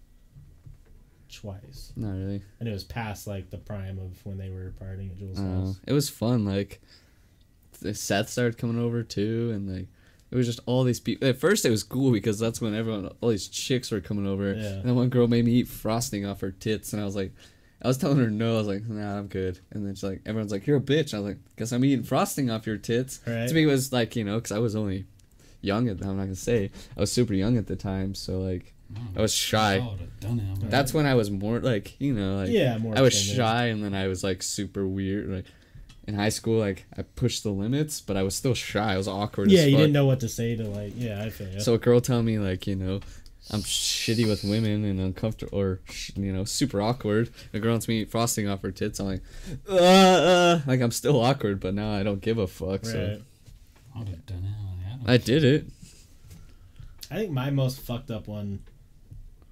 twice. 1.33 1.93
Not 1.97 2.13
really. 2.13 2.43
And 2.61 2.69
it 2.69 2.73
was 2.73 2.85
past 2.85 3.27
like 3.27 3.51
the 3.51 3.59
prime 3.59 3.99
of 3.99 4.25
when 4.25 4.39
they 4.39 4.49
were 4.51 4.73
partying 4.81 5.11
at 5.11 5.19
Joel's 5.19 5.39
Uh, 5.39 5.43
house. 5.43 5.81
it 5.87 5.93
was 5.93 6.09
fun. 6.09 6.45
Like, 6.45 6.81
Seth 7.93 8.29
started 8.29 8.59
coming 8.59 8.79
over 8.79 9.03
too, 9.03 9.51
and 9.55 9.69
like, 9.73 9.89
it 10.31 10.37
was 10.37 10.47
just 10.47 10.61
all 10.67 10.85
these 10.85 11.01
people. 11.01 11.29
At 11.29 11.39
first, 11.39 11.65
it 11.65 11.71
was 11.71 11.83
cool 11.83 12.13
because 12.13 12.39
that's 12.39 12.61
when 12.61 12.75
everyone, 12.75 13.11
all 13.21 13.31
these 13.31 13.49
chicks 13.49 13.91
were 13.91 14.01
coming 14.01 14.27
over. 14.27 14.53
Yeah. 14.53 14.67
And 14.67 14.85
then 14.85 14.95
one 14.95 15.09
girl 15.09 15.27
made 15.27 15.45
me 15.45 15.53
eat 15.53 15.69
frosting 15.69 16.27
off 16.27 16.41
her 16.41 16.51
tits, 16.51 16.93
and 16.93 17.01
I 17.01 17.05
was 17.05 17.17
like, 17.17 17.33
I 17.83 17.89
was 17.89 17.97
telling 17.97 18.19
her 18.19 18.31
no. 18.31 18.55
I 18.55 18.59
was 18.59 18.67
like, 18.67 18.89
Nah, 18.89 19.19
I'm 19.19 19.29
good. 19.29 19.61
And 19.71 19.87
then 19.87 19.95
she's 19.95 20.03
like, 20.03 20.23
everyone's 20.27 20.53
like, 20.53 20.67
You're 20.67 20.79
a 20.79 20.81
bitch. 20.81 21.15
I 21.15 21.21
was 21.21 21.29
like, 21.29 21.39
Guess 21.57 21.73
I'm 21.73 21.85
eating 21.85 22.03
frosting 22.03 22.51
off 22.51 22.67
your 22.67 22.77
tits. 22.77 23.21
Right. 23.27 23.49
To 23.49 23.55
me, 23.55 23.63
it 23.63 23.67
was 23.67 23.93
like, 23.93 24.17
you 24.17 24.25
know, 24.25 24.37
because 24.37 24.53
I 24.53 24.59
was 24.59 24.75
only 24.75 25.07
young 25.61 25.89
at. 25.89 26.03
I'm 26.03 26.17
not 26.17 26.25
gonna 26.25 26.35
say 26.35 26.71
I 26.97 27.01
was 27.01 27.13
super 27.13 27.35
young 27.35 27.57
at 27.57 27.67
the 27.67 27.77
time, 27.77 28.15
so 28.15 28.41
like, 28.41 28.75
mm. 28.93 29.17
I 29.17 29.21
was 29.21 29.33
shy. 29.35 29.77
I 29.77 29.79
would 29.79 30.01
have 30.01 30.21
done 30.21 30.41
it. 30.41 30.65
I'm 30.65 30.71
That's 30.71 30.93
when 30.93 31.07
I 31.07 31.15
was 31.15 31.31
more 31.31 31.61
like, 31.61 32.01
you 32.01 32.13
know, 32.15 32.39
like 32.39 32.51
yeah, 32.51 32.79
more 32.79 32.99
I 32.99 33.01
was 33.01 33.15
timid. 33.15 33.37
shy 33.37 33.67
and 33.67 33.85
then 33.85 33.95
I 33.95 34.09
was 34.09 34.25
like 34.25 34.43
super 34.43 34.87
weird. 34.87 35.29
Like 35.29 35.45
in 36.09 36.15
high 36.15 36.31
school, 36.31 36.59
like 36.59 36.87
I 36.97 37.03
pushed 37.03 37.43
the 37.43 37.51
limits, 37.51 38.01
but 38.01 38.17
I 38.17 38.23
was 38.23 38.35
still 38.35 38.55
shy. 38.55 38.95
I 38.95 38.97
was 38.97 39.07
awkward. 39.07 39.51
Yeah, 39.51 39.61
as 39.61 39.67
you 39.67 39.73
fuck. 39.73 39.81
didn't 39.81 39.93
know 39.93 40.07
what 40.07 40.21
to 40.21 40.29
say 40.29 40.57
to 40.57 40.65
like 40.65 40.95
yeah, 40.97 41.23
I 41.23 41.29
feel 41.29 41.49
you. 41.49 41.61
So 41.61 41.75
a 41.75 41.79
girl 41.79 42.01
tell 42.01 42.23
me 42.23 42.39
like 42.39 42.67
you 42.67 42.77
know, 42.77 43.01
I'm 43.51 43.61
shitty 43.61 44.27
with 44.27 44.43
women 44.43 44.87
and 44.87 44.99
uncomfortable 44.99 45.57
or 45.59 45.81
you 46.17 46.33
know 46.33 46.45
super 46.45 46.81
awkward. 46.81 47.31
A 47.53 47.61
girl 47.61 47.73
wants 47.73 47.89
me 47.89 48.07
frosting 48.07 48.49
off 48.49 48.63
her 48.63 48.73
tits. 48.73 48.99
I'm 48.99 49.07
like, 49.07 49.23
uh, 49.69 49.75
uh, 49.75 50.61
like 50.67 50.81
I'm 50.81 50.91
still 50.93 51.21
awkward, 51.21 51.61
but 51.61 51.75
now 51.75 51.93
I 51.93 52.03
don't 52.03 52.23
give 52.23 52.39
a 52.39 52.47
fuck. 52.47 52.87
So 52.87 52.99
right. 52.99 53.23
I've 53.95 54.27
done 54.27 54.45
it. 54.45 55.11
I. 55.11 55.15
I 55.15 55.17
did 55.19 55.45
it. 55.45 55.67
I 57.11 57.17
think 57.17 57.33
my 57.33 57.51
most 57.51 57.81
fucked 57.81 58.11
up 58.11 58.29
one, 58.29 58.61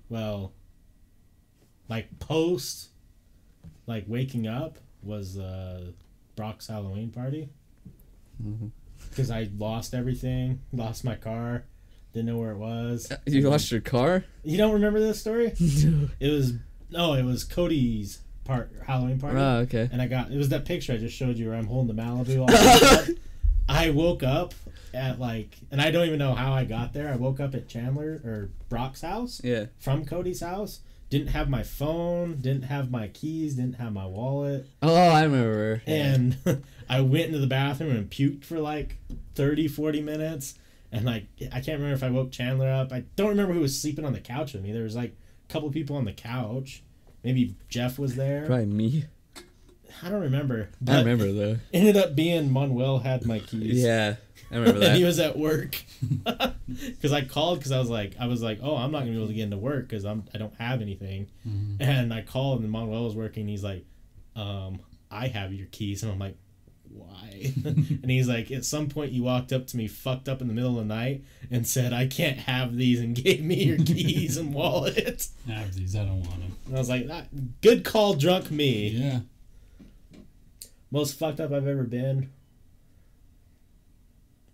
well, 0.09 0.53
like 1.89 2.19
post, 2.19 2.89
like 3.87 4.05
waking 4.07 4.47
up 4.47 4.79
was 5.03 5.39
uh, 5.39 5.93
Brock's 6.37 6.69
Halloween 6.69 7.11
party. 7.11 7.49
Mm-hmm. 8.43 8.69
Because 9.11 9.31
I 9.31 9.49
lost 9.59 9.95
everything, 9.95 10.61
lost 10.73 11.05
my 11.05 11.15
car, 11.17 11.65
didn't 12.13 12.27
know 12.27 12.37
where 12.39 12.53
it 12.53 12.59
was. 12.59 13.11
Uh, 13.11 13.17
you 13.27 13.49
lost 13.49 13.71
your 13.71 13.81
car? 13.81 14.25
You 14.45 14.59
don't 14.59 14.73
remember 14.73 15.01
this 15.01 15.21
story? 15.21 15.53
no. 15.61 16.09
It 16.21 16.31
was 16.31 16.53
no, 16.91 17.15
it 17.15 17.25
was 17.25 17.43
Cody's 17.45 18.21
part 18.45 18.71
Halloween 18.87 19.19
party. 19.19 19.39
Oh, 19.39 19.57
okay. 19.61 19.89
and 19.91 20.01
I 20.01 20.07
got 20.07 20.31
it 20.31 20.37
was 20.37 20.51
that 20.51 20.65
picture 20.65 20.93
I 20.93 20.99
just 20.99 21.17
showed 21.17 21.37
you 21.37 21.49
where 21.49 21.57
I'm 21.59 21.67
holding 21.67 21.95
the 21.97 22.01
Malibu. 22.03 22.41
All 22.41 22.47
the. 22.47 23.17
I 23.69 23.91
woke 23.91 24.23
up 24.23 24.55
at 24.95 25.19
like, 25.19 25.57
and 25.71 25.81
I 25.81 25.91
don't 25.91 26.07
even 26.07 26.19
know 26.21 26.35
how 26.35 26.53
I 26.53 26.65
got 26.65 26.93
there. 26.93 27.09
I 27.13 27.17
woke 27.17 27.41
up 27.41 27.55
at 27.55 27.69
Chandler 27.69 28.21
or 28.25 28.51
Brock's 28.69 29.01
house 29.03 29.41
Yeah. 29.43 29.67
from 29.79 30.05
Cody's 30.05 30.41
house. 30.41 30.81
Didn't 31.09 31.29
have 31.29 31.49
my 31.49 31.63
phone. 31.63 32.37
Didn't 32.41 32.65
have 32.65 32.91
my 32.91 33.09
keys. 33.09 33.55
Didn't 33.55 33.77
have 33.77 33.93
my 33.93 34.07
wallet. 34.07 34.67
Oh, 34.83 34.95
I 34.95 35.23
remember. 35.23 35.83
And 35.87 36.37
I 36.89 37.01
went 37.01 37.27
into 37.27 37.39
the 37.39 37.47
bathroom 37.47 37.91
and 37.91 38.11
puked 38.11 38.45
for 38.45 38.59
like 38.59 38.99
30, 39.35 39.69
40 39.69 40.03
minutes. 40.03 40.55
And 40.91 41.05
like, 41.05 41.27
I 41.53 41.61
can't 41.61 41.79
remember 41.79 41.95
if 41.95 42.03
I 42.03 42.11
woke 42.11 42.33
Chandler 42.33 42.71
up. 42.71 42.93
I 42.93 43.05
don't 43.15 43.29
remember 43.29 43.53
who 43.55 43.61
was 43.61 43.81
sleeping 43.81 44.05
on 44.05 44.13
the 44.13 44.21
couch 44.21 44.53
with 44.53 44.63
me. 44.63 44.73
There 44.73 44.83
was 44.83 44.97
like 44.97 45.15
a 45.49 45.53
couple 45.53 45.71
people 45.71 45.97
on 45.97 46.05
the 46.05 46.13
couch. 46.13 46.83
Maybe 47.23 47.55
Jeff 47.69 47.99
was 47.99 48.17
there. 48.17 48.47
Probably 48.47 48.67
me. 48.67 49.05
I 50.03 50.11
don't 50.11 50.21
remember. 50.21 50.71
I 50.87 50.99
remember 50.99 51.33
though. 51.33 51.57
ended 51.73 51.97
up 51.97 52.15
being 52.15 52.53
Manuel 52.53 52.99
had 52.99 53.25
my 53.25 53.39
keys. 53.39 53.83
Yeah, 53.83 54.17
I 54.51 54.57
remember 54.59 54.81
and 54.85 54.97
he 54.97 55.05
was 55.05 55.19
at 55.19 55.37
work 55.39 55.83
because 56.25 57.13
I 57.13 57.23
called 57.23 57.59
because 57.59 57.73
I 57.73 57.79
was 57.79 57.91
like 57.91 58.15
I 58.21 58.27
was 58.27 58.43
like 58.43 58.61
oh 58.63 58.77
I'm 58.77 58.93
not 58.93 59.01
gonna 59.01 59.11
be 59.13 59.17
able 59.17 59.29
to 59.29 59.35
get 59.35 59.43
into 59.45 59.57
work 59.59 59.89
because 59.89 60.05
I'm 60.05 60.25
I 60.35 60.39
don't 60.39 60.55
have 60.57 60.81
anything 60.83 61.29
Mhm. 61.47 61.77
and 61.81 62.15
I 62.15 62.23
called 62.23 62.61
and 62.63 62.71
Manuel 62.71 63.05
was 63.05 63.15
working 63.15 63.49
he's 63.49 63.65
like 63.65 63.85
um 64.37 64.81
I 65.11 65.29
have 65.29 65.53
your 65.53 65.67
keys 65.69 66.03
and 66.03 66.13
I'm 66.13 66.19
like 66.19 66.37
why 66.89 67.53
and 67.65 68.11
he's 68.11 68.29
like 68.29 68.51
at 68.53 68.65
some 68.65 68.89
point 68.89 69.13
you 69.13 69.23
walked 69.25 69.53
up 69.53 69.67
to 69.67 69.77
me 69.77 69.87
fucked 69.89 70.29
up 70.29 70.41
in 70.41 70.49
the 70.49 70.55
middle 70.55 70.79
of 70.79 70.87
the 70.89 70.95
night 70.95 71.25
and 71.51 71.67
said 71.67 71.93
I 71.93 72.07
can't 72.07 72.39
have 72.39 72.77
these 72.77 73.01
and 73.01 73.15
gave 73.15 73.43
me 73.43 73.65
your 73.65 73.79
keys 73.79 74.37
and 74.37 74.55
wallet 74.55 75.29
I 75.49 75.53
have 75.53 75.75
these. 75.75 75.95
I 75.97 76.05
don't 76.05 76.21
want 76.23 76.41
them. 76.41 76.57
and 76.67 76.77
I 76.77 76.79
was 76.79 76.89
like 76.89 77.07
"Ah, 77.11 77.25
good 77.63 77.85
call 77.85 78.15
drunk 78.15 78.51
me 78.51 78.89
Yeah. 78.91 79.21
Most 80.91 81.19
fucked 81.19 81.41
up 81.41 81.53
I've 81.53 81.67
ever 81.67 81.83
been. 81.83 82.31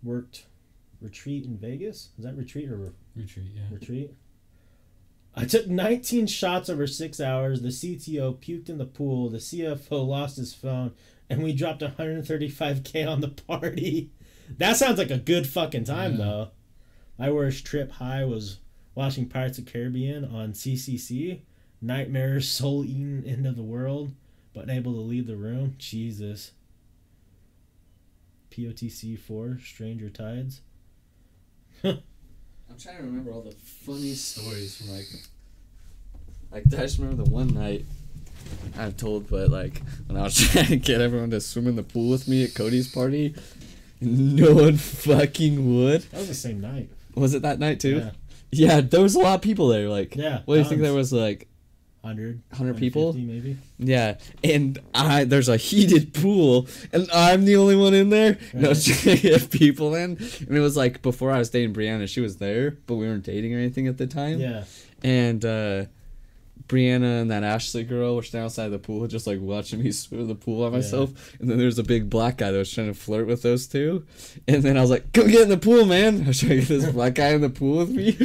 Worked 0.02 0.46
retreat 1.00 1.44
in 1.44 1.56
Vegas. 1.58 2.10
Is 2.18 2.24
that 2.24 2.36
retreat 2.36 2.70
or 2.70 2.92
Retreat. 3.14 3.46
Yeah. 3.54 3.62
retreat? 3.70 4.14
I 5.34 5.44
took 5.46 5.66
19 5.66 6.26
shots 6.26 6.68
over 6.68 6.86
six 6.86 7.18
hours. 7.20 7.62
The 7.62 7.68
CTO 7.68 8.36
puked 8.36 8.68
in 8.68 8.78
the 8.78 8.84
pool. 8.84 9.30
The 9.30 9.38
CFO 9.38 10.06
lost 10.06 10.36
his 10.36 10.52
phone, 10.54 10.92
and 11.30 11.42
we 11.42 11.52
dropped 11.54 11.82
135k 11.82 13.06
on 13.08 13.20
the 13.20 13.28
party. 13.28 14.10
That 14.58 14.76
sounds 14.76 14.98
like 14.98 15.10
a 15.10 15.18
good 15.18 15.46
fucking 15.46 15.84
time, 15.84 16.12
Yeah. 16.12 16.18
though. 16.18 16.48
My 17.18 17.30
worst 17.30 17.64
trip 17.64 17.92
high 17.92 18.24
was 18.24 18.58
watching 18.94 19.28
Pirates 19.28 19.56
of 19.58 19.64
the 19.64 19.70
Caribbean 19.70 20.24
on 20.24 20.52
CCC. 20.52 21.42
Nightmares, 21.80 22.48
soul 22.48 22.84
eaten 22.84 23.24
end 23.26 23.46
of 23.46 23.56
the 23.56 23.62
world, 23.62 24.12
but 24.52 24.64
unable 24.64 24.92
to 24.94 25.00
leave 25.00 25.26
the 25.26 25.36
room. 25.36 25.74
Jesus. 25.78 26.52
POTC 28.52 29.18
4, 29.18 29.58
Stranger 29.64 30.08
Tides. 30.10 30.60
I'm 31.84 31.98
trying 32.80 32.96
to 32.98 33.02
remember 33.02 33.32
all 33.32 33.42
the 33.42 33.52
funny 33.52 34.12
stories 34.14 34.76
from 34.76 34.90
like, 34.90 35.06
like 36.52 36.64
I 36.78 36.82
just 36.84 36.98
remember 36.98 37.24
the 37.24 37.30
one 37.30 37.48
night 37.48 37.84
I've 38.78 38.96
told, 38.96 39.28
but 39.28 39.50
like 39.50 39.82
when 40.06 40.16
I 40.18 40.22
was 40.22 40.36
trying 40.50 40.66
to 40.66 40.76
get 40.76 41.00
everyone 41.00 41.30
to 41.30 41.40
swim 41.40 41.66
in 41.66 41.76
the 41.76 41.82
pool 41.82 42.10
with 42.10 42.28
me 42.28 42.44
at 42.44 42.54
Cody's 42.54 42.88
party, 42.92 43.34
no 44.00 44.54
one 44.54 44.76
fucking 44.76 45.76
would. 45.84 46.02
That 46.02 46.18
was 46.18 46.28
the 46.28 46.34
same 46.34 46.60
night. 46.60 46.88
Was 47.14 47.34
it 47.34 47.42
that 47.42 47.58
night 47.58 47.80
too? 47.80 47.98
Yeah. 47.98 48.10
Yeah, 48.54 48.80
there 48.82 49.00
was 49.00 49.14
a 49.14 49.18
lot 49.18 49.36
of 49.36 49.40
people 49.40 49.68
there. 49.68 49.88
Like, 49.88 50.14
Yeah, 50.14 50.42
what 50.44 50.56
do 50.56 50.60
you 50.60 50.68
think 50.68 50.82
there 50.82 50.92
was 50.92 51.12
like? 51.12 51.48
100, 52.02 52.42
100 52.50 52.76
people? 52.76 53.12
maybe. 53.12 53.56
Yeah, 53.78 54.18
and 54.42 54.78
I 54.94 55.24
there's 55.24 55.48
a 55.48 55.56
heated 55.56 56.12
pool, 56.12 56.66
and 56.92 57.08
I'm 57.12 57.44
the 57.44 57.56
only 57.56 57.76
one 57.76 57.94
in 57.94 58.10
there. 58.10 58.38
No, 58.52 58.68
Right. 58.68 58.76
trying 59.02 59.18
to 59.18 59.48
people 59.48 59.94
in, 59.94 60.18
and 60.18 60.56
it 60.56 60.60
was 60.60 60.76
like 60.76 61.00
before 61.02 61.30
I 61.30 61.38
was 61.38 61.50
dating 61.50 61.74
Brianna. 61.74 62.08
She 62.08 62.20
was 62.20 62.36
there, 62.38 62.72
but 62.86 62.96
we 62.96 63.06
weren't 63.06 63.24
dating 63.24 63.54
or 63.54 63.58
anything 63.58 63.86
at 63.86 63.98
the 63.98 64.06
time. 64.08 64.40
Yeah. 64.40 64.64
and 65.04 65.44
uh, 65.44 65.84
Brianna 66.68 67.20
and 67.20 67.30
that 67.30 67.44
Ashley 67.44 67.84
girl 67.84 68.16
were 68.16 68.22
standing 68.22 68.46
outside 68.46 68.68
the 68.68 68.78
pool, 68.78 69.06
just 69.06 69.26
like 69.26 69.38
watching 69.40 69.82
me 69.82 69.92
swim 69.92 70.22
in 70.22 70.28
the 70.28 70.34
pool 70.34 70.68
by 70.68 70.74
myself. 70.76 71.10
And 71.38 71.48
then 71.50 71.58
there 71.58 71.66
was 71.66 71.78
a 71.78 71.82
big 71.84 72.08
black 72.08 72.38
guy 72.38 72.50
that 72.50 72.58
was 72.58 72.72
trying 72.72 72.86
to 72.88 72.94
flirt 72.98 73.26
with 73.26 73.42
those 73.42 73.66
two. 73.66 74.06
And 74.48 74.62
then 74.62 74.76
I 74.76 74.80
was 74.80 74.90
like, 74.90 75.12
"Come 75.12 75.28
get 75.28 75.42
in 75.42 75.48
the 75.50 75.56
pool, 75.56 75.84
man!" 75.84 76.22
I 76.24 76.28
was 76.28 76.40
trying 76.40 76.50
to 76.50 76.56
get 76.60 76.68
this 76.68 76.90
black 76.92 77.14
guy 77.14 77.28
in 77.30 77.42
the 77.42 77.50
pool 77.50 77.78
with 77.78 77.90
me. 77.90 78.16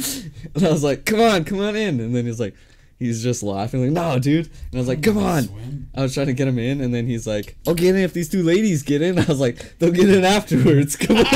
And 0.55 0.65
I 0.65 0.71
was 0.71 0.83
like, 0.83 1.05
"Come 1.05 1.19
on, 1.19 1.43
come 1.43 1.59
on 1.59 1.75
in!" 1.75 1.99
And 1.99 2.15
then 2.15 2.25
he's 2.25 2.39
like, 2.39 2.55
he's 2.99 3.23
just 3.23 3.43
laughing 3.43 3.81
like, 3.83 3.91
"No, 3.91 4.19
dude!" 4.19 4.45
And 4.47 4.75
I 4.75 4.77
was 4.77 4.87
like, 4.87 5.01
"Come 5.03 5.17
on!" 5.17 5.43
Swim. 5.43 5.89
I 5.95 6.01
was 6.01 6.13
trying 6.13 6.27
to 6.27 6.33
get 6.33 6.47
him 6.47 6.59
in, 6.59 6.81
and 6.81 6.93
then 6.93 7.05
he's 7.07 7.25
like, 7.27 7.57
"I'll 7.67 7.73
get 7.75 7.95
in 7.95 8.01
if 8.01 8.13
these 8.13 8.29
two 8.29 8.43
ladies 8.43 8.83
get 8.83 9.01
in." 9.01 9.17
I 9.19 9.25
was 9.25 9.39
like, 9.39 9.77
"They'll 9.79 9.91
get 9.91 10.09
in 10.09 10.23
afterwards." 10.23 10.95
Come 10.97 11.17
on. 11.17 11.25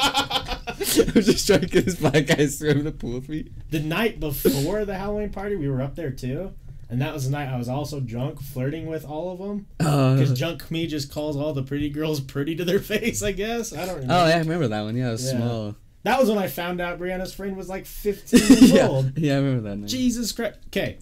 I 0.00 1.12
was 1.14 1.26
just 1.26 1.46
trying 1.46 1.60
to 1.60 1.66
get 1.66 1.84
this 1.84 1.96
black 1.96 2.26
guy 2.26 2.34
to 2.36 2.48
swim 2.48 2.78
in 2.78 2.84
the 2.84 2.92
pool 2.92 3.14
with 3.14 3.28
me. 3.28 3.48
The 3.70 3.80
night 3.80 4.20
before 4.20 4.84
the 4.84 4.94
Halloween 4.96 5.30
party, 5.30 5.56
we 5.56 5.68
were 5.68 5.82
up 5.82 5.94
there 5.96 6.10
too. 6.10 6.52
And 6.90 7.02
that 7.02 7.12
was 7.12 7.26
the 7.26 7.30
night 7.30 7.48
I 7.52 7.58
was 7.58 7.68
also 7.68 8.00
drunk, 8.00 8.40
flirting 8.40 8.86
with 8.86 9.04
all 9.04 9.30
of 9.32 9.38
them. 9.38 9.66
Because 9.76 10.30
Uh, 10.32 10.34
Junk 10.34 10.70
Me 10.70 10.86
just 10.86 11.12
calls 11.12 11.36
all 11.36 11.52
the 11.52 11.62
pretty 11.62 11.90
girls 11.90 12.20
pretty 12.20 12.54
to 12.56 12.64
their 12.64 12.78
face, 12.78 13.22
I 13.22 13.32
guess. 13.32 13.74
I 13.74 13.84
don't 13.84 13.96
remember. 13.96 14.14
oh 14.14 14.26
yeah, 14.26 14.36
I 14.36 14.38
remember 14.38 14.68
that 14.68 14.82
one. 14.82 14.96
Yeah, 14.96 15.08
it 15.08 15.12
was 15.12 15.24
Yeah. 15.26 15.36
small. 15.38 15.76
That 16.08 16.18
was 16.18 16.30
when 16.30 16.38
I 16.38 16.46
found 16.48 16.80
out 16.80 16.98
Brianna's 16.98 17.34
friend 17.34 17.54
was 17.54 17.68
like 17.68 17.84
15 17.84 18.40
years 18.48 18.72
yeah, 18.72 18.88
old. 18.88 19.18
yeah, 19.18 19.34
I 19.34 19.36
remember 19.36 19.68
that. 19.68 19.76
Night. 19.76 19.90
Jesus 19.90 20.32
Christ. 20.32 20.58
Okay. 20.68 20.96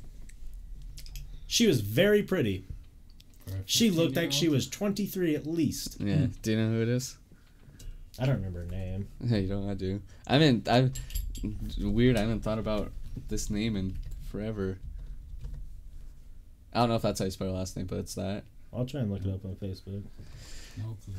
She 1.47 1.69
was 1.69 1.81
very 1.81 2.25
pretty. 2.25 2.65
She 3.67 3.93
looked 3.93 4.17
like 4.17 4.33
she 4.33 4.49
was 4.49 4.69
23 4.69 5.37
at 5.37 5.47
least. 5.47 6.01
Yeah. 6.01 6.17
Hmm. 6.17 6.25
Do 6.43 6.51
you 6.51 6.57
know 6.57 6.71
who 6.71 6.83
it 6.83 6.89
is? 6.89 7.17
I 8.19 8.27
don't 8.27 8.35
remember 8.37 8.65
her 8.65 8.71
name. 8.71 9.07
Yeah, 9.21 9.37
you 9.37 9.47
don't 9.49 9.67
know 9.67 9.71
I 9.71 9.75
do. 9.75 10.03
I 10.27 10.33
haven't. 10.33 10.69
I 10.69 10.91
weird. 11.79 12.17
I 12.17 12.23
haven't 12.23 12.41
thought 12.41 12.59
about 12.59 12.91
this 13.29 13.49
name 13.49 13.77
in 13.77 13.97
forever. 14.33 14.77
I 16.73 16.81
don't 16.81 16.89
know 16.89 16.97
if 16.97 17.03
that's 17.03 17.21
how 17.21 17.27
you 17.27 17.31
spell 17.31 17.47
her 17.47 17.55
last 17.55 17.77
name, 17.77 17.87
but 17.87 18.01
it's 18.01 18.17
that. 18.17 18.43
I'll 18.73 18.87
try 18.87 19.03
and 19.03 19.13
look 19.13 19.25
it 19.25 19.33
up 19.33 19.45
on 19.45 19.55
Facebook. 19.55 20.03
No 20.77 20.97
clue. 21.05 21.15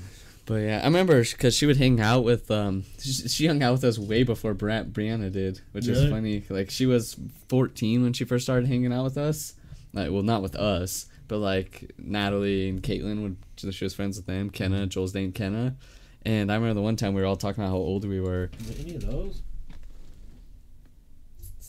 But 0.47 0.61
yeah, 0.61 0.79
I 0.81 0.85
remember 0.85 1.21
because 1.23 1.55
she 1.55 1.65
would 1.65 1.75
hang 1.77 1.99
out 1.99 2.23
with 2.23 2.49
um, 2.49 2.85
she, 2.99 3.11
she 3.27 3.47
hung 3.47 3.61
out 3.61 3.73
with 3.73 3.83
us 3.83 3.99
way 3.99 4.23
before 4.23 4.53
Bri- 4.53 4.85
Brianna 4.85 5.29
did, 5.31 5.59
which 5.73 5.87
is 5.87 6.09
funny. 6.09 6.43
Like 6.49 6.69
she 6.71 6.85
was 6.85 7.17
fourteen 7.49 8.01
when 8.01 8.13
she 8.13 8.23
first 8.23 8.45
started 8.45 8.65
hanging 8.67 8.93
out 8.93 9.03
with 9.03 9.17
us. 9.17 9.55
Like, 9.93 10.09
well, 10.09 10.23
not 10.23 10.41
with 10.41 10.55
us, 10.55 11.07
but 11.27 11.39
like 11.39 11.91
Natalie 11.97 12.69
and 12.69 12.81
Caitlin 12.81 13.21
would. 13.23 13.73
She 13.75 13.83
was 13.83 13.93
friends 13.93 14.15
with 14.15 14.25
them. 14.25 14.49
Kenna, 14.49 14.87
Joel's 14.87 15.13
name 15.13 15.33
Kenna, 15.33 15.75
and 16.23 16.49
I 16.49 16.55
remember 16.55 16.75
the 16.75 16.81
one 16.81 16.95
time 16.95 17.13
we 17.13 17.19
were 17.21 17.27
all 17.27 17.35
talking 17.35 17.61
about 17.61 17.71
how 17.71 17.77
old 17.77 18.05
we 18.07 18.21
were. 18.21 18.49
Is 18.69 18.79
any 18.79 18.95
of 18.95 19.05
those? 19.05 19.41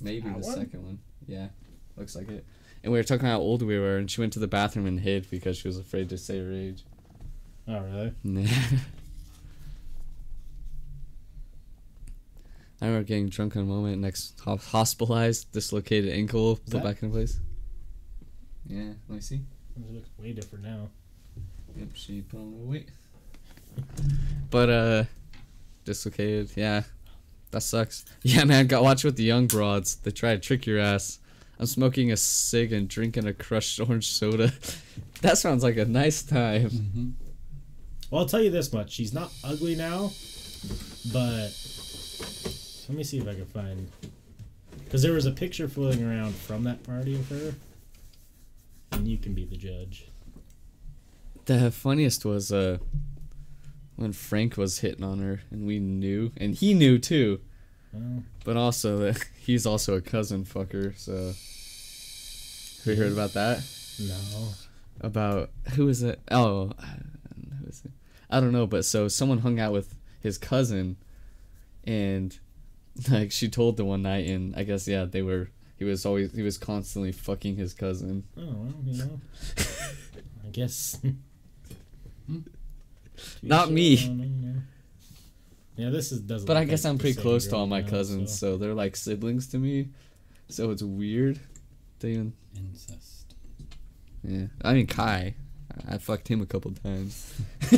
Maybe 0.00 0.20
That 0.28 0.40
the 0.40 0.46
one? 0.46 0.56
second 0.56 0.84
one. 0.84 0.98
Yeah, 1.26 1.48
looks 1.96 2.14
like 2.14 2.28
it. 2.28 2.44
And 2.84 2.92
we 2.92 2.98
were 3.00 3.02
talking 3.02 3.22
about 3.26 3.32
how 3.32 3.40
old 3.40 3.62
we 3.62 3.76
were, 3.76 3.96
and 3.96 4.08
she 4.08 4.20
went 4.20 4.32
to 4.34 4.38
the 4.38 4.46
bathroom 4.46 4.86
and 4.86 5.00
hid 5.00 5.28
because 5.30 5.56
she 5.58 5.66
was 5.66 5.78
afraid 5.78 6.08
to 6.10 6.16
say 6.18 6.38
her 6.38 6.52
age. 6.52 6.84
Oh, 7.68 7.80
really? 7.80 8.12
Nah. 8.24 8.48
I 12.80 12.86
remember 12.86 13.06
getting 13.06 13.28
drunk 13.28 13.56
in 13.56 13.62
a 13.62 13.64
moment, 13.64 14.00
next 14.00 14.38
ho- 14.40 14.56
hospitalized, 14.56 15.50
dislocated 15.52 16.12
ankle, 16.12 16.56
put 16.56 16.66
that- 16.70 16.84
back 16.84 17.02
in 17.02 17.10
place. 17.10 17.40
Yeah, 18.66 18.92
let 19.08 19.16
me 19.16 19.20
see. 19.20 19.40
It 19.76 19.94
looks 19.94 20.08
way 20.18 20.32
different 20.32 20.64
now. 20.64 20.88
Yep, 21.76 21.88
she 21.94 22.20
put 22.22 22.38
on 22.38 22.42
a 22.42 22.46
little 22.50 22.66
weight. 22.66 22.88
But 24.50 24.68
uh, 24.70 25.04
dislocated. 25.84 26.50
Yeah, 26.54 26.82
that 27.50 27.62
sucks. 27.62 28.04
Yeah, 28.22 28.44
man, 28.44 28.66
got 28.66 28.82
watch 28.82 29.04
with 29.04 29.16
the 29.16 29.22
young 29.24 29.46
broads. 29.46 29.96
They 29.96 30.10
try 30.10 30.34
to 30.34 30.40
trick 30.40 30.66
your 30.66 30.78
ass. 30.80 31.18
I'm 31.58 31.66
smoking 31.66 32.12
a 32.12 32.16
cig 32.16 32.72
and 32.72 32.88
drinking 32.88 33.26
a 33.26 33.32
crushed 33.32 33.80
orange 33.88 34.08
soda. 34.10 34.52
that 35.22 35.38
sounds 35.38 35.62
like 35.64 35.76
a 35.78 35.84
nice 35.84 36.22
time. 36.22 36.70
Mm-hmm. 36.70 37.08
Well, 38.10 38.22
I'll 38.22 38.28
tell 38.28 38.42
you 38.42 38.50
this 38.50 38.72
much. 38.72 38.90
She's 38.92 39.12
not 39.12 39.30
ugly 39.44 39.74
now, 39.74 40.12
but 41.12 41.50
let 42.88 42.96
me 42.96 43.04
see 43.04 43.18
if 43.18 43.28
I 43.28 43.34
can 43.34 43.44
find. 43.46 43.90
Because 44.84 45.02
there 45.02 45.12
was 45.12 45.26
a 45.26 45.30
picture 45.30 45.68
floating 45.68 46.02
around 46.02 46.34
from 46.34 46.64
that 46.64 46.82
party 46.84 47.14
of 47.14 47.28
her, 47.28 47.54
and 48.92 49.06
you 49.06 49.18
can 49.18 49.34
be 49.34 49.44
the 49.44 49.56
judge. 49.56 50.06
The 51.44 51.70
funniest 51.70 52.24
was 52.24 52.50
uh 52.52 52.78
when 53.96 54.12
Frank 54.12 54.56
was 54.56 54.78
hitting 54.78 55.02
on 55.04 55.18
her 55.18 55.40
and 55.50 55.66
we 55.66 55.78
knew 55.78 56.30
and 56.36 56.54
he 56.54 56.72
knew 56.74 56.98
too. 56.98 57.40
Oh, 57.96 58.22
But 58.44 58.56
also 58.56 59.12
he's 59.38 59.66
also 59.66 59.94
a 59.96 60.00
cousin 60.00 60.44
fucker, 60.44 60.96
so 60.98 61.32
have 62.84 62.96
you 62.96 63.02
heard 63.02 63.12
about 63.12 63.32
that? 63.34 63.62
no. 64.00 64.48
About 65.00 65.50
who 65.74 65.88
is 65.88 66.02
it? 66.02 66.20
Oh 66.30 66.72
who 67.60 67.66
is 67.68 67.82
it? 67.84 67.90
I 68.30 68.40
don't 68.40 68.52
know, 68.52 68.66
but 68.66 68.84
so 68.84 69.08
someone 69.08 69.38
hung 69.38 69.58
out 69.58 69.72
with 69.72 69.94
his 70.20 70.36
cousin 70.38 70.96
and 71.84 72.38
like 73.10 73.32
she 73.32 73.48
told 73.48 73.76
the 73.76 73.84
one 73.84 74.02
night 74.02 74.26
and 74.28 74.54
I 74.56 74.64
guess 74.64 74.86
yeah, 74.88 75.04
they 75.04 75.22
were 75.22 75.48
he 75.78 75.84
was 75.84 76.04
always 76.04 76.32
he 76.34 76.42
was 76.42 76.58
constantly 76.58 77.12
fucking 77.12 77.56
his 77.56 77.72
cousin. 77.74 78.24
Oh, 78.36 78.42
well, 78.46 78.74
you 78.84 78.98
know. 79.04 79.20
I 80.44 80.48
guess. 80.50 80.98
Not 83.42 83.70
me. 83.70 83.96
Yeah, 85.76 85.90
this 85.90 86.12
is 86.12 86.20
doesn't. 86.20 86.46
But 86.46 86.56
I 86.56 86.64
guess 86.64 86.84
I'm 86.84 86.98
pretty 86.98 87.20
close 87.20 87.46
to 87.48 87.56
all 87.56 87.66
my 87.66 87.80
now, 87.82 87.88
cousins, 87.88 88.30
so- 88.36 88.52
so 88.52 88.56
they're 88.58 88.74
like 88.74 88.96
siblings 88.96 89.46
to 89.48 89.58
me. 89.58 89.88
So 90.48 90.70
it's 90.70 90.82
weird. 90.82 91.38
They 92.00 92.10
even 92.12 92.32
Incest. 92.56 93.34
yeah. 94.24 94.46
I 94.62 94.72
mean 94.74 94.86
Kai. 94.86 95.34
I 95.88 95.98
fucked 95.98 96.28
him 96.28 96.40
a 96.40 96.46
couple 96.46 96.72
times. 96.72 97.34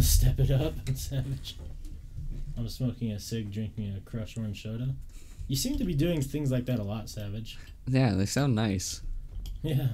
Step 0.00 0.38
it 0.38 0.50
up, 0.50 0.74
savage. 0.94 1.56
I'm 2.56 2.68
smoking 2.68 3.12
a 3.12 3.18
cig, 3.18 3.52
drinking 3.52 3.94
a 3.96 4.00
crushed 4.00 4.36
orange 4.38 4.62
soda. 4.62 4.94
You 5.48 5.56
seem 5.56 5.78
to 5.78 5.84
be 5.84 5.94
doing 5.94 6.22
things 6.22 6.50
like 6.50 6.66
that 6.66 6.78
a 6.78 6.82
lot, 6.82 7.08
Savage. 7.10 7.58
Yeah, 7.86 8.14
they 8.14 8.26
sound 8.26 8.54
nice. 8.54 9.02
Yeah. 9.62 9.88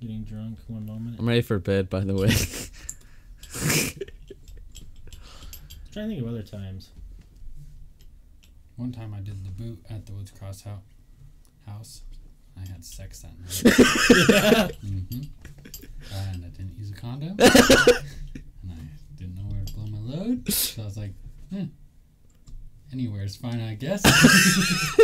Getting 0.00 0.24
drunk 0.24 0.58
one 0.66 0.86
moment. 0.86 1.18
I'm 1.18 1.28
ready 1.28 1.42
for 1.42 1.58
bed, 1.58 1.90
by 1.90 2.00
the 2.00 2.14
way. 2.14 2.28
trying 5.92 6.08
to 6.08 6.14
think 6.14 6.22
of 6.22 6.28
other 6.28 6.42
times. 6.42 6.88
One 8.76 8.92
time 8.92 9.14
I 9.14 9.20
did 9.20 9.44
the 9.44 9.50
boot 9.50 9.84
at 9.90 10.06
the 10.06 10.12
Woods 10.12 10.30
Cross 10.30 10.62
house. 10.62 10.82
House. 11.66 12.02
I 12.56 12.60
had 12.70 12.84
sex 12.84 13.20
that 13.20 13.38
night. 13.38 13.48
mm-hmm. 14.84 15.22
And 16.14 16.44
I 16.44 16.48
didn't 16.48 16.76
use 16.76 16.90
a 16.90 16.94
condom. 16.94 17.36
and 17.38 18.70
I 18.70 18.74
didn't 19.16 19.36
know 19.36 19.44
where 19.44 19.64
to 19.64 19.72
blow 19.74 19.86
my 19.86 19.98
load. 19.98 20.52
So 20.52 20.82
I 20.82 20.84
was 20.84 20.96
like, 20.96 21.12
eh, 21.56 21.66
is 22.92 23.36
fine, 23.36 23.60
I 23.60 23.74
guess. 23.74 24.02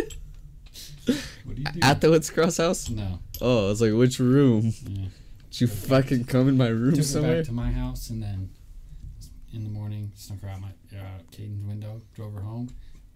what 1.45 1.55
do 1.57 1.63
you 1.63 1.65
do? 1.65 1.81
At 1.83 2.01
the 2.01 2.11
Woods 2.11 2.31
Cross 2.31 2.57
house? 2.59 2.91
no. 2.91 3.21
Oh, 3.41 3.67
I 3.67 3.69
was 3.69 3.81
like, 3.81 3.93
which 3.93 4.19
room? 4.19 4.73
Yeah. 4.87 5.07
Did 5.51 5.61
you 5.61 5.67
fucking 5.69 6.25
come 6.25 6.49
in 6.49 6.57
my 6.57 6.69
room 6.69 6.91
Took 6.91 6.99
her 6.99 7.05
somewhere? 7.05 7.37
back 7.37 7.47
to 7.47 7.53
my 7.53 7.71
house 7.71 8.11
and 8.11 8.23
then 8.23 8.51
in 9.53 9.65
the 9.65 9.71
morning 9.71 10.13
snuck 10.15 10.43
her 10.43 10.49
out 10.49 10.61
my 10.61 10.69
uh, 10.97 11.19
Caden's 11.31 11.65
window, 11.65 12.03
drove 12.15 12.35
her 12.35 12.43
home, 12.43 12.69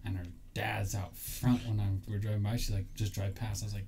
and 0.03 0.17
her 0.17 0.25
dad's 0.53 0.95
out 0.95 1.15
front 1.15 1.65
when 1.67 1.79
I'm, 1.79 2.01
we 2.07 2.13
were 2.13 2.19
driving 2.19 2.43
by. 2.43 2.57
She's 2.57 2.71
like, 2.71 2.93
just 2.95 3.13
drive 3.13 3.35
past. 3.35 3.63
I 3.63 3.65
was 3.65 3.73
like, 3.73 3.87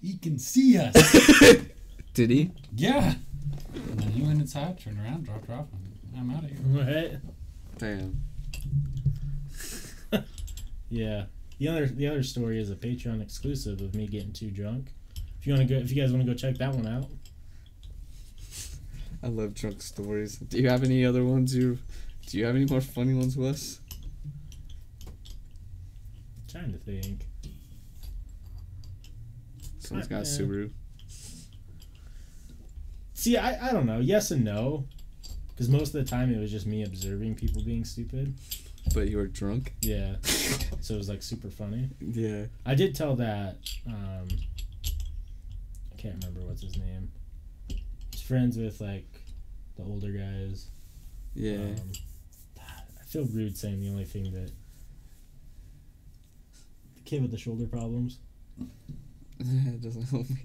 he 0.00 0.18
can 0.18 0.38
see 0.38 0.78
us. 0.78 0.94
Did 2.14 2.30
he? 2.30 2.50
yeah. 2.74 3.14
And 3.74 4.00
then 4.00 4.10
he 4.10 4.22
went 4.22 4.40
inside, 4.40 4.80
turned 4.80 4.98
around, 4.98 5.24
dropped 5.24 5.46
her 5.46 5.54
off, 5.54 5.66
and 5.72 6.18
I'm 6.18 6.36
out 6.36 6.44
of 6.44 6.50
here. 6.50 6.58
Right? 6.66 7.20
Damn. 7.78 8.24
Yeah. 10.92 11.26
The 11.60 11.68
other 11.68 11.86
the 11.86 12.08
other 12.08 12.24
story 12.24 12.60
is 12.60 12.68
a 12.70 12.74
Patreon 12.74 13.22
exclusive 13.22 13.80
of 13.80 13.94
me 13.94 14.08
getting 14.08 14.32
too 14.32 14.50
drunk. 14.50 14.92
If 15.38 15.46
you 15.46 15.52
want 15.54 15.68
to 15.68 15.74
go, 15.74 15.80
if 15.80 15.92
you 15.92 16.02
guys 16.02 16.10
want 16.10 16.26
to 16.26 16.32
go 16.32 16.36
check 16.36 16.56
that 16.56 16.74
one 16.74 16.86
out, 16.86 17.06
I 19.22 19.28
love 19.28 19.54
drunk 19.54 19.82
stories. 19.82 20.36
Do 20.38 20.58
you 20.58 20.68
have 20.68 20.82
any 20.82 21.04
other 21.04 21.24
ones 21.24 21.54
you 21.54 21.78
do 22.26 22.38
you 22.38 22.44
have 22.44 22.56
any 22.56 22.64
more 22.64 22.80
funny 22.80 23.14
ones, 23.14 23.36
Wes? 23.36 23.80
Trying 26.50 26.72
to 26.72 26.78
think. 26.78 27.26
Someone's 29.78 30.08
got 30.08 30.20
a 30.20 30.22
Subaru. 30.22 30.70
See, 33.14 33.36
I, 33.36 33.68
I 33.68 33.72
don't 33.72 33.86
know. 33.86 34.00
Yes 34.00 34.30
and 34.30 34.44
no. 34.44 34.84
Because 35.48 35.68
most 35.68 35.94
of 35.94 36.04
the 36.04 36.10
time 36.10 36.32
it 36.32 36.38
was 36.38 36.50
just 36.50 36.66
me 36.66 36.84
observing 36.84 37.34
people 37.34 37.62
being 37.62 37.84
stupid. 37.84 38.34
But 38.94 39.08
you 39.08 39.18
were 39.18 39.26
drunk? 39.26 39.74
Yeah. 39.82 40.14
so 40.22 40.94
it 40.94 40.96
was 40.96 41.08
like 41.08 41.22
super 41.22 41.50
funny. 41.50 41.90
Yeah. 42.00 42.44
I 42.64 42.74
did 42.74 42.94
tell 42.94 43.16
that. 43.16 43.56
Um, 43.86 44.28
I 45.92 45.96
can't 45.98 46.14
remember 46.24 46.46
what's 46.46 46.62
his 46.62 46.78
name. 46.78 47.10
He's 48.10 48.22
friends 48.22 48.56
with 48.56 48.80
like 48.80 49.06
the 49.76 49.82
older 49.82 50.12
guys. 50.12 50.68
Yeah. 51.34 51.56
Um, 51.56 51.92
I 52.58 53.04
feel 53.06 53.24
rude 53.26 53.56
saying 53.56 53.80
the 53.80 53.90
only 53.90 54.04
thing 54.04 54.32
that 54.32 54.50
Kid 57.10 57.22
with 57.22 57.32
the 57.32 57.38
shoulder 57.38 57.66
problems. 57.66 58.20
it 59.40 59.82
doesn't 59.82 60.04
help 60.04 60.30
me. 60.30 60.36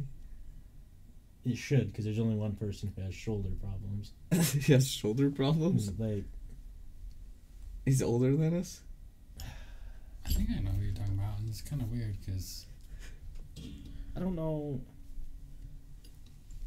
It 1.45 1.57
should, 1.57 1.91
because 1.91 2.05
there's 2.05 2.17
only 2.17 2.35
one 2.35 2.55
person 2.55 2.91
who 2.95 3.03
has 3.03 3.13
shoulder 3.13 3.49
problems. 3.61 4.13
he 4.65 4.73
has 4.73 4.89
shoulder 4.89 5.29
problems. 5.29 5.91
Like, 5.99 6.23
He's 7.85 8.01
older 8.01 8.35
than 8.35 8.59
us. 8.59 8.81
I 10.25 10.29
think 10.29 10.49
I 10.57 10.59
know 10.61 10.71
who 10.71 10.85
you're 10.85 10.95
talking 10.95 11.13
about, 11.13 11.37
and 11.37 11.47
it's 11.47 11.61
kind 11.61 11.83
of 11.83 11.91
weird 11.91 12.17
because. 12.19 12.65
I 14.17 14.19
don't 14.19 14.35
know. 14.35 14.81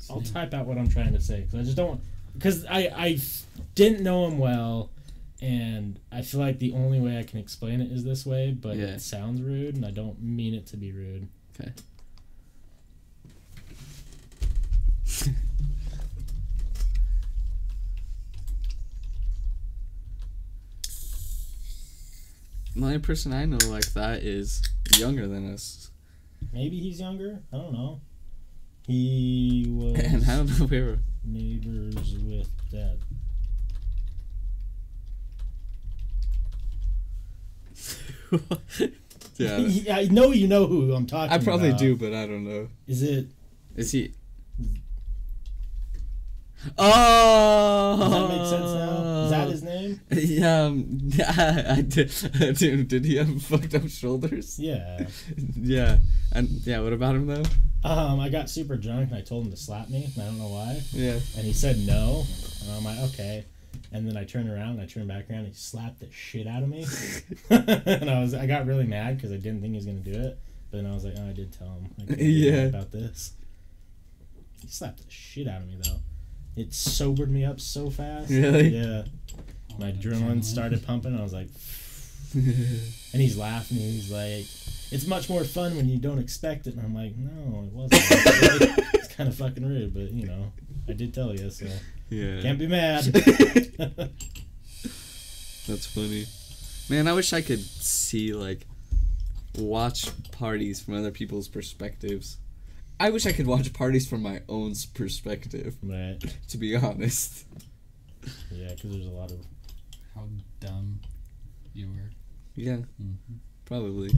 I'll 0.08 0.20
type 0.20 0.54
out 0.54 0.66
what 0.66 0.78
I'm 0.78 0.88
trying 0.88 1.12
to 1.14 1.20
say 1.20 1.40
because 1.40 1.56
I 1.56 1.62
just 1.64 1.76
don't. 1.76 2.00
Because 2.34 2.64
I, 2.66 2.88
I 2.96 3.18
didn't 3.74 4.04
know 4.04 4.28
him 4.28 4.38
well, 4.38 4.90
and 5.40 6.00
I 6.10 6.22
feel 6.22 6.40
like 6.40 6.58
the 6.58 6.72
only 6.72 7.00
way 7.00 7.18
I 7.18 7.22
can 7.22 7.38
explain 7.38 7.80
it 7.80 7.92
is 7.92 8.04
this 8.04 8.26
way, 8.26 8.52
but 8.52 8.76
Yeah. 8.76 8.86
it 8.86 9.00
sounds 9.00 9.40
rude, 9.40 9.76
and 9.76 9.84
I 9.86 9.90
don't 9.90 10.20
mean 10.22 10.54
it 10.54 10.66
to 10.68 10.76
be 10.76 10.92
rude. 10.92 11.28
Okay. 11.60 11.72
The 22.74 22.84
only 22.84 22.98
person 22.98 23.32
I 23.32 23.44
know 23.44 23.58
like 23.68 23.92
that 23.94 24.22
is 24.22 24.62
younger 24.96 25.26
than 25.26 25.52
us. 25.52 25.90
Maybe 26.52 26.78
he's 26.78 27.00
younger. 27.00 27.40
I 27.52 27.56
don't 27.56 27.72
know. 27.72 28.00
He 28.86 29.66
was 29.68 29.98
And 30.04 30.24
I 30.24 30.36
don't 30.36 30.58
know 30.60 30.66
where. 30.66 30.98
neighbors 31.24 32.16
with 32.18 32.48
dad. 32.70 32.98
yeah. 39.36 39.96
I 39.96 40.08
know 40.10 40.32
you 40.32 40.48
know 40.48 40.66
who 40.66 40.92
I'm 40.92 41.06
talking. 41.06 41.32
I 41.32 41.38
probably 41.38 41.68
about. 41.68 41.80
do, 41.80 41.96
but 41.96 42.12
I 42.12 42.26
don't 42.26 42.44
know. 42.44 42.68
Is 42.86 43.02
it? 43.02 43.26
Is 43.76 43.92
he? 43.92 44.12
Oh! 46.76 47.96
Does 47.98 48.10
that 48.10 48.28
make 48.28 48.46
sense 48.46 48.72
now? 48.72 49.24
Is 49.24 49.30
that 49.30 49.48
his 49.48 49.62
name? 49.62 50.00
Yeah, 50.10 50.62
um, 50.64 50.98
yeah, 51.02 51.74
I 51.76 51.80
did. 51.82 52.10
Dude, 52.56 52.88
did 52.88 53.04
he 53.04 53.16
have 53.16 53.42
fucked 53.42 53.74
up 53.74 53.88
shoulders? 53.88 54.58
Yeah. 54.58 55.06
Yeah, 55.56 55.98
and 56.32 56.48
yeah. 56.66 56.80
What 56.80 56.92
about 56.92 57.14
him 57.14 57.26
though? 57.26 57.44
Um, 57.84 58.18
I 58.18 58.28
got 58.28 58.50
super 58.50 58.76
drunk 58.76 59.10
and 59.10 59.18
I 59.18 59.20
told 59.20 59.44
him 59.44 59.50
to 59.52 59.56
slap 59.56 59.88
me. 59.88 60.10
I 60.16 60.20
don't 60.20 60.38
know 60.38 60.48
why. 60.48 60.82
Yeah. 60.92 61.18
And 61.36 61.46
he 61.46 61.52
said 61.52 61.78
no. 61.78 62.24
And 62.62 62.72
I'm 62.72 62.84
like, 62.84 62.98
okay. 63.12 63.44
And 63.92 64.06
then 64.08 64.16
I 64.16 64.24
turned 64.24 64.48
around 64.50 64.70
and 64.72 64.80
I 64.80 64.86
turned 64.86 65.08
back 65.08 65.28
around 65.30 65.40
and 65.40 65.48
he 65.48 65.54
slapped 65.54 66.00
the 66.00 66.08
shit 66.10 66.46
out 66.46 66.62
of 66.62 66.68
me. 66.68 66.86
and 67.50 68.10
I 68.10 68.20
was 68.20 68.34
I 68.34 68.46
got 68.46 68.66
really 68.66 68.86
mad 68.86 69.16
because 69.16 69.32
I 69.32 69.36
didn't 69.36 69.60
think 69.60 69.72
he 69.72 69.76
was 69.76 69.86
gonna 69.86 69.98
do 69.98 70.12
it. 70.12 70.38
But 70.70 70.78
then 70.82 70.86
I 70.86 70.94
was 70.94 71.04
like, 71.04 71.14
oh, 71.18 71.28
I 71.28 71.32
did 71.32 71.52
tell 71.52 71.68
him. 71.68 71.88
I 72.10 72.14
Yeah. 72.22 72.62
about 72.64 72.90
this. 72.92 73.32
He 74.60 74.68
slapped 74.68 74.98
the 74.98 75.10
shit 75.10 75.48
out 75.48 75.62
of 75.62 75.66
me 75.68 75.76
though. 75.82 76.00
It 76.56 76.74
sobered 76.74 77.30
me 77.30 77.44
up 77.44 77.60
so 77.60 77.88
fast. 77.90 78.30
Really? 78.30 78.68
Yeah. 78.68 79.04
My 79.78 79.92
adrenaline 79.92 80.42
started 80.44 80.84
pumping. 80.84 81.16
I 81.16 81.22
was 81.22 81.32
like, 81.32 81.48
and 82.34 83.22
he's 83.22 83.38
laughing. 83.38 83.76
He's 83.78 84.10
like, 84.10 84.44
"It's 84.92 85.06
much 85.06 85.30
more 85.30 85.44
fun 85.44 85.76
when 85.76 85.88
you 85.88 85.98
don't 85.98 86.18
expect 86.18 86.66
it." 86.66 86.74
And 86.74 86.82
I'm 86.84 86.94
like, 86.94 87.16
"No, 87.16 87.62
it 87.64 87.72
wasn't. 87.72 88.02
it's 88.94 89.14
kind 89.14 89.28
of 89.28 89.36
fucking 89.36 89.64
rude, 89.66 89.94
but 89.94 90.10
you 90.10 90.26
know, 90.26 90.52
I 90.88 90.92
did 90.94 91.14
tell 91.14 91.32
you, 91.32 91.48
so 91.48 91.66
Yeah. 92.10 92.40
can't 92.42 92.58
be 92.58 92.66
mad." 92.66 93.04
That's 95.66 95.86
funny. 95.86 96.26
Man, 96.88 97.06
I 97.08 97.12
wish 97.12 97.32
I 97.32 97.42
could 97.42 97.60
see 97.60 98.32
like 98.32 98.66
watch 99.56 100.08
parties 100.32 100.80
from 100.80 100.94
other 100.94 101.10
people's 101.10 101.48
perspectives. 101.48 102.38
I 103.00 103.10
wish 103.10 103.26
I 103.26 103.32
could 103.32 103.46
watch 103.46 103.72
parties 103.72 104.08
from 104.08 104.22
my 104.22 104.40
own 104.48 104.74
perspective. 104.94 105.76
right? 105.82 106.18
To 106.48 106.58
be 106.58 106.74
honest. 106.76 107.44
Yeah, 108.50 108.70
because 108.74 108.90
there's 108.90 109.06
a 109.06 109.10
lot 109.10 109.30
of 109.30 109.38
How 110.14 110.24
dumb 110.60 111.00
you 111.74 111.88
were. 111.88 112.10
Yeah, 112.56 112.78
Mm-hmm. 113.00 113.34
probably 113.66 114.08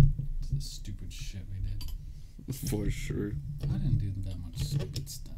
It's 0.41 0.49
the 0.55 0.61
stupid 0.61 1.13
shit 1.13 1.43
we 1.53 1.59
did. 1.69 2.55
for 2.71 2.91
sure. 2.91 3.33
I 3.63 3.67
didn't 3.67 3.99
do 3.99 4.13
that 4.31 4.39
much 4.41 4.59
stupid 4.65 5.09
stuff. 5.11 5.35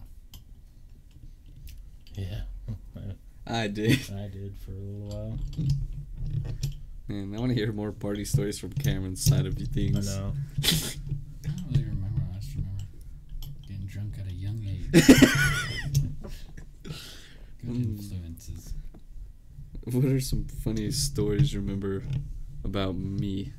Yeah. 2.15 2.43
I 3.47 3.67
did. 3.69 3.99
I 4.15 4.29
did 4.29 4.57
for 4.65 4.71
a 4.71 4.75
little 4.75 5.09
while. 5.09 5.39
Man, 7.09 7.35
I 7.35 7.41
want 7.41 7.51
to 7.51 7.55
hear 7.57 7.73
more 7.73 7.91
party 7.93 8.25
stories 8.25 8.59
from 8.59 8.73
Cameron's 8.73 9.25
side 9.25 9.47
of 9.47 9.57
I 9.61 9.65
things. 9.65 10.17
I 10.17 10.21
know. 10.21 10.33
I 10.63 11.49
don't 11.49 11.65
really 11.71 11.85
remember. 11.85 12.23
I 12.33 12.39
just 12.39 12.55
remember 12.55 12.85
getting 13.67 13.87
drunk 13.87 14.15
at 14.21 14.27
a 14.29 14.33
young 14.33 14.63
age. 14.65 14.91
Good 16.83 16.95
Mm. 17.65 17.97
influences. 17.97 18.75
What 19.85 20.05
are 20.05 20.19
some 20.21 20.45
funny 20.65 20.91
stories 20.91 21.53
you 21.53 21.61
remember 21.61 22.03
about 22.65 22.97
me? 22.97 23.53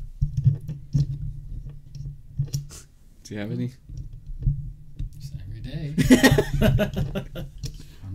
Do 3.23 3.33
you 3.33 3.39
have 3.39 3.51
any? 3.51 3.71
Just 5.17 5.33
every 5.41 5.61
day. 5.61 5.95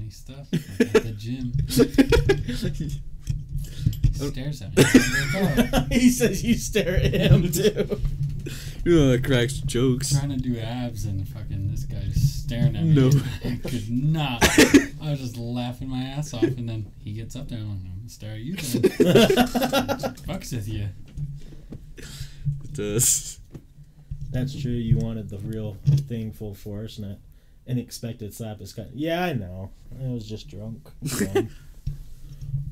Funny 0.09 0.11
stuff. 0.11 0.49
Like 0.79 0.95
at 0.95 1.03
the 1.03 1.13
gym. 1.13 1.53
He 4.19 4.31
stares 4.31 4.63
at 4.63 4.77
me. 4.77 4.85
I'm 5.73 5.91
he 5.93 6.11
says 6.11 6.43
you 6.43 6.55
stare 6.55 6.97
at 6.97 7.13
him 7.15 7.53
too. 7.53 8.01
you 8.85 8.97
know 8.97 9.11
that 9.11 9.23
cracks 9.23 9.55
jokes. 9.59 10.11
trying 10.13 10.31
to 10.31 10.37
do 10.37 10.59
abs 10.59 11.05
and 11.05 11.29
fucking 11.29 11.71
this 11.71 11.85
guy's 11.85 12.21
staring 12.21 12.75
at 12.75 12.83
me. 12.83 12.95
No. 12.95 13.11
I 13.45 13.61
could 13.63 13.89
not. 13.91 14.43
I 15.01 15.11
was 15.11 15.21
just 15.21 15.37
laughing 15.37 15.89
my 15.89 16.03
ass 16.03 16.35
off, 16.35 16.43
and 16.43 16.69
then 16.69 16.91
he 16.99 17.13
gets 17.13 17.37
up 17.37 17.49
there 17.49 17.59
and 17.59 17.71
I'm 17.71 17.79
like, 17.79 17.93
I'm 17.93 17.99
gonna 17.99 18.09
stare 18.09 18.33
at 18.33 18.41
you 18.41 18.57
then. 18.57 18.83
Fucks 20.27 20.53
with 20.53 20.67
you. 20.69 20.89
It 21.99 22.73
does. 22.73 23.39
That's 24.31 24.61
true. 24.61 24.73
You 24.73 24.99
wanted 24.99 25.29
the 25.29 25.39
real 25.39 25.77
thing 26.09 26.33
full 26.33 26.55
force, 26.55 26.99
and 26.99 27.19
an 27.69 27.77
unexpected 27.77 28.35
slap 28.35 28.61
is 28.61 28.73
kind. 28.73 28.89
Of, 28.89 28.95
yeah, 28.95 29.23
I 29.25 29.35
know. 29.35 29.71
I 30.03 30.09
was 30.09 30.27
just 30.27 30.49
drunk. 30.49 30.89
I'm 31.21 31.51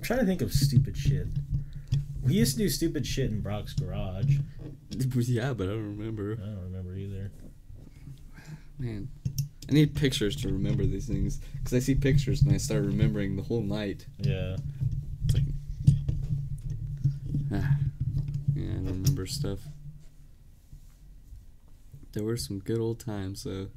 trying 0.03 0.21
to 0.21 0.27
think 0.27 0.41
of 0.41 0.53
stupid 0.53 0.97
shit. 0.97 1.29
We 2.23 2.35
used 2.35 2.57
to 2.57 2.65
do 2.65 2.69
stupid 2.69 3.07
shit 3.07 3.31
in 3.31 3.41
Brock's 3.41 3.73
garage. 3.73 4.39
Yeah, 5.15 5.53
but 5.53 5.65
I 5.65 5.73
don't 5.73 5.99
remember. 5.99 6.33
I 6.33 6.47
don't 6.47 6.65
remember 6.65 6.97
either. 6.97 7.31
Man, 8.79 9.09
I 9.69 9.73
need 9.73 9.95
pictures 9.95 10.37
to 10.37 10.49
remember 10.49 10.87
these 10.87 11.07
things 11.07 11.41
because 11.53 11.75
I 11.75 11.81
see 11.81 11.95
pictures 11.95 12.41
and 12.41 12.55
I 12.55 12.57
start 12.57 12.83
remembering 12.83 13.37
the 13.37 13.43
whole 13.43 13.61
night. 13.63 14.07
Yeah. 14.19 14.57
It's 15.25 15.35
like, 15.35 15.43
ah, 17.53 17.77
yeah, 18.55 18.71
I 18.71 18.75
don't 18.75 18.87
remember 18.87 19.27
stuff. 19.27 19.59
There 22.13 22.25
were 22.25 22.39
some 22.39 22.61
good 22.61 22.79
old 22.79 23.01
times 23.01 23.45
though. 23.45 23.69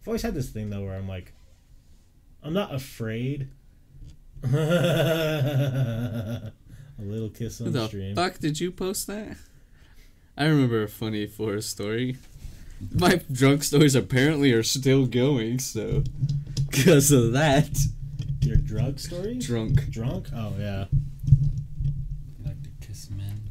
I've 0.00 0.08
always 0.08 0.22
had 0.22 0.34
this 0.34 0.48
thing 0.50 0.70
though 0.70 0.82
where 0.84 0.96
I'm 0.96 1.08
like, 1.08 1.32
I'm 2.42 2.52
not 2.54 2.74
afraid. 2.74 3.48
a 4.42 4.48
little 6.98 7.28
kiss 7.28 7.60
on 7.60 7.72
the 7.72 7.86
stream. 7.88 8.14
fuck 8.14 8.38
did 8.38 8.58
you 8.60 8.72
post 8.72 9.06
that? 9.08 9.36
I 10.36 10.46
remember 10.46 10.82
a 10.82 10.88
funny 10.88 11.26
Forrest 11.26 11.68
story. 11.70 12.16
My 12.94 13.20
drunk 13.30 13.62
stories 13.62 13.94
apparently 13.94 14.52
are 14.52 14.62
still 14.62 15.04
going, 15.04 15.58
so 15.58 16.02
because 16.70 17.12
of 17.12 17.32
that, 17.32 17.78
Your 18.40 18.56
drug 18.56 18.98
story? 18.98 19.38
drunk. 19.38 19.90
Drunk? 19.90 20.28
Oh 20.34 20.54
yeah. 20.58 20.86
You 22.38 22.46
like 22.46 22.62
to 22.62 22.70
kiss 22.86 23.10
men. 23.10 23.42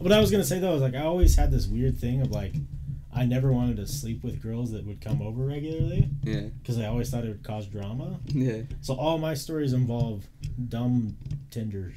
What 0.00 0.10
I 0.10 0.18
was 0.18 0.32
gonna 0.32 0.42
say 0.42 0.58
though 0.58 0.74
is 0.74 0.82
like 0.82 0.96
I 0.96 1.02
always 1.02 1.36
had 1.36 1.52
this 1.52 1.68
weird 1.68 1.96
thing 1.98 2.22
of 2.22 2.32
like 2.32 2.54
I 3.20 3.26
never 3.26 3.52
wanted 3.52 3.76
to 3.76 3.86
sleep 3.86 4.24
with 4.24 4.40
girls 4.42 4.72
that 4.72 4.86
would 4.86 5.02
come 5.02 5.20
over 5.20 5.44
regularly 5.44 6.08
Yeah, 6.22 6.44
because 6.62 6.78
I 6.78 6.86
always 6.86 7.10
thought 7.10 7.22
it 7.24 7.28
would 7.28 7.42
cause 7.42 7.66
drama. 7.66 8.18
yeah, 8.28 8.62
So 8.80 8.94
all 8.94 9.18
my 9.18 9.34
stories 9.34 9.74
involve 9.74 10.26
dumb 10.68 11.16
Tinder 11.50 11.92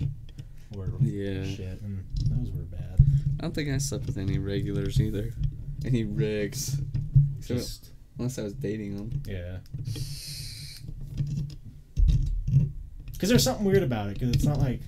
or 0.76 0.90
yeah. 1.00 1.45
shit, 1.45 1.80
and 1.82 2.04
those 2.30 2.52
were 2.52 2.64
bad. 2.64 3.00
I 3.40 3.44
don't 3.44 3.56
think 3.56 3.70
I 3.70 3.78
slept 3.78 4.06
with 4.06 4.18
any 4.18 4.38
regulars 4.38 5.00
either. 5.00 5.32
Any 5.86 6.04
regs. 6.04 6.76
So, 7.40 7.56
Just 7.56 7.91
unless 8.18 8.38
I 8.38 8.44
was 8.44 8.54
dating 8.54 8.98
them. 8.98 9.22
yeah. 9.26 9.58
Because 13.14 13.30
there's 13.30 13.44
something 13.44 13.66
weird 13.66 13.84
about 13.84 14.10
it. 14.10 14.14
Because 14.16 14.30
it's 14.36 14.44
not 14.45 14.60
like, 14.60 14.82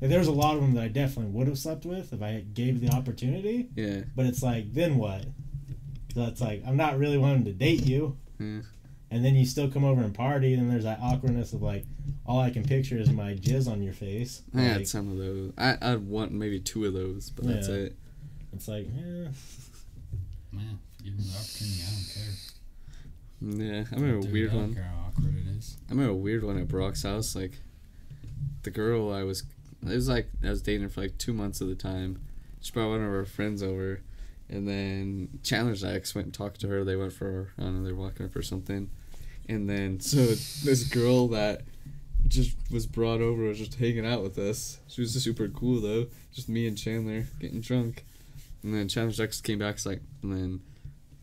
like 0.00 0.10
there's 0.10 0.28
a 0.28 0.32
lot 0.32 0.54
of 0.54 0.60
them 0.60 0.74
that 0.74 0.84
I 0.84 0.88
definitely 0.88 1.32
would 1.32 1.48
have 1.48 1.58
slept 1.58 1.84
with 1.84 2.12
if 2.12 2.22
I 2.22 2.44
gave 2.54 2.80
the 2.80 2.90
opportunity. 2.90 3.70
Yeah, 3.74 4.02
But 4.14 4.26
it's 4.26 4.42
like, 4.42 4.72
then 4.72 4.98
what? 4.98 5.24
So 6.14 6.22
it's 6.22 6.40
like 6.40 6.62
I'm 6.66 6.76
not 6.76 6.98
really 6.98 7.18
wanting 7.18 7.44
to 7.46 7.52
date 7.52 7.84
you. 7.84 8.16
yeah. 8.38 8.60
and 9.10 9.24
then 9.24 9.34
you 9.34 9.44
still 9.46 9.68
come 9.70 9.84
over 9.84 10.00
and 10.02 10.14
party, 10.14 10.54
and 10.54 10.70
there's 10.70 10.84
that 10.84 10.98
awkwardness 11.02 11.52
of 11.52 11.62
like, 11.62 11.84
all 12.26 12.40
I 12.40 12.50
can 12.50 12.64
picture 12.64 12.96
is 12.98 13.10
my 13.10 13.34
jizz 13.34 13.70
on 13.70 13.82
your 13.82 13.92
face. 13.92 14.42
I 14.54 14.60
had 14.62 14.88
some 14.88 15.10
of 15.10 15.18
those. 15.18 15.52
I 15.58 15.76
I 15.82 15.96
want 15.96 16.32
maybe 16.32 16.60
two 16.60 16.84
of 16.84 16.92
those, 16.94 17.30
but 17.30 17.46
that's 17.46 17.68
Yeah. 17.68 17.74
it. 17.74 17.96
it's 18.52 18.68
like, 18.68 18.86
eh. 18.86 19.28
Man, 20.52 20.78
if 20.98 21.04
you 21.04 21.10
give 21.10 21.18
me 21.18 21.24
the 21.24 21.36
opportunity, 21.38 21.80
I 21.82 21.90
don't 21.90 22.14
care. 22.14 23.76
Yeah, 23.76 23.84
I 23.90 23.94
remember 23.96 24.18
a 24.18 24.22
Dude, 24.22 24.32
weird 24.32 24.50
I 24.50 24.54
don't 24.54 24.62
one. 24.74 24.74
how 24.76 25.04
awkward 25.08 25.34
it 25.36 25.58
is. 25.58 25.76
I 25.88 25.92
remember 25.92 26.12
a 26.12 26.16
weird 26.16 26.44
one 26.44 26.58
at 26.58 26.68
Brock's 26.68 27.02
house. 27.02 27.34
Like, 27.34 27.58
the 28.62 28.70
girl 28.70 29.12
I 29.12 29.22
was, 29.24 29.42
it 29.82 29.88
was 29.94 30.08
like 30.08 30.28
I 30.44 30.50
was 30.50 30.62
dating 30.62 30.82
her 30.84 30.88
for 30.88 31.02
like 31.02 31.18
two 31.18 31.32
months 31.34 31.60
at 31.60 31.68
the 31.68 31.74
time. 31.74 32.20
She 32.60 32.72
brought 32.72 32.88
one 32.90 33.02
of 33.02 33.10
her 33.10 33.24
friends 33.26 33.62
over, 33.62 34.00
and 34.54 34.68
then 34.68 35.28
Chandler's 35.42 35.82
ex 35.82 36.14
went 36.14 36.26
and 36.26 36.34
talked 36.34 36.60
to 36.60 36.68
her. 36.68 36.84
They 36.84 36.96
went 36.96 37.12
for 37.12 37.52
I 37.58 37.62
don't 37.62 37.78
know, 37.78 37.84
they 37.86 37.92
were 37.92 38.02
walking 38.02 38.24
up 38.24 38.36
or 38.36 38.42
something, 38.42 38.88
and 39.48 39.68
then 39.68 40.00
so 40.00 40.18
this 40.18 40.84
girl 40.84 41.28
that 41.28 41.62
just 42.28 42.56
was 42.70 42.86
brought 42.86 43.20
over 43.20 43.42
was 43.42 43.58
just 43.58 43.74
hanging 43.74 44.06
out 44.06 44.22
with 44.22 44.38
us. 44.38 44.78
She 44.86 45.00
was 45.00 45.12
super 45.22 45.48
cool 45.48 45.80
though. 45.80 46.06
Just 46.32 46.48
me 46.48 46.66
and 46.66 46.78
Chandler 46.78 47.26
getting 47.40 47.60
drunk, 47.60 48.04
and 48.62 48.72
then 48.72 48.88
Chandler's 48.88 49.20
ex 49.20 49.40
came 49.40 49.58
back. 49.58 49.74
It's 49.74 49.86
like, 49.86 50.02
and 50.22 50.32
then 50.32 50.60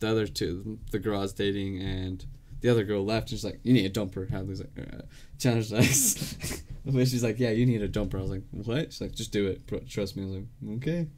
the 0.00 0.10
other 0.10 0.26
two, 0.26 0.78
the 0.90 0.98
girl 0.98 1.18
I 1.18 1.22
was 1.22 1.32
dating 1.32 1.80
and 1.80 2.24
the 2.60 2.68
other 2.68 2.84
girl 2.84 3.04
left. 3.04 3.30
And 3.30 3.38
she's 3.38 3.44
like, 3.44 3.60
"You 3.62 3.72
need 3.72 3.86
a 3.86 3.90
dumper." 3.90 4.30
Hadley's 4.30 4.60
like, 4.60 4.78
uh, 4.78 5.02
"Chandler's 5.38 5.72
ex." 5.72 6.62
but 6.84 7.08
she's 7.08 7.24
like, 7.24 7.38
"Yeah, 7.38 7.50
you 7.50 7.64
need 7.64 7.82
a 7.82 7.88
dumper." 7.88 8.18
I 8.18 8.22
was 8.22 8.30
like, 8.30 8.42
"What?" 8.50 8.92
She's 8.92 9.00
like, 9.00 9.12
"Just 9.12 9.32
do 9.32 9.46
it. 9.46 9.88
Trust 9.88 10.16
me." 10.16 10.22
I 10.22 10.26
was 10.26 10.34
like, 10.36 10.76
"Okay." 10.76 11.08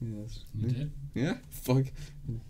Yes. 0.00 0.40
You 0.54 0.68
did? 0.68 0.90
Yeah. 1.14 1.34
Fuck. 1.50 1.84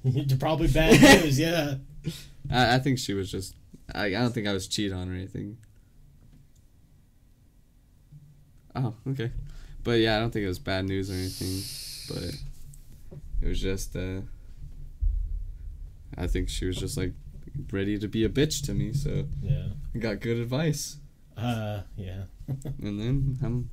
you 0.05 0.37
probably 0.39 0.69
bad 0.69 1.01
news. 1.25 1.39
Yeah. 1.39 1.75
I, 2.51 2.77
I 2.77 2.79
think 2.79 2.99
she 2.99 3.15
was 3.15 3.31
just. 3.31 3.55
I, 3.95 4.07
I 4.07 4.11
don't 4.11 4.33
think 4.33 4.47
I 4.47 4.53
was 4.53 4.69
cheating 4.69 4.97
on 4.97 5.11
or 5.11 5.15
anything. 5.15 5.59
Oh, 8.77 8.95
okay. 9.09 9.33
But 9.83 9.99
yeah, 9.99 10.17
I 10.17 10.21
don't 10.21 10.31
think 10.31 10.45
it 10.45 10.49
was 10.49 10.59
bad 10.59 10.85
news 10.85 11.11
or 11.11 11.15
anything. 11.15 11.63
But 12.15 12.35
it 13.43 13.49
was 13.49 13.61
just. 13.61 13.97
uh 13.97 14.21
I 16.17 16.27
think 16.27 16.49
she 16.49 16.67
was 16.67 16.77
just 16.77 16.97
like 16.97 17.13
ready 17.73 17.99
to 17.99 18.09
be 18.09 18.25
a 18.25 18.29
bitch 18.29 18.65
to 18.67 18.75
me, 18.75 18.93
so 18.93 19.25
Yeah. 19.43 19.69
I 19.95 19.99
got 19.99 20.21
good 20.21 20.39
advice. 20.39 20.99
Uh, 21.37 21.83
yeah. 21.97 22.25
And 22.83 23.01
then 23.01 23.39
I'm 23.43 23.71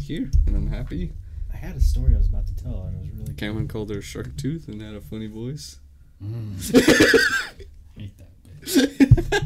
here 0.00 0.30
and 0.46 0.56
I'm 0.56 0.66
happy. 0.68 1.12
I 1.56 1.66
had 1.68 1.76
a 1.76 1.80
story 1.80 2.14
I 2.14 2.18
was 2.18 2.28
about 2.28 2.46
to 2.48 2.54
tell, 2.54 2.82
and 2.84 2.96
it 2.96 3.00
was 3.00 3.10
really 3.12 3.24
good. 3.28 3.38
Cameron 3.38 3.66
called 3.66 3.88
her 3.90 4.02
Shark 4.02 4.36
Tooth 4.36 4.68
and 4.68 4.82
had 4.82 4.94
a 4.94 5.00
funny 5.00 5.26
voice. 5.26 5.78
Mm. 6.22 6.60
Hate 7.96 8.16
that 8.18 8.28
bitch. 8.60 9.42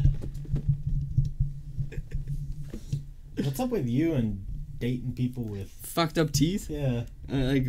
What's 3.45 3.59
up 3.61 3.69
with 3.69 3.87
you 3.87 4.13
and 4.13 4.45
dating 4.77 5.13
people 5.13 5.43
with? 5.43 5.69
Fucked 5.83 6.17
up 6.17 6.31
teeth. 6.31 6.69
Yeah. 6.69 7.03
I, 7.31 7.35
like 7.35 7.67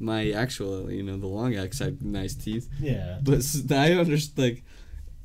my 0.00 0.30
actual, 0.30 0.90
you 0.90 1.02
know, 1.02 1.18
the 1.18 1.26
long 1.26 1.54
ex 1.54 1.78
had 1.80 2.02
nice 2.02 2.34
teeth, 2.34 2.68
Yeah. 2.80 3.18
but 3.22 3.44
I 3.70 3.92
understand 3.92 4.38
like 4.38 4.64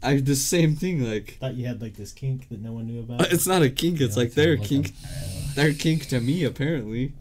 I 0.03 0.18
the 0.18 0.35
same 0.35 0.76
thing. 0.76 1.09
Like 1.09 1.38
Thought 1.39 1.55
you 1.55 1.65
had 1.68 1.81
like 1.81 1.95
this 1.95 2.11
kink 2.11 2.49
that 2.49 2.59
no 2.61 2.73
one 2.73 2.85
knew 2.88 2.99
about. 2.99 3.22
it's 3.31 3.47
not 3.47 3.61
a 3.61 3.69
kink. 3.69 4.01
It's 4.01 4.15
Yeah, 4.18 4.23
like 4.23 4.30
to 4.31 4.35
their 4.35 4.57
look 4.57 4.65
kink. 4.68 4.88
up- 4.88 5.55
Their 5.55 5.73
kink 5.73 6.07
to 6.07 6.19
me 6.19 6.43
apparently, 6.43 7.14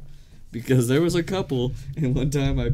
because 0.63 0.89
there 0.89 1.03
was 1.03 1.15
a 1.15 1.23
couple, 1.23 1.73
and 1.97 2.15
one 2.15 2.31
time 2.31 2.59
I, 2.59 2.67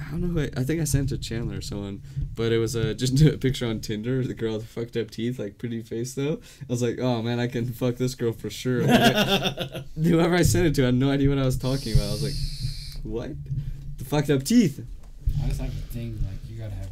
I 0.00 0.10
don't 0.10 0.20
know. 0.22 0.28
Who 0.40 0.48
I 0.56 0.64
think 0.64 0.80
I 0.80 0.84
sent 0.84 1.12
it 1.12 1.16
to 1.16 1.20
Chandler 1.22 1.58
or 1.58 1.60
someone, 1.60 2.00
but 2.34 2.50
it 2.52 2.58
was 2.58 2.74
a 2.74 2.94
just 2.94 3.20
a 3.22 3.36
picture 3.36 3.66
on 3.66 3.80
Tinder. 3.80 4.24
The 4.26 4.34
girl 4.34 4.54
with 4.54 4.66
fucked 4.66 4.96
up 4.96 5.10
teeth, 5.10 5.38
like 5.38 5.58
pretty 5.58 5.82
face 5.82 6.14
though. 6.14 6.40
I 6.62 6.66
was 6.68 6.82
like, 6.82 6.98
oh 6.98 7.20
man, 7.22 7.38
I 7.38 7.46
can 7.46 7.66
fuck 7.72 7.96
this 7.96 8.14
girl 8.14 8.32
for 8.32 8.48
sure. 8.50 8.82
Whoever 9.94 10.34
I 10.34 10.42
sent 10.42 10.66
it 10.66 10.74
to 10.76 10.82
i 10.82 10.86
had 10.86 10.94
no 10.94 11.10
idea 11.10 11.28
what 11.28 11.38
I 11.38 11.44
was 11.44 11.58
talking 11.58 11.92
about. 11.92 12.08
I 12.08 12.12
was 12.12 12.22
like, 12.22 13.04
what? 13.04 13.30
The 13.98 14.04
fucked 14.04 14.30
up 14.30 14.42
teeth. 14.44 14.84
I 15.44 15.48
just 15.48 15.60
have 15.60 15.68
a 15.68 15.92
thing 15.92 16.18
like 16.26 16.38
you 16.50 16.58
gotta 16.58 16.74
have 16.74 16.90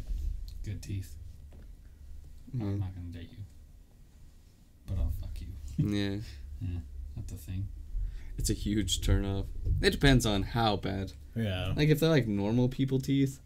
good 0.63 0.81
teeth. 0.81 1.15
I'm 2.53 2.59
Mm, 2.61 2.79
not 2.79 2.95
gonna 2.95 3.07
date 3.11 3.29
you, 3.31 3.43
but 4.87 4.97
I'll 4.97 5.11
fuck 5.21 5.29
you. 5.39 5.47
Yeah, 5.77 6.17
That's 7.15 7.31
the 7.31 7.37
thing. 7.37 7.67
It's 8.39 8.49
a 8.49 8.53
huge 8.53 9.01
turn 9.01 9.25
off. 9.25 9.45
It 9.81 9.91
depends 9.91 10.25
on 10.25 10.43
how 10.43 10.77
bad. 10.77 11.11
yeah. 11.35 11.73
Like 11.75 11.89
if 11.89 11.99
they're 11.99 12.09
like 12.09 12.27
normal 12.27 12.67
people 12.69 12.99
teeth, 12.99 13.39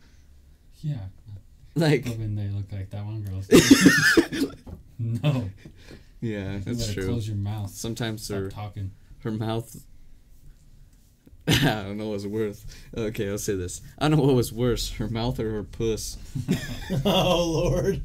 Yeah, 0.82 1.08
like 1.76 2.06
but 2.06 2.18
when 2.18 2.36
they 2.36 2.48
look 2.50 2.72
like 2.72 2.90
that 2.92 3.04
one 3.04 3.22
girl's. 3.24 3.48
teeth. 3.50 4.54
no, 5.00 5.50
yeah, 6.22 6.54
you 6.54 6.60
that's 6.60 6.88
better 6.88 6.94
true. 7.02 7.08
close 7.10 7.28
your 7.28 7.38
mouth. 7.38 7.72
Sometimes 7.72 8.24
Stop 8.24 8.38
her 8.38 8.50
talking. 8.50 8.92
her 9.24 9.32
mouth. 9.32 9.76
I 11.48 11.84
don't 11.84 11.98
know 11.98 12.06
what 12.06 12.14
was 12.14 12.28
worth. 12.28 12.66
Okay, 12.96 13.30
I'll 13.30 13.38
say 13.38 13.56
this. 13.56 13.82
I 14.00 14.08
don't 14.08 14.18
know 14.20 14.24
what 14.26 14.36
was 14.36 14.54
worse, 14.54 14.94
her 14.94 15.10
mouth 15.10 15.40
or 15.40 15.52
her 15.52 15.64
puss. 15.64 16.18
oh 17.06 17.44
Lord. 17.52 18.02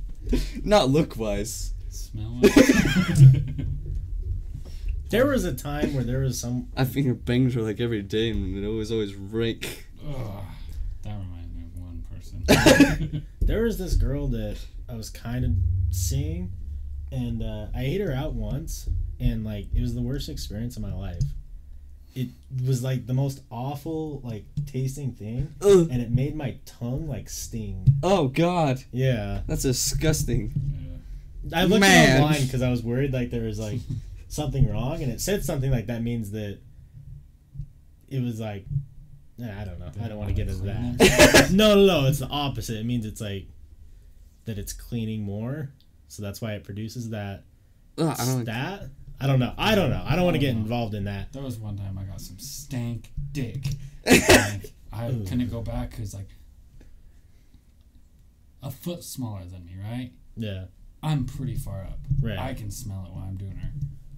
Not 0.64 0.90
look 0.90 1.16
wise. 1.16 1.72
Smell 1.90 2.38
it. 2.42 3.66
There 5.10 5.26
was 5.26 5.44
a 5.44 5.54
time 5.54 5.94
where 5.94 6.04
there 6.04 6.20
was 6.20 6.38
some. 6.38 6.68
I 6.76 6.84
think 6.84 7.06
finger 7.06 7.14
bangs 7.14 7.56
were 7.56 7.62
like 7.62 7.80
every 7.80 8.02
day, 8.02 8.30
and 8.30 8.62
it 8.62 8.68
was 8.68 8.92
always 8.92 9.14
rank. 9.14 9.86
Ugh, 10.06 10.42
that 11.02 11.16
reminds 11.18 11.54
me 11.54 11.62
of 11.64 11.80
one 11.80 12.04
person. 12.14 13.26
There 13.40 13.62
was 13.62 13.78
this 13.78 13.94
girl 13.94 14.26
that 14.28 14.58
I 14.90 14.94
was 14.94 15.08
kind 15.08 15.42
of 15.42 15.52
seeing, 15.90 16.52
and 17.10 17.42
uh, 17.42 17.68
I 17.74 17.84
ate 17.84 18.02
her 18.02 18.12
out 18.12 18.34
once, 18.34 18.90
and 19.18 19.42
like 19.42 19.68
it 19.74 19.80
was 19.80 19.94
the 19.94 20.02
worst 20.02 20.28
experience 20.28 20.76
of 20.76 20.82
my 20.82 20.92
life. 20.92 21.22
It 22.14 22.28
was 22.66 22.82
like 22.82 23.06
the 23.06 23.14
most 23.14 23.40
awful 23.50 24.20
like 24.22 24.44
tasting 24.66 25.12
thing, 25.12 25.54
Ugh. 25.62 25.88
and 25.90 26.02
it 26.02 26.10
made 26.10 26.36
my 26.36 26.56
tongue 26.66 27.08
like 27.08 27.30
sting. 27.30 27.86
Oh 28.02 28.28
God, 28.28 28.84
Yeah, 28.92 29.40
that's 29.46 29.62
disgusting. 29.62 30.52
Yeah. 31.46 31.60
I 31.60 31.64
looked 31.64 31.80
Man. 31.80 32.16
it 32.18 32.22
online 32.22 32.42
because 32.44 32.60
I 32.60 32.70
was 32.70 32.82
worried 32.82 33.14
like 33.14 33.30
there 33.30 33.44
was 33.44 33.58
like 33.58 33.80
something 34.28 34.70
wrong, 34.70 35.02
and 35.02 35.10
it 35.10 35.20
said 35.20 35.44
something 35.44 35.70
like 35.70 35.86
that 35.86 36.02
means 36.02 36.30
that 36.32 36.58
it 38.08 38.22
was 38.22 38.40
like 38.40 38.64
I 39.40 39.64
don't 39.64 39.78
know. 39.78 39.90
I 40.02 40.08
don't 40.08 40.18
want 40.18 40.28
to 40.30 40.34
get 40.34 40.48
into 40.48 40.64
that. 40.64 41.48
no, 41.52 41.74
no, 41.76 41.86
no. 42.02 42.08
It's 42.08 42.18
the 42.18 42.26
opposite. 42.26 42.76
It 42.76 42.86
means 42.86 43.06
it's 43.06 43.20
like 43.20 43.46
that 44.46 44.58
it's 44.58 44.72
cleaning 44.72 45.22
more, 45.22 45.70
so 46.08 46.22
that's 46.22 46.40
why 46.40 46.54
it 46.54 46.64
produces 46.64 47.10
that 47.10 47.44
Ugh, 47.98 48.16
I 48.18 48.24
don't. 48.24 48.42
stat. 48.42 48.84
I 49.20 49.26
don't 49.26 49.38
know. 49.40 49.52
I 49.58 49.74
don't 49.74 49.90
know. 49.90 50.02
I 50.06 50.14
don't 50.16 50.24
want 50.24 50.34
to 50.34 50.40
get 50.40 50.50
involved 50.50 50.94
in 50.94 51.04
that. 51.04 51.32
There 51.32 51.42
was 51.42 51.58
one 51.58 51.76
time 51.76 51.98
I 51.98 52.04
got 52.04 52.20
some 52.20 52.38
stank 52.38 53.10
dick. 53.32 53.64
Like, 54.08 54.72
I 54.90 55.10
Ooh. 55.10 55.24
couldn't 55.24 55.50
go 55.50 55.60
back 55.60 55.90
because 55.90 56.14
like 56.14 56.30
a 58.62 58.70
foot 58.70 59.04
smaller 59.04 59.44
than 59.44 59.66
me, 59.66 59.76
right? 59.82 60.12
Yeah. 60.34 60.64
I'm 61.02 61.26
pretty 61.26 61.56
far 61.56 61.82
up. 61.82 61.98
Right. 62.22 62.38
I 62.38 62.54
can 62.54 62.70
smell 62.70 63.04
it 63.06 63.12
while 63.12 63.24
I'm 63.28 63.36
doing 63.36 63.56
her. 63.56 63.70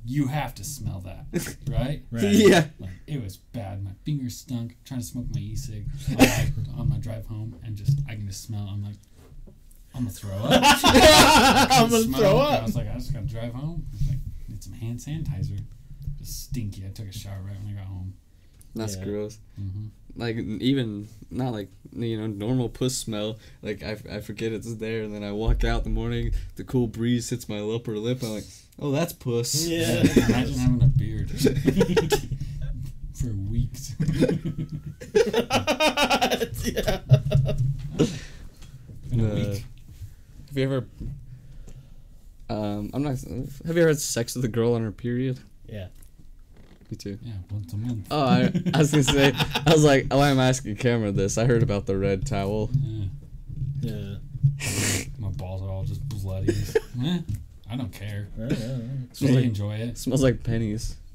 You 0.04 0.28
have 0.28 0.54
to 0.56 0.64
smell 0.64 1.00
that, 1.00 1.26
right? 1.68 2.02
Right. 2.10 2.22
Yeah. 2.24 2.66
Like 2.78 2.90
it 3.06 3.22
was 3.22 3.36
bad. 3.36 3.84
My 3.84 3.90
fingers 4.04 4.36
stunk. 4.38 4.76
trying 4.84 5.00
to 5.00 5.06
smoke 5.06 5.26
my 5.32 5.40
e-cig 5.40 5.86
on 6.76 6.88
my, 6.88 6.96
drive 6.96 7.26
home, 7.26 7.56
and 7.64 7.76
just 7.76 7.98
I 8.08 8.14
can 8.14 8.26
just 8.26 8.42
smell. 8.44 8.66
I'm 8.70 8.82
like, 8.82 8.96
I'm 9.94 10.02
gonna 10.04 10.10
throw 10.10 10.36
up. 10.36 10.62
I'm 10.64 11.90
gonna 11.90 12.02
Smell 12.04 12.20
throw 12.20 12.40
it. 12.40 12.44
I 12.60 12.62
was 12.62 12.76
like, 12.76 12.88
I 12.88 12.94
just 12.94 13.12
gotta 13.12 13.26
drive 13.26 13.52
home. 13.54 13.86
I 13.92 13.96
was 13.96 14.08
like, 14.08 14.18
need 14.48 14.62
some 14.62 14.72
hand 14.72 14.98
sanitizer. 15.00 15.60
Just 16.18 16.44
stinky. 16.44 16.84
I 16.86 16.90
took 16.90 17.08
a 17.08 17.12
shower 17.12 17.40
right 17.44 17.56
when 17.62 17.74
I 17.74 17.78
got 17.78 17.86
home. 17.88 18.14
That's 18.74 18.96
Yeah. 18.96 19.04
gross. 19.04 19.38
Mm-hmm. 19.60 19.86
Like 20.16 20.36
even 20.36 21.08
not 21.30 21.52
like 21.52 21.68
you 21.92 22.18
know 22.20 22.26
normal 22.26 22.68
puss 22.68 22.96
smell. 22.96 23.38
Like 23.62 23.82
I, 23.82 23.96
I 24.10 24.20
forget 24.20 24.52
it's 24.52 24.74
there, 24.74 25.02
and 25.02 25.14
then 25.14 25.22
I 25.24 25.32
walk 25.32 25.64
out 25.64 25.78
in 25.78 25.94
the 25.94 26.00
morning. 26.00 26.32
The 26.56 26.64
cool 26.64 26.86
breeze 26.86 27.30
hits 27.30 27.48
my 27.48 27.60
upper 27.60 27.96
lip. 27.96 28.22
I'm 28.22 28.30
like, 28.34 28.44
oh, 28.78 28.90
that's 28.90 29.12
puss. 29.12 29.66
Yeah. 29.66 30.00
Imagine 30.28 30.58
having 30.58 30.82
a 30.82 30.86
beard 30.86 31.30
for 33.14 33.32
weeks. 33.50 33.94
yeah. 36.64 37.00
In 39.12 39.20
a 39.20 39.30
Uh, 39.30 39.34
week. 39.34 39.64
Have 40.48 40.56
you 40.58 40.64
ever? 40.64 40.86
Um, 42.48 42.90
I'm 42.94 43.02
not. 43.02 43.18
Have 43.20 43.76
you 43.76 43.82
ever 43.82 43.88
had 43.88 44.00
sex 44.00 44.34
with 44.34 44.44
a 44.44 44.48
girl 44.48 44.74
on 44.74 44.82
her 44.82 44.92
period? 44.92 45.38
Yeah. 45.68 45.88
Me 46.90 46.96
too. 46.96 47.18
Yeah, 47.22 47.34
once 47.50 47.72
a 47.72 47.76
month. 47.76 48.06
Oh, 48.10 48.20
I, 48.24 48.52
I 48.74 48.78
was 48.78 48.90
gonna 48.90 49.02
say. 49.04 49.32
I 49.66 49.72
was 49.72 49.84
like, 49.84 50.06
oh, 50.10 50.20
I'm 50.20 50.40
asking 50.40 50.76
Cameron 50.76 51.14
this. 51.14 51.38
I 51.38 51.44
heard 51.44 51.62
about 51.62 51.86
the 51.86 51.96
red 51.96 52.26
towel. 52.26 52.70
Yeah. 52.74 53.04
Yeah. 53.80 54.14
My 55.18 55.28
balls 55.28 55.62
are 55.62 55.68
all 55.70 55.84
just 55.84 56.06
bloody. 56.08 56.52
eh, 57.04 57.18
I 57.70 57.76
don't 57.76 57.92
care. 57.92 58.28
I 58.36 58.48
don't 58.48 58.58
know. 58.60 58.82
They 59.20 59.32
like- 59.34 59.44
enjoy 59.44 59.74
it. 59.76 59.98
smells 59.98 60.22
like 60.22 60.42
pennies. 60.42 60.96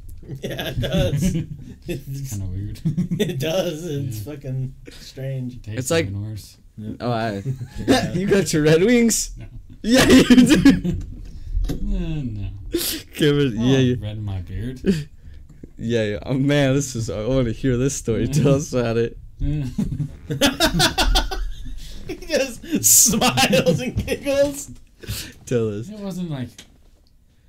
Yeah, 0.42 0.70
it 0.70 0.80
does. 0.80 1.36
It's 1.88 2.32
kind 2.32 2.42
of 2.42 2.50
weird. 2.50 2.82
it 3.20 3.38
does. 3.40 3.86
It's 3.86 4.26
Yeah. 4.26 4.34
fucking 4.34 4.74
strange. 4.92 5.62
Tastes 5.62 5.80
It's 5.82 5.92
like- 5.92 6.08
even 6.08 6.24
worse. 6.30 6.58
Oh, 7.00 7.12
I. 7.12 7.44
Yeah. 7.86 8.12
you 8.14 8.26
got 8.26 8.52
your 8.52 8.64
Red 8.64 8.82
Wings. 8.84 9.32
No. 9.38 9.46
Yeah, 9.84 10.04
you 10.08 10.24
do. 10.24 10.98
Uh, 11.70 11.74
no. 11.74 12.48
Kevin, 13.14 13.56
Oh, 13.58 13.64
yeah, 13.66 13.78
yeah, 13.78 13.96
red 14.00 14.18
in 14.18 14.24
my 14.24 14.42
beard. 14.42 14.82
Yeah, 15.78 16.04
yeah. 16.04 16.20
Oh 16.26 16.34
man, 16.34 16.74
this 16.74 16.96
is. 16.96 17.10
I 17.10 17.26
want 17.26 17.48
to 17.48 17.54
hear 17.54 17.78
this 17.78 17.96
story. 17.96 18.28
Tell 18.28 18.56
us 18.56 18.74
about 18.74 18.98
it. 18.98 19.18
Yeah. 19.40 19.66
he 22.08 22.16
just 22.16 22.84
smiles 22.84 23.80
and 23.80 24.06
giggles. 24.06 24.72
Tell 25.46 25.80
us. 25.80 25.90
it 25.90 26.00
wasn't 26.00 26.32
like 26.32 26.50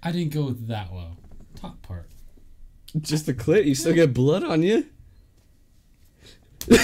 I 0.03 0.13
didn't 0.13 0.33
go 0.33 0.51
that 0.51 0.93
well. 0.93 1.17
Top 1.57 1.81
part. 1.83 2.09
Just 3.01 3.27
the 3.27 3.35
clit. 3.35 3.65
You 3.65 3.75
still 3.75 3.95
get 3.95 4.15
blood 4.15 4.45
on 4.45 4.63
you. 4.63 4.87
did 6.67 6.79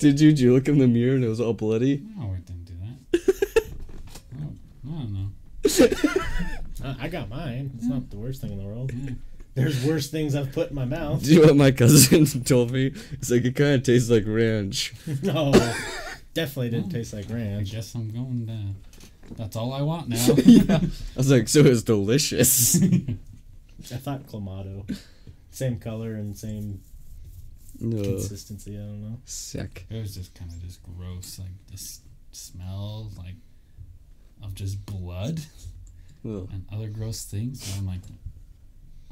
you? 0.00 0.12
Did 0.12 0.40
you 0.40 0.54
look 0.54 0.68
in 0.68 0.78
the 0.78 0.88
mirror 0.88 1.14
and 1.14 1.24
it 1.24 1.28
was 1.28 1.40
all 1.40 1.52
bloody? 1.52 2.02
No, 2.16 2.32
I 2.32 2.40
didn't 2.40 2.64
do 2.64 2.74
that. 2.80 3.72
oh, 4.40 4.52
I 4.86 4.90
don't 4.90 5.12
know. 5.12 5.30
Uh, 6.84 6.94
I 7.00 7.08
got 7.08 7.28
mine. 7.28 7.72
It's 7.76 7.86
not 7.86 8.08
the 8.10 8.16
worst 8.16 8.40
thing 8.40 8.52
in 8.52 8.58
the 8.58 8.64
world. 8.64 8.92
Yeah. 9.58 9.64
There's 9.64 9.84
worse 9.84 10.10
things 10.10 10.34
I've 10.34 10.52
put 10.52 10.70
in 10.70 10.76
my 10.76 10.84
mouth. 10.84 11.22
Do 11.24 11.30
you 11.34 11.40
know 11.40 11.48
what 11.48 11.56
my 11.56 11.70
cousin 11.70 12.24
told 12.44 12.70
me? 12.72 12.92
It's 13.12 13.30
like 13.30 13.44
it 13.44 13.56
kind 13.56 13.74
of 13.74 13.82
tastes 13.82 14.10
like 14.10 14.24
ranch. 14.26 14.94
No, 15.22 15.52
definitely 16.34 16.70
didn't 16.70 16.90
taste 16.90 17.12
like 17.12 17.28
ranch. 17.30 17.70
I 17.70 17.74
guess 17.74 17.94
I'm 17.94 18.10
going 18.12 18.46
down. 18.46 18.76
That's 19.36 19.56
all 19.56 19.72
I 19.72 19.82
want 19.82 20.08
now. 20.08 20.26
yeah. 20.44 20.78
I 20.82 21.16
was 21.16 21.30
like, 21.30 21.48
so 21.48 21.60
it's 21.60 21.82
delicious. 21.82 22.76
I 22.82 23.96
thought 23.96 24.26
clamato. 24.26 24.96
Same 25.50 25.78
color 25.78 26.14
and 26.14 26.36
same 26.36 26.80
No, 27.80 28.02
consistency. 28.02 28.74
I 28.76 28.80
don't 28.80 29.02
know. 29.02 29.18
sick. 29.24 29.86
It 29.90 30.00
was 30.00 30.14
just 30.14 30.34
kind 30.34 30.50
of 30.50 30.62
just 30.64 30.80
gross, 30.82 31.38
like 31.38 31.50
this 31.70 32.00
smell, 32.32 33.10
like 33.18 33.34
of 34.42 34.54
just 34.54 34.84
blood 34.86 35.40
Ugh. 36.24 36.48
and 36.52 36.64
other 36.72 36.88
gross 36.88 37.24
things. 37.24 37.62
So 37.64 37.78
I'm 37.78 37.86
like, 37.86 38.00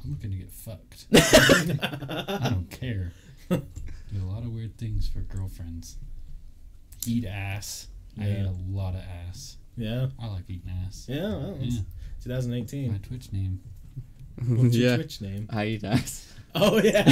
I'm 0.07 0.13
looking 0.13 0.31
to 0.31 0.37
get 0.37 0.51
fucked. 0.51 1.05
I 2.41 2.49
don't 2.49 2.69
care. 2.71 3.11
Do 3.49 3.61
a 4.23 4.25
lot 4.31 4.43
of 4.43 4.53
weird 4.53 4.77
things 4.77 5.07
for 5.09 5.19
girlfriends. 5.19 5.97
Eat 7.05 7.25
ass. 7.25 7.87
I 8.19 8.23
ate 8.25 8.37
Yeah. 8.39 8.49
a 8.49 8.55
lot 8.69 8.93
of 8.95 9.01
ass. 9.27 9.57
Yeah, 9.75 10.07
I 10.19 10.27
like 10.27 10.49
eating 10.49 10.71
ass. 10.85 11.05
yeah. 11.09 11.29
Well, 11.35 11.57
Yeah. 11.59 11.81
2018. 12.23 12.91
My 12.91 12.97
Twitch 12.99 13.31
name. 13.33 13.59
What's 14.47 14.75
your 14.75 14.95
Twitch 14.97 15.21
name? 15.21 15.47
I 15.51 15.65
eat 15.65 15.83
ass. 15.83 16.33
Oh 16.55 16.81
yeah. 16.81 17.03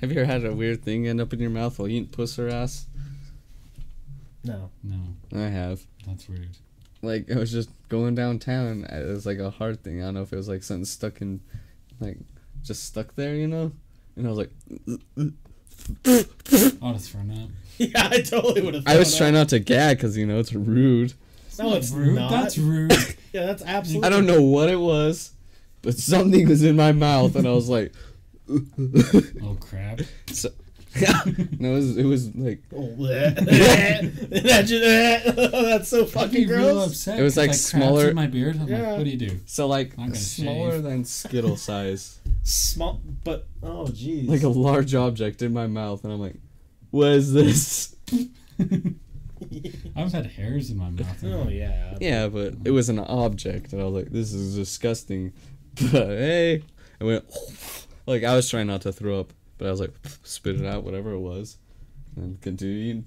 Have 0.00 0.12
you 0.12 0.18
ever 0.20 0.24
had 0.26 0.44
a 0.44 0.52
weird 0.52 0.82
thing 0.82 1.06
end 1.06 1.18
up 1.20 1.32
in 1.32 1.38
your 1.40 1.48
mouth 1.48 1.78
while 1.78 1.88
eating 1.88 2.06
puss 2.08 2.38
or 2.38 2.48
ass? 2.48 2.86
no. 4.44 4.68
No, 4.82 4.98
I 5.32 5.48
have. 5.48 5.80
that's 6.06 6.28
weird. 6.28 6.58
Like 7.02 7.30
I 7.30 7.38
was 7.38 7.50
just 7.50 7.68
going 7.88 8.14
downtown. 8.14 8.84
It 8.84 9.06
was 9.06 9.26
like 9.26 9.38
a 9.38 9.50
hard 9.50 9.82
thing. 9.82 10.00
I 10.00 10.06
don't 10.06 10.14
know 10.14 10.22
if 10.22 10.32
it 10.32 10.36
was 10.36 10.48
like 10.48 10.62
something 10.62 10.84
stuck 10.84 11.20
in, 11.20 11.40
like, 12.00 12.16
just 12.62 12.84
stuck 12.84 13.14
there, 13.16 13.34
you 13.34 13.48
know. 13.48 13.72
And 14.16 14.26
I 14.26 14.30
was 14.30 14.38
like, 14.38 14.50
I 16.06 16.24
would 16.80 16.92
have 16.94 17.04
thrown 17.04 17.30
up. 17.30 17.50
Yeah, 17.78 18.08
I 18.12 18.20
totally 18.20 18.60
would 18.60 18.74
have. 18.74 18.86
I 18.86 18.96
was 18.96 19.16
trying 19.16 19.32
not 19.32 19.48
to 19.48 19.58
gag 19.58 19.96
because 19.96 20.16
you 20.16 20.26
know 20.26 20.38
it's 20.38 20.52
rude. 20.52 21.14
No, 21.58 21.74
it's 21.74 21.90
rude. 21.90 22.14
not. 22.14 22.30
That's 22.30 22.58
rude. 22.58 22.92
Yeah, 23.32 23.46
that's 23.46 23.62
absolutely. 23.62 24.06
I 24.06 24.10
don't 24.10 24.26
know 24.26 24.42
what 24.42 24.68
it 24.68 24.78
was, 24.78 25.32
but 25.80 25.96
something 25.96 26.46
was 26.46 26.62
in 26.62 26.76
my 26.76 26.92
mouth, 26.92 27.34
and 27.34 27.48
I 27.48 27.52
was 27.52 27.66
like, 27.66 27.94
oh 28.50 29.56
crap. 29.58 30.00
so, 30.26 30.50
no, 31.58 31.70
it 31.72 31.74
was, 31.74 31.96
it 31.96 32.04
was 32.04 32.34
like 32.34 32.62
Oh. 32.76 32.94
Imagine 32.98 34.80
that. 34.80 35.50
that's 35.52 35.88
so 35.88 36.04
fucking 36.06 36.32
be 36.32 36.46
real 36.46 36.74
gross. 36.74 36.88
upset. 36.88 37.18
It 37.18 37.22
was 37.22 37.34
'cause, 37.34 37.38
like 37.38 37.48
crabs 37.50 37.60
smaller- 37.64 38.08
in 38.10 38.14
my 38.14 38.26
beard. 38.26 38.58
I'm 38.60 38.68
Yeah. 38.68 38.88
like, 38.90 38.98
what 38.98 39.04
do 39.04 39.10
you 39.10 39.16
do? 39.16 39.40
so 39.46 39.66
like 39.66 39.92
I'm 39.98 40.06
gonna 40.08 40.16
smaller 40.16 40.72
shave. 40.72 40.82
than 40.82 41.04
skittle 41.04 41.56
size, 41.56 42.18
Small, 42.42 43.00
but 43.24 43.46
oh 43.62 43.84
jeez. 43.86 44.28
like 44.28 44.42
a 44.42 44.48
large 44.48 44.94
object 44.94 45.42
in 45.42 45.52
my 45.52 45.66
mouth, 45.66 46.04
and 46.04 46.12
I'm 46.12 46.20
like, 46.20 46.36
what 46.90 47.08
is 47.12 47.32
this? 47.32 47.94
I've 49.96 50.12
had 50.12 50.26
hairs 50.26 50.70
in 50.70 50.78
my 50.78 50.90
mouth. 50.90 51.24
oh 51.24 51.48
yeah. 51.48 51.96
Yeah, 52.00 52.28
but 52.28 52.54
it 52.64 52.70
was 52.70 52.88
an 52.88 52.98
object, 52.98 53.72
and 53.72 53.80
I 53.80 53.84
was 53.84 53.94
like, 54.04 54.12
this 54.12 54.32
is 54.32 54.54
disgusting. 54.56 55.32
But 55.74 55.90
hey, 56.08 56.62
I 57.00 57.04
went 57.04 57.24
like 58.06 58.24
I 58.24 58.34
was 58.36 58.48
trying 58.50 58.66
not 58.66 58.82
to 58.82 58.92
throw 58.92 59.20
up, 59.20 59.32
but 59.62 59.68
I 59.68 59.70
was 59.70 59.80
like, 59.80 59.94
spit 60.24 60.60
it 60.60 60.66
out, 60.66 60.82
whatever 60.82 61.12
it 61.12 61.20
was, 61.20 61.56
and 62.16 62.40
continue 62.40 62.74
eating, 62.78 63.04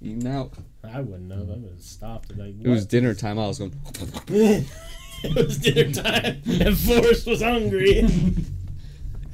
eating 0.00 0.28
out. 0.28 0.52
I 0.84 1.00
wouldn't 1.00 1.28
know. 1.28 1.34
I 1.34 1.58
would 1.58 1.72
have 1.72 1.82
stopped. 1.82 2.30
and 2.30 2.38
Like, 2.38 2.54
It 2.64 2.68
was 2.68 2.86
dinner 2.86 3.12
time. 3.12 3.40
I 3.40 3.48
was 3.48 3.58
going. 3.58 3.74
it 4.28 5.34
was 5.34 5.58
dinner 5.58 5.92
time, 5.92 6.42
and 6.46 6.78
Forrest 6.78 7.26
was 7.26 7.42
hungry. 7.42 8.02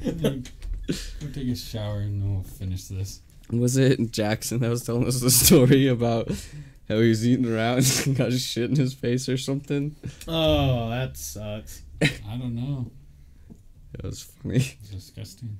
Go 0.03 0.41
take 1.31 1.47
a 1.47 1.55
shower 1.55 1.99
and 1.99 2.19
then 2.19 2.33
we'll 2.33 2.43
finish 2.43 2.85
this. 2.85 3.21
Was 3.51 3.77
it 3.77 4.11
Jackson 4.11 4.59
that 4.61 4.69
was 4.71 4.83
telling 4.83 5.05
us 5.07 5.21
the 5.21 5.29
story 5.29 5.87
about 5.87 6.29
how 6.89 6.99
he 6.99 7.09
was 7.09 7.25
eating 7.25 7.53
around 7.53 7.85
and 8.07 8.15
got 8.17 8.33
shit 8.33 8.71
in 8.71 8.75
his 8.77 8.95
face 8.95 9.29
or 9.29 9.37
something? 9.37 9.95
oh, 10.27 10.89
that 10.89 11.17
sucks. 11.17 11.83
I 12.01 12.35
don't 12.35 12.55
know. 12.55 12.89
It 13.93 14.03
was 14.03 14.23
funny. 14.23 14.55
It's 14.55 14.89
disgusting. 14.89 15.59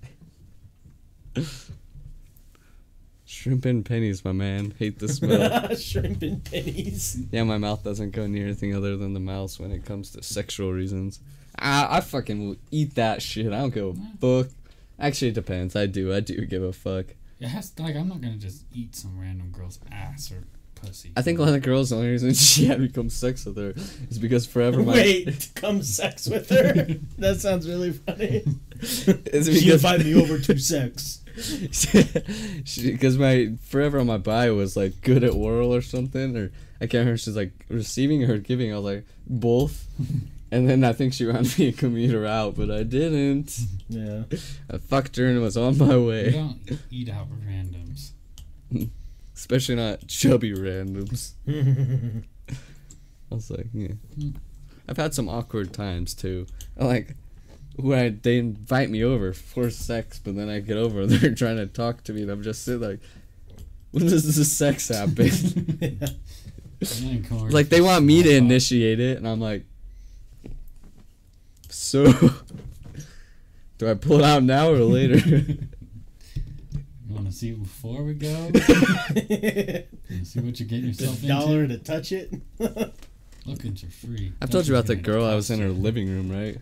Shrimp 3.26 3.65
and 3.65 3.85
pennies, 3.85 4.23
my 4.23 4.31
man. 4.31 4.73
Hate 4.77 4.99
the 4.99 5.07
smell. 5.07 5.76
Shrimp 5.76 6.22
and 6.22 6.43
pennies. 6.43 7.19
yeah, 7.31 7.43
my 7.43 7.57
mouth 7.57 7.84
doesn't 7.84 8.11
go 8.11 8.27
near 8.27 8.45
anything 8.45 8.76
other 8.76 8.95
than 8.97 9.14
the 9.14 9.19
mouse 9.19 9.60
when 9.60 9.72
it 9.72 9.85
comes 9.85 10.11
to 10.11 10.22
sexual 10.22 10.72
reasons. 10.72 11.19
I, 11.57 11.97
I 11.97 12.01
fucking 12.01 12.47
will 12.47 12.57
eat 12.72 12.95
that 12.95 13.22
shit. 13.22 13.47
I 13.47 13.60
don't 13.61 13.73
give 13.73 13.97
a 13.97 14.43
fuck. 14.43 14.51
Actually, 14.99 15.30
it 15.30 15.35
depends. 15.35 15.76
I 15.76 15.85
do. 15.88 16.14
I 16.14 16.19
do 16.19 16.45
give 16.45 16.64
a 16.64 16.73
fuck. 16.73 17.07
It 17.39 17.47
has 17.47 17.72
to, 17.72 17.84
like 17.84 17.95
I'm 17.95 18.07
not 18.07 18.22
gonna 18.22 18.38
just 18.38 18.65
eat 18.73 18.95
some 18.95 19.19
random 19.19 19.51
girl's 19.51 19.80
ass 19.91 20.31
or 20.31 20.43
pussy. 20.85 21.11
I 21.15 21.22
think 21.22 21.39
one 21.39 21.47
of 21.47 21.53
the 21.53 21.60
girls, 21.60 21.89
the 21.89 21.95
only 21.97 22.10
reason 22.11 22.34
she 22.34 22.65
had 22.65 22.80
me 22.80 22.89
come 22.89 23.10
sex 23.10 23.45
with 23.45 23.57
her 23.57 23.73
is 24.10 24.19
because 24.19 24.45
forever 24.45 24.81
my. 24.84 24.93
Wait, 24.93 25.49
come 25.55 25.81
sex 25.84 26.27
with 26.27 26.49
her? 26.49 26.73
that 27.18 27.39
sounds 27.39 27.68
really 27.68 27.91
funny. 27.91 28.43
It's 28.85 29.47
She 29.49 29.72
invited 29.72 30.05
me 30.05 30.15
over 30.22 30.38
to 30.39 30.57
sex. 30.60 31.19
because 32.81 33.18
my 33.18 33.53
forever 33.64 33.99
on 33.99 34.07
my 34.07 34.18
bio 34.18 34.55
was 34.55 34.76
like 34.76 35.01
good 35.01 35.23
at 35.23 35.31
oral 35.34 35.73
or 35.73 35.81
something 35.81 36.35
or 36.38 36.51
I 36.81 36.85
can't 36.85 36.99
remember 37.01 37.18
she's 37.18 37.35
like 37.38 37.65
receiving 37.69 38.23
or 38.30 38.38
giving. 38.38 38.73
I 38.73 38.76
was 38.77 38.84
like 38.84 39.05
both, 39.26 39.88
and 40.51 40.69
then 40.69 40.84
I 40.84 40.91
think 40.91 41.14
she 41.14 41.26
wanted 41.26 41.57
me 41.57 41.72
to 41.72 41.77
commute 41.77 42.11
her 42.14 42.26
out, 42.26 42.55
but 42.55 42.69
I 42.69 42.84
didn't. 42.84 43.57
Yeah. 43.88 44.23
I 44.69 44.77
fucked 44.80 45.15
her 45.15 45.26
and 45.27 45.41
was 45.41 45.55
on 45.55 45.77
my 45.77 45.95
we 45.95 46.05
way. 46.05 46.31
don't 46.31 46.60
eat 46.91 47.10
out 47.10 47.27
randoms. 47.47 48.11
Especially 49.43 49.75
not 49.75 50.07
chubby 50.07 50.53
randoms. 50.53 51.33
I 51.49 53.35
was 53.35 53.51
like, 53.51 53.67
yeah. 53.73 53.89
I've 54.87 54.95
had 54.95 55.13
some 55.13 55.27
awkward 55.27 55.73
times 55.73 56.13
too. 56.13 56.47
Like 56.77 57.17
when 57.75 57.99
I, 57.99 58.09
they 58.11 58.37
invite 58.37 58.89
me 58.89 59.03
over 59.03 59.33
for 59.33 59.69
sex, 59.69 60.17
but 60.17 60.37
then 60.37 60.47
I 60.47 60.61
get 60.61 60.77
over 60.77 61.01
and 61.03 61.11
they're 61.11 61.35
trying 61.35 61.57
to 61.57 61.67
talk 61.67 62.05
to 62.05 62.13
me, 62.13 62.21
and 62.21 62.31
I'm 62.31 62.41
just 62.41 62.63
sitting 62.63 62.89
like, 62.89 63.01
when 63.91 64.07
does 64.07 64.33
the 64.33 64.45
sex 64.45 64.87
happen? 64.87 65.29
And 65.81 65.99
then 66.79 67.23
come 67.25 67.39
over 67.39 67.49
like 67.49 67.67
they 67.67 67.81
want 67.81 68.05
me 68.05 68.23
to 68.23 68.33
initiate 68.33 69.01
it, 69.01 69.17
and 69.17 69.27
I'm 69.27 69.41
like, 69.41 69.65
so 71.67 72.05
do 73.77 73.89
I 73.89 73.93
pull 73.95 74.19
it 74.19 74.23
out 74.23 74.43
now 74.43 74.69
or 74.69 74.79
later? 74.79 75.57
You 77.23 77.27
want 77.27 77.33
to 77.35 77.39
see 77.39 77.49
it 77.51 77.63
before 77.63 78.03
we 78.03 78.13
go? 78.15 78.51
See 80.25 80.39
what 80.41 80.59
you're 80.59 80.67
getting 80.67 80.87
yourself 80.87 81.21
the 81.21 81.27
dollar 81.29 81.65
to 81.65 81.77
touch 81.77 82.11
it. 82.11 82.33
Lookings 83.45 83.81
are 83.85 83.89
free. 83.91 84.33
I've 84.41 84.49
told 84.49 84.67
you 84.67 84.75
about 84.75 84.87
the 84.87 84.97
girl 84.97 85.23
I 85.23 85.33
was 85.33 85.49
in 85.49 85.61
her 85.61 85.69
cost 85.69 85.79
living 85.79 86.09
room, 86.09 86.29
right? 86.29 86.57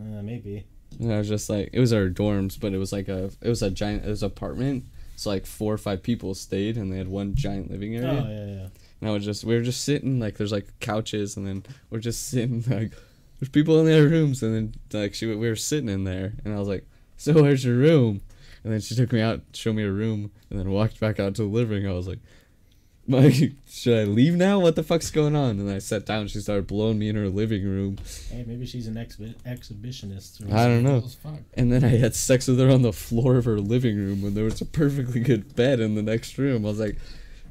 Uh, 0.00 0.22
maybe. 0.22 0.64
And 0.98 1.12
I 1.12 1.18
was 1.18 1.28
just 1.28 1.50
like, 1.50 1.68
it 1.74 1.78
was 1.80 1.92
our 1.92 2.08
dorms, 2.08 2.58
but 2.58 2.72
it 2.72 2.78
was 2.78 2.90
like 2.90 3.08
a, 3.08 3.30
it 3.42 3.48
was 3.50 3.60
a 3.60 3.70
giant, 3.70 4.06
it 4.06 4.08
was 4.08 4.22
an 4.22 4.28
apartment. 4.28 4.86
So 5.16 5.28
like 5.28 5.44
four 5.44 5.74
or 5.74 5.78
five 5.78 6.02
people 6.02 6.34
stayed, 6.34 6.78
and 6.78 6.90
they 6.90 6.96
had 6.96 7.08
one 7.08 7.34
giant 7.34 7.70
living 7.70 7.94
area. 7.94 8.24
Oh 8.26 8.30
yeah, 8.30 8.46
yeah. 8.46 8.68
And 9.02 9.10
I 9.10 9.12
was 9.12 9.26
just, 9.26 9.44
we 9.44 9.54
were 9.54 9.60
just 9.60 9.84
sitting, 9.84 10.18
like 10.18 10.38
there's 10.38 10.52
like 10.52 10.68
couches, 10.80 11.36
and 11.36 11.46
then 11.46 11.64
we're 11.90 11.98
just 11.98 12.30
sitting, 12.30 12.64
like 12.66 12.92
there's 13.40 13.50
people 13.50 13.78
in 13.78 13.84
their 13.84 14.08
rooms, 14.08 14.42
and 14.42 14.54
then 14.54 14.74
like 14.98 15.12
she, 15.12 15.26
we 15.26 15.36
were 15.36 15.54
sitting 15.54 15.90
in 15.90 16.04
there, 16.04 16.32
and 16.46 16.54
I 16.54 16.58
was 16.58 16.68
like, 16.68 16.86
so 17.18 17.34
where's 17.34 17.62
your 17.62 17.76
room? 17.76 18.22
And 18.64 18.72
then 18.72 18.80
she 18.80 18.94
took 18.94 19.12
me 19.12 19.20
out, 19.20 19.40
showed 19.54 19.74
me 19.76 19.82
a 19.82 19.90
room, 19.90 20.30
and 20.50 20.58
then 20.58 20.70
walked 20.70 21.00
back 21.00 21.18
out 21.18 21.34
to 21.36 21.42
the 21.42 21.48
living. 21.48 21.82
room. 21.84 21.92
I 21.92 21.96
was 21.96 22.06
like, 22.08 22.20
Mike, 23.08 23.54
should 23.68 23.98
I 23.98 24.04
leave 24.04 24.34
now? 24.34 24.60
What 24.60 24.76
the 24.76 24.84
fuck's 24.84 25.10
going 25.10 25.34
on? 25.34 25.58
And 25.58 25.68
I 25.68 25.78
sat 25.78 26.06
down. 26.06 26.28
She 26.28 26.38
started 26.38 26.68
blowing 26.68 27.00
me 27.00 27.08
in 27.08 27.16
her 27.16 27.28
living 27.28 27.64
room, 27.64 27.98
Hey, 28.30 28.44
maybe 28.46 28.64
she's 28.64 28.86
an 28.86 28.94
exhi- 28.94 29.34
exhibitionist. 29.44 30.48
Or 30.48 30.56
I 30.56 30.66
don't 30.66 30.84
know. 30.84 31.00
Cool 31.00 31.06
as 31.08 31.14
fuck. 31.16 31.38
and 31.54 31.72
then 31.72 31.82
I 31.84 31.88
had 31.96 32.14
sex 32.14 32.46
with 32.46 32.60
her 32.60 32.70
on 32.70 32.82
the 32.82 32.92
floor 32.92 33.36
of 33.38 33.44
her 33.46 33.58
living 33.58 33.96
room 33.96 34.22
when 34.22 34.34
there 34.34 34.44
was 34.44 34.60
a 34.60 34.64
perfectly 34.64 35.20
good 35.20 35.56
bed 35.56 35.80
in 35.80 35.96
the 35.96 36.02
next 36.02 36.38
room. 36.38 36.64
I 36.64 36.68
was 36.68 36.78
like, 36.78 36.96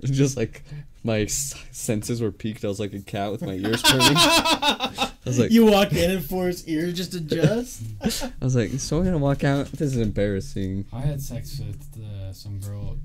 just 0.11 0.37
like 0.37 0.63
my 1.03 1.25
senses 1.25 2.21
were 2.21 2.31
peaked. 2.31 2.63
I 2.63 2.67
was 2.67 2.79
like 2.79 2.93
a 2.93 2.99
cat 2.99 3.31
with 3.31 3.41
my 3.41 3.53
ears 3.53 3.81
turning. 3.83 4.15
I 4.15 5.11
was 5.25 5.39
like, 5.39 5.51
you 5.51 5.65
walk 5.65 5.93
in 5.93 6.11
and 6.11 6.23
force 6.25 6.67
ears 6.67 6.93
just 6.95 7.13
adjust. 7.13 7.83
I 8.01 8.31
was 8.41 8.55
like, 8.55 8.71
so 8.71 8.97
I'm 8.97 9.05
gonna 9.05 9.17
walk 9.17 9.43
out. 9.43 9.67
This 9.67 9.93
is 9.93 9.97
embarrassing. 9.97 10.85
I 10.93 11.01
had 11.01 11.21
sex 11.21 11.59
with 11.59 12.03
uh, 12.03 12.33
some 12.33 12.59
girl 12.59 12.97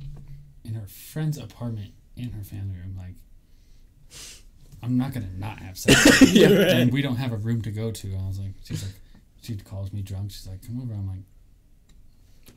in 0.65 0.75
her 0.75 0.87
friend's 0.87 1.39
apartment 1.39 1.93
in 2.17 2.31
her 2.33 2.43
family 2.43 2.75
room. 2.75 2.97
Like, 2.97 3.15
I'm 4.83 4.97
not 4.97 5.13
gonna 5.13 5.31
not 5.37 5.59
have 5.61 5.79
sex. 5.79 6.33
Yeah. 6.33 6.49
Right. 6.49 6.69
And 6.69 6.93
we 6.93 7.03
don't 7.03 7.17
have 7.17 7.33
a 7.33 7.37
room 7.37 7.63
to 7.63 7.71
go 7.71 7.91
to. 7.91 8.17
I 8.17 8.27
was 8.27 8.39
like, 8.39 8.53
she's 8.65 8.83
like, 8.83 8.95
she 9.43 9.57
calls 9.57 9.93
me 9.93 10.03
drunk. 10.03 10.33
She's 10.33 10.47
like, 10.47 10.67
come 10.67 10.81
over. 10.81 10.93
I'm 10.93 11.07
like, 11.07 11.25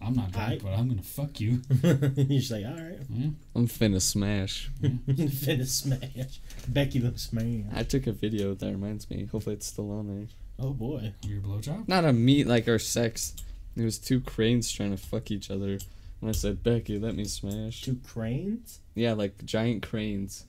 I'm 0.02 0.14
not 0.14 0.32
drunk, 0.32 0.54
Aight. 0.54 0.64
but 0.64 0.74
I'm 0.74 0.88
gonna 0.90 1.02
fuck 1.02 1.40
you. 1.40 1.62
You're 1.84 2.40
just 2.40 2.52
like, 2.52 2.66
all 2.66 2.72
right, 2.74 3.00
Yeah. 3.10 3.30
I'm 3.56 3.68
finna 3.68 4.02
smash. 4.02 4.70
finna 4.82 5.68
smash. 5.68 6.40
Becky 6.68 7.00
the 7.00 7.18
smash. 7.18 7.66
I 7.74 7.84
took 7.84 8.08
a 8.08 8.12
video 8.12 8.54
that 8.54 8.66
reminds 8.72 9.10
me. 9.10 9.26
Hopefully 9.26 9.56
it's 9.56 9.68
still 9.68 9.92
on 9.92 10.08
there. 10.08 10.28
Oh 10.58 10.72
boy. 10.72 11.14
Your 11.24 11.42
blowjob? 11.42 11.88
Not 11.88 12.06
a 12.06 12.14
meet 12.14 12.48
like 12.48 12.68
our 12.68 12.80
sex. 12.80 13.34
It 13.76 13.84
was 13.84 13.98
two 13.98 14.20
cranes 14.22 14.72
trying 14.72 14.92
to 14.92 14.98
fuck 14.98 15.32
each 15.32 15.50
other. 15.52 15.78
And 16.22 16.30
I 16.30 16.34
said, 16.34 16.64
Becky, 16.64 17.00
let 17.00 17.16
me 17.16 17.24
smash. 17.26 17.82
Two 17.82 17.98
cranes. 18.06 18.80
Yeah, 18.96 19.14
like 19.14 19.46
giant 19.46 19.84
cranes 19.84 20.46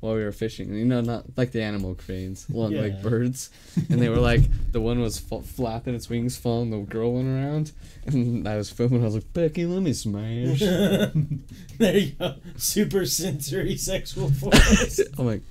while 0.00 0.14
we 0.14 0.24
were 0.24 0.32
fishing. 0.32 0.72
You 0.74 0.84
know, 0.84 1.00
not 1.00 1.24
like 1.36 1.52
the 1.52 1.62
animal 1.62 1.94
cranes, 1.94 2.48
one 2.48 2.72
Yeah. 2.72 2.80
like 2.82 3.02
birds. 3.02 3.50
And 3.90 4.00
they 4.00 4.08
were 4.08 4.16
like, 4.16 4.42
the 4.72 4.80
one 4.80 5.00
was 5.00 5.22
f- 5.30 5.44
flapping 5.44 5.94
its 5.94 6.08
wings, 6.08 6.36
following 6.36 6.70
the 6.70 6.78
girl 6.78 7.12
went 7.14 7.28
around. 7.28 7.72
And 8.06 8.46
I 8.48 8.56
was 8.56 8.70
filming. 8.70 9.02
I 9.02 9.04
was 9.06 9.14
like, 9.14 9.32
Becky, 9.32 9.66
let 9.66 9.82
me 9.82 9.92
smash. 9.92 10.58
there 11.78 11.96
you 11.98 12.12
go. 12.12 12.34
Super 12.56 13.04
sensory 13.06 13.76
sexual 13.76 14.30
force. 14.40 15.00
I'm 15.18 15.26
like, 15.26 15.42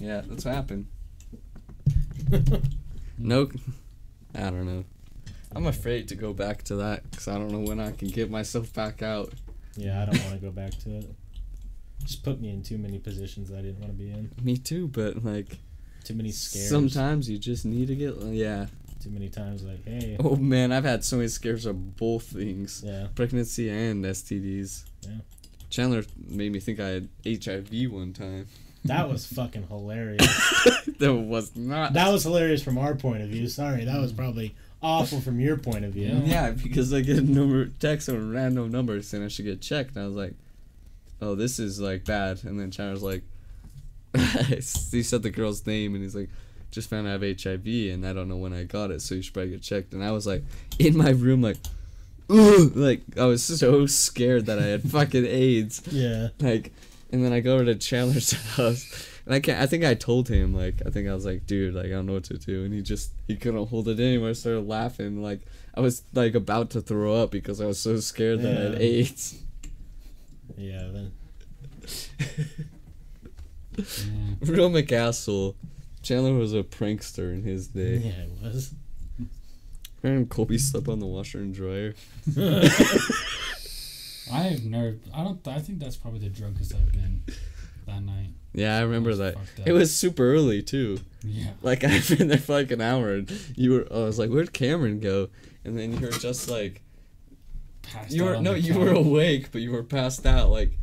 yeah, 0.00 0.22
that's 0.26 0.44
what 0.44 0.54
happened. 0.54 0.86
No, 3.18 3.48
I 4.34 4.40
don't 4.50 4.66
know. 4.66 4.84
I'm 5.54 5.66
afraid 5.66 6.08
to 6.08 6.14
go 6.14 6.32
back 6.32 6.62
to 6.64 6.76
that 6.76 7.08
because 7.10 7.28
I 7.28 7.34
don't 7.34 7.50
know 7.52 7.60
when 7.60 7.78
I 7.78 7.92
can 7.92 8.08
get 8.08 8.30
myself 8.30 8.72
back 8.72 9.02
out. 9.02 9.32
yeah, 9.76 10.02
I 10.02 10.06
don't 10.06 10.18
want 10.24 10.40
to 10.40 10.46
go 10.46 10.50
back 10.50 10.72
to 10.80 10.90
it. 10.96 11.10
Just 12.04 12.22
put 12.22 12.40
me 12.40 12.50
in 12.50 12.62
too 12.62 12.78
many 12.78 12.98
positions 12.98 13.48
that 13.50 13.58
I 13.58 13.62
didn't 13.62 13.80
want 13.80 13.92
to 13.92 13.98
be 13.98 14.10
in. 14.10 14.30
Me 14.42 14.56
too, 14.56 14.88
but 14.88 15.24
like 15.24 15.58
Too 16.04 16.14
many 16.14 16.30
scares. 16.32 16.68
sometimes 16.68 17.28
you 17.30 17.38
just 17.38 17.64
need 17.64 17.88
to 17.88 17.94
get 17.96 18.16
yeah. 18.16 18.66
Too 19.02 19.10
many 19.10 19.28
times, 19.28 19.64
like, 19.64 19.84
hey. 19.84 20.16
Oh 20.20 20.36
man, 20.36 20.70
I've 20.70 20.84
had 20.84 21.04
so 21.04 21.16
many 21.16 21.28
scares 21.28 21.66
of 21.66 21.96
both 21.96 22.22
things, 22.24 22.82
Yeah. 22.86 23.08
pregnancy 23.16 23.68
and 23.68 24.04
STDs. 24.04 24.84
Yeah. 25.02 25.10
Chandler 25.70 26.04
made 26.28 26.52
me 26.52 26.60
think 26.60 26.78
I 26.78 26.88
had 26.88 27.08
HIV 27.26 27.90
one 27.90 28.12
time. 28.12 28.46
That 28.84 29.08
was 29.08 29.26
fucking 29.34 29.66
hilarious. 29.68 30.26
that 30.98 31.12
was 31.14 31.56
not. 31.56 31.94
That 31.94 32.12
was 32.12 32.22
hilarious 32.24 32.62
from 32.62 32.78
our 32.78 32.94
point 32.94 33.22
of 33.22 33.28
view. 33.30 33.48
Sorry, 33.48 33.84
that 33.84 34.00
was 34.00 34.12
probably 34.12 34.54
awful 34.82 35.20
from 35.20 35.40
your 35.40 35.56
point 35.56 35.84
of 35.84 35.92
view. 35.94 36.20
Yeah, 36.24 36.50
because 36.50 36.92
I 36.92 37.00
get 37.00 37.16
a 37.18 37.22
number 37.22 37.66
text 37.80 38.08
on 38.08 38.32
random 38.32 38.70
numbers 38.70 39.08
saying 39.08 39.24
I 39.24 39.28
should 39.28 39.44
get 39.46 39.60
checked, 39.60 39.94
and 39.96 40.04
I 40.04 40.06
was 40.06 40.16
like, 40.16 40.34
"Oh, 41.22 41.34
this 41.34 41.58
is 41.58 41.80
like 41.80 42.04
bad." 42.04 42.44
And 42.44 42.58
then 42.60 42.70
Chandler's 42.70 43.02
like, 43.02 43.22
he 44.14 45.02
said 45.02 45.22
the 45.22 45.30
girl's 45.30 45.66
name, 45.66 45.94
and 45.94 46.02
he's 46.02 46.14
like, 46.14 46.28
"Just 46.70 46.90
found 46.90 47.06
out 47.06 47.22
I 47.22 47.26
have 47.26 47.40
HIV, 47.40 47.66
and 47.66 48.06
I 48.06 48.12
don't 48.12 48.28
know 48.28 48.36
when 48.36 48.52
I 48.52 48.64
got 48.64 48.90
it, 48.90 49.00
so 49.00 49.14
you 49.14 49.22
should 49.22 49.32
probably 49.34 49.52
get 49.52 49.62
checked." 49.62 49.94
And 49.94 50.04
I 50.04 50.10
was 50.12 50.26
like, 50.26 50.42
in 50.78 50.96
my 50.96 51.10
room, 51.10 51.40
like, 51.40 51.56
Ugh! 52.28 52.72
like 52.76 53.00
I 53.18 53.24
was 53.24 53.42
so 53.42 53.86
scared 53.86 54.46
that 54.46 54.58
I 54.58 54.64
had 54.64 54.82
fucking 54.82 55.24
AIDS, 55.26 55.82
Yeah. 55.90 56.28
like. 56.40 56.72
And 57.10 57.22
then 57.22 57.34
I 57.34 57.40
go 57.40 57.56
over 57.56 57.66
to 57.66 57.74
Chandler's 57.74 58.32
house, 58.56 59.06
and 59.26 59.34
I 59.34 59.40
can't. 59.40 59.60
I 59.60 59.66
think 59.66 59.84
I 59.84 59.92
told 59.92 60.28
him 60.30 60.54
like 60.54 60.76
I 60.86 60.88
think 60.88 61.06
I 61.08 61.14
was 61.14 61.26
like, 61.26 61.46
dude, 61.46 61.74
like 61.74 61.84
I 61.86 61.90
don't 61.90 62.06
know 62.06 62.14
what 62.14 62.24
to 62.24 62.38
do, 62.38 62.64
and 62.64 62.72
he 62.72 62.80
just 62.80 63.12
he 63.28 63.36
couldn't 63.36 63.66
hold 63.66 63.86
it 63.88 64.00
anymore. 64.00 64.30
I 64.30 64.32
started 64.32 64.66
laughing, 64.66 65.22
like 65.22 65.40
I 65.74 65.80
was 65.82 66.04
like 66.14 66.34
about 66.34 66.70
to 66.70 66.80
throw 66.80 67.14
up 67.16 67.30
because 67.30 67.60
I 67.60 67.66
was 67.66 67.78
so 67.78 67.98
scared 68.00 68.40
that 68.40 68.56
I 68.56 68.60
had 68.62 68.80
AIDS. 68.80 69.42
Yeah. 70.56 70.88
Then. 70.92 71.12
Yeah. 73.76 73.84
Real 74.42 74.70
McAstle. 74.70 75.54
Chandler 76.02 76.34
was 76.34 76.52
a 76.52 76.62
prankster 76.62 77.32
in 77.32 77.42
his 77.42 77.68
day. 77.68 77.96
Yeah, 77.96 78.10
day. 78.10 78.28
it 78.28 78.42
was. 78.42 78.74
Remember 80.02 80.28
Colby 80.28 80.58
slept 80.58 80.88
on 80.88 80.98
the 80.98 81.06
washer 81.06 81.38
and 81.38 81.54
dryer? 81.54 81.94
I've 84.32 84.64
never. 84.64 84.96
I 85.14 85.24
don't. 85.24 85.46
I 85.46 85.60
think 85.60 85.78
that's 85.78 85.96
probably 85.96 86.20
the 86.20 86.28
drunkest 86.28 86.74
I've 86.74 86.92
been 86.92 87.22
that 87.86 88.02
night. 88.02 88.30
Yeah, 88.52 88.76
I 88.76 88.82
remember 88.82 89.10
was 89.10 89.18
that. 89.18 89.36
It 89.64 89.72
was 89.72 89.94
super 89.94 90.32
early 90.32 90.62
too. 90.62 90.98
Yeah. 91.22 91.50
Like 91.62 91.84
I've 91.88 92.08
been 92.16 92.28
there 92.28 92.38
for 92.38 92.54
like 92.54 92.70
an 92.70 92.80
hour, 92.80 93.14
and 93.14 93.32
you 93.56 93.72
were. 93.72 93.86
I 93.90 94.04
was 94.04 94.18
like, 94.18 94.30
"Where'd 94.30 94.52
Cameron 94.52 95.00
go?" 95.00 95.28
And 95.64 95.78
then 95.78 95.92
you 95.92 96.00
were 96.00 96.12
just 96.12 96.50
like, 96.50 96.82
Passed 97.82 98.12
you 98.12 98.24
were 98.24 98.36
on 98.36 98.42
no, 98.44 98.54
you 98.54 98.72
couch. 98.72 98.80
were 98.82 98.92
awake, 98.92 99.50
but 99.52 99.60
you 99.60 99.70
were 99.72 99.82
passed 99.82 100.24
out. 100.26 100.50
Like 100.50 100.78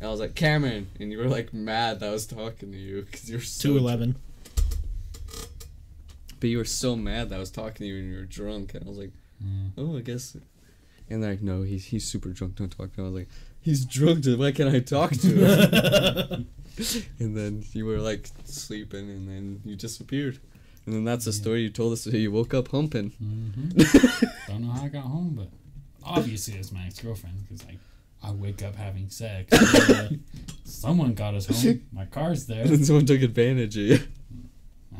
I 0.00 0.06
was 0.08 0.20
like, 0.20 0.34
"Cameron," 0.34 0.88
and 0.98 1.10
you 1.12 1.18
were 1.18 1.28
like 1.28 1.52
mad 1.54 2.00
that 2.00 2.08
I 2.08 2.12
was 2.12 2.26
talking 2.26 2.72
to 2.72 2.78
you 2.78 3.02
because 3.02 3.28
you 3.30 3.36
were 3.36 3.42
so. 3.42 3.68
Two 3.68 3.76
eleven. 3.76 4.16
But 6.38 6.50
you 6.50 6.58
were 6.58 6.64
so 6.66 6.96
mad 6.96 7.30
that 7.30 7.36
I 7.36 7.38
was 7.38 7.50
talking 7.50 7.76
to 7.78 7.86
you 7.86 7.96
and 7.98 8.10
you 8.12 8.18
were 8.18 8.24
drunk, 8.24 8.74
and 8.74 8.84
I 8.84 8.88
was 8.88 8.98
like, 8.98 9.12
Yeah. 9.40 9.68
"Oh, 9.78 9.96
I 9.96 10.00
guess." 10.00 10.36
And 11.08 11.22
they're 11.22 11.30
like, 11.30 11.42
"No, 11.42 11.62
he's 11.62 11.86
he's 11.86 12.04
super 12.04 12.30
drunk. 12.30 12.56
Don't 12.56 12.70
talk 12.70 12.92
to 12.94 13.00
him." 13.00 13.06
I 13.06 13.10
was 13.10 13.18
like, 13.20 13.28
"He's 13.60 13.84
drunk. 13.84 14.22
Dude. 14.22 14.38
Why 14.38 14.52
can't 14.52 14.74
I 14.74 14.80
talk 14.80 15.12
to 15.12 15.28
him?" 15.28 16.46
and 17.18 17.34
then 17.36 17.64
you 17.72 17.86
were 17.86 17.98
like 17.98 18.28
sleeping, 18.44 19.08
and 19.10 19.26
then 19.28 19.60
you 19.64 19.76
disappeared. 19.76 20.38
And 20.84 20.94
then 20.94 21.04
that's 21.04 21.24
the 21.24 21.30
Yeah. 21.32 21.40
story 21.40 21.62
you 21.62 21.70
told 21.70 21.94
us. 21.94 22.06
You 22.06 22.30
woke 22.30 22.52
up 22.54 22.68
humping. 22.68 23.10
hmm 23.18 23.68
Don't 24.46 24.62
know 24.62 24.72
how 24.72 24.84
I 24.84 24.88
got 24.88 25.04
home, 25.04 25.34
but 25.36 25.48
obviously 26.06 26.54
it's 26.54 26.72
my 26.72 26.86
ex 26.86 26.98
girlfriend 27.00 27.42
because 27.42 27.64
like 27.66 27.78
I 28.22 28.30
wake 28.32 28.62
up 28.62 28.74
having 28.76 29.08
sex. 29.10 29.52
Uh, 29.52 30.08
Someone 30.64 31.14
got 31.14 31.34
us 31.34 31.46
home. 31.46 31.82
My 31.92 32.06
car's 32.06 32.46
there. 32.46 32.64
And 32.64 32.84
someone 32.84 33.06
took 33.06 33.20
advantage 33.22 33.76
of 33.76 33.82
you. 33.82 33.98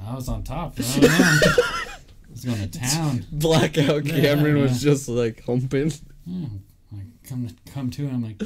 I 0.06 0.14
was 0.14 0.28
on 0.28 0.42
top. 0.44 0.74
I 0.78 0.82
don't 0.82 1.02
know. 1.02 1.08
I 1.18 1.98
was 2.30 2.44
going 2.44 2.70
to 2.70 2.78
town. 2.78 3.26
Blackout 3.32 4.04
Yeah, 4.04 4.20
Cameron 4.20 4.60
was 4.60 4.84
yeah. 4.84 4.92
just 4.92 5.08
like 5.08 5.42
humping. 5.44 5.92
Yeah, 6.26 6.46
like 6.92 7.06
come 7.24 7.48
to 7.48 7.72
come 7.72 7.90
to, 7.90 8.02
and 8.06 8.12
I'm 8.12 8.22
like, 8.22 8.40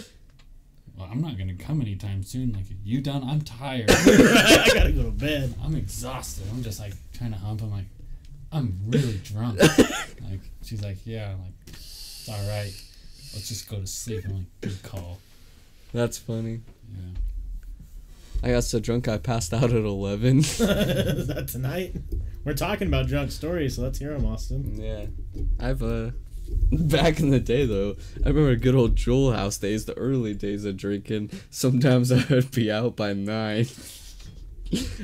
well, 0.97 1.09
I'm 1.11 1.21
not 1.21 1.37
gonna 1.37 1.55
come 1.55 1.81
anytime 1.81 2.23
soon. 2.23 2.53
Like, 2.53 2.65
you 2.85 3.01
done? 3.01 3.23
I'm 3.25 3.41
tired. 3.43 3.91
I 3.91 4.71
gotta 4.75 4.93
go 4.93 5.03
to 5.05 5.11
bed. 5.11 5.55
I'm 5.63 5.75
exhausted. 5.77 6.45
I'm 6.51 6.63
just 6.63 6.79
like 6.81 6.95
trying 7.13 7.33
to 7.33 7.39
hump. 7.39 7.63
I'm 7.63 7.71
like, 7.73 7.87
I'm 8.53 8.79
really 8.87 9.19
drunk. 9.25 9.61
like, 9.61 10.41
she's 10.63 10.83
like, 10.83 10.99
yeah. 11.05 11.33
I'm 11.33 11.41
like, 11.41 11.77
it's 12.21 12.29
all 12.29 12.49
right. 12.49 12.73
Let's 13.35 13.49
just 13.49 13.69
go 13.69 13.79
to 13.81 13.87
sleep. 13.87 14.25
I'm 14.27 14.37
like, 14.37 14.47
good 14.61 14.83
call. 14.83 15.19
That's 15.93 16.19
funny. 16.19 16.61
Yeah. 16.93 17.19
I 18.43 18.53
got 18.53 18.65
so 18.65 18.81
drunk 18.81 19.07
I 19.09 19.19
passed 19.19 19.53
out 19.53 19.65
at 19.65 19.71
11. 19.85 20.39
Is 20.41 20.59
that 20.59 21.49
tonight? 21.49 21.95
We're 22.45 22.55
talking 22.55 22.89
about 22.89 23.07
drunk 23.07 23.31
stories, 23.33 23.77
so 23.77 23.83
let's 23.83 23.99
hear 23.99 24.13
them, 24.17 24.25
Austin. 24.27 24.81
yeah. 24.81 25.07
I've, 25.59 25.83
uh, 25.83 26.11
back 26.73 27.21
in 27.21 27.31
the 27.31 27.41
day 27.41 27.67
though, 27.67 27.97
I 28.25 28.29
remember 28.29 28.57
good 28.57 28.75
old 28.75 28.97
Jewel 28.97 29.33
House 29.33 29.59
days, 29.59 29.85
the 29.85 29.95
early 29.95 30.35
days 30.35 30.65
of 30.65 30.77
drinking. 30.77 31.31
Sometimes 31.51 32.11
I 32.13 32.25
would 32.31 32.51
be 32.51 32.71
out 32.71 32.97
by 32.97 33.13
9. 33.13 33.67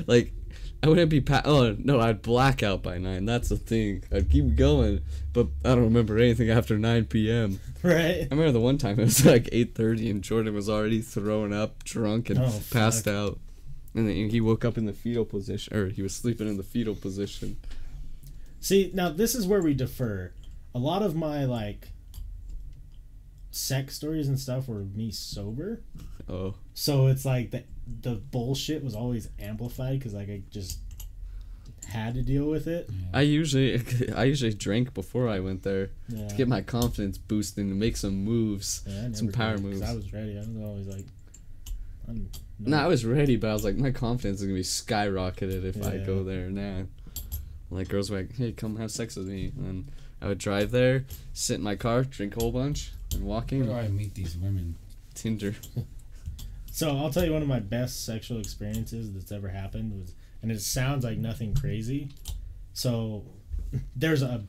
like, 0.07 0.33
I 0.83 0.89
wouldn't 0.89 1.09
be 1.09 1.21
pa- 1.21 1.41
oh 1.43 1.75
no, 1.79 1.99
I'd 1.99 2.21
black 2.21 2.61
out 2.61 2.83
by 2.83 2.97
9. 2.99 3.25
That's 3.25 3.49
the 3.49 3.57
thing. 3.57 4.03
I'd 4.11 4.29
keep 4.29 4.55
going, 4.55 5.01
but 5.33 5.47
I 5.65 5.69
don't 5.69 5.83
remember 5.85 6.17
anything 6.19 6.49
after 6.51 6.77
9 6.77 7.05
p.m. 7.05 7.59
Right? 7.83 8.21
I 8.21 8.27
remember 8.29 8.51
the 8.51 8.59
one 8.59 8.77
time 8.77 8.99
it 8.99 9.03
was 9.05 9.25
like 9.25 9.45
8:30 9.45 10.11
and 10.11 10.21
Jordan 10.23 10.53
was 10.53 10.69
already 10.69 11.01
thrown 11.01 11.51
up, 11.53 11.83
drunk, 11.83 12.29
and 12.29 12.39
Oh, 12.39 12.61
passed 12.71 13.05
fuck. 13.05 13.13
out. 13.13 13.39
And 13.95 14.07
then 14.07 14.29
he 14.29 14.39
woke 14.41 14.63
up 14.65 14.77
in 14.77 14.85
the 14.85 14.93
fetal 14.93 15.25
position, 15.25 15.75
or 15.75 15.87
he 15.87 16.01
was 16.03 16.13
sleeping 16.13 16.47
in 16.47 16.57
the 16.57 16.63
fetal 16.63 16.93
position. 16.95 17.57
See, 18.59 18.91
now 18.93 19.09
this 19.09 19.33
is 19.33 19.47
where 19.47 19.61
we 19.61 19.73
defer. 19.73 20.31
A 20.75 20.79
lot 20.79 21.01
of 21.01 21.15
my 21.15 21.45
like 21.45 21.87
sex 23.51 23.95
stories 23.95 24.27
and 24.27 24.39
stuff 24.39 24.67
were 24.67 24.83
me 24.83 25.09
sober, 25.11 25.81
Oh, 26.29 26.55
so 26.73 27.07
it's 27.07 27.25
like 27.25 27.51
the 27.51 27.63
the 28.01 28.15
bullshit 28.15 28.83
was 28.83 28.95
always 28.95 29.29
amplified 29.39 29.99
because 29.99 30.13
like 30.13 30.29
I 30.29 30.41
just 30.51 30.79
had 31.87 32.15
to 32.15 32.21
deal 32.21 32.45
with 32.45 32.67
it. 32.67 32.89
I 33.13 33.21
usually, 33.21 33.81
I 34.15 34.25
usually 34.25 34.53
drank 34.53 34.93
before 34.93 35.29
I 35.29 35.39
went 35.39 35.63
there 35.63 35.89
Yeah. 36.09 36.27
to 36.27 36.35
get 36.35 36.47
my 36.49 36.61
confidence 36.61 37.17
boosted 37.17 37.65
and 37.65 37.79
make 37.79 37.95
some 37.95 38.23
moves. 38.25 38.83
Yeah, 38.85 39.09
some 39.13 39.29
power 39.29 39.53
did, 39.55 39.63
'cause 39.63 39.71
moves. 39.71 39.81
I 39.83 39.93
was 39.93 40.11
ready. 40.13 40.35
I 40.37 40.39
was 40.41 40.57
always 40.57 40.87
like, 40.87 41.05
I'm, 42.09 42.29
No, 42.59 42.77
I 42.77 42.87
was 42.87 43.05
ready, 43.05 43.37
but 43.37 43.49
I 43.49 43.53
was 43.53 43.63
like, 43.63 43.77
my 43.77 43.91
confidence 43.91 44.39
is 44.41 44.47
gonna 44.47 44.55
be 44.55 44.63
skyrocketed 44.63 45.63
if 45.63 45.81
I 45.85 45.97
go 45.99 46.23
there 46.23 46.49
now. 46.49 46.87
Like 47.69 47.87
girls 47.89 48.09
were 48.09 48.17
like, 48.19 48.35
"Hey, 48.35 48.51
come 48.53 48.77
have 48.77 48.91
sex 48.91 49.15
with 49.17 49.27
me," 49.27 49.51
and 49.57 49.91
I 50.21 50.27
would 50.27 50.37
drive 50.37 50.71
there, 50.71 51.05
sit 51.33 51.55
in 51.55 51.61
my 51.63 51.75
car, 51.75 52.03
drink 52.03 52.35
a 52.37 52.39
whole 52.39 52.51
bunch, 52.53 52.91
and 53.13 53.23
walk 53.23 53.51
Where 53.51 53.63
do 53.63 53.69
in. 53.71 53.75
I 53.75 53.87
meet 53.89 54.13
these 54.15 54.37
women? 54.37 54.75
Tinder. 55.13 55.55
So 56.77 56.95
I'll 56.95 57.09
tell 57.09 57.25
you 57.25 57.33
one 57.33 57.41
of 57.41 57.47
my 57.47 57.59
best 57.59 58.05
sexual 58.05 58.39
experiences 58.39 59.11
that's 59.11 59.31
ever 59.31 59.47
happened 59.47 59.99
was, 59.99 60.13
and 60.43 60.51
it 60.51 60.61
sounds 60.61 61.03
like 61.03 61.17
nothing 61.17 61.55
crazy. 61.55 62.09
So 62.73 63.25
there's 63.95 64.21
a 64.21 64.43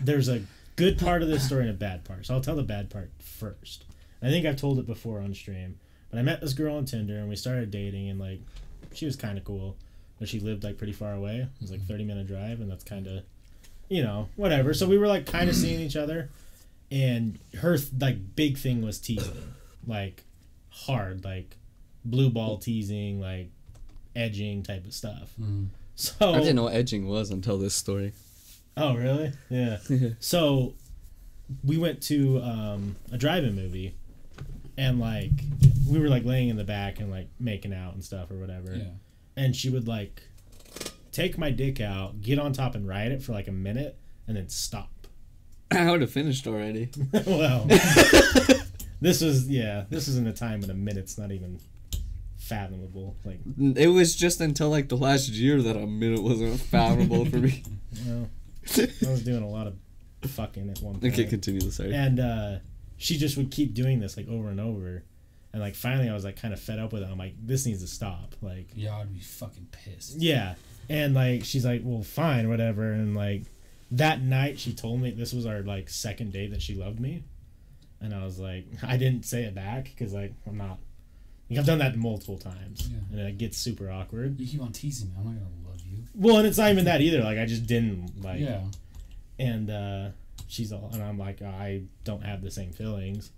there's 0.00 0.28
a 0.28 0.42
good 0.76 1.00
part 1.00 1.20
of 1.20 1.26
this 1.26 1.44
story 1.44 1.62
and 1.62 1.70
a 1.70 1.74
bad 1.74 2.04
part. 2.04 2.26
So 2.26 2.34
I'll 2.34 2.40
tell 2.40 2.54
the 2.54 2.62
bad 2.62 2.90
part 2.90 3.10
first. 3.18 3.86
I 4.22 4.28
think 4.28 4.46
I've 4.46 4.54
told 4.54 4.78
it 4.78 4.86
before 4.86 5.18
on 5.18 5.34
stream, 5.34 5.80
but 6.12 6.20
I 6.20 6.22
met 6.22 6.40
this 6.40 6.52
girl 6.52 6.76
on 6.76 6.84
Tinder 6.84 7.18
and 7.18 7.28
we 7.28 7.34
started 7.34 7.72
dating 7.72 8.08
and 8.08 8.20
like 8.20 8.38
she 8.92 9.04
was 9.04 9.16
kind 9.16 9.36
of 9.36 9.42
cool, 9.42 9.76
but 10.20 10.28
she 10.28 10.38
lived 10.38 10.62
like 10.62 10.78
pretty 10.78 10.92
far 10.92 11.12
away. 11.14 11.38
It 11.38 11.60
was 11.60 11.72
like 11.72 11.84
30 11.88 12.04
minute 12.04 12.28
drive 12.28 12.60
and 12.60 12.70
that's 12.70 12.84
kind 12.84 13.08
of 13.08 13.24
you 13.88 14.04
know 14.04 14.28
whatever. 14.36 14.74
So 14.74 14.86
we 14.86 14.96
were 14.96 15.08
like 15.08 15.26
kind 15.26 15.50
of 15.50 15.56
seeing 15.56 15.80
each 15.80 15.96
other, 15.96 16.30
and 16.92 17.36
her 17.62 17.76
like 18.00 18.36
big 18.36 18.58
thing 18.58 18.80
was 18.80 19.00
teasing, 19.00 19.54
like 19.88 20.22
hard, 20.86 21.24
like 21.24 21.56
blue 22.04 22.30
ball 22.30 22.58
teasing, 22.58 23.20
like 23.20 23.50
edging 24.14 24.62
type 24.62 24.84
of 24.84 24.92
stuff. 24.92 25.32
Mm. 25.40 25.68
So 25.94 26.32
I 26.32 26.38
didn't 26.38 26.56
know 26.56 26.64
what 26.64 26.74
edging 26.74 27.08
was 27.08 27.30
until 27.30 27.58
this 27.58 27.74
story. 27.74 28.12
Oh, 28.76 28.94
really? 28.94 29.32
Yeah. 29.50 29.78
so 30.20 30.74
we 31.64 31.76
went 31.76 32.02
to 32.04 32.40
um, 32.40 32.96
a 33.10 33.18
drive-in 33.18 33.54
movie, 33.56 33.96
and 34.76 35.00
like 35.00 35.32
we 35.90 35.98
were 35.98 36.08
like 36.08 36.24
laying 36.24 36.48
in 36.48 36.56
the 36.56 36.64
back 36.64 37.00
and 37.00 37.10
like 37.10 37.28
making 37.40 37.74
out 37.74 37.94
and 37.94 38.04
stuff 38.04 38.30
or 38.30 38.36
whatever. 38.36 38.74
Yeah. 38.76 38.90
And 39.36 39.56
she 39.56 39.70
would 39.70 39.88
like 39.88 40.22
take 41.10 41.36
my 41.36 41.50
dick 41.50 41.80
out, 41.80 42.20
get 42.20 42.38
on 42.38 42.52
top 42.52 42.74
and 42.74 42.86
ride 42.86 43.10
it 43.10 43.22
for 43.22 43.32
like 43.32 43.48
a 43.48 43.52
minute, 43.52 43.98
and 44.26 44.36
then 44.36 44.48
stop. 44.48 44.90
I 45.70 45.90
would 45.90 46.00
have 46.00 46.12
finished 46.12 46.46
already. 46.46 46.90
well, 47.26 47.66
this 49.00 49.20
was 49.20 49.48
yeah. 49.48 49.84
This 49.90 50.08
isn't 50.08 50.26
a 50.26 50.32
time 50.32 50.62
in 50.64 50.70
a 50.70 50.74
minute's 50.74 51.18
not 51.18 51.32
even 51.32 51.60
fathomable. 52.36 53.16
Like, 53.24 53.40
It 53.76 53.88
was 53.88 54.16
just 54.16 54.40
until 54.40 54.70
like 54.70 54.88
the 54.88 54.96
last 54.96 55.28
year 55.30 55.60
that 55.62 55.76
a 55.76 55.86
minute 55.86 56.22
wasn't 56.22 56.60
fathomable 56.60 57.24
for 57.26 57.36
me. 57.38 57.62
well, 58.06 58.28
I 58.78 59.10
was 59.10 59.22
doing 59.24 59.42
a 59.42 59.48
lot 59.48 59.66
of 59.66 59.76
fucking 60.30 60.70
at 60.70 60.80
one 60.80 60.98
point. 61.00 61.12
Okay, 61.14 61.24
continue 61.24 61.60
the 61.60 61.70
story. 61.72 61.94
and 61.94 62.20
uh, 62.20 62.56
she 62.96 63.16
just 63.18 63.36
would 63.36 63.50
keep 63.50 63.74
doing 63.74 64.00
this 64.00 64.16
like 64.16 64.28
over 64.28 64.48
and 64.48 64.60
over 64.60 65.04
and 65.52 65.62
like 65.62 65.74
finally 65.76 66.08
i 66.10 66.12
was 66.12 66.24
like 66.24 66.36
kind 66.40 66.52
of 66.52 66.58
fed 66.60 66.78
up 66.80 66.92
with 66.92 67.02
it 67.02 67.08
i'm 67.08 67.16
like 67.16 67.34
this 67.40 67.64
needs 67.64 67.80
to 67.80 67.86
stop 67.86 68.34
like 68.42 68.68
Yeah, 68.74 68.96
I'd 68.98 69.12
be 69.14 69.20
fucking 69.20 69.68
pissed. 69.70 70.16
yeah 70.18 70.56
and 70.90 71.14
like 71.14 71.44
she's 71.44 71.64
like 71.64 71.82
well 71.84 72.02
fine 72.02 72.48
whatever 72.48 72.92
and 72.92 73.14
like 73.16 73.44
that 73.92 74.20
night 74.20 74.58
she 74.58 74.72
told 74.74 75.00
me 75.00 75.12
this 75.12 75.32
was 75.32 75.46
our 75.46 75.60
like 75.62 75.88
second 75.88 76.32
day 76.32 76.48
that 76.48 76.60
she 76.60 76.74
loved 76.74 76.98
me 77.00 77.22
and 78.00 78.14
i 78.14 78.24
was 78.24 78.38
like 78.38 78.66
i 78.82 78.96
didn't 78.96 79.24
say 79.24 79.42
it 79.44 79.54
back 79.54 79.84
because 79.84 80.12
like 80.12 80.32
i'm 80.46 80.56
not 80.56 80.78
like, 81.50 81.58
i've 81.58 81.66
done 81.66 81.78
that 81.78 81.96
multiple 81.96 82.38
times 82.38 82.88
Yeah. 82.90 82.98
and 83.18 83.28
it 83.28 83.38
gets 83.38 83.56
super 83.58 83.90
awkward 83.90 84.38
You 84.40 84.46
keep 84.46 84.62
on 84.62 84.72
teasing 84.72 85.08
me. 85.08 85.14
I'm 85.18 85.24
not 85.24 85.32
gonna 85.34 85.68
love 85.70 85.80
you. 85.86 86.04
well 86.14 86.36
and 86.38 86.46
it's 86.46 86.58
not 86.58 86.70
even 86.70 86.84
that 86.86 87.00
either 87.00 87.22
like 87.22 87.38
i 87.38 87.46
just 87.46 87.66
didn't 87.66 88.22
like 88.22 88.40
yeah. 88.40 88.62
and 89.38 89.70
uh 89.70 90.08
she's 90.46 90.72
all 90.72 90.90
and 90.92 91.02
i'm 91.02 91.18
like 91.18 91.42
i 91.42 91.82
don't 92.04 92.22
have 92.24 92.42
the 92.42 92.50
same 92.50 92.72
feelings 92.72 93.30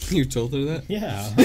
you 0.10 0.24
told 0.24 0.52
her 0.52 0.64
that? 0.64 0.84
Yeah. 0.86 1.28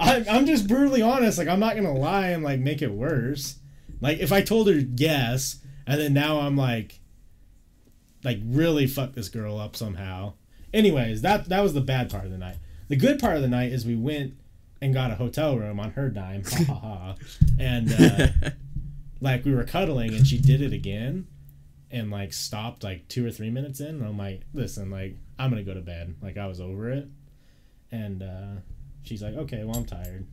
I, 0.00 0.24
I'm 0.28 0.46
just 0.46 0.66
brutally 0.66 1.00
honest. 1.00 1.38
Like, 1.38 1.46
I'm 1.46 1.60
not 1.60 1.74
going 1.74 1.84
to 1.86 1.92
lie 1.92 2.30
and, 2.30 2.42
like, 2.42 2.58
make 2.58 2.82
it 2.82 2.90
worse. 2.90 3.54
Like, 4.00 4.18
if 4.18 4.32
I 4.32 4.42
told 4.42 4.66
her 4.66 4.74
yes, 4.96 5.58
and 5.86 6.00
then 6.00 6.12
now 6.12 6.40
I'm 6.40 6.56
like, 6.56 6.98
like, 8.24 8.40
really 8.44 8.88
fuck 8.88 9.12
this 9.14 9.28
girl 9.28 9.60
up 9.60 9.76
somehow. 9.76 10.32
Anyways, 10.72 11.22
that 11.22 11.48
that 11.48 11.60
was 11.60 11.74
the 11.74 11.80
bad 11.80 12.10
part 12.10 12.24
of 12.24 12.30
the 12.30 12.38
night. 12.38 12.56
The 12.88 12.96
good 12.96 13.18
part 13.18 13.36
of 13.36 13.42
the 13.42 13.48
night 13.48 13.72
is 13.72 13.84
we 13.84 13.96
went 13.96 14.34
and 14.80 14.94
got 14.94 15.10
a 15.10 15.16
hotel 15.16 15.56
room 15.56 15.80
on 15.80 15.92
her 15.92 16.08
dime. 16.08 16.44
Ha 16.44 16.64
ha 16.66 16.74
ha. 16.74 17.14
And, 17.58 17.92
uh, 17.92 18.28
like, 19.20 19.44
we 19.44 19.52
were 19.52 19.64
cuddling, 19.64 20.14
and 20.14 20.24
she 20.24 20.38
did 20.38 20.62
it 20.62 20.72
again. 20.72 21.26
And 21.90 22.10
like 22.10 22.34
stopped 22.34 22.84
like 22.84 23.08
two 23.08 23.26
or 23.26 23.30
three 23.30 23.50
minutes 23.50 23.80
in, 23.80 23.86
and 23.86 24.04
I'm 24.04 24.18
like, 24.18 24.42
"Listen, 24.52 24.90
like 24.90 25.16
I'm 25.38 25.48
gonna 25.48 25.62
go 25.62 25.72
to 25.72 25.80
bed." 25.80 26.16
Like 26.20 26.36
I 26.36 26.46
was 26.46 26.60
over 26.60 26.90
it, 26.90 27.08
and 27.90 28.22
uh, 28.22 28.60
she's 29.02 29.22
like, 29.22 29.34
okay, 29.34 29.64
well, 29.64 29.76
I'm 29.76 29.84
tired. 29.84 30.26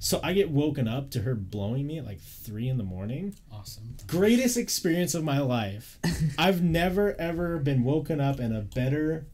So 0.00 0.20
I 0.22 0.32
get 0.32 0.50
woken 0.50 0.86
up 0.86 1.10
to 1.10 1.22
her 1.22 1.34
blowing 1.34 1.86
me 1.86 1.98
at 1.98 2.06
like 2.06 2.20
three 2.20 2.68
in 2.68 2.78
the 2.78 2.84
morning. 2.84 3.34
Awesome. 3.52 3.96
Greatest 4.06 4.56
experience 4.56 5.14
of 5.14 5.24
my 5.24 5.40
life. 5.40 5.98
I've 6.38 6.62
never 6.62 7.20
ever 7.20 7.58
been 7.58 7.82
woken 7.82 8.20
up 8.20 8.38
in 8.38 8.54
a 8.54 8.60
better 8.60 9.26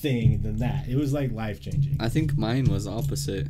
thing 0.00 0.42
than 0.42 0.58
that. 0.58 0.88
It 0.88 0.96
was 0.96 1.12
like 1.12 1.32
life 1.32 1.60
changing. 1.60 1.96
I 2.00 2.08
think 2.08 2.36
mine 2.36 2.64
was 2.64 2.86
opposite. 2.86 3.48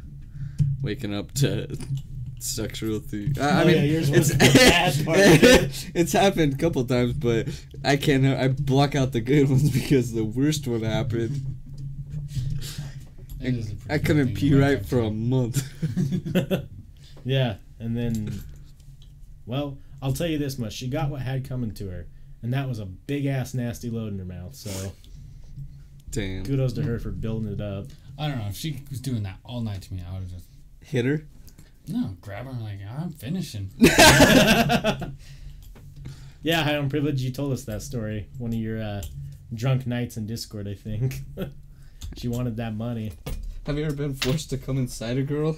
Waking 0.82 1.14
up 1.14 1.32
to 1.34 1.76
sexual 2.40 3.00
thing. 3.00 3.34
I, 3.40 3.42
I 3.48 3.62
Oh, 3.62 3.66
mean, 3.66 3.76
yeah, 3.76 3.82
yours 3.82 4.08
it's, 4.10 4.18
was 4.18 4.32
the 4.32 4.38
bad 4.38 5.04
part. 5.04 5.18
it's 5.94 6.12
happened 6.12 6.54
a 6.54 6.56
couple 6.56 6.84
times, 6.84 7.12
but 7.14 7.48
I 7.84 7.96
can't. 7.96 8.24
I 8.26 8.48
block 8.48 8.94
out 8.94 9.12
the 9.12 9.20
good 9.20 9.48
ones 9.50 9.70
because 9.70 10.12
the 10.12 10.24
worst 10.24 10.66
one 10.66 10.82
happened. 10.82 11.56
It 13.42 13.54
is 13.54 13.74
I 13.88 13.98
couldn't 13.98 14.34
pee 14.34 14.54
right 14.54 14.78
up 14.78 14.84
for 14.86 15.00
a 15.00 15.10
month. 15.10 15.62
yeah, 17.24 17.56
and 17.78 17.96
then, 17.96 18.42
well, 19.46 19.78
I'll 20.02 20.12
tell 20.12 20.26
you 20.26 20.36
this 20.38 20.58
much: 20.58 20.74
she 20.74 20.88
got 20.88 21.10
what 21.10 21.22
had 21.22 21.48
coming 21.48 21.72
to 21.74 21.88
her, 21.88 22.06
and 22.42 22.52
that 22.52 22.68
was 22.68 22.78
a 22.80 22.86
big 22.86 23.24
ass 23.26 23.54
nasty 23.54 23.88
load 23.90 24.12
in 24.12 24.18
her 24.18 24.24
mouth. 24.26 24.54
So 24.54 24.70
Damn. 26.10 26.44
kudos 26.44 26.72
to 26.74 26.82
her 26.82 26.98
for 26.98 27.10
building 27.10 27.52
it 27.52 27.60
up. 27.60 27.86
I 28.18 28.28
don't 28.28 28.38
know. 28.38 28.46
If 28.48 28.56
she 28.56 28.82
was 28.90 29.00
doing 29.00 29.22
that 29.22 29.38
all 29.44 29.60
night 29.60 29.82
to 29.82 29.94
me, 29.94 30.02
I 30.06 30.12
would 30.14 30.22
have 30.22 30.30
just 30.30 30.46
Hit 30.82 31.04
her. 31.04 31.26
no 31.88 32.16
grab 32.20 32.46
her 32.46 32.52
like 32.52 32.80
I'm 32.88 33.10
finishing. 33.12 33.70
yeah, 36.42 36.62
high 36.62 36.76
on 36.76 36.88
privilege. 36.88 37.20
You 37.22 37.30
told 37.30 37.52
us 37.52 37.64
that 37.64 37.82
story. 37.82 38.28
One 38.38 38.52
of 38.52 38.58
your 38.58 38.80
uh, 38.82 39.02
drunk 39.54 39.86
nights 39.86 40.16
in 40.16 40.26
Discord, 40.26 40.66
I 40.68 40.74
think. 40.74 41.20
she 42.16 42.28
wanted 42.28 42.56
that 42.56 42.74
money. 42.74 43.12
Have 43.66 43.78
you 43.78 43.84
ever 43.84 43.94
been 43.94 44.14
forced 44.14 44.50
to 44.50 44.58
come 44.58 44.78
inside 44.78 45.18
a 45.18 45.22
girl? 45.22 45.56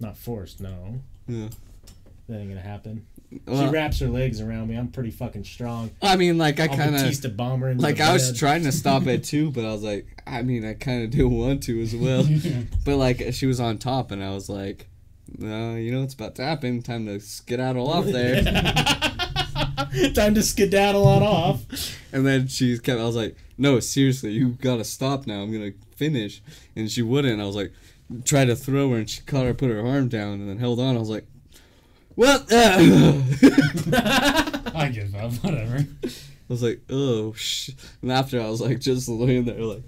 Not 0.00 0.16
forced, 0.16 0.60
no. 0.60 1.00
Yeah. 1.26 1.48
That 2.28 2.38
ain't 2.38 2.48
gonna 2.50 2.60
happen. 2.60 3.06
She 3.46 3.66
wraps 3.66 3.98
her 4.00 4.08
legs 4.08 4.40
around 4.40 4.68
me. 4.68 4.76
I'm 4.76 4.88
pretty 4.88 5.10
fucking 5.10 5.44
strong. 5.44 5.90
I 6.02 6.16
mean, 6.16 6.38
like 6.38 6.60
I 6.60 6.68
kind 6.68 6.94
of 6.96 7.36
bomber 7.36 7.74
like 7.74 8.00
I 8.00 8.12
was 8.12 8.38
trying 8.38 8.62
to 8.64 8.72
stop 8.72 9.06
it 9.06 9.24
too, 9.32 9.50
but 9.50 9.64
I 9.64 9.72
was 9.72 9.82
like, 9.82 10.06
I 10.26 10.42
mean, 10.42 10.64
I 10.64 10.74
kind 10.74 11.04
of 11.04 11.10
do 11.10 11.28
want 11.28 11.62
to 11.64 11.80
as 11.80 11.94
well. 11.94 12.26
But 12.84 12.96
like 12.96 13.22
she 13.32 13.46
was 13.46 13.60
on 13.60 13.78
top, 13.78 14.10
and 14.10 14.22
I 14.22 14.30
was 14.34 14.48
like, 14.48 14.88
no, 15.38 15.76
you 15.76 15.92
know 15.92 16.02
it's 16.02 16.14
about 16.14 16.34
to 16.36 16.42
happen. 16.44 16.82
Time 16.82 17.06
to 17.06 17.20
skedaddle 17.20 17.88
off 17.88 18.04
there. 18.12 18.42
Time 20.14 20.34
to 20.34 20.42
skedaddle 20.42 21.06
on 21.06 21.22
off. 21.22 21.64
and 22.12 22.26
then 22.26 22.48
she 22.48 22.78
kept. 22.78 23.00
I 23.00 23.04
was 23.04 23.16
like, 23.16 23.36
no, 23.58 23.80
seriously, 23.80 24.32
you 24.32 24.50
gotta 24.50 24.84
stop 24.84 25.26
now. 25.26 25.42
I'm 25.42 25.52
gonna 25.52 25.72
finish. 25.96 26.42
And 26.76 26.90
she 26.90 27.02
wouldn't. 27.02 27.40
I 27.40 27.44
was 27.44 27.56
like, 27.56 27.72
try 28.24 28.44
to 28.44 28.56
throw 28.56 28.90
her, 28.90 28.96
and 28.96 29.08
she 29.10 29.22
caught 29.22 29.44
her, 29.44 29.54
put 29.54 29.70
her 29.70 29.86
arm 29.86 30.08
down, 30.08 30.34
and 30.40 30.48
then 30.48 30.58
held 30.58 30.80
on. 30.80 30.96
I 30.96 30.98
was 30.98 31.10
like, 31.10 31.26
well, 32.16 32.44
uh. 32.50 33.22
I 34.74 34.90
give 34.92 35.14
up. 35.14 35.32
Whatever. 35.44 35.86
I 36.04 36.08
was 36.48 36.62
like, 36.62 36.80
oh 36.90 37.32
sh. 37.34 37.70
And 38.02 38.12
after 38.12 38.40
I 38.40 38.48
was 38.48 38.60
like, 38.60 38.80
just 38.80 39.08
laying 39.08 39.44
there, 39.44 39.60
like, 39.60 39.84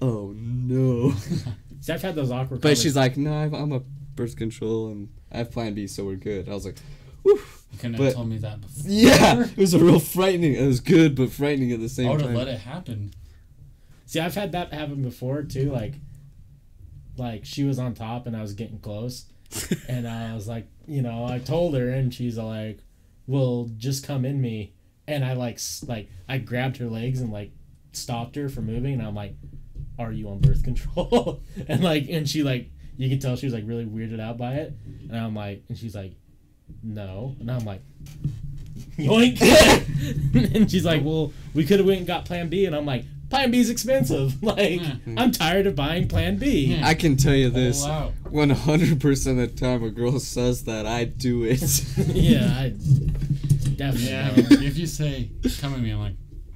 oh 0.00 0.32
no. 0.36 1.12
See, 1.80 1.92
I've 1.92 2.02
had 2.02 2.14
those 2.14 2.30
awkward. 2.30 2.60
But 2.60 2.78
she's 2.78 2.96
like, 2.96 3.16
no, 3.16 3.32
I've- 3.34 3.56
I'm 3.56 3.72
a 3.72 3.80
birth 4.14 4.36
control 4.36 4.88
and 4.88 5.08
I 5.30 5.38
have 5.38 5.50
Plan 5.50 5.74
B, 5.74 5.86
so 5.86 6.04
we're 6.04 6.16
good. 6.16 6.48
I 6.48 6.54
was 6.54 6.64
like, 6.66 6.76
whew. 7.22 7.40
You 7.72 7.78
couldn't 7.78 7.96
But- 7.98 8.04
have 8.06 8.14
told 8.14 8.28
me 8.28 8.38
that 8.38 8.60
before. 8.60 8.82
Yeah, 8.90 9.44
it 9.44 9.56
was 9.56 9.74
a 9.74 9.78
real 9.78 10.00
frightening. 10.00 10.54
It 10.54 10.66
was 10.66 10.80
good, 10.80 11.14
but 11.14 11.30
frightening 11.30 11.72
at 11.72 11.80
the 11.80 11.88
same 11.88 12.06
time. 12.06 12.12
I 12.12 12.16
would 12.16 12.26
have 12.26 12.34
let 12.34 12.48
it 12.48 12.60
happen. 12.60 13.12
See, 14.06 14.20
I've 14.20 14.34
had 14.34 14.52
that 14.52 14.72
happen 14.72 15.02
before 15.02 15.42
too. 15.42 15.70
Like, 15.70 15.94
like 17.16 17.44
she 17.44 17.64
was 17.64 17.78
on 17.78 17.94
top 17.94 18.26
and 18.26 18.36
I 18.36 18.40
was 18.40 18.54
getting 18.54 18.78
close, 18.78 19.26
and 19.88 20.06
I 20.06 20.34
was 20.34 20.48
like, 20.48 20.66
you 20.86 21.02
know, 21.02 21.24
I 21.24 21.38
told 21.38 21.74
her, 21.76 21.88
and 21.88 22.12
she's 22.12 22.38
like, 22.38 22.80
"Well, 23.26 23.70
just 23.76 24.06
come 24.06 24.24
in 24.24 24.40
me," 24.40 24.74
and 25.06 25.24
I 25.24 25.32
like, 25.34 25.58
like, 25.86 26.08
I 26.28 26.38
grabbed 26.38 26.78
her 26.78 26.86
legs 26.86 27.20
and 27.20 27.32
like 27.32 27.52
stopped 27.92 28.36
her 28.36 28.48
from 28.48 28.66
moving, 28.66 28.94
and 28.94 29.02
I'm 29.02 29.14
like, 29.14 29.36
"Are 29.98 30.12
you 30.12 30.28
on 30.28 30.40
birth 30.40 30.62
control?" 30.62 31.42
and 31.68 31.82
like, 31.82 32.08
and 32.08 32.28
she 32.28 32.42
like, 32.42 32.70
you 32.96 33.08
could 33.08 33.20
tell 33.20 33.36
she 33.36 33.46
was 33.46 33.54
like 33.54 33.64
really 33.66 33.86
weirded 33.86 34.20
out 34.20 34.38
by 34.38 34.54
it, 34.54 34.74
and 35.08 35.16
I'm 35.16 35.34
like, 35.34 35.64
and 35.68 35.76
she's 35.78 35.94
like, 35.94 36.14
"No," 36.82 37.36
and 37.40 37.50
I'm 37.50 37.64
like. 37.64 37.82
Yoink! 38.96 39.40
and 40.54 40.70
she's 40.70 40.84
like, 40.84 41.02
"Well, 41.04 41.32
we 41.54 41.64
could 41.64 41.78
have 41.78 41.86
went 41.86 41.98
and 41.98 42.06
got 42.06 42.24
Plan 42.24 42.48
B," 42.48 42.64
and 42.64 42.74
I'm 42.74 42.86
like, 42.86 43.04
"Plan 43.30 43.50
B 43.50 43.58
is 43.58 43.70
expensive. 43.70 44.42
Like, 44.42 44.80
Hmm. 44.80 45.18
I'm 45.18 45.32
tired 45.32 45.66
of 45.66 45.74
buying 45.76 46.08
Plan 46.08 46.36
B." 46.36 46.76
Hmm. 46.76 46.84
I 46.84 46.94
can 46.94 47.16
tell 47.16 47.34
you 47.34 47.50
this: 47.50 47.84
100% 47.84 49.30
of 49.30 49.36
the 49.36 49.46
time 49.48 49.82
a 49.82 49.90
girl 49.90 50.18
says 50.20 50.64
that, 50.64 50.86
I 50.86 51.04
do 51.04 51.44
it. 51.44 51.62
yeah, 52.14 52.46
I 52.56 52.68
definitely. 53.76 54.08
Yeah. 54.08 54.34
don't. 54.34 54.62
if 54.62 54.76
you 54.78 54.86
say 54.86 55.30
come 55.60 55.74
at 55.74 55.80
me, 55.80 55.90
I'm 55.90 56.00
like, 56.00 56.14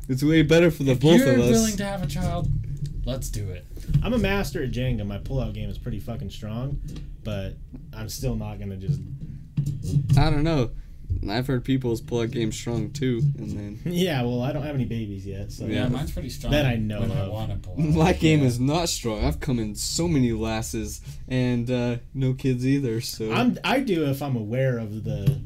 it's 0.08 0.22
way 0.22 0.42
better 0.42 0.70
for 0.70 0.82
the 0.82 0.94
both 0.94 1.14
if 1.14 1.20
both 1.20 1.26
you're 1.26 1.34
of 1.34 1.40
us. 1.40 1.50
willing 1.50 1.76
to 1.76 1.84
have 1.84 2.02
a 2.02 2.06
child, 2.06 2.48
Let's 3.04 3.30
do 3.30 3.50
it. 3.50 3.66
I'm 4.04 4.12
a 4.14 4.18
master 4.18 4.62
at 4.62 4.70
Jenga. 4.70 5.04
My 5.04 5.18
pullout 5.18 5.54
game 5.54 5.68
is 5.68 5.76
pretty 5.76 5.98
fucking 5.98 6.30
strong, 6.30 6.80
but 7.24 7.54
I'm 7.92 8.08
still 8.08 8.36
not 8.36 8.60
gonna 8.60 8.76
just. 8.76 9.00
I 10.16 10.30
don't 10.30 10.44
know. 10.44 10.70
I've 11.28 11.46
heard 11.46 11.64
people's 11.64 12.00
pull-out 12.00 12.30
game 12.30 12.52
strong 12.52 12.90
too, 12.90 13.22
and 13.38 13.50
then 13.50 13.80
Yeah, 13.92 14.22
well, 14.22 14.42
I 14.42 14.52
don't 14.52 14.62
have 14.64 14.74
any 14.74 14.84
babies 14.84 15.26
yet, 15.26 15.52
so 15.52 15.66
Yeah, 15.66 15.82
Yeah. 15.84 15.88
mine's 15.88 16.12
pretty 16.12 16.28
strong. 16.30 16.52
That 16.52 16.66
I 16.66 16.76
know 16.76 17.00
when 17.00 17.10
I 17.12 17.20
of. 17.20 17.32
want 17.32 17.50
to 17.52 17.58
pull. 17.58 17.74
out. 17.74 17.78
my 17.94 18.12
game 18.12 18.40
Yeah. 18.40 18.46
is 18.46 18.60
not 18.60 18.88
strong. 18.88 19.24
I've 19.24 19.40
come 19.40 19.58
in 19.58 19.74
so 19.74 20.06
many 20.08 20.32
lasses 20.32 21.00
and 21.28 21.70
uh, 21.70 21.96
no 22.14 22.34
kids 22.34 22.66
either. 22.66 23.00
So 23.00 23.32
I'm 23.32 23.58
I 23.64 23.80
do 23.80 24.06
if 24.06 24.22
I'm 24.22 24.36
aware 24.36 24.78
of 24.78 25.04
the 25.04 25.40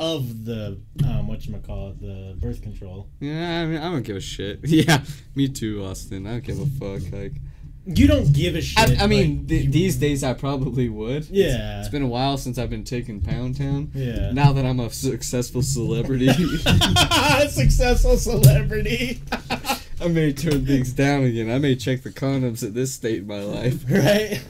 of 0.00 0.44
the 0.44 0.78
um 1.04 1.26
what 1.26 1.44
you 1.44 1.56
call 1.58 1.90
it 1.90 2.00
the 2.00 2.36
birth 2.40 2.62
control. 2.62 3.08
yeah, 3.20 3.62
I 3.62 3.66
mean, 3.66 3.78
I 3.78 3.90
don't 3.90 4.02
give 4.04 4.16
a 4.16 4.20
shit. 4.20 4.60
Yeah, 4.64 5.02
me 5.34 5.48
too, 5.48 5.82
Austin. 5.84 6.26
I 6.26 6.32
don't 6.38 6.44
give 6.44 6.60
a 6.60 6.66
fuck. 6.66 7.12
Like, 7.12 7.32
You 7.90 8.06
don't 8.06 8.32
give 8.34 8.54
a 8.54 8.60
shit. 8.60 9.00
I, 9.00 9.04
I 9.04 9.06
mean, 9.06 9.38
like, 9.38 9.48
th- 9.48 9.70
these 9.70 9.96
days 9.96 10.22
I 10.22 10.34
probably 10.34 10.90
would. 10.90 11.26
Yeah. 11.30 11.80
It's 11.80 11.88
been 11.88 12.02
a 12.02 12.06
while 12.06 12.36
since 12.36 12.58
I've 12.58 12.68
been 12.68 12.84
taking 12.84 13.20
Pound 13.22 13.56
Town. 13.56 13.90
Yeah. 13.94 14.30
Now 14.30 14.52
that 14.52 14.66
I'm 14.66 14.78
a 14.78 14.90
successful 14.90 15.62
celebrity, 15.62 16.28
Successful 17.48 18.18
celebrity. 18.18 19.22
I 20.00 20.08
may 20.08 20.32
turn 20.34 20.66
things 20.66 20.92
down 20.92 21.24
again. 21.24 21.50
I 21.50 21.58
may 21.58 21.74
check 21.76 22.02
the 22.02 22.10
condoms 22.10 22.62
at 22.62 22.74
this 22.74 22.92
state 22.92 23.20
in 23.20 23.26
my 23.26 23.40
life. 23.40 23.82
right? 23.90 24.44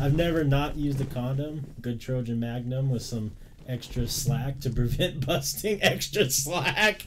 I've 0.00 0.16
never 0.16 0.42
not 0.44 0.76
used 0.76 1.00
a 1.00 1.04
condom. 1.04 1.66
Good 1.80 2.00
Trojan 2.00 2.40
Magnum 2.40 2.90
with 2.90 3.02
some 3.02 3.30
extra 3.68 4.08
slack 4.08 4.58
to 4.60 4.70
prevent 4.70 5.24
busting. 5.26 5.82
Extra 5.82 6.28
slack. 6.30 7.06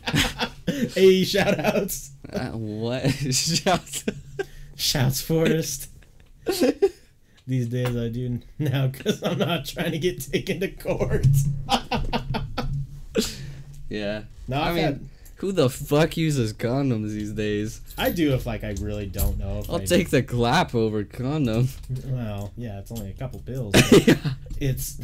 hey, 0.68 1.24
shout 1.26 1.60
outs. 1.60 2.12
Uh, 2.32 2.52
what? 2.52 3.10
Shout- 3.12 4.04
Shouts 4.76 5.22
Forrest. 5.22 5.90
These 7.48 7.68
days 7.68 7.96
I 7.96 8.08
do 8.10 8.40
now 8.58 8.88
because 8.88 9.22
I'm 9.22 9.38
not 9.38 9.66
trying 9.66 9.92
to 9.92 10.00
get 10.00 10.22
taken 10.22 10.62
to 10.62 10.70
court. 10.70 11.28
yeah. 13.90 14.24
no, 14.48 14.58
I 14.62 14.70
I've 14.70 14.76
mean, 14.76 14.84
had- 14.84 15.10
who 15.38 15.52
the 15.52 15.70
fuck 15.70 16.16
uses 16.16 16.54
condoms 16.54 17.10
these 17.12 17.34
days? 17.34 17.82
I 17.98 18.12
do 18.12 18.34
if 18.34 18.46
like 18.46 18.64
I 18.64 18.76
really 18.80 19.08
don't 19.08 19.38
know. 19.38 19.60
If 19.60 19.70
I'll 19.70 19.82
I, 19.82 19.86
take 19.86 20.10
the 20.10 20.24
clap 20.24 20.74
over 20.74 21.04
condom. 21.04 21.68
Well, 22.06 22.54
yeah, 22.56 22.80
it's 22.80 22.92
only 22.94 23.10
a 23.10 23.14
couple 23.14 23.42
pills. 23.42 23.74
yeah. 24.08 24.16
it's 24.62 25.02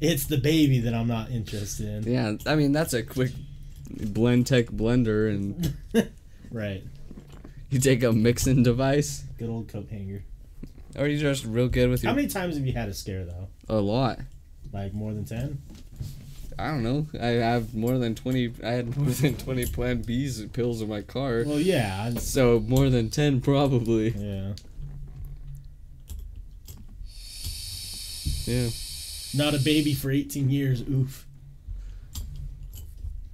it's 0.00 0.26
the 0.26 0.38
baby 0.38 0.80
that 0.80 0.94
I'm 0.94 1.06
not 1.06 1.30
interested 1.30 1.86
in. 2.06 2.12
yeah, 2.12 2.32
I 2.44 2.56
mean 2.56 2.72
that's 2.72 2.92
a 2.92 3.04
quick 3.04 3.30
blend 3.88 4.48
tech 4.48 4.66
blender, 4.66 5.30
and 5.30 5.76
Right. 6.50 6.82
You 7.72 7.78
take 7.80 8.02
a 8.02 8.12
mixing 8.12 8.62
device. 8.62 9.24
Good 9.38 9.48
old 9.50 9.68
coat 9.68 9.88
hanger. 9.90 10.22
Or 10.98 11.06
you 11.06 11.18
just 11.18 11.44
real 11.44 11.68
good 11.68 11.88
with 11.90 12.02
your 12.02 12.10
How 12.10 12.16
many 12.16 12.28
times 12.28 12.56
have 12.56 12.66
you 12.66 12.72
had 12.72 12.88
a 12.88 12.94
scare 12.94 13.24
though? 13.24 13.48
a 13.68 13.80
lot. 13.80 14.18
Like 14.72 14.92
more 14.92 15.12
than 15.12 15.24
ten? 15.24 15.60
I 16.58 16.68
don't 16.68 16.82
know. 16.82 17.06
I 17.20 17.28
have 17.28 17.74
more 17.74 17.96
than 17.98 18.14
twenty. 18.14 18.52
I 18.62 18.70
had 18.72 18.96
more 18.96 19.10
than 19.10 19.36
twenty 19.36 19.64
Plan 19.66 20.02
B's 20.02 20.44
pills 20.46 20.82
in 20.82 20.88
my 20.88 21.00
car. 21.00 21.44
Well, 21.46 21.58
yeah, 21.60 22.10
I- 22.14 22.18
So 22.18 22.60
more 22.60 22.90
than 22.90 23.08
ten 23.10 23.40
probably. 23.40 24.10
yeah. 24.10 24.52
Yeah. 28.44 28.68
Not 29.34 29.54
a 29.54 29.58
baby 29.58 29.94
for 29.94 30.10
18 30.10 30.50
years. 30.50 30.82
Oof. 30.82 31.26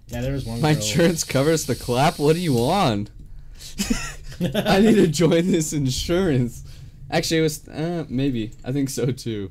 Yeah, 0.08 0.20
there 0.20 0.32
was 0.32 0.44
one. 0.44 0.60
My 0.60 0.74
girl. 0.74 0.82
insurance 0.82 1.24
covers 1.24 1.66
the 1.66 1.74
clap. 1.74 2.18
What 2.18 2.36
are 2.36 2.40
you 2.40 2.58
on? 2.58 3.08
I 4.54 4.80
need 4.80 4.94
to 4.96 5.08
join 5.08 5.50
this 5.50 5.72
insurance. 5.72 6.64
Actually, 7.10 7.38
it 7.38 7.42
was 7.42 7.68
uh, 7.68 8.04
maybe. 8.08 8.52
I 8.64 8.72
think 8.72 8.90
so 8.90 9.06
too. 9.06 9.50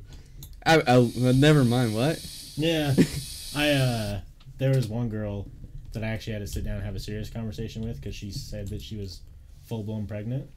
I, 0.64 0.76
I 0.80 0.96
uh, 0.96 1.32
never 1.34 1.64
mind. 1.64 1.94
What? 1.94 2.24
Yeah, 2.56 2.94
I 3.56 3.70
uh, 3.70 4.20
there 4.58 4.70
was 4.70 4.86
one 4.88 5.08
girl 5.08 5.46
that 5.92 6.04
I 6.04 6.08
actually 6.08 6.34
had 6.34 6.40
to 6.40 6.46
sit 6.46 6.64
down 6.64 6.76
and 6.76 6.84
have 6.84 6.94
a 6.96 7.00
serious 7.00 7.30
conversation 7.30 7.82
with 7.84 7.96
because 8.00 8.14
she 8.14 8.30
said 8.30 8.68
that 8.68 8.82
she 8.82 8.96
was 8.96 9.22
full 9.66 9.82
blown 9.82 10.06
pregnant, 10.06 10.48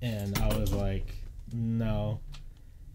and 0.00 0.38
I 0.38 0.56
was 0.58 0.72
like, 0.72 1.14
no, 1.52 2.20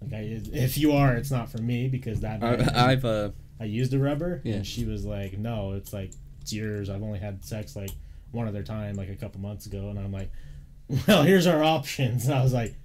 like 0.01 0.13
I, 0.13 0.41
if 0.53 0.77
you 0.77 0.93
are, 0.93 1.13
it's 1.15 1.31
not 1.31 1.49
for 1.49 1.59
me 1.61 1.87
because 1.87 2.21
that 2.21 2.43
I, 2.43 2.91
I've 2.91 3.05
uh. 3.05 3.29
I 3.59 3.65
used 3.65 3.93
a 3.93 3.99
rubber, 3.99 4.41
Yeah. 4.43 4.55
and 4.57 4.67
she 4.67 4.85
was 4.85 5.03
like, 5.03 5.37
no, 5.37 5.73
it's 5.73 5.91
like 5.93 6.11
it's 6.41 6.53
yours. 6.53 6.89
I've 6.89 7.01
only 7.03 7.19
had 7.19 7.43
sex 7.43 7.75
like 7.75 7.91
one 8.31 8.47
other 8.47 8.63
time, 8.63 8.95
like 8.95 9.09
a 9.09 9.15
couple 9.15 9.39
months 9.41 9.65
ago, 9.65 9.89
and 9.89 9.97
I'm 9.99 10.11
like, 10.11 10.31
well, 11.07 11.23
here's 11.23 11.47
our 11.47 11.63
options. 11.63 12.25
And 12.25 12.33
I 12.35 12.43
was 12.43 12.53
like. 12.53 12.75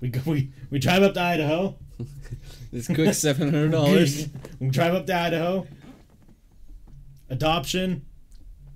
We, 0.00 0.08
go, 0.08 0.20
we 0.26 0.50
we 0.68 0.80
drive 0.80 1.04
up 1.04 1.14
to 1.14 1.20
Idaho. 1.20 1.76
This 2.72 2.86
quick 2.88 3.12
seven 3.14 3.50
hundred 3.52 3.70
dollars. 3.70 4.28
we 4.58 4.68
drive 4.70 4.94
up 4.94 5.06
to 5.06 5.14
Idaho. 5.14 5.66
Adoption, 7.30 8.04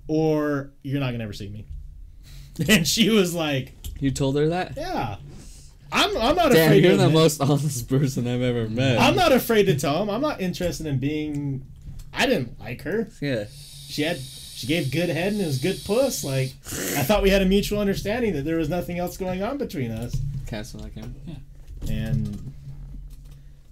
or 0.07 0.71
you're 0.83 0.99
not 0.99 1.11
gonna 1.11 1.23
ever 1.23 1.33
see 1.33 1.49
me. 1.49 1.65
And 2.69 2.87
she 2.87 3.09
was 3.09 3.33
like, 3.35 3.73
You 3.99 4.11
told 4.11 4.35
her 4.37 4.47
that? 4.49 4.77
"Yeah, 4.77 5.17
I'm. 5.91 6.15
I'm 6.17 6.35
not 6.35 6.51
Damn, 6.51 6.67
afraid. 6.67 6.83
you're 6.83 6.95
the 6.97 7.09
most 7.09 7.41
honest 7.41 7.89
person 7.89 8.27
I've 8.27 8.41
ever 8.41 8.69
met. 8.69 8.99
I'm 8.99 9.15
not 9.15 9.31
afraid 9.31 9.65
to 9.65 9.77
tell 9.77 10.01
him. 10.01 10.09
I'm 10.09 10.21
not 10.21 10.39
interested 10.41 10.85
in 10.85 10.99
being. 10.99 11.65
I 12.13 12.25
didn't 12.25 12.59
like 12.59 12.83
her. 12.83 13.09
Yeah. 13.21 13.45
She 13.87 14.03
had. 14.03 14.19
She 14.57 14.65
gave 14.65 14.89
good 14.91 15.09
head 15.09 15.33
and 15.33 15.41
it 15.41 15.45
was 15.45 15.59
good 15.59 15.79
puss. 15.85 16.23
Like, 16.23 16.53
I 16.65 17.03
thought 17.03 17.21
we 17.21 17.29
had 17.29 17.43
a 17.43 17.45
mutual 17.45 17.79
understanding 17.79 18.33
that 18.33 18.41
there 18.43 18.57
was 18.57 18.69
nothing 18.69 18.97
else 18.97 19.15
going 19.15 19.43
on 19.43 19.59
between 19.59 19.91
us. 19.91 20.17
Castle 20.47 20.79
that 20.79 20.91
Yeah. 20.97 21.93
and 21.93 22.53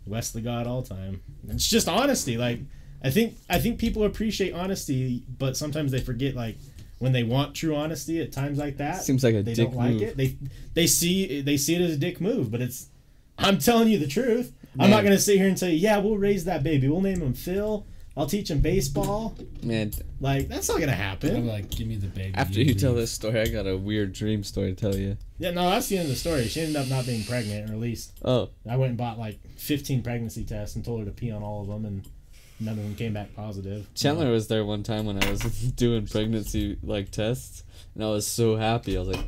Wesley 0.06 0.44
God 0.44 0.68
all 0.68 0.84
time. 0.84 1.22
It's 1.50 1.68
just 1.68 1.88
honesty. 1.88 2.38
Like 2.38 2.60
I 3.04 3.10
think 3.10 3.36
I 3.50 3.58
think 3.58 3.80
people 3.80 4.04
appreciate 4.04 4.54
honesty, 4.54 5.24
but 5.40 5.58
sometimes 5.58 5.92
they 5.92 6.02
forget 6.02 6.36
like 6.36 6.58
when 7.00 7.14
they 7.14 7.24
want 7.24 7.56
true 7.56 7.76
honesty 7.76 8.22
at 8.22 8.32
times 8.32 8.60
like 8.60 8.78
that. 8.78 9.02
Seems 9.02 9.24
like 9.24 9.34
a 9.34 9.42
they 9.42 9.56
dick 9.56 9.70
don't 9.70 9.76
like 9.78 9.94
move. 9.94 10.02
it. 10.04 10.18
They 10.18 10.36
they 10.76 10.86
see 10.86 11.42
they 11.42 11.58
see 11.58 11.74
it 11.74 11.82
as 11.82 11.94
a 11.94 11.98
dick 11.98 12.22
move, 12.22 12.52
but 12.52 12.62
it's 12.62 12.90
I'm 13.40 13.58
telling 13.58 13.88
you 13.88 13.98
the 13.98 14.06
truth. 14.08 14.52
I'm 14.80 14.92
not 14.92 15.04
gonna 15.04 15.18
sit 15.18 15.38
here 15.38 15.48
and 15.48 15.58
say, 15.58 15.74
yeah, 15.74 15.98
we'll 15.98 16.18
raise 16.20 16.46
that 16.46 16.62
baby. 16.62 16.88
We'll 16.90 17.02
name 17.02 17.22
him 17.22 17.34
Phil. 17.34 17.86
I'll 18.18 18.28
teach 18.28 18.50
him 18.50 18.60
baseball. 18.62 19.36
Man, 19.62 19.92
Like 20.22 20.48
that's 20.48 20.70
not 20.70 20.80
gonna 20.80 20.94
I'm 20.94 20.98
happen. 20.98 21.46
like, 21.48 21.70
give 21.70 21.86
me 21.88 21.98
the 21.98 22.08
baby. 22.08 22.34
after 22.36 22.62
you 22.62 22.74
tell 22.74 22.94
this 22.94 23.12
story, 23.12 23.42
I 23.42 23.48
got 23.48 23.68
a 23.68 23.76
weird 23.78 24.14
dream 24.14 24.44
story 24.44 24.74
to 24.74 24.76
tell 24.76 24.96
you. 24.96 25.18
Yeah, 25.38 25.52
no, 25.52 25.70
that's 25.70 25.88
the 25.88 25.98
end 25.98 26.06
of 26.06 26.12
the 26.12 26.16
story. 26.16 26.46
She 26.48 26.62
ended 26.62 26.78
up 26.78 26.88
not 26.88 27.06
being 27.06 27.24
pregnant, 27.26 27.70
or 27.70 27.74
at 27.74 27.80
least 27.80 28.14
Oh, 28.24 28.50
I 28.70 28.78
went 28.78 28.90
and 28.92 28.98
bought 28.98 29.20
like 29.20 29.40
15 29.58 30.02
pregnancy 30.02 30.46
tests 30.46 30.76
and 30.78 30.86
told 30.86 31.00
her 31.02 31.06
to 31.06 31.12
pee 31.12 31.32
on 31.32 31.44
all 31.44 31.62
of 31.64 31.68
them, 31.68 31.84
and 31.86 32.08
none 32.62 32.78
of 32.78 32.84
them 32.86 32.96
came 32.96 33.14
back 33.14 33.36
positive. 33.36 33.88
Chandler 33.96 34.32
was 34.32 34.48
there 34.48 34.64
one 34.64 34.84
time 34.84 35.06
when 35.06 35.22
I 35.22 35.30
was 35.30 35.42
doing 35.76 36.08
pregnancy 36.08 36.78
like 36.84 37.12
tests, 37.12 37.64
and 37.96 38.04
I 38.04 38.08
was 38.08 38.26
so 38.26 38.56
happy. 38.56 38.96
I 38.96 39.02
was 39.02 39.10
like, 39.10 39.26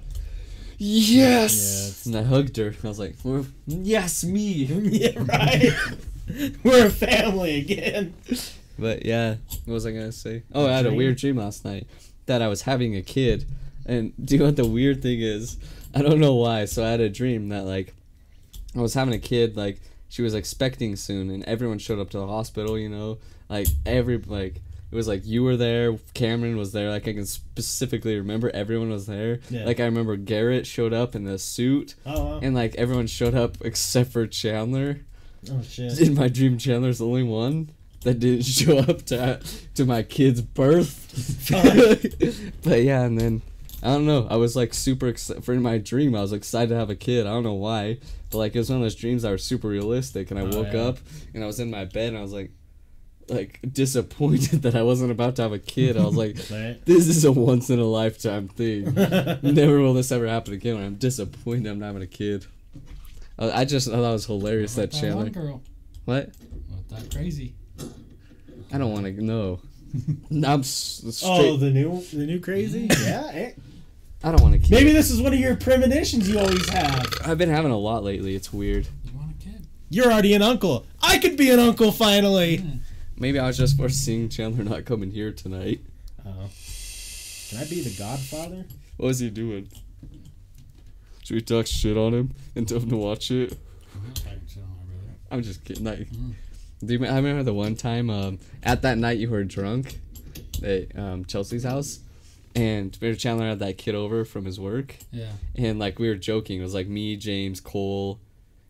"Yes!" 0.77 2.03
Yeah, 2.05 2.17
and 2.19 2.25
I 2.25 2.29
hugged 2.29 2.55
her. 2.57 2.73
I 2.83 2.87
was 2.87 2.99
like, 2.99 3.15
"Well, 3.23 3.45
"Yes, 3.65 4.23
me." 4.23 4.41
yeah, 4.63 5.11
right. 5.25 5.71
We're 6.63 6.87
a 6.87 6.89
family 6.89 7.57
again. 7.59 8.13
But 8.79 9.05
yeah, 9.05 9.35
what 9.65 9.73
was 9.73 9.85
I 9.85 9.91
gonna 9.91 10.11
say? 10.11 10.43
Oh, 10.53 10.67
I 10.67 10.71
had 10.73 10.85
a 10.85 10.93
weird 10.93 11.17
dream 11.17 11.37
last 11.37 11.65
night 11.65 11.87
that 12.27 12.41
I 12.41 12.47
was 12.47 12.63
having 12.63 12.95
a 12.95 13.01
kid, 13.01 13.45
and 13.85 14.13
do 14.23 14.35
you 14.35 14.39
know 14.39 14.45
what 14.45 14.55
the 14.55 14.67
weird 14.67 15.01
thing 15.01 15.19
is? 15.21 15.57
I 15.95 16.01
don't 16.01 16.19
know 16.19 16.35
why. 16.35 16.65
So 16.65 16.83
I 16.85 16.89
had 16.89 16.99
a 16.99 17.09
dream 17.09 17.49
that 17.49 17.63
like 17.65 17.93
I 18.75 18.81
was 18.81 18.93
having 18.93 19.13
a 19.13 19.19
kid, 19.19 19.57
like 19.57 19.79
she 20.09 20.21
was 20.21 20.33
expecting 20.35 20.95
soon, 20.95 21.29
and 21.31 21.43
everyone 21.45 21.79
showed 21.79 21.99
up 21.99 22.09
to 22.11 22.17
the 22.19 22.27
hospital. 22.27 22.77
You 22.77 22.89
know, 22.89 23.17
like 23.49 23.67
every 23.85 24.17
like 24.19 24.55
it 24.91 24.95
was 24.95 25.07
like 25.07 25.25
you 25.25 25.43
were 25.43 25.57
there, 25.57 25.97
Cameron 26.13 26.55
was 26.57 26.71
there. 26.71 26.89
Like 26.91 27.07
I 27.07 27.13
can 27.13 27.25
specifically 27.25 28.15
remember 28.17 28.49
everyone 28.53 28.89
was 28.89 29.05
there. 29.07 29.39
Yeah. 29.49 29.65
Like 29.65 29.79
I 29.79 29.85
remember 29.85 30.15
Garrett 30.17 30.67
showed 30.67 30.93
up 30.93 31.15
in 31.15 31.23
the 31.23 31.39
suit, 31.39 31.95
Oh, 32.05 32.23
wow. 32.25 32.39
and 32.43 32.53
like 32.53 32.75
everyone 32.75 33.07
showed 33.07 33.33
up 33.35 33.57
except 33.61 34.11
for 34.11 34.27
Chandler. 34.27 34.99
oh 35.51 35.61
shit. 35.63 35.99
In 35.99 36.13
my 36.13 36.27
dream, 36.27 36.57
Chandler's 36.57 36.99
the 36.99 37.05
only 37.07 37.23
one 37.23 37.71
that 38.07 38.19
didn't 38.19 38.43
show 38.59 38.77
up 38.79 39.03
to 39.07 39.39
to 39.75 39.85
my 39.85 40.01
kid's 40.03 40.41
birth. 40.41 41.49
but 42.63 42.81
yeah, 42.83 43.03
and 43.03 43.19
then 43.19 43.41
I 43.83 43.87
don't 43.87 44.05
know. 44.05 44.27
I 44.29 44.37
was 44.37 44.55
like 44.55 44.73
super 44.73 45.07
excited 45.07 45.43
for 45.43 45.53
my 45.55 45.77
dream. 45.77 46.15
I 46.15 46.21
was 46.21 46.33
excited 46.33 46.69
to 46.69 46.75
have 46.75 46.89
a 46.89 46.95
kid. 46.95 47.27
I 47.27 47.31
don't 47.31 47.43
know 47.43 47.53
why, 47.53 47.99
but 48.31 48.37
like 48.39 48.55
it 48.55 48.59
was 48.59 48.69
one 48.69 48.77
of 48.79 48.83
those 48.83 48.95
dreams 48.95 49.21
that 49.23 49.29
were 49.29 49.37
super 49.37 49.67
realistic. 49.67 50.31
And 50.31 50.39
I 50.39 50.43
Oh, 50.43 50.49
woke 50.63 50.73
yeah. 50.73 50.81
up 50.85 50.97
and 51.33 51.43
I 51.43 51.47
was 51.47 51.59
in 51.59 51.69
my 51.69 51.85
bed 51.85 52.09
and 52.09 52.17
I 52.17 52.21
was 52.21 52.33
like, 52.33 52.51
like 53.29 53.59
disappointed 53.73 54.61
that 54.63 54.73
I 54.75 54.83
wasn't 54.83 55.11
about 55.11 55.35
to 55.35 55.41
have 55.43 55.51
a 55.53 55.59
kid. 55.59 55.97
I 55.97 56.05
was 56.05 56.15
like, 56.15 56.37
Right. 56.49 56.79
this 56.85 57.07
is 57.07 57.25
a 57.25 57.31
once 57.31 57.69
in 57.69 57.77
a 57.79 57.83
lifetime 57.85 58.47
thing. 58.47 58.93
Never 59.43 59.79
will 59.81 59.93
this 59.93 60.11
ever 60.11 60.27
happen 60.27 60.53
again. 60.53 60.77
I'm 60.77 60.95
disappointed 60.95 61.67
I'm 61.69 61.79
not 61.79 61.87
having 61.87 62.01
a 62.03 62.07
kid. 62.07 62.45
I 63.37 63.61
I 63.61 63.65
just 63.65 63.89
thought 63.89 63.99
it 63.99 64.11
was 64.13 64.25
hilarious 64.25 64.75
What 64.77 64.91
that 64.91 64.97
Chandler. 64.99 65.59
What? 66.05 66.31
Not 66.71 66.89
that 66.89 67.11
crazy. 67.13 67.53
I 68.73 68.77
don't 68.77 68.91
want 68.91 69.05
to 69.05 69.23
know. 69.23 69.59
I'm 70.31 70.59
s- 70.61 71.03
straight. 71.09 71.29
Oh, 71.31 71.57
the 71.57 71.69
new, 71.69 72.01
the 72.13 72.25
new 72.25 72.39
crazy. 72.39 72.87
Yeah. 73.01 73.29
eh. 73.33 73.51
I 74.23 74.31
don't 74.31 74.41
want 74.41 74.53
to 74.55 74.59
kid. 74.59 74.71
Maybe 74.71 74.91
this 74.91 75.11
is 75.11 75.21
one 75.21 75.31
of 75.33 75.39
your 75.39 75.55
premonitions 75.55 76.27
you 76.27 76.39
always 76.39 76.67
have. 76.69 77.05
I've 77.23 77.37
been 77.37 77.49
having 77.49 77.71
a 77.71 77.77
lot 77.77 78.03
lately. 78.03 78.35
It's 78.35 78.51
weird. 78.51 78.87
You 79.05 79.11
want 79.17 79.31
a 79.39 79.43
kid? 79.43 79.67
You're 79.89 80.11
already 80.11 80.33
an 80.33 80.41
uncle. 80.41 80.85
I 81.01 81.19
could 81.19 81.37
be 81.37 81.51
an 81.51 81.59
uncle 81.59 81.91
finally. 81.91 82.65
Maybe 83.15 83.39
I 83.39 83.45
was 83.47 83.57
just 83.57 83.77
foreseeing 83.77 84.29
Chandler 84.29 84.63
not 84.63 84.85
coming 84.85 85.11
here 85.11 85.31
tonight. 85.31 85.81
Oh. 86.25 86.49
Can 87.49 87.59
I 87.59 87.65
be 87.69 87.81
the 87.81 87.95
godfather? 87.97 88.65
What 88.97 89.07
was 89.07 89.19
he 89.19 89.29
doing? 89.29 89.69
Should 91.23 91.35
we 91.35 91.41
talk 91.41 91.67
shit 91.67 91.95
on 91.95 92.13
him 92.13 92.33
and 92.55 92.67
tell 92.67 92.79
him 92.79 92.89
to 92.89 92.97
watch 92.97 93.31
it? 93.31 93.55
I'm 93.95 94.03
not 94.07 94.15
talking 94.15 94.41
shit 94.47 94.63
on 94.63 94.69
brother. 94.87 95.13
I'm 95.31 95.43
just 95.43 95.63
kidding. 95.63 95.83
Like, 95.85 96.09
Mm. 96.09 96.33
Do 96.85 96.93
you, 96.95 97.05
I 97.05 97.15
remember 97.15 97.43
the 97.43 97.53
one 97.53 97.75
time 97.75 98.09
um, 98.09 98.39
at 98.63 98.81
that 98.83 98.97
night 98.97 99.17
you 99.17 99.29
were 99.29 99.43
drunk 99.43 99.99
at 100.63 100.97
um, 100.97 101.25
Chelsea's 101.25 101.63
house, 101.63 101.99
and. 102.55 102.97
Chandler 103.19 103.49
had 103.49 103.59
that 103.59 103.77
kid 103.77 103.95
over 103.95 104.25
from 104.25 104.45
his 104.45 104.59
work, 104.59 104.95
Yeah. 105.11 105.31
and 105.55 105.79
like 105.79 105.99
we 105.99 106.07
were 106.09 106.15
joking. 106.15 106.59
It 106.59 106.63
was 106.63 106.73
like 106.73 106.87
me, 106.87 107.15
James, 107.15 107.59
Cole, 107.59 108.19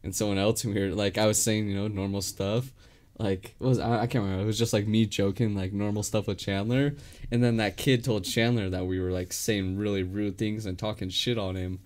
and 0.03 0.16
someone 0.16 0.38
else, 0.38 0.64
and 0.64 0.74
we 0.74 0.82
were 0.82 0.94
like, 0.95 1.18
I 1.18 1.26
was 1.26 1.42
saying, 1.42 1.68
you 1.69 1.76
know, 1.76 1.88
normal 1.88 2.22
stuff. 2.22 2.72
Like 3.19 3.56
it 3.60 3.64
was 3.64 3.80
I, 3.80 4.02
I 4.03 4.08
can't 4.08 4.24
remember. 4.24 4.44
It 4.44 4.45
was 4.48 4.60
just 4.60 4.74
like 4.74 4.86
me 4.88 5.06
joking, 5.08 5.56
like 5.56 5.74
normal 5.74 6.03
stuff 6.03 6.27
with 6.27 6.38
Chandler, 6.38 6.95
and 7.32 7.44
then 7.44 7.58
that 7.58 7.76
kid 7.77 8.03
told 8.03 8.26
Chandler 8.26 8.69
that 8.69 8.86
we 8.86 9.00
were 9.00 9.10
like 9.11 9.34
saying 9.34 9.77
really 9.77 10.03
rude 10.03 10.38
things 10.38 10.66
and 10.68 10.77
talking 10.77 11.10
shit 11.10 11.38
on 11.40 11.56
him, 11.56 11.80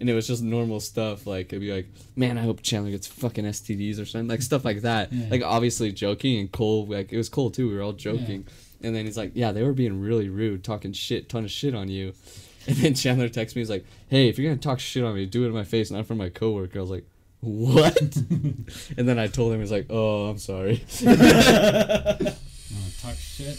and 0.00 0.08
it 0.08 0.14
was 0.14 0.26
just 0.26 0.42
normal 0.42 0.80
stuff. 0.80 1.26
Like 1.26 1.46
it'd 1.46 1.60
be 1.60 1.72
like, 1.72 1.88
man, 2.16 2.38
I 2.38 2.42
hope 2.42 2.62
Chandler 2.62 2.90
gets 2.90 3.06
fucking 3.06 3.44
STDs 3.44 4.00
or 4.00 4.04
something, 4.04 4.28
like 4.28 4.42
stuff 4.42 4.64
like 4.64 4.82
that. 4.82 5.12
Yeah. 5.12 5.26
Like 5.30 5.42
obviously 5.42 5.92
joking, 5.92 6.38
and 6.38 6.50
Cole 6.52 6.86
like 6.86 7.12
it 7.12 7.16
was 7.16 7.28
Cole 7.28 7.50
too. 7.50 7.68
We 7.68 7.76
were 7.76 7.82
all 7.82 7.92
joking, 7.92 8.46
and 8.82 8.94
then 8.94 9.04
he's 9.06 9.16
like, 9.16 9.32
yeah, 9.34 9.52
they 9.52 9.62
were 9.62 9.72
being 9.72 10.00
really 10.00 10.28
rude, 10.28 10.64
talking 10.64 10.92
shit, 10.92 11.28
ton 11.28 11.44
of 11.44 11.50
shit 11.50 11.74
on 11.74 11.88
you. 11.88 12.14
And 12.66 12.76
then 12.76 12.92
Chandler 12.92 13.30
texts 13.30 13.56
me, 13.56 13.62
he's 13.62 13.70
like, 13.70 13.86
hey, 14.08 14.28
if 14.28 14.38
you're 14.38 14.50
gonna 14.50 14.60
talk 14.60 14.78
shit 14.78 15.02
on 15.02 15.14
me, 15.14 15.24
do 15.24 15.44
it 15.44 15.46
in 15.46 15.54
my 15.54 15.64
face, 15.64 15.90
not 15.90 16.04
from 16.04 16.18
my 16.18 16.28
coworker. 16.28 16.78
I 16.78 16.82
was 16.82 16.90
like, 16.90 17.06
what? 17.40 17.96
and 18.98 19.08
then 19.08 19.18
I 19.18 19.26
told 19.26 19.54
him, 19.54 19.60
he's 19.60 19.72
like, 19.72 19.86
oh, 19.88 20.26
I'm 20.26 20.36
sorry. 20.36 20.84
You 21.00 22.76
want 22.76 22.92
to 22.92 23.00
talk 23.00 23.14
shit? 23.14 23.58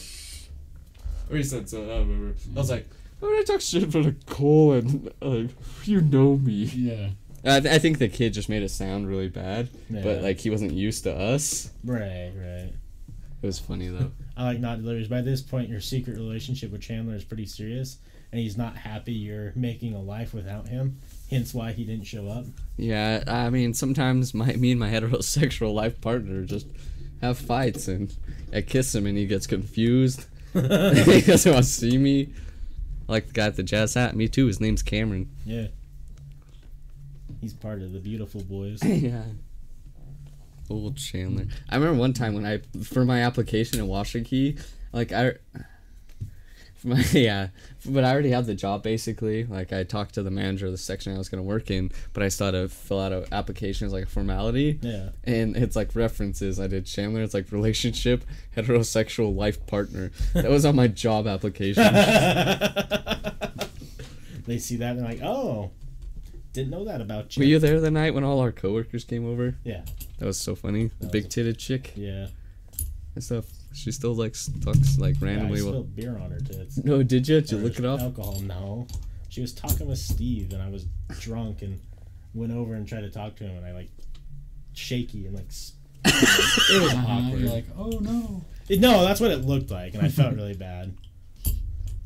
Or 1.31 1.37
he 1.37 1.41
said 1.43 1.67
so, 1.67 1.81
I 1.83 1.87
don't 1.87 2.09
remember. 2.09 2.35
I 2.55 2.59
was 2.59 2.69
like, 2.69 2.87
why 3.19 3.27
would 3.29 3.39
I 3.39 3.43
talk 3.43 3.61
shit 3.61 3.91
for 3.91 4.01
the 4.03 4.15
Cole 4.25 4.73
and 4.73 5.11
like 5.21 5.49
you 5.85 6.01
know 6.01 6.37
me? 6.37 6.63
Yeah. 6.65 7.09
I, 7.45 7.61
th- 7.61 7.73
I 7.73 7.79
think 7.79 7.99
the 7.99 8.09
kid 8.09 8.33
just 8.33 8.49
made 8.49 8.63
it 8.63 8.69
sound 8.69 9.07
really 9.07 9.29
bad, 9.29 9.69
Yeah. 9.89 10.01
but 10.03 10.21
like 10.21 10.39
he 10.39 10.49
wasn't 10.49 10.73
used 10.73 11.03
to 11.05 11.15
us. 11.15 11.71
Right, 11.85 12.31
right. 12.35 12.73
It 13.41 13.45
was 13.45 13.59
funny 13.59 13.87
though. 13.87 14.11
I 14.37 14.43
like 14.43 14.59
not 14.59 14.81
delivers. 14.81 15.07
By 15.07 15.21
this 15.21 15.41
point, 15.41 15.69
your 15.69 15.79
secret 15.81 16.17
relationship 16.17 16.71
with 16.71 16.81
Chandler 16.81 17.15
is 17.15 17.23
pretty 17.23 17.45
serious, 17.45 17.97
and 18.31 18.41
he's 18.41 18.57
not 18.57 18.75
happy 18.75 19.13
you're 19.13 19.53
making 19.55 19.93
a 19.95 20.01
life 20.01 20.33
without 20.33 20.67
him. 20.67 20.99
Hence 21.29 21.53
why 21.53 21.71
he 21.71 21.85
didn't 21.85 22.05
show 22.07 22.27
up. 22.27 22.45
yeah, 22.75 23.23
I 23.27 23.49
mean 23.49 23.73
sometimes 23.73 24.33
my 24.33 24.53
me 24.53 24.71
and 24.71 24.79
my 24.79 24.89
heterosexual 24.91 25.73
life 25.73 26.01
partner 26.01 26.43
just 26.43 26.67
have 27.21 27.37
fights 27.37 27.87
and 27.87 28.13
I 28.51 28.61
kiss 28.61 28.93
him 28.95 29.05
and 29.05 29.17
he 29.17 29.27
gets 29.27 29.45
confused. 29.47 30.25
he 30.53 30.59
doesn't 31.21 31.53
want 31.53 31.63
to 31.65 31.69
see 31.71 31.97
me. 31.97 32.33
Like 33.09 33.27
the 33.27 33.33
guy 33.33 33.47
at 33.47 33.55
the 33.55 33.63
jazz 33.63 33.95
hat, 33.95 34.15
me 34.15 34.27
too. 34.27 34.45
His 34.45 34.61
name's 34.61 34.83
Cameron. 34.83 35.29
Yeah. 35.43 35.67
He's 37.41 37.53
part 37.53 37.81
of 37.81 37.91
the 37.91 37.99
beautiful 37.99 38.41
boys. 38.43 38.79
yeah. 38.85 39.23
Old 40.69 40.97
Chandler. 40.97 41.47
I 41.67 41.77
remember 41.77 41.99
one 41.99 42.13
time 42.13 42.35
when 42.35 42.45
I 42.45 42.59
for 42.83 43.03
my 43.03 43.23
application 43.23 43.79
in 43.79 43.87
Washington, 43.87 44.59
like 44.93 45.11
I 45.11 45.33
yeah, 47.11 47.49
but 47.85 48.03
I 48.03 48.11
already 48.11 48.29
had 48.31 48.45
the 48.45 48.55
job 48.55 48.83
basically. 48.83 49.43
Like 49.43 49.73
I 49.73 49.83
talked 49.83 50.13
to 50.15 50.23
the 50.23 50.31
manager 50.31 50.67
of 50.67 50.71
the 50.71 50.77
section 50.77 51.13
I 51.13 51.17
was 51.17 51.27
gonna 51.29 51.43
work 51.43 51.69
in, 51.71 51.91
but 52.13 52.21
I 52.23 52.25
had 52.25 52.51
to 52.51 52.69
fill 52.69 52.99
out 53.01 53.11
an 53.11 53.25
application 53.31 53.85
as 53.87 53.93
like 53.93 54.03
a 54.05 54.07
formality. 54.07 54.79
Yeah. 54.81 55.09
And 55.25 55.57
it's 55.57 55.75
like 55.75 55.93
references. 55.95 56.59
I 56.59 56.67
did 56.67 56.85
Chandler. 56.85 57.21
It's 57.21 57.33
like 57.33 57.51
relationship, 57.51 58.23
heterosexual 58.55 59.35
life 59.35 59.65
partner. 59.67 60.11
That 60.33 60.49
was 60.49 60.63
on 60.65 60.75
my 60.75 60.87
job 60.87 61.27
application. 61.27 61.83
they 64.45 64.57
see 64.57 64.77
that 64.77 64.91
and 64.91 64.99
they're 64.99 65.05
like, 65.07 65.21
oh, 65.21 65.71
didn't 66.53 66.69
know 66.71 66.85
that 66.85 67.01
about 67.01 67.35
you. 67.37 67.41
Were 67.41 67.47
you 67.47 67.59
there 67.59 67.79
the 67.79 67.91
night 67.91 68.13
when 68.13 68.23
all 68.23 68.39
our 68.39 68.51
coworkers 68.51 69.03
came 69.03 69.25
over? 69.25 69.55
Yeah. 69.63 69.81
That 70.17 70.25
was 70.25 70.39
so 70.39 70.55
funny. 70.55 70.91
The 70.99 71.07
big 71.07 71.29
titted 71.29 71.57
chick 71.57 71.93
Yeah. 71.95 72.27
and 73.15 73.23
stuff. 73.23 73.45
She 73.73 73.91
still 73.91 74.13
like 74.15 74.35
talks 74.61 74.97
like 74.97 75.15
yeah 75.21 75.27
I 75.27 75.31
randomly. 75.31 75.61
while- 75.61 75.71
spilled 75.71 75.95
beer 75.95 76.17
on 76.17 76.31
her 76.31 76.39
tits. 76.39 76.77
no, 76.83 77.03
did 77.03 77.27
you? 77.27 77.41
Did 77.41 77.51
you 77.51 77.57
Or 77.59 77.61
look 77.61 77.79
it 77.79 77.85
off? 77.85 78.01
Alcohol, 78.01 78.39
no. 78.41 78.87
She 79.29 79.41
was 79.41 79.53
talking 79.53 79.87
with 79.87 79.99
Steve, 79.99 80.51
and 80.53 80.61
I 80.61 80.69
was 80.69 80.85
drunk 81.19 81.61
and 81.61 81.79
went 82.33 82.51
over 82.51 82.73
and 82.73 82.87
tried 82.87 83.01
to 83.01 83.09
talk 83.11 83.35
to 83.37 83.43
him, 83.43 83.57
and 83.57 83.65
I 83.65 83.71
like 83.73 83.89
shaky 84.73 85.25
and 85.27 85.35
like. 85.35 85.45
it 86.05 86.81
was 86.81 86.93
awkward. 86.93 87.39
You're 87.41 87.51
like, 87.51 87.65
oh 87.77 87.89
no. 87.99 88.43
It- 88.69 88.79
no, 88.79 89.03
that's 89.05 89.19
what 89.19 89.31
it 89.31 89.45
looked 89.45 89.69
like, 89.71 89.93
and 89.93 90.03
I 90.03 90.09
felt 90.09 90.35
really 90.35 90.53
bad. 90.55 90.95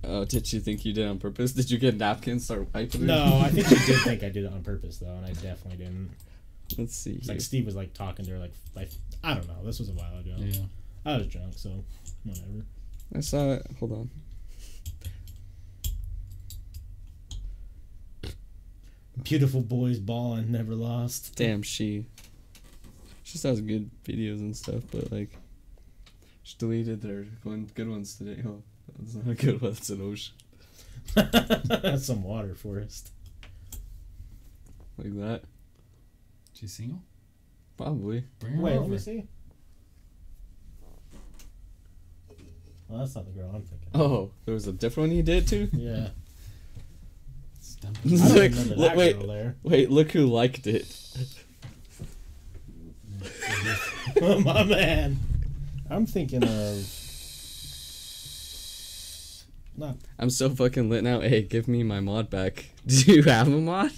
Oh, 0.06 0.25
did 0.25 0.51
you 0.51 0.59
think 0.59 0.83
you 0.83 0.92
did 0.92 1.08
on 1.08 1.17
purpose? 1.17 1.53
Did 1.53 1.72
you 1.72 1.77
get 1.77 1.95
napkins 1.95 2.43
start 2.43 2.67
wiping? 2.74 3.06
No, 3.06 3.40
I 3.42 3.50
think 3.50 3.67
she 3.67 3.75
did 3.85 4.01
think 4.03 4.22
I 4.24 4.30
did 4.30 4.43
it 4.43 4.51
on 4.51 4.61
purpose 4.64 4.98
though, 4.98 5.14
and 5.16 5.25
I 5.25 5.30
definitely 5.30 5.77
didn't. 5.77 6.09
Let's 6.77 6.95
see. 6.95 7.19
Here. 7.19 7.33
like 7.33 7.42
Steve 7.42 7.66
was 7.66 7.75
like 7.75 7.93
talking 7.93 8.25
to 8.25 8.32
her, 8.32 8.38
like 8.40 8.51
like 8.75 8.90
I 9.24 9.33
don't 9.35 9.48
know. 9.48 9.64
This 9.64 9.80
was 9.80 9.90
a 9.90 9.93
while 9.93 10.17
ago. 10.19 10.33
Yeah. 10.38 10.64
I 11.06 11.17
was 11.17 11.27
drunk, 11.27 11.53
so 11.57 11.83
whatever. 12.23 12.65
I 13.15 13.19
saw 13.19 13.53
it. 13.53 13.67
Hold 13.80 13.91
on. 13.91 14.09
Beautiful 19.23 19.61
boys 19.61 19.99
ball 19.99 20.32
balling, 20.35 20.51
never 20.51 20.73
lost. 20.75 21.35
Damn, 21.35 21.61
she. 21.61 22.06
She 23.23 23.33
just 23.33 23.43
has 23.43 23.61
good 23.61 23.90
videos 24.03 24.40
and 24.40 24.56
stuff, 24.56 24.83
but 24.91 25.11
like, 25.11 25.30
she 26.41 26.56
deleted 26.57 27.01
their 27.01 27.25
one 27.43 27.69
good 27.75 27.90
ones 27.90 28.15
today. 28.15 28.41
Oh, 28.45 28.64
that's 28.98 29.15
not 29.15 29.27
a 29.27 29.35
good 29.35 29.61
one. 29.61 29.72
That's 29.73 29.90
an 29.90 30.01
ocean 30.01 30.33
Some 31.99 32.23
water 32.23 32.56
forest. 32.56 33.11
like 34.98 35.15
that. 35.19 35.43
She's 36.53 36.73
single? 36.73 37.01
Probably. 37.77 38.23
Bring 38.40 38.53
her 38.53 38.61
Wait, 38.61 38.72
let 38.72 38.80
over. 38.82 38.90
me 38.90 38.98
see. 38.98 39.27
Well, 42.93 43.01
that's 43.01 43.15
not 43.15 43.25
the 43.25 43.31
girl 43.31 43.49
I'm 43.51 43.63
thinking. 43.63 43.88
Oh, 43.95 44.30
there 44.45 44.53
was 44.53 44.67
a 44.67 44.72
different 44.72 45.09
one 45.09 45.17
you 45.17 45.23
did 45.23 45.47
too. 45.47 45.67
Yeah. 45.73 46.09
Stump. 47.59 47.97
I 48.05 48.09
don't 48.09 48.77
Look, 48.77 48.77
that 48.77 48.95
wait, 48.95 49.17
girl 49.17 49.27
there. 49.30 49.55
wait. 49.63 49.89
Look 49.89 50.11
who 50.11 50.27
liked 50.27 50.67
it. 50.67 50.85
My 54.45 54.63
man. 54.63 55.17
I'm 55.89 56.05
thinking 56.05 56.43
of. 56.43 56.88
Not. 59.75 59.95
I'm 60.19 60.30
so 60.30 60.51
fucking 60.51 60.88
lit 60.91 61.03
now. 61.03 61.19
Hey, 61.22 61.41
give 61.41 61.67
me 61.67 61.81
my 61.81 61.99
mod 61.99 62.30
back. 62.30 62.65
Do 62.85 63.11
you 63.11 63.23
have 63.23 63.47
a 63.47 63.51
mod? 63.59 63.91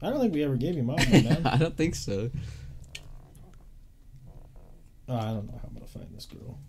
I 0.00 0.10
don't 0.10 0.20
think 0.20 0.34
we 0.34 0.44
ever 0.44 0.54
gave 0.54 0.76
you 0.76 0.84
mod, 0.84 0.98
man. 1.10 1.44
I 1.44 1.56
don't 1.56 1.76
think 1.76 1.96
so. 1.96 2.30
Oh, 5.08 5.16
I 5.16 5.24
don't 5.32 5.46
know 5.46 5.58
how 5.60 5.66
I'm 5.66 5.74
gonna 5.74 5.86
find 5.86 6.06
this 6.14 6.26
girl. 6.26 6.60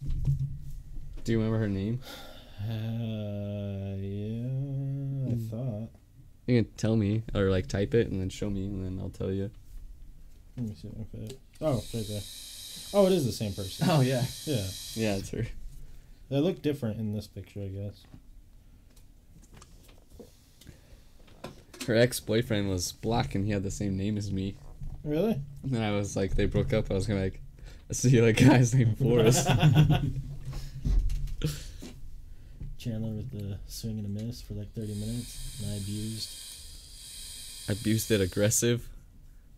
Do 1.23 1.31
you 1.31 1.37
remember 1.37 1.59
her 1.59 1.67
name? 1.69 1.99
Uh, 2.61 3.95
yeah, 3.97 4.45
I 5.31 5.35
Hmm. 5.35 5.47
thought. 5.49 5.89
You 6.47 6.63
can 6.63 6.71
tell 6.75 6.95
me 6.95 7.23
or 7.35 7.49
like 7.51 7.67
type 7.67 7.93
it 7.93 8.07
and 8.09 8.19
then 8.19 8.29
show 8.29 8.49
me 8.49 8.65
and 8.65 8.83
then 8.83 8.99
I'll 8.99 9.09
tell 9.09 9.31
you. 9.31 9.51
Let 10.57 10.67
me 10.67 10.75
see 10.75 10.87
if 10.87 11.07
I 11.21 11.23
it. 11.25 11.39
Oh, 11.61 11.83
right 11.93 12.07
there. 12.07 12.21
Oh, 12.93 13.05
it 13.05 13.13
is 13.13 13.25
the 13.25 13.31
same 13.31 13.53
person. 13.53 13.87
Oh 13.89 14.01
yeah. 14.01 14.25
Yeah, 14.45 14.65
Yeah, 14.95 15.15
it's 15.17 15.29
her. 15.29 15.45
they 16.29 16.37
look 16.39 16.61
different 16.61 16.99
in 16.99 17.13
this 17.13 17.27
picture, 17.27 17.61
I 17.61 17.67
guess. 17.67 18.03
Her 21.87 21.95
ex 21.95 22.19
boyfriend 22.19 22.69
was 22.69 22.91
black 22.91 23.35
and 23.35 23.45
he 23.45 23.51
had 23.51 23.63
the 23.63 23.71
same 23.71 23.95
name 23.97 24.17
as 24.17 24.31
me. 24.31 24.55
Really? 25.03 25.39
And 25.63 25.71
then 25.71 25.81
I 25.81 25.91
was 25.91 26.15
like, 26.15 26.35
they 26.35 26.45
broke 26.45 26.73
up. 26.73 26.89
I 26.91 26.93
was 26.95 27.07
gonna 27.07 27.21
like, 27.21 27.39
I 27.89 27.93
see 27.93 28.21
like 28.21 28.37
guy's 28.45 28.73
named 28.73 28.97
Forrest. 28.97 29.47
Chandler 32.79 33.11
with 33.11 33.31
the 33.31 33.57
swing 33.67 33.99
and 33.99 34.05
a 34.05 34.23
miss 34.23 34.41
for 34.41 34.53
like 34.53 34.73
30 34.73 34.95
minutes, 34.95 35.59
and 35.61 35.71
I 35.71 35.75
abused. 35.75 36.29
Abused 37.69 38.09
it 38.11 38.21
aggressive. 38.21 38.87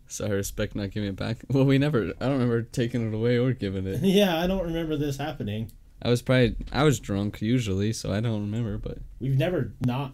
So 0.07 0.25
I 0.25 0.29
respect 0.31 0.75
not 0.75 0.91
giving 0.91 1.07
it 1.09 1.15
back. 1.15 1.37
Well, 1.49 1.63
we 1.63 1.77
never. 1.77 2.07
I 2.19 2.25
don't 2.25 2.33
remember 2.33 2.63
taking 2.63 3.07
it 3.07 3.13
away 3.15 3.37
or 3.37 3.53
giving 3.53 3.87
it. 3.87 3.99
yeah, 4.01 4.37
I 4.41 4.47
don't 4.47 4.63
remember 4.65 4.97
this 4.97 5.17
happening. 5.17 5.71
I 6.01 6.09
was 6.09 6.21
probably 6.21 6.55
I 6.71 6.83
was 6.83 6.99
drunk 6.99 7.41
usually, 7.41 7.93
so 7.93 8.11
I 8.11 8.19
don't 8.19 8.41
remember. 8.41 8.77
But 8.77 8.97
We've 9.19 9.37
never 9.37 9.71
not. 9.85 10.13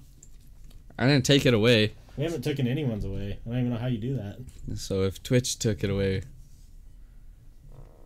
I 0.99 1.07
didn't 1.07 1.25
take 1.25 1.45
it 1.45 1.53
away. 1.53 1.93
We 2.17 2.23
haven't 2.25 2.41
taken 2.43 2.67
anyone's 2.67 3.05
away. 3.05 3.39
I 3.45 3.49
don't 3.49 3.59
even 3.59 3.69
know 3.71 3.77
how 3.77 3.87
you 3.87 3.99
do 3.99 4.15
that. 4.17 4.37
So 4.77 5.03
if 5.03 5.23
Twitch 5.23 5.57
took 5.59 5.83
it 5.83 5.89
away 5.89 6.23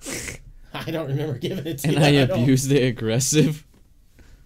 I 0.73 0.91
don't 0.91 1.07
remember 1.07 1.37
giving 1.37 1.65
it 1.65 1.79
to 1.79 1.87
and 1.89 1.97
you. 1.97 2.21
I 2.21 2.25
don't- 2.25 2.41
abused 2.43 2.71
it 2.71 2.83
aggressive, 2.83 3.65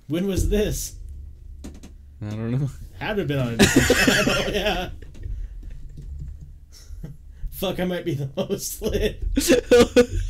When 0.08 0.27
was 0.27 0.50
this? 0.50 0.95
I 2.22 2.30
don't 2.30 2.51
know. 2.51 2.69
Had 3.00 3.14
to 3.16 3.22
have 3.22 3.27
been 3.27 3.40
on 3.40 3.53
a 3.53 3.58
different 3.58 3.88
channel. 4.25 4.51
Yeah. 4.53 4.90
Fuck, 7.51 7.80
I 7.80 7.85
might 7.85 8.06
be 8.06 8.14
the 8.16 8.30
most 8.35 8.82
lit. 8.82 9.24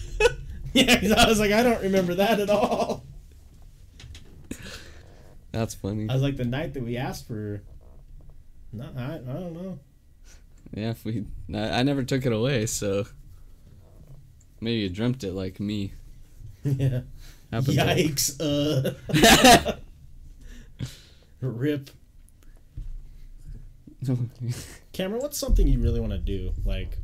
Yeah, 0.74 1.00
'cause 1.00 1.12
I 1.14 1.26
was 1.30 1.40
like, 1.40 1.54
I 1.54 1.64
don't 1.64 1.82
remember 1.84 2.16
that 2.16 2.38
at 2.42 2.50
all. 2.50 3.06
That's 5.54 5.74
funny. 5.74 6.08
I 6.10 6.14
was 6.14 6.22
like, 6.22 6.36
the 6.36 6.44
night 6.44 6.74
that 6.74 6.84
we 6.84 6.98
asked 6.98 7.28
for. 7.28 7.62
No, 8.74 8.90
I, 8.98 9.14
I 9.14 9.18
don't 9.20 9.54
know. 9.54 9.80
Yeah, 10.74 10.90
if 10.90 11.06
we, 11.06 11.24
I, 11.54 11.80
I 11.80 11.84
never 11.84 12.04
took 12.04 12.26
it 12.26 12.34
away, 12.34 12.66
so 12.66 13.06
maybe 14.60 14.80
you 14.82 14.90
dreamt 14.90 15.24
it 15.24 15.32
like 15.32 15.60
me. 15.62 15.94
Yeah. 16.66 17.02
Happened 17.52 17.78
to- 17.78 17.84
Yikes. 17.84 18.40
Uh. 18.40 19.76
Rip. 21.42 21.90
Cameron, 24.94 25.22
what's 25.22 25.38
something 25.38 25.68
you 25.68 25.80
really 25.80 26.00
want 26.00 26.12
to 26.14 26.20
do? 26.20 26.52
Like, 26.64 26.98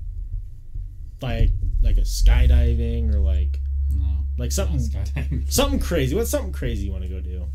like, 1.21 1.49
like 1.81 1.97
a 1.97 2.01
skydiving 2.01 3.13
or 3.13 3.19
like, 3.19 3.59
No. 3.93 4.05
like 4.37 4.51
something, 4.51 4.79
something 5.49 5.79
crazy. 5.79 6.15
What's 6.15 6.29
something 6.29 6.51
crazy 6.53 6.85
you 6.85 6.91
want 6.91 7.03
to 7.03 7.09
go 7.09 7.19
do? 7.21 7.45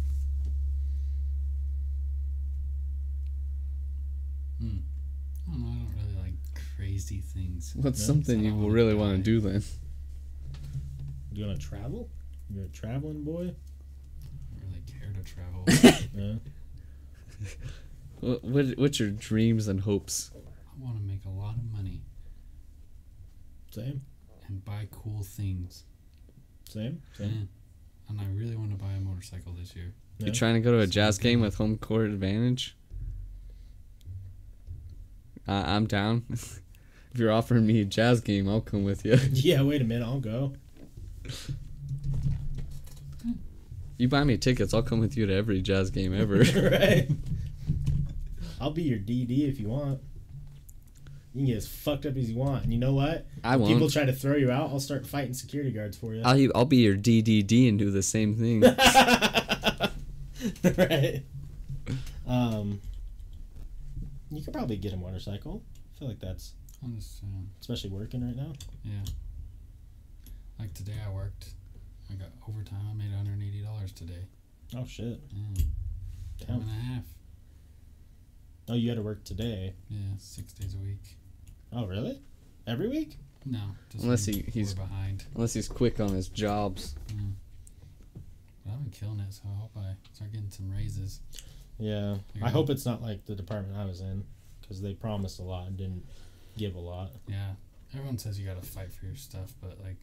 Hmm. 4.61 4.77
I 5.49 5.53
don't 5.53 5.61
know. 5.63 5.69
I 5.69 5.75
don't 5.75 5.95
really 5.97 6.23
like 6.23 6.35
crazy 6.77 7.21
things. 7.21 7.73
What's 7.77 8.01
Yeah, 8.01 8.07
something 8.07 8.41
you 8.43 8.51
don't 8.51 8.63
wanna 8.63 8.75
really 8.75 8.95
want 8.95 9.17
to 9.17 9.23
do 9.23 9.41
then? 9.41 9.63
You 11.33 11.45
gonna 11.45 11.59
travel? 11.59 12.09
You're 12.51 12.65
a 12.65 12.69
traveling 12.69 13.23
boy. 13.23 13.43
I 13.43 14.59
don't 14.59 14.69
really 14.69 14.83
care 14.87 15.13
to 15.13 15.23
travel. 15.23 15.65
Yeah. 16.17 16.35
What, 18.21 18.43
what 18.45 18.67
what's 18.79 18.99
your 18.99 19.11
dreams 19.11 19.69
and 19.69 19.81
hopes? 19.81 20.31
I 20.35 20.83
want 20.83 20.97
to 20.97 21.03
make 21.03 21.27
a 21.27 21.29
lot 21.29 21.55
of 21.55 21.65
money 21.71 22.01
Same. 23.71 24.01
and 24.49 24.65
buy 24.65 24.89
cool 24.91 25.23
things. 25.23 25.85
Same. 26.69 27.03
Yeah. 27.13 27.27
Same. 27.27 27.49
And 28.09 28.21
I 28.21 28.25
really 28.35 28.57
want 28.57 28.71
to 28.71 28.77
buy 28.77 28.93
a 28.93 29.01
motorcycle 29.01 29.53
this 29.53 29.77
year. 29.77 29.93
Yeah. 30.19 30.27
You 30.27 30.33
trying 30.33 30.55
to 30.55 30.61
go 30.61 30.71
to 30.73 30.81
a 30.81 30.87
jazz 30.87 31.19
game 31.19 31.43
with 31.43 31.57
home 31.57 31.77
court 31.77 32.07
advantage? 32.07 32.75
Uh, 35.47 35.65
I'm 35.67 35.87
down. 35.87 36.25
if 36.31 36.63
you're 37.15 37.33
offering 37.33 37.67
me 37.67 37.83
a 37.83 37.85
jazz 37.85 38.21
game, 38.23 38.49
I'll 38.49 38.63
come 38.63 38.83
with 38.85 39.05
you. 39.05 39.19
Yeah. 39.33 39.61
Wait 39.63 39.83
a 39.83 39.85
minute. 39.85 40.07
I'll 40.07 40.21
go. 40.21 40.55
You 43.99 44.09
buy 44.09 44.25
me 44.25 44.37
tickets, 44.37 44.75
I'll 44.75 44.83
come 44.83 45.01
with 45.01 45.17
you 45.17 45.27
to 45.27 45.35
every 45.35 45.63
jazz 45.63 45.91
game 45.91 46.15
ever. 46.19 46.39
right. 46.71 47.09
I'll 48.61 48.71
be 48.71 48.83
your 48.83 48.99
DD 48.99 49.49
if 49.49 49.61
you 49.61 49.69
want. 49.69 50.01
You 51.35 51.41
can 51.41 51.47
get 51.47 51.57
as 51.59 51.69
fucked 51.69 52.07
up 52.07 52.17
as 52.17 52.31
you 52.31 52.37
want, 52.37 52.65
and 52.65 52.73
you 52.73 52.79
know 52.79 52.95
what? 52.95 53.27
I 53.45 53.57
People 53.57 53.81
won't. 53.81 53.93
try 53.93 54.05
to 54.07 54.13
throw 54.13 54.37
you 54.37 54.51
out. 54.51 54.71
I'll 54.71 54.81
start 54.81 55.07
fighting 55.07 55.35
security 55.35 55.71
guards 55.71 55.97
for 55.97 56.15
you. 56.15 56.23
I'll 56.25 56.49
I'll 56.55 56.65
be 56.65 56.79
your 56.79 56.97
DDD 56.97 57.69
and 57.69 57.79
do 57.79 57.91
the 57.91 58.03
same 58.03 58.35
thing. 58.35 58.63
right. 60.79 61.23
Um. 62.27 62.81
You 64.31 64.43
could 64.43 64.53
probably 64.53 64.77
get 64.77 64.93
a 64.93 64.97
motorcycle. 64.97 65.63
I 65.95 65.99
feel 65.99 66.09
like 66.09 66.19
that's 66.21 66.53
just, 66.97 67.23
uh, 67.23 67.27
especially 67.61 67.91
working 67.91 68.27
right 68.27 68.37
now. 68.37 68.53
yeah. 68.83 68.93
Like 70.59 70.75
today, 70.75 70.95
I 71.07 71.11
worked. 71.11 71.51
I 72.11 72.15
got 72.15 72.29
overtime. 72.49 72.79
I 72.91 72.95
made 72.95 73.11
$180 73.13 73.95
today. 73.95 74.27
Oh 74.77 74.85
shit! 74.87 75.21
Yeah. 75.33 75.43
Time 76.47 76.61
Damn. 76.61 76.61
and 76.63 76.71
a 76.71 76.73
half. 76.75 77.03
Oh, 78.69 78.75
you 78.75 78.89
had 78.89 78.97
to 78.97 79.03
work 79.03 79.25
today. 79.25 79.75
Yeah, 79.89 79.99
six 80.19 80.53
days 80.53 80.75
a 80.75 80.79
week. 80.79 81.17
Oh 81.73 81.87
really? 81.87 82.21
Every 82.67 82.89
week? 82.89 83.17
No, 83.45 83.61
just 83.91 84.03
Unless 84.05 84.25
he- 84.27 84.43
he's- 84.53 84.75
behind. 84.75 85.25
Unless 85.37 85.55
he's 85.55 85.69
quick 85.69 86.01
on 86.01 86.09
his 86.11 86.29
jobs. 86.29 86.97
Yeah. 87.09 87.15
But 88.65 88.73
I've 88.73 88.83
been 88.83 88.91
killing 88.93 89.21
it, 89.21 89.33
so 89.33 89.43
I 89.49 89.55
hope 89.61 89.71
I 89.77 89.95
start 90.13 90.33
getting 90.33 90.51
some 90.51 90.69
raises. 90.71 91.21
Yeah. 91.79 92.17
Yeah. 92.35 92.45
I 92.47 92.49
hope 92.51 92.69
it's 92.71 92.85
not 92.85 93.03
like 93.03 93.25
the 93.27 93.37
department 93.37 93.77
I 93.79 93.85
was 93.85 94.01
in, 94.01 94.25
because 94.61 94.83
they 94.83 94.95
promised 94.95 95.39
a 95.39 95.43
lot 95.43 95.69
and 95.69 95.77
didn't 95.77 96.05
give 96.59 96.75
a 96.75 96.81
lot. 96.81 97.13
Yeah, 97.29 97.53
everyone 97.95 98.19
says 98.19 98.37
you 98.41 98.47
gotta 98.47 98.67
fight 98.67 98.93
for 98.93 99.07
your 99.07 99.15
stuff, 99.15 99.55
but 99.61 99.79
like 99.85 99.97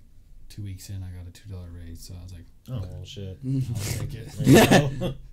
two 0.50 0.64
weeks 0.64 0.90
in, 0.90 1.04
I 1.04 1.10
got 1.18 1.28
a 1.28 1.32
two 1.32 1.50
dollar 1.50 1.70
raise, 1.72 2.02
so 2.02 2.14
I 2.20 2.24
was 2.24 2.34
like, 2.34 2.46
Oh 2.70 2.88
well, 2.90 3.04
shit. 3.04 3.38
I'll 3.48 4.00
take 4.00 4.14
it. 4.14 4.30
There. 4.38 5.14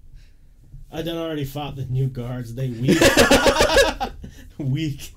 I 0.93 1.03
done 1.03 1.17
already 1.17 1.45
fought 1.45 1.77
the 1.77 1.85
new 1.85 2.09
guards. 2.09 2.55
They 2.55 2.69
weak. 2.69 3.01
weak. 4.59 5.15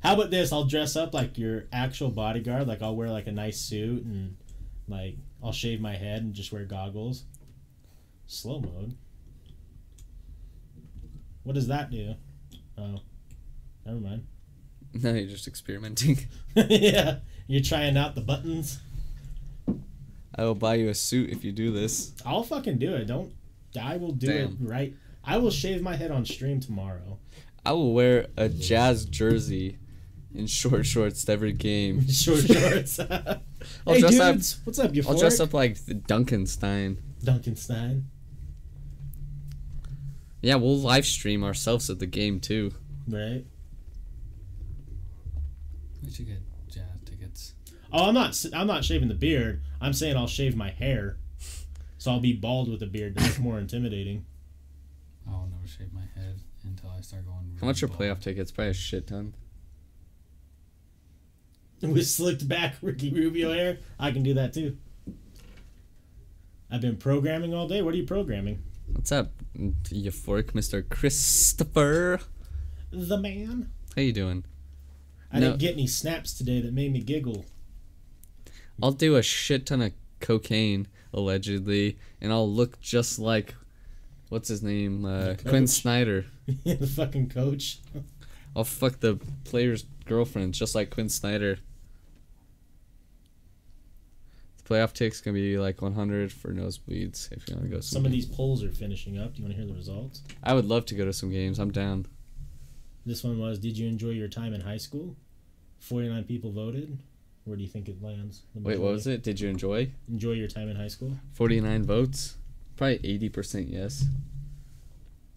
How 0.00 0.14
about 0.14 0.30
this? 0.30 0.52
I'll 0.52 0.64
dress 0.64 0.94
up 0.94 1.14
like 1.14 1.36
your 1.36 1.64
actual 1.72 2.10
bodyguard. 2.10 2.68
Like 2.68 2.82
I'll 2.82 2.94
wear 2.94 3.10
like 3.10 3.26
a 3.26 3.32
nice 3.32 3.58
suit 3.58 4.04
and 4.04 4.36
like 4.88 5.16
I'll 5.42 5.52
shave 5.52 5.80
my 5.80 5.96
head 5.96 6.22
and 6.22 6.32
just 6.32 6.52
wear 6.52 6.64
goggles. 6.64 7.24
Slow 8.26 8.60
mode. 8.60 8.94
What 11.42 11.54
does 11.54 11.66
that 11.66 11.90
do? 11.90 12.14
Oh, 12.78 13.00
never 13.84 13.98
mind. 13.98 14.26
No, 14.94 15.12
you're 15.14 15.28
just 15.28 15.48
experimenting. 15.48 16.18
yeah, 16.54 17.18
you're 17.46 17.62
trying 17.62 17.96
out 17.96 18.14
the 18.14 18.20
buttons. 18.20 18.80
I 20.34 20.44
will 20.44 20.54
buy 20.54 20.74
you 20.76 20.88
a 20.88 20.94
suit 20.94 21.30
if 21.30 21.44
you 21.44 21.52
do 21.52 21.70
this. 21.72 22.12
I'll 22.24 22.42
fucking 22.42 22.78
do 22.78 22.94
it. 22.94 23.06
Don't. 23.06 23.32
I 23.80 23.96
will 23.96 24.12
do 24.12 24.26
Damn. 24.26 24.38
it 24.48 24.56
right. 24.60 24.94
I 25.24 25.38
will 25.38 25.50
shave 25.50 25.82
my 25.82 25.96
head 25.96 26.10
on 26.10 26.24
stream 26.24 26.60
tomorrow. 26.60 27.18
I 27.64 27.72
will 27.72 27.94
wear 27.94 28.26
a 28.36 28.48
jazz 28.48 29.04
jersey 29.04 29.78
in 30.34 30.46
short 30.46 30.84
shorts 30.86 31.24
to 31.24 31.32
every 31.32 31.52
game. 31.52 32.06
Short 32.08 32.40
shorts. 32.40 32.98
I'll 33.10 33.40
hey 33.86 34.00
dress 34.00 34.18
up- 34.18 34.34
dudes, 34.34 34.60
what's 34.64 34.78
up, 34.78 34.94
you 34.94 35.04
I'll 35.06 35.18
dress 35.18 35.38
up 35.40 35.54
like 35.54 35.76
Duncanstein. 35.76 36.96
Duncanstein. 37.22 38.04
Yeah, 40.40 40.56
we'll 40.56 40.78
live 40.78 41.06
stream 41.06 41.44
ourselves 41.44 41.88
at 41.88 41.98
the 42.00 42.06
game 42.06 42.40
too. 42.40 42.72
Right. 43.06 43.44
We 46.02 46.10
should 46.10 46.26
get 46.26 46.38
jazz 46.68 46.84
tickets. 47.04 47.54
Oh, 47.92 48.08
I'm 48.08 48.14
not. 48.14 48.30
s- 48.30 48.46
I'm 48.52 48.66
not 48.66 48.84
shaving 48.84 49.08
the 49.08 49.14
beard. 49.14 49.62
I'm 49.80 49.92
saying 49.92 50.16
I'll 50.16 50.26
shave 50.26 50.56
my 50.56 50.70
hair, 50.70 51.16
so 51.98 52.10
I'll 52.10 52.20
be 52.20 52.32
bald 52.32 52.70
with 52.70 52.82
a 52.82 52.86
beard 52.86 53.14
That's 53.16 53.38
more 53.38 53.58
intimidating. 53.58 54.24
I'll 55.28 55.48
never 55.52 55.66
shave 55.66 55.92
my 55.92 56.04
head 56.16 56.40
until 56.64 56.90
I 56.90 57.00
start 57.02 57.26
going. 57.26 57.56
How 57.60 57.66
much 57.66 57.82
are 57.82 57.86
really 57.86 57.98
playoff 58.08 58.20
tickets? 58.20 58.50
Probably 58.50 58.70
a 58.70 58.74
shit 58.74 59.06
ton. 59.06 59.34
With 61.82 62.06
slicked 62.06 62.48
back 62.48 62.76
Ricky 62.80 63.10
Rubio 63.10 63.52
hair, 63.52 63.78
I 63.98 64.10
can 64.12 64.22
do 64.22 64.34
that 64.34 64.52
too. 64.52 64.76
I've 66.70 66.80
been 66.80 66.96
programming 66.96 67.52
all 67.54 67.68
day. 67.68 67.82
What 67.82 67.92
are 67.94 67.96
you 67.96 68.06
programming? 68.06 68.62
What's 68.86 69.12
up, 69.12 69.32
euphoric 69.58 70.52
Mr. 70.52 70.88
Christopher? 70.88 72.20
The 72.90 73.18
man. 73.18 73.70
How 73.96 74.02
you 74.02 74.12
doing? 74.12 74.44
I 75.32 75.38
No. 75.40 75.48
didn't 75.48 75.60
get 75.60 75.72
any 75.74 75.86
snaps 75.86 76.34
today 76.34 76.60
that 76.60 76.72
made 76.74 76.92
me 76.92 77.00
giggle. 77.00 77.44
I'll 78.82 78.92
do 78.92 79.16
a 79.16 79.22
shit 79.22 79.66
ton 79.66 79.80
of 79.82 79.92
cocaine 80.20 80.88
allegedly, 81.12 81.98
and 82.20 82.32
I'll 82.32 82.50
look 82.50 82.80
just 82.80 83.18
like 83.18 83.54
what's 84.28 84.48
his 84.48 84.62
name, 84.62 85.04
uh, 85.04 85.34
Quin. 85.44 85.66
Snyder. 85.66 86.26
the 86.64 86.86
fucking 86.86 87.28
coach. 87.28 87.80
I'll 88.56 88.64
fuck 88.64 89.00
the 89.00 89.18
player's 89.44 89.84
girlfriend 90.04 90.54
just 90.54 90.74
like 90.74 90.90
Quin 90.90 91.08
Snyder. 91.08 91.58
The 94.58 94.62
playoff 94.74 94.92
tick's 94.92 95.20
gonna 95.20 95.34
be 95.34 95.58
like 95.58 95.80
100 95.82 96.32
for 96.32 96.52
nosebleeds 96.52 97.30
if 97.32 97.48
you 97.48 97.56
want 97.56 97.68
to 97.70 97.74
go. 97.76 97.80
Some 97.80 98.04
of 98.06 98.12
these 98.12 98.26
polls 98.26 98.62
are 98.62 98.70
finishing 98.70 99.18
up. 99.18 99.34
Do 99.34 99.38
you 99.38 99.44
want 99.44 99.54
to 99.54 99.58
hear 99.62 99.66
the 99.66 99.74
results? 99.76 100.22
I 100.42 100.54
would 100.54 100.66
love 100.66 100.86
to 100.86 100.94
go 100.94 101.04
to 101.04 101.12
some 101.12 101.30
games. 101.30 101.58
I'm 101.58 101.70
down. 101.72 102.06
This 103.04 103.24
one 103.24 103.38
was 103.38 103.58
Did 103.58 103.76
you 103.76 103.88
enjoy 103.88 104.10
your 104.10 104.28
time 104.28 104.54
in 104.54 104.60
high 104.60 104.76
school? 104.76 105.16
49 105.80 106.24
people 106.24 106.52
voted. 106.52 106.98
Where 107.44 107.56
do 107.56 107.62
you 107.62 107.68
think 107.68 107.88
it 107.88 108.00
lands? 108.00 108.42
Wait, 108.54 108.78
what 108.78 108.92
was 108.92 109.06
it? 109.08 109.22
Did 109.24 109.40
you 109.40 109.48
enjoy? 109.48 109.90
Enjoy 110.08 110.32
your 110.32 110.46
time 110.46 110.68
in 110.68 110.76
high 110.76 110.88
school? 110.88 111.16
49 111.32 111.84
votes. 111.84 112.36
Probably 112.76 112.98
80% 112.98 113.66
yes. 113.68 114.04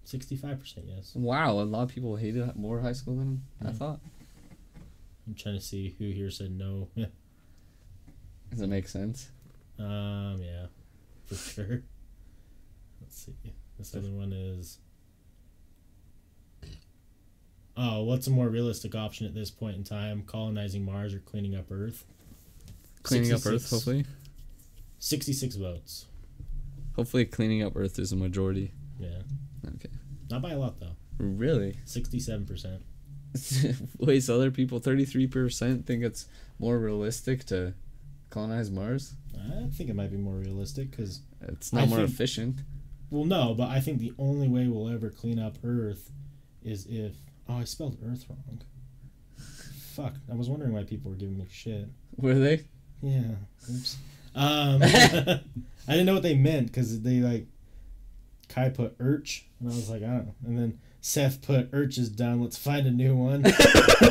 65% 0.06 0.84
yes. 0.85 1.14
Wow, 1.16 1.53
a 1.53 1.64
lot 1.64 1.84
of 1.84 1.90
people 1.90 2.16
hated 2.16 2.56
more 2.56 2.80
high 2.80 2.94
school 2.94 3.16
than 3.16 3.42
I 3.66 3.72
thought. 3.72 4.00
I'm 5.26 5.34
trying 5.34 5.56
to 5.56 5.61
see 5.61 5.95
who 5.98 6.11
here 6.11 6.30
said 6.30 6.52
no. 6.52 6.90
Does 8.52 8.61
it 8.61 8.68
make 8.68 8.88
sense? 8.88 9.30
um, 9.80 10.40
yeah, 10.42 10.68
for 11.26 11.35
sure. 11.35 11.66
Let's 13.02 13.26
see. 13.26 13.34
This 13.77 13.95
other 13.95 14.11
one 14.11 14.32
is. 14.32 14.77
Oh, 17.78 18.04
what's 18.04 18.28
a 18.28 18.32
more 18.32 18.48
realistic 18.50 18.95
option 18.95 19.26
at 19.26 19.34
this 19.34 19.52
point 19.52 19.76
in 19.76 19.84
time? 19.84 20.24
Colonizing 20.26 20.86
Mars 20.86 21.14
or 21.14 21.20
cleaning 21.20 21.56
up 21.56 21.66
Earth? 21.72 22.06
Cleaning 23.04 23.34
up 23.34 23.45
Earth, 23.45 23.70
hopefully. 23.70 24.06
66 25.00 25.56
votes. 25.56 26.06
Hopefully, 26.95 27.26
cleaning 27.26 27.62
up 27.62 27.74
Earth 27.76 28.00
is 28.00 28.12
a 28.12 28.16
majority. 28.16 28.72
Yeah. 29.00 29.22
Okay. 29.76 29.90
Not 30.32 30.42
by 30.42 30.52
a 30.52 30.58
lot 30.58 30.80
though. 30.80 30.95
Really? 31.18 31.78
Sixty-seven 31.86 32.45
percent. 32.45 32.82
Wait, 34.00 34.22
so 34.22 34.36
other 34.36 34.50
people, 34.52 34.80
33% 34.80 35.86
think 35.86 36.04
it's 36.04 36.26
more 36.58 36.80
realistic 36.80 37.44
to 37.48 37.74
colonize 38.30 38.72
Mars? 38.72 39.16
I 39.38 39.68
think 39.74 39.90
it 39.90 39.95
might 39.95 40.10
be 40.12 40.16
more 40.18 40.36
realistic 40.36 40.92
because, 40.92 41.20
It's 41.42 41.74
not 41.74 41.84
I 41.84 41.86
more 41.88 41.98
think- 42.00 42.10
efficient. 42.12 42.60
well, 43.10 43.26
no, 43.26 43.54
but 43.54 43.68
I 43.70 43.82
think 43.82 44.00
the 44.00 44.14
only 44.18 44.48
way 44.48 44.68
we'll 44.70 44.88
ever 44.90 45.10
clean 45.10 45.38
up 45.40 45.58
Earth 45.66 46.12
is 46.64 46.86
if. 46.90 47.14
Oh, 47.48 47.57
I 47.57 47.64
spelled 47.64 47.98
Earth 48.06 48.25
wrong. 48.30 48.61
Fuck! 49.95 50.15
I 50.30 50.35
was 50.35 50.49
wondering 50.49 50.74
why 50.74 50.83
people 50.83 51.11
were 51.11 51.17
giving 51.17 51.38
me 51.38 51.45
shit. 51.49 51.88
Were 52.17 52.33
they? 52.33 52.65
Yeah. 53.01 53.35
Oops. 53.72 53.98
Um, 54.35 54.83
I 54.83 55.41
didn't 55.88 56.06
know 56.06 56.14
what 56.14 56.24
they 56.24 56.35
meant 56.35 56.67
because 56.67 57.01
they 57.01 57.19
like. 57.19 57.48
Kai 58.48 58.69
put 58.69 58.98
Urch, 58.99 59.41
and 59.59 59.69
I 59.72 59.75
was 59.75 59.90
like, 59.90 60.03
I 60.03 60.07
don't 60.07 60.27
know. 60.27 60.35
And 60.45 60.57
then 60.57 60.80
Seth 61.01 61.41
put 61.41 61.72
Urch 61.72 61.98
is 61.98 62.09
done. 62.09 62.41
Let's 62.41 62.57
find 62.57 62.88
a 62.88 62.91
new 62.91 63.15
one. 63.15 63.41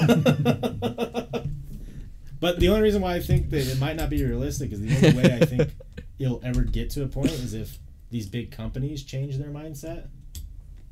but 2.40 2.60
the 2.60 2.68
only 2.68 2.82
reason 2.82 3.00
why 3.00 3.14
I 3.14 3.20
think 3.20 3.50
that 3.50 3.66
it 3.66 3.80
might 3.80 3.96
not 3.96 4.10
be 4.10 4.24
realistic 4.24 4.72
is 4.72 4.80
the 4.80 4.94
only 4.96 5.22
way 5.22 5.38
I 5.40 5.44
think 5.44 5.74
it'll 6.18 6.40
ever 6.44 6.62
get 6.62 6.90
to 6.90 7.02
a 7.02 7.06
point 7.06 7.30
is 7.30 7.54
if 7.54 7.78
these 8.10 8.26
big 8.26 8.50
companies 8.50 9.02
change 9.02 9.38
their 9.38 9.50
mindset. 9.50 10.08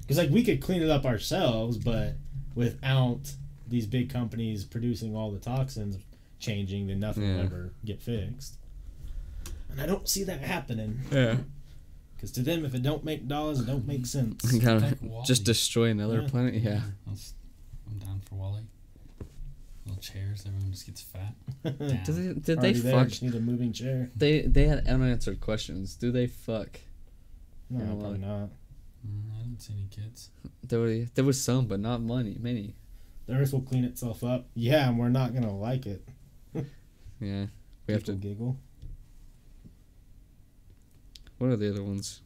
Because 0.00 0.18
like 0.18 0.30
we 0.30 0.42
could 0.42 0.60
clean 0.60 0.82
it 0.82 0.90
up 0.90 1.04
ourselves, 1.04 1.78
but 1.78 2.14
without 2.54 3.32
these 3.68 3.86
big 3.86 4.10
companies 4.10 4.64
producing 4.64 5.14
all 5.16 5.30
the 5.30 5.38
toxins 5.38 5.96
changing, 6.38 6.86
then 6.88 7.00
nothing 7.00 7.22
will 7.22 7.40
ever 7.40 7.72
get 7.84 8.02
fixed. 8.02 8.58
And 9.70 9.80
I 9.80 9.86
don't 9.86 10.08
see 10.08 10.24
that 10.24 10.40
happening. 10.40 11.00
Yeah. 11.10 11.36
Because 12.14 12.32
to 12.32 12.42
them, 12.42 12.64
if 12.64 12.74
it 12.74 12.82
don't 12.82 13.04
make 13.04 13.26
dollars, 13.26 13.60
it 13.60 13.66
don't 13.66 13.86
make 13.86 14.06
sense. 14.06 14.50
kind 14.62 14.84
of 14.84 15.02
Wall-E. 15.02 15.26
just 15.26 15.44
destroy 15.44 15.86
another 15.90 16.22
Yeah. 16.22 16.28
planet. 16.28 16.54
Yeah. 16.54 16.80
I'll 17.06 17.14
s- 17.14 17.34
I'm 17.90 17.98
down 17.98 18.20
for 18.28 18.34
Wall-E. 18.36 18.62
Little 19.86 20.00
chairs, 20.00 20.44
everyone 20.46 20.70
just 20.70 20.86
gets 20.86 21.00
fat. 21.02 21.34
Did 21.64 21.78
they, 22.06 22.32
did 22.34 22.44
they 22.44 22.54
Already 22.54 22.78
there, 22.80 22.92
fuck? 22.92 23.08
Just 23.08 23.22
need 23.24 23.34
a 23.34 23.40
moving 23.40 23.72
chair. 23.72 24.10
They 24.14 24.42
they 24.42 24.66
had 24.68 24.86
unanswered 24.86 25.40
questions. 25.40 25.96
Do 25.96 26.12
they 26.12 26.28
fuck? 26.28 26.78
No, 27.68 27.84
probably 27.96 28.18
not. 28.18 28.50
Mm, 29.06 29.32
I 29.38 29.42
didn't 29.42 29.60
see 29.62 29.72
any 29.74 29.88
kids. 29.90 30.30
There 30.68 30.80
were 30.80 31.06
there 31.14 31.24
was 31.24 31.42
some, 31.42 31.66
but 31.66 31.80
not 31.80 32.00
many. 32.00 32.36
Many. 32.40 32.74
The 33.26 33.34
Earth 33.34 33.52
will 33.52 33.60
clean 33.62 33.84
itself 33.84 34.22
up. 34.24 34.46
Yeah, 34.54 34.88
and 34.88 34.98
we're 34.98 35.08
not 35.10 35.34
gonna 35.34 35.54
like 35.56 35.86
it. 35.86 36.06
Yeah. 37.20 37.46
We 37.86 37.94
have 37.94 38.04
to. 38.04 38.12
giggle. 38.14 38.56
What 41.38 41.50
are 41.50 41.56
the 41.56 41.70
other 41.70 41.82
ones? 41.84 42.20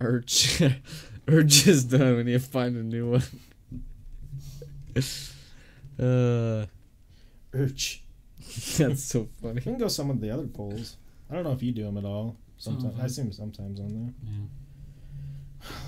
Urge. 0.00 0.62
Urge 1.28 1.66
is 1.68 1.84
done. 1.84 2.16
We 2.16 2.22
need 2.24 2.32
to 2.32 2.38
find 2.40 2.76
a 2.76 2.82
new 2.82 3.10
one. 3.10 3.22
uh, 5.98 6.66
Urch. 7.52 8.00
that's 8.78 9.04
so 9.04 9.28
funny. 9.40 9.54
We 9.54 9.60
can 9.60 9.78
go 9.78 9.88
some 9.88 10.10
of 10.10 10.20
the 10.20 10.30
other 10.30 10.46
polls. 10.46 10.96
I 11.30 11.34
don't 11.34 11.44
know 11.44 11.52
if 11.52 11.62
you 11.62 11.72
do 11.72 11.84
them 11.84 11.96
at 11.98 12.04
all. 12.04 12.36
Sometimes 12.56 12.94
I 12.94 13.02
them. 13.02 13.08
see 13.08 13.22
them 13.22 13.32
sometimes 13.32 13.80
on 13.80 13.88
there. 13.88 14.14
Yeah. 14.24 14.46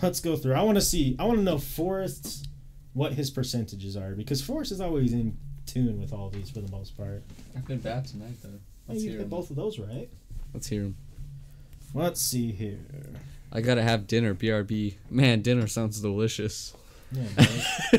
Let's 0.02 0.20
go 0.20 0.36
through. 0.36 0.54
I 0.54 0.62
want 0.62 0.76
to 0.76 0.82
see. 0.82 1.16
I 1.18 1.24
want 1.24 1.38
to 1.38 1.44
know 1.44 1.58
Forrest's 1.58 2.46
what 2.94 3.14
his 3.14 3.30
percentages 3.30 3.96
are 3.96 4.14
because 4.14 4.42
Forrest 4.42 4.72
is 4.72 4.80
always 4.80 5.12
in 5.12 5.36
tune 5.66 6.00
with 6.00 6.12
all 6.12 6.28
these 6.28 6.50
for 6.50 6.60
the 6.60 6.70
most 6.70 6.96
part. 6.96 7.22
I've 7.56 7.66
been 7.66 7.78
bad 7.78 8.06
tonight 8.06 8.34
though. 8.42 8.58
Hey, 8.88 8.98
you 8.98 9.18
hit 9.18 9.30
both 9.30 9.50
of 9.50 9.56
those 9.56 9.78
right. 9.78 10.08
Let's 10.52 10.66
hear 10.66 10.82
him. 10.82 10.96
Let's 11.94 12.20
see 12.20 12.52
here. 12.52 12.78
I 13.52 13.60
gotta 13.60 13.82
have 13.82 14.06
dinner. 14.06 14.34
BRB. 14.34 14.96
Man, 15.10 15.42
dinner 15.42 15.66
sounds 15.66 16.00
delicious. 16.00 16.74
Yeah, 17.10 17.22
boy. 17.36 17.98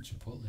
Chipotle. 0.00 0.40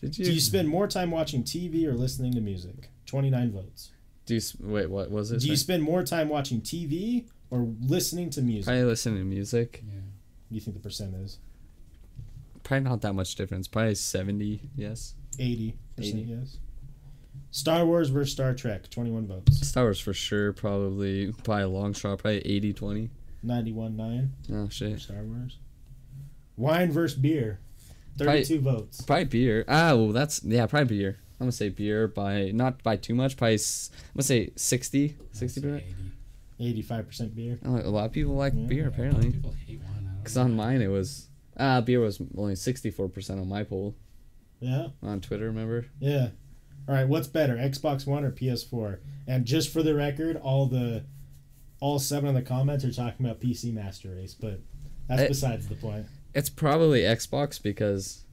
Did 0.00 0.18
you? 0.18 0.24
do 0.24 0.32
you 0.32 0.40
spend 0.40 0.68
more 0.68 0.86
time 0.86 1.10
watching 1.10 1.42
TV 1.42 1.84
or 1.86 1.94
listening 1.94 2.32
to 2.34 2.40
music? 2.40 2.90
Twenty 3.06 3.30
nine 3.30 3.50
votes. 3.50 3.90
Do 4.26 4.34
you 4.34 4.40
wait? 4.60 4.90
What 4.90 5.10
was 5.10 5.32
it? 5.32 5.40
Do 5.40 5.48
you 5.48 5.56
spend 5.56 5.82
more 5.82 6.02
time 6.02 6.28
watching 6.28 6.60
TV 6.60 7.26
or 7.50 7.68
listening 7.80 8.30
to 8.30 8.42
music? 8.42 8.64
Probably 8.66 8.84
listen 8.84 9.16
to 9.16 9.24
music. 9.24 9.82
Yeah. 9.86 10.00
do 10.48 10.54
you 10.54 10.60
think 10.60 10.76
the 10.76 10.82
percent 10.82 11.14
is? 11.14 11.38
Probably 12.62 12.88
not 12.88 13.00
that 13.02 13.14
much 13.14 13.34
difference. 13.34 13.66
Probably 13.68 13.94
seventy. 13.94 14.60
Yes. 14.76 15.14
80 15.38 15.76
percent 15.96 16.16
80. 16.18 16.22
yes. 16.28 16.56
Star 17.50 17.86
Wars 17.86 18.10
versus 18.10 18.32
Star 18.32 18.52
Trek, 18.54 18.90
twenty 18.90 19.10
one 19.10 19.26
votes. 19.26 19.66
Star 19.66 19.84
Wars 19.84 20.00
for 20.00 20.12
sure. 20.12 20.52
Probably 20.52 21.32
by 21.44 21.60
a 21.62 21.68
long 21.68 21.92
shot. 21.94 22.18
Probably 22.18 22.40
80-20. 22.42 23.08
Ninety 23.42 23.72
one 23.72 23.96
nine 23.96 24.32
Oh 24.52 24.66
for 24.66 24.72
shit. 24.72 25.00
Star 25.00 25.22
Wars. 25.22 25.58
Wine 26.56 26.90
versus 26.92 27.16
beer. 27.18 27.60
Probably- 28.18 28.42
Thirty 28.42 28.54
two 28.56 28.60
votes. 28.60 29.00
Probably 29.00 29.24
beer. 29.26 29.64
Ah, 29.68 29.94
well, 29.94 30.08
that's 30.12 30.42
yeah. 30.44 30.66
Probably 30.66 30.98
beer. 30.98 31.16
I'm 31.40 31.44
gonna 31.46 31.52
say 31.52 31.68
beer 31.68 32.08
by 32.08 32.50
not 32.50 32.82
by 32.82 32.96
too 32.96 33.14
much. 33.14 33.36
Probably 33.36 33.54
I'm 33.54 34.14
gonna 34.16 34.22
say 34.24 34.50
60 34.56 35.16
60 35.32 35.60
percent. 35.60 35.84
Eighty 36.60 36.82
five 36.82 37.06
percent 37.06 37.34
beer. 37.36 37.58
A 37.64 37.68
lot 37.70 38.06
of 38.06 38.12
people 38.12 38.34
like 38.34 38.52
Yeah. 38.56 38.66
beer 38.66 38.80
A 38.80 38.84
lot 38.84 38.88
of 38.88 38.94
apparently. 38.94 39.32
people 39.32 39.54
hate 39.66 39.80
wine. 39.80 40.10
Cause 40.24 40.36
on 40.36 40.54
mine 40.56 40.82
it 40.82 40.88
was 40.88 41.28
ah 41.56 41.80
beer 41.80 42.00
was 42.00 42.20
only 42.36 42.54
64 42.56 43.08
percent 43.08 43.40
on 43.40 43.48
my 43.48 43.62
poll 43.64 43.94
Yeah, 44.60 44.88
on 45.02 45.20
Twitter. 45.20 45.46
Remember? 45.46 45.86
yeah. 46.00 46.30
All 46.88 46.94
right, 46.94 47.06
what's 47.06 47.28
better, 47.28 47.56
Xbox 47.56 48.06
One 48.06 48.24
or 48.24 48.30
PS4? 48.32 48.98
And 49.26 49.44
just 49.44 49.70
for 49.70 49.82
the 49.82 49.94
record, 49.94 50.36
all 50.36 50.66
the 50.66 51.04
all 51.80 51.98
seven 51.98 52.28
of 52.30 52.34
the 52.34 52.42
comments 52.42 52.84
are 52.84 52.92
talking 52.92 53.24
about 53.24 53.40
PC 53.40 53.72
Master 53.72 54.10
Race, 54.10 54.34
but 54.34 54.60
that's 55.06 55.22
Eh. 55.22 55.28
besides 55.28 55.68
the 55.68 55.74
point. 55.76 56.06
It's 56.34 56.48
probably 56.50 57.00
Xbox 57.02 57.62
because 57.62 58.24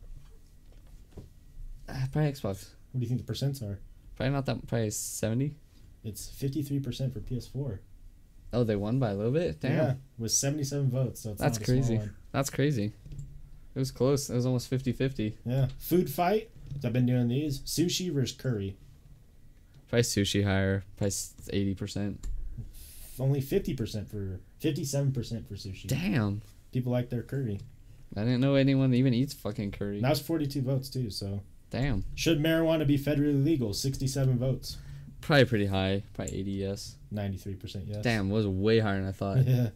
ah, 1.89 2.07
probably 2.11 2.31
Xbox. 2.31 2.69
What 2.91 2.99
do 2.99 3.01
you 3.01 3.07
think 3.07 3.25
the 3.25 3.31
percents 3.31 3.61
are? 3.61 3.79
Probably 4.15 4.33
not 4.33 4.45
that. 4.45 4.65
Probably 4.67 4.89
70. 4.89 5.55
It's 6.03 6.29
fifty 6.29 6.61
three 6.63 6.79
percent 6.79 7.13
for 7.13 7.19
PS4. 7.19 7.79
Oh, 8.55 8.63
they 8.63 8.75
won 8.75 8.99
by 8.99 9.11
a 9.11 9.15
little 9.15 9.31
bit. 9.31 9.59
Damn, 9.59 9.71
Yeah, 9.73 9.93
with 10.17 10.31
seventy 10.31 10.63
seven 10.63 10.89
votes. 10.89 11.21
So 11.21 11.31
it's 11.31 11.41
That's 11.41 11.59
not 11.59 11.67
a 11.67 11.83
small 11.83 11.97
crazy. 11.97 12.09
that's 12.31 12.49
crazy. 12.49 12.93
It 13.75 13.79
was 13.79 13.91
close. 13.91 14.29
It 14.29 14.35
was 14.35 14.45
almost 14.45 14.71
50-50. 14.71 15.33
Yeah, 15.45 15.67
food 15.79 16.09
fight. 16.09 16.49
I've 16.83 16.93
been 16.93 17.05
doing 17.05 17.27
these. 17.27 17.59
Sushi 17.59 18.09
versus 18.11 18.35
curry. 18.35 18.77
Probably 19.89 20.03
sushi 20.03 20.43
higher. 20.45 20.83
Probably 20.97 21.13
80 21.51 21.75
percent. 21.75 22.27
Only 23.19 23.39
fifty 23.41 23.73
percent 23.73 24.09
for 24.09 24.39
fifty 24.59 24.83
seven 24.83 25.11
percent 25.11 25.47
for 25.47 25.55
sushi. 25.55 25.87
Damn. 25.87 26.41
People 26.71 26.91
like 26.91 27.09
their 27.09 27.21
curry. 27.23 27.59
I 28.17 28.21
didn't 28.21 28.41
know 28.41 28.55
anyone 28.55 28.93
even 28.93 29.13
eats 29.13 29.33
fucking 29.33 29.71
curry. 29.71 29.95
And 29.97 30.05
that 30.05 30.09
was 30.09 30.21
forty 30.21 30.47
two 30.47 30.61
votes 30.61 30.89
too. 30.89 31.09
So 31.09 31.41
Damn. 31.69 32.03
should 32.15 32.39
marijuana 32.39 32.85
be 32.87 32.97
federally 32.97 33.43
legal? 33.43 33.73
Sixty 33.73 34.07
seven 34.07 34.37
votes. 34.37 34.77
Probably 35.25 35.45
pretty 35.45 35.65
high. 35.65 36.03
Probably 36.13 36.37
80 36.39 36.51
yes. 36.51 36.95
Ninety 37.09 37.37
three 37.37 37.55
percent 37.55 37.85
yes. 37.87 38.03
Damn, 38.03 38.29
was 38.29 38.45
way 38.45 38.77
higher 38.77 38.99
than 38.99 39.09
I 39.09 39.11
thought. 39.11 39.37
Yeah. 39.47 39.69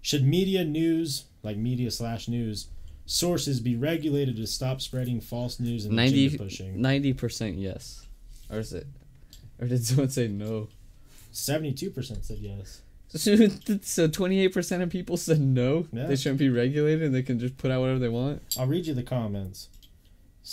Should 0.00 0.24
media 0.24 0.64
news, 0.64 1.24
like 1.42 1.56
media 1.56 1.90
slash 1.90 2.28
news, 2.28 2.68
sources 3.06 3.60
be 3.60 3.76
regulated 3.76 4.36
to 4.36 4.46
stop 4.46 4.80
spreading 4.80 5.20
false 5.20 5.58
news 5.60 5.84
and 5.84 5.96
90 5.96 6.26
agenda 6.26 6.44
pushing? 6.44 6.76
90% 6.78 7.54
yes. 7.60 8.06
Or 8.50 8.58
is 8.58 8.72
it? 8.72 8.86
Or 9.60 9.66
did 9.66 9.84
someone 9.86 10.08
say 10.10 10.28
no? 10.28 10.68
Seventy 11.30 11.72
two 11.72 11.90
percent 11.90 12.24
said 12.24 12.38
yes. 12.38 12.80
so 13.08 14.08
28% 14.08 14.82
of 14.82 14.90
people 14.90 15.16
said 15.18 15.40
no. 15.40 15.86
Yeah. 15.92 16.06
They 16.06 16.16
shouldn't 16.16 16.38
be 16.38 16.48
regulated 16.48 17.02
and 17.02 17.14
they 17.14 17.22
can 17.22 17.38
just 17.38 17.58
put 17.58 17.70
out 17.70 17.80
whatever 17.80 17.98
they 17.98 18.08
want. 18.08 18.42
I'll 18.58 18.66
read 18.66 18.86
you 18.86 18.94
the 18.94 19.02
comments, 19.02 19.68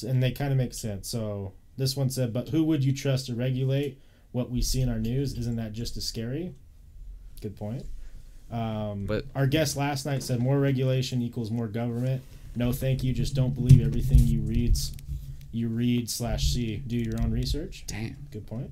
and 0.05 0.21
they 0.21 0.31
kind 0.31 0.51
of 0.51 0.57
make 0.57 0.73
sense. 0.73 1.07
So 1.07 1.53
this 1.81 1.97
one 1.97 2.09
said, 2.11 2.31
"But 2.31 2.49
who 2.49 2.63
would 2.63 2.83
you 2.85 2.93
trust 2.93 3.25
to 3.25 3.35
regulate 3.35 3.97
what 4.31 4.51
we 4.51 4.61
see 4.61 4.81
in 4.81 4.87
our 4.89 4.99
news? 4.99 5.33
Isn't 5.37 5.55
that 5.55 5.73
just 5.73 5.97
as 5.97 6.05
scary?" 6.05 6.53
Good 7.41 7.55
point. 7.57 7.85
Um, 8.51 9.05
But- 9.07 9.25
our 9.33 9.47
guest 9.47 9.75
last 9.75 10.05
night 10.05 10.21
said, 10.23 10.39
"More 10.39 10.59
regulation 10.59 11.21
equals 11.21 11.49
more 11.49 11.67
government." 11.67 12.21
No, 12.55 12.71
thank 12.71 13.03
you. 13.03 13.13
Just 13.13 13.33
don't 13.33 13.55
believe 13.55 13.81
everything 13.81 14.19
you 14.27 14.41
reads, 14.41 14.91
you 15.51 15.69
read 15.69 16.09
slash 16.09 16.53
see. 16.53 16.77
Do 16.77 16.97
your 16.97 17.19
own 17.21 17.31
research. 17.31 17.85
Damn. 17.87 18.15
Good 18.29 18.45
point. 18.45 18.71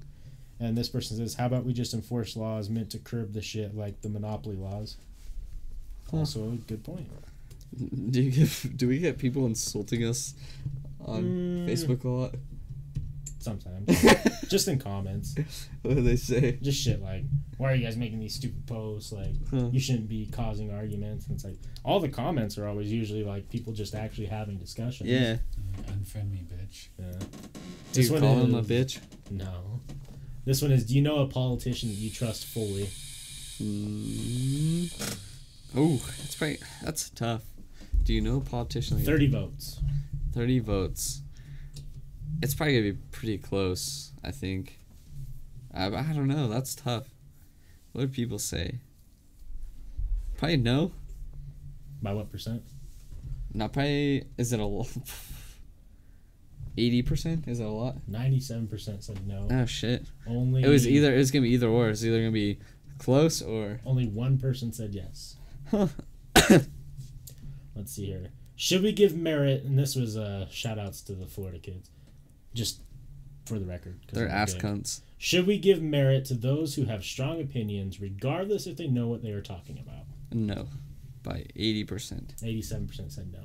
And 0.59 0.77
this 0.77 0.89
person 0.89 1.17
says, 1.17 1.33
"How 1.35 1.45
about 1.47 1.65
we 1.65 1.73
just 1.73 1.93
enforce 1.93 2.35
laws 2.35 2.69
meant 2.69 2.89
to 2.91 2.99
curb 2.99 3.33
the 3.33 3.41
shit 3.41 3.75
like 3.75 4.01
the 4.01 4.09
monopoly 4.09 4.55
laws?" 4.57 4.97
Huh. 6.11 6.17
Also, 6.17 6.57
good 6.67 6.83
point. 6.83 7.07
Do 8.11 8.21
you 8.21 8.31
get, 8.31 8.77
do 8.77 8.87
we 8.87 8.99
get 8.99 9.17
people 9.17 9.45
insulting 9.45 10.03
us 10.03 10.33
on 10.99 11.23
Mm. 11.23 11.65
Facebook 11.69 12.03
a 12.03 12.09
lot? 12.09 12.35
Sometimes, 13.39 13.87
just 14.49 14.67
in 14.67 14.79
comments. 14.79 15.35
What 15.81 15.95
do 15.95 16.01
they 16.01 16.15
say? 16.17 16.57
just 16.61 16.81
shit 16.83 17.01
like 17.01 17.23
why 17.57 17.71
are 17.71 17.75
you 17.75 17.83
guys 17.83 17.97
making 17.97 18.19
these 18.19 18.35
stupid 18.35 18.65
posts 18.67 19.11
like 19.11 19.33
Huh. 19.51 19.69
you 19.71 19.79
shouldn't 19.79 20.07
be 20.07 20.27
causing 20.31 20.71
arguments 20.73 21.25
and 21.27 21.35
it's 21.35 21.43
like 21.45 21.57
all 21.83 21.99
the 21.99 22.07
comments 22.09 22.57
are 22.57 22.67
always 22.67 22.91
usually 22.91 23.23
like 23.23 23.49
people 23.49 23.73
just 23.73 23.95
actually 23.95 24.27
having 24.27 24.57
discussions 24.57 25.09
Yeah. 25.09 25.37
Yeah, 25.37 25.93
unfriend 25.93 26.31
me, 26.31 26.45
bitch. 26.53 26.87
yeah 26.97 27.11
Do 27.93 28.01
you 28.01 28.11
one 28.13 28.21
call 28.21 28.35
him 28.39 28.55
a 28.55 28.61
bitch? 28.61 28.99
no 29.31 29.81
this 30.45 30.61
one 30.61 30.71
is 30.71 30.85
do 30.85 30.95
you 30.95 31.01
know 31.01 31.19
a 31.19 31.27
politician 31.27 31.89
that 31.89 31.95
you 31.95 32.09
trust 32.09 32.45
fully 32.45 32.87
Mm. 33.61 35.15
Oh, 35.75 35.97
that's 36.17 36.35
probably 36.35 36.59
that's 36.81 37.09
tough. 37.09 37.43
Do 38.03 38.13
you 38.13 38.21
know 38.21 38.37
a 38.37 38.41
politician? 38.41 38.97
that- 38.97 39.05
30 39.05 39.27
votes. 39.27 39.79
30 40.33 40.59
votes. 40.59 41.21
It's 42.41 42.53
probably 42.55 42.79
gonna 42.79 42.93
be 42.93 42.99
pretty 43.11 43.37
close, 43.37 44.11
I 44.23 44.31
think. 44.31 44.79
I, 45.73 45.87
I 45.87 46.13
don't 46.13 46.27
know. 46.27 46.47
That's 46.47 46.75
tough. 46.75 47.07
What 47.91 48.01
do 48.01 48.07
people 48.07 48.39
say? 48.39 48.79
Probably 50.37 50.57
no. 50.57 50.91
By 52.01 52.13
what 52.13 52.31
percent? 52.31 52.63
Not 53.53 53.73
probably. 53.73 54.25
Is 54.37 54.53
it 54.53 54.59
a 54.59 54.65
lot? 54.65 54.87
80%? 56.77 57.47
Is 57.47 57.59
it 57.59 57.65
a 57.65 57.69
lot? 57.69 57.97
97% 58.09 59.03
said 59.03 59.27
no. 59.27 59.47
Oh 59.51 59.65
shit. 59.65 60.05
Only 60.27 60.63
It 60.63 60.67
was 60.67 60.87
either. 60.87 61.13
It 61.13 61.17
was 61.17 61.31
gonna 61.31 61.43
be 61.43 61.53
either 61.53 61.67
or. 61.67 61.89
It's 61.89 62.03
either 62.03 62.19
gonna 62.19 62.31
be 62.31 62.59
close 62.99 63.41
or. 63.41 63.81
Only 63.85 64.07
one 64.07 64.37
person 64.37 64.71
said 64.71 64.93
yes. 64.93 65.35
Huh. 65.69 65.87
Let's 67.75 67.93
see 67.93 68.05
here. 68.05 68.29
Should 68.55 68.83
we 68.83 68.91
give 68.91 69.15
merit? 69.15 69.63
And 69.63 69.77
this 69.77 69.95
was 69.95 70.17
uh, 70.17 70.47
shout 70.51 70.79
outs 70.79 71.01
to 71.03 71.13
the 71.13 71.27
Florida 71.27 71.59
kids, 71.59 71.89
just 72.53 72.81
for 73.45 73.59
the 73.59 73.65
record. 73.65 73.99
They're 74.11 74.29
ass 74.29 74.53
good. 74.53 74.61
cunts. 74.61 75.01
Should 75.17 75.47
we 75.47 75.57
give 75.57 75.81
merit 75.81 76.25
to 76.25 76.33
those 76.33 76.75
who 76.75 76.85
have 76.85 77.03
strong 77.03 77.41
opinions, 77.41 77.99
regardless 77.99 78.67
if 78.67 78.77
they 78.77 78.87
know 78.87 79.07
what 79.07 79.21
they 79.21 79.31
are 79.31 79.41
talking 79.41 79.77
about? 79.79 80.05
No. 80.31 80.67
By 81.23 81.45
80%. 81.57 82.43
Eighty-seven 82.43 82.87
percent 82.87 83.11
said 83.11 83.31
no. 83.33 83.39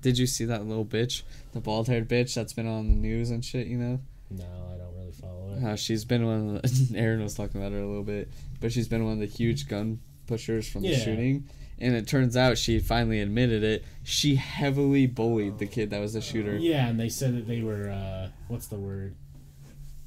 Did 0.00 0.18
you 0.18 0.26
see 0.26 0.44
that 0.44 0.66
little 0.66 0.84
bitch? 0.84 1.22
The 1.54 1.60
bald 1.60 1.88
haired 1.88 2.10
bitch 2.10 2.34
that's 2.34 2.52
been 2.52 2.66
on 2.66 2.90
the 2.90 2.94
news 2.94 3.30
and 3.30 3.42
shit, 3.42 3.66
you 3.66 3.78
know? 3.78 4.00
No, 4.28 4.44
I 4.44 4.76
don't 4.76 4.94
really 4.94 5.12
follow 5.12 5.56
it. 5.56 5.78
She's 5.78 6.04
been 6.04 6.26
one 6.26 6.56
of 6.56 6.62
the, 6.62 6.94
Aaron 6.98 7.22
was 7.22 7.34
talking 7.34 7.58
about 7.58 7.72
her 7.72 7.80
a 7.80 7.86
little 7.86 8.02
bit, 8.02 8.30
but 8.60 8.70
she's 8.70 8.86
been 8.86 9.04
one 9.04 9.14
of 9.14 9.18
the 9.20 9.26
huge 9.26 9.66
gun 9.66 10.00
pushers 10.26 10.68
from 10.68 10.82
the 10.82 10.94
shooting. 10.94 11.48
And 11.78 11.94
it 11.94 12.06
turns 12.06 12.36
out 12.36 12.56
she 12.56 12.78
finally 12.78 13.20
admitted 13.20 13.62
it. 13.64 13.84
She 14.04 14.36
heavily 14.36 15.06
bullied 15.06 15.58
the 15.58 15.66
kid 15.66 15.90
that 15.90 16.00
was 16.00 16.12
the 16.12 16.20
shooter. 16.20 16.56
Yeah, 16.56 16.86
and 16.86 16.98
they 17.00 17.08
said 17.08 17.36
that 17.36 17.46
they 17.48 17.62
were 17.62 17.90
uh, 17.90 18.28
what's 18.48 18.68
the 18.68 18.76
word? 18.76 19.16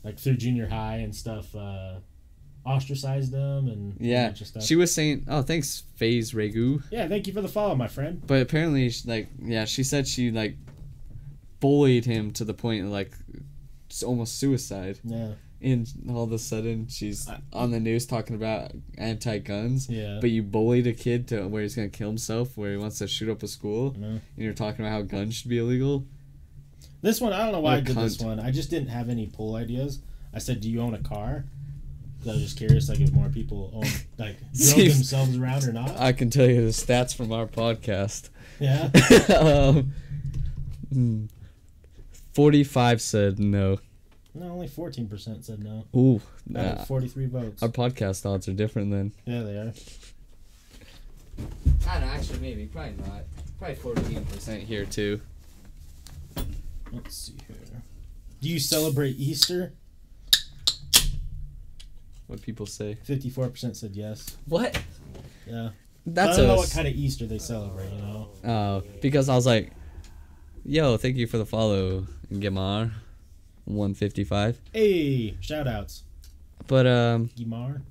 Like 0.04 0.18
through 0.18 0.38
junior 0.38 0.68
high 0.70 0.98
and 0.98 1.14
stuff, 1.14 1.54
uh, 1.56 1.96
ostracized 2.66 3.32
them 3.32 3.68
and 3.68 4.00
a 4.00 4.04
Yeah, 4.04 4.28
bunch 4.28 4.42
of 4.42 4.48
stuff. 4.48 4.64
she 4.64 4.76
was 4.78 4.94
saying, 4.94 5.26
"Oh, 5.28 5.42
thanks, 5.42 5.84
Phase 5.96 6.32
Regu." 6.32 6.84
yeah, 6.92 7.08
thank 7.10 7.28
you 7.28 7.34
for 7.34 7.42
the 7.42 7.48
follow, 7.50 7.76
my 7.76 7.88
friend. 7.88 8.22
But 8.26 8.42
apparently, 8.42 8.90
like, 9.06 9.28
yeah, 9.44 9.66
she 9.66 9.84
said 9.84 10.08
she 10.08 10.32
like 10.32 10.56
bullied 11.60 12.06
him 12.06 12.32
to 12.34 12.46
the 12.46 12.54
point 12.54 12.86
of 12.86 12.92
like 12.92 13.12
s- 13.90 14.04
almost 14.04 14.40
suicide. 14.40 15.00
Yeah, 15.04 15.32
And 15.62 15.88
all 16.10 16.24
of 16.24 16.32
a 16.32 16.38
sudden, 16.38 16.88
she's 16.88 17.28
on 17.52 17.72
the 17.72 17.80
news 17.80 18.06
talking 18.06 18.36
about 18.36 18.72
anti-guns. 18.98 19.90
yeah. 19.90 20.20
But 20.22 20.30
you 20.30 20.44
bullied 20.44 20.86
a 20.86 20.94
kid 20.94 21.28
to 21.30 21.48
where 21.48 21.64
he's 21.64 21.76
gonna 21.76 21.90
kill 21.90 22.10
himself, 22.10 22.56
where 22.56 22.72
he 22.72 22.78
wants 22.78 23.00
to 23.00 23.08
shoot 23.08 23.28
up 23.30 23.42
a 23.42 23.48
school, 23.48 23.96
No. 23.98 24.08
and 24.08 24.22
you're 24.36 24.54
talking 24.54 24.86
about 24.86 24.92
how 24.94 25.02
guns 25.02 25.34
should 25.36 25.50
be 25.50 25.58
illegal. 25.58 26.06
This 27.02 27.20
one, 27.22 27.34
I 27.34 27.40
don't 27.44 27.52
know 27.54 27.60
why 27.60 27.78
I 27.78 27.80
did 27.82 27.96
this 27.96 28.20
one. 28.20 28.40
I 28.40 28.52
just 28.52 28.70
didn't 28.70 28.90
have 28.90 29.10
any 29.10 29.28
poll 29.28 29.56
ideas. 29.56 30.00
I 30.34 30.40
said, 30.40 30.62
"Do 30.62 30.70
you 30.70 30.80
own 30.82 30.94
a 30.94 31.00
car?" 31.00 31.46
'Cause 32.20 32.28
I 32.30 32.32
was 32.34 32.42
just 32.44 32.58
curious, 32.58 32.90
like 32.90 33.00
if 33.00 33.12
more 33.12 33.30
people 33.30 33.72
own, 33.74 33.86
like 34.18 34.38
drove 34.54 34.78
themselves 34.78 35.38
around 35.38 35.64
or 35.66 35.74
not. 35.74 35.98
I 35.98 36.12
can 36.12 36.30
tell 36.30 36.48
you 36.48 36.62
the 36.62 36.72
stats 36.72 37.16
from 37.16 37.32
our 37.32 37.46
podcast. 37.48 38.30
Yeah, 38.60 38.90
um, 39.40 39.94
hmm, 40.92 41.26
Forty-five 42.34 43.02
said 43.02 43.40
no. 43.40 43.78
No, 44.40 44.52
only 44.52 44.68
fourteen 44.68 45.08
percent 45.08 45.46
said 45.46 45.64
no. 45.64 45.86
Ooh, 45.96 46.16
Out 46.56 46.78
nah, 46.78 46.84
forty-three 46.86 47.28
votes. 47.28 47.62
our 47.64 47.70
podcast 47.70 48.26
odds 48.26 48.48
are 48.48 48.54
different 48.54 48.92
then. 48.92 49.12
Yeah, 49.26 49.42
they 49.44 49.56
are. 49.58 49.74
I 51.88 52.00
don't 52.00 52.02
know, 52.08 52.14
actually, 52.14 52.40
maybe, 52.40 52.66
probably 52.66 52.94
not. 53.06 53.24
Probably 53.60 53.76
fourteen 53.76 54.26
percent 54.26 54.64
here 54.64 54.86
too. 54.86 55.22
Let's 56.92 57.16
see 57.18 57.34
here. 57.48 57.58
Do 58.42 58.50
you 58.50 58.60
celebrate 58.60 59.16
Easter? 59.18 59.74
What 62.28 62.42
people 62.42 62.66
say? 62.66 62.98
Fifty-four 63.04 63.48
percent 63.50 63.78
said 63.78 63.92
yes. 63.96 64.38
What? 64.46 64.80
Yeah, 65.48 65.70
That's 66.06 66.38
I 66.38 66.42
don't 66.42 66.46
a 66.46 66.48
know 66.50 66.56
what 66.58 66.72
kind 66.72 66.88
of 66.88 66.94
Easter 66.94 67.26
they 67.26 67.38
celebrate. 67.40 67.90
You 67.92 68.02
know. 68.02 68.30
Oh, 68.46 68.84
because 69.02 69.30
I 69.30 69.36
was 69.36 69.46
like, 69.46 69.72
"Yo, 70.66 70.98
thank 70.98 71.16
you 71.16 71.26
for 71.26 71.38
the 71.38 71.46
follow, 71.46 72.06
Gemar, 72.34 72.92
one 73.68 73.94
fifty-five." 73.94 74.60
Hey, 74.74 75.38
shout 75.42 75.68
outs. 75.68 76.04
But 76.68 76.88
um, 76.88 77.30
Gimar. 77.38 77.82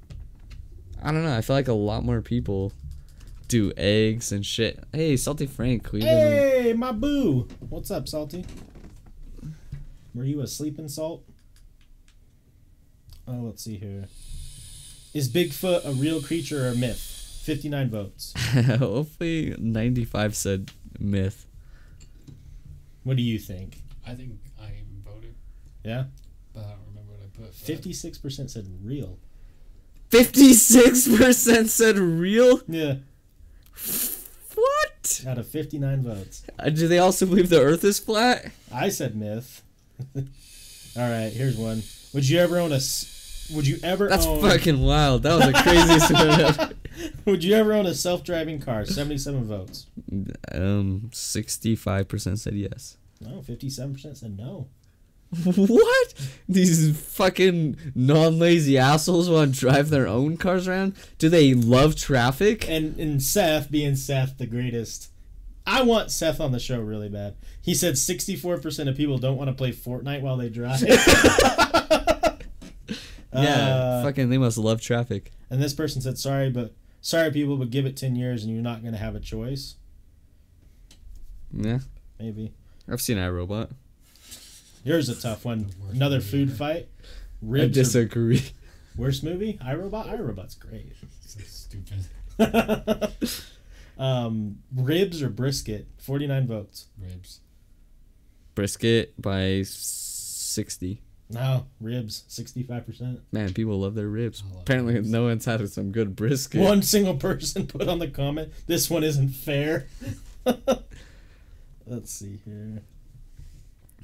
I 1.03 1.13
don't 1.13 1.25
know. 1.25 1.37
I 1.37 1.41
feel 1.43 1.57
like 1.57 1.69
a 1.69 1.73
lot 1.73 2.05
more 2.05 2.21
people 2.23 2.73
do 3.49 3.73
eggs 3.77 4.33
and 4.33 4.45
shit. 4.45 4.83
Hey, 4.93 5.17
Salty 5.17 5.47
Frank, 5.47 5.93
we 5.93 6.01
live 6.01 6.09
Hey, 6.65 6.73
my 6.73 6.93
boo. 6.93 7.47
What's 7.69 7.91
up, 7.91 8.09
Salty? 8.09 8.45
Were 10.15 10.25
you 10.25 10.41
asleep 10.41 10.79
in 10.79 10.89
salt? 10.89 11.25
Oh, 13.29 13.41
let's 13.43 13.63
see 13.63 13.77
here. 13.77 14.07
Is 15.15 15.29
Bigfoot 15.29 15.85
a 15.85 15.93
real 15.93 16.23
creature 16.23 16.67
or 16.67 16.71
a 16.71 16.75
myth? 16.75 16.99
59 17.45 17.91
votes. 17.91 18.33
hopefully 18.79 19.55
ninety-five 19.59 20.35
said 20.35 20.73
myth. 20.99 21.47
What 23.05 23.17
do 23.17 23.23
you 23.23 23.39
think? 23.39 23.79
I 24.07 24.15
think 24.15 24.33
I 24.33 24.35
voted, 24.35 24.46
Yeah? 25.87 26.05
but 26.53 26.61
I 26.65 26.69
don't 26.71 26.79
remember 26.89 27.13
what 27.13 27.21
I 27.23 27.29
put. 27.47 27.53
56% 27.55 28.51
said 28.51 28.67
real. 28.83 29.19
Fifty-six 30.11 31.09
percent 31.09 31.69
said 31.69 31.99
real. 31.99 32.61
Yeah, 32.69 32.95
What? 34.55 35.25
out 35.27 35.39
of 35.39 35.47
59 35.49 36.03
votes. 36.03 36.45
Uh, 36.59 36.71
do 36.71 36.89
they 36.89 36.99
also 36.99 37.27
believe 37.27 37.49
the 37.51 37.61
Earth 37.61 37.85
is 37.85 37.99
flat? 37.99 38.51
I 38.73 38.89
said 38.89 39.17
myth. 39.17 39.63
All 40.17 40.23
right, 40.97 41.31
here's 41.33 41.57
one. 41.57 41.83
Would 42.15 42.29
you 42.29 42.39
ever 42.39 42.59
own 42.59 42.73
a? 42.73 42.81
would 43.53 43.67
you 43.67 43.79
ever 43.83 44.09
That's 44.09 44.27
own 44.27 44.41
fucking 44.41 44.81
wild. 44.81 45.23
That 45.25 45.35
was 45.37 45.47
the 45.47 45.53
craziest 45.63 46.13
one 46.13 46.41
ever. 46.41 46.71
Would 47.27 47.45
you 47.45 47.55
ever 47.55 47.75
own 47.75 47.85
a 47.85 47.93
self-driving 47.95 48.61
car? 48.61 48.87
77 48.87 49.45
votes. 49.47 49.87
Um, 50.53 51.11
sixty-five 51.13 52.09
percent 52.09 52.39
said 52.39 52.55
yes. 52.55 52.97
No, 53.21 53.41
57% 53.43 54.17
said 54.17 54.37
no. 54.39 54.69
What? 55.45 56.15
These 56.49 56.97
fucking 56.99 57.77
non-lazy 57.95 58.79
assholes 58.79 59.29
want 59.29 59.55
to 59.55 59.61
drive 59.61 59.91
their 59.91 60.07
own 60.07 60.37
cars 60.37 60.67
around? 60.69 60.95
Do 61.19 61.29
they 61.29 61.53
love 61.55 61.97
traffic? 61.97 62.69
and 62.69 62.99
and 62.99 63.23
Seth 63.23 63.71
being 63.71 63.97
Seth 63.97 64.39
the 64.39 64.47
greatest. 64.47 65.11
I 65.67 65.83
want 65.83 66.13
Seth 66.13 66.41
on 66.41 66.53
the 66.53 66.61
show 66.61 66.81
really 66.81 67.09
bad. 67.09 67.35
He 67.61 67.75
said 67.75 67.95
64% 67.95 68.89
of 68.89 68.97
people 68.97 69.19
don't 69.19 69.37
want 69.37 69.49
to 69.49 69.55
play 69.55 69.73
Fortnite 69.73 70.21
while 70.23 70.37
they 70.37 70.49
drive. 70.49 70.81
Yeah, 73.33 73.41
Uh, 73.43 74.03
fucking 74.05 74.31
they 74.31 74.39
must 74.39 74.57
love 74.57 74.81
traffic. 74.81 75.31
and 75.51 75.61
this 75.61 75.75
person 75.75 76.01
said 76.01 76.17
sorry 76.17 76.49
but 76.49 76.73
sorry 77.03 77.31
people 77.31 77.57
but 77.59 77.69
give 77.71 77.85
it 77.85 77.95
10 77.97 78.17
years 78.17 78.43
and 78.45 78.53
you're 78.55 78.63
not 78.63 78.81
going 78.81 78.95
to 78.95 78.99
have 78.99 79.15
a 79.15 79.21
choice. 79.21 79.75
Yeah, 81.53 81.81
Maybe. 82.19 82.53
I've 82.89 83.01
seen 83.03 83.19
iRobot. 83.19 83.71
Here's 84.87 85.09
a 85.09 85.21
tough 85.21 85.45
one. 85.45 85.71
Another 85.91 86.21
food 86.21 86.49
ever. 86.49 86.57
fight. 86.57 86.89
I 87.03 87.07
Ribs 87.43 87.77
or, 87.77 87.83
disagree. 87.83 88.43
worst 88.97 89.23
movie? 89.25 89.59
iRobot? 89.63 90.09
iRobot's 90.09 90.55
great. 90.55 90.93
So 91.27 91.41
stupid. 91.45 92.07
um, 93.99 94.59
ribs 94.75 95.23
or 95.23 95.29
brisket? 95.29 95.89
49 95.99 96.47
votes. 96.47 96.87
Ribs. 96.99 97.41
Brisket 98.55 99.21
by 99.21 99.63
sixty. 99.67 101.03
No, 101.29 101.67
ribs. 101.81 102.23
65%. 102.29 103.19
Man, 103.33 103.53
people 103.53 103.81
love 103.81 103.97
their 103.97 104.07
ribs. 104.09 104.45
Love 104.53 104.63
Apparently, 104.63 104.95
ribs. 104.95 105.11
no 105.11 105.25
one's 105.25 105.45
had 105.45 105.69
some 105.69 105.91
good 105.91 106.15
brisket. 106.15 106.61
One 106.61 106.81
single 106.83 107.17
person 107.17 107.67
put 107.67 107.89
on 107.89 107.99
the 107.99 108.07
comment, 108.09 108.53
this 108.69 108.89
one 108.89 109.03
isn't 109.03 109.31
fair. 109.31 109.89
Let's 111.87 112.13
see 112.13 112.39
here. 112.45 112.83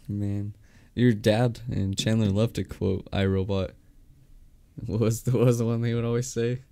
Man, 0.09 0.55
your 0.95 1.13
dad 1.13 1.61
and 1.71 1.97
Chandler 1.97 2.29
love 2.29 2.53
to 2.55 2.65
quote 2.65 3.11
iRobot. 3.11 3.71
What 4.87 5.01
was 5.01 5.23
the 5.23 5.33
what 5.33 5.47
was 5.47 5.59
the 5.59 5.67
one 5.67 5.81
they 5.83 5.95
would 5.95 6.05
always 6.05 6.31
say? 6.31 6.63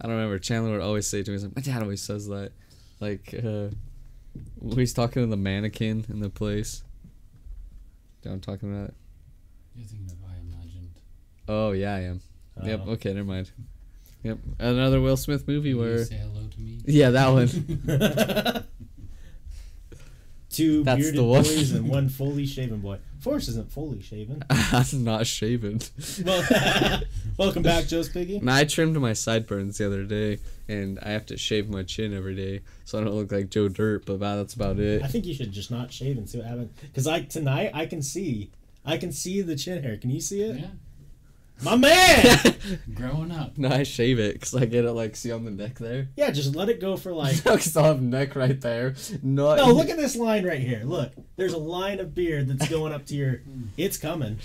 I 0.00 0.06
don't 0.06 0.16
remember. 0.16 0.38
Chandler 0.38 0.72
would 0.72 0.80
always 0.80 1.06
say 1.06 1.22
to 1.22 1.30
me, 1.30 1.38
like, 1.38 1.54
my 1.56 1.62
dad 1.62 1.82
always 1.82 2.02
says 2.02 2.26
that. 2.28 2.52
Like, 3.00 3.32
uh, 3.44 3.68
he's 4.74 4.92
talking 4.92 5.22
to 5.22 5.26
the 5.28 5.36
mannequin 5.36 6.04
in 6.08 6.20
the 6.20 6.30
place. 6.30 6.82
Do 8.22 8.28
you 8.28 8.30
know 8.30 8.34
I'm 8.34 8.40
talking 8.40 8.72
about? 8.74 8.94
You're 9.74 9.86
thinking 9.86 10.06
of 10.10 10.16
I 10.28 10.34
imagined. 10.40 10.90
Oh, 11.48 11.72
yeah, 11.72 11.94
I 11.94 12.00
am. 12.00 12.20
Yep, 12.62 12.80
Uh, 12.86 12.90
okay, 12.92 13.12
never 13.12 13.26
mind. 13.26 13.50
Yep, 14.24 14.38
another 14.58 15.00
Will 15.00 15.16
Smith 15.16 15.46
movie 15.48 15.74
where. 15.74 16.04
say 16.04 16.16
hello 16.16 16.46
to 16.48 16.60
me. 16.60 16.80
Yeah, 16.84 17.10
that 17.10 17.28
one. 17.28 17.48
two 20.52 20.84
That's 20.84 21.00
bearded 21.00 21.18
the 21.18 21.24
one. 21.24 21.42
boys 21.42 21.72
and 21.72 21.88
one 21.88 22.08
fully 22.08 22.46
shaven 22.46 22.80
boy. 22.80 22.98
Forrest 23.20 23.48
isn't 23.50 23.70
fully 23.72 24.02
shaven. 24.02 24.42
I'm 24.50 25.04
not 25.04 25.26
shaven. 25.26 25.80
Well, 26.24 27.00
welcome 27.38 27.62
back, 27.62 27.86
Joe's 27.86 28.08
Piggy. 28.08 28.36
And 28.38 28.50
I 28.50 28.64
trimmed 28.64 28.96
my 28.96 29.12
sideburns 29.12 29.78
the 29.78 29.86
other 29.86 30.04
day, 30.04 30.38
and 30.68 30.98
I 31.00 31.10
have 31.10 31.26
to 31.26 31.36
shave 31.36 31.68
my 31.68 31.82
chin 31.84 32.12
every 32.14 32.34
day, 32.34 32.60
so 32.84 33.00
I 33.00 33.04
don't 33.04 33.14
look 33.14 33.30
like 33.30 33.50
Joe 33.50 33.68
Dirt. 33.68 34.06
But 34.06 34.18
wow, 34.18 34.36
that's 34.36 34.54
about 34.54 34.78
it. 34.78 35.02
I 35.02 35.06
think 35.06 35.24
you 35.26 35.34
should 35.34 35.52
just 35.52 35.70
not 35.70 35.92
shave 35.92 36.18
and 36.18 36.28
see 36.28 36.38
what 36.38 36.46
happens. 36.48 36.70
Because 36.80 37.06
like 37.06 37.28
tonight, 37.28 37.70
I 37.74 37.86
can 37.86 38.02
see, 38.02 38.50
I 38.84 38.96
can 38.98 39.12
see 39.12 39.40
the 39.40 39.54
chin 39.56 39.82
hair. 39.82 39.96
Can 39.96 40.10
you 40.10 40.20
see 40.20 40.42
it? 40.42 40.58
Yeah. 40.60 40.66
My 41.62 41.76
man. 41.76 42.36
Growing 42.94 43.30
up. 43.30 43.56
no, 43.56 43.68
I 43.68 43.82
shave 43.84 44.18
it 44.18 44.34
because 44.34 44.54
I 44.54 44.64
get 44.64 44.84
it 44.84 44.92
like 44.92 45.14
see 45.16 45.30
on 45.32 45.44
the 45.44 45.50
neck 45.50 45.78
there. 45.78 46.08
yeah, 46.16 46.30
just 46.30 46.56
let 46.56 46.68
it 46.68 46.80
go 46.80 46.96
for 46.96 47.12
like. 47.12 47.36
Because 47.44 47.76
I'll 47.76 47.84
have 47.84 48.02
neck 48.02 48.34
right 48.34 48.60
there. 48.60 48.94
Not 49.22 49.58
No, 49.58 49.66
look 49.72 49.88
at 49.88 49.96
this 49.96 50.16
line 50.16 50.44
right 50.44 50.60
here. 50.60 50.82
Look, 50.84 51.12
there's 51.36 51.52
a 51.52 51.58
line 51.58 52.00
of 52.00 52.14
beard 52.14 52.48
that's 52.48 52.68
going 52.68 52.92
up 52.92 53.06
to 53.06 53.14
your. 53.14 53.42
It's 53.76 53.96
coming. 53.96 54.38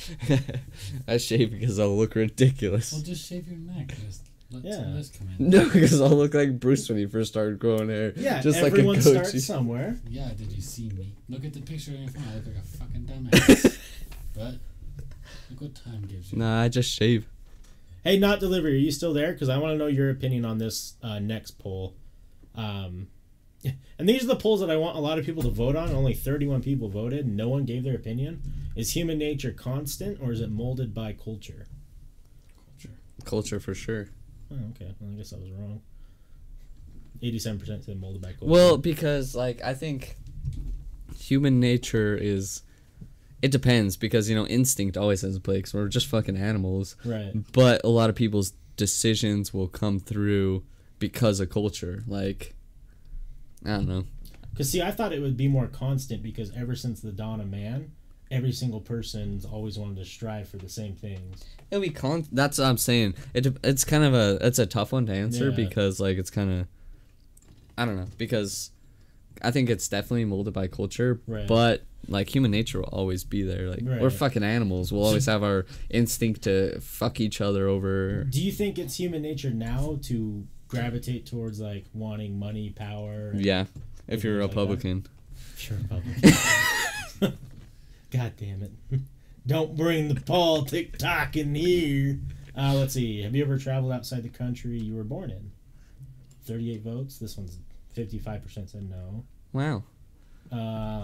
I 1.08 1.18
shave 1.18 1.52
because 1.52 1.80
I'll 1.80 1.96
look 1.98 2.16
ridiculous. 2.16 2.92
Well, 2.94 3.02
just 3.02 3.28
shave 3.28 3.48
your 3.48 3.58
neck. 3.58 3.94
Just 4.06 4.24
let 4.52 4.64
Yeah. 4.64 4.76
some 4.76 4.88
of 4.90 4.94
this 4.96 5.10
come 5.10 5.28
in. 5.40 5.50
No, 5.50 5.66
because 5.70 6.00
I'll 6.02 6.10
look 6.16 6.34
like 6.34 6.60
Bruce 6.60 6.88
when 6.90 6.98
he 6.98 7.06
first 7.06 7.32
started 7.32 7.60
growing 7.60 7.90
hair. 7.90 8.14
Yeah, 8.16 8.42
just 8.42 8.62
like 8.62 8.72
a 8.74 8.76
everyone 8.78 8.96
goatee. 8.98 9.10
starts 9.12 9.44
somewhere. 9.46 9.98
Yeah, 10.08 10.30
did 10.38 10.52
you 10.54 10.62
see 10.62 10.90
me? 10.90 11.14
Look 11.30 11.44
at 11.46 11.54
the 11.54 11.62
picture 11.62 11.92
on 11.92 12.04
your 12.04 12.10
phone. 12.12 12.24
I 12.32 12.36
look 12.36 12.46
like 12.48 12.56
a 12.58 12.62
fucking 12.62 13.02
dumbass. 13.06 13.78
but 14.36 14.54
look 15.50 15.62
what 15.62 15.76
time 15.76 16.06
gives 16.08 16.32
you. 16.32 16.40
Nah, 16.40 16.62
I 16.62 16.70
just 16.70 16.92
shave. 16.92 17.28
Hey, 18.04 18.18
not 18.18 18.40
delivery. 18.40 18.74
Are 18.74 18.78
you 18.78 18.92
still 18.92 19.14
there? 19.14 19.34
Because 19.34 19.50
I 19.50 19.58
want 19.58 19.74
to 19.74 19.78
know 19.78 19.88
your 19.88 20.10
opinion 20.10 20.46
on 20.46 20.58
this 20.58 20.94
uh, 21.04 21.20
next 21.20 21.60
poll. 21.60 21.96
Um, 22.56 23.08
and 24.00 24.08
these 24.08 24.24
are 24.24 24.28
the 24.28 24.36
polls 24.36 24.60
that 24.62 24.70
I 24.70 24.78
want 24.78 24.98
a 24.98 25.02
lot 25.02 25.20
of 25.20 25.26
people 25.26 25.44
to 25.44 25.50
vote 25.50 25.76
on. 25.76 25.92
Only 25.92 26.14
31 26.14 26.62
people 26.62 26.90
voted. 26.90 27.28
No 27.28 27.50
one 27.50 27.66
gave 27.66 27.84
their 27.84 27.96
opinion. 27.96 28.42
Is 28.76 28.92
human 28.92 29.18
nature 29.18 29.52
constant 29.52 30.20
or 30.22 30.32
is 30.32 30.40
it 30.40 30.52
molded 30.52 30.94
by 30.94 31.14
culture? 31.14 31.68
Culture. 32.66 32.96
Culture 33.26 33.60
for 33.60 33.74
sure. 33.74 34.10
Oh, 34.52 34.56
okay. 34.72 34.94
Well, 35.00 35.12
I 35.12 35.16
guess 35.16 35.34
I 35.34 35.38
was 35.38 35.52
wrong. 35.52 35.82
87% 37.22 37.86
said 37.86 38.00
molded 38.00 38.22
by 38.22 38.30
culture. 38.34 38.46
Well, 38.46 38.78
because 38.78 39.36
like 39.36 39.62
I 39.64 39.74
think 39.74 40.18
human 41.18 41.60
nature 41.60 42.16
is 42.16 42.62
it 43.42 43.52
depends 43.52 43.98
because 43.98 44.30
you 44.30 44.36
know 44.36 44.48
instinct 44.48 44.98
always 44.98 45.22
has 45.22 45.36
a 45.36 45.40
place. 45.40 45.64
'cause 45.66 45.74
we're 45.74 45.88
just 45.88 46.08
fucking 46.08 46.38
animals. 46.38 46.96
right. 47.06 47.34
But 47.54 47.82
a 47.84 47.90
lot 47.90 48.10
of 48.10 48.16
people's 48.16 48.54
decisions 48.78 49.54
will 49.54 49.68
come 49.68 50.00
through 50.00 50.64
because 51.00 51.40
of 51.40 51.50
culture. 51.50 52.04
Like 52.08 52.56
I 53.66 53.70
don't 53.70 53.88
know. 53.88 54.06
Because, 54.52 54.72
see, 54.72 54.82
I 54.82 54.90
thought 54.92 55.14
it 55.14 55.22
would 55.22 55.38
be 55.38 55.48
more 55.48 55.68
constant 55.68 56.24
because 56.24 56.52
ever 56.56 56.76
since 56.76 57.00
the 57.00 57.12
dawn 57.12 57.40
of 57.42 57.48
man, 57.50 57.92
every 58.32 58.52
single 58.52 58.82
person's 58.82 59.46
always 59.46 59.78
wanted 59.78 59.98
to 59.98 60.06
strive 60.06 60.50
for 60.50 60.58
the 60.58 60.70
same 60.70 60.96
things. 60.96 61.44
It'll 61.70 61.82
be 61.84 61.90
con. 61.92 62.26
That's 62.32 62.58
what 62.58 62.66
I'm 62.66 62.78
saying. 62.78 63.14
It 63.36 63.56
it's 63.64 63.84
kind 63.84 64.04
of 64.04 64.14
a 64.16 64.38
it's 64.42 64.58
a 64.60 64.66
tough 64.66 64.92
one 64.94 65.06
to 65.08 65.14
answer 65.14 65.50
Yeah. 65.50 65.56
because 65.56 66.00
like 66.00 66.18
it's 66.18 66.30
kind 66.32 66.52
of 66.62 66.68
I 67.78 67.86
don't 67.86 67.98
know 67.98 68.08
because 68.18 68.72
I 69.42 69.52
think 69.52 69.70
it's 69.70 69.88
definitely 69.88 70.26
molded 70.26 70.54
by 70.54 70.68
culture, 70.68 71.22
Right. 71.28 71.48
but 71.48 71.84
like 72.08 72.34
human 72.34 72.52
nature 72.52 72.80
will 72.80 72.86
always 72.90 73.24
be 73.24 73.44
there. 73.44 73.70
Like 73.70 73.82
we're 73.82 74.10
fucking 74.10 74.44
animals. 74.44 74.92
We'll 74.92 75.04
always 75.06 75.26
have 75.26 75.44
our 75.44 75.66
instinct 75.90 76.44
to 76.44 76.80
fuck 76.80 77.20
each 77.20 77.42
other 77.42 77.68
over. 77.68 78.24
Do 78.24 78.42
you 78.42 78.52
think 78.52 78.80
it's 78.80 78.98
human 79.00 79.22
nature 79.22 79.50
now 79.52 80.00
to 80.04 80.46
gravitate 80.68 81.26
towards 81.26 81.60
like 81.60 81.86
wanting 81.94 82.38
money, 82.40 82.70
power? 82.70 83.32
Yeah, 83.36 83.66
if 84.08 84.24
you're 84.24 84.40
a 84.40 84.42
like. 84.44 84.50
Republican. 84.52 85.06
Sure, 85.58 85.78
Republican. 85.78 86.32
God 88.12 88.34
damn 88.38 88.62
it! 88.64 88.72
Don't 89.48 89.76
bring 89.76 90.14
the 90.14 90.22
politic 90.22 90.98
talk 90.98 91.36
in 91.36 91.56
here. 91.56 92.20
Uh, 92.58 92.74
let's 92.76 92.94
see. 92.94 93.22
Have 93.22 93.36
you 93.36 93.44
ever 93.44 93.58
traveled 93.58 93.92
outside 93.92 94.24
the 94.24 94.30
country 94.30 94.80
you 94.80 94.96
were 94.96 95.04
born 95.04 95.30
in? 95.30 95.52
Thirty-eight 96.46 96.82
votes. 96.84 97.18
This 97.18 97.38
one's 97.38 97.58
fifty-five 97.98 98.42
percent 98.44 98.70
said 98.70 98.90
no. 98.90 99.26
Wow, 99.54 99.84
Uh, 100.52 100.56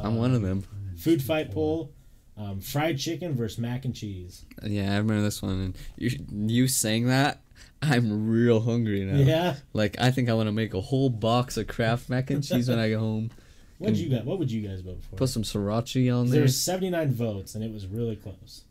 I'm 0.03 0.15
one 0.17 0.33
of 0.33 0.41
them. 0.41 0.63
Food 0.97 1.21
fight 1.21 1.51
poll. 1.51 1.91
Um, 2.35 2.61
fried 2.61 2.97
chicken 2.97 3.35
versus 3.35 3.59
mac 3.59 3.85
and 3.85 3.93
cheese. 3.93 4.45
Yeah, 4.63 4.93
I 4.93 4.97
remember 4.97 5.21
this 5.21 5.41
one. 5.41 5.59
And 5.59 5.77
you 5.97 6.09
you 6.31 6.67
saying 6.67 7.07
that, 7.07 7.41
I'm 7.81 8.27
real 8.29 8.59
hungry 8.61 9.03
now. 9.05 9.17
Yeah. 9.19 9.55
Like 9.73 9.97
I 9.99 10.09
think 10.11 10.29
I 10.29 10.33
want 10.33 10.47
to 10.47 10.51
make 10.51 10.73
a 10.73 10.81
whole 10.81 11.09
box 11.11 11.57
of 11.57 11.67
Kraft 11.67 12.09
mac 12.09 12.29
and 12.31 12.43
cheese 12.43 12.69
when 12.69 12.79
I 12.79 12.89
get 12.89 12.99
home. 12.99 13.29
What 13.79 13.95
you 13.95 14.09
got? 14.09 14.23
What 14.23 14.39
would 14.39 14.49
you 14.49 14.65
guys 14.65 14.79
vote 14.81 15.01
for? 15.09 15.17
Put 15.17 15.27
some 15.29 15.43
sriracha 15.43 16.15
on 16.17 16.25
There 16.27 16.35
there. 16.35 16.41
was 16.43 16.57
79 16.61 17.11
votes, 17.11 17.53
and 17.55 17.63
it 17.65 17.73
was 17.73 17.85
really 17.85 18.15
close. 18.15 18.63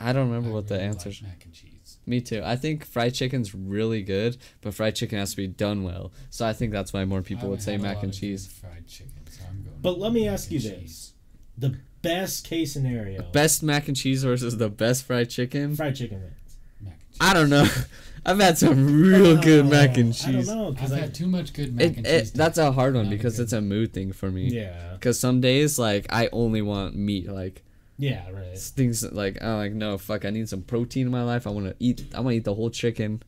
I 0.00 0.12
don't 0.12 0.26
remember 0.28 0.48
I 0.50 0.52
what 0.54 0.66
the 0.66 0.74
really 0.74 0.86
like 0.88 0.94
answers. 0.96 1.22
mac 1.22 1.44
and 1.44 1.52
cheese. 1.54 1.65
Me 2.06 2.20
too. 2.20 2.40
I 2.44 2.54
think 2.56 2.84
fried 2.84 3.14
chicken's 3.14 3.54
really 3.54 4.02
good, 4.02 4.36
but 4.60 4.74
fried 4.74 4.94
chicken 4.94 5.18
has 5.18 5.30
to 5.32 5.36
be 5.36 5.48
done 5.48 5.82
well. 5.82 6.12
So 6.30 6.46
I 6.46 6.52
think 6.52 6.72
that's 6.72 6.92
why 6.92 7.04
more 7.04 7.20
people 7.22 7.48
would 7.50 7.62
say 7.62 7.76
mac 7.76 8.02
and 8.02 8.14
cheese. 8.14 8.46
Fried 8.46 8.86
chicken. 8.86 9.12
So 9.30 9.42
I'm 9.48 9.62
going 9.64 9.76
But 9.82 9.98
let 9.98 10.12
me 10.12 10.28
ask 10.28 10.50
you 10.50 10.58
and 10.58 10.64
this. 10.66 10.78
cheese. 10.80 11.12
The 11.58 11.76
best 12.02 12.44
case 12.46 12.72
scenario. 12.74 13.22
Best 13.32 13.62
mac 13.62 13.88
and 13.88 13.96
cheese 13.96 14.22
versus 14.22 14.56
the 14.56 14.68
best 14.68 15.04
fried 15.04 15.30
chicken. 15.30 15.74
fried 15.74 15.96
chicken 15.96 16.20
wins. 16.22 16.32
Mac 16.80 16.92
and 16.92 17.10
cheese. 17.10 17.18
I 17.20 17.34
don't 17.34 17.50
know. 17.50 17.66
I've 18.28 18.40
had 18.40 18.58
some 18.58 19.00
real 19.02 19.40
good 19.40 19.66
mac 19.66 19.96
and 19.96 20.12
Oh, 20.12 20.28
I 20.28 20.32
don't 20.32 20.34
cheese. 20.34 20.48
know 20.48 20.68
I've 20.68 20.74
because 20.74 20.92
I, 20.92 20.98
had 20.98 21.14
too 21.14 21.26
much 21.26 21.52
good 21.52 21.74
mac 21.74 21.84
It, 21.86 21.96
and 21.98 22.06
it, 22.06 22.20
cheese. 22.20 22.30
to- 22.32 22.38
that's 22.38 22.58
a 22.58 22.70
hard 22.72 22.94
one 22.94 23.04
not 23.06 23.12
a 23.12 23.16
because 23.16 23.40
it's 23.40 23.52
a 23.52 23.60
mood 23.60 23.92
thing 23.92 24.12
for 24.12 24.30
me. 24.30 24.48
yeah, 24.48 24.92
Because 24.94 25.18
some 25.18 25.40
days, 25.40 25.76
like, 25.78 26.06
I 26.10 26.28
only 26.32 26.62
want 26.62 26.94
meat. 26.96 27.28
Like, 27.28 27.62
yeah, 27.98 28.30
right. 28.30 28.58
things 28.58 29.10
like, 29.12 29.42
I'm 29.42 29.56
like, 29.56 29.72
no, 29.72 29.96
fuck, 29.98 30.24
I 30.24 30.30
need 30.30 30.48
some 30.48 30.62
protein 30.62 31.06
in 31.06 31.12
my 31.12 31.22
life. 31.22 31.46
I 31.46 31.50
want 31.50 31.66
to 31.66 31.76
eat, 31.78 32.04
I 32.14 32.20
want 32.20 32.32
to 32.34 32.36
eat 32.38 32.44
the 32.44 32.54
whole 32.54 32.70
chicken 32.70 33.22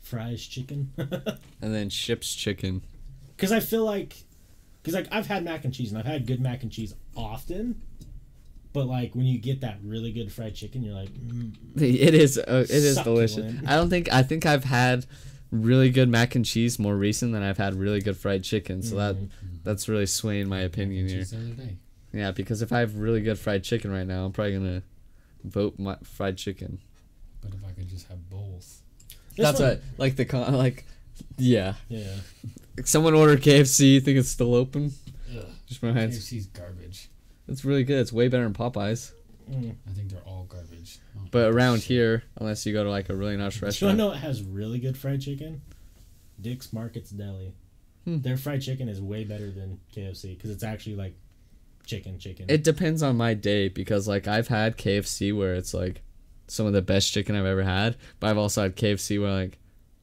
Fries 0.00 0.46
chicken. 0.46 0.92
and 0.96 1.74
then 1.74 1.90
ships 1.90 2.32
chicken. 2.34 2.82
Because 3.36 3.50
I 3.50 3.58
feel 3.60 3.84
like, 3.84 4.16
because 4.80 4.94
like 4.94 5.08
I've 5.10 5.26
had 5.26 5.44
mac 5.44 5.64
and 5.64 5.74
cheese 5.74 5.90
and 5.90 5.98
I've 5.98 6.06
had 6.06 6.26
good 6.26 6.40
mac 6.40 6.62
and 6.62 6.70
cheese 6.70 6.94
often, 7.16 7.80
but 8.72 8.86
like 8.86 9.14
when 9.16 9.24
you 9.26 9.38
get 9.38 9.62
that 9.62 9.78
really 9.82 10.12
good 10.12 10.30
fried 10.32 10.54
chicken, 10.54 10.84
you're 10.84 10.94
like, 10.94 11.08
mm, 11.08 11.52
It 11.82 12.14
is, 12.14 12.38
uh, 12.38 12.64
it 12.68 12.70
is 12.70 12.94
Succulent. 12.94 13.32
delicious. 13.32 13.68
I 13.68 13.74
don't 13.74 13.90
think, 13.90 14.12
I 14.12 14.22
think 14.22 14.46
I've 14.46 14.62
had 14.64 15.06
really 15.50 15.90
good 15.90 16.08
mac 16.08 16.36
and 16.36 16.44
cheese 16.44 16.78
more 16.78 16.94
recent 16.96 17.32
than 17.32 17.42
I've 17.42 17.58
had 17.58 17.74
really 17.74 18.00
good 18.00 18.16
fried 18.16 18.44
chicken. 18.44 18.82
So 18.82 18.94
that, 18.96 19.16
Mhm. 19.16 19.28
that's 19.64 19.88
really 19.88 20.06
swaying 20.06 20.48
my 20.48 20.60
opinion 20.60 21.08
here. 21.08 21.24
Cheese 22.16 22.22
the 22.22 22.22
other 22.22 22.22
day. 22.22 22.22
Yeah, 22.22 22.30
because 22.32 22.62
if 22.62 22.72
I 22.72 22.80
have 22.80 22.96
really 22.96 23.20
good 23.20 23.38
fried 23.38 23.64
chicken 23.64 23.90
right 23.90 24.06
now, 24.06 24.24
I'm 24.24 24.32
probably 24.32 24.54
gonna 24.54 24.82
vote 25.44 25.78
my 25.78 25.96
fried 26.02 26.36
chicken. 26.36 26.78
But 27.40 27.54
if 27.54 27.64
I 27.64 27.72
could 27.72 27.88
just 27.88 28.08
have 28.08 28.28
both. 28.30 28.82
That's 29.36 29.60
one- 29.60 29.68
what 29.68 29.82
like 29.98 30.16
the 30.16 30.24
con 30.24 30.52
like, 30.54 30.84
yeah. 31.38 31.74
yeah. 31.88 32.16
Someone 32.84 33.14
ordered 33.14 33.42
KFC. 33.42 33.94
You 33.94 34.00
think 34.00 34.18
it's 34.18 34.28
still 34.28 34.54
open? 34.54 34.92
Ugh. 35.36 35.46
Just 35.66 35.82
my 35.82 35.92
hands. 35.92 36.18
KFC's 36.18 36.46
garbage. 36.46 37.08
It's 37.48 37.64
really 37.64 37.84
good. 37.84 38.00
It's 38.00 38.12
way 38.12 38.28
better 38.28 38.44
than 38.44 38.54
Popeyes. 38.54 39.12
Mm. 39.50 39.76
I 39.88 39.92
think 39.92 40.10
they're 40.10 40.20
all 40.22 40.44
garbage. 40.48 40.98
Oh, 41.16 41.20
But 41.30 41.52
around 41.52 41.78
shit. 41.78 41.88
here, 41.88 42.22
unless 42.36 42.66
you 42.66 42.72
go 42.72 42.82
to 42.82 42.90
like 42.90 43.08
a 43.08 43.14
really 43.14 43.36
nice 43.36 43.58
Do 43.58 43.86
you 43.86 43.92
know 43.92 44.10
it 44.10 44.16
has 44.16 44.42
really 44.42 44.78
good 44.80 44.96
fried 44.98 45.20
chicken? 45.20 45.62
Dick's 46.40 46.72
Markets 46.72 47.10
Deli. 47.10 47.54
Hmm. 48.04 48.18
Their 48.20 48.36
fried 48.36 48.62
chicken 48.62 48.88
is 48.88 49.00
way 49.00 49.24
better 49.24 49.50
than 49.50 49.78
KFC 49.94 50.36
because 50.36 50.50
it's 50.50 50.64
actually 50.64 50.96
like 50.96 51.14
chicken, 51.86 52.18
chicken. 52.18 52.46
it 52.48 52.64
depends 52.64 53.02
on 53.02 53.16
my 53.16 53.34
day 53.34 53.68
because 53.68 54.06
like 54.06 54.26
I've 54.28 54.48
had 54.48 54.76
KFC 54.76 55.36
where 55.36 55.54
it's 55.54 55.72
like 55.72 56.02
some 56.48 56.66
of 56.66 56.72
the 56.72 56.82
best 56.82 57.12
chicken 57.12 57.34
I've 57.34 57.46
ever 57.46 57.62
had, 57.62 57.96
but 58.20 58.28
I've 58.30 58.38
also 58.38 58.62
had 58.62 58.76
KFC 58.76 59.20
where 59.20 59.32
like, 59.32 59.58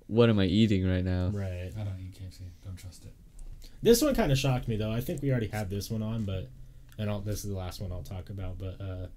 what 0.07 0.29
am 0.29 0.39
I 0.39 0.45
eating 0.45 0.87
right 0.87 1.03
now? 1.03 1.29
right. 1.33 1.71
I 1.77 1.83
don't 1.83 1.99
eat 1.99 2.19
KFC. 2.19 2.41
Don't 2.63 2.77
trust 2.77 3.05
it. 3.05 3.13
This 3.81 4.01
one 4.01 4.15
kind 4.15 4.31
of 4.31 4.37
shocked 4.37 4.67
me 4.67 4.77
though. 4.77 4.91
I 4.91 5.01
think 5.01 5.21
we 5.21 5.31
already 5.31 5.47
had 5.47 5.69
this 5.69 5.91
one 5.91 6.01
on, 6.01 6.23
but 6.23 6.49
and 6.97 7.09
I'll, 7.09 7.19
this 7.19 7.43
is 7.43 7.49
the 7.49 7.57
last 7.57 7.81
one 7.81 7.91
I'll 7.91 8.03
talk 8.03 8.29
about. 8.29 8.57
But 8.57 8.79
uh, 8.79 9.07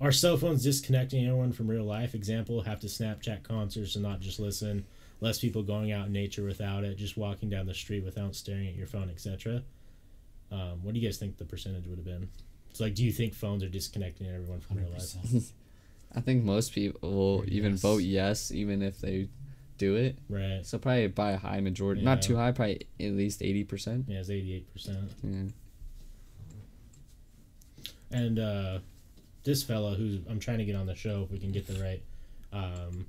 are 0.00 0.12
cell 0.12 0.36
phones 0.36 0.62
disconnecting 0.62 1.24
anyone 1.24 1.52
from 1.52 1.68
real 1.68 1.84
life? 1.84 2.14
Example: 2.14 2.62
have 2.62 2.80
to 2.80 2.86
Snapchat 2.86 3.42
concerts 3.42 3.94
and 3.94 4.02
not 4.02 4.20
just 4.20 4.40
listen. 4.40 4.86
Less 5.20 5.40
people 5.40 5.62
going 5.62 5.90
out 5.90 6.06
in 6.06 6.12
nature 6.12 6.44
without 6.44 6.84
it. 6.84 6.96
Just 6.96 7.16
walking 7.16 7.50
down 7.50 7.66
the 7.66 7.74
street 7.74 8.04
without 8.04 8.34
staring 8.36 8.68
at 8.68 8.76
your 8.76 8.86
phone, 8.86 9.10
etc. 9.10 9.62
Um, 10.50 10.82
what 10.82 10.94
do 10.94 11.00
you 11.00 11.06
guys 11.06 11.18
think 11.18 11.36
the 11.36 11.44
percentage 11.44 11.86
would 11.86 11.98
have 11.98 12.06
been? 12.06 12.28
It's 12.70 12.80
like, 12.80 12.94
do 12.94 13.04
you 13.04 13.12
think 13.12 13.34
phones 13.34 13.62
are 13.62 13.68
disconnecting 13.68 14.26
everyone 14.26 14.60
from 14.60 14.76
real 14.76 14.86
Hundred 14.86 15.00
life? 15.00 15.22
percent. 15.22 15.52
I 16.14 16.20
think 16.20 16.44
most 16.44 16.72
people 16.72 17.10
will 17.10 17.40
Or 17.40 17.44
even 17.44 17.76
vote 17.76 18.02
yes, 18.02 18.50
even 18.50 18.82
if 18.82 19.00
they 19.00 19.28
do 19.76 19.96
it. 19.96 20.18
Right. 20.28 20.60
So 20.64 20.78
probably 20.78 21.06
by 21.08 21.32
a 21.32 21.36
high 21.36 21.60
majority, 21.60 22.02
not 22.02 22.22
too 22.22 22.36
high, 22.36 22.52
probably 22.52 22.86
at 22.98 23.12
least 23.12 23.42
eighty 23.42 23.62
percent. 23.64 24.06
Yeah, 24.08 24.20
it's 24.20 24.30
eighty-eight 24.30 24.72
percent. 24.72 25.10
Yeah. 25.22 25.44
And 28.10 28.38
uh, 28.38 28.78
this 29.44 29.62
fella, 29.62 29.94
who's 29.94 30.20
I'm 30.30 30.40
trying 30.40 30.58
to 30.58 30.64
get 30.64 30.76
on 30.76 30.86
the 30.86 30.94
show, 30.94 31.22
if 31.24 31.30
we 31.30 31.38
can 31.38 31.52
get 31.52 31.66
the 31.66 31.80
right 31.82 32.02
um, 32.52 33.06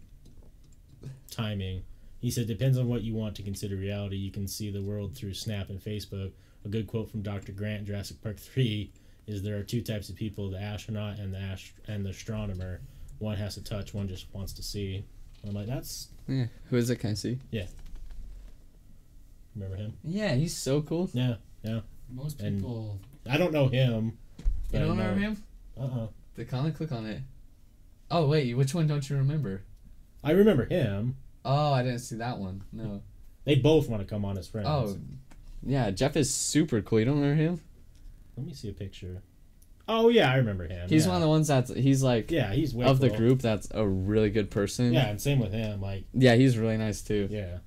timing, 1.31 1.83
He 2.19 2.31
said, 2.31 2.47
depends 2.47 2.77
on 2.77 2.87
what 2.87 3.01
you 3.01 3.13
want 3.15 3.35
to 3.35 3.43
consider 3.43 3.75
reality. 3.77 4.17
You 4.17 4.31
can 4.31 4.47
see 4.47 4.69
the 4.69 4.81
world 4.81 5.15
through 5.15 5.33
Snap 5.33 5.69
and 5.69 5.79
Facebook. 5.81 6.31
A 6.65 6.69
good 6.69 6.87
quote 6.87 7.09
from 7.09 7.21
Dr. 7.21 7.51
Grant, 7.53 7.85
Jurassic 7.85 8.21
Park 8.21 8.37
3, 8.37 8.91
is 9.27 9.41
there 9.41 9.57
are 9.57 9.63
two 9.63 9.81
types 9.81 10.09
of 10.09 10.15
people, 10.15 10.49
the 10.49 10.59
astronaut 10.59 11.19
and 11.19 11.33
the 11.33 11.37
ast- 11.39 11.71
and 11.87 12.05
the 12.05 12.09
astronomer. 12.09 12.81
One 13.19 13.37
has 13.37 13.55
to 13.55 13.63
touch, 13.63 13.93
one 13.93 14.07
just 14.07 14.27
wants 14.33 14.53
to 14.53 14.63
see. 14.63 15.03
I'm 15.47 15.53
like, 15.53 15.67
that's, 15.67 16.09
Yeah. 16.27 16.47
Who 16.65 16.75
is 16.77 16.89
it? 16.89 16.97
Can 16.97 17.11
I 17.11 17.13
see? 17.13 17.39
Yeah. 17.51 17.67
Remember 19.55 19.77
him? 19.77 19.93
Yeah, 20.03 20.35
he's 20.35 20.55
so 20.55 20.81
cool. 20.81 21.09
Yeah. 21.13 21.35
Yeah. 21.63 21.81
Most 22.09 22.39
And- 22.41 22.57
people. 22.59 22.99
I 23.29 23.37
don't 23.37 23.51
know 23.53 23.67
him. 23.67 24.17
You 24.71 24.79
don't 24.79 24.89
remember 24.89 25.19
him? 25.19 25.43
Uh-uh. 25.77 26.07
The 26.35 26.45
comment. 26.45 26.75
Click 26.75 26.91
on 26.91 27.05
it. 27.05 27.21
Oh 28.11 28.27
wait, 28.27 28.53
which 28.55 28.73
one 28.73 28.87
don't 28.87 29.07
you 29.09 29.17
remember? 29.17 29.61
I 30.23 30.31
remember 30.31 30.65
him. 30.65 31.17
Oh, 31.45 31.73
I 31.73 31.83
didn't 31.83 31.99
see 31.99 32.15
that 32.17 32.37
one. 32.39 32.63
No. 32.71 33.01
They 33.45 33.55
both 33.55 33.87
want 33.89 34.01
to 34.01 34.07
come 34.07 34.25
on 34.25 34.37
as 34.37 34.47
friends. 34.47 34.67
Oh, 34.69 34.97
yeah. 35.63 35.91
Jeff 35.91 36.15
is 36.15 36.33
super 36.33 36.81
cool. 36.81 36.99
You 36.99 37.05
don't 37.05 37.19
remember 37.19 37.41
him? 37.41 37.61
Let 38.37 38.45
me 38.45 38.53
see 38.53 38.69
a 38.69 38.73
picture. 38.73 39.21
Oh, 39.87 40.09
yeah, 40.09 40.31
I 40.31 40.35
remember 40.37 40.67
him. 40.67 40.87
He's 40.87 41.05
yeah. 41.05 41.13
one 41.13 41.15
of 41.17 41.23
the 41.23 41.29
ones 41.29 41.47
that's 41.47 41.73
he's 41.73 42.03
like 42.03 42.29
Yeah, 42.29 42.53
he's 42.53 42.75
way 42.75 42.85
of 42.85 42.99
the 42.99 43.09
group 43.09 43.41
that's 43.41 43.67
a 43.71 43.85
really 43.85 44.29
good 44.29 44.51
person. 44.51 44.93
Yeah, 44.93 45.07
and 45.07 45.19
same 45.19 45.39
with 45.39 45.51
him. 45.51 45.81
Like, 45.81 46.03
Yeah, 46.13 46.35
he's 46.35 46.57
really 46.57 46.77
nice 46.77 47.01
too. 47.01 47.27
yeah. 47.31 47.57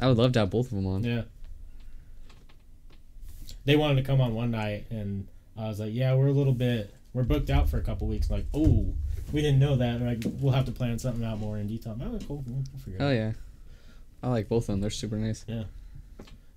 I 0.00 0.06
would 0.06 0.16
love 0.16 0.32
to 0.32 0.38
have 0.40 0.50
both 0.50 0.66
of 0.66 0.76
them 0.76 0.86
on. 0.86 1.02
Yeah. 1.02 1.22
They 3.64 3.76
wanted 3.76 3.96
to 3.96 4.02
come 4.02 4.20
on 4.20 4.34
one 4.34 4.52
night, 4.52 4.86
and 4.90 5.26
I 5.56 5.68
was 5.68 5.80
like, 5.80 5.92
"Yeah, 5.92 6.14
we're 6.14 6.28
a 6.28 6.32
little 6.32 6.52
bit, 6.52 6.94
we're 7.12 7.24
booked 7.24 7.50
out 7.50 7.68
for 7.68 7.78
a 7.78 7.82
couple 7.82 8.06
weeks." 8.06 8.30
like, 8.30 8.46
oh, 8.54 8.94
we 9.32 9.42
didn't 9.42 9.58
know 9.58 9.76
that. 9.76 10.00
Like, 10.00 10.22
we'll 10.40 10.52
have 10.52 10.66
to 10.66 10.72
plan 10.72 10.98
something 10.98 11.24
out 11.24 11.38
more 11.38 11.58
in 11.58 11.66
detail. 11.66 11.92
I'm 12.00 12.12
like, 12.12 12.22
oh, 12.22 12.26
cool, 12.26 12.44
we'll 12.46 12.64
figure 12.84 12.98
Oh 13.00 13.10
yeah. 13.10 13.32
I 14.22 14.28
like 14.28 14.48
both 14.48 14.64
of 14.64 14.66
them. 14.68 14.80
They're 14.80 14.90
super 14.90 15.16
nice. 15.16 15.44
Yeah, 15.46 15.64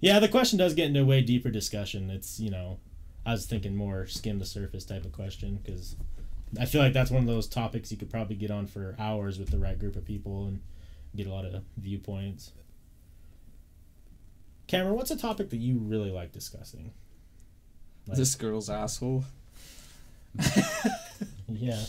the 0.02 0.28
question 0.30 0.58
does 0.58 0.74
get 0.74 0.88
into 0.88 1.02
a 1.02 1.06
way 1.06 1.22
deeper 1.22 1.50
discussion. 1.50 2.10
It's 2.10 2.40
you 2.40 2.50
know, 2.52 2.80
I 3.26 3.32
was 3.32 3.46
thinking 3.46 3.76
more 3.76 4.08
skim 4.08 4.40
the 4.40 4.46
surface 4.46 4.86
type 4.86 5.06
of 5.06 5.12
question 5.12 5.60
because 5.64 5.96
I 6.60 6.66
feel 6.66 6.82
like 6.82 6.94
that's 6.94 7.12
one 7.12 7.22
of 7.22 7.28
those 7.28 7.48
topics 7.48 7.92
you 7.92 7.98
could 7.98 8.10
probably 8.10 8.36
get 8.36 8.52
on 8.52 8.68
for 8.68 8.96
hours 9.00 9.40
with 9.40 9.52
the 9.52 9.60
right 9.60 9.78
group 9.80 9.96
of 9.96 10.06
people 10.06 10.46
and 10.48 10.62
get 11.16 11.28
a 11.28 11.32
lot 11.32 11.46
of 11.46 11.64
viewpoints. 11.78 12.52
Cameron, 14.68 14.96
what's 14.96 15.12
a 15.12 15.18
topic 15.18 15.50
that 15.50 15.58
you 15.58 15.78
really 15.80 16.12
like 16.12 16.32
discussing? 16.32 16.92
Like- 18.08 18.18
This 18.18 18.36
girl's 18.36 18.70
asshole. 18.70 19.24
Yeah. 21.54 21.84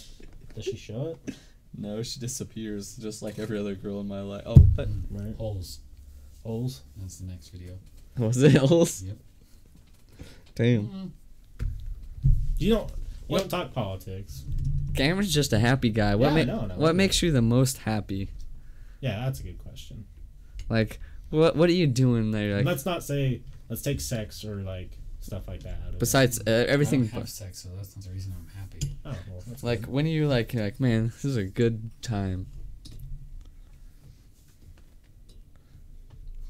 Does 0.54 0.64
she 0.64 0.76
show 0.76 1.16
it? 1.26 1.36
No, 1.78 2.02
she 2.02 2.18
disappears 2.20 2.96
just 2.96 3.22
like 3.22 3.38
every 3.38 3.58
other 3.58 3.74
girl 3.76 4.00
in 4.00 4.08
my 4.08 4.20
life. 4.20 4.42
Oh, 4.44 4.56
mm, 4.56 4.76
what? 5.08 5.22
Right. 5.22 5.36
Holes. 5.36 5.78
Holes. 6.44 6.82
That's 6.96 7.18
the 7.18 7.26
next 7.26 7.48
video. 7.50 7.78
Was 8.18 8.42
it 8.42 8.54
else? 8.54 9.02
Yep. 9.02 9.16
Damn. 10.54 10.86
Mm. 10.88 11.10
You 12.58 12.74
don't. 12.74 12.88
You 12.90 12.96
What- 13.28 13.38
don't 13.42 13.48
talk 13.48 13.72
politics. 13.72 14.44
Cameron's 14.94 15.32
just 15.32 15.52
a 15.54 15.58
happy 15.58 15.88
guy. 15.88 16.14
What 16.14 16.32
Yeah, 16.34 16.44
ma- 16.44 16.52
no, 16.60 16.66
no, 16.66 16.74
What 16.74 16.88
no. 16.88 16.92
makes 16.92 17.22
you 17.22 17.32
the 17.32 17.40
most 17.40 17.78
happy? 17.78 18.28
Yeah, 19.00 19.24
that's 19.24 19.40
a 19.40 19.42
good 19.42 19.58
question. 19.58 20.04
Like, 20.68 21.00
what 21.30 21.56
what 21.56 21.70
are 21.70 21.72
you 21.72 21.86
doing 21.86 22.30
there? 22.30 22.56
Like, 22.58 22.66
let's 22.66 22.84
not 22.84 23.02
say. 23.02 23.40
Let's 23.70 23.80
take 23.80 24.00
sex 24.02 24.44
or 24.44 24.56
like 24.56 24.98
stuff 25.20 25.48
like 25.48 25.62
that. 25.62 25.78
out 25.86 25.94
of 25.94 25.98
besides 25.98 26.38
uh, 26.46 26.50
everything, 26.68 27.04
I 27.04 27.06
don't 27.06 27.12
have 27.20 27.28
sex, 27.30 27.60
so 27.62 27.70
that's 27.74 27.96
not 27.96 28.04
the 28.04 28.10
reason 28.10 28.34
I'm 28.36 28.46
happy. 28.60 28.78
Oh, 29.04 29.16
well, 29.30 29.42
like 29.62 29.80
good. 29.80 29.90
when 29.90 30.04
are 30.06 30.10
you 30.10 30.28
like 30.28 30.52
you're 30.52 30.62
like 30.62 30.78
man, 30.78 31.06
this 31.06 31.24
is 31.24 31.36
a 31.36 31.44
good 31.44 31.90
time. 32.02 32.46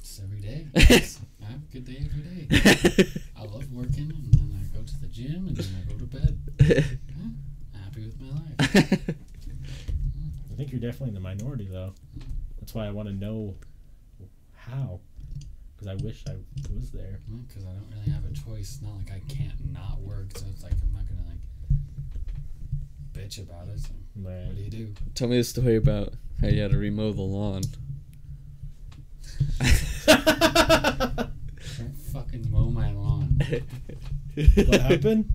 It's 0.01 0.21
every 0.23 0.41
day. 0.41 0.67
It's- 1.75 1.89
I 1.89 1.99
have 1.99 2.09
a 2.09 2.51
good 2.51 2.51
day 2.51 2.51
every 2.51 3.03
day. 3.03 3.11
I 3.37 3.43
love 3.45 3.73
working, 3.73 4.11
and 4.11 4.35
then 4.35 4.61
I 4.61 4.77
go 4.77 4.83
to 4.85 5.01
the 5.01 5.07
gym, 5.09 5.47
and 5.49 5.57
then 5.57 5.67
I 5.81 5.93
go 5.93 5.99
to 5.99 6.05
bed. 6.05 6.39
Yeah, 6.61 7.81
happy 7.83 8.05
with 8.05 8.21
my 8.21 8.29
life. 8.31 9.17
I 10.51 10.55
think 10.57 10.71
you're 10.71 10.81
definitely 10.81 11.09
in 11.09 11.15
the 11.15 11.21
minority 11.21 11.67
though. 11.71 11.95
That's 12.61 12.75
why 12.75 12.87
I 12.87 12.91
want 12.91 13.09
to 13.09 13.15
know 13.15 13.55
how. 14.55 15.01
Because 15.75 15.89
I 15.89 15.95
wish 16.05 16.23
I 16.29 16.37
was 16.75 16.91
there. 16.91 17.19
Because 17.49 17.65
I 17.65 17.71
don't 17.71 17.87
really 17.91 18.11
have 18.13 18.25
a 18.25 18.33
choice. 18.35 18.75
It's 18.75 18.83
not 18.83 18.97
like 18.99 19.11
I 19.11 19.21
can't 19.33 19.73
not 19.73 19.99
work, 20.01 20.37
so 20.37 20.45
it's 20.53 20.63
like 20.63 20.73
I'm 20.73 20.93
not 20.93 21.03
gonna 21.09 21.27
like 21.29 21.41
bitch 23.13 23.39
about 23.43 23.69
it. 23.69 23.81
So 23.81 23.89
Right. 24.17 24.47
what 24.47 24.57
do 24.57 24.63
you 24.63 24.71
do? 24.71 24.95
Tell 25.15 25.29
me 25.29 25.39
the 25.39 25.45
story 25.45 25.77
about 25.77 26.13
how 26.41 26.49
you 26.49 26.61
had 26.61 26.71
to 26.73 26.77
remow 26.77 27.15
the 27.15 27.23
lawn. 27.23 27.63
Don't 32.13 32.25
fucking 32.25 32.51
mow 32.51 32.71
my 32.71 32.93
lawn. 32.93 33.39
what 34.35 34.81
happened? 34.81 35.33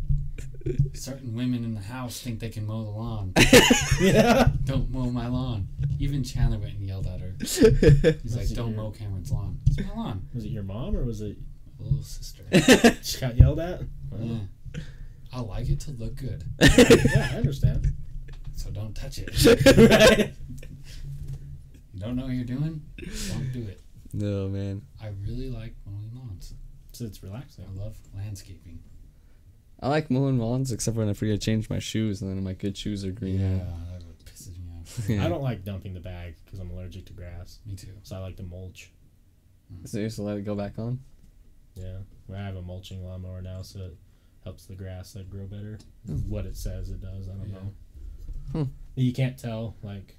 Certain 0.94 1.34
women 1.34 1.64
in 1.64 1.74
the 1.74 1.82
house 1.82 2.20
think 2.20 2.40
they 2.40 2.50
can 2.50 2.66
mow 2.66 2.84
the 2.84 2.90
lawn. 2.90 3.34
yeah. 4.02 4.50
Don't 4.66 4.92
mow 4.92 5.10
my 5.10 5.28
lawn. 5.28 5.68
Even 6.00 6.24
Chandler 6.24 6.60
went 6.60 6.76
and 6.76 6.86
yelled 6.86 7.08
at 7.08 7.22
her. 7.22 7.34
He's 7.40 7.62
Was 7.62 8.36
like, 8.36 8.50
"Don't 8.50 8.74
your- 8.74 8.78
mow 8.84 8.92
Cameron's 8.92 9.32
lawn. 9.32 9.60
It's 9.66 9.78
my 9.80 9.94
lawn." 9.96 10.28
Was 10.34 10.44
it 10.44 10.50
your 10.50 10.64
mom 10.64 10.96
or 10.96 11.04
was 11.06 11.22
it 11.22 11.38
Little 11.80 12.02
sister. 12.02 12.44
she 13.04 13.20
got 13.22 13.38
yelled 13.38 13.60
at? 13.60 13.82
Yeah. 14.20 14.40
I 15.32 15.42
like 15.42 15.70
it 15.70 15.80
to 15.82 15.92
look 15.92 16.16
good, 16.16 16.44
yeah, 16.60 17.30
I 17.32 17.38
understand. 17.38 17.94
so 18.56 18.72
don't 18.72 18.96
touch 18.96 19.20
it. 19.20 19.30
right. 19.90 20.34
You 21.94 22.00
don't 22.00 22.16
know 22.16 22.24
what 22.24 22.34
you're 22.34 22.46
doing? 22.46 22.82
Don't 23.30 23.52
do 23.54 23.62
it. 23.68 23.82
no 24.14 24.48
man, 24.48 24.82
I 25.00 25.10
really 25.28 25.50
like 25.52 25.76
mowing 25.86 26.10
lawns. 26.16 26.54
So 26.98 27.06
it's 27.06 27.22
relaxing. 27.22 27.66
I 27.66 27.80
love 27.80 27.96
landscaping. 28.16 28.80
I 29.80 29.90
like 29.90 30.10
mowing 30.10 30.40
lawns 30.40 30.72
except 30.72 30.98
when 30.98 31.08
I 31.08 31.14
forget 31.14 31.40
to 31.40 31.46
change 31.46 31.70
my 31.70 31.78
shoes 31.78 32.22
and 32.24 32.32
then 32.36 32.44
my 32.44 32.54
good 32.54 32.76
shoes 32.76 33.06
are 33.06 33.12
green. 33.12 33.40
Yeah, 33.40 33.66
that 33.94 34.04
would 34.08 34.18
pisses 34.26 34.58
me 34.58 34.66
off. 34.82 35.10
Yeah. 35.10 35.24
I 35.24 35.30
don't 35.30 35.44
like 35.44 35.64
dumping 35.64 35.94
the 35.94 36.00
bag 36.00 36.36
because 36.44 36.60
I'm 36.60 36.72
allergic 36.72 37.06
to 37.08 37.14
grass. 37.14 37.60
Me 37.68 37.76
too. 37.76 37.94
So 38.02 38.16
I 38.16 38.20
like 38.20 38.38
to 38.38 38.44
mulch. 38.44 38.92
So 39.86 40.00
you 40.00 40.10
to 40.10 40.22
let 40.24 40.38
it 40.38 40.46
go 40.46 40.56
back 40.56 40.80
on. 40.80 41.00
Yeah. 41.76 41.98
I 42.34 42.38
have 42.38 42.56
a 42.56 42.62
mulching 42.64 43.06
lawnmower 43.06 43.42
now, 43.44 43.62
so 43.62 43.80
it 43.82 43.98
helps 44.44 44.66
the 44.66 44.74
grass 44.76 45.16
like 45.16 45.30
grow 45.30 45.46
better. 45.46 45.78
Hmm. 46.08 46.16
What 46.30 46.46
it 46.48 46.58
says 46.58 46.90
it 46.90 47.00
does, 47.02 47.30
I 47.30 47.34
don't 47.34 47.50
Yeah. 47.50 47.56
know. 47.56 48.64
Hmm. 48.64 48.72
You 48.96 49.14
can't 49.14 49.38
tell, 49.38 49.76
like 49.84 50.16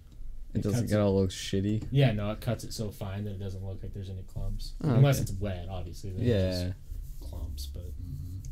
It, 0.55 0.59
It 0.59 0.63
doesn't 0.63 0.81
cuts 0.81 0.93
get 0.93 1.01
all 1.01 1.21
look 1.21 1.31
shitty. 1.31 1.87
yeah, 1.91 2.13
no, 2.13 2.31
it 2.31 2.41
cuts 2.41 2.65
it 2.65 2.73
so 2.73 2.91
fine 2.91 3.25
that 3.25 3.33
it 3.33 3.39
doesn't 3.41 3.65
look 3.65 3.83
like 3.83 3.93
there's 3.93 4.09
any 4.11 4.23
clumps. 4.23 4.73
Oh, 4.83 4.95
Unless 4.95 5.17
okay. 5.17 5.23
it's 5.25 5.33
wet, 5.33 5.67
obviously. 5.71 6.11
Then 6.11 6.25
Yeah. 6.25 6.51
just 6.51 6.75
clumps, 7.31 7.67
but 7.67 7.83
Mhm. 7.85 8.47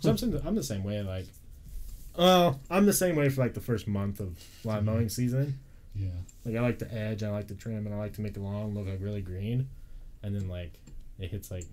so 0.00 0.10
I'm, 0.10 0.46
I'm 0.46 0.54
the 0.54 0.62
same 0.62 0.82
way. 0.84 1.00
Like, 1.02 1.26
well, 2.16 2.60
I'm 2.70 2.86
the 2.86 2.92
same 2.92 3.14
way 3.16 3.28
for 3.28 3.40
like 3.42 3.54
the 3.54 3.60
first 3.60 3.86
month 3.86 4.20
of 4.20 4.36
lawn 4.64 4.84
mowing 4.84 5.08
season. 5.08 5.58
Yeah. 5.94 6.08
Like 6.44 6.56
I 6.56 6.60
like 6.60 6.78
the 6.78 6.92
edge, 6.92 7.22
I 7.22 7.30
like 7.30 7.48
the 7.48 7.54
trim, 7.54 7.86
and 7.86 7.94
I 7.94 7.98
like 7.98 8.14
to 8.14 8.20
make 8.20 8.34
the 8.34 8.40
lawn 8.40 8.74
look 8.74 8.86
like 8.86 9.00
really 9.00 9.22
green. 9.22 9.68
And 10.22 10.34
then 10.34 10.48
like 10.48 10.72
it 11.18 11.30
hits 11.30 11.50
like 11.50 11.66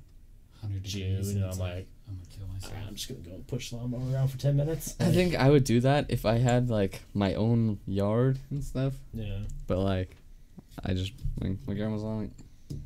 Hundred 0.66 0.84
June, 0.84 1.10
degrees. 1.18 1.30
and 1.36 1.44
I'm 1.46 1.58
like, 1.60 1.88
I'm 2.08 2.16
gonna 2.16 2.26
kill 2.38 2.48
myself. 2.48 2.74
"Ah, 2.78 2.88
I'm 2.88 2.96
just 2.96 3.08
gonna 3.08 3.22
go 3.22 3.44
push 3.48 3.70
the 3.70 3.78
lawnmower 3.78 4.14
around 4.14 4.28
for 4.30 4.38
ten 4.38 4.56
minutes. 4.56 4.96
I 5.00 5.12
think 5.12 5.36
I 5.36 5.50
would 5.50 5.64
do 5.64 5.80
that 5.82 6.06
if 6.10 6.26
I 6.26 6.38
had 6.38 6.70
like 6.70 7.02
my 7.14 7.34
own 7.36 7.80
yard 7.88 8.40
and 8.52 8.64
stuff. 8.64 8.94
Yeah. 9.14 9.40
But 9.68 9.80
like, 9.80 10.16
I 10.84 10.94
just 10.94 11.14
like 11.40 11.58
my 11.68 11.74
grandma's 11.74 12.04
on 12.04 12.20
like, 12.22 12.80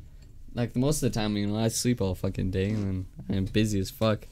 like 0.54 0.76
most 0.76 1.02
of 1.02 1.12
the 1.12 1.18
time, 1.18 1.36
you 1.36 1.46
know, 1.46 1.58
I 1.58 1.68
sleep 1.68 2.00
all 2.00 2.14
fucking 2.14 2.50
day 2.50 2.70
and 2.70 3.06
I'm 3.28 3.44
busy 3.46 3.78
as 3.80 3.90
fuck, 3.90 4.26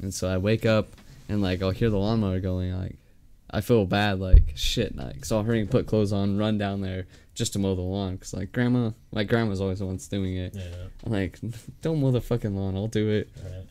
and 0.00 0.12
so 0.14 0.28
I 0.28 0.38
wake 0.38 0.64
up 0.66 0.88
and 1.28 1.42
like 1.42 1.62
I'll 1.62 1.70
hear 1.70 1.90
the 1.90 1.98
lawnmower 1.98 2.40
going. 2.40 2.72
Like, 2.78 2.96
I 3.50 3.60
feel 3.60 3.84
bad. 3.86 4.20
Like 4.20 4.52
shit. 4.54 4.96
Like 4.96 5.24
so 5.24 5.38
I'll 5.38 5.44
hurry 5.44 5.60
and 5.60 5.70
put 5.70 5.86
clothes 5.86 6.12
on, 6.12 6.38
run 6.38 6.58
down 6.58 6.80
there 6.80 7.06
just 7.38 7.52
to 7.54 7.58
mow 7.58 7.74
the 7.74 7.80
lawn. 7.80 8.18
Cause 8.18 8.34
like 8.34 8.52
grandma, 8.52 8.90
my 9.12 9.24
grandma's 9.24 9.60
always 9.60 9.78
the 9.78 9.86
one's 9.86 10.08
doing 10.08 10.36
it. 10.36 10.54
Yeah. 10.54 10.62
I'm 11.06 11.12
like, 11.12 11.38
don't 11.82 12.00
mow 12.00 12.10
the 12.10 12.20
fucking 12.20 12.54
lawn. 12.54 12.74
I'll 12.76 12.88
do 12.88 13.08
it. 13.08 13.30
Right. 13.42 13.64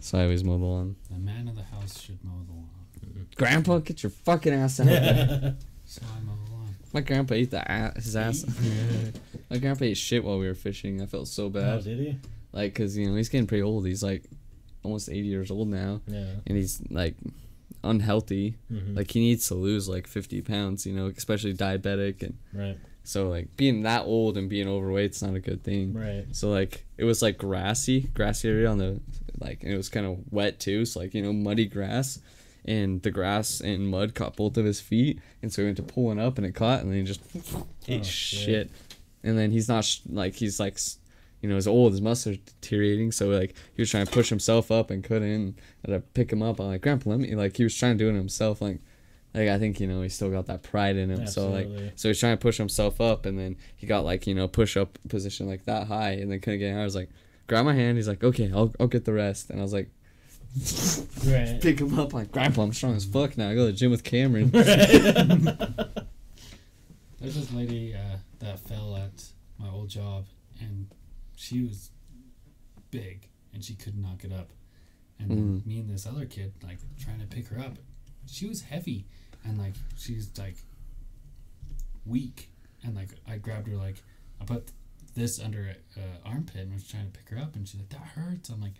So 0.00 0.18
I 0.18 0.24
always 0.24 0.42
mow 0.44 0.58
the 0.58 0.64
lawn. 0.64 0.96
The 1.10 1.18
man 1.18 1.48
of 1.48 1.56
the 1.56 1.62
house 1.62 2.00
should 2.00 2.22
mow 2.24 2.42
the 2.46 2.52
lawn. 2.52 3.26
Grandpa, 3.36 3.78
get 3.78 4.02
your 4.02 4.10
fucking 4.10 4.52
ass 4.52 4.80
out 4.80 4.86
of 4.88 4.92
there. 4.92 5.56
So 5.86 6.02
I 6.06 6.20
mow 6.20 6.34
the 6.44 6.52
lawn. 6.52 6.68
My 6.92 7.00
grandpa 7.00 7.34
ate 7.34 7.50
the 7.50 7.68
ass, 7.68 7.96
his 7.96 8.14
ass. 8.14 8.44
My 9.50 9.58
grandpa 9.58 9.86
ate 9.86 9.96
shit 9.96 10.22
while 10.22 10.38
we 10.38 10.46
were 10.46 10.54
fishing. 10.54 11.02
I 11.02 11.06
felt 11.06 11.26
so 11.26 11.46
oh, 11.46 11.48
bad. 11.48 11.82
did 11.82 11.98
he? 11.98 12.16
Like, 12.52 12.72
cause 12.76 12.96
you 12.96 13.06
know 13.08 13.16
he's 13.16 13.28
getting 13.28 13.48
pretty 13.48 13.64
old. 13.64 13.84
He's 13.86 14.00
like 14.00 14.22
almost 14.84 15.08
eighty 15.08 15.26
years 15.26 15.50
old 15.50 15.66
now, 15.66 16.00
Yeah. 16.06 16.26
and 16.46 16.56
he's 16.56 16.80
like 16.90 17.16
unhealthy. 17.82 18.56
Mm-hmm. 18.72 18.96
Like 18.96 19.10
he 19.10 19.20
needs 19.20 19.48
to 19.48 19.54
lose 19.54 19.88
like 19.88 20.06
fifty 20.06 20.42
pounds. 20.42 20.86
You 20.86 20.92
know, 20.94 21.06
especially 21.06 21.54
diabetic, 21.54 22.22
and 22.22 22.38
right. 22.52 22.78
so 23.04 23.28
like 23.28 23.56
being 23.56 23.82
that 23.82 24.04
old 24.04 24.36
and 24.36 24.48
being 24.48 24.68
overweight's 24.68 25.22
not 25.22 25.34
a 25.34 25.40
good 25.40 25.62
thing. 25.62 25.94
Right. 25.94 26.26
So 26.32 26.50
like 26.50 26.84
it 26.98 27.04
was 27.04 27.22
like 27.22 27.38
grassy, 27.38 28.10
grassy 28.14 28.48
area 28.48 28.68
on 28.68 28.78
the 28.78 29.00
like, 29.40 29.62
and 29.62 29.72
it 29.72 29.76
was 29.76 29.88
kind 29.88 30.06
of 30.06 30.18
wet 30.30 30.60
too. 30.60 30.84
So 30.84 31.00
like 31.00 31.14
you 31.14 31.22
know 31.22 31.32
muddy 31.32 31.66
grass, 31.66 32.20
and 32.64 33.02
the 33.02 33.10
grass 33.10 33.60
and 33.60 33.88
mud 33.88 34.14
caught 34.14 34.36
both 34.36 34.56
of 34.56 34.64
his 34.64 34.80
feet, 34.80 35.18
and 35.42 35.52
so 35.52 35.62
he 35.62 35.66
went 35.66 35.76
to 35.78 35.82
pulling 35.82 36.18
up 36.20 36.36
and 36.38 36.46
it 36.46 36.54
caught, 36.54 36.80
and 36.80 36.90
then 36.90 36.98
he 37.00 37.04
just 37.04 37.20
ate 37.88 38.00
Oh, 38.00 38.04
shit. 38.04 38.40
shit. 38.44 38.70
and 39.24 39.36
then 39.38 39.50
he's 39.50 39.68
not 39.68 39.84
sh- 39.84 40.00
like 40.08 40.34
he's 40.34 40.60
like 40.60 40.74
s- 40.74 40.98
you 41.40 41.48
know, 41.48 41.54
he's 41.54 41.66
old, 41.66 41.92
his 41.92 42.02
muscles 42.02 42.36
are 42.36 42.38
deteriorating, 42.38 43.12
so 43.12 43.28
like 43.28 43.54
he 43.74 43.82
was 43.82 43.90
trying 43.90 44.06
to 44.06 44.12
push 44.12 44.28
himself 44.28 44.70
up 44.70 44.90
and 44.90 45.02
couldn't. 45.02 45.58
I 45.86 45.90
had 45.90 45.96
to 45.96 46.00
pick 46.00 46.32
him 46.32 46.42
up. 46.42 46.60
I'm 46.60 46.66
like, 46.68 46.82
Grandpa, 46.82 47.10
let 47.10 47.20
me 47.20 47.34
like 47.34 47.56
he 47.56 47.64
was 47.64 47.74
trying 47.76 47.96
to 47.98 48.04
do 48.04 48.10
it 48.10 48.14
himself. 48.14 48.60
Like, 48.60 48.80
like 49.34 49.48
I 49.48 49.58
think 49.58 49.80
you 49.80 49.86
know 49.86 50.02
he 50.02 50.08
still 50.08 50.30
got 50.30 50.46
that 50.46 50.62
pride 50.62 50.96
in 50.96 51.10
him. 51.10 51.26
So 51.26 51.50
like, 51.50 51.68
so 51.96 52.08
he's 52.08 52.20
trying 52.20 52.36
to 52.36 52.42
push 52.42 52.58
himself 52.58 53.00
up, 53.00 53.26
and 53.26 53.38
then 53.38 53.56
he 53.76 53.86
got 53.86 54.04
like 54.04 54.26
you 54.26 54.34
know 54.34 54.48
push 54.48 54.76
up 54.76 54.98
position 55.08 55.46
like 55.48 55.64
that 55.64 55.86
high, 55.86 56.12
and 56.12 56.30
then 56.30 56.40
couldn't 56.40 56.60
get. 56.60 56.76
I 56.76 56.84
was 56.84 56.94
like, 56.94 57.10
grab 57.46 57.64
my 57.64 57.74
hand. 57.74 57.96
He's 57.96 58.08
like, 58.08 58.22
okay, 58.24 58.50
I'll 58.54 58.74
I'll 58.78 58.86
get 58.86 59.04
the 59.04 59.12
rest, 59.12 59.50
and 59.50 59.58
I 59.60 59.62
was 59.62 59.72
like, 59.72 59.90
Right. 61.26 61.58
pick 61.62 61.80
him 61.80 61.98
up. 61.98 62.12
like, 62.12 62.32
Grandpa, 62.32 62.62
I'm 62.62 62.72
strong 62.72 62.96
as 62.96 63.04
fuck 63.04 63.38
now. 63.38 63.50
I 63.50 63.54
go 63.54 63.66
to 63.66 63.72
the 63.72 63.78
gym 63.78 63.90
with 63.90 64.02
Cameron. 64.02 64.50
There's 67.20 67.34
this 67.34 67.52
lady 67.52 67.94
uh, 67.94 68.16
that 68.40 68.58
fell 68.60 68.96
at 68.96 69.24
my 69.58 69.68
old 69.68 69.88
job, 69.90 70.24
and 70.60 70.86
she 71.40 71.62
was 71.62 71.90
big, 72.90 73.28
and 73.54 73.64
she 73.64 73.74
could 73.74 73.96
not 73.96 74.18
get 74.18 74.30
up. 74.30 74.50
And 75.18 75.30
Mm. 75.30 75.66
me 75.66 75.78
and 75.80 75.88
this 75.88 76.06
other 76.06 76.26
kid, 76.26 76.52
like, 76.62 76.78
trying 76.98 77.18
to 77.20 77.26
pick 77.26 77.46
her 77.48 77.58
up. 77.58 77.78
She 78.26 78.46
was 78.46 78.60
heavy, 78.62 79.06
and 79.44 79.56
like, 79.58 79.74
she's 79.96 80.30
like 80.38 80.56
weak, 82.04 82.50
and 82.82 82.94
like, 82.94 83.10
I 83.26 83.38
grabbed 83.38 83.68
her, 83.68 83.76
like, 83.76 84.02
I 84.40 84.44
put 84.44 84.70
this 85.14 85.38
under 85.40 85.76
a 85.96 86.00
uh, 86.00 86.02
armpit 86.28 86.56
and 86.62 86.72
was 86.74 86.86
trying 86.86 87.10
to 87.10 87.18
pick 87.18 87.28
her 87.30 87.38
up, 87.38 87.56
and 87.56 87.66
she's 87.66 87.80
like, 87.80 87.88
"That 87.90 88.00
hurts." 88.02 88.48
I'm 88.50 88.60
like, 88.60 88.74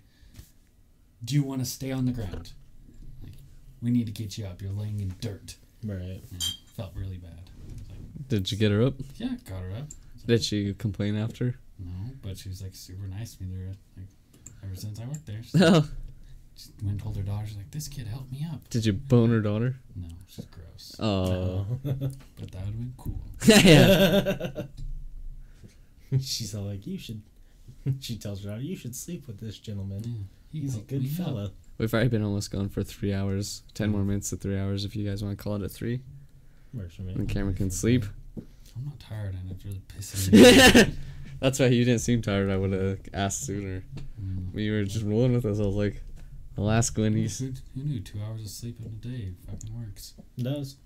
"Do 1.25 1.35
you 1.35 1.43
want 1.43 1.61
to 1.61 1.67
stay 1.67 1.91
on 1.93 2.05
the 2.07 2.13
ground? 2.13 2.53
Like, 3.23 3.33
we 3.83 3.91
need 3.91 4.07
to 4.07 4.13
get 4.13 4.39
you 4.39 4.47
up. 4.47 4.61
You're 4.63 4.71
laying 4.73 5.01
in 5.01 5.15
dirt." 5.21 5.57
right. 5.83 6.23
And 6.31 6.43
felt 6.77 6.95
really 6.95 7.17
bad. 7.19 7.51
Like, 7.89 8.29
Did 8.29 8.53
you 8.53 8.59
get 8.59 8.71
her 8.71 8.83
up? 8.83 8.95
yeah, 9.17 9.37
got 9.49 9.63
her 9.63 9.71
up. 9.73 9.89
Did 10.27 10.43
she 10.45 10.73
complain 10.75 11.17
after? 11.17 11.57
No, 11.85 12.13
but 12.23 12.39
she 12.39 12.49
was 12.49 12.63
like 12.63 12.75
super 12.75 13.07
nice 13.07 13.35
to 13.37 13.43
me 13.43 13.57
there, 13.57 13.73
like 13.97 14.07
ever 14.65 14.75
since 14.75 15.01
I 15.01 15.07
worked 15.07 15.27
there. 15.27 15.43
No. 15.55 15.85
She 16.57 16.69
oh. 16.73 16.85
went 16.85 16.93
and 16.93 17.01
told 17.03 17.17
her 17.17 17.23
daughter, 17.23 17.47
she's 17.47 17.57
like, 17.57 17.71
"This 17.71 17.89
kid 17.89 18.07
helped 18.07 18.31
me 18.31 18.47
up." 18.53 18.69
Did 18.69 18.85
you 18.85 18.93
bone 18.93 19.31
her 19.31 19.41
daughter? 19.41 19.77
No, 19.97 20.09
she's 20.27 20.45
gross. 20.47 20.97
Oh. 20.99 21.65
But 21.83 22.53
that 22.53 22.65
would 22.65 22.75
have 22.75 22.79
been 22.79 22.95
cool. 22.99 23.21
yeah. 23.47 24.65
She's 26.21 26.55
all 26.55 26.65
like, 26.65 26.87
you 26.87 26.99
should. 26.99 27.23
She 28.01 28.19
tells 28.19 28.43
her, 28.43 28.51
daughter, 28.51 28.63
you 28.63 28.77
should 28.77 28.95
sleep 28.95 29.27
with 29.27 29.41
this 29.41 29.59
gentleman. 29.59 30.03
Yeah, 30.05 30.25
he 30.53 30.61
He's 30.61 30.77
a 30.77 30.81
good 30.81 31.03
me 31.03 31.11
up. 31.25 31.53
We've 31.79 31.95
already 31.95 32.11
been 32.11 32.25
almost 32.25 32.51
gone 32.51 32.69
for 32.69 32.83
three 32.83 33.15
hours. 33.15 33.63
Ten 33.73 33.89
mm. 33.89 33.93
more 33.93 34.05
minutes 34.05 34.31
to 34.31 34.37
three 34.37 34.59
hours 34.59 34.85
if 34.85 34.95
you 34.95 35.09
guys 35.09 35.25
want 35.25 35.39
to 35.39 35.43
call 35.43 35.57
it 35.57 35.63
at 35.63 35.71
three. 35.71 36.01
Works 36.75 36.97
for 36.97 37.03
me. 37.03 37.15
And 37.15 37.29
Cameron 37.29 37.55
can 37.55 37.71
sleep. 37.71 38.05
I'm 38.37 38.85
not 38.85 39.01
tired, 39.01 39.35
and 39.35 39.51
it's 39.51 39.65
really 39.65 39.83
pissing 39.89 40.33
me. 40.33 40.83
off. 40.83 40.89
That's 41.41 41.59
why 41.59 41.67
you 41.67 41.85
didn't 41.85 42.01
seem 42.03 42.23
tired. 42.23 42.51
I 42.51 42.57
would 42.57 42.73
have 42.73 42.99
asked 43.15 43.45
sooner. 43.47 43.83
Mm. 44.23 44.53
But 44.53 44.63
you 44.63 44.73
were 44.73 44.85
just 44.85 45.05
rolling 45.05 45.33
with 45.33 45.45
us. 45.47 45.59
I 45.59 45.63
was 45.67 45.75
like, 45.75 46.03
I'll 46.59 46.71
ask 46.71 46.97
when 46.99 47.17
he's. 47.17 47.39
Who, 47.39 47.53
who 47.75 47.83
knew 47.83 48.01
two 48.01 48.19
hours 48.23 48.43
of 48.43 48.49
sleep 48.49 48.79
in 48.81 48.87
a 48.87 48.89
day 48.91 49.33
fucking 49.47 49.75
works? 49.81 50.15
Does. 50.39 50.77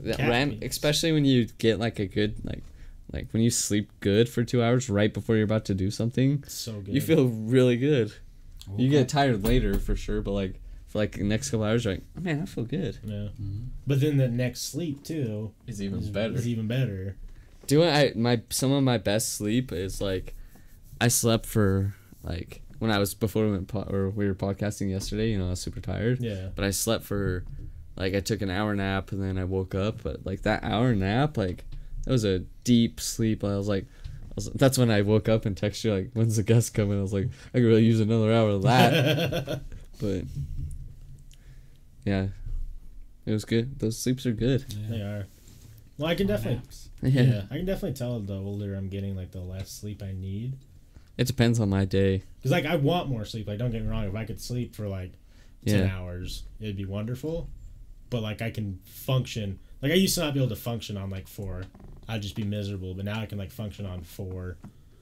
That 0.00 0.16
Cat 0.18 0.28
ran, 0.28 0.50
beats. 0.50 0.66
especially 0.76 1.12
when 1.12 1.24
you 1.24 1.46
get 1.58 1.78
like 1.78 1.98
a 1.98 2.06
good 2.06 2.44
like, 2.44 2.62
like 3.12 3.28
when 3.32 3.42
you 3.42 3.50
sleep 3.50 3.90
good 4.00 4.28
for 4.28 4.42
two 4.44 4.62
hours 4.62 4.88
right 4.90 5.12
before 5.12 5.34
you're 5.36 5.44
about 5.44 5.64
to 5.66 5.74
do 5.74 5.90
something, 5.90 6.42
So 6.46 6.80
good. 6.80 6.94
you 6.94 7.00
feel 7.00 7.26
really 7.28 7.76
good. 7.76 8.12
I 8.66 8.70
woke 8.70 8.80
You 8.80 8.88
get 8.88 9.08
tired 9.08 9.44
later 9.44 9.78
for 9.78 9.94
sure, 9.96 10.22
but 10.22 10.32
like 10.32 10.60
for 10.86 10.98
like 10.98 11.12
the 11.12 11.24
next 11.24 11.50
couple 11.50 11.64
hours, 11.66 11.84
you're 11.84 11.94
like, 11.94 12.02
oh, 12.16 12.20
man, 12.20 12.40
I 12.42 12.46
feel 12.46 12.64
good. 12.64 12.98
Yeah. 13.04 13.28
Mhm. 13.40 13.66
But 13.86 14.00
then 14.00 14.16
the 14.16 14.28
next 14.28 14.62
sleep, 14.62 15.02
too, 15.04 15.52
It's 15.66 15.80
is, 15.80 16.08
better. 16.10 16.34
is 16.34 16.46
even 16.48 16.66
better. 16.68 17.16
Doing 17.66 17.88
I 17.88 18.12
my 18.16 18.40
some 18.50 18.72
of 18.72 18.82
my 18.82 18.98
best 18.98 19.34
sleep 19.34 19.72
is 19.72 20.00
like 20.00 20.34
I 21.00 21.08
slept 21.08 21.46
for 21.46 21.94
like 22.22 22.62
when 22.78 22.90
I 22.90 22.98
was 22.98 23.14
before 23.14 23.44
we 23.46 23.52
went 23.52 23.68
po- 23.68 23.86
or 23.90 24.10
we 24.10 24.26
were 24.26 24.34
podcasting 24.34 24.90
yesterday. 24.90 25.30
You 25.30 25.38
know, 25.38 25.46
I 25.46 25.50
was 25.50 25.60
super 25.60 25.80
tired, 25.80 26.18
Yeah. 26.20 26.48
but 26.54 26.64
I 26.64 26.70
slept 26.70 27.04
for 27.04 27.44
like 27.96 28.14
I 28.14 28.20
took 28.20 28.42
an 28.42 28.50
hour 28.50 28.74
nap 28.74 29.12
and 29.12 29.22
then 29.22 29.38
I 29.38 29.44
woke 29.44 29.74
up. 29.74 30.02
But 30.02 30.24
like 30.26 30.42
that 30.42 30.64
hour 30.64 30.94
nap, 30.94 31.36
like 31.36 31.64
that 32.04 32.10
was 32.12 32.24
a 32.24 32.40
deep 32.64 33.00
sleep. 33.00 33.44
I 33.44 33.56
was 33.56 33.68
like. 33.68 33.86
I 34.26 34.34
was, 34.38 34.50
that's 34.50 34.76
when 34.78 34.90
I 34.90 35.02
woke 35.02 35.28
up 35.28 35.46
and 35.46 35.54
texted 35.54 35.84
you 35.84 35.94
like, 35.94 36.10
"When's 36.12 36.34
the 36.34 36.42
guest 36.42 36.74
coming?" 36.74 36.98
I 36.98 37.02
was 37.02 37.12
like, 37.12 37.28
"I 37.54 37.58
could 37.58 37.66
really 37.66 37.84
use 37.84 38.00
another 38.00 38.32
hour 38.32 38.48
of 38.48 38.62
that." 38.62 39.60
but 40.00 40.24
yeah, 42.04 42.26
it 43.26 43.30
was 43.32 43.44
good. 43.44 43.78
Those 43.78 43.96
sleeps 43.96 44.26
are 44.26 44.32
good. 44.32 44.64
Yeah. 44.68 44.88
they 44.88 45.00
are. 45.02 45.26
Well, 45.98 46.10
I 46.10 46.14
can 46.16 46.26
definitely. 46.26 46.56
naps. 46.56 46.88
Yeah. 47.02 47.42
I 47.50 47.56
can 47.56 47.66
definitely 47.66 47.94
tell 47.94 48.18
the 48.20 48.34
older 48.34 48.74
I'm 48.74 48.88
getting, 48.88 49.14
like 49.16 49.30
the 49.32 49.40
less 49.40 49.70
sleep 49.70 50.02
I 50.02 50.12
need. 50.12 50.56
It 51.18 51.26
depends 51.26 51.60
on 51.60 51.68
my 51.68 51.84
day. 51.84 52.22
Because 52.38 52.50
like 52.50 52.64
I 52.66 52.76
want 52.76 53.08
more 53.08 53.24
sleep. 53.24 53.46
Like 53.46 53.58
don't 53.58 53.70
get 53.70 53.82
me 53.82 53.88
wrong, 53.88 54.04
if 54.04 54.14
I 54.14 54.24
could 54.24 54.40
sleep 54.40 54.74
for 54.74 54.88
like 54.88 55.12
ten 55.66 55.86
Yeah. 55.86 55.96
hours, 55.96 56.44
it'd 56.60 56.76
be 56.76 56.84
wonderful. 56.86 57.48
But 58.10 58.22
like 58.22 58.42
I 58.42 58.50
can 58.50 58.80
function. 58.84 59.58
Like 59.82 59.92
I 59.92 59.96
used 59.96 60.14
to 60.16 60.22
not 60.22 60.34
be 60.34 60.40
able 60.40 60.48
to 60.50 60.56
function 60.60 60.96
on 60.96 61.10
like 61.10 61.28
four. 61.28 61.64
I'd 62.08 62.22
just 62.22 62.34
be 62.36 62.42
miserable. 62.44 62.94
But 62.94 63.04
now 63.04 63.20
I 63.20 63.26
can 63.26 63.38
like 63.38 63.50
function 63.52 63.86
on 63.86 64.02
four, 64.02 64.56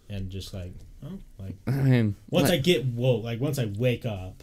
and 0.08 0.28
just 0.30 0.52
like 0.52 0.72
oh 1.04 1.18
like 1.38 1.54
I'm 1.66 2.16
once 2.30 2.48
like, 2.50 2.58
I 2.58 2.62
get 2.62 2.84
woke, 2.84 3.24
like 3.24 3.40
once 3.40 3.58
I 3.58 3.66
wake 3.78 4.04
up, 4.06 4.42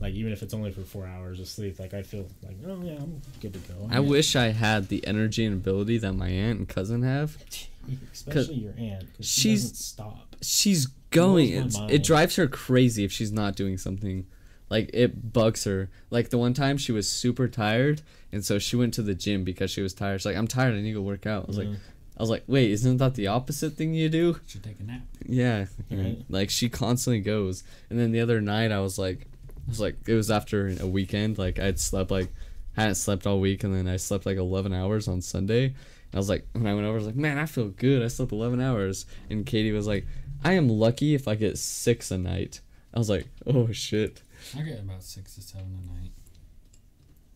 like 0.00 0.14
even 0.14 0.32
if 0.32 0.42
it's 0.42 0.54
only 0.54 0.70
for 0.70 0.82
four 0.82 1.06
hours 1.06 1.40
of 1.40 1.48
sleep, 1.48 1.78
like 1.78 1.94
I 1.94 2.02
feel 2.02 2.26
like 2.42 2.56
oh 2.66 2.80
yeah 2.82 2.92
I'm 2.94 3.20
good 3.40 3.54
to 3.54 3.58
go. 3.60 3.88
I 3.90 4.00
wish 4.00 4.36
I 4.36 4.48
had 4.48 4.88
the 4.88 5.06
energy 5.06 5.44
and 5.44 5.54
ability 5.54 5.98
that 5.98 6.12
my 6.12 6.28
aunt 6.28 6.58
and 6.58 6.68
cousin 6.68 7.02
have. 7.02 7.36
especially 8.12 8.56
your 8.56 8.74
aunt 8.78 9.06
because 9.12 9.26
she 9.28 9.40
she's- 9.40 9.62
doesn't 9.62 9.76
stop. 9.76 10.36
She's 10.42 10.86
going. 11.10 11.48
It's, 11.52 11.76
it 11.88 12.02
drives 12.04 12.36
her 12.36 12.46
crazy 12.46 13.02
if 13.04 13.10
she's 13.10 13.32
not 13.32 13.56
doing 13.56 13.76
something. 13.78 14.26
Like 14.70 14.90
it 14.92 15.32
bugs 15.32 15.64
her. 15.64 15.88
Like 16.10 16.28
the 16.30 16.38
one 16.38 16.54
time 16.54 16.76
she 16.76 16.92
was 16.92 17.08
super 17.10 17.48
tired, 17.48 18.02
and 18.30 18.44
so 18.44 18.58
she 18.58 18.76
went 18.76 18.92
to 18.94 19.02
the 19.02 19.14
gym 19.14 19.42
because 19.42 19.70
she 19.70 19.80
was 19.80 19.94
tired. 19.94 20.20
She's 20.20 20.26
like, 20.26 20.36
"I'm 20.36 20.46
tired. 20.46 20.74
I 20.74 20.76
need 20.76 20.92
to 20.92 20.92
go 20.92 21.02
work 21.02 21.26
out." 21.26 21.44
I 21.44 21.46
was 21.46 21.58
like, 21.58 21.68
Mhm. 21.68 21.76
"I 22.18 22.22
was 22.22 22.28
like, 22.30 22.44
wait, 22.46 22.70
isn't 22.70 22.98
that 22.98 23.14
the 23.14 23.26
opposite 23.28 23.72
thing 23.72 23.94
you 23.94 24.08
do?" 24.10 24.38
Should 24.46 24.62
take 24.62 24.78
a 24.78 24.82
nap. 24.84 25.00
Yeah, 25.26 25.66
Right. 25.90 26.22
like 26.28 26.50
she 26.50 26.68
constantly 26.68 27.20
goes. 27.20 27.64
And 27.90 27.98
then 27.98 28.12
the 28.12 28.20
other 28.20 28.40
night, 28.42 28.70
I 28.70 28.80
was 28.80 28.98
like, 28.98 29.26
I 29.68 29.70
was 29.70 29.80
like, 29.80 29.96
it 30.06 30.14
was 30.14 30.30
after 30.30 30.74
a 30.80 30.86
weekend. 30.86 31.36
Like 31.36 31.58
I'd 31.58 31.78
slept 31.78 32.10
like, 32.10 32.30
hadn't 32.74 32.94
slept 32.94 33.26
all 33.26 33.38
week, 33.38 33.64
and 33.64 33.74
then 33.74 33.86
I 33.86 33.98
slept 33.98 34.24
like 34.24 34.38
eleven 34.38 34.72
hours 34.72 35.06
on 35.08 35.20
Sunday. 35.20 35.66
And 35.66 36.14
I 36.14 36.16
was 36.16 36.30
like, 36.30 36.46
when 36.52 36.66
I 36.66 36.72
went 36.72 36.86
over, 36.86 36.94
I 36.94 36.98
was 37.00 37.06
like, 37.06 37.16
man, 37.16 37.36
I 37.36 37.44
feel 37.44 37.68
good. 37.68 38.02
I 38.02 38.08
slept 38.08 38.32
eleven 38.32 38.62
hours. 38.62 39.04
And 39.28 39.44
Katie 39.44 39.72
was 39.72 39.86
like, 39.86 40.06
I 40.42 40.54
am 40.54 40.70
lucky 40.70 41.14
if 41.14 41.28
I 41.28 41.34
get 41.34 41.58
six 41.58 42.10
a 42.10 42.16
night. 42.16 42.62
I 42.94 42.98
was 42.98 43.10
like, 43.10 43.26
oh 43.46 43.70
shit. 43.72 44.22
I 44.56 44.62
get 44.62 44.80
about 44.80 45.02
six 45.02 45.34
to 45.34 45.42
seven 45.42 45.78
a 45.84 45.92
night. 46.00 46.12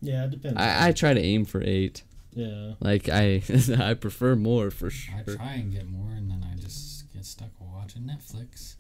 Yeah, 0.01 0.25
it 0.25 0.31
depends. 0.31 0.59
I, 0.59 0.89
I 0.89 0.93
try 0.93 1.13
to 1.13 1.21
aim 1.21 1.45
for 1.45 1.63
eight. 1.63 2.03
yeah. 2.33 2.73
Like 2.81 3.11
I 3.11 3.43
I 3.79 3.93
prefer 3.93 4.37
more 4.37 4.71
for 4.71 4.89
sure. 4.89 5.15
I 5.17 5.25
sure. 5.25 5.37
try 5.37 5.53
and 5.53 5.71
get 5.71 5.87
more, 5.87 6.13
and 6.13 6.31
then 6.31 6.47
I 6.51 6.57
just 6.59 7.13
get 7.13 7.27
stuck 7.27 7.51
watching 7.61 8.03
Netflix. 8.03 8.77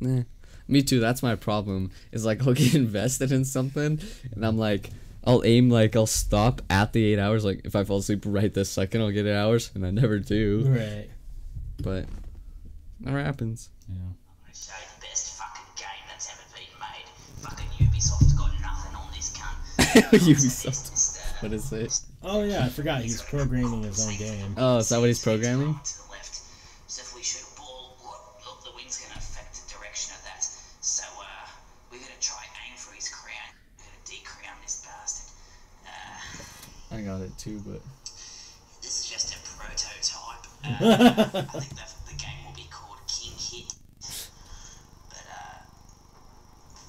Nah. 0.00 0.22
Me 0.68 0.82
too. 0.82 1.00
That's 1.00 1.22
my 1.22 1.34
problem. 1.34 1.90
Is 2.12 2.24
like 2.26 2.40
I'll 2.46 2.52
get 2.54 2.74
invested 2.74 3.32
in 3.32 3.44
something, 3.44 4.00
and 4.34 4.46
I'm 4.46 4.58
like, 4.58 4.90
I'll 5.24 5.42
aim 5.44 5.70
like 5.70 5.96
I'll 5.96 6.06
stop 6.06 6.62
at 6.70 6.92
the 6.92 7.04
eight 7.12 7.18
hours. 7.18 7.44
Like 7.44 7.62
if 7.64 7.74
I 7.74 7.84
fall 7.84 7.98
asleep 7.98 8.22
right 8.26 8.52
this 8.52 8.70
second, 8.70 9.00
I'll 9.00 9.10
get 9.10 9.26
eight 9.26 9.34
hours, 9.36 9.70
and 9.74 9.84
I 9.84 9.90
never 9.90 10.18
do. 10.18 10.64
Right. 10.68 11.08
But 11.82 12.06
never 13.00 13.22
happens. 13.22 13.70
Yeah. 13.88 13.94
gonna 13.96 14.54
show 14.54 14.72
you 14.74 14.88
the 15.00 15.06
best 15.06 15.38
fucking 15.38 15.64
game 15.76 16.04
that's 16.08 16.30
ever 16.30 16.42
been 16.54 16.80
made. 16.80 17.08
Fucking 17.42 17.86
Ubisoft's 17.86 18.32
got 18.34 18.50
nothing 18.60 18.94
on 18.94 19.08
this 19.14 19.36
cunt. 19.36 20.10
Ubisoft. 20.18 20.90
Just, 20.90 21.42
What 21.42 21.52
is 21.52 21.72
it? 21.72 22.00
Oh 22.22 22.42
yeah, 22.42 22.64
I 22.64 22.68
forgot 22.68 23.02
he's 23.02 23.22
programming 23.22 23.84
his 23.84 24.06
own 24.06 24.16
game. 24.16 24.54
Oh, 24.58 24.78
is 24.78 24.88
that 24.90 24.98
what 24.98 25.06
he's 25.06 25.22
programming? 25.22 25.78
I 36.98 37.02
got 37.02 37.20
it 37.20 37.30
too, 37.38 37.62
but 37.64 37.80
this 38.82 39.04
is 39.04 39.08
just 39.08 39.32
a 39.32 39.38
prototype. 39.56 39.94
Uh, 40.64 41.46
I 41.54 41.60
think 41.60 41.70
the, 41.70 41.86
the 42.10 42.16
game 42.18 42.42
will 42.44 42.56
be 42.56 42.66
called 42.72 42.98
King 43.06 43.34
Hit. 43.38 43.72
But 45.08 45.22
uh, 45.30 45.62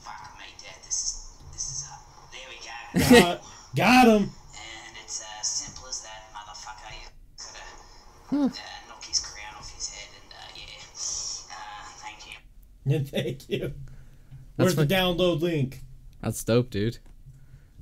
fuck 0.01 0.35
me, 0.39 0.45
Dad. 0.57 0.81
This 0.83 0.97
is 0.97 1.33
this 1.53 1.65
is 1.69 1.87
uh, 1.87 1.97
there 2.33 2.49
we 2.49 2.57
go. 2.57 3.19
got, 3.19 3.43
got 3.75 4.07
him. 4.07 4.23
And 4.23 4.95
it's 5.03 5.23
as 5.39 5.47
simple 5.47 5.87
as 5.87 6.01
that, 6.01 6.33
motherfucker. 6.33 6.91
You 8.31 8.37
gotta 8.49 8.61
uh, 8.61 8.87
knock 8.89 9.03
his 9.05 9.19
crown 9.19 9.53
off 9.59 9.71
his 9.75 9.89
head, 9.89 10.09
and 10.23 10.33
uh, 10.33 10.55
yeah. 10.55 10.81
Uh, 11.51 11.85
thank 11.97 12.25
you. 12.25 12.37
Yeah, 12.85 12.99
thank 13.03 13.47
you. 13.47 13.73
Where's 14.55 14.73
That's 14.73 14.89
the 14.89 14.95
download 14.95 15.41
link? 15.41 15.81
that's 16.19 16.43
dope, 16.43 16.71
dude. 16.71 16.97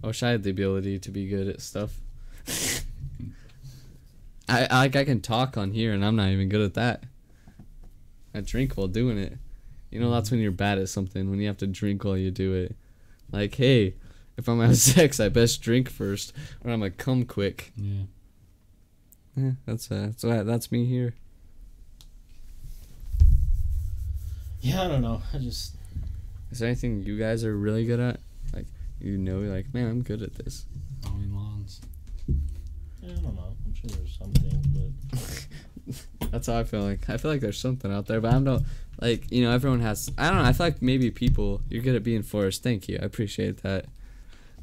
I 0.03 0.07
wish 0.07 0.21
I 0.23 0.31
had 0.31 0.43
the 0.43 0.49
ability 0.49 0.99
to 0.99 1.09
be 1.09 1.27
good 1.29 1.47
at 1.47 1.61
stuff. 1.61 2.01
I 4.49 4.67
like 4.79 4.95
I 4.95 5.03
can 5.03 5.21
talk 5.21 5.57
on 5.57 5.71
here, 5.71 5.93
and 5.93 6.05
I'm 6.05 6.15
not 6.15 6.29
even 6.29 6.49
good 6.49 6.61
at 6.61 6.73
that. 6.75 7.03
I 8.33 8.41
drink 8.41 8.75
while 8.77 8.87
doing 8.87 9.17
it. 9.17 9.37
You 9.91 9.99
know, 9.99 10.11
that's 10.11 10.31
when 10.31 10.39
you're 10.39 10.51
bad 10.51 10.77
at 10.77 10.89
something 10.89 11.29
when 11.29 11.39
you 11.39 11.47
have 11.47 11.57
to 11.57 11.67
drink 11.67 12.03
while 12.03 12.17
you 12.17 12.31
do 12.31 12.53
it. 12.53 12.75
Like, 13.31 13.55
hey, 13.55 13.95
if 14.37 14.47
I'm 14.47 14.59
having 14.59 14.75
sex, 14.75 15.19
I 15.19 15.29
best 15.29 15.61
drink 15.61 15.89
first, 15.89 16.33
or 16.63 16.71
I'm 16.71 16.79
gonna 16.79 16.91
come 16.91 17.25
quick. 17.25 17.71
Yeah. 17.75 18.03
Yeah, 19.35 19.51
that's 19.65 19.91
uh, 19.91 20.07
that's 20.07 20.23
why 20.23 20.43
that's 20.43 20.71
me 20.71 20.85
here. 20.85 21.13
Yeah, 24.61 24.83
I 24.83 24.87
don't 24.87 25.01
know. 25.01 25.21
I 25.33 25.37
just 25.37 25.75
Is 26.51 26.59
there 26.59 26.67
anything 26.67 27.03
you 27.03 27.17
guys 27.17 27.43
are 27.43 27.55
really 27.55 27.85
good 27.85 27.99
at? 27.99 28.19
Like, 28.53 28.65
you 28.99 29.17
know, 29.17 29.39
like, 29.39 29.73
man, 29.73 29.87
I'm 29.89 30.01
good 30.01 30.21
at 30.21 30.35
this. 30.35 30.65
Yeah, 33.83 33.95
I 33.95 33.95
don't 33.95 33.99
know. 33.99 34.23
I'm 34.23 34.33
sure 34.33 34.43
there's 34.43 34.61
something, 34.63 34.63
but 35.13 36.31
That's 36.31 36.47
how 36.47 36.57
I 36.59 36.63
feel 36.63 36.81
like. 36.81 37.09
I 37.09 37.17
feel 37.17 37.31
like 37.31 37.41
there's 37.41 37.59
something 37.59 37.91
out 37.91 38.07
there, 38.07 38.19
but 38.19 38.33
I'm 38.33 38.43
not 38.43 38.63
like 39.01 39.31
you 39.31 39.43
know 39.43 39.51
everyone 39.51 39.79
has. 39.81 40.11
I 40.17 40.27
don't 40.29 40.37
know. 40.39 40.43
I 40.43 40.53
feel 40.53 40.65
like 40.67 40.81
maybe 40.81 41.11
people 41.11 41.61
you're 41.69 41.81
good 41.83 41.95
at 41.95 42.03
being 42.03 42.23
forced. 42.23 42.63
Thank 42.63 42.89
you. 42.89 42.99
I 43.01 43.05
appreciate 43.05 43.63
that. 43.63 43.85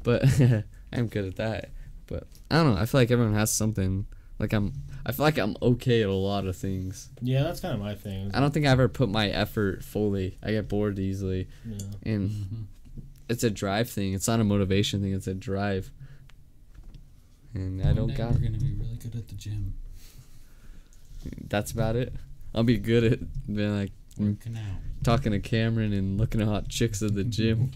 But 0.03 0.23
I'm 0.93 1.07
good 1.07 1.25
at 1.25 1.35
that. 1.37 1.71
But 2.07 2.27
I 2.51 2.57
don't 2.57 2.75
know. 2.75 2.79
I 2.81 2.85
feel 2.85 3.01
like 3.01 3.09
everyone 3.11 3.33
has 3.33 3.51
something. 3.51 4.05
Like 4.37 4.53
I'm. 4.53 4.73
I 5.05 5.11
feel 5.13 5.25
like 5.25 5.37
I'm 5.39 5.55
okay 5.61 6.01
at 6.03 6.09
a 6.09 6.13
lot 6.13 6.45
of 6.45 6.55
things. 6.57 7.09
yeah, 7.21 7.41
that's 7.43 7.59
kind 7.59 7.73
of 7.73 7.79
my 7.79 7.95
thing. 7.95 8.31
I 8.33 8.39
don't 8.39 8.53
think 8.53 8.65
I 8.67 8.69
ever 8.69 8.87
put 8.87 9.09
my 9.09 9.29
effort 9.29 9.83
fully. 9.83 10.37
I 10.43 10.51
get 10.51 10.67
bored 10.67 10.99
easily, 10.99 11.47
Yeah. 11.65 11.77
and 12.03 12.29
Mm-hmm. 12.29 12.61
it's 13.29 13.43
a 13.43 13.49
drive 13.49 13.89
thing. 13.89 14.13
It's 14.13 14.27
not 14.27 14.39
a 14.39 14.43
motivation 14.43 15.01
thing. 15.01 15.13
It's 15.13 15.27
a 15.27 15.33
drive. 15.33 15.89
And 17.55 17.81
I 17.81 17.93
don't 17.93 18.13
got. 18.15 18.33
We're 18.33 18.39
gonna 18.39 18.57
be 18.59 18.73
really 18.73 18.97
good 19.01 19.15
at 19.15 19.27
the 19.27 19.35
gym. 19.35 19.73
That's 21.47 21.71
about 21.71 21.95
it. 21.95 22.13
I'll 22.53 22.63
be 22.63 22.77
good 22.77 23.03
at 23.03 23.19
being 23.53 23.75
like 23.77 23.91
Mm. 24.19 24.29
Working 24.37 24.55
out. 24.55 24.77
talking 25.03 25.31
to 25.33 25.39
Cameron 25.41 25.91
and 25.91 26.17
looking 26.17 26.39
at 26.39 26.47
hot 26.47 26.69
chicks 26.69 27.01
at 27.03 27.15
the 27.15 27.23
gym 27.25 27.69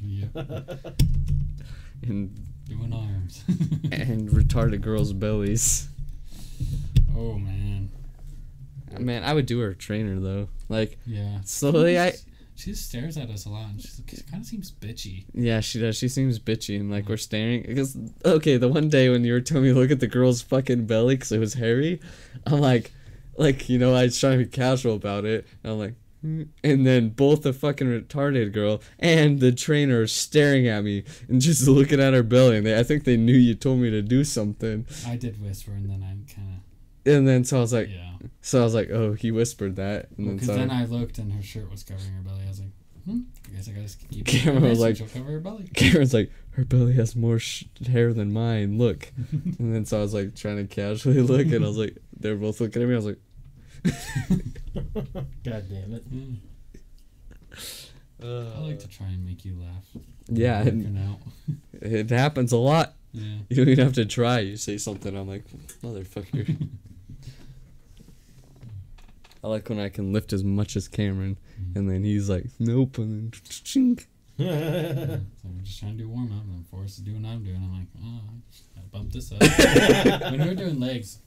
and 2.03 2.39
Doing 2.65 2.93
arms. 2.93 3.43
and 3.91 4.29
retarded 4.29 4.79
girls' 4.81 5.11
bellies. 5.11 5.89
oh 7.17 7.37
man. 7.37 7.89
Man, 8.99 9.23
I 9.23 9.33
would 9.33 9.45
do 9.47 9.59
her 9.59 9.73
trainer 9.73 10.19
though. 10.19 10.47
Like 10.69 10.97
Yeah. 11.05 11.39
slowly, 11.43 11.99
I 11.99 12.13
She 12.59 12.71
just 12.71 12.89
stares 12.89 13.15
at 13.15 13.29
us 13.29 13.45
a 13.45 13.49
lot, 13.49 13.69
and 13.69 13.81
she's, 13.81 14.01
she 14.09 14.21
kind 14.23 14.41
of 14.43 14.45
seems 14.45 14.69
bitchy. 14.69 15.23
yeah, 15.33 15.61
she 15.61 15.79
does. 15.79 15.95
She 15.95 16.09
seems 16.09 16.39
bitchy 16.39 16.77
and 16.77 16.91
like 16.91 17.07
we're 17.07 17.15
staring 17.15 17.61
because 17.61 17.97
okay, 18.25 18.57
the 18.57 18.67
one 18.67 18.89
day 18.89 19.07
when 19.07 19.23
you 19.23 19.31
were 19.31 19.39
telling 19.39 19.63
me 19.63 19.69
to 19.69 19.79
look 19.79 19.91
at 19.91 20.01
the 20.01 20.07
girl's 20.07 20.41
fucking 20.41 20.85
belly 20.85 21.15
because 21.15 21.31
it 21.31 21.39
was 21.39 21.53
hairy, 21.53 22.01
I'm 22.45 22.59
like, 22.59 22.91
like 23.37 23.69
you 23.69 23.77
know, 23.79 23.95
I 23.95 24.03
was 24.03 24.19
trying 24.19 24.39
to 24.39 24.43
be 24.43 24.51
casual 24.51 24.95
about 24.95 25.23
it. 25.25 25.47
And 25.63 25.71
I'm 25.73 25.79
like. 25.79 25.93
"Hmm." 26.21 26.43
And 26.65 26.85
then 26.85 27.11
both 27.11 27.43
the 27.43 27.53
fucking 27.53 27.87
retarded 27.87 28.51
girl 28.51 28.81
and 28.99 29.39
the 29.39 29.53
trainer 29.53 30.01
are 30.01 30.07
staring 30.07 30.67
at 30.67 30.83
me 30.83 31.05
and 31.29 31.39
just 31.39 31.65
looking 31.77 32.01
at 32.01 32.13
her 32.13 32.23
belly. 32.23 32.57
And 32.57 32.65
they, 32.65 32.77
I 32.77 32.83
think 32.83 33.05
they 33.05 33.15
knew 33.15 33.37
you 33.37 33.55
told 33.55 33.79
me 33.79 33.89
to 33.89 34.01
do 34.01 34.25
something. 34.25 34.85
I 35.07 35.15
did 35.15 35.41
whisper, 35.41 35.71
and 35.71 35.89
then 35.89 36.03
I'm 36.03 36.25
kind 36.35 36.57
And 37.09 37.27
then 37.27 37.43
so 37.43 37.57
I 37.57 37.61
was 37.61 37.73
like, 37.73 37.89
yeah. 37.89 38.11
so 38.41 38.61
I 38.61 38.63
was 38.63 38.73
like, 38.75 38.89
oh, 38.89 39.13
he 39.13 39.31
whispered 39.31 39.75
that. 39.77 40.09
And 40.17 40.27
then 40.27 40.35
Because 40.35 40.47
so 40.47 40.55
then 40.55 40.71
I 40.71 40.85
looked, 40.85 41.17
and 41.17 41.31
her 41.33 41.41
shirt 41.43 41.69
was 41.71 41.83
covering 41.83 42.11
her 42.13 42.21
belly. 42.21 42.41
I 42.45 42.47
was 42.49 42.59
like, 42.59 42.69
hmm. 43.05 43.19
I 43.47 43.55
guess 43.55 43.67
I 43.69 43.71
gotta 43.71 43.97
keep. 44.09 44.27
it 44.27 44.31
Cameron 44.31 44.69
was 44.69 44.79
like- 44.79 44.97
she'll 44.97 45.07
cover 45.07 45.31
her 45.31 45.39
belly. 45.39 45.69
Karen's 45.73 46.13
like, 46.13 46.31
her 46.51 46.65
belly 46.65 46.93
has 46.93 47.15
more 47.15 47.39
sh- 47.39 47.65
hair 47.87 48.13
than 48.13 48.31
mine. 48.33 48.77
Look. 48.77 49.11
and 49.31 49.73
then 49.73 49.85
so 49.85 49.97
I 49.99 50.01
was 50.01 50.13
like 50.13 50.35
trying 50.35 50.57
to 50.57 50.65
casually 50.65 51.21
look, 51.21 51.47
and 51.47 51.63
I 51.63 51.67
was 51.67 51.77
like, 51.77 51.97
they're 52.19 52.35
both 52.35 52.59
looking 52.61 52.81
at 52.81 52.87
me. 52.87 52.93
I 52.93 52.97
was 52.97 53.05
like, 53.05 53.19
God 55.43 55.65
damn 55.69 55.93
it. 55.93 56.13
Mm. 56.13 56.37
I 58.21 58.59
like 58.59 58.79
to 58.79 58.87
try 58.89 59.07
and 59.07 59.25
make 59.25 59.45
you 59.45 59.55
laugh. 59.59 59.85
yeah, 60.27 60.61
and 60.61 60.97
out. 60.97 61.19
it 61.81 62.09
happens 62.09 62.51
a 62.51 62.57
lot. 62.57 62.93
Yeah. 63.13 63.37
You 63.49 63.55
don't 63.55 63.69
even 63.69 63.85
have 63.85 63.93
to 63.93 64.05
try. 64.05 64.39
You 64.39 64.57
say 64.57 64.77
something, 64.77 65.15
I'm 65.15 65.27
like, 65.27 65.45
motherfucker. 65.81 66.67
I 69.43 69.47
like 69.47 69.69
when 69.69 69.79
I 69.79 69.89
can 69.89 70.11
lift 70.11 70.33
as 70.33 70.43
much 70.43 70.75
as 70.75 70.87
Cameron, 70.87 71.37
mm-hmm. 71.59 71.77
and 71.77 71.89
then 71.89 72.03
he's 72.03 72.29
like, 72.29 72.45
nope, 72.59 72.97
and 72.97 73.31
then 73.31 73.41
chink. 73.41 74.05
Yeah, 74.37 74.51
so 75.05 75.21
we're 75.43 75.63
just 75.63 75.79
trying 75.79 75.97
to 75.97 76.03
do 76.03 76.09
warm 76.09 76.31
up, 76.31 76.43
and 76.43 76.67
Forrest 76.67 76.99
is 76.99 77.03
doing 77.03 77.23
what 77.23 77.29
I'm 77.29 77.43
doing. 77.43 77.57
I'm 77.57 77.73
like, 77.73 77.87
oh, 78.03 78.21
I 78.77 78.81
bumped 78.91 79.13
this 79.13 79.31
up. 79.31 79.41
when 80.31 80.39
we're 80.39 80.55
doing 80.55 80.79
legs, 80.79 81.19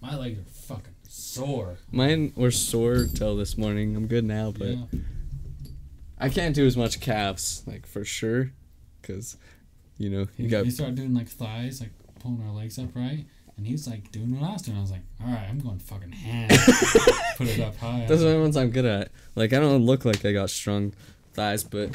my 0.00 0.16
legs 0.16 0.38
are 0.38 0.74
fucking 0.74 0.94
sore. 1.08 1.78
Mine 1.90 2.32
were 2.36 2.50
sore 2.50 3.06
till 3.12 3.36
this 3.36 3.56
morning. 3.56 3.96
I'm 3.96 4.06
good 4.06 4.24
now, 4.24 4.50
but 4.50 4.68
yeah. 4.68 4.84
I 6.18 6.28
can't 6.28 6.54
do 6.54 6.66
as 6.66 6.76
much 6.76 7.00
calves, 7.00 7.64
like 7.66 7.86
for 7.86 8.04
sure, 8.04 8.52
because 9.00 9.36
you 9.98 10.10
know 10.10 10.20
you 10.36 10.44
He, 10.44 10.48
got. 10.48 10.64
You 10.64 10.70
start 10.70 10.94
doing 10.94 11.14
like 11.14 11.28
thighs, 11.28 11.80
like 11.80 11.90
pulling 12.20 12.42
our 12.46 12.52
legs 12.52 12.78
up 12.78 12.94
right, 12.94 13.24
and 13.62 13.68
he's 13.70 13.86
like 13.86 14.10
doing 14.10 14.38
what 14.40 14.48
I 14.50 14.52
was 14.54 14.62
doing. 14.62 14.76
I 14.76 14.80
was 14.80 14.90
like, 14.90 15.02
all 15.24 15.28
right, 15.32 15.46
I'm 15.48 15.60
going 15.60 15.78
fucking 15.78 16.10
ham. 16.24 16.48
Put 17.36 17.46
it 17.46 17.60
up 17.60 17.76
high. 17.76 18.06
Those 18.08 18.24
are 18.24 18.32
the 18.32 18.40
ones 18.40 18.56
I'm 18.56 18.70
good 18.70 18.84
at. 18.84 19.12
Like 19.36 19.52
I 19.52 19.60
don't 19.60 19.86
look 19.86 20.04
like 20.04 20.24
I 20.24 20.32
got 20.32 20.50
strong 20.50 20.92
thighs, 21.34 21.62
but 21.62 21.90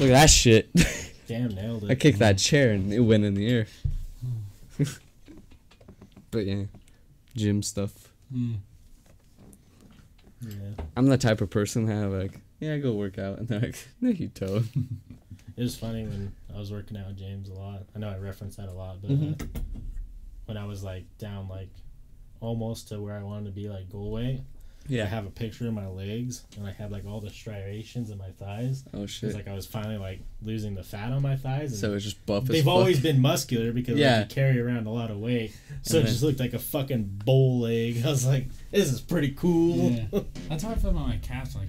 look 0.00 0.02
at 0.02 0.08
that 0.08 0.30
shit. 0.30 0.70
Damn, 1.28 1.54
nailed 1.54 1.84
it. 1.84 1.90
I 1.92 1.94
kicked 1.94 2.18
that 2.18 2.36
chair 2.38 2.72
and 2.72 2.92
it 2.92 2.98
went 3.00 3.24
in 3.24 3.34
the 3.34 3.48
air. 3.48 3.66
but 6.32 6.46
yeah, 6.46 6.64
gym 7.36 7.62
stuff. 7.62 7.92
hmm. 8.32 8.54
Yeah. 10.40 10.82
I'm 10.96 11.06
the 11.06 11.16
type 11.18 11.40
of 11.40 11.50
person 11.50 11.86
that 11.86 12.08
like, 12.08 12.40
yeah, 12.58 12.74
I 12.74 12.78
go 12.80 12.92
work 12.94 13.16
out, 13.18 13.38
and 13.38 13.46
they're 13.46 13.60
like, 13.60 13.78
no, 14.00 14.10
you 14.10 14.26
don't. 14.34 14.66
It 15.56 15.62
was 15.62 15.76
funny 15.76 16.02
when 16.04 16.32
I 16.52 16.58
was 16.58 16.72
working 16.72 16.96
out 16.96 17.06
with 17.06 17.18
James 17.18 17.48
a 17.48 17.54
lot. 17.54 17.82
I 17.94 18.00
know 18.00 18.08
I 18.08 18.16
reference 18.18 18.56
that 18.56 18.68
a 18.68 18.72
lot, 18.72 19.00
but 19.00 19.10
Mhm. 19.12 19.40
uh, 19.40 19.46
when 20.52 20.62
I 20.62 20.66
was 20.66 20.84
like 20.84 21.04
down 21.18 21.48
like 21.48 21.70
almost 22.40 22.88
to 22.88 23.00
where 23.00 23.16
I 23.16 23.22
wanted 23.22 23.46
to 23.46 23.50
be 23.52 23.68
like 23.70 23.88
goal 23.90 24.12
weight, 24.12 24.40
Yeah. 24.86 25.04
I 25.04 25.06
have 25.06 25.26
a 25.26 25.30
picture 25.30 25.66
of 25.66 25.72
my 25.72 25.86
legs 25.86 26.42
and 26.58 26.66
I 26.66 26.72
had 26.72 26.92
like 26.92 27.06
all 27.06 27.20
the 27.20 27.30
striations 27.30 28.10
in 28.10 28.18
my 28.18 28.28
thighs. 28.38 28.84
Oh 28.92 29.04
It's 29.04 29.12
shit. 29.12 29.32
like 29.34 29.48
I 29.48 29.54
was 29.54 29.64
finally 29.66 29.96
like 29.96 30.20
losing 30.42 30.74
the 30.74 30.82
fat 30.82 31.12
on 31.12 31.22
my 31.22 31.36
thighs. 31.36 31.70
And 31.72 31.80
So 31.80 31.94
it's 31.94 32.04
just 32.04 32.24
buff 32.26 32.42
as 32.42 32.48
they've 32.50 32.64
fuck. 32.64 32.74
always 32.74 33.00
been 33.00 33.20
muscular 33.20 33.72
because 33.72 33.96
Yeah. 33.98 34.18
like, 34.18 34.28
you 34.30 34.34
carry 34.34 34.60
around 34.60 34.86
a 34.86 34.90
lot 34.90 35.10
of 35.10 35.18
weight. 35.20 35.56
So 35.82 35.98
And 36.00 36.06
it 36.06 36.10
just 36.10 36.22
looked 36.22 36.40
like 36.40 36.52
a 36.52 36.58
fucking 36.58 37.22
bowl 37.24 37.60
leg. 37.60 38.02
I 38.04 38.10
was 38.10 38.26
like, 38.26 38.46
this 38.70 38.92
is 38.92 39.00
pretty 39.00 39.30
cool. 39.30 39.92
Yeah. 39.92 40.20
That's 40.50 40.64
how 40.64 40.70
I 40.72 40.74
felt 40.74 40.94
about 40.94 41.08
my 41.08 41.16
calves. 41.18 41.54
Like, 41.56 41.68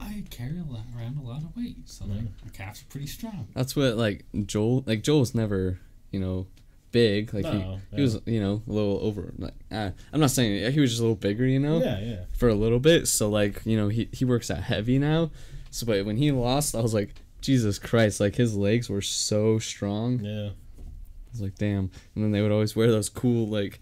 I 0.00 0.22
carry 0.30 0.58
a 0.58 0.70
lot, 0.70 0.84
around 0.96 1.16
a 1.16 1.22
lot 1.22 1.42
of 1.42 1.56
weight, 1.56 1.76
so 1.88 2.04
like 2.04 2.18
Mhm. 2.18 2.28
my 2.44 2.50
calves 2.52 2.82
are 2.82 2.86
pretty 2.86 3.06
strong. 3.06 3.48
That's 3.54 3.74
what 3.74 3.96
like 3.96 4.24
Joel. 4.46 4.84
Like 4.86 5.02
Joel's 5.02 5.34
never, 5.34 5.78
you 6.10 6.20
know, 6.20 6.46
big. 6.92 7.34
Like 7.34 7.44
No, 7.44 7.50
he, 7.50 7.58
yeah. 7.58 7.76
he 7.96 8.02
was, 8.02 8.20
you 8.26 8.40
know, 8.40 8.62
a 8.68 8.72
little 8.72 9.00
over. 9.02 9.32
Like 9.36 9.54
uh, 9.70 9.90
I'm 10.12 10.20
not 10.20 10.30
saying 10.30 10.72
he 10.72 10.80
was 10.80 10.90
just 10.90 11.00
a 11.00 11.02
little 11.02 11.16
bigger, 11.16 11.44
you 11.44 11.58
know. 11.58 11.78
yeah, 11.78 11.98
yeah. 12.00 12.24
for 12.36 12.48
a 12.48 12.54
little 12.54 12.78
bit. 12.78 13.08
So 13.08 13.28
like 13.28 13.62
you 13.64 13.76
know 13.76 13.88
he 13.88 14.08
he 14.12 14.24
works 14.24 14.50
out 14.50 14.62
heavy 14.62 14.98
now. 14.98 15.30
So 15.70 15.86
but 15.86 16.04
when 16.04 16.18
he 16.18 16.30
lost, 16.30 16.74
I 16.76 16.80
was 16.80 16.94
like 16.94 17.14
Jesus 17.40 17.78
Christ! 17.78 18.20
Like 18.20 18.36
his 18.36 18.56
legs 18.56 18.88
were 18.88 19.02
so 19.02 19.58
strong. 19.58 20.20
Yeah. 20.20 20.50
I 20.50 21.30
was 21.32 21.40
like 21.40 21.56
damn. 21.56 21.90
And 22.14 22.24
then 22.24 22.30
they 22.30 22.42
would 22.42 22.52
always 22.52 22.76
wear 22.76 22.88
those 22.88 23.08
cool 23.08 23.48
like 23.48 23.80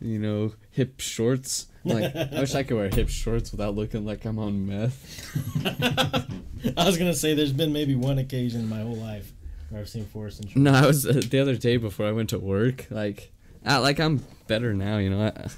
you 0.00 0.18
know 0.18 0.52
hip 0.70 1.00
shorts. 1.00 1.66
Like 1.84 2.14
I 2.16 2.40
wish 2.40 2.54
I 2.54 2.62
could 2.62 2.76
wear 2.76 2.90
hip 2.90 3.08
shorts 3.08 3.50
without 3.50 3.74
looking 3.74 4.04
like 4.04 4.24
I'm 4.24 4.38
on 4.38 4.66
meth. 4.66 5.34
I 6.76 6.84
was 6.84 6.98
gonna 6.98 7.14
say 7.14 7.34
there's 7.34 7.52
been 7.52 7.72
maybe 7.72 7.94
one 7.94 8.18
occasion 8.18 8.60
in 8.60 8.68
my 8.68 8.82
whole 8.82 8.96
life 8.96 9.32
I've 9.74 9.88
seen 9.88 10.06
Forrest 10.06 10.40
and 10.40 10.56
No, 10.56 10.72
I 10.72 10.86
was 10.86 11.06
uh, 11.06 11.20
the 11.28 11.38
other 11.40 11.56
day 11.56 11.76
before 11.76 12.06
I 12.06 12.12
went 12.12 12.30
to 12.30 12.38
work. 12.38 12.86
Like 12.90 13.32
I, 13.64 13.78
like 13.78 14.00
I'm 14.00 14.24
better 14.46 14.72
now. 14.74 14.98
You 14.98 15.10
know 15.10 15.22
I, 15.22 15.48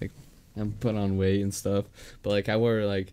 like 0.00 0.10
I'm 0.56 0.72
put 0.72 0.96
on 0.96 1.16
weight 1.16 1.40
and 1.42 1.54
stuff. 1.54 1.84
But 2.22 2.30
like 2.30 2.48
I 2.48 2.56
wore 2.56 2.84
like 2.84 3.12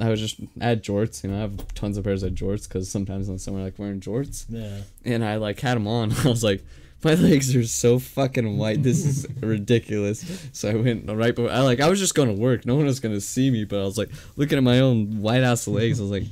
I 0.00 0.08
was 0.08 0.20
just 0.20 0.38
had 0.60 0.84
jorts. 0.84 1.24
You 1.24 1.30
know 1.30 1.38
I 1.38 1.40
have 1.40 1.74
tons 1.74 1.98
of 1.98 2.04
pairs 2.04 2.22
of 2.22 2.32
jorts 2.34 2.68
because 2.68 2.90
sometimes 2.90 3.28
in 3.28 3.38
summer 3.38 3.60
I 3.60 3.64
like 3.64 3.78
wearing 3.78 4.00
jorts. 4.00 4.46
Yeah. 4.48 4.78
and 5.04 5.24
I 5.24 5.36
like 5.36 5.60
had 5.60 5.74
them 5.76 5.88
on. 5.88 6.12
I 6.24 6.28
was 6.28 6.44
like, 6.44 6.64
my 7.02 7.14
legs 7.14 7.54
are 7.54 7.64
so 7.64 7.98
fucking 7.98 8.58
white. 8.58 8.82
This 8.82 9.04
is 9.04 9.26
ridiculous. 9.40 10.48
So 10.52 10.70
I 10.70 10.74
went 10.74 11.10
right, 11.10 11.34
but 11.34 11.50
I 11.50 11.62
like 11.62 11.80
I 11.80 11.88
was 11.88 11.98
just 11.98 12.14
going 12.14 12.28
to 12.28 12.40
work. 12.40 12.66
No 12.66 12.76
one 12.76 12.86
was 12.86 13.00
gonna 13.00 13.20
see 13.20 13.50
me, 13.50 13.64
but 13.64 13.80
I 13.80 13.84
was 13.84 13.98
like 13.98 14.10
looking 14.36 14.58
at 14.58 14.64
my 14.64 14.80
own 14.80 15.20
white 15.20 15.42
ass 15.42 15.66
legs. 15.66 15.98
I 15.98 16.02
was 16.02 16.10
like, 16.12 16.24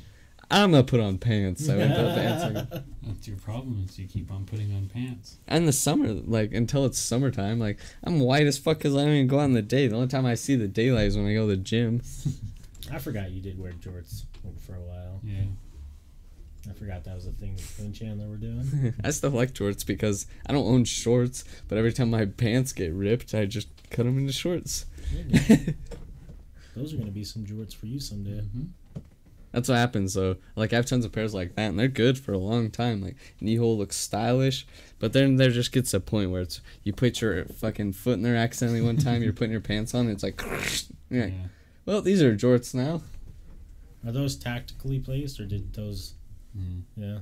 I'm 0.50 0.70
gonna 0.72 0.84
put 0.84 1.00
on 1.00 1.18
pants. 1.18 1.66
So 1.66 1.74
I 1.74 1.78
went 1.78 1.94
put 1.94 2.14
pants 2.14 2.44
on. 2.44 2.84
That's 3.02 3.28
your 3.28 3.36
problem 3.36 3.84
is 3.88 3.98
you 3.98 4.06
keep 4.06 4.30
on 4.30 4.44
putting 4.44 4.74
on 4.74 4.88
pants. 4.88 5.38
And 5.48 5.66
the 5.66 5.72
summer, 5.72 6.08
like 6.12 6.52
until 6.52 6.84
it's 6.84 6.98
summertime, 6.98 7.58
like 7.58 7.78
I'm 8.02 8.20
white 8.20 8.46
as 8.46 8.58
fuck 8.58 8.78
because 8.78 8.94
I 8.94 9.04
don't 9.04 9.14
even 9.14 9.26
go 9.26 9.40
out 9.40 9.44
in 9.44 9.52
the 9.52 9.62
day. 9.62 9.88
The 9.88 9.96
only 9.96 10.08
time 10.08 10.26
I 10.26 10.34
see 10.34 10.56
the 10.56 10.68
daylight 10.68 11.06
is 11.06 11.16
when 11.16 11.26
I 11.26 11.34
go 11.34 11.48
to 11.48 11.56
the 11.56 11.56
gym. 11.56 12.02
I 12.92 12.98
forgot 12.98 13.30
you 13.30 13.40
did 13.40 13.58
wear 13.58 13.72
jorts 13.72 14.24
for 14.66 14.74
a 14.74 14.80
while. 14.80 15.20
Yeah. 15.22 15.44
I 16.68 16.72
forgot 16.72 17.04
that 17.04 17.14
was 17.14 17.26
a 17.26 17.32
thing 17.32 17.56
that 17.56 17.66
Quin 17.76 17.92
Chandler 17.92 18.28
were 18.28 18.36
doing. 18.36 18.94
I 19.04 19.10
still 19.10 19.30
like 19.30 19.52
jorts 19.52 19.84
because 19.86 20.26
I 20.46 20.52
don't 20.52 20.66
own 20.66 20.84
shorts, 20.84 21.44
but 21.68 21.76
every 21.76 21.92
time 21.92 22.10
my 22.10 22.24
pants 22.26 22.72
get 22.72 22.92
ripped, 22.92 23.34
I 23.34 23.44
just 23.44 23.68
cut 23.90 24.04
them 24.04 24.18
into 24.18 24.32
shorts. 24.32 24.86
Those 26.76 26.92
are 26.92 26.96
gonna 26.96 27.10
be 27.10 27.24
some 27.24 27.44
jorts 27.44 27.74
for 27.74 27.86
you 27.86 28.00
someday. 28.00 28.40
Mm-hmm. 28.40 28.64
That's 29.54 29.68
what 29.68 29.78
happens 29.78 30.14
though. 30.14 30.36
Like 30.56 30.72
I 30.72 30.76
have 30.76 30.86
tons 30.86 31.04
of 31.04 31.12
pairs 31.12 31.32
like 31.32 31.54
that, 31.54 31.68
and 31.68 31.78
they're 31.78 31.88
good 31.88 32.18
for 32.18 32.32
a 32.32 32.38
long 32.38 32.70
time. 32.70 33.00
Like 33.02 33.16
knee 33.40 33.56
hole 33.56 33.78
looks 33.78 33.96
stylish, 33.96 34.66
but 34.98 35.12
then 35.12 35.36
there 35.36 35.50
just 35.50 35.72
gets 35.72 35.94
a 35.94 36.00
point 36.00 36.30
where 36.30 36.42
it's 36.42 36.60
you 36.82 36.92
put 36.92 37.20
your 37.20 37.44
fucking 37.46 37.92
foot 37.92 38.14
in 38.14 38.22
there 38.22 38.36
accidentally 38.36 38.80
one 38.82 38.96
time. 38.96 39.22
you're 39.22 39.32
putting 39.32 39.52
your 39.52 39.60
pants 39.60 39.94
on, 39.94 40.02
and 40.06 40.10
it's 40.10 40.22
like, 40.22 40.42
yeah. 41.10 41.26
Yeah. 41.26 41.30
Well, 41.86 42.02
these 42.02 42.20
are 42.22 42.34
jorts 42.36 42.74
now. 42.74 43.02
Are 44.06 44.12
those 44.12 44.36
tactically 44.36 44.98
placed 44.98 45.38
or 45.40 45.46
did 45.46 45.72
those? 45.72 46.14
Mm. 46.58 46.82
Yeah, 46.96 47.18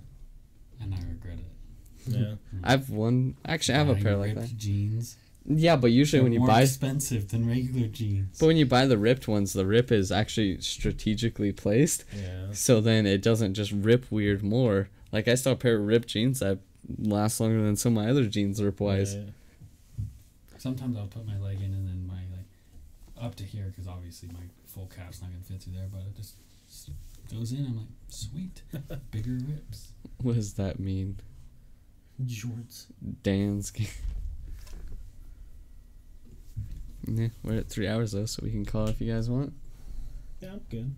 And 0.81 0.95
I 0.95 0.99
regret 1.09 1.39
it. 1.39 2.17
yeah. 2.17 2.35
I've 2.65 2.91
one. 2.91 3.37
Actually, 3.45 3.75
I 3.75 3.79
have 3.79 3.89
a 3.89 3.95
pair 3.97 4.17
like 4.17 4.35
that. 4.35 4.57
Jeans. 4.57 5.17
Yeah, 5.45 5.77
but 5.77 5.89
usually 5.89 6.21
They're 6.21 6.25
when 6.25 6.33
you 6.33 6.39
more 6.41 6.49
buy, 6.49 6.63
expensive 6.63 7.29
than 7.29 7.49
regular 7.49 7.89
jeans. 7.89 8.39
but 8.39 8.47
when 8.47 8.57
you 8.57 8.67
buy 8.67 8.87
the 8.87 8.97
ripped 8.99 9.27
ones, 9.27 9.53
the 9.53 9.67
rip 9.67 9.91
is 9.91 10.13
actually 10.13 10.61
strategically 10.61 11.53
placed. 11.53 12.05
yeah. 12.17 12.47
So 12.53 12.81
then 12.81 13.07
it 13.07 13.23
doesn't 13.23 13.55
just 13.55 13.73
rip 13.73 14.11
weird 14.11 14.43
more. 14.43 14.89
Like 15.11 15.27
I 15.29 15.35
saw 15.35 15.51
a 15.53 15.57
pair 15.57 15.77
of 15.77 15.83
ripped 15.87 16.09
jeans 16.09 16.39
that 16.41 16.59
last 16.99 17.41
longer 17.41 17.61
than 17.63 17.77
some 17.77 17.97
of 17.97 18.05
my 18.05 18.11
other 18.11 18.27
jeans 18.27 18.63
rip 18.63 18.81
wise. 18.81 19.17
Right. 19.17 19.29
Sometimes 20.59 20.97
I'll 20.97 21.07
put 21.09 21.27
my 21.27 21.39
leg 21.39 21.59
in 21.61 21.75
and 21.75 21.87
then 21.89 22.07
my 22.07 22.23
like 22.37 22.47
up 23.21 23.35
to 23.37 23.45
here 23.45 23.67
because 23.67 23.89
obviously 23.89 24.29
my 24.33 24.45
full 24.67 24.87
calf's 24.95 25.21
not 25.21 25.31
gonna 25.31 25.43
fit 25.43 25.61
through 25.63 25.75
there, 25.75 25.89
but 25.91 26.03
it 26.03 26.17
just 26.17 26.37
goes 27.33 27.53
in. 27.53 27.67
I'm 27.67 27.77
like, 27.79 27.87
sweet, 28.09 28.63
bigger 29.11 29.39
rips. 29.49 29.89
What 30.23 30.37
does 30.37 30.55
that 30.55 30.79
mean? 30.79 31.19
Jorts. 32.25 32.87
Dan's. 33.25 33.73
Yeah, 37.07 37.29
we're 37.43 37.59
at 37.59 37.69
three 37.69 37.89
hours 37.89 38.13
though, 38.13 38.27
so 38.27 38.41
we 38.43 38.51
can 38.51 38.65
call 38.65 38.89
if 38.89 39.01
you 39.01 39.13
guys 39.13 39.29
want. 39.29 39.53
Yeah, 40.41 40.53
I'm 40.53 40.61
good. 40.71 40.95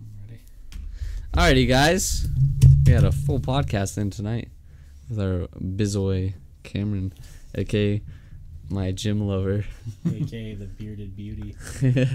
I'm 0.00 0.28
ready. 0.28 0.40
Alrighty, 1.34 1.68
guys. 1.68 2.28
We 2.86 2.92
had 2.92 3.04
a 3.04 3.12
full 3.12 3.40
podcast 3.40 3.98
in 3.98 4.10
tonight 4.10 4.48
with 5.08 5.20
our 5.20 5.48
bizoy 5.58 6.34
Cameron, 6.62 7.12
aka 7.54 8.02
my 8.68 8.92
gym 8.92 9.26
lover. 9.26 9.64
AKA 10.06 10.54
the 10.56 10.66
bearded 10.66 11.16
beauty. 11.16 11.56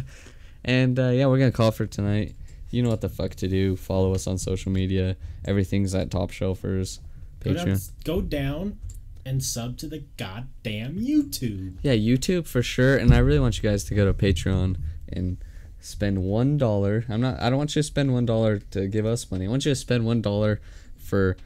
and 0.66 1.00
uh, 1.00 1.10
yeah, 1.10 1.26
we're 1.28 1.40
gonna 1.40 1.52
call 1.52 1.72
for 1.72 1.86
tonight. 1.86 2.36
You 2.70 2.84
know 2.84 2.90
what 2.90 3.02
the 3.02 3.10
fuck 3.10 3.36
to 3.36 3.48
do. 3.48 3.76
Follow 3.76 4.14
us 4.14 4.28
on 4.28 4.38
social 4.38 4.72
media. 4.72 5.18
Everything's 5.45 5.94
at 5.94 6.10
Top 6.10 6.32
Shelfers. 6.32 7.00
Go 7.44 7.53
down, 7.53 7.66
Patreon. 7.66 7.92
go 8.03 8.22
down 8.22 8.80
and 9.25 9.43
sub 9.43 9.77
to 9.77 9.88
the 9.88 10.06
goddamn 10.17 11.00
YouTube. 11.00 11.77
Yeah, 11.82 11.93
YouTube 11.93 12.48
for 12.48 12.64
sure. 12.64 12.98
And 12.98 13.14
I 13.14 13.19
really 13.19 13.40
want 13.40 13.61
you 13.61 13.69
guys 13.69 13.83
to 13.85 13.95
go 13.95 14.06
to 14.06 14.14
Patreon 14.14 14.77
and 15.09 15.38
spend 15.80 16.24
one 16.24 16.58
dollar. 16.58 17.06
I'm 17.09 17.22
not. 17.22 17.40
I 17.40 17.50
don't 17.50 17.58
want 17.58 17.75
you 17.75 17.82
to 17.82 17.88
spend 17.88 18.14
one 18.14 18.25
dollar 18.25 18.59
to 18.59 18.88
give 18.88 19.06
us 19.06 19.30
money. 19.32 19.45
I 19.45 19.50
want 19.50 19.66
you 19.66 19.72
to 19.72 19.75
spend 19.75 20.06
one 20.06 20.22
dollar 20.22 20.61
for 20.98 21.38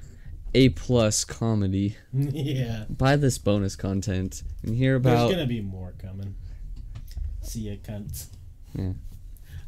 a 0.53 0.69
plus 0.69 1.23
comedy. 1.25 1.97
yeah. 2.13 2.85
Buy 2.89 3.15
this 3.15 3.37
bonus 3.37 3.75
content 3.75 4.43
and 4.63 4.75
hear 4.75 4.95
about. 4.95 5.27
There's 5.27 5.31
gonna 5.31 5.47
be 5.47 5.61
more 5.61 5.93
coming. 6.01 6.35
See 7.41 7.69
ya, 7.69 7.75
cunts. 7.75 8.27
Yeah. 8.73 8.93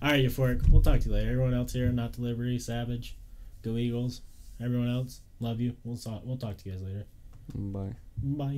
All 0.01 0.11
right, 0.11 0.23
Euphoric. 0.23 0.69
We'll 0.69 0.81
talk 0.81 0.99
to 1.01 1.09
you 1.09 1.15
later. 1.15 1.31
Everyone 1.31 1.53
else 1.53 1.73
here, 1.73 1.91
not 1.91 2.13
delivery, 2.13 2.59
Savage, 2.59 3.17
Go 3.63 3.77
Eagles. 3.77 4.21
Everyone 4.63 4.89
else, 4.89 5.21
love 5.39 5.59
you. 5.59 5.75
We'll 5.83 5.97
talk. 5.97 6.21
We'll 6.23 6.37
talk 6.37 6.57
to 6.57 6.69
you 6.69 6.75
guys 6.75 6.83
later. 6.83 7.05
Bye. 7.55 7.95
Bye. 8.23 8.55